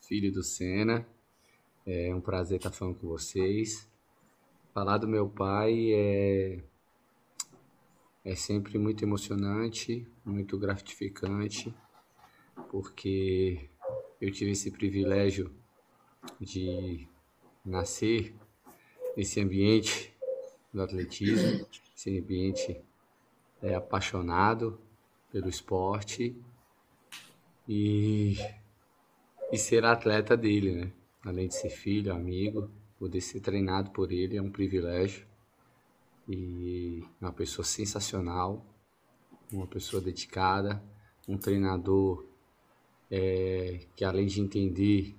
filho 0.05 0.31
do 0.31 0.43
Senna. 0.43 1.05
É 1.87 2.13
um 2.13 2.19
prazer 2.19 2.57
estar 2.57 2.71
falando 2.71 2.95
com 2.95 3.07
vocês. 3.07 3.87
Falar 4.73 4.97
do 4.97 5.07
meu 5.07 5.29
pai 5.29 5.93
é 5.93 6.59
é 8.23 8.35
sempre 8.35 8.77
muito 8.77 9.03
emocionante, 9.03 10.07
muito 10.25 10.57
gratificante, 10.57 11.73
porque 12.69 13.69
eu 14.19 14.31
tive 14.31 14.51
esse 14.51 14.71
privilégio 14.71 15.51
de 16.39 17.07
nascer 17.65 18.35
nesse 19.15 19.39
ambiente 19.39 20.13
do 20.73 20.81
atletismo, 20.81 21.65
esse 21.95 22.17
ambiente 22.17 22.79
é, 23.61 23.73
apaixonado 23.73 24.79
pelo 25.31 25.49
esporte 25.49 26.35
e, 27.67 28.37
e 29.51 29.57
ser 29.57 29.85
atleta 29.85 30.35
dele, 30.35 30.71
né? 30.73 30.91
Além 31.23 31.47
de 31.47 31.55
ser 31.55 31.69
filho, 31.69 32.13
amigo, 32.13 32.69
poder 32.97 33.21
ser 33.21 33.39
treinado 33.41 33.91
por 33.91 34.11
ele 34.11 34.37
é 34.37 34.41
um 34.41 34.51
privilégio 34.51 35.28
e 36.29 37.03
uma 37.19 37.33
pessoa 37.33 37.65
sensacional, 37.65 38.63
uma 39.51 39.65
pessoa 39.65 39.99
dedicada, 39.99 40.81
um 41.27 41.39
treinador 41.39 42.23
é, 43.09 43.79
que 43.95 44.05
além 44.05 44.27
de 44.27 44.39
entender 44.39 45.15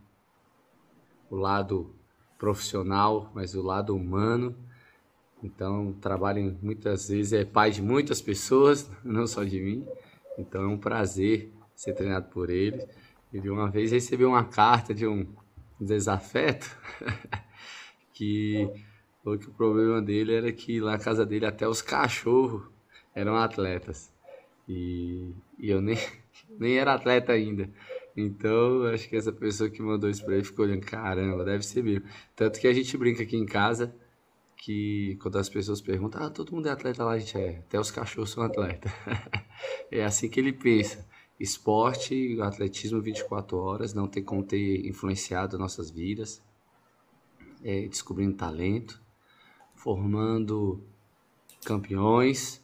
o 1.28 1.34
lado 1.34 1.92
profissional, 2.38 3.28
mas 3.34 3.56
o 3.56 3.62
lado 3.62 3.94
humano, 3.94 4.56
então 5.42 5.92
trabalha 6.00 6.56
muitas 6.62 7.08
vezes 7.08 7.32
é 7.32 7.44
pai 7.44 7.72
de 7.72 7.82
muitas 7.82 8.22
pessoas, 8.22 8.88
não 9.02 9.26
só 9.26 9.42
de 9.42 9.60
mim. 9.60 9.84
Então 10.38 10.62
é 10.62 10.66
um 10.68 10.78
prazer 10.78 11.52
ser 11.74 11.92
treinado 11.94 12.28
por 12.30 12.50
ele. 12.50 12.86
Ele 13.32 13.50
uma 13.50 13.68
vez 13.68 13.90
recebeu 13.90 14.28
uma 14.28 14.44
carta 14.44 14.94
de 14.94 15.08
um 15.08 15.26
desafeto 15.80 16.70
que 18.14 18.70
Falou 19.22 19.38
que 19.38 19.48
o 19.48 19.52
problema 19.52 20.00
dele 20.00 20.34
era 20.34 20.50
que 20.50 20.80
lá 20.80 20.92
na 20.92 20.98
casa 20.98 21.26
dele 21.26 21.44
até 21.44 21.68
os 21.68 21.82
cachorros 21.82 22.62
eram 23.14 23.36
atletas. 23.36 24.10
E, 24.68 25.34
e 25.58 25.70
eu 25.70 25.80
nem, 25.80 25.98
nem 26.58 26.78
era 26.78 26.94
atleta 26.94 27.32
ainda. 27.32 27.70
Então, 28.16 28.84
acho 28.84 29.08
que 29.08 29.16
essa 29.16 29.32
pessoa 29.32 29.68
que 29.70 29.82
mandou 29.82 30.08
isso 30.08 30.24
pra 30.24 30.34
ele 30.34 30.44
ficou 30.44 30.64
olhando, 30.64 30.84
caramba, 30.86 31.44
deve 31.44 31.64
ser 31.64 31.82
mesmo. 31.82 32.06
Tanto 32.34 32.58
que 32.58 32.66
a 32.66 32.72
gente 32.72 32.96
brinca 32.96 33.22
aqui 33.22 33.36
em 33.36 33.46
casa 33.46 33.94
que 34.56 35.16
quando 35.22 35.38
as 35.38 35.48
pessoas 35.48 35.80
perguntam, 35.80 36.22
ah, 36.22 36.30
todo 36.30 36.54
mundo 36.54 36.68
é 36.68 36.70
atleta 36.70 37.04
lá, 37.04 37.12
a 37.12 37.18
gente 37.18 37.36
é, 37.36 37.58
até 37.58 37.78
os 37.78 37.90
cachorros 37.90 38.30
são 38.30 38.42
atletas. 38.42 38.92
é 39.90 40.04
assim 40.04 40.28
que 40.28 40.40
ele 40.40 40.52
pensa. 40.52 41.06
Esporte, 41.38 42.38
atletismo 42.42 43.00
24 43.00 43.56
horas, 43.56 43.94
não 43.94 44.06
tem 44.06 44.22
como 44.22 44.42
ter 44.42 44.86
influenciado 44.86 45.58
nossas 45.58 45.90
vidas, 45.90 46.42
é, 47.62 47.86
descobrindo 47.86 48.36
talento 48.36 49.00
formando 49.80 50.84
campeões 51.64 52.62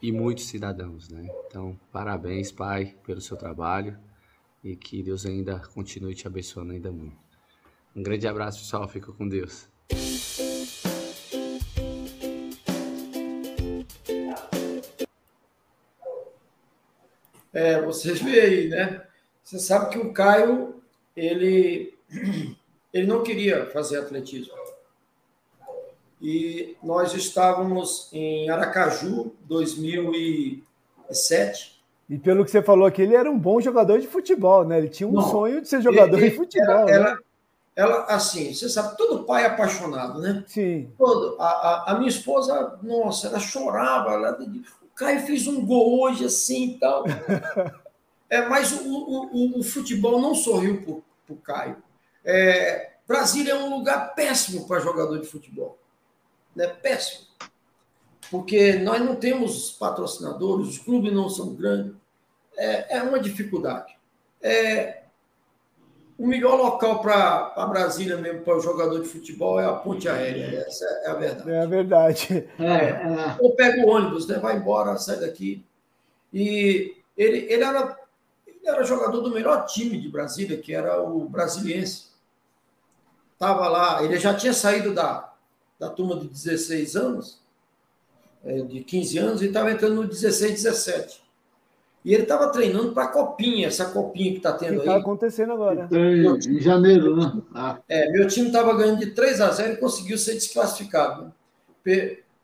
e 0.00 0.10
muitos 0.10 0.46
cidadãos, 0.46 1.10
né? 1.10 1.28
Então, 1.46 1.78
parabéns, 1.92 2.50
pai, 2.50 2.96
pelo 3.04 3.20
seu 3.20 3.36
trabalho 3.36 3.98
e 4.62 4.74
que 4.74 5.02
Deus 5.02 5.26
ainda 5.26 5.58
continue 5.74 6.14
te 6.14 6.26
abençoando 6.26 6.72
ainda 6.72 6.90
muito. 6.90 7.18
Um 7.94 8.02
grande 8.02 8.26
abraço, 8.26 8.60
pessoal. 8.60 8.88
Fica 8.88 9.12
com 9.12 9.28
Deus. 9.28 9.68
É, 17.52 17.80
vocês 17.82 18.22
veem 18.22 18.40
aí, 18.40 18.68
né? 18.68 19.06
Você 19.42 19.58
sabe 19.58 19.90
que 19.90 19.98
o 19.98 20.14
Caio, 20.14 20.82
ele, 21.14 21.94
ele 22.90 23.06
não 23.06 23.22
queria 23.22 23.66
fazer 23.66 23.98
atletismo. 23.98 24.63
E 26.24 26.76
nós 26.82 27.12
estávamos 27.12 28.08
em 28.10 28.48
Aracaju, 28.48 29.34
2007. 29.42 31.78
E 32.08 32.16
pelo 32.16 32.46
que 32.46 32.50
você 32.50 32.62
falou 32.62 32.86
aqui, 32.86 33.02
ele 33.02 33.14
era 33.14 33.30
um 33.30 33.38
bom 33.38 33.60
jogador 33.60 34.00
de 34.00 34.06
futebol, 34.06 34.64
né? 34.64 34.78
Ele 34.78 34.88
tinha 34.88 35.06
um 35.06 35.12
não, 35.12 35.30
sonho 35.30 35.60
de 35.60 35.68
ser 35.68 35.82
jogador 35.82 36.16
ele, 36.16 36.30
de 36.30 36.36
futebol. 36.36 36.66
Ela, 36.66 36.86
né? 36.86 36.94
ela, 36.94 37.18
ela, 37.76 38.06
assim, 38.06 38.54
você 38.54 38.70
sabe, 38.70 38.96
todo 38.96 39.24
pai 39.24 39.42
é 39.42 39.48
apaixonado, 39.48 40.18
né? 40.18 40.42
Sim. 40.46 40.90
Todo, 40.96 41.36
a, 41.38 41.44
a, 41.44 41.92
a 41.92 41.98
minha 41.98 42.08
esposa, 42.08 42.78
nossa, 42.82 43.26
ela 43.26 43.38
chorava, 43.38 44.12
ela, 44.12 44.38
Caio 44.96 45.26
fez 45.26 45.46
um 45.46 45.66
gol 45.66 46.00
hoje 46.00 46.24
assim 46.24 46.70
e 46.70 46.78
tal. 46.78 47.04
É, 48.30 48.48
mas 48.48 48.72
o, 48.72 48.88
o, 48.88 49.60
o, 49.60 49.62
futebol 49.62 50.18
não 50.20 50.34
sorriu 50.34 51.04
para 51.24 51.34
o 51.34 51.36
Caio. 51.36 51.76
É, 52.24 52.92
Brasília 53.06 53.52
é 53.52 53.54
um 53.54 53.76
lugar 53.76 54.14
péssimo 54.14 54.66
para 54.66 54.80
jogador 54.80 55.20
de 55.20 55.26
futebol. 55.26 55.78
Né? 56.54 56.66
Péssimo. 56.66 57.26
Porque 58.30 58.74
nós 58.74 59.00
não 59.00 59.16
temos 59.16 59.72
patrocinadores, 59.72 60.68
os 60.68 60.78
clubes 60.78 61.12
não 61.12 61.28
são 61.28 61.54
grandes. 61.54 61.94
É, 62.56 62.96
é 62.98 63.02
uma 63.02 63.18
dificuldade. 63.18 63.96
É, 64.42 65.02
o 66.18 66.26
melhor 66.26 66.56
local 66.56 67.00
para 67.00 67.66
Brasília 67.66 68.16
mesmo, 68.16 68.42
para 68.42 68.56
o 68.56 68.60
jogador 68.60 69.00
de 69.00 69.08
futebol, 69.08 69.58
é 69.60 69.66
a 69.66 69.72
ponte 69.72 70.08
aérea. 70.08 70.60
Essa 70.60 70.84
é 70.84 71.10
a 71.10 71.14
verdade. 71.14 71.50
É 71.50 71.60
a 71.60 71.66
verdade. 71.66 72.48
É, 72.58 72.64
é. 72.64 73.36
Ou 73.40 73.54
pega 73.54 73.84
o 73.84 73.88
ônibus, 73.88 74.26
né? 74.26 74.38
vai 74.38 74.56
embora, 74.56 74.96
sai 74.96 75.18
daqui. 75.18 75.64
E 76.32 76.96
ele, 77.16 77.52
ele, 77.52 77.62
era, 77.62 77.98
ele 78.46 78.60
era 78.64 78.84
jogador 78.84 79.20
do 79.20 79.32
melhor 79.32 79.66
time 79.66 80.00
de 80.00 80.08
Brasília, 80.08 80.56
que 80.56 80.74
era 80.74 81.02
o 81.02 81.28
Brasiliense. 81.28 82.06
Estava 83.32 83.68
lá, 83.68 84.02
ele 84.02 84.16
já 84.18 84.32
tinha 84.34 84.52
saído 84.52 84.94
da, 84.94 85.33
da 85.78 85.88
turma 85.90 86.16
de 86.16 86.28
16 86.28 86.96
anos, 86.96 87.40
é, 88.44 88.60
de 88.62 88.80
15 88.80 89.18
anos, 89.18 89.42
e 89.42 89.46
estava 89.46 89.70
entrando 89.70 89.94
no 89.94 90.06
16, 90.06 90.62
17. 90.62 91.24
E 92.04 92.12
ele 92.12 92.24
estava 92.24 92.48
treinando 92.50 92.92
para 92.92 93.04
a 93.04 93.08
copinha, 93.08 93.66
essa 93.66 93.86
copinha 93.86 94.32
que 94.32 94.36
está 94.36 94.52
tendo 94.52 94.80
que 94.80 94.84
tá 94.84 94.92
aí. 94.92 94.98
está 94.98 95.00
acontecendo 95.00 95.52
agora. 95.52 95.88
Em, 95.90 96.26
em 96.26 96.60
janeiro, 96.60 97.16
né? 97.16 97.42
Ah. 97.54 97.78
É, 97.88 98.10
meu 98.10 98.28
time 98.28 98.48
estava 98.48 98.76
ganhando 98.76 99.00
de 99.00 99.12
3 99.12 99.40
a 99.40 99.50
0 99.50 99.72
e 99.72 99.76
conseguiu 99.78 100.18
ser 100.18 100.34
desclassificado. 100.34 101.24
Né? 101.24 101.32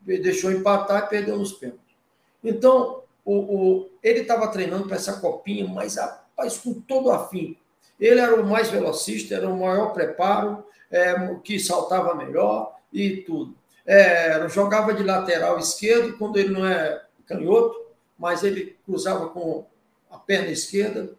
deixou 0.03 0.51
empatar 0.51 1.03
e 1.03 1.09
perdeu 1.09 1.37
nos 1.37 1.53
pênaltis. 1.53 1.95
Então, 2.43 3.03
o, 3.23 3.35
o 3.35 3.89
ele 4.01 4.21
estava 4.21 4.47
treinando 4.47 4.87
para 4.87 4.95
essa 4.95 5.19
copinha, 5.19 5.67
mas 5.67 5.95
rapaz, 5.95 6.57
com 6.57 6.73
todo 6.73 7.11
afim. 7.11 7.55
Ele 7.99 8.19
era 8.19 8.41
o 8.41 8.45
mais 8.45 8.69
velocista, 8.69 9.35
era 9.35 9.47
o 9.47 9.59
maior 9.59 9.93
preparo, 9.93 10.63
é, 10.89 11.35
que 11.43 11.59
saltava 11.59 12.15
melhor 12.15 12.75
e 12.91 13.17
tudo. 13.17 13.55
É, 13.85 14.47
jogava 14.49 14.93
de 14.93 15.03
lateral 15.03 15.57
esquerdo, 15.59 16.17
quando 16.17 16.37
ele 16.37 16.49
não 16.49 16.65
é 16.65 17.03
canhoto, 17.25 17.79
mas 18.17 18.43
ele 18.43 18.77
cruzava 18.85 19.29
com 19.29 19.65
a 20.09 20.17
perna 20.17 20.49
esquerda, 20.49 21.13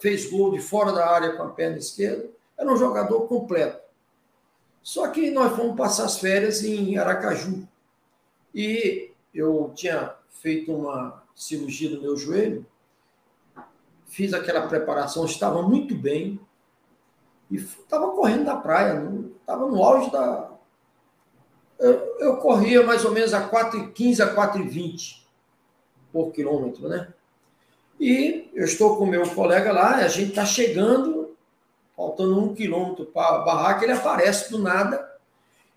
fez 0.00 0.30
gol 0.30 0.52
de 0.52 0.60
fora 0.60 0.92
da 0.92 1.08
área 1.08 1.36
com 1.36 1.42
a 1.42 1.50
perna 1.50 1.78
esquerda, 1.78 2.28
era 2.56 2.70
um 2.70 2.76
jogador 2.76 3.22
completo. 3.22 3.82
Só 4.82 5.08
que 5.08 5.30
nós 5.30 5.56
fomos 5.56 5.76
passar 5.76 6.04
as 6.04 6.18
férias 6.18 6.62
em 6.62 6.98
Aracaju. 6.98 7.66
E 8.54 9.10
eu 9.34 9.72
tinha 9.74 10.14
feito 10.28 10.72
uma 10.72 11.22
cirurgia 11.34 11.90
no 11.90 12.02
meu 12.02 12.16
joelho, 12.16 12.64
fiz 14.06 14.32
aquela 14.32 14.68
preparação, 14.68 15.24
estava 15.24 15.62
muito 15.62 15.94
bem, 15.96 16.38
e 17.50 17.56
estava 17.56 18.12
correndo 18.12 18.44
na 18.44 18.56
praia, 18.56 19.02
estava 19.40 19.66
no 19.66 19.82
auge 19.82 20.10
da. 20.10 20.53
Eu, 21.78 22.18
eu 22.20 22.36
corria 22.36 22.82
mais 22.82 23.04
ou 23.04 23.12
menos 23.12 23.34
a 23.34 23.48
4,15 23.48 24.20
a 24.20 24.34
4,20 24.34 25.22
por 26.12 26.32
quilômetro, 26.32 26.88
né? 26.88 27.12
E 27.98 28.50
eu 28.54 28.64
estou 28.64 28.96
com 28.96 29.04
o 29.04 29.08
meu 29.08 29.28
colega 29.34 29.72
lá, 29.72 29.96
a 29.96 30.08
gente 30.08 30.30
está 30.30 30.44
chegando, 30.44 31.36
faltando 31.96 32.40
um 32.40 32.54
quilômetro 32.54 33.06
para 33.06 33.36
a 33.36 33.38
barraca, 33.40 33.84
ele 33.84 33.92
aparece 33.92 34.50
do 34.50 34.58
nada 34.58 35.12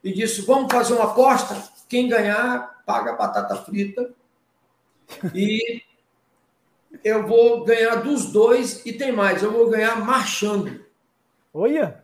e 0.03 0.13
disse: 0.13 0.41
Vamos 0.41 0.71
fazer 0.71 0.93
uma 0.93 1.11
aposta? 1.11 1.61
Quem 1.87 2.07
ganhar, 2.07 2.83
paga 2.85 3.11
a 3.11 3.15
batata 3.15 3.55
frita. 3.55 4.13
E 5.33 5.81
eu 7.03 7.25
vou 7.25 7.63
ganhar 7.63 7.95
dos 7.95 8.31
dois 8.31 8.85
e 8.85 8.93
tem 8.93 9.11
mais, 9.11 9.41
eu 9.41 9.51
vou 9.51 9.69
ganhar 9.69 10.03
marchando. 10.03 10.85
Olha! 11.53 12.03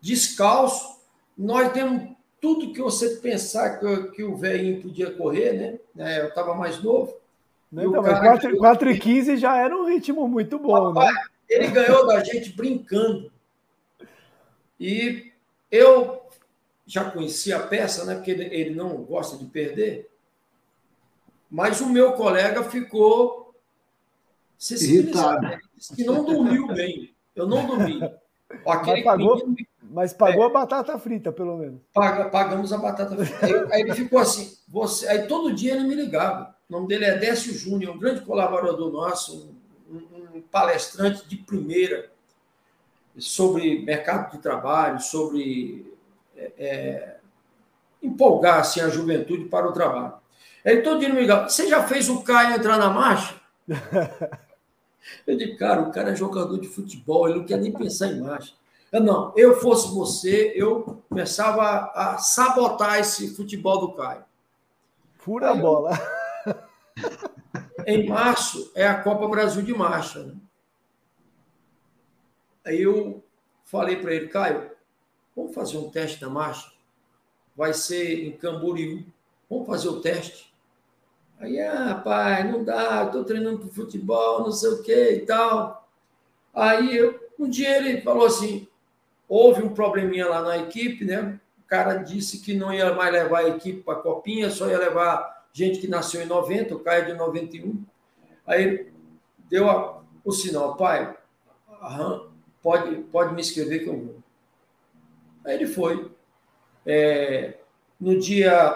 Descalço. 0.00 0.99
Nós 1.40 1.72
temos 1.72 2.14
tudo 2.38 2.70
que 2.70 2.82
você 2.82 3.16
pensar 3.16 3.78
que, 3.78 4.10
que 4.10 4.22
o 4.22 4.36
velhinho 4.36 4.82
podia 4.82 5.10
correr, 5.10 5.52
né? 5.54 5.78
É, 5.96 6.20
eu 6.20 6.28
estava 6.28 6.54
mais 6.54 6.82
novo. 6.82 7.16
Não, 7.72 7.84
então, 7.86 8.02
mas 8.02 8.18
4, 8.18 8.58
4 8.58 8.90
e 8.90 8.98
15 8.98 9.36
já 9.38 9.56
era 9.56 9.74
um 9.74 9.88
ritmo 9.88 10.28
muito 10.28 10.58
bom, 10.58 10.92
né? 10.92 11.10
Ele 11.48 11.68
ganhou 11.68 12.06
da 12.06 12.22
gente 12.22 12.52
brincando. 12.52 13.32
E 14.78 15.32
eu 15.70 16.20
já 16.86 17.10
conhecia 17.10 17.56
a 17.56 17.66
peça, 17.66 18.04
né? 18.04 18.16
Porque 18.16 18.32
ele, 18.32 18.44
ele 18.54 18.74
não 18.74 18.98
gosta 18.98 19.38
de 19.38 19.46
perder. 19.46 20.10
Mas 21.50 21.80
o 21.80 21.88
meu 21.88 22.12
colega 22.12 22.64
ficou 22.64 23.54
irritado. 24.70 25.46
Ele 25.46 25.60
disse 25.74 25.96
que 25.96 26.04
não 26.04 26.22
dormiu 26.22 26.66
bem. 26.66 27.14
Eu 27.34 27.48
não 27.48 27.66
dormi. 27.66 27.98
Aquele 28.66 29.02
pagou, 29.04 29.36
menino, 29.36 29.69
mas 29.92 30.12
pagou 30.12 30.44
é, 30.44 30.46
a 30.46 30.50
batata 30.50 30.98
frita, 30.98 31.32
pelo 31.32 31.56
menos. 31.56 31.80
Paga, 31.92 32.30
pagamos 32.30 32.72
a 32.72 32.78
batata 32.78 33.16
frita. 33.16 33.44
Aí, 33.44 33.72
aí, 33.72 33.80
ele 33.82 33.94
ficou 33.94 34.20
assim, 34.20 34.56
você, 34.68 35.08
aí 35.08 35.26
todo 35.26 35.52
dia 35.52 35.74
ele 35.74 35.84
me 35.84 35.94
ligava. 35.94 36.54
O 36.68 36.72
nome 36.72 36.86
dele 36.86 37.04
é 37.04 37.18
Décio 37.18 37.52
Júnior, 37.52 37.94
um 37.94 37.98
grande 37.98 38.20
colaborador 38.20 38.92
nosso, 38.92 39.52
um, 39.90 40.36
um 40.36 40.40
palestrante 40.40 41.28
de 41.28 41.36
primeira 41.36 42.08
sobre 43.18 43.80
mercado 43.84 44.30
de 44.30 44.38
trabalho, 44.38 45.00
sobre 45.00 45.92
é, 46.36 46.52
é, 46.56 47.16
empolgar 48.00 48.60
assim, 48.60 48.80
a 48.80 48.88
juventude 48.88 49.46
para 49.46 49.68
o 49.68 49.72
trabalho. 49.72 50.14
Ele 50.64 50.82
todo 50.82 51.00
dia 51.00 51.08
me 51.08 51.20
ligava, 51.20 51.48
você 51.48 51.66
já 51.66 51.82
fez 51.82 52.08
o 52.08 52.22
Caio 52.22 52.56
entrar 52.56 52.78
na 52.78 52.90
marcha? 52.90 53.34
Eu 55.26 55.36
digo, 55.36 55.56
cara, 55.56 55.82
o 55.82 55.90
cara 55.90 56.12
é 56.12 56.16
jogador 56.16 56.58
de 56.60 56.68
futebol, 56.68 57.28
ele 57.28 57.38
não 57.38 57.46
quer 57.46 57.58
nem 57.58 57.72
pensar 57.72 58.08
em 58.08 58.20
marcha. 58.20 58.54
Eu, 58.92 59.00
não, 59.00 59.32
eu 59.36 59.60
fosse 59.60 59.94
você, 59.94 60.52
eu 60.56 61.02
começava 61.08 61.62
a, 61.62 62.14
a 62.14 62.18
sabotar 62.18 62.98
esse 62.98 63.34
futebol 63.36 63.80
do 63.80 63.92
Caio. 63.92 64.24
Fura 65.18 65.50
a 65.50 65.54
bola. 65.54 65.90
em 67.86 68.08
março 68.08 68.72
é 68.74 68.86
a 68.86 69.00
Copa 69.00 69.28
Brasil 69.28 69.62
de 69.62 69.72
Marcha. 69.72 70.24
Né? 70.24 70.34
Aí 72.66 72.82
eu 72.82 73.22
falei 73.64 73.96
para 73.96 74.14
ele, 74.14 74.28
Caio, 74.28 74.70
vamos 75.36 75.54
fazer 75.54 75.78
um 75.78 75.90
teste 75.90 76.20
na 76.20 76.28
marcha? 76.28 76.70
Vai 77.56 77.72
ser 77.72 78.24
em 78.24 78.32
Camboriú. 78.32 79.04
Vamos 79.48 79.66
fazer 79.66 79.88
o 79.88 80.00
teste. 80.00 80.52
Aí, 81.38 81.60
ah, 81.60 82.00
pai, 82.04 82.44
não 82.50 82.62
dá, 82.62 83.04
estou 83.04 83.24
treinando 83.24 83.60
para 83.60 83.68
futebol, 83.68 84.40
não 84.40 84.52
sei 84.52 84.70
o 84.70 84.82
que 84.82 85.12
e 85.12 85.26
tal. 85.26 85.88
Aí, 86.52 86.94
eu, 86.94 87.18
um 87.38 87.48
dia 87.48 87.78
ele 87.78 88.02
falou 88.02 88.26
assim, 88.26 88.68
houve 89.30 89.62
um 89.62 89.72
probleminha 89.72 90.28
lá 90.28 90.42
na 90.42 90.58
equipe, 90.58 91.04
né? 91.04 91.38
O 91.60 91.62
cara 91.68 91.94
disse 91.94 92.40
que 92.40 92.52
não 92.52 92.74
ia 92.74 92.92
mais 92.92 93.12
levar 93.12 93.44
a 93.44 93.48
equipe 93.48 93.80
para 93.80 93.94
a 93.94 94.02
Copinha, 94.02 94.50
só 94.50 94.68
ia 94.68 94.76
levar 94.76 95.46
gente 95.52 95.78
que 95.78 95.86
nasceu 95.86 96.20
em 96.20 96.26
90, 96.26 96.74
o 96.74 96.80
Caio 96.80 97.06
de 97.06 97.14
91. 97.14 97.80
Aí 98.44 98.90
deu 99.48 99.70
a, 99.70 100.02
o 100.24 100.32
sinal, 100.32 100.76
pai, 100.76 101.16
pode, 102.60 102.96
pode 103.04 103.32
me 103.32 103.40
escrever 103.40 103.84
que 103.84 103.88
eu 103.88 103.96
vou. 103.96 104.16
Aí 105.44 105.54
ele 105.54 105.66
foi. 105.68 106.10
É, 106.84 107.54
no 108.00 108.18
dia 108.18 108.74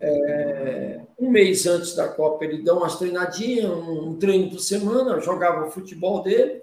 é, 0.00 1.00
um 1.18 1.30
mês 1.30 1.64
antes 1.66 1.94
da 1.94 2.08
Copa, 2.08 2.44
ele 2.44 2.62
deu 2.62 2.76
umas 2.76 2.98
treinadinhas, 2.98 3.70
um 3.70 4.18
treino 4.18 4.50
por 4.50 4.58
semana, 4.58 5.18
jogava 5.18 5.66
o 5.66 5.70
futebol 5.70 6.22
dele. 6.22 6.62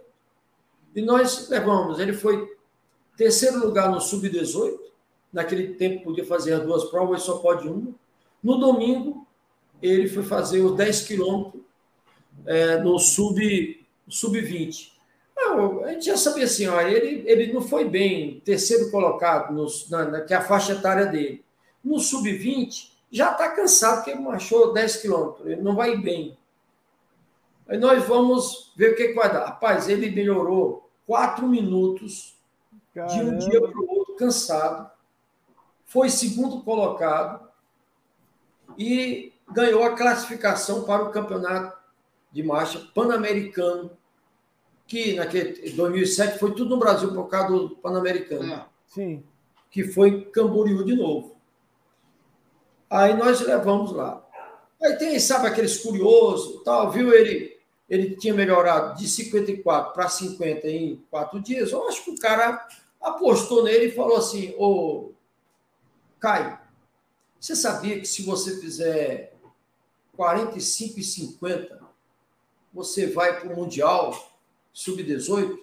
E 0.95 1.01
nós 1.01 1.50
levamos. 1.50 2.00
Ele 2.00 2.14
foi 2.14 2.48
terceiro 3.18 3.59
lugar 3.59 3.92
no 3.92 4.00
Sub-18. 4.00 4.77
Naquele 5.32 5.76
tempo 5.76 6.06
podia 6.06 6.26
fazer 6.26 6.53
as 6.53 6.64
duas 6.64 6.85
provas, 6.85 7.22
só 7.22 7.38
pode 7.38 7.68
uma. 7.68 7.93
No 8.42 8.58
domingo, 8.58 9.27
ele 9.82 10.08
foi 10.08 10.24
fazer 10.24 10.61
os 10.61 10.76
10 10.76 11.03
quilômetros 11.03 11.61
é, 12.45 12.77
no 12.77 12.98
Sub-17. 12.98 13.85
sub-20. 14.08 15.00
A 15.85 15.92
gente 15.93 16.06
já 16.06 16.18
sabia 16.18 16.43
assim, 16.43 16.68
ó, 16.68 16.82
ele, 16.82 17.24
ele 17.26 17.53
não 17.53 17.61
foi 17.61 17.85
bem, 17.85 18.42
terceiro 18.42 18.92
colocado, 18.92 19.53
no, 19.53 19.66
na, 19.90 20.06
na, 20.06 20.22
que 20.22 20.34
é 20.34 20.38
a 20.38 20.42
faixa 20.42 20.74
etária 20.74 21.06
dele. 21.06 21.43
No 21.84 22.00
sub-20, 22.00 22.92
já 23.11 23.32
está 23.32 23.50
cansado, 23.50 24.03
porque 24.03 24.19
marchou 24.19 24.74
10 24.74 24.98
quilômetros, 24.98 25.48
ele 25.48 25.61
não 25.61 25.76
vai 25.76 25.98
bem. 25.98 26.38
Aí 27.70 27.78
nós 27.78 28.04
vamos 28.06 28.74
ver 28.76 28.94
o 28.94 28.96
que, 28.96 29.10
que 29.10 29.14
vai 29.14 29.32
dar. 29.32 29.46
Rapaz, 29.46 29.88
ele 29.88 30.10
melhorou 30.10 30.90
quatro 31.06 31.48
minutos 31.48 32.36
Caramba. 32.94 33.14
de 33.14 33.22
um 33.22 33.38
dia 33.38 33.62
para 33.62 33.80
o 33.80 33.88
outro, 33.88 34.16
cansado. 34.16 34.90
Foi 35.86 36.10
segundo 36.10 36.64
colocado 36.64 37.48
e 38.76 39.34
ganhou 39.52 39.84
a 39.84 39.96
classificação 39.96 40.84
para 40.84 41.04
o 41.04 41.12
campeonato 41.12 41.78
de 42.32 42.42
marcha 42.42 42.80
pan-americano, 42.94 43.92
que 44.88 45.14
naquele 45.14 45.70
2007 45.72 46.40
foi 46.40 46.54
tudo 46.54 46.72
no 46.72 46.80
Brasil 46.80 47.14
por 47.14 47.28
causa 47.28 47.50
do 47.50 47.76
pan-americano. 47.76 48.52
É. 48.52 48.66
Sim. 48.88 49.24
Que 49.70 49.84
foi 49.84 50.26
Camboriú 50.26 50.84
de 50.84 50.96
novo. 50.96 51.36
Aí 52.90 53.14
nós 53.14 53.42
levamos 53.42 53.92
lá. 53.92 54.26
Aí 54.82 54.96
tem, 54.96 55.20
sabe, 55.20 55.48
aqueles 55.48 55.78
curiosos, 55.78 56.64
tal, 56.64 56.90
viu 56.90 57.14
ele 57.14 57.59
ele 57.90 58.16
tinha 58.16 58.34
melhorado 58.34 58.98
de 58.98 59.08
54 59.08 59.93
para 59.93 60.08
50 60.08 60.68
em 60.68 61.03
quatro 61.09 61.40
dias, 61.40 61.72
eu 61.72 61.88
acho 61.88 62.03
que 62.03 62.11
o 62.11 62.19
cara 62.19 62.68
apostou 63.01 63.64
nele 63.64 63.85
e 63.85 63.92
falou 63.92 64.18
assim: 64.18 64.53
Ô, 64.58 65.11
Caio, 66.19 66.58
você 67.40 67.56
sabia 67.56 68.00
que 68.00 68.06
se 68.06 68.22
você 68.24 68.59
fizer 68.59 69.34
45 70.16 71.00
e 71.00 71.03
50, 71.03 71.80
você 72.74 73.08
vai 73.08 73.40
para 73.40 73.51
o 73.51 73.56
Mundial 73.56 74.38
Sub-18? 74.74 75.58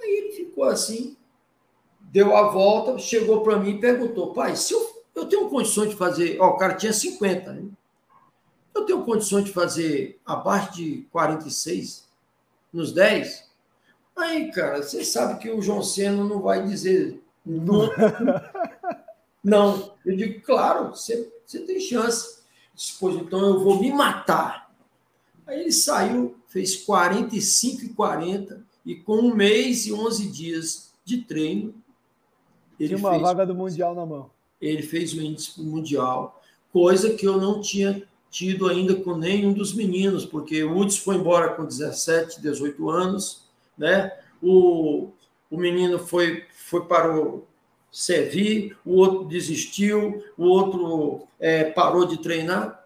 Aí 0.00 0.10
ele 0.10 0.32
ficou 0.32 0.64
assim, 0.64 1.16
deu 2.00 2.36
a 2.36 2.48
volta, 2.48 2.98
chegou 2.98 3.42
para 3.42 3.58
mim 3.58 3.70
e 3.70 3.80
perguntou: 3.80 4.32
pai, 4.32 4.54
se 4.54 4.74
eu, 4.74 5.02
eu 5.14 5.26
tenho 5.26 5.48
condições 5.48 5.90
de 5.90 5.96
fazer. 5.96 6.38
Ó, 6.40 6.50
o 6.50 6.56
cara 6.56 6.74
tinha 6.74 6.92
50, 6.92 7.52
né? 7.52 7.64
Eu 8.74 8.84
tenho 8.84 9.04
condições 9.04 9.44
de 9.44 9.52
fazer 9.52 10.20
abaixo 10.26 10.74
de 10.74 11.06
46 11.12 12.04
nos 12.72 12.92
10? 12.92 13.48
Aí, 14.16 14.50
cara, 14.50 14.82
você 14.82 15.04
sabe 15.04 15.38
que 15.38 15.50
o 15.50 15.62
João 15.62 15.82
Senna 15.82 16.24
não 16.24 16.40
vai 16.40 16.66
dizer 16.66 17.22
não. 17.44 17.90
não. 19.42 19.92
Eu 20.04 20.16
digo, 20.16 20.40
claro, 20.40 20.90
você, 20.90 21.30
você 21.44 21.60
tem 21.60 21.78
chance. 21.78 22.42
Pois 22.98 23.16
então 23.16 23.40
eu 23.40 23.60
vou 23.60 23.80
me 23.80 23.92
matar. 23.92 24.72
Aí 25.46 25.60
ele 25.60 25.72
saiu, 25.72 26.36
fez 26.48 26.76
45 26.76 27.84
e 27.84 27.88
40, 27.90 28.64
e 28.84 28.94
com 28.96 29.16
um 29.16 29.34
mês 29.34 29.86
e 29.86 29.92
11 29.92 30.28
dias 30.28 30.92
de 31.04 31.18
treino. 31.18 31.74
Ele 32.80 32.88
tinha 32.88 32.98
uma 32.98 33.10
fez, 33.10 33.22
vaga 33.22 33.46
do 33.46 33.54
Mundial 33.54 33.94
na 33.94 34.06
mão. 34.06 34.30
Ele 34.60 34.82
fez 34.82 35.12
o 35.12 35.20
índice 35.20 35.60
Mundial, 35.62 36.42
coisa 36.72 37.14
que 37.14 37.26
eu 37.26 37.36
não 37.36 37.60
tinha 37.60 38.02
tido 38.34 38.68
ainda 38.68 38.96
com 38.96 39.16
nenhum 39.16 39.52
dos 39.52 39.72
meninos, 39.72 40.26
porque 40.26 40.64
Hudson 40.64 41.04
foi 41.04 41.14
embora 41.14 41.54
com 41.54 41.64
17, 41.64 42.42
18 42.42 42.90
anos, 42.90 43.44
né? 43.78 44.12
O, 44.42 45.12
o 45.48 45.56
menino 45.56 46.00
foi, 46.00 46.42
foi 46.52 46.84
para 46.84 47.16
o 47.16 47.44
Sevi, 47.92 48.76
o 48.84 48.96
outro 48.96 49.28
desistiu, 49.28 50.20
o 50.36 50.46
outro 50.46 51.28
é, 51.38 51.62
parou 51.62 52.06
de 52.06 52.20
treinar. 52.20 52.84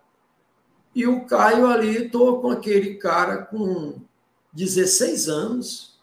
E 0.94 1.06
o 1.06 1.24
Caio 1.24 1.66
ali, 1.66 2.04
estou 2.04 2.42
com 2.42 2.50
aquele 2.50 2.96
cara 2.96 3.38
com 3.38 3.94
16 4.52 5.30
anos 5.30 5.98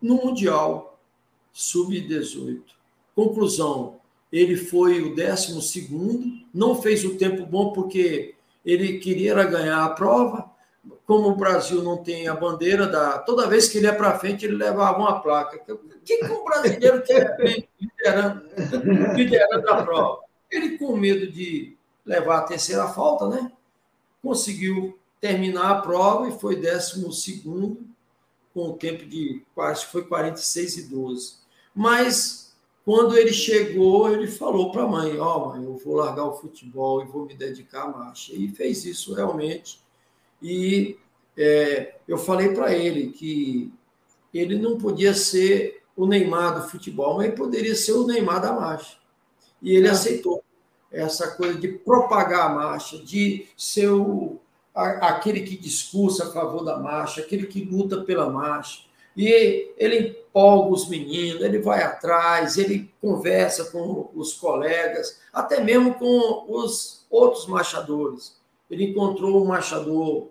no 0.00 0.14
Mundial 0.14 0.96
Sub-18. 1.52 2.62
Conclusão, 3.16 3.96
ele 4.30 4.56
foi 4.56 5.02
o 5.02 5.16
12 5.16 6.38
não 6.54 6.80
fez 6.80 7.04
o 7.04 7.16
tempo 7.16 7.44
bom 7.44 7.72
porque 7.72 8.33
ele 8.64 8.98
queria 8.98 9.34
ganhar 9.44 9.84
a 9.84 9.90
prova. 9.90 10.50
Como 11.06 11.28
o 11.28 11.36
Brasil 11.36 11.82
não 11.82 11.98
tem 12.02 12.28
a 12.28 12.34
bandeira 12.34 12.86
da. 12.86 13.18
Toda 13.18 13.48
vez 13.48 13.68
que 13.68 13.78
ele 13.78 13.86
ia 13.86 13.94
para 13.94 14.18
frente, 14.18 14.44
ele 14.44 14.56
levava 14.56 14.98
uma 14.98 15.20
placa. 15.20 15.60
O 15.72 15.78
que, 16.04 16.18
que 16.18 16.32
um 16.32 16.44
brasileiro 16.44 17.02
quer 17.02 17.36
liderando, 17.80 18.48
liderando 19.14 19.70
a 19.70 19.82
prova? 19.82 20.20
Ele, 20.50 20.78
com 20.78 20.96
medo 20.96 21.30
de 21.30 21.76
levar 22.04 22.38
a 22.38 22.42
terceira 22.42 22.86
falta, 22.88 23.28
né? 23.28 23.50
Conseguiu 24.22 24.98
terminar 25.20 25.70
a 25.70 25.80
prova 25.80 26.28
e 26.28 26.38
foi 26.38 26.56
décimo 26.56 27.12
segundo, 27.12 27.86
com 28.52 28.68
o 28.68 28.76
tempo 28.76 29.06
de 29.06 29.42
quase 29.54 29.86
foi 29.86 30.04
46 30.04 30.76
e 30.76 30.82
12. 30.82 31.34
Mas 31.74 32.43
quando 32.84 33.16
ele 33.16 33.32
chegou, 33.32 34.12
ele 34.12 34.26
falou 34.26 34.70
para 34.70 34.82
a 34.82 34.88
mãe: 34.88 35.18
Ó, 35.18 35.36
oh, 35.36 35.48
mãe, 35.48 35.64
eu 35.64 35.76
vou 35.76 35.96
largar 35.96 36.24
o 36.24 36.34
futebol 36.34 37.02
e 37.02 37.06
vou 37.06 37.24
me 37.24 37.34
dedicar 37.34 37.84
à 37.84 37.88
marcha. 37.88 38.34
E 38.34 38.48
fez 38.48 38.84
isso 38.84 39.14
realmente. 39.14 39.80
E 40.42 40.98
é, 41.36 41.94
eu 42.06 42.18
falei 42.18 42.50
para 42.50 42.74
ele 42.74 43.10
que 43.10 43.72
ele 44.32 44.58
não 44.58 44.76
podia 44.76 45.14
ser 45.14 45.82
o 45.96 46.06
Neymar 46.06 46.60
do 46.60 46.68
futebol, 46.68 47.16
mas 47.16 47.28
ele 47.28 47.36
poderia 47.36 47.74
ser 47.74 47.92
o 47.92 48.06
Neymar 48.06 48.42
da 48.42 48.52
marcha. 48.52 48.98
E 49.62 49.74
ele 49.74 49.86
é. 49.86 49.90
aceitou 49.90 50.44
essa 50.92 51.30
coisa 51.32 51.58
de 51.58 51.68
propagar 51.68 52.50
a 52.50 52.54
marcha, 52.54 52.98
de 52.98 53.46
ser 53.56 53.88
o, 53.88 54.38
a, 54.74 55.08
aquele 55.08 55.40
que 55.40 55.56
discursa 55.56 56.28
a 56.28 56.32
favor 56.32 56.64
da 56.64 56.78
marcha, 56.78 57.22
aquele 57.22 57.46
que 57.46 57.64
luta 57.64 58.02
pela 58.02 58.28
marcha. 58.28 58.82
E 59.16 59.72
ele 59.76 60.08
empolga 60.08 60.70
os 60.70 60.88
meninos, 60.88 61.42
ele 61.42 61.58
vai 61.58 61.82
atrás, 61.82 62.58
ele 62.58 62.92
conversa 63.00 63.70
com 63.70 64.10
os 64.14 64.34
colegas, 64.34 65.20
até 65.32 65.62
mesmo 65.62 65.94
com 65.94 66.46
os 66.48 67.06
outros 67.08 67.46
marchadores. 67.46 68.40
Ele 68.68 68.90
encontrou 68.90 69.42
um 69.42 69.46
marchador 69.46 70.28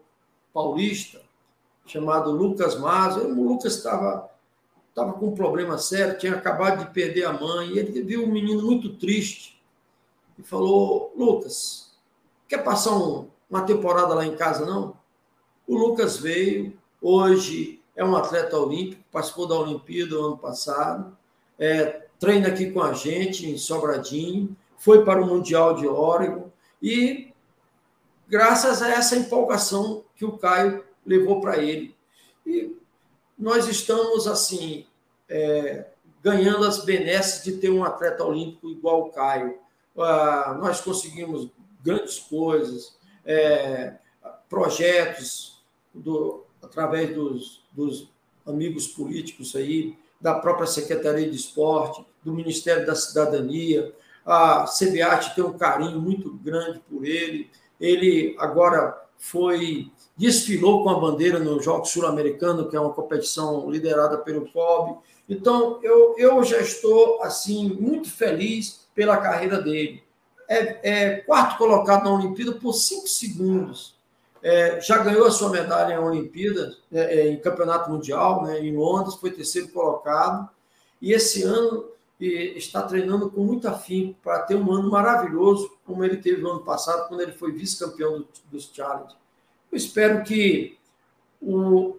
paulista 0.54 1.22
chamado 1.86 2.32
Lucas 2.32 2.78
Mazo. 2.78 3.22
O 3.22 3.44
Lucas 3.44 3.76
estava 3.76 4.30
estava 4.90 5.14
com 5.14 5.28
um 5.28 5.36
problema 5.36 5.78
sério, 5.80 6.20
tinha 6.20 6.34
acabado 6.34 6.86
de 6.86 6.94
perder 6.94 7.26
a 7.26 7.34
mãe, 7.34 7.70
e 7.70 7.80
ele 7.80 8.04
viu 8.04 8.24
um 8.24 8.32
menino 8.32 8.62
muito 8.62 8.94
triste 8.96 9.60
e 10.38 10.44
falou: 10.44 11.12
Lucas, 11.18 11.92
quer 12.48 12.64
passar 12.64 12.96
um, 12.96 13.28
uma 13.50 13.64
temporada 13.64 14.14
lá 14.14 14.26
em 14.26 14.36
casa, 14.36 14.66
não? 14.66 14.96
O 15.68 15.76
Lucas 15.76 16.18
veio, 16.18 16.78
hoje 17.02 17.82
é 17.96 18.04
um 18.04 18.16
atleta 18.16 18.58
olímpico, 18.58 19.04
participou 19.12 19.48
da 19.48 19.56
Olimpíada 19.56 20.16
ano 20.16 20.38
passado, 20.38 21.16
é, 21.60 22.08
treina 22.20 22.48
aqui 22.48 22.72
com 22.72 22.82
a 22.82 22.94
gente 22.94 23.50
em 23.50 23.58
Sobradinho, 23.58 24.56
foi 24.78 25.06
para 25.06 25.22
o 25.22 25.26
Mundial 25.26 25.76
de 25.76 25.88
Oregon 25.88 26.50
e 26.82 27.32
graças 28.28 28.82
a 28.82 28.90
essa 28.90 29.16
empolgação 29.16 30.04
que 30.16 30.26
o 30.26 30.38
Caio 30.38 30.84
levou 31.06 31.40
para 31.40 31.58
ele. 31.58 31.96
E 32.46 32.76
nós 33.38 33.68
estamos, 33.68 34.28
assim, 34.28 34.86
é, 35.30 35.86
ganhando 36.22 36.66
as 36.66 36.84
benesses 36.84 37.44
de 37.44 37.58
ter 37.58 37.70
um 37.70 37.84
atleta 37.84 38.24
olímpico 38.24 38.70
igual 38.70 39.02
o 39.02 39.10
Caio. 39.12 39.58
Ah, 39.98 40.58
nós 40.60 40.82
conseguimos 40.82 41.50
grandes 41.84 42.20
coisas, 42.20 42.98
é, 43.26 43.96
projetos 44.50 45.64
do, 45.94 46.46
através 46.62 47.14
dos, 47.14 47.63
dos 47.74 48.10
amigos 48.46 48.88
políticos 48.88 49.56
aí, 49.56 49.96
da 50.20 50.36
própria 50.36 50.68
Secretaria 50.68 51.30
de 51.30 51.36
Esporte, 51.36 52.06
do 52.24 52.34
Ministério 52.34 52.86
da 52.86 52.96
Cidadania. 52.96 53.94
A 54.26 54.66
CBAT 54.66 55.36
tem 55.36 55.44
um 55.44 55.58
carinho 55.58 56.00
muito 56.00 56.32
grande 56.36 56.80
por 56.90 57.06
ele. 57.06 57.50
Ele 57.80 58.36
agora 58.40 59.02
foi 59.18 59.92
desfilou 60.16 60.84
com 60.84 60.90
a 60.90 61.00
bandeira 61.00 61.40
no 61.40 61.62
Jogos 61.62 61.90
Sul-Americano, 61.90 62.70
que 62.70 62.76
é 62.76 62.80
uma 62.80 62.94
competição 62.94 63.70
liderada 63.70 64.18
pelo 64.20 64.50
COB. 64.52 65.00
Então, 65.28 65.80
eu, 65.82 66.16
eu 66.18 66.44
já 66.44 66.60
estou 66.60 67.22
assim 67.22 67.70
muito 67.70 68.10
feliz 68.12 68.88
pela 68.94 69.18
carreira 69.18 69.62
dele. 69.62 70.04
É, 70.48 70.92
é 70.92 71.16
quarto 71.22 71.58
colocado 71.58 72.04
na 72.04 72.14
Olimpíada 72.14 72.54
por 72.54 72.74
cinco 72.74 73.08
segundos 73.08 73.93
é, 74.44 74.82
já 74.82 74.98
ganhou 74.98 75.26
a 75.26 75.32
sua 75.32 75.50
medalha 75.50 75.94
em 75.94 75.98
Olimpíadas, 75.98 76.78
é, 76.92 77.22
é, 77.22 77.30
em 77.30 77.40
Campeonato 77.40 77.90
Mundial, 77.90 78.44
né, 78.44 78.60
em 78.60 78.76
Londres, 78.76 79.16
foi 79.16 79.32
terceiro 79.32 79.70
colocado. 79.70 80.50
E 81.02 81.14
esse 81.14 81.44
ano 81.44 81.90
está 82.20 82.82
treinando 82.84 83.30
com 83.32 83.44
muito 83.44 83.68
afinco 83.68 84.18
para 84.22 84.44
ter 84.44 84.56
um 84.56 84.72
ano 84.72 84.92
maravilhoso, 84.92 85.72
como 85.86 86.04
ele 86.04 86.18
teve 86.18 86.42
no 86.42 86.52
ano 86.52 86.60
passado, 86.60 87.08
quando 87.08 87.22
ele 87.22 87.32
foi 87.32 87.54
vice-campeão 87.54 88.20
do, 88.20 88.28
dos 88.52 88.70
Challenge. 88.74 89.16
Eu 89.72 89.78
espero 89.78 90.24
que 90.24 90.78
o, 91.42 91.96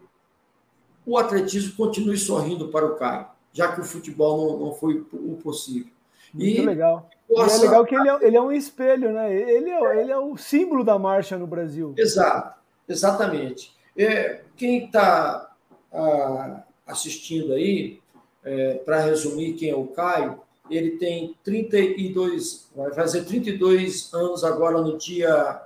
o 1.05 1.18
atletismo 1.18 1.74
continue 1.74 2.16
sorrindo 2.16 2.68
para 2.68 2.86
o 2.86 2.97
Caio, 2.97 3.26
já 3.52 3.73
que 3.73 3.81
o 3.81 3.84
futebol 3.84 4.58
não, 4.58 4.66
não 4.66 4.74
foi 4.74 5.05
o 5.12 5.39
possível. 5.42 5.92
Muito 6.34 6.60
e, 6.60 6.66
legal. 6.66 7.08
Possa... 7.28 7.56
E 7.56 7.58
é 7.58 7.62
legal 7.62 7.86
que 7.86 7.94
ele 7.94 8.08
é, 8.08 8.18
ele 8.26 8.36
é 8.36 8.42
um 8.42 8.52
espelho, 8.52 9.12
né? 9.12 9.32
Ele 9.32 9.70
é, 9.70 10.00
ele 10.00 10.12
é 10.12 10.18
o 10.18 10.36
símbolo 10.36 10.84
da 10.84 10.98
marcha 10.98 11.38
no 11.38 11.46
Brasil. 11.46 11.94
Exato, 11.96 12.58
exatamente. 12.88 13.72
É, 13.96 14.42
quem 14.56 14.84
está 14.86 15.50
ah, 15.92 16.62
assistindo 16.86 17.52
aí, 17.52 18.00
é, 18.44 18.74
para 18.74 19.00
resumir 19.00 19.54
quem 19.54 19.70
é 19.70 19.76
o 19.76 19.86
Caio, 19.86 20.40
ele 20.70 20.92
tem 20.92 21.36
32, 21.44 22.68
vai 22.74 22.92
fazer 22.92 23.24
32 23.24 24.12
anos 24.12 24.44
agora 24.44 24.80
no 24.80 24.98
dia 24.98 25.62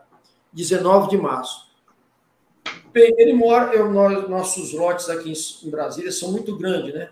19 0.53 1.09
de 1.09 1.17
março. 1.17 1.69
Bem, 2.93 3.15
ele 3.19 3.33
mora, 3.33 3.75
eu, 3.75 3.91
nós, 3.91 4.29
nossos 4.29 4.73
lotes 4.73 5.09
aqui 5.09 5.33
em, 5.33 5.71
Brasília 5.71 6.11
são 6.11 6.33
muito 6.33 6.57
grandes, 6.57 6.95
né? 6.95 7.11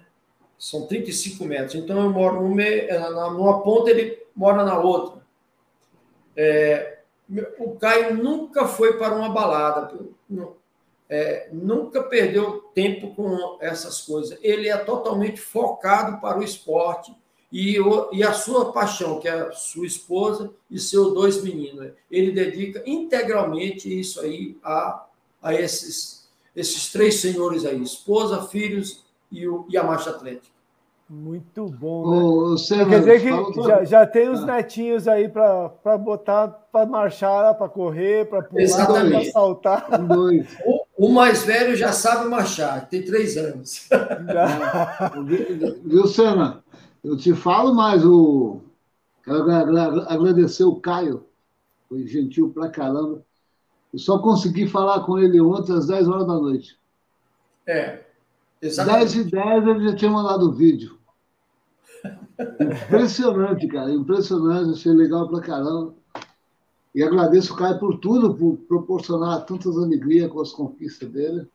São 0.59 0.86
35 0.86 1.44
metros. 1.44 1.75
Então 1.75 2.02
eu 2.02 2.10
moro 2.10 2.43
numa, 2.43 3.31
numa 3.31 3.62
ponta, 3.62 3.91
ele 3.91 4.18
mora 4.35 4.65
na 4.65 4.78
outra. 4.78 5.23
É, 6.36 6.99
o 7.59 7.76
Caio 7.76 8.17
nunca 8.17 8.67
foi 8.67 8.99
para 8.99 9.15
uma 9.15 9.31
balada, 9.31 9.93
é, 11.09 11.49
nunca 11.52 12.02
perdeu 12.02 12.62
tempo 12.75 13.15
com 13.15 13.59
essas 13.60 14.02
coisas. 14.02 14.39
Ele 14.43 14.68
é 14.68 14.76
totalmente 14.76 15.41
focado 15.41 16.20
para 16.20 16.39
o 16.39 16.43
esporte 16.43 17.15
e, 17.51 17.81
o, 17.81 18.10
e 18.12 18.23
a 18.23 18.33
sua 18.33 18.73
paixão, 18.73 19.18
que 19.20 19.28
é 19.28 19.33
a 19.33 19.52
sua 19.52 19.86
esposa 19.86 20.52
e 20.70 20.78
seus 20.78 21.15
dois 21.15 21.43
meninos. 21.43 21.93
Ele 22.10 22.33
dedica 22.33 22.83
integralmente 22.86 23.89
isso 23.89 24.20
aí 24.20 24.59
a, 24.62 25.07
a 25.41 25.55
esses, 25.55 26.28
esses 26.55 26.91
três 26.93 27.17
senhores 27.17 27.65
aí: 27.65 27.81
esposa, 27.83 28.47
filhos 28.47 29.06
e, 29.31 29.47
o, 29.49 29.67
e 29.69 29.77
a 29.77 29.83
marcha 29.83 30.11
atlética. 30.11 30.57
Muito 31.09 31.67
bom, 31.67 32.11
né? 32.11 32.19
Ô, 32.19 32.57
Quer 32.89 32.99
dizer 32.99 33.21
que 33.21 33.63
já, 33.63 33.85
já, 33.85 34.07
tem 34.07 34.29
os 34.29 34.43
ah. 34.43 34.47
netinhos 34.47 35.07
aí 35.07 35.29
para 35.29 35.97
botar 35.99 36.49
para 36.49 36.85
marchar, 36.85 37.55
para 37.55 37.69
correr, 37.69 38.29
para 38.29 38.43
pular, 38.43 38.87
para 38.87 39.25
saltar. 39.31 39.89
O, 40.67 41.07
o, 41.07 41.09
mais 41.13 41.45
velho 41.45 41.77
já 41.77 41.93
sabe 41.93 42.29
marchar, 42.29 42.89
tem 42.89 43.05
três 43.05 43.37
anos. 43.37 43.89
Viu, 45.85 46.09
Sena? 46.09 46.65
Eu 47.05 47.17
te 47.17 47.33
falo 47.35 47.73
mais, 47.73 48.05
o... 48.05 48.63
quero 49.25 49.49
agradecer 50.09 50.65
o 50.65 50.81
Caio, 50.81 51.25
foi 51.89 52.05
gentil 52.05 52.51
pra 52.51 52.69
caramba. 52.69 53.23
Eu 53.93 54.01
só 54.01 54.19
consegui 54.19 54.67
falar 54.67 55.05
com 55.07 55.21
ele 55.21 55.41
ontem 55.41 55.73
às 55.73 55.87
10 55.87 56.09
horas 56.09 56.27
da 56.27 56.35
noite. 56.35 56.77
É, 57.65 58.06
exatamente. 58.60 59.25
10 59.25 59.26
e 59.26 59.31
10 59.31 59.67
ele 59.67 59.89
já 59.91 59.97
tinha 59.97 60.10
mandado 60.10 60.49
o 60.49 60.52
vídeo. 60.52 60.97
Impressionante, 62.60 63.67
cara, 63.67 63.91
impressionante, 63.93 64.70
achei 64.70 64.93
legal 64.93 65.28
pra 65.28 65.41
caramba. 65.41 65.94
E 66.94 67.02
agradeço 67.02 67.52
o 67.52 67.57
Caio 67.57 67.78
por 67.78 67.99
tudo, 67.99 68.35
por 68.35 68.57
proporcionar 68.68 69.44
tantas 69.44 69.76
alegrias 69.76 70.31
com 70.31 70.41
as 70.41 70.52
conquistas 70.52 71.10
dele. 71.10 71.47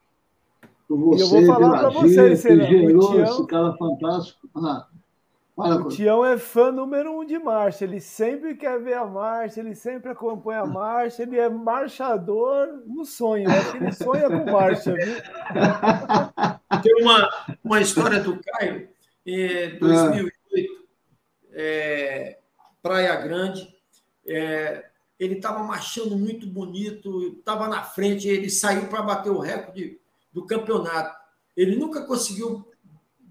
Por 0.87 0.99
você, 0.99 1.23
eu 1.23 1.27
vou 1.27 1.45
falar 1.45 1.79
pela 1.79 1.89
vocês, 1.89 2.41
que 2.41 2.65
gerou 2.65 3.21
esse 3.21 3.45
cara 3.47 3.73
fantástico. 3.77 4.47
Ah. 4.55 4.87
O 5.55 5.89
Tião 5.89 6.25
é 6.25 6.37
fã 6.37 6.71
número 6.71 7.19
um 7.19 7.25
de 7.25 7.37
marcha. 7.37 7.83
Ele 7.83 7.99
sempre 7.99 8.55
quer 8.55 8.79
ver 8.79 8.93
a 8.93 9.05
marcha, 9.05 9.59
ele 9.59 9.75
sempre 9.75 10.11
acompanha 10.11 10.61
a 10.61 10.65
marcha, 10.65 11.23
ele 11.23 11.37
é 11.37 11.49
marchador 11.49 12.81
no 12.87 13.05
sonho. 13.05 13.49
Acho 13.49 13.71
que 13.71 13.77
ele 13.77 13.91
sonha 13.91 14.29
com 14.29 14.51
marcha, 14.51 14.93
viu? 14.93 15.15
Tem 16.81 17.03
uma, 17.03 17.29
uma 17.63 17.81
história 17.81 18.19
do 18.21 18.39
Caio, 18.41 18.89
em 19.25 19.77
2008, 19.77 20.31
é, 21.51 22.39
Praia 22.81 23.15
Grande. 23.17 23.67
É, 24.25 24.85
ele 25.19 25.35
estava 25.35 25.61
marchando 25.63 26.17
muito 26.17 26.47
bonito, 26.47 27.37
estava 27.37 27.67
na 27.67 27.83
frente, 27.83 28.27
ele 28.27 28.49
saiu 28.49 28.87
para 28.87 29.03
bater 29.03 29.29
o 29.29 29.39
recorde 29.39 29.99
do 30.31 30.45
campeonato. 30.45 31.15
Ele 31.55 31.75
nunca 31.75 32.05
conseguiu 32.05 32.65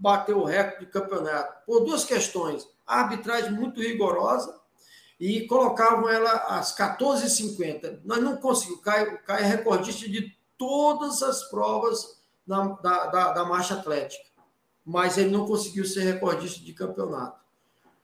bateu 0.01 0.39
o 0.39 0.45
recorde 0.45 0.87
de 0.87 0.91
campeonato 0.91 1.67
por 1.67 1.85
duas 1.85 2.05
questões. 2.05 2.67
A 2.87 3.01
arbitragem 3.01 3.53
muito 3.53 3.81
rigorosa 3.81 4.59
e 5.21 5.47
colocavam 5.47 6.09
ela 6.09 6.33
às 6.49 6.75
14h50. 6.75 8.01
Nós 8.05 8.23
não 8.23 8.39
conseguimos. 8.39 8.81
O 8.81 8.83
Caio, 8.83 9.23
Caio 9.25 9.45
é 9.45 9.47
recordista 9.47 10.09
de 10.09 10.35
todas 10.57 11.23
as 11.23 11.45
provas 11.45 12.19
da, 12.47 12.67
da, 12.67 13.07
da, 13.07 13.33
da 13.33 13.45
marcha 13.45 13.75
atlética, 13.75 14.25
mas 14.85 15.19
ele 15.19 15.31
não 15.31 15.47
conseguiu 15.47 15.85
ser 15.85 16.01
recordista 16.01 16.65
de 16.65 16.73
campeonato. 16.73 17.39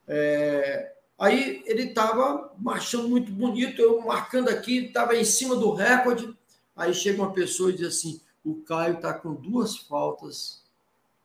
É, 0.07 0.93
aí 1.19 1.63
ele 1.67 1.85
estava 1.85 2.53
marchando 2.59 3.09
muito 3.09 3.33
bonito, 3.33 3.81
eu 3.81 4.01
marcando 4.03 4.51
aqui, 4.51 4.85
estava 4.85 5.17
em 5.17 5.25
cima 5.25 5.57
do 5.57 5.73
recorde. 5.73 6.37
Aí 6.77 6.93
chega 6.93 7.23
uma 7.23 7.33
pessoa 7.33 7.71
e 7.71 7.77
diz 7.77 7.89
assim: 7.89 8.21
o 8.45 8.57
Caio 8.57 8.97
está 8.97 9.15
com 9.15 9.35
duas 9.35 9.77
faltas 9.79 10.63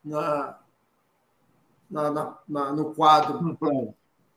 na, 0.02 0.58
na, 1.92 2.10
na, 2.10 2.38
na 2.48 2.72
no 2.72 2.94
quadro. 2.94 3.54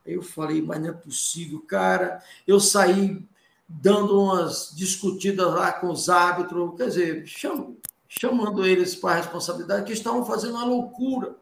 Aí 0.05 0.13
eu 0.13 0.21
falei, 0.21 0.61
mas 0.61 0.79
não 0.81 0.89
é 0.89 0.93
possível, 0.93 1.61
cara. 1.61 2.21
Eu 2.45 2.59
saí 2.59 3.25
dando 3.67 4.21
umas 4.21 4.71
discutidas 4.75 5.51
lá 5.51 5.71
com 5.71 5.89
os 5.89 6.09
árbitros, 6.09 6.75
quer 6.77 6.87
dizer, 6.87 7.25
cham, 7.25 7.75
chamando 8.07 8.65
eles 8.65 8.95
para 8.95 9.13
a 9.13 9.17
responsabilidade, 9.17 9.85
que 9.85 9.93
estavam 9.93 10.23
fazendo 10.25 10.53
uma 10.55 10.65
loucura. 10.65 11.35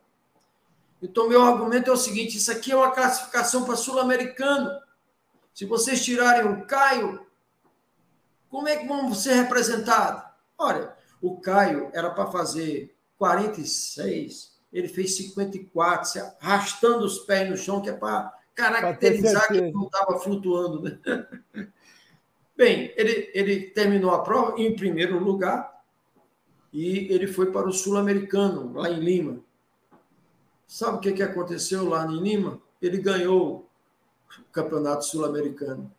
Então, 1.02 1.28
meu 1.28 1.42
argumento 1.42 1.90
é 1.90 1.94
o 1.94 1.98
seguinte: 1.98 2.38
isso 2.38 2.52
aqui 2.52 2.72
é 2.72 2.76
uma 2.78 2.92
classificação 2.92 3.66
para 3.66 3.76
sul-americano. 3.76 4.72
Se 5.54 5.66
vocês 5.66 6.04
tirarem 6.04 6.50
o 6.50 6.66
Caio, 6.66 7.26
como 8.50 8.68
é 8.68 8.78
que 8.78 8.88
vão 8.88 9.14
ser 9.14 9.34
representados? 9.34 10.24
Olha, 10.58 10.96
o 11.22 11.38
Caio 11.42 11.90
era 11.94 12.10
para 12.10 12.32
fazer 12.32 12.96
46, 13.18 14.53
ele 14.74 14.88
fez 14.88 15.16
54, 15.16 16.20
arrastando 16.42 17.06
os 17.06 17.20
pés 17.20 17.50
no 17.50 17.56
chão, 17.56 17.80
que 17.80 17.90
é 17.90 17.94
para 17.94 18.34
caracterizar 18.56 19.48
que 19.48 19.58
ele 19.58 19.72
não 19.72 19.86
estava 19.86 20.20
flutuando. 20.20 20.82
Né? 20.82 21.00
Bem, 22.58 22.92
ele, 22.96 23.30
ele 23.34 23.62
terminou 23.68 24.12
a 24.12 24.24
prova 24.24 24.60
em 24.60 24.76
primeiro 24.76 25.20
lugar 25.20 25.84
e 26.72 27.12
ele 27.14 27.28
foi 27.28 27.52
para 27.52 27.68
o 27.68 27.72
Sul-Americano, 27.72 28.74
lá 28.74 28.90
em 28.90 29.00
Lima. 29.00 29.40
Sabe 30.68 30.98
o 30.98 31.00
que, 31.00 31.14
que 31.14 31.24
aconteceu 31.24 31.88
lá 31.88 32.06
em 32.08 32.20
Lima? 32.20 32.60
Ele 32.82 32.98
ganhou 32.98 33.70
o 34.40 34.52
Campeonato 34.52 35.06
Sul-Americano. 35.06 35.92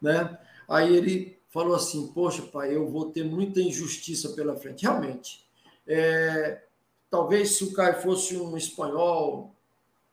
Né? 0.00 0.38
Aí 0.68 0.94
ele 0.94 1.38
falou 1.48 1.74
assim: 1.74 2.08
Poxa, 2.08 2.42
pai, 2.42 2.74
eu 2.74 2.88
vou 2.88 3.10
ter 3.10 3.24
muita 3.24 3.60
injustiça 3.60 4.30
pela 4.30 4.54
frente. 4.54 4.82
Realmente. 4.82 5.46
É, 5.86 6.62
Talvez 7.10 7.56
se 7.56 7.64
o 7.64 7.72
Caio 7.72 8.02
fosse 8.02 8.36
um 8.36 8.56
espanhol, 8.56 9.54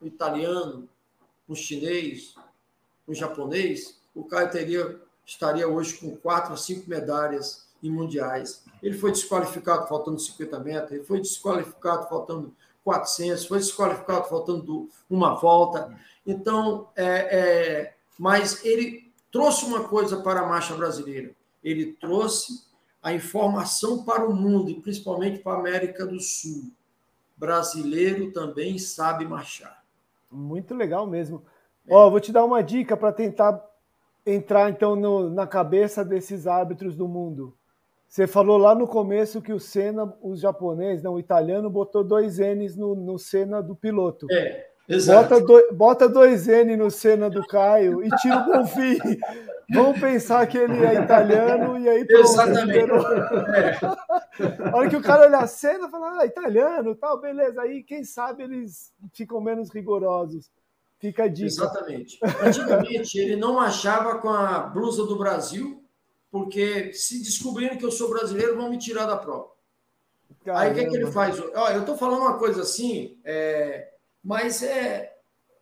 um 0.00 0.06
italiano, 0.06 0.88
um 1.48 1.54
chinês, 1.54 2.34
um 3.06 3.14
japonês, 3.14 4.00
o 4.14 4.24
Caio 4.24 4.50
teria, 4.50 5.00
estaria 5.24 5.68
hoje 5.68 5.98
com 5.98 6.16
quatro 6.16 6.52
ou 6.52 6.56
cinco 6.56 6.88
medalhas 6.88 7.66
em 7.82 7.90
mundiais. 7.90 8.64
Ele 8.82 8.96
foi 8.96 9.12
desqualificado 9.12 9.86
faltando 9.86 10.18
50 10.18 10.58
metros, 10.60 10.92
ele 10.92 11.04
foi 11.04 11.20
desqualificado 11.20 12.08
faltando 12.08 12.54
400, 12.82 13.44
foi 13.44 13.58
desqualificado 13.58 14.28
faltando 14.28 14.88
uma 15.10 15.34
volta. 15.34 15.94
Então, 16.26 16.88
é, 16.96 17.04
é, 17.04 17.94
mas 18.18 18.64
ele 18.64 19.12
trouxe 19.30 19.66
uma 19.66 19.86
coisa 19.86 20.22
para 20.22 20.40
a 20.40 20.46
marcha 20.46 20.74
brasileira. 20.74 21.32
Ele 21.62 21.92
trouxe 21.92 22.64
a 23.02 23.12
informação 23.12 24.02
para 24.02 24.26
o 24.26 24.34
mundo, 24.34 24.70
e 24.70 24.80
principalmente 24.80 25.40
para 25.40 25.52
a 25.52 25.60
América 25.60 26.06
do 26.06 26.18
Sul 26.18 26.70
brasileiro 27.36 28.32
também 28.32 28.78
sabe 28.78 29.26
marchar. 29.26 29.84
Muito 30.30 30.74
legal 30.74 31.06
mesmo. 31.06 31.44
É. 31.86 31.94
Ó, 31.94 32.10
vou 32.10 32.20
te 32.20 32.32
dar 32.32 32.44
uma 32.44 32.62
dica 32.62 32.96
para 32.96 33.12
tentar 33.12 33.62
entrar 34.24 34.70
então 34.70 34.96
no, 34.96 35.30
na 35.30 35.46
cabeça 35.46 36.04
desses 36.04 36.46
árbitros 36.46 36.96
do 36.96 37.06
mundo. 37.06 37.56
Você 38.08 38.26
falou 38.26 38.56
lá 38.56 38.74
no 38.74 38.86
começo 38.86 39.42
que 39.42 39.52
o 39.52 39.60
Senna, 39.60 40.12
os 40.22 40.40
japoneses, 40.40 41.02
não, 41.02 41.14
o 41.14 41.18
italiano, 41.18 41.68
botou 41.68 42.02
dois 42.02 42.38
N's 42.38 42.76
no, 42.76 42.94
no 42.94 43.18
Senna 43.18 43.62
do 43.62 43.74
piloto. 43.74 44.26
É, 44.30 44.70
exato. 44.88 45.28
Bota, 45.28 45.46
do, 45.46 45.74
bota 45.74 46.08
dois 46.08 46.48
N 46.48 46.76
no 46.76 46.90
Senna 46.90 47.28
do 47.28 47.46
Caio 47.46 48.02
e 48.02 48.10
tira 48.16 48.38
o 48.38 48.44
Bonfim. 48.44 48.98
Vamos 49.68 49.98
pensar 49.98 50.46
que 50.46 50.56
ele 50.56 50.84
é 50.84 51.02
italiano 51.02 51.76
e 51.78 51.88
aí 51.88 52.04
pronto. 52.04 52.22
Exatamente. 52.22 52.78
É. 52.78 54.68
A 54.68 54.76
hora 54.76 54.88
que 54.88 54.96
o 54.96 55.02
cara 55.02 55.24
olha 55.24 55.38
a 55.38 55.46
cena, 55.46 55.88
fala, 55.88 56.20
ah, 56.20 56.26
italiano, 56.26 56.94
tal, 56.94 57.20
beleza. 57.20 57.62
Aí, 57.62 57.82
quem 57.82 58.04
sabe, 58.04 58.44
eles 58.44 58.92
ficam 59.12 59.40
menos 59.40 59.70
rigorosos. 59.70 60.50
Fica 61.00 61.24
a 61.24 61.28
dica. 61.28 61.48
Exatamente. 61.48 62.18
Antigamente, 62.42 63.18
ele 63.18 63.34
não 63.34 63.58
achava 63.58 64.18
com 64.18 64.28
a 64.28 64.60
blusa 64.60 65.04
do 65.04 65.18
Brasil, 65.18 65.82
porque 66.30 66.92
se 66.92 67.22
descobrirem 67.22 67.76
que 67.76 67.84
eu 67.84 67.90
sou 67.90 68.08
brasileiro, 68.08 68.56
vão 68.56 68.70
me 68.70 68.78
tirar 68.78 69.06
da 69.06 69.16
prova. 69.16 69.48
Caramba. 70.44 70.62
Aí, 70.62 70.70
o 70.70 70.74
que, 70.74 70.80
é 70.80 70.84
que 70.88 70.96
ele 70.96 71.10
faz? 71.10 71.40
Ó, 71.40 71.70
eu 71.70 71.80
estou 71.80 71.96
falando 71.96 72.20
uma 72.20 72.38
coisa 72.38 72.62
assim, 72.62 73.18
é... 73.24 73.88
mas 74.26 74.60
é, 74.60 75.14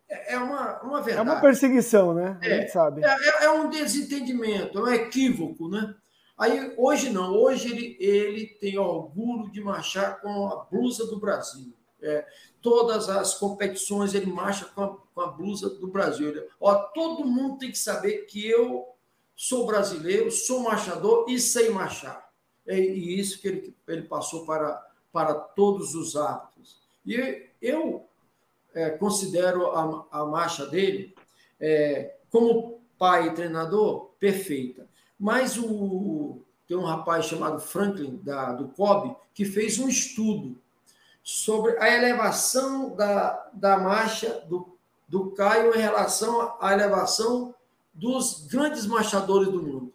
é, 0.09 0.33
é 0.33 0.37
uma, 0.39 0.81
uma 0.81 0.99
verdade. 0.99 1.29
É 1.29 1.31
uma 1.31 1.39
perseguição, 1.39 2.15
né? 2.15 2.39
A 2.41 2.47
é, 2.47 2.61
gente 2.61 2.71
sabe. 2.71 3.03
É, 3.03 3.07
é, 3.07 3.43
é, 3.45 3.49
um 3.51 3.69
desentendimento, 3.69 4.79
é 4.79 4.81
um 4.81 4.87
equívoco, 4.87 5.69
né? 5.69 5.93
Aí, 6.35 6.73
hoje 6.75 7.11
não, 7.11 7.31
hoje 7.31 7.71
ele, 7.71 7.95
ele 7.99 8.47
tem 8.59 8.79
orgulho 8.79 9.51
de 9.51 9.61
marchar 9.61 10.19
com 10.19 10.47
a 10.47 10.65
blusa 10.65 11.05
do 11.05 11.19
Brasil. 11.19 11.71
É, 12.01 12.25
todas 12.59 13.07
as 13.07 13.35
competições 13.35 14.15
ele 14.15 14.25
marcha 14.25 14.65
com 14.65 14.83
a, 14.83 14.97
com 15.13 15.21
a 15.21 15.27
blusa 15.27 15.69
do 15.69 15.87
Brasil. 15.87 16.29
Ele, 16.29 16.47
ó, 16.59 16.73
todo 16.73 17.23
mundo 17.23 17.59
tem 17.59 17.69
que 17.69 17.77
saber 17.77 18.25
que 18.25 18.45
eu 18.49 18.95
sou 19.35 19.67
brasileiro, 19.67 20.31
sou 20.31 20.61
marchador 20.61 21.25
e 21.29 21.39
sei 21.39 21.69
marchar. 21.69 22.27
É, 22.65 22.79
e 22.79 23.19
isso 23.19 23.39
que 23.39 23.47
ele, 23.47 23.77
ele 23.87 24.01
passou 24.01 24.43
para, 24.43 24.83
para 25.13 25.35
todos 25.35 25.93
os 25.93 26.15
hábitos. 26.15 26.81
E 27.05 27.47
eu 27.61 28.09
é, 28.75 28.89
considero 28.89 29.67
a, 29.67 30.05
a 30.11 30.25
marcha 30.25 30.65
dele, 30.67 31.15
é, 31.59 32.13
como 32.29 32.81
pai 32.99 33.29
e 33.29 33.33
treinador, 33.33 34.11
perfeita. 34.19 34.87
Mas 35.17 35.57
o, 35.57 36.41
tem 36.67 36.75
um 36.75 36.83
rapaz 36.83 37.25
chamado 37.25 37.59
Franklin, 37.61 38.19
da, 38.21 38.51
do 38.51 38.67
COB, 38.67 39.15
que 39.33 39.45
fez 39.45 39.79
um 39.79 39.87
estudo 39.87 40.57
sobre 41.23 41.77
a 41.79 41.89
elevação 41.89 42.93
da, 42.95 43.49
da 43.53 43.77
marcha 43.77 44.41
do, 44.47 44.77
do 45.07 45.31
Caio 45.31 45.73
em 45.73 45.79
relação 45.79 46.55
à 46.59 46.73
elevação 46.73 47.55
dos 47.93 48.45
grandes 48.47 48.85
marchadores 48.85 49.47
do 49.47 49.63
mundo. 49.63 49.93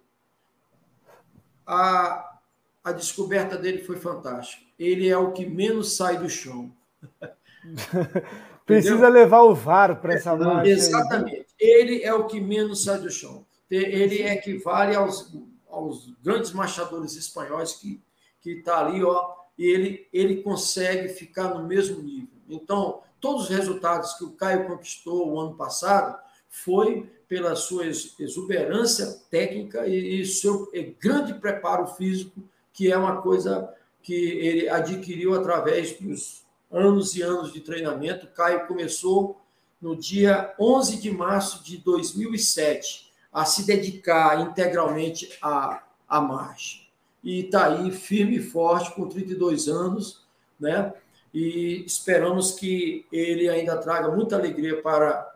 A, 1.66 2.38
a 2.82 2.92
descoberta 2.92 3.56
dele 3.58 3.84
foi 3.84 3.96
fantástica. 3.96 4.64
Ele 4.78 5.06
é 5.08 5.16
o 5.16 5.32
que 5.32 5.44
menos 5.44 5.96
sai 5.96 6.16
do 6.16 6.28
chão. 6.28 6.72
Precisa 8.74 9.08
levar 9.08 9.42
o 9.42 9.54
VAR 9.54 10.00
para 10.00 10.14
essa 10.14 10.36
marcha. 10.36 10.70
Exatamente. 10.70 11.46
Ele 11.58 12.02
é 12.02 12.12
o 12.14 12.26
que 12.26 12.40
menos 12.40 12.84
sai 12.84 12.98
do 12.98 13.10
chão. 13.10 13.44
Ele 13.70 14.22
equivale 14.22 14.96
aos, 14.96 15.32
aos 15.68 16.12
grandes 16.22 16.52
marchadores 16.52 17.14
espanhóis 17.14 17.74
que 17.74 18.00
que 18.40 18.52
está 18.52 18.86
ali, 18.86 19.02
ó, 19.04 19.34
e 19.58 19.66
ele, 19.66 20.08
ele 20.12 20.42
consegue 20.42 21.08
ficar 21.08 21.54
no 21.54 21.66
mesmo 21.66 22.02
nível. 22.02 22.28
Então, 22.48 23.02
todos 23.20 23.44
os 23.44 23.48
resultados 23.48 24.14
que 24.14 24.24
o 24.24 24.32
Caio 24.32 24.66
conquistou 24.66 25.28
o 25.28 25.40
ano 25.40 25.54
passado 25.54 26.18
foi 26.48 27.08
pela 27.28 27.54
sua 27.54 27.86
exuberância 27.86 29.06
técnica 29.30 29.86
e, 29.86 30.20
e 30.20 30.26
seu 30.26 30.68
grande 30.98 31.34
preparo 31.34 31.86
físico, 31.86 32.42
que 32.72 32.90
é 32.90 32.96
uma 32.96 33.20
coisa 33.20 33.72
que 34.02 34.14
ele 34.14 34.68
adquiriu 34.68 35.34
através 35.34 35.98
dos 36.00 36.44
anos 36.70 37.14
e 37.16 37.22
anos 37.22 37.52
de 37.52 37.60
treinamento. 37.60 38.26
O 38.26 38.30
Caio 38.30 38.66
começou 38.66 39.40
no 39.80 39.96
dia 39.96 40.54
11 40.58 41.00
de 41.00 41.10
março 41.10 41.64
de 41.64 41.78
2007 41.78 43.10
a 43.32 43.44
se 43.44 43.64
dedicar 43.64 44.40
integralmente 44.40 45.36
à, 45.40 45.82
à 46.08 46.20
marcha. 46.20 46.80
E 47.22 47.40
está 47.40 47.66
aí 47.66 47.90
firme 47.90 48.36
e 48.36 48.42
forte, 48.42 48.94
com 48.94 49.06
32 49.06 49.68
anos, 49.68 50.26
né? 50.58 50.92
E 51.32 51.84
esperamos 51.86 52.52
que 52.52 53.06
ele 53.12 53.48
ainda 53.48 53.76
traga 53.76 54.10
muita 54.10 54.36
alegria 54.36 54.82
para, 54.82 55.32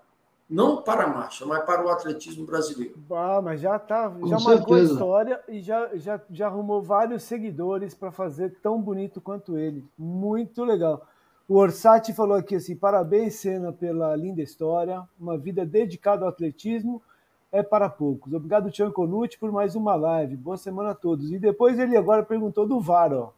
não 0.51 0.83
para 0.83 1.05
a 1.05 1.07
marcha, 1.07 1.47
mas 1.47 1.65
para 1.65 1.85
o 1.85 1.89
atletismo 1.89 2.45
brasileiro. 2.45 2.97
Ah, 3.13 3.41
mas 3.41 3.61
já 3.61 3.79
tá, 3.79 4.13
já 4.27 4.41
marcou 4.41 4.75
a 4.75 4.81
história 4.81 5.41
e 5.47 5.61
já, 5.61 5.91
já, 5.95 6.21
já 6.31 6.47
arrumou 6.47 6.83
vários 6.83 7.23
seguidores 7.23 7.95
para 7.95 8.11
fazer 8.11 8.57
tão 8.61 8.81
bonito 8.81 9.21
quanto 9.21 9.57
ele. 9.57 9.85
Muito 9.97 10.65
legal. 10.65 11.07
O 11.47 11.57
Orsatti 11.57 12.13
falou 12.13 12.37
aqui 12.37 12.57
assim: 12.57 12.75
parabéns, 12.75 13.35
Senna, 13.35 13.73
pela 13.73 14.17
linda 14.17 14.43
história, 14.43 15.03
uma 15.21 15.37
vida 15.37 15.65
dedicada 15.67 16.25
ao 16.25 16.31
atletismo 16.31 17.03
é 17.53 17.63
para 17.63 17.89
poucos. 17.89 18.33
Obrigado, 18.33 18.71
Tian 18.71 18.91
Colucci, 18.91 19.39
por 19.39 19.53
mais 19.53 19.77
uma 19.77 19.95
live. 19.95 20.37
Boa 20.37 20.57
semana 20.57 20.91
a 20.91 20.95
todos. 20.95 21.31
E 21.31 21.39
depois 21.39 21.79
ele 21.79 21.97
agora 21.97 22.25
perguntou 22.25 22.67
do 22.67 22.81
VAR, 22.81 23.13
ó. 23.13 23.31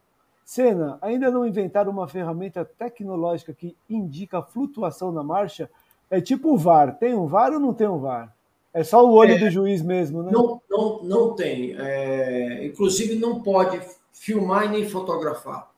Senna, 0.44 0.96
ainda 1.02 1.30
não 1.30 1.44
inventaram 1.44 1.90
uma 1.90 2.06
ferramenta 2.06 2.64
tecnológica 2.64 3.52
que 3.52 3.76
indica 3.90 4.38
a 4.38 4.42
flutuação 4.42 5.10
na 5.10 5.22
marcha? 5.22 5.68
É 6.08 6.20
tipo 6.20 6.54
o 6.54 6.56
VAR. 6.56 6.96
Tem 6.96 7.14
um 7.14 7.26
VAR 7.26 7.52
ou 7.52 7.60
não 7.60 7.74
tem 7.74 7.88
um 7.88 7.98
VAR? 7.98 8.32
É 8.72 8.84
só 8.84 9.04
o 9.04 9.12
olho 9.12 9.34
é, 9.34 9.38
do 9.38 9.50
juiz 9.50 9.82
mesmo, 9.82 10.22
né? 10.22 10.30
Não, 10.32 10.62
não, 10.70 11.02
não 11.02 11.34
tem. 11.34 11.74
É, 11.76 12.64
inclusive, 12.64 13.16
não 13.16 13.42
pode 13.42 13.80
filmar 14.12 14.66
e 14.66 14.68
nem 14.68 14.88
fotografar. 14.88 15.68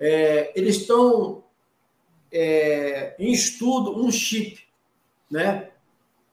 É, 0.00 0.58
eles 0.58 0.76
estão 0.76 1.43
é, 2.34 3.14
em 3.16 3.32
estudo 3.32 3.96
um 3.96 4.10
chip, 4.10 4.60
né? 5.30 5.70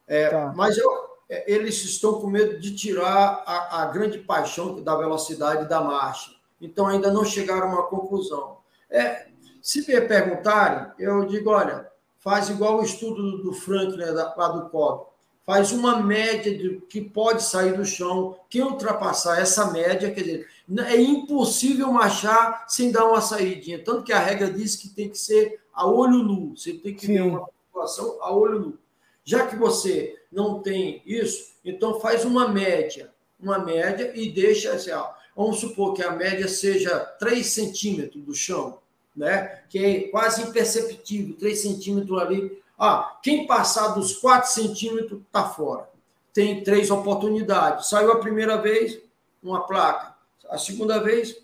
É, 0.06 0.28
tá. 0.28 0.52
Mas 0.56 0.76
eu, 0.76 0.90
é, 1.30 1.50
eles 1.50 1.82
estão 1.84 2.20
com 2.20 2.26
medo 2.26 2.58
de 2.58 2.74
tirar 2.74 3.44
a, 3.46 3.82
a 3.82 3.86
grande 3.86 4.18
paixão 4.18 4.82
da 4.82 4.96
velocidade 4.96 5.68
da 5.68 5.80
marcha. 5.80 6.32
Então 6.60 6.88
ainda 6.88 7.12
não 7.12 7.24
chegaram 7.24 7.68
a 7.68 7.74
uma 7.74 7.82
conclusão. 7.84 8.58
É, 8.90 9.28
se 9.62 9.86
me 9.86 10.00
perguntarem, 10.00 10.92
eu 10.98 11.24
digo, 11.24 11.50
olha, 11.50 11.88
faz 12.18 12.50
igual 12.50 12.80
o 12.80 12.84
estudo 12.84 13.38
do 13.38 13.52
Franklin 13.52 13.98
né, 13.98 14.10
lá 14.10 14.48
do 14.48 14.68
COB. 14.70 15.06
Faz 15.44 15.72
uma 15.72 16.00
média 16.00 16.56
de 16.56 16.80
que 16.88 17.00
pode 17.00 17.42
sair 17.42 17.76
do 17.76 17.84
chão. 17.84 18.38
Quem 18.48 18.62
ultrapassar 18.62 19.40
essa 19.40 19.72
média, 19.72 20.10
quer 20.10 20.22
dizer, 20.22 20.48
é 20.86 21.00
impossível 21.00 21.90
marchar 21.90 22.64
sem 22.68 22.92
dar 22.92 23.06
uma 23.06 23.20
saídinha. 23.20 23.82
Tanto 23.82 24.04
que 24.04 24.12
a 24.12 24.20
regra 24.20 24.50
diz 24.50 24.76
que 24.76 24.88
tem 24.88 25.08
que 25.08 25.18
ser 25.18 25.60
a 25.72 25.86
olho 25.86 26.22
nu. 26.22 26.56
Você 26.56 26.74
tem 26.74 26.94
que 26.94 27.06
Sim. 27.06 27.14
ver 27.14 27.22
uma 27.22 27.46
população 27.72 28.18
a 28.20 28.32
olho 28.32 28.60
nu. 28.60 28.78
Já 29.24 29.46
que 29.46 29.56
você 29.56 30.16
não 30.30 30.60
tem 30.60 31.02
isso, 31.04 31.52
então 31.64 32.00
faz 32.00 32.24
uma 32.24 32.48
média. 32.48 33.10
Uma 33.38 33.58
média 33.58 34.12
e 34.14 34.30
deixa 34.30 34.72
assim, 34.72 34.92
ó, 34.92 35.10
vamos 35.36 35.58
supor 35.58 35.94
que 35.94 36.02
a 36.02 36.12
média 36.12 36.46
seja 36.46 36.98
3 36.98 37.44
centímetros 37.44 38.22
do 38.22 38.34
chão, 38.34 38.78
né? 39.16 39.62
que 39.68 39.78
é 39.78 40.00
quase 40.08 40.42
imperceptível, 40.42 41.36
3 41.36 41.60
centímetros 41.60 42.20
ali. 42.20 42.61
Ah, 42.84 43.16
quem 43.22 43.46
passar 43.46 43.94
dos 43.94 44.16
4 44.16 44.50
centímetros 44.50 45.20
está 45.20 45.44
fora. 45.44 45.88
Tem 46.34 46.64
três 46.64 46.90
oportunidades. 46.90 47.88
Saiu 47.88 48.10
a 48.10 48.18
primeira 48.18 48.56
vez, 48.60 48.98
uma 49.40 49.64
placa. 49.68 50.16
A 50.50 50.58
segunda 50.58 50.98
vez, 50.98 51.40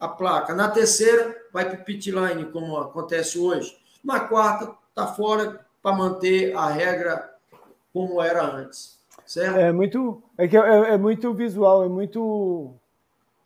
a 0.00 0.08
placa. 0.08 0.52
Na 0.52 0.68
terceira, 0.68 1.36
vai 1.52 1.64
para 1.64 1.80
o 1.80 1.84
pit 1.84 2.10
line, 2.10 2.46
como 2.46 2.76
acontece 2.76 3.38
hoje. 3.38 3.78
Na 4.02 4.18
quarta, 4.18 4.74
está 4.88 5.06
fora 5.06 5.64
para 5.80 5.96
manter 5.96 6.56
a 6.56 6.66
regra 6.66 7.36
como 7.92 8.20
era 8.20 8.42
antes. 8.42 8.98
Certo? 9.24 9.58
É 9.58 9.70
muito, 9.70 10.20
é, 10.36 10.48
que 10.48 10.56
é, 10.56 10.60
é 10.60 10.98
muito 10.98 11.32
visual, 11.32 11.84
é 11.84 11.88
muito 11.88 12.74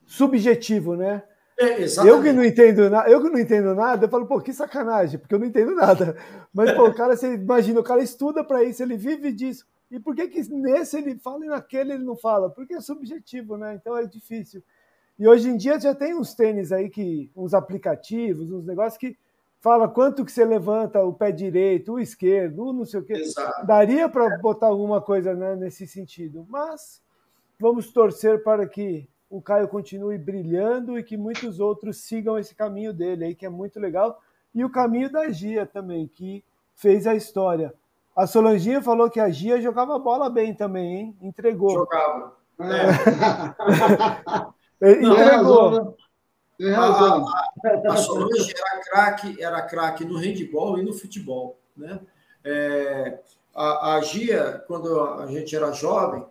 subjetivo, 0.07 0.97
né? 0.97 1.23
É, 1.59 1.85
eu 2.07 2.21
que 2.21 2.33
não 2.33 2.45
entendo 2.45 2.91
nada, 2.91 3.09
eu 3.09 3.23
que 3.23 3.29
não 3.29 3.39
entendo 3.39 3.75
nada, 3.75 4.07
eu 4.07 4.11
falo, 4.11 4.27
pô, 4.27 4.41
que 4.41 4.53
sacanagem, 4.53 5.19
porque 5.21 5.35
eu 5.35 5.39
não 5.39 5.47
entendo 5.47 5.75
nada. 5.75 6.17
Mas, 6.53 6.73
pô, 6.73 6.89
o 6.89 6.95
cara, 6.95 7.17
você 7.17 7.35
imagina, 7.35 7.81
o 7.81 7.85
cara 7.85 8.03
estuda 8.03 8.43
para 8.43 8.65
isso, 8.65 8.83
ele 8.83 8.97
vive 8.97 9.33
disso. 9.33 9.65
E 9.91 10.01
por 10.01 10.17
que, 10.17 10.27
que 10.27 10.43
nesse 10.53 10.97
ele 10.97 11.17
fala 11.19 11.45
e 11.45 11.49
naquele 11.49 11.93
ele 11.93 12.05
não 12.05 12.17
fala? 12.17 12.51
Porque 12.51 12.75
é 12.75 12.81
subjetivo, 12.81 13.57
né? 13.57 13.75
Então 13.75 13.97
é 13.97 14.05
difícil. 14.05 14.63
E 15.17 15.29
hoje 15.29 15.49
em 15.49 15.57
dia 15.57 15.79
já 15.79 15.95
tem 15.95 16.15
uns 16.15 16.35
tênis 16.35 16.73
aí 16.73 16.91
que, 16.91 17.31
uns 17.37 17.55
aplicativos, 17.55 18.51
uns 18.51 18.67
negócios 18.67 18.99
que 18.99 19.17
fala 19.61 19.89
quanto 19.89 20.25
que 20.25 20.33
você 20.33 20.45
levanta 20.45 21.03
o 21.03 21.15
pé 21.15 21.31
direito, 21.31 21.93
o 21.93 22.01
esquerdo, 22.01 22.67
o 22.67 22.73
não 22.73 22.85
sei 22.85 23.01
o 23.01 23.05
quê. 23.05 23.15
Exato. 23.15 23.65
Daria 23.65 24.09
para 24.09 24.37
botar 24.39 24.67
alguma 24.67 25.01
coisa 25.01 25.35
né, 25.35 25.55
nesse 25.55 25.87
sentido, 25.87 26.45
mas 26.49 27.01
vamos 27.59 27.93
torcer 27.93 28.43
para 28.43 28.67
que 28.67 29.09
o 29.35 29.43
Caio 29.43 29.67
continue 29.67 30.17
brilhando 30.17 30.97
e 30.97 31.03
que 31.03 31.17
muitos 31.17 31.59
outros 31.59 31.97
sigam 31.97 32.39
esse 32.39 32.55
caminho 32.55 32.93
dele 32.93 33.25
aí, 33.25 33.35
que 33.35 33.45
é 33.45 33.49
muito 33.49 33.81
legal. 33.81 34.23
E 34.55 34.65
o 34.65 34.71
caminho 34.71 35.11
da 35.11 35.29
Gia 35.29 35.67
também, 35.67 36.07
que 36.07 36.45
fez 36.77 37.05
a 37.05 37.17
história. 37.17 37.75
A 38.15 38.29
Solanginha 38.29 38.81
falou 38.81 39.11
que 39.11 39.19
a 39.19 39.29
Gia 39.31 39.61
jogava 39.61 39.99
bola 39.99 40.31
bem 40.31 40.55
também, 40.55 40.95
hein? 40.95 41.17
Entregou. 41.21 41.71
Jogava. 41.71 42.37
É. 44.81 44.93
Entregou. 45.03 45.97
Tem 46.57 46.71
razão. 46.71 47.27
A, 47.27 47.51
a, 47.91 47.93
a 47.93 47.97
Solange 47.97 48.55
era 48.57 48.81
craque, 48.85 49.43
era 49.43 49.63
craque 49.63 50.05
no 50.05 50.17
handball 50.17 50.79
e 50.79 50.85
no 50.85 50.93
futebol, 50.93 51.59
né? 51.77 51.99
É, 52.45 53.19
a, 53.53 53.97
a 53.97 54.01
Gia, 54.01 54.63
quando 54.69 55.01
a 55.01 55.27
gente 55.27 55.57
era 55.57 55.73
jovem, 55.73 56.25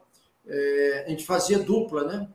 é, 0.47 1.03
a 1.05 1.09
gente 1.09 1.25
fazia 1.25 1.59
dupla, 1.59 2.05
né? 2.05 2.29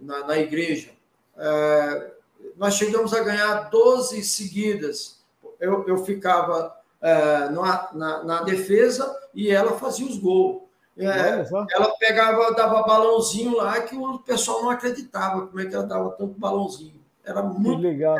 Na, 0.00 0.26
na 0.26 0.38
igreja. 0.38 0.90
É, 1.36 2.10
nós 2.56 2.74
chegamos 2.74 3.12
a 3.14 3.22
ganhar 3.22 3.70
12 3.70 4.22
seguidas. 4.22 5.22
Eu, 5.60 5.84
eu 5.86 6.04
ficava 6.04 6.76
é, 7.00 7.48
na, 7.50 7.90
na, 7.92 8.24
na, 8.24 8.42
defesa 8.42 9.14
e 9.34 9.50
ela 9.50 9.78
fazia 9.78 10.06
os 10.06 10.18
gols. 10.18 10.62
É, 10.96 11.44
ela 11.72 11.96
pegava, 11.98 12.52
dava 12.52 12.82
balãozinho 12.82 13.56
lá 13.56 13.80
que 13.80 13.96
o 13.96 14.18
pessoal 14.20 14.62
não 14.62 14.70
acreditava 14.70 15.46
como 15.46 15.60
é 15.60 15.66
que 15.66 15.74
ela 15.74 15.86
dava 15.86 16.10
tanto 16.10 16.38
balãozinho. 16.38 17.00
Era 17.24 17.42
muito 17.42 17.80
que 17.80 17.86
legal. 17.88 18.18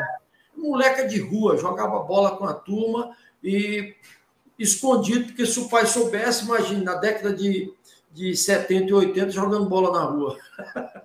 Moleca 0.55 1.07
de 1.07 1.19
rua, 1.19 1.57
jogava 1.57 1.99
bola 1.99 2.37
com 2.37 2.45
a 2.45 2.53
turma 2.53 3.15
e 3.43 3.95
escondido, 4.57 5.25
porque 5.25 5.45
se 5.45 5.59
o 5.59 5.69
pai 5.69 5.85
soubesse, 5.85 6.45
imagina, 6.45 6.93
na 6.93 6.95
década 6.95 7.33
de, 7.33 7.73
de 8.15 8.33
70 8.33 8.89
e 8.89 8.93
80 8.93 9.29
jogando 9.29 9.67
bola 9.67 9.91
na 9.91 10.05
rua. 10.05 10.37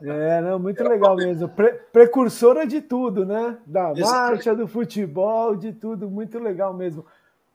É, 0.00 0.40
não, 0.40 0.60
muito 0.60 0.80
legal 0.84 1.16
mesmo. 1.16 1.48
Pre 1.48 1.72
precursora 1.92 2.64
de 2.64 2.80
tudo, 2.80 3.26
né? 3.26 3.58
Da 3.66 3.92
marcha, 3.92 4.54
do 4.54 4.68
futebol, 4.68 5.56
de 5.56 5.72
tudo, 5.72 6.08
muito 6.08 6.38
legal 6.38 6.72
mesmo. 6.72 7.04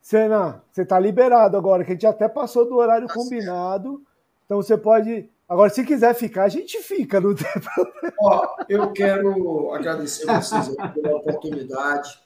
Senna, 0.02 0.62
você 0.70 0.82
está 0.82 1.00
liberado 1.00 1.56
agora, 1.56 1.86
que 1.86 1.92
a 1.92 1.94
gente 1.94 2.06
até 2.06 2.28
passou 2.28 2.68
do 2.68 2.76
horário 2.76 3.08
tá 3.08 3.14
combinado. 3.14 3.92
Certo. 3.92 4.06
Então 4.46 4.58
você 4.62 4.78
pode. 4.78 5.30
Agora, 5.48 5.70
se 5.70 5.86
quiser 5.86 6.14
ficar, 6.14 6.44
a 6.44 6.50
gente 6.50 6.80
fica, 6.80 7.22
não 7.22 7.34
tem 7.34 7.48
problema. 7.74 8.14
Ó, 8.20 8.56
eu 8.68 8.92
quero 8.92 9.74
agradecer 9.74 10.30
a 10.30 10.42
vocês 10.42 10.76
pela 10.94 11.16
oportunidade. 11.16 12.20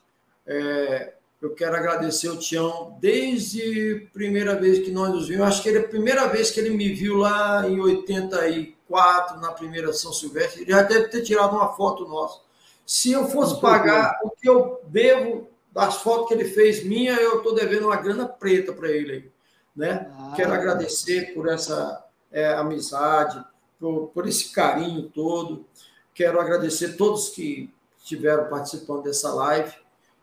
É, 0.47 1.13
eu 1.41 1.55
quero 1.55 1.75
agradecer 1.75 2.29
o 2.29 2.37
Tião 2.37 2.97
desde 2.99 4.07
a 4.09 4.13
primeira 4.13 4.55
vez 4.55 4.79
que 4.79 4.91
nós 4.91 5.09
nos 5.09 5.27
vimos. 5.27 5.47
Acho 5.47 5.63
que 5.63 5.69
ele, 5.69 5.79
a 5.79 5.87
primeira 5.87 6.27
vez 6.27 6.51
que 6.51 6.59
ele 6.59 6.71
me 6.71 6.93
viu 6.93 7.17
lá 7.17 7.67
em 7.67 7.79
84, 7.79 9.39
na 9.39 9.51
primeira 9.53 9.93
São 9.93 10.11
Silvestre, 10.11 10.63
ele 10.63 10.71
já 10.71 10.81
deve 10.83 11.07
ter 11.07 11.21
tirado 11.21 11.55
uma 11.55 11.69
foto 11.69 12.05
nossa. 12.07 12.41
Se 12.85 13.11
eu 13.11 13.27
fosse 13.29 13.61
pagar 13.61 14.19
o 14.23 14.31
que 14.31 14.49
eu 14.49 14.81
devo 14.87 15.47
das 15.71 16.01
fotos 16.01 16.27
que 16.27 16.33
ele 16.33 16.45
fez 16.45 16.83
minha, 16.83 17.13
eu 17.13 17.37
estou 17.37 17.55
devendo 17.55 17.85
uma 17.85 17.95
grana 17.95 18.27
preta 18.27 18.73
para 18.73 18.89
ele 18.89 19.11
aí. 19.13 19.31
Né? 19.75 20.11
Ah, 20.17 20.33
quero 20.35 20.51
agradecer 20.51 21.33
por 21.33 21.47
essa 21.47 22.05
é, 22.31 22.53
amizade, 22.53 23.41
por, 23.79 24.07
por 24.07 24.27
esse 24.27 24.51
carinho 24.51 25.03
todo. 25.03 25.65
Quero 26.13 26.41
agradecer 26.41 26.97
todos 26.97 27.29
que 27.29 27.73
estiveram 27.97 28.49
participando 28.49 29.03
dessa 29.03 29.33
live. 29.33 29.73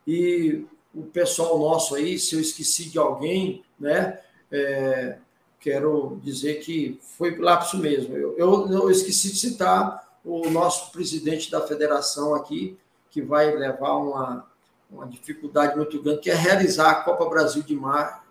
E 0.07 0.67
o 0.97 1.03
pessoal 1.03 1.59
nosso 1.59 1.95
aí, 1.95 2.19
se 2.19 2.35
eu 2.35 2.41
esqueci 2.41 2.89
de 2.89 2.99
alguém, 2.99 3.63
né? 3.79 4.19
É, 4.51 5.19
quero 5.61 6.19
dizer 6.23 6.61
que 6.61 6.99
foi 7.19 7.37
lapso 7.37 7.77
mesmo. 7.77 8.17
Eu, 8.17 8.35
eu, 8.39 8.73
eu, 8.73 8.91
esqueci 8.91 9.31
de 9.31 9.39
citar 9.39 10.19
o 10.25 10.49
nosso 10.49 10.91
presidente 10.93 11.51
da 11.51 11.61
federação 11.61 12.35
aqui, 12.35 12.79
que 13.11 13.21
vai 13.21 13.55
levar 13.55 13.97
uma, 13.97 14.47
uma 14.91 15.07
dificuldade 15.07 15.77
muito 15.77 16.03
grande, 16.03 16.21
que 16.21 16.31
é 16.31 16.35
realizar 16.35 16.91
a 16.91 17.03
Copa 17.03 17.29
Brasil 17.29 17.63
de 17.63 17.77
Mar 17.77 18.25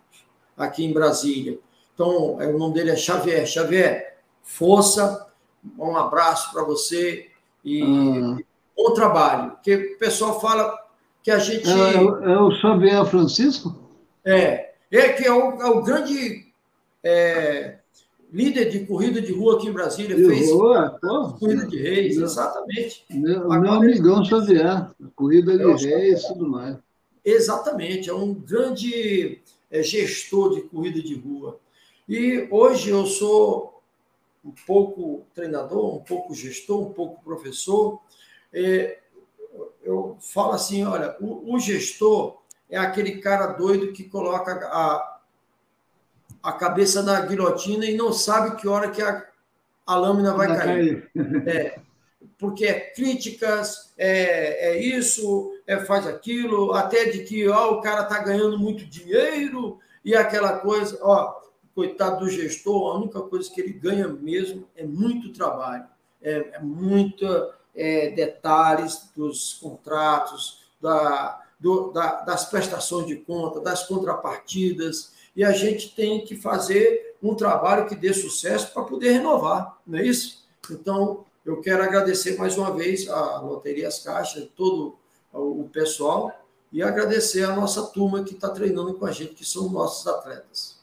aqui 0.58 0.84
em 0.84 0.94
Brasília. 0.94 1.60
Então, 1.94 2.42
é, 2.42 2.48
o 2.48 2.58
nome 2.58 2.74
dele 2.74 2.90
é 2.90 2.95
Xavier. 2.95 3.45
Xavier, 3.45 4.18
força, 4.42 5.27
um 5.77 5.95
abraço 5.95 6.52
para 6.52 6.64
você 6.64 7.30
e 7.64 7.84
hum. 7.84 8.40
bom 8.76 8.94
trabalho. 8.94 9.52
Porque 9.52 9.76
o 9.76 10.00
pessoal 10.00 10.40
fala 10.42 10.84
que 11.26 11.32
a 11.32 11.40
gente. 11.40 11.68
É, 11.68 11.74
é, 11.74 12.34
é 12.34 12.38
o 12.38 12.52
Xavier 12.52 13.04
Francisco? 13.08 13.76
É, 14.24 14.74
é 14.92 15.10
que 15.14 15.26
é 15.26 15.34
o, 15.34 15.60
é 15.60 15.66
o 15.66 15.82
grande 15.82 16.45
é, 17.04 17.80
líder 18.32 18.70
de 18.70 18.86
corrida 18.86 19.20
de 19.20 19.34
rua 19.34 19.58
aqui 19.58 19.68
em 19.68 19.74
Brasília. 19.74 20.16
De 20.16 20.24
fez 20.24 20.52
rua, 20.52 21.00
corrida 21.40 21.66
de 21.66 21.82
reis, 21.82 22.16
meu, 22.16 22.26
exatamente. 22.26 23.06
Meu, 23.10 23.50
meu 23.50 23.72
amigão 23.74 24.24
Xavier, 24.24 24.92
corrida 25.16 25.58
de 25.58 25.88
reis 25.88 26.24
e 26.24 26.28
tudo 26.28 26.48
mais. 26.48 26.78
Exatamente, 27.26 28.08
é 28.08 28.14
um 28.14 28.32
grande 28.32 29.42
é, 29.72 29.82
gestor 29.82 30.54
de 30.54 30.62
corrida 30.62 31.02
de 31.02 31.16
rua. 31.16 31.60
E 32.08 32.48
hoje 32.52 32.92
eu 32.92 33.04
sou 33.08 33.82
um 34.44 34.54
pouco 34.68 35.26
treinador, 35.34 35.95
um 35.95 36.04
pouco 36.04 36.36
gestor, 36.36 36.84
um 36.84 36.94
pouco 36.94 37.24
professor. 37.24 38.00
É, 38.54 39.00
eu 39.85 40.17
falo 40.19 40.53
assim, 40.53 40.83
olha, 40.83 41.15
o, 41.22 41.53
o, 41.53 41.59
gestor 41.59 42.41
é 42.69 42.77
aquele 42.77 43.19
cara 43.22 43.47
doido 43.47 43.93
que 43.93 44.03
coloca 44.03 44.51
a, 44.65 45.19
a 46.41 46.51
cabeça 46.53 47.03
na 47.03 47.22
guilhotina 47.22 47.85
e 47.85 47.95
não 47.95 48.11
sabe 48.11 48.55
que 48.55 48.67
hora 48.67 48.89
que 48.89 49.01
a, 49.01 49.23
a 49.85 49.95
lâmina 49.95 50.33
vai, 50.33 50.47
vai 50.47 50.57
cair. 50.57 51.11
cair. 51.14 51.47
É, 51.47 51.80
porque 52.38 52.65
é 52.65 52.80
críticas, 52.80 53.93
é, 53.95 54.72
é 54.72 54.80
isso, 54.80 55.51
é 55.67 55.77
faz 55.77 56.07
aquilo, 56.07 56.73
até 56.73 57.05
de 57.05 57.23
que 57.23 57.47
ó, 57.47 57.73
o 57.73 57.81
cara 57.81 58.01
está 58.01 58.19
ganhando 58.19 58.57
muito 58.57 58.85
dinheiro 58.85 59.80
e 60.03 60.15
aquela 60.15 60.59
coisa, 60.59 60.97
ó, 61.01 61.41
coitado 61.75 62.25
do 62.25 62.30
gestor, 62.30 62.91
a 62.91 62.97
única 62.97 63.22
coisa 63.22 63.51
que 63.51 63.61
ele 63.61 63.73
ganha 63.73 64.07
mesmo 64.07 64.67
é 64.75 64.83
muito 64.83 65.31
trabalho, 65.31 65.85
é, 66.22 66.49
é 66.53 66.59
muita 66.59 67.53
é, 67.76 68.10
detalhes 68.10 69.10
dos 69.16 69.54
contratos, 69.56 70.64
da, 70.82 71.42
do, 71.60 71.92
da, 71.92 72.22
das 72.22 72.45
prestações 72.45 73.06
de 73.06 73.18
conta, 73.18 73.60
das 73.60 73.84
contrapartidas, 73.88 75.14
e 75.36 75.44
a 75.44 75.52
gente 75.52 75.94
tem 75.94 76.24
que 76.24 76.36
fazer 76.36 77.16
um 77.22 77.36
trabalho 77.36 77.88
que 77.88 77.95
dê 77.95 78.14
sucesso 78.14 78.72
para 78.74 78.84
poder 78.84 79.12
renovar, 79.12 79.78
não 79.86 80.00
é 80.00 80.06
isso? 80.06 80.45
Então, 80.72 81.26
eu 81.45 81.60
quero 81.62 81.84
agradecer 81.84 82.38
mais 82.38 82.58
uma 82.58 82.72
vez 82.72 83.10
a 83.10 83.40
Loteria 83.40 83.88
As 83.88 84.00
Caixas, 84.00 84.48
todo 84.56 84.95
o 85.34 85.70
pessoal, 85.72 86.32
e 86.72 86.82
agradecer 86.82 87.44
a 87.44 87.56
nossa 87.56 87.84
turma 87.84 88.24
que 88.24 88.34
está 88.34 88.50
treinando 88.50 88.94
com 88.95 89.06
a 89.06 89.12
gente, 89.12 89.36
que 89.36 89.45
são 89.45 89.70
nossos 89.70 90.08
atletas. 90.08 90.80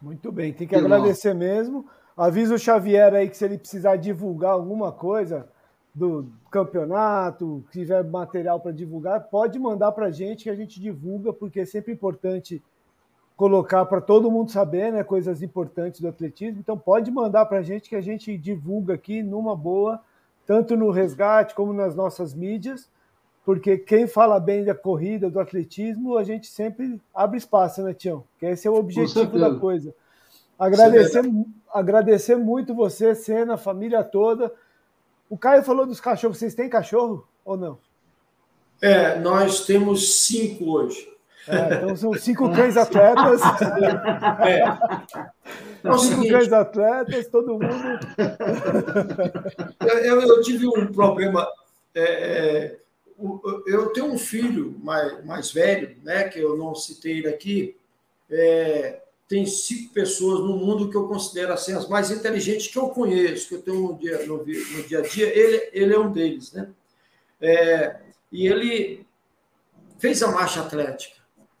Muito 0.00 0.30
bem, 0.30 0.52
tem 0.52 0.66
que 0.66 0.76
agradecer 0.76 1.34
mesmo. 1.34 1.86
Avisa 2.16 2.54
o 2.54 2.58
Xavier 2.58 3.14
aí 3.14 3.28
que 3.28 3.36
se 3.36 3.44
ele 3.44 3.58
precisar 3.58 3.96
divulgar 3.96 4.52
alguma 4.52 4.92
coisa, 4.92 5.48
do 5.96 6.26
campeonato, 6.50 7.64
tiver 7.72 8.04
material 8.04 8.60
para 8.60 8.70
divulgar, 8.70 9.18
pode 9.30 9.58
mandar 9.58 9.92
para 9.92 10.06
a 10.06 10.10
gente 10.10 10.44
que 10.44 10.50
a 10.50 10.54
gente 10.54 10.78
divulga, 10.78 11.32
porque 11.32 11.60
é 11.60 11.64
sempre 11.64 11.90
importante 11.90 12.62
colocar 13.34 13.86
para 13.86 14.02
todo 14.02 14.30
mundo 14.30 14.50
saber, 14.50 14.92
né, 14.92 15.02
coisas 15.02 15.40
importantes 15.40 16.02
do 16.02 16.08
atletismo. 16.08 16.60
Então 16.60 16.76
pode 16.76 17.10
mandar 17.10 17.46
para 17.46 17.58
a 17.58 17.62
gente 17.62 17.88
que 17.88 17.96
a 17.96 18.02
gente 18.02 18.36
divulga 18.36 18.92
aqui 18.92 19.22
numa 19.22 19.56
boa, 19.56 19.98
tanto 20.46 20.76
no 20.76 20.90
resgate 20.90 21.54
como 21.54 21.72
nas 21.72 21.96
nossas 21.96 22.34
mídias, 22.34 22.90
porque 23.42 23.78
quem 23.78 24.06
fala 24.06 24.38
bem 24.38 24.64
da 24.64 24.74
corrida, 24.74 25.30
do 25.30 25.40
atletismo, 25.40 26.18
a 26.18 26.24
gente 26.24 26.46
sempre 26.46 27.00
abre 27.14 27.38
espaço, 27.38 27.82
né, 27.82 27.94
Tião? 27.94 28.22
Que 28.38 28.44
esse 28.44 28.68
é 28.68 28.70
o 28.70 28.74
objetivo 28.74 29.38
da 29.38 29.54
coisa. 29.54 29.94
Agradecer, 30.58 31.22
agradecer 31.72 32.36
muito 32.36 32.74
você, 32.74 33.14
Cena, 33.14 33.54
a 33.54 33.58
família 33.58 34.04
toda. 34.04 34.52
O 35.28 35.36
Caio 35.36 35.62
falou 35.62 35.86
dos 35.86 36.00
cachorros. 36.00 36.38
Vocês 36.38 36.54
têm 36.54 36.68
cachorro 36.68 37.26
ou 37.44 37.56
não? 37.56 37.78
É, 38.80 39.18
nós 39.18 39.64
temos 39.64 40.26
cinco 40.26 40.72
hoje. 40.72 41.08
É, 41.48 41.76
então 41.76 41.96
são 41.96 42.12
cinco 42.14 42.50
cães 42.52 42.76
atletas. 42.76 43.40
É. 44.44 44.64
Então, 45.78 45.98
cinco 45.98 46.16
seguinte, 46.16 46.32
cães 46.32 46.52
atletas, 46.52 47.28
todo 47.28 47.52
mundo. 47.52 47.66
Eu, 49.80 50.20
eu 50.20 50.42
tive 50.42 50.66
um 50.66 50.92
problema. 50.92 51.46
É, 51.94 52.02
é 52.02 52.76
eu 53.66 53.92
tenho 53.92 54.12
um 54.12 54.18
filho 54.18 54.76
mais, 54.82 55.24
mais 55.24 55.50
velho, 55.50 55.96
né, 56.02 56.24
que 56.24 56.38
eu 56.38 56.56
não 56.56 56.74
citei 56.74 57.18
ele 57.18 57.28
aqui. 57.28 57.76
É, 58.30 59.00
tem 59.28 59.44
cinco 59.44 59.92
pessoas 59.92 60.40
no 60.40 60.56
mundo 60.56 60.88
que 60.88 60.96
eu 60.96 61.08
considero 61.08 61.52
assim, 61.52 61.72
as 61.72 61.88
mais 61.88 62.10
inteligentes 62.10 62.68
que 62.68 62.78
eu 62.78 62.88
conheço, 62.90 63.48
que 63.48 63.54
eu 63.56 63.62
tenho 63.62 63.80
no 63.80 63.94
dia, 63.98 64.24
no, 64.24 64.38
no 64.38 64.44
dia 64.44 65.00
a 65.00 65.02
dia, 65.02 65.26
ele, 65.36 65.70
ele 65.72 65.94
é 65.94 65.98
um 65.98 66.12
deles. 66.12 66.52
Né? 66.52 66.68
É, 67.40 67.96
e 68.30 68.46
ele 68.46 69.06
fez 69.98 70.22
a 70.22 70.30
marcha 70.30 70.60
atlética. 70.60 71.16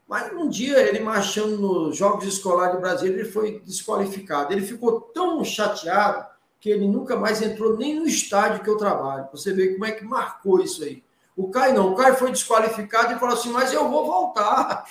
Mas 0.08 0.32
um 0.32 0.48
dia, 0.48 0.78
ele 0.78 1.00
marchando 1.00 1.58
nos 1.58 1.96
Jogos 1.96 2.24
Escolares 2.24 2.76
de 2.76 2.80
Brasília, 2.80 3.14
ele 3.20 3.28
foi 3.28 3.60
desqualificado. 3.64 4.52
Ele 4.52 4.62
ficou 4.62 5.00
tão 5.00 5.44
chateado 5.44 6.24
que 6.60 6.70
ele 6.70 6.86
nunca 6.86 7.16
mais 7.16 7.42
entrou 7.42 7.76
nem 7.76 7.98
no 7.98 8.06
estádio 8.06 8.62
que 8.62 8.70
eu 8.70 8.76
trabalho. 8.76 9.28
Você 9.32 9.52
vê 9.52 9.72
como 9.72 9.84
é 9.84 9.90
que 9.90 10.04
marcou 10.04 10.60
isso 10.60 10.84
aí. 10.84 11.02
O 11.36 11.50
Caio 11.50 11.74
não. 11.74 11.92
O 11.92 11.96
Caio 11.96 12.14
foi 12.14 12.30
desqualificado 12.30 13.12
e 13.12 13.18
falou 13.18 13.34
assim: 13.34 13.50
Mas 13.50 13.72
eu 13.72 13.88
vou 13.90 14.06
voltar. 14.06 14.84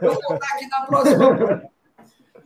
Eu 0.00 0.12
vou 0.12 0.22
voltar 0.22 0.46
aqui 0.54 0.68
na 0.68 0.86
próxima. 0.86 1.71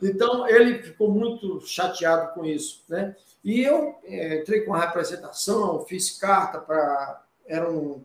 Então, 0.01 0.47
ele 0.47 0.83
ficou 0.83 1.09
muito 1.09 1.61
chateado 1.65 2.33
com 2.33 2.45
isso. 2.45 2.83
Né? 2.87 3.15
E 3.43 3.61
eu 3.61 3.95
é, 4.03 4.39
entrei 4.39 4.61
com 4.61 4.73
a 4.73 4.79
representação, 4.79 5.85
fiz 5.85 6.11
carta 6.11 6.59
para. 6.59 7.23
Eram 7.45 8.03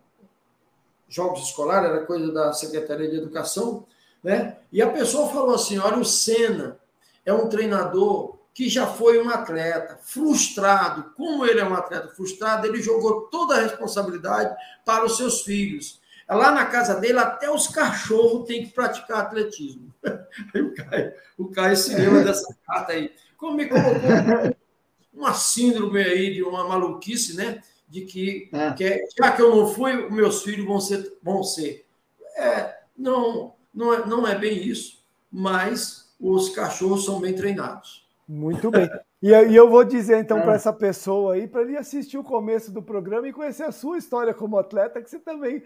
jogos 1.08 1.42
escolares, 1.42 1.90
era 1.90 2.06
coisa 2.06 2.32
da 2.32 2.52
Secretaria 2.52 3.10
de 3.10 3.16
Educação. 3.16 3.84
Né? 4.22 4.56
E 4.70 4.80
a 4.80 4.90
pessoa 4.90 5.28
falou 5.28 5.54
assim: 5.54 5.78
olha, 5.78 5.98
o 5.98 6.04
Senna 6.04 6.78
é 7.24 7.32
um 7.32 7.48
treinador 7.48 8.38
que 8.54 8.68
já 8.68 8.86
foi 8.86 9.20
um 9.22 9.30
atleta 9.30 9.98
frustrado. 10.02 11.12
Como 11.16 11.44
ele 11.46 11.60
é 11.60 11.64
um 11.64 11.74
atleta 11.74 12.08
frustrado, 12.08 12.66
ele 12.66 12.82
jogou 12.82 13.22
toda 13.22 13.56
a 13.56 13.62
responsabilidade 13.62 14.54
para 14.84 15.04
os 15.04 15.16
seus 15.16 15.42
filhos. 15.42 16.00
Lá 16.34 16.52
na 16.52 16.66
casa 16.66 16.94
dele, 16.94 17.18
até 17.18 17.50
os 17.50 17.68
cachorros 17.68 18.46
têm 18.46 18.64
que 18.64 18.72
praticar 18.72 19.20
atletismo. 19.20 19.92
Aí 20.54 20.62
o 20.62 20.74
Caio, 20.74 21.12
o 21.38 21.48
Caio 21.48 21.76
se 21.76 21.94
lembra 21.94 22.24
dessa 22.24 22.54
carta 22.66 22.92
aí. 22.92 23.12
Como 23.36 23.56
me 23.56 23.66
colocou 23.66 24.00
uma 25.12 25.34
síndrome 25.34 26.02
aí 26.02 26.32
de 26.34 26.42
uma 26.42 26.66
maluquice, 26.66 27.36
né? 27.36 27.60
De 27.88 28.02
que, 28.02 28.48
é. 28.52 28.72
que 28.72 28.84
é, 28.84 29.04
já 29.16 29.32
que 29.32 29.42
eu 29.42 29.54
não 29.54 29.66
fui, 29.66 30.08
meus 30.10 30.42
filhos 30.42 30.66
vão 30.66 30.80
ser. 30.80 31.18
Vão 31.22 31.42
ser. 31.42 31.84
É, 32.36 32.78
não, 32.96 33.54
não, 33.74 33.92
é, 33.92 34.06
não 34.06 34.26
é 34.26 34.38
bem 34.38 34.56
isso, 34.66 35.04
mas 35.30 36.14
os 36.18 36.48
cachorros 36.50 37.04
são 37.04 37.20
bem 37.20 37.34
treinados. 37.34 38.06
Muito 38.26 38.70
bem. 38.70 38.88
E, 39.22 39.28
e 39.28 39.54
eu 39.54 39.68
vou 39.68 39.84
dizer 39.84 40.18
então 40.18 40.38
é. 40.38 40.42
para 40.42 40.54
essa 40.54 40.72
pessoa 40.72 41.34
aí, 41.34 41.46
para 41.46 41.62
ele 41.62 41.76
assistir 41.76 42.18
o 42.18 42.24
começo 42.24 42.72
do 42.72 42.82
programa 42.82 43.28
e 43.28 43.32
conhecer 43.32 43.64
a 43.64 43.72
sua 43.72 43.98
história 43.98 44.32
como 44.32 44.58
atleta, 44.58 45.02
que 45.02 45.10
você 45.10 45.18
também 45.18 45.62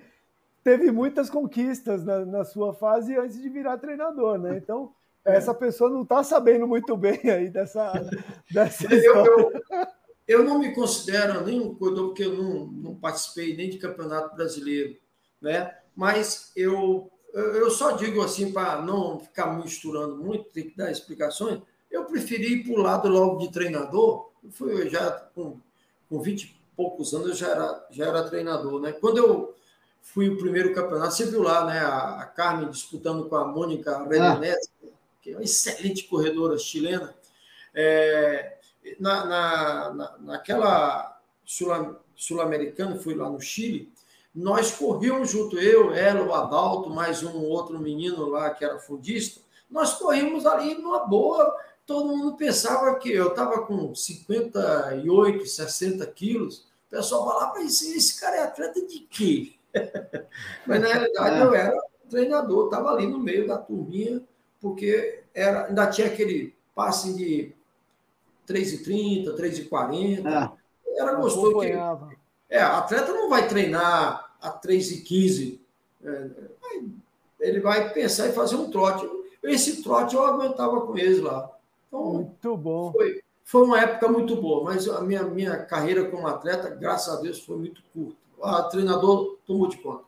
teve 0.66 0.90
muitas 0.90 1.30
conquistas 1.30 2.04
na, 2.04 2.26
na 2.26 2.44
sua 2.44 2.74
fase 2.74 3.16
antes 3.16 3.40
de 3.40 3.48
virar 3.48 3.78
treinador, 3.78 4.36
né? 4.36 4.56
Então, 4.56 4.92
é. 5.24 5.36
essa 5.36 5.54
pessoa 5.54 5.88
não 5.88 6.02
está 6.02 6.24
sabendo 6.24 6.66
muito 6.66 6.96
bem 6.96 7.20
aí 7.30 7.48
dessa, 7.48 7.92
dessa 8.50 8.92
eu, 8.92 9.14
eu, 9.24 9.52
eu, 10.26 10.44
não 10.44 10.58
me 10.58 10.74
considero 10.74 11.46
nenhum 11.46 11.72
corredor, 11.76 12.06
porque 12.08 12.24
eu 12.24 12.34
não, 12.34 12.66
não 12.66 12.94
participei 12.96 13.56
nem 13.56 13.70
de 13.70 13.78
campeonato 13.78 14.34
brasileiro, 14.34 14.96
né? 15.40 15.72
Mas 15.94 16.50
eu, 16.56 17.12
eu 17.32 17.70
só 17.70 17.92
digo 17.92 18.20
assim, 18.20 18.52
para 18.52 18.82
não 18.82 19.20
ficar 19.20 19.56
misturando 19.56 20.16
muito, 20.16 20.50
tem 20.50 20.68
que 20.68 20.76
dar 20.76 20.90
explicações, 20.90 21.62
eu 21.88 22.06
preferi 22.06 22.54
ir 22.54 22.64
para 22.64 22.72
o 22.72 22.82
lado 22.82 23.08
logo 23.08 23.38
de 23.38 23.52
treinador. 23.52 24.32
Eu 24.42 24.50
fui 24.50 24.90
já 24.90 25.12
com, 25.32 25.60
com 26.08 26.20
20 26.20 26.42
e 26.42 26.56
poucos 26.76 27.14
anos, 27.14 27.28
eu 27.28 27.34
já 27.34 27.50
era, 27.50 27.86
já 27.88 28.06
era 28.06 28.28
treinador. 28.28 28.80
Né? 28.80 28.90
Quando 28.90 29.18
eu 29.18 29.54
fui 30.12 30.28
o 30.28 30.38
primeiro 30.38 30.74
campeonato, 30.74 31.14
você 31.14 31.26
viu 31.26 31.42
lá 31.42 31.64
né, 31.64 31.78
a, 31.80 32.22
a 32.22 32.26
Carmen 32.26 32.70
disputando 32.70 33.28
com 33.28 33.36
a 33.36 33.46
Mônica 33.46 33.98
Redenez, 34.04 34.70
ah. 34.82 34.88
que 35.20 35.32
é 35.32 35.36
uma 35.36 35.42
excelente 35.42 36.04
corredora 36.04 36.58
chilena. 36.58 37.14
É, 37.74 38.56
na, 38.98 39.24
na, 39.24 39.94
na, 39.94 40.18
naquela 40.18 41.20
sul-americana, 42.14 42.96
fui 42.96 43.14
lá 43.14 43.28
no 43.28 43.40
Chile, 43.40 43.92
nós 44.34 44.70
corríamos 44.70 45.30
junto, 45.30 45.58
eu, 45.58 45.92
ela, 45.92 46.22
o 46.22 46.32
Adalto, 46.32 46.90
mais 46.90 47.22
um 47.22 47.42
outro 47.42 47.78
menino 47.78 48.26
lá 48.26 48.50
que 48.50 48.64
era 48.64 48.78
fundista, 48.78 49.40
nós 49.68 49.94
corrimos 49.94 50.46
ali 50.46 50.74
numa 50.74 51.00
boa, 51.00 51.54
todo 51.84 52.16
mundo 52.16 52.36
pensava 52.36 52.94
que 52.98 53.10
eu 53.10 53.28
estava 53.28 53.66
com 53.66 53.94
58, 53.94 55.46
60 55.46 56.06
quilos. 56.08 56.58
O 56.86 56.90
pessoal 56.90 57.24
falava, 57.24 57.60
esse, 57.60 57.96
esse 57.96 58.20
cara 58.20 58.36
é 58.36 58.42
atleta 58.42 58.80
de 58.86 59.00
quê? 59.00 59.55
Mas 60.66 60.80
na 60.80 60.86
realidade 60.86 61.40
eu 61.40 61.54
era 61.54 61.78
treinador, 62.08 62.66
estava 62.66 62.90
ali 62.90 63.06
no 63.06 63.18
meio 63.18 63.46
da 63.46 63.58
turminha, 63.58 64.22
porque 64.60 65.22
era, 65.34 65.66
ainda 65.66 65.86
tinha 65.88 66.06
aquele 66.06 66.54
passe 66.74 67.14
de 67.14 67.54
3,30, 68.46 69.36
3,40. 69.36 70.26
É. 70.26 71.00
Era 71.00 71.14
gostoso. 71.14 71.60
Que, 71.60 71.72
é, 72.48 72.60
atleta 72.62 73.12
não 73.12 73.28
vai 73.28 73.48
treinar 73.48 74.36
a 74.40 74.50
3,15. 74.50 75.58
É, 76.02 76.30
ele 77.40 77.60
vai 77.60 77.92
pensar 77.92 78.28
em 78.28 78.32
fazer 78.32 78.56
um 78.56 78.70
trote. 78.70 79.08
Esse 79.42 79.82
trote 79.82 80.14
eu 80.14 80.24
aguentava 80.24 80.80
com 80.80 80.96
eles 80.96 81.20
lá. 81.20 81.50
Então, 81.88 82.12
muito 82.14 82.56
bom. 82.56 82.92
Foi, 82.92 83.22
foi 83.44 83.64
uma 83.64 83.80
época 83.80 84.08
muito 84.08 84.36
boa, 84.36 84.64
mas 84.64 84.88
a 84.88 85.00
minha, 85.00 85.22
minha 85.24 85.64
carreira 85.64 86.10
como 86.10 86.26
atleta, 86.26 86.70
graças 86.70 87.14
a 87.16 87.20
Deus, 87.20 87.40
foi 87.44 87.56
muito 87.56 87.82
curta. 87.92 88.25
O 88.46 88.68
treinador 88.68 89.38
tomou 89.46 89.68
de 89.68 89.76
conta. 89.78 90.04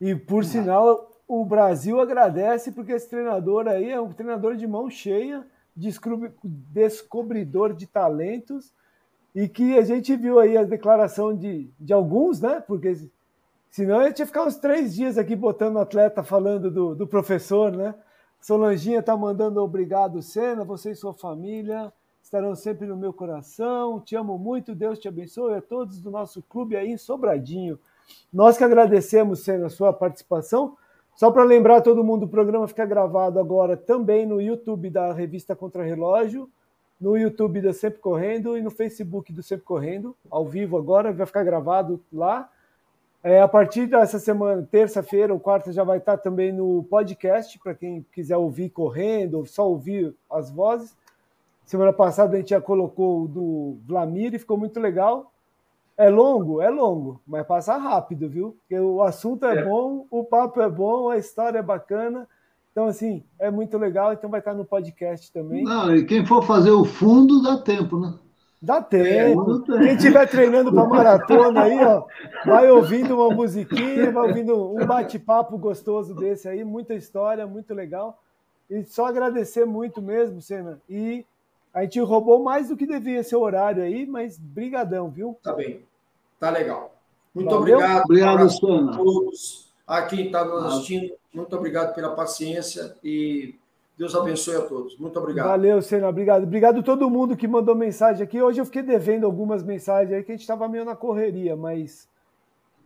E 0.00 0.14
por 0.14 0.44
sinal, 0.44 1.10
o 1.26 1.44
Brasil 1.44 2.00
agradece 2.00 2.72
porque 2.72 2.92
esse 2.92 3.08
treinador 3.08 3.68
aí 3.68 3.90
é 3.90 4.00
um 4.00 4.12
treinador 4.12 4.56
de 4.56 4.66
mão 4.66 4.90
cheia, 4.90 5.46
descobridor 6.44 7.72
de 7.72 7.86
talentos 7.86 8.72
e 9.34 9.48
que 9.48 9.78
a 9.78 9.82
gente 9.82 10.16
viu 10.16 10.40
aí 10.40 10.56
a 10.56 10.64
declaração 10.64 11.36
de, 11.36 11.70
de 11.78 11.92
alguns, 11.92 12.40
né? 12.40 12.60
Porque 12.66 13.08
senão 13.70 14.00
a 14.00 14.08
gente 14.08 14.18
ia 14.18 14.26
ficar 14.26 14.44
uns 14.44 14.56
três 14.56 14.94
dias 14.94 15.16
aqui 15.16 15.36
botando 15.36 15.76
o 15.76 15.80
atleta 15.80 16.24
falando 16.24 16.70
do, 16.70 16.94
do 16.94 17.06
professor, 17.06 17.70
né? 17.70 17.94
Solanginha 18.40 19.00
está 19.00 19.16
mandando 19.16 19.62
obrigado, 19.62 20.22
Senna, 20.22 20.64
você 20.64 20.92
e 20.92 20.96
sua 20.96 21.12
família 21.12 21.92
estarão 22.28 22.54
sempre 22.54 22.86
no 22.86 22.96
meu 22.96 23.10
coração. 23.10 24.00
Te 24.00 24.14
amo 24.14 24.38
muito, 24.38 24.74
Deus 24.74 24.98
te 24.98 25.08
abençoe 25.08 25.54
a 25.54 25.62
todos 25.62 25.98
do 25.98 26.10
nosso 26.10 26.42
clube 26.42 26.76
aí 26.76 26.90
em 26.90 26.98
Sobradinho. 26.98 27.78
Nós 28.30 28.58
que 28.58 28.64
agradecemos, 28.64 29.40
Senna, 29.40 29.66
a 29.66 29.70
sua 29.70 29.94
participação. 29.94 30.76
Só 31.16 31.30
para 31.30 31.42
lembrar 31.42 31.80
todo 31.80 32.04
mundo, 32.04 32.24
o 32.24 32.28
programa 32.28 32.68
fica 32.68 32.84
gravado 32.84 33.40
agora 33.40 33.76
também 33.78 34.26
no 34.26 34.42
YouTube 34.42 34.90
da 34.90 35.10
revista 35.12 35.56
Contra 35.56 35.82
Relógio, 35.82 36.50
no 37.00 37.16
YouTube 37.16 37.62
da 37.62 37.72
Sempre 37.72 37.98
Correndo 37.98 38.58
e 38.58 38.62
no 38.62 38.70
Facebook 38.70 39.32
do 39.32 39.42
Sempre 39.42 39.64
Correndo, 39.64 40.14
ao 40.30 40.46
vivo 40.46 40.76
agora, 40.76 41.12
vai 41.12 41.26
ficar 41.26 41.44
gravado 41.44 42.00
lá. 42.12 42.50
É, 43.22 43.40
a 43.40 43.48
partir 43.48 43.86
dessa 43.86 44.18
semana, 44.18 44.68
terça-feira 44.70 45.32
ou 45.32 45.40
quarta, 45.40 45.72
já 45.72 45.82
vai 45.82 45.98
estar 45.98 46.18
também 46.18 46.52
no 46.52 46.84
podcast, 46.84 47.58
para 47.58 47.74
quem 47.74 48.04
quiser 48.12 48.36
ouvir 48.36 48.68
correndo, 48.68 49.38
ou 49.38 49.46
só 49.46 49.66
ouvir 49.66 50.14
as 50.30 50.50
vozes. 50.50 50.94
Semana 51.68 51.92
passada 51.92 52.34
a 52.34 52.40
gente 52.40 52.48
já 52.48 52.62
colocou 52.62 53.24
o 53.24 53.28
do 53.28 53.76
Vlamir 53.86 54.32
e 54.32 54.38
ficou 54.38 54.56
muito 54.56 54.80
legal. 54.80 55.30
É 55.98 56.08
longo? 56.08 56.62
É 56.62 56.70
longo, 56.70 57.20
mas 57.26 57.46
passa 57.46 57.76
rápido, 57.76 58.26
viu? 58.26 58.56
Porque 58.60 58.80
o 58.80 59.02
assunto 59.02 59.44
é, 59.44 59.58
é, 59.58 59.64
bom, 59.64 60.06
o 60.10 60.24
papo 60.24 60.62
é 60.62 60.70
bom, 60.70 61.10
a 61.10 61.18
história 61.18 61.58
é 61.58 61.62
bacana. 61.62 62.26
Então, 62.72 62.86
assim, 62.86 63.22
é 63.38 63.50
muito 63.50 63.76
legal. 63.76 64.14
Então 64.14 64.30
vai 64.30 64.40
estar 64.40 64.54
no 64.54 64.64
podcast 64.64 65.30
também. 65.30 65.62
Não, 65.62 65.94
e 65.94 66.06
quem 66.06 66.24
for 66.24 66.42
fazer 66.42 66.70
o 66.70 66.86
fundo, 66.86 67.42
dá 67.42 67.58
tempo, 67.58 68.00
né? 68.00 68.14
Dá 68.62 68.80
tempo. 68.80 69.60
Quem 69.64 69.94
estiver 69.94 70.26
treinando 70.26 70.72
para 70.72 70.88
maratona 70.88 71.64
aí, 71.64 71.84
ó, 71.84 72.06
vai 72.46 72.70
ouvindo 72.70 73.14
uma 73.14 73.28
musiquinha, 73.28 74.10
vai 74.10 74.26
ouvindo 74.26 74.74
um 74.74 74.86
bate-papo 74.86 75.58
gostoso 75.58 76.14
desse 76.14 76.48
aí, 76.48 76.64
muita 76.64 76.94
história, 76.94 77.46
muito 77.46 77.74
legal. 77.74 78.18
E 78.70 78.84
só 78.84 79.04
agradecer 79.04 79.66
muito 79.66 80.00
mesmo, 80.00 80.40
Senna. 80.40 80.80
E 80.88 81.26
a 81.72 81.82
gente 81.82 82.00
roubou 82.00 82.42
mais 82.42 82.68
do 82.68 82.76
que 82.76 82.86
devia 82.86 83.22
ser 83.22 83.36
o 83.36 83.40
horário 83.40 83.82
aí, 83.82 84.06
mas 84.06 84.38
brigadão, 84.38 85.10
viu? 85.10 85.36
Tá 85.42 85.52
bem. 85.52 85.80
Tá 86.38 86.50
legal. 86.50 86.94
Muito 87.34 87.50
Valeu? 87.50 87.76
obrigado. 87.78 88.04
Obrigado, 88.04 88.50
Senna. 88.50 88.92
A 88.92 88.96
todos 88.96 89.68
a 89.86 90.02
quem 90.02 90.26
está 90.26 90.44
nos 90.44 90.64
assistindo. 90.64 91.14
Muito 91.32 91.56
obrigado 91.56 91.94
pela 91.94 92.14
paciência 92.14 92.94
e 93.02 93.54
Deus 93.96 94.14
abençoe 94.14 94.56
a 94.56 94.62
todos. 94.62 94.96
Muito 94.98 95.18
obrigado. 95.18 95.46
Valeu, 95.46 95.80
Senna. 95.82 96.08
Obrigado. 96.08 96.44
Obrigado 96.44 96.80
a 96.80 96.82
todo 96.82 97.10
mundo 97.10 97.36
que 97.36 97.48
mandou 97.48 97.74
mensagem 97.74 98.22
aqui. 98.22 98.40
Hoje 98.40 98.60
eu 98.60 98.64
fiquei 98.66 98.82
devendo 98.82 99.24
algumas 99.24 99.62
mensagens 99.62 100.12
aí 100.12 100.22
que 100.22 100.32
a 100.32 100.34
gente 100.34 100.42
estava 100.42 100.68
meio 100.68 100.84
na 100.84 100.94
correria, 100.94 101.56
mas 101.56 102.08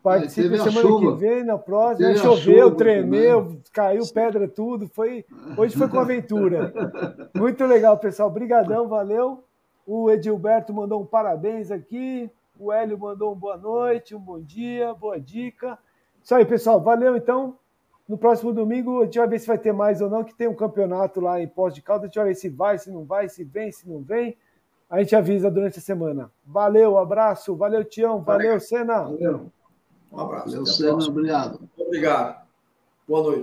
participe 0.03 0.59
semana 0.59 0.81
chuva. 0.81 1.13
que 1.13 1.21
vem, 1.21 1.45
na 1.45 1.57
próxima. 1.57 2.09
Aí 2.09 2.17
choveu, 2.17 2.65
chuva, 2.67 2.77
tremeu, 2.77 3.43
também. 3.43 3.63
caiu 3.73 4.03
pedra, 4.13 4.49
tudo. 4.49 4.89
Foi, 4.89 5.25
hoje 5.57 5.77
foi 5.77 5.89
com 5.89 5.99
aventura. 5.99 6.73
Muito 7.35 7.65
legal, 7.65 7.97
pessoal. 7.99 8.29
Obrigadão, 8.29 8.89
valeu. 8.89 9.45
O 9.87 10.11
Edilberto 10.11 10.73
mandou 10.73 11.03
um 11.03 11.07
parabéns 11.07 11.71
aqui. 11.71 12.31
O 12.59 12.73
Hélio 12.73 12.99
mandou 12.99 13.33
um 13.33 13.37
boa 13.37 13.57
noite, 13.57 14.15
um 14.15 14.21
bom 14.21 14.41
dia, 14.41 14.95
boa 14.95 15.19
dica. 15.19 15.79
Isso 16.23 16.35
aí, 16.35 16.45
pessoal. 16.45 16.81
Valeu, 16.81 17.17
então. 17.17 17.57
No 18.09 18.19
próximo 18.19 18.53
domingo 18.53 19.01
a 19.01 19.05
gente 19.05 19.19
vai 19.19 19.29
ver 19.29 19.39
se 19.39 19.47
vai 19.47 19.57
ter 19.57 19.73
mais 19.73 20.01
ou 20.03 20.11
não, 20.11 20.25
que 20.25 20.35
tem 20.35 20.49
um 20.49 20.55
campeonato 20.55 21.21
lá 21.21 21.41
em 21.41 21.47
Pós 21.49 21.73
de 21.73 21.81
Caldas. 21.81 22.05
A 22.05 22.07
gente 22.09 22.17
vai 22.17 22.27
ver 22.27 22.35
se 22.35 22.49
vai, 22.49 22.79
se 22.79 22.91
não 22.91 23.05
vai, 23.05 23.29
se 23.29 23.45
vem, 23.45 23.71
se 23.73 23.89
não 23.89 24.03
vem. 24.03 24.37
A 24.91 24.99
gente 24.99 25.17
avisa 25.17 25.51
durante 25.51 25.79
a 25.79 25.83
semana. 25.83 26.31
Valeu, 26.45 26.99
abraço. 26.99 27.57
Valeu, 27.57 27.83
Tião. 27.85 28.21
Valeu, 28.21 28.61
Senna. 28.61 29.05
Valeu. 29.05 29.51
Um 30.13 30.21
abraço. 30.21 30.67
Senna. 30.67 30.93
Obrigado. 30.93 31.69
Obrigado. 31.79 32.47
Boa 33.09 33.23
noite. 33.23 33.41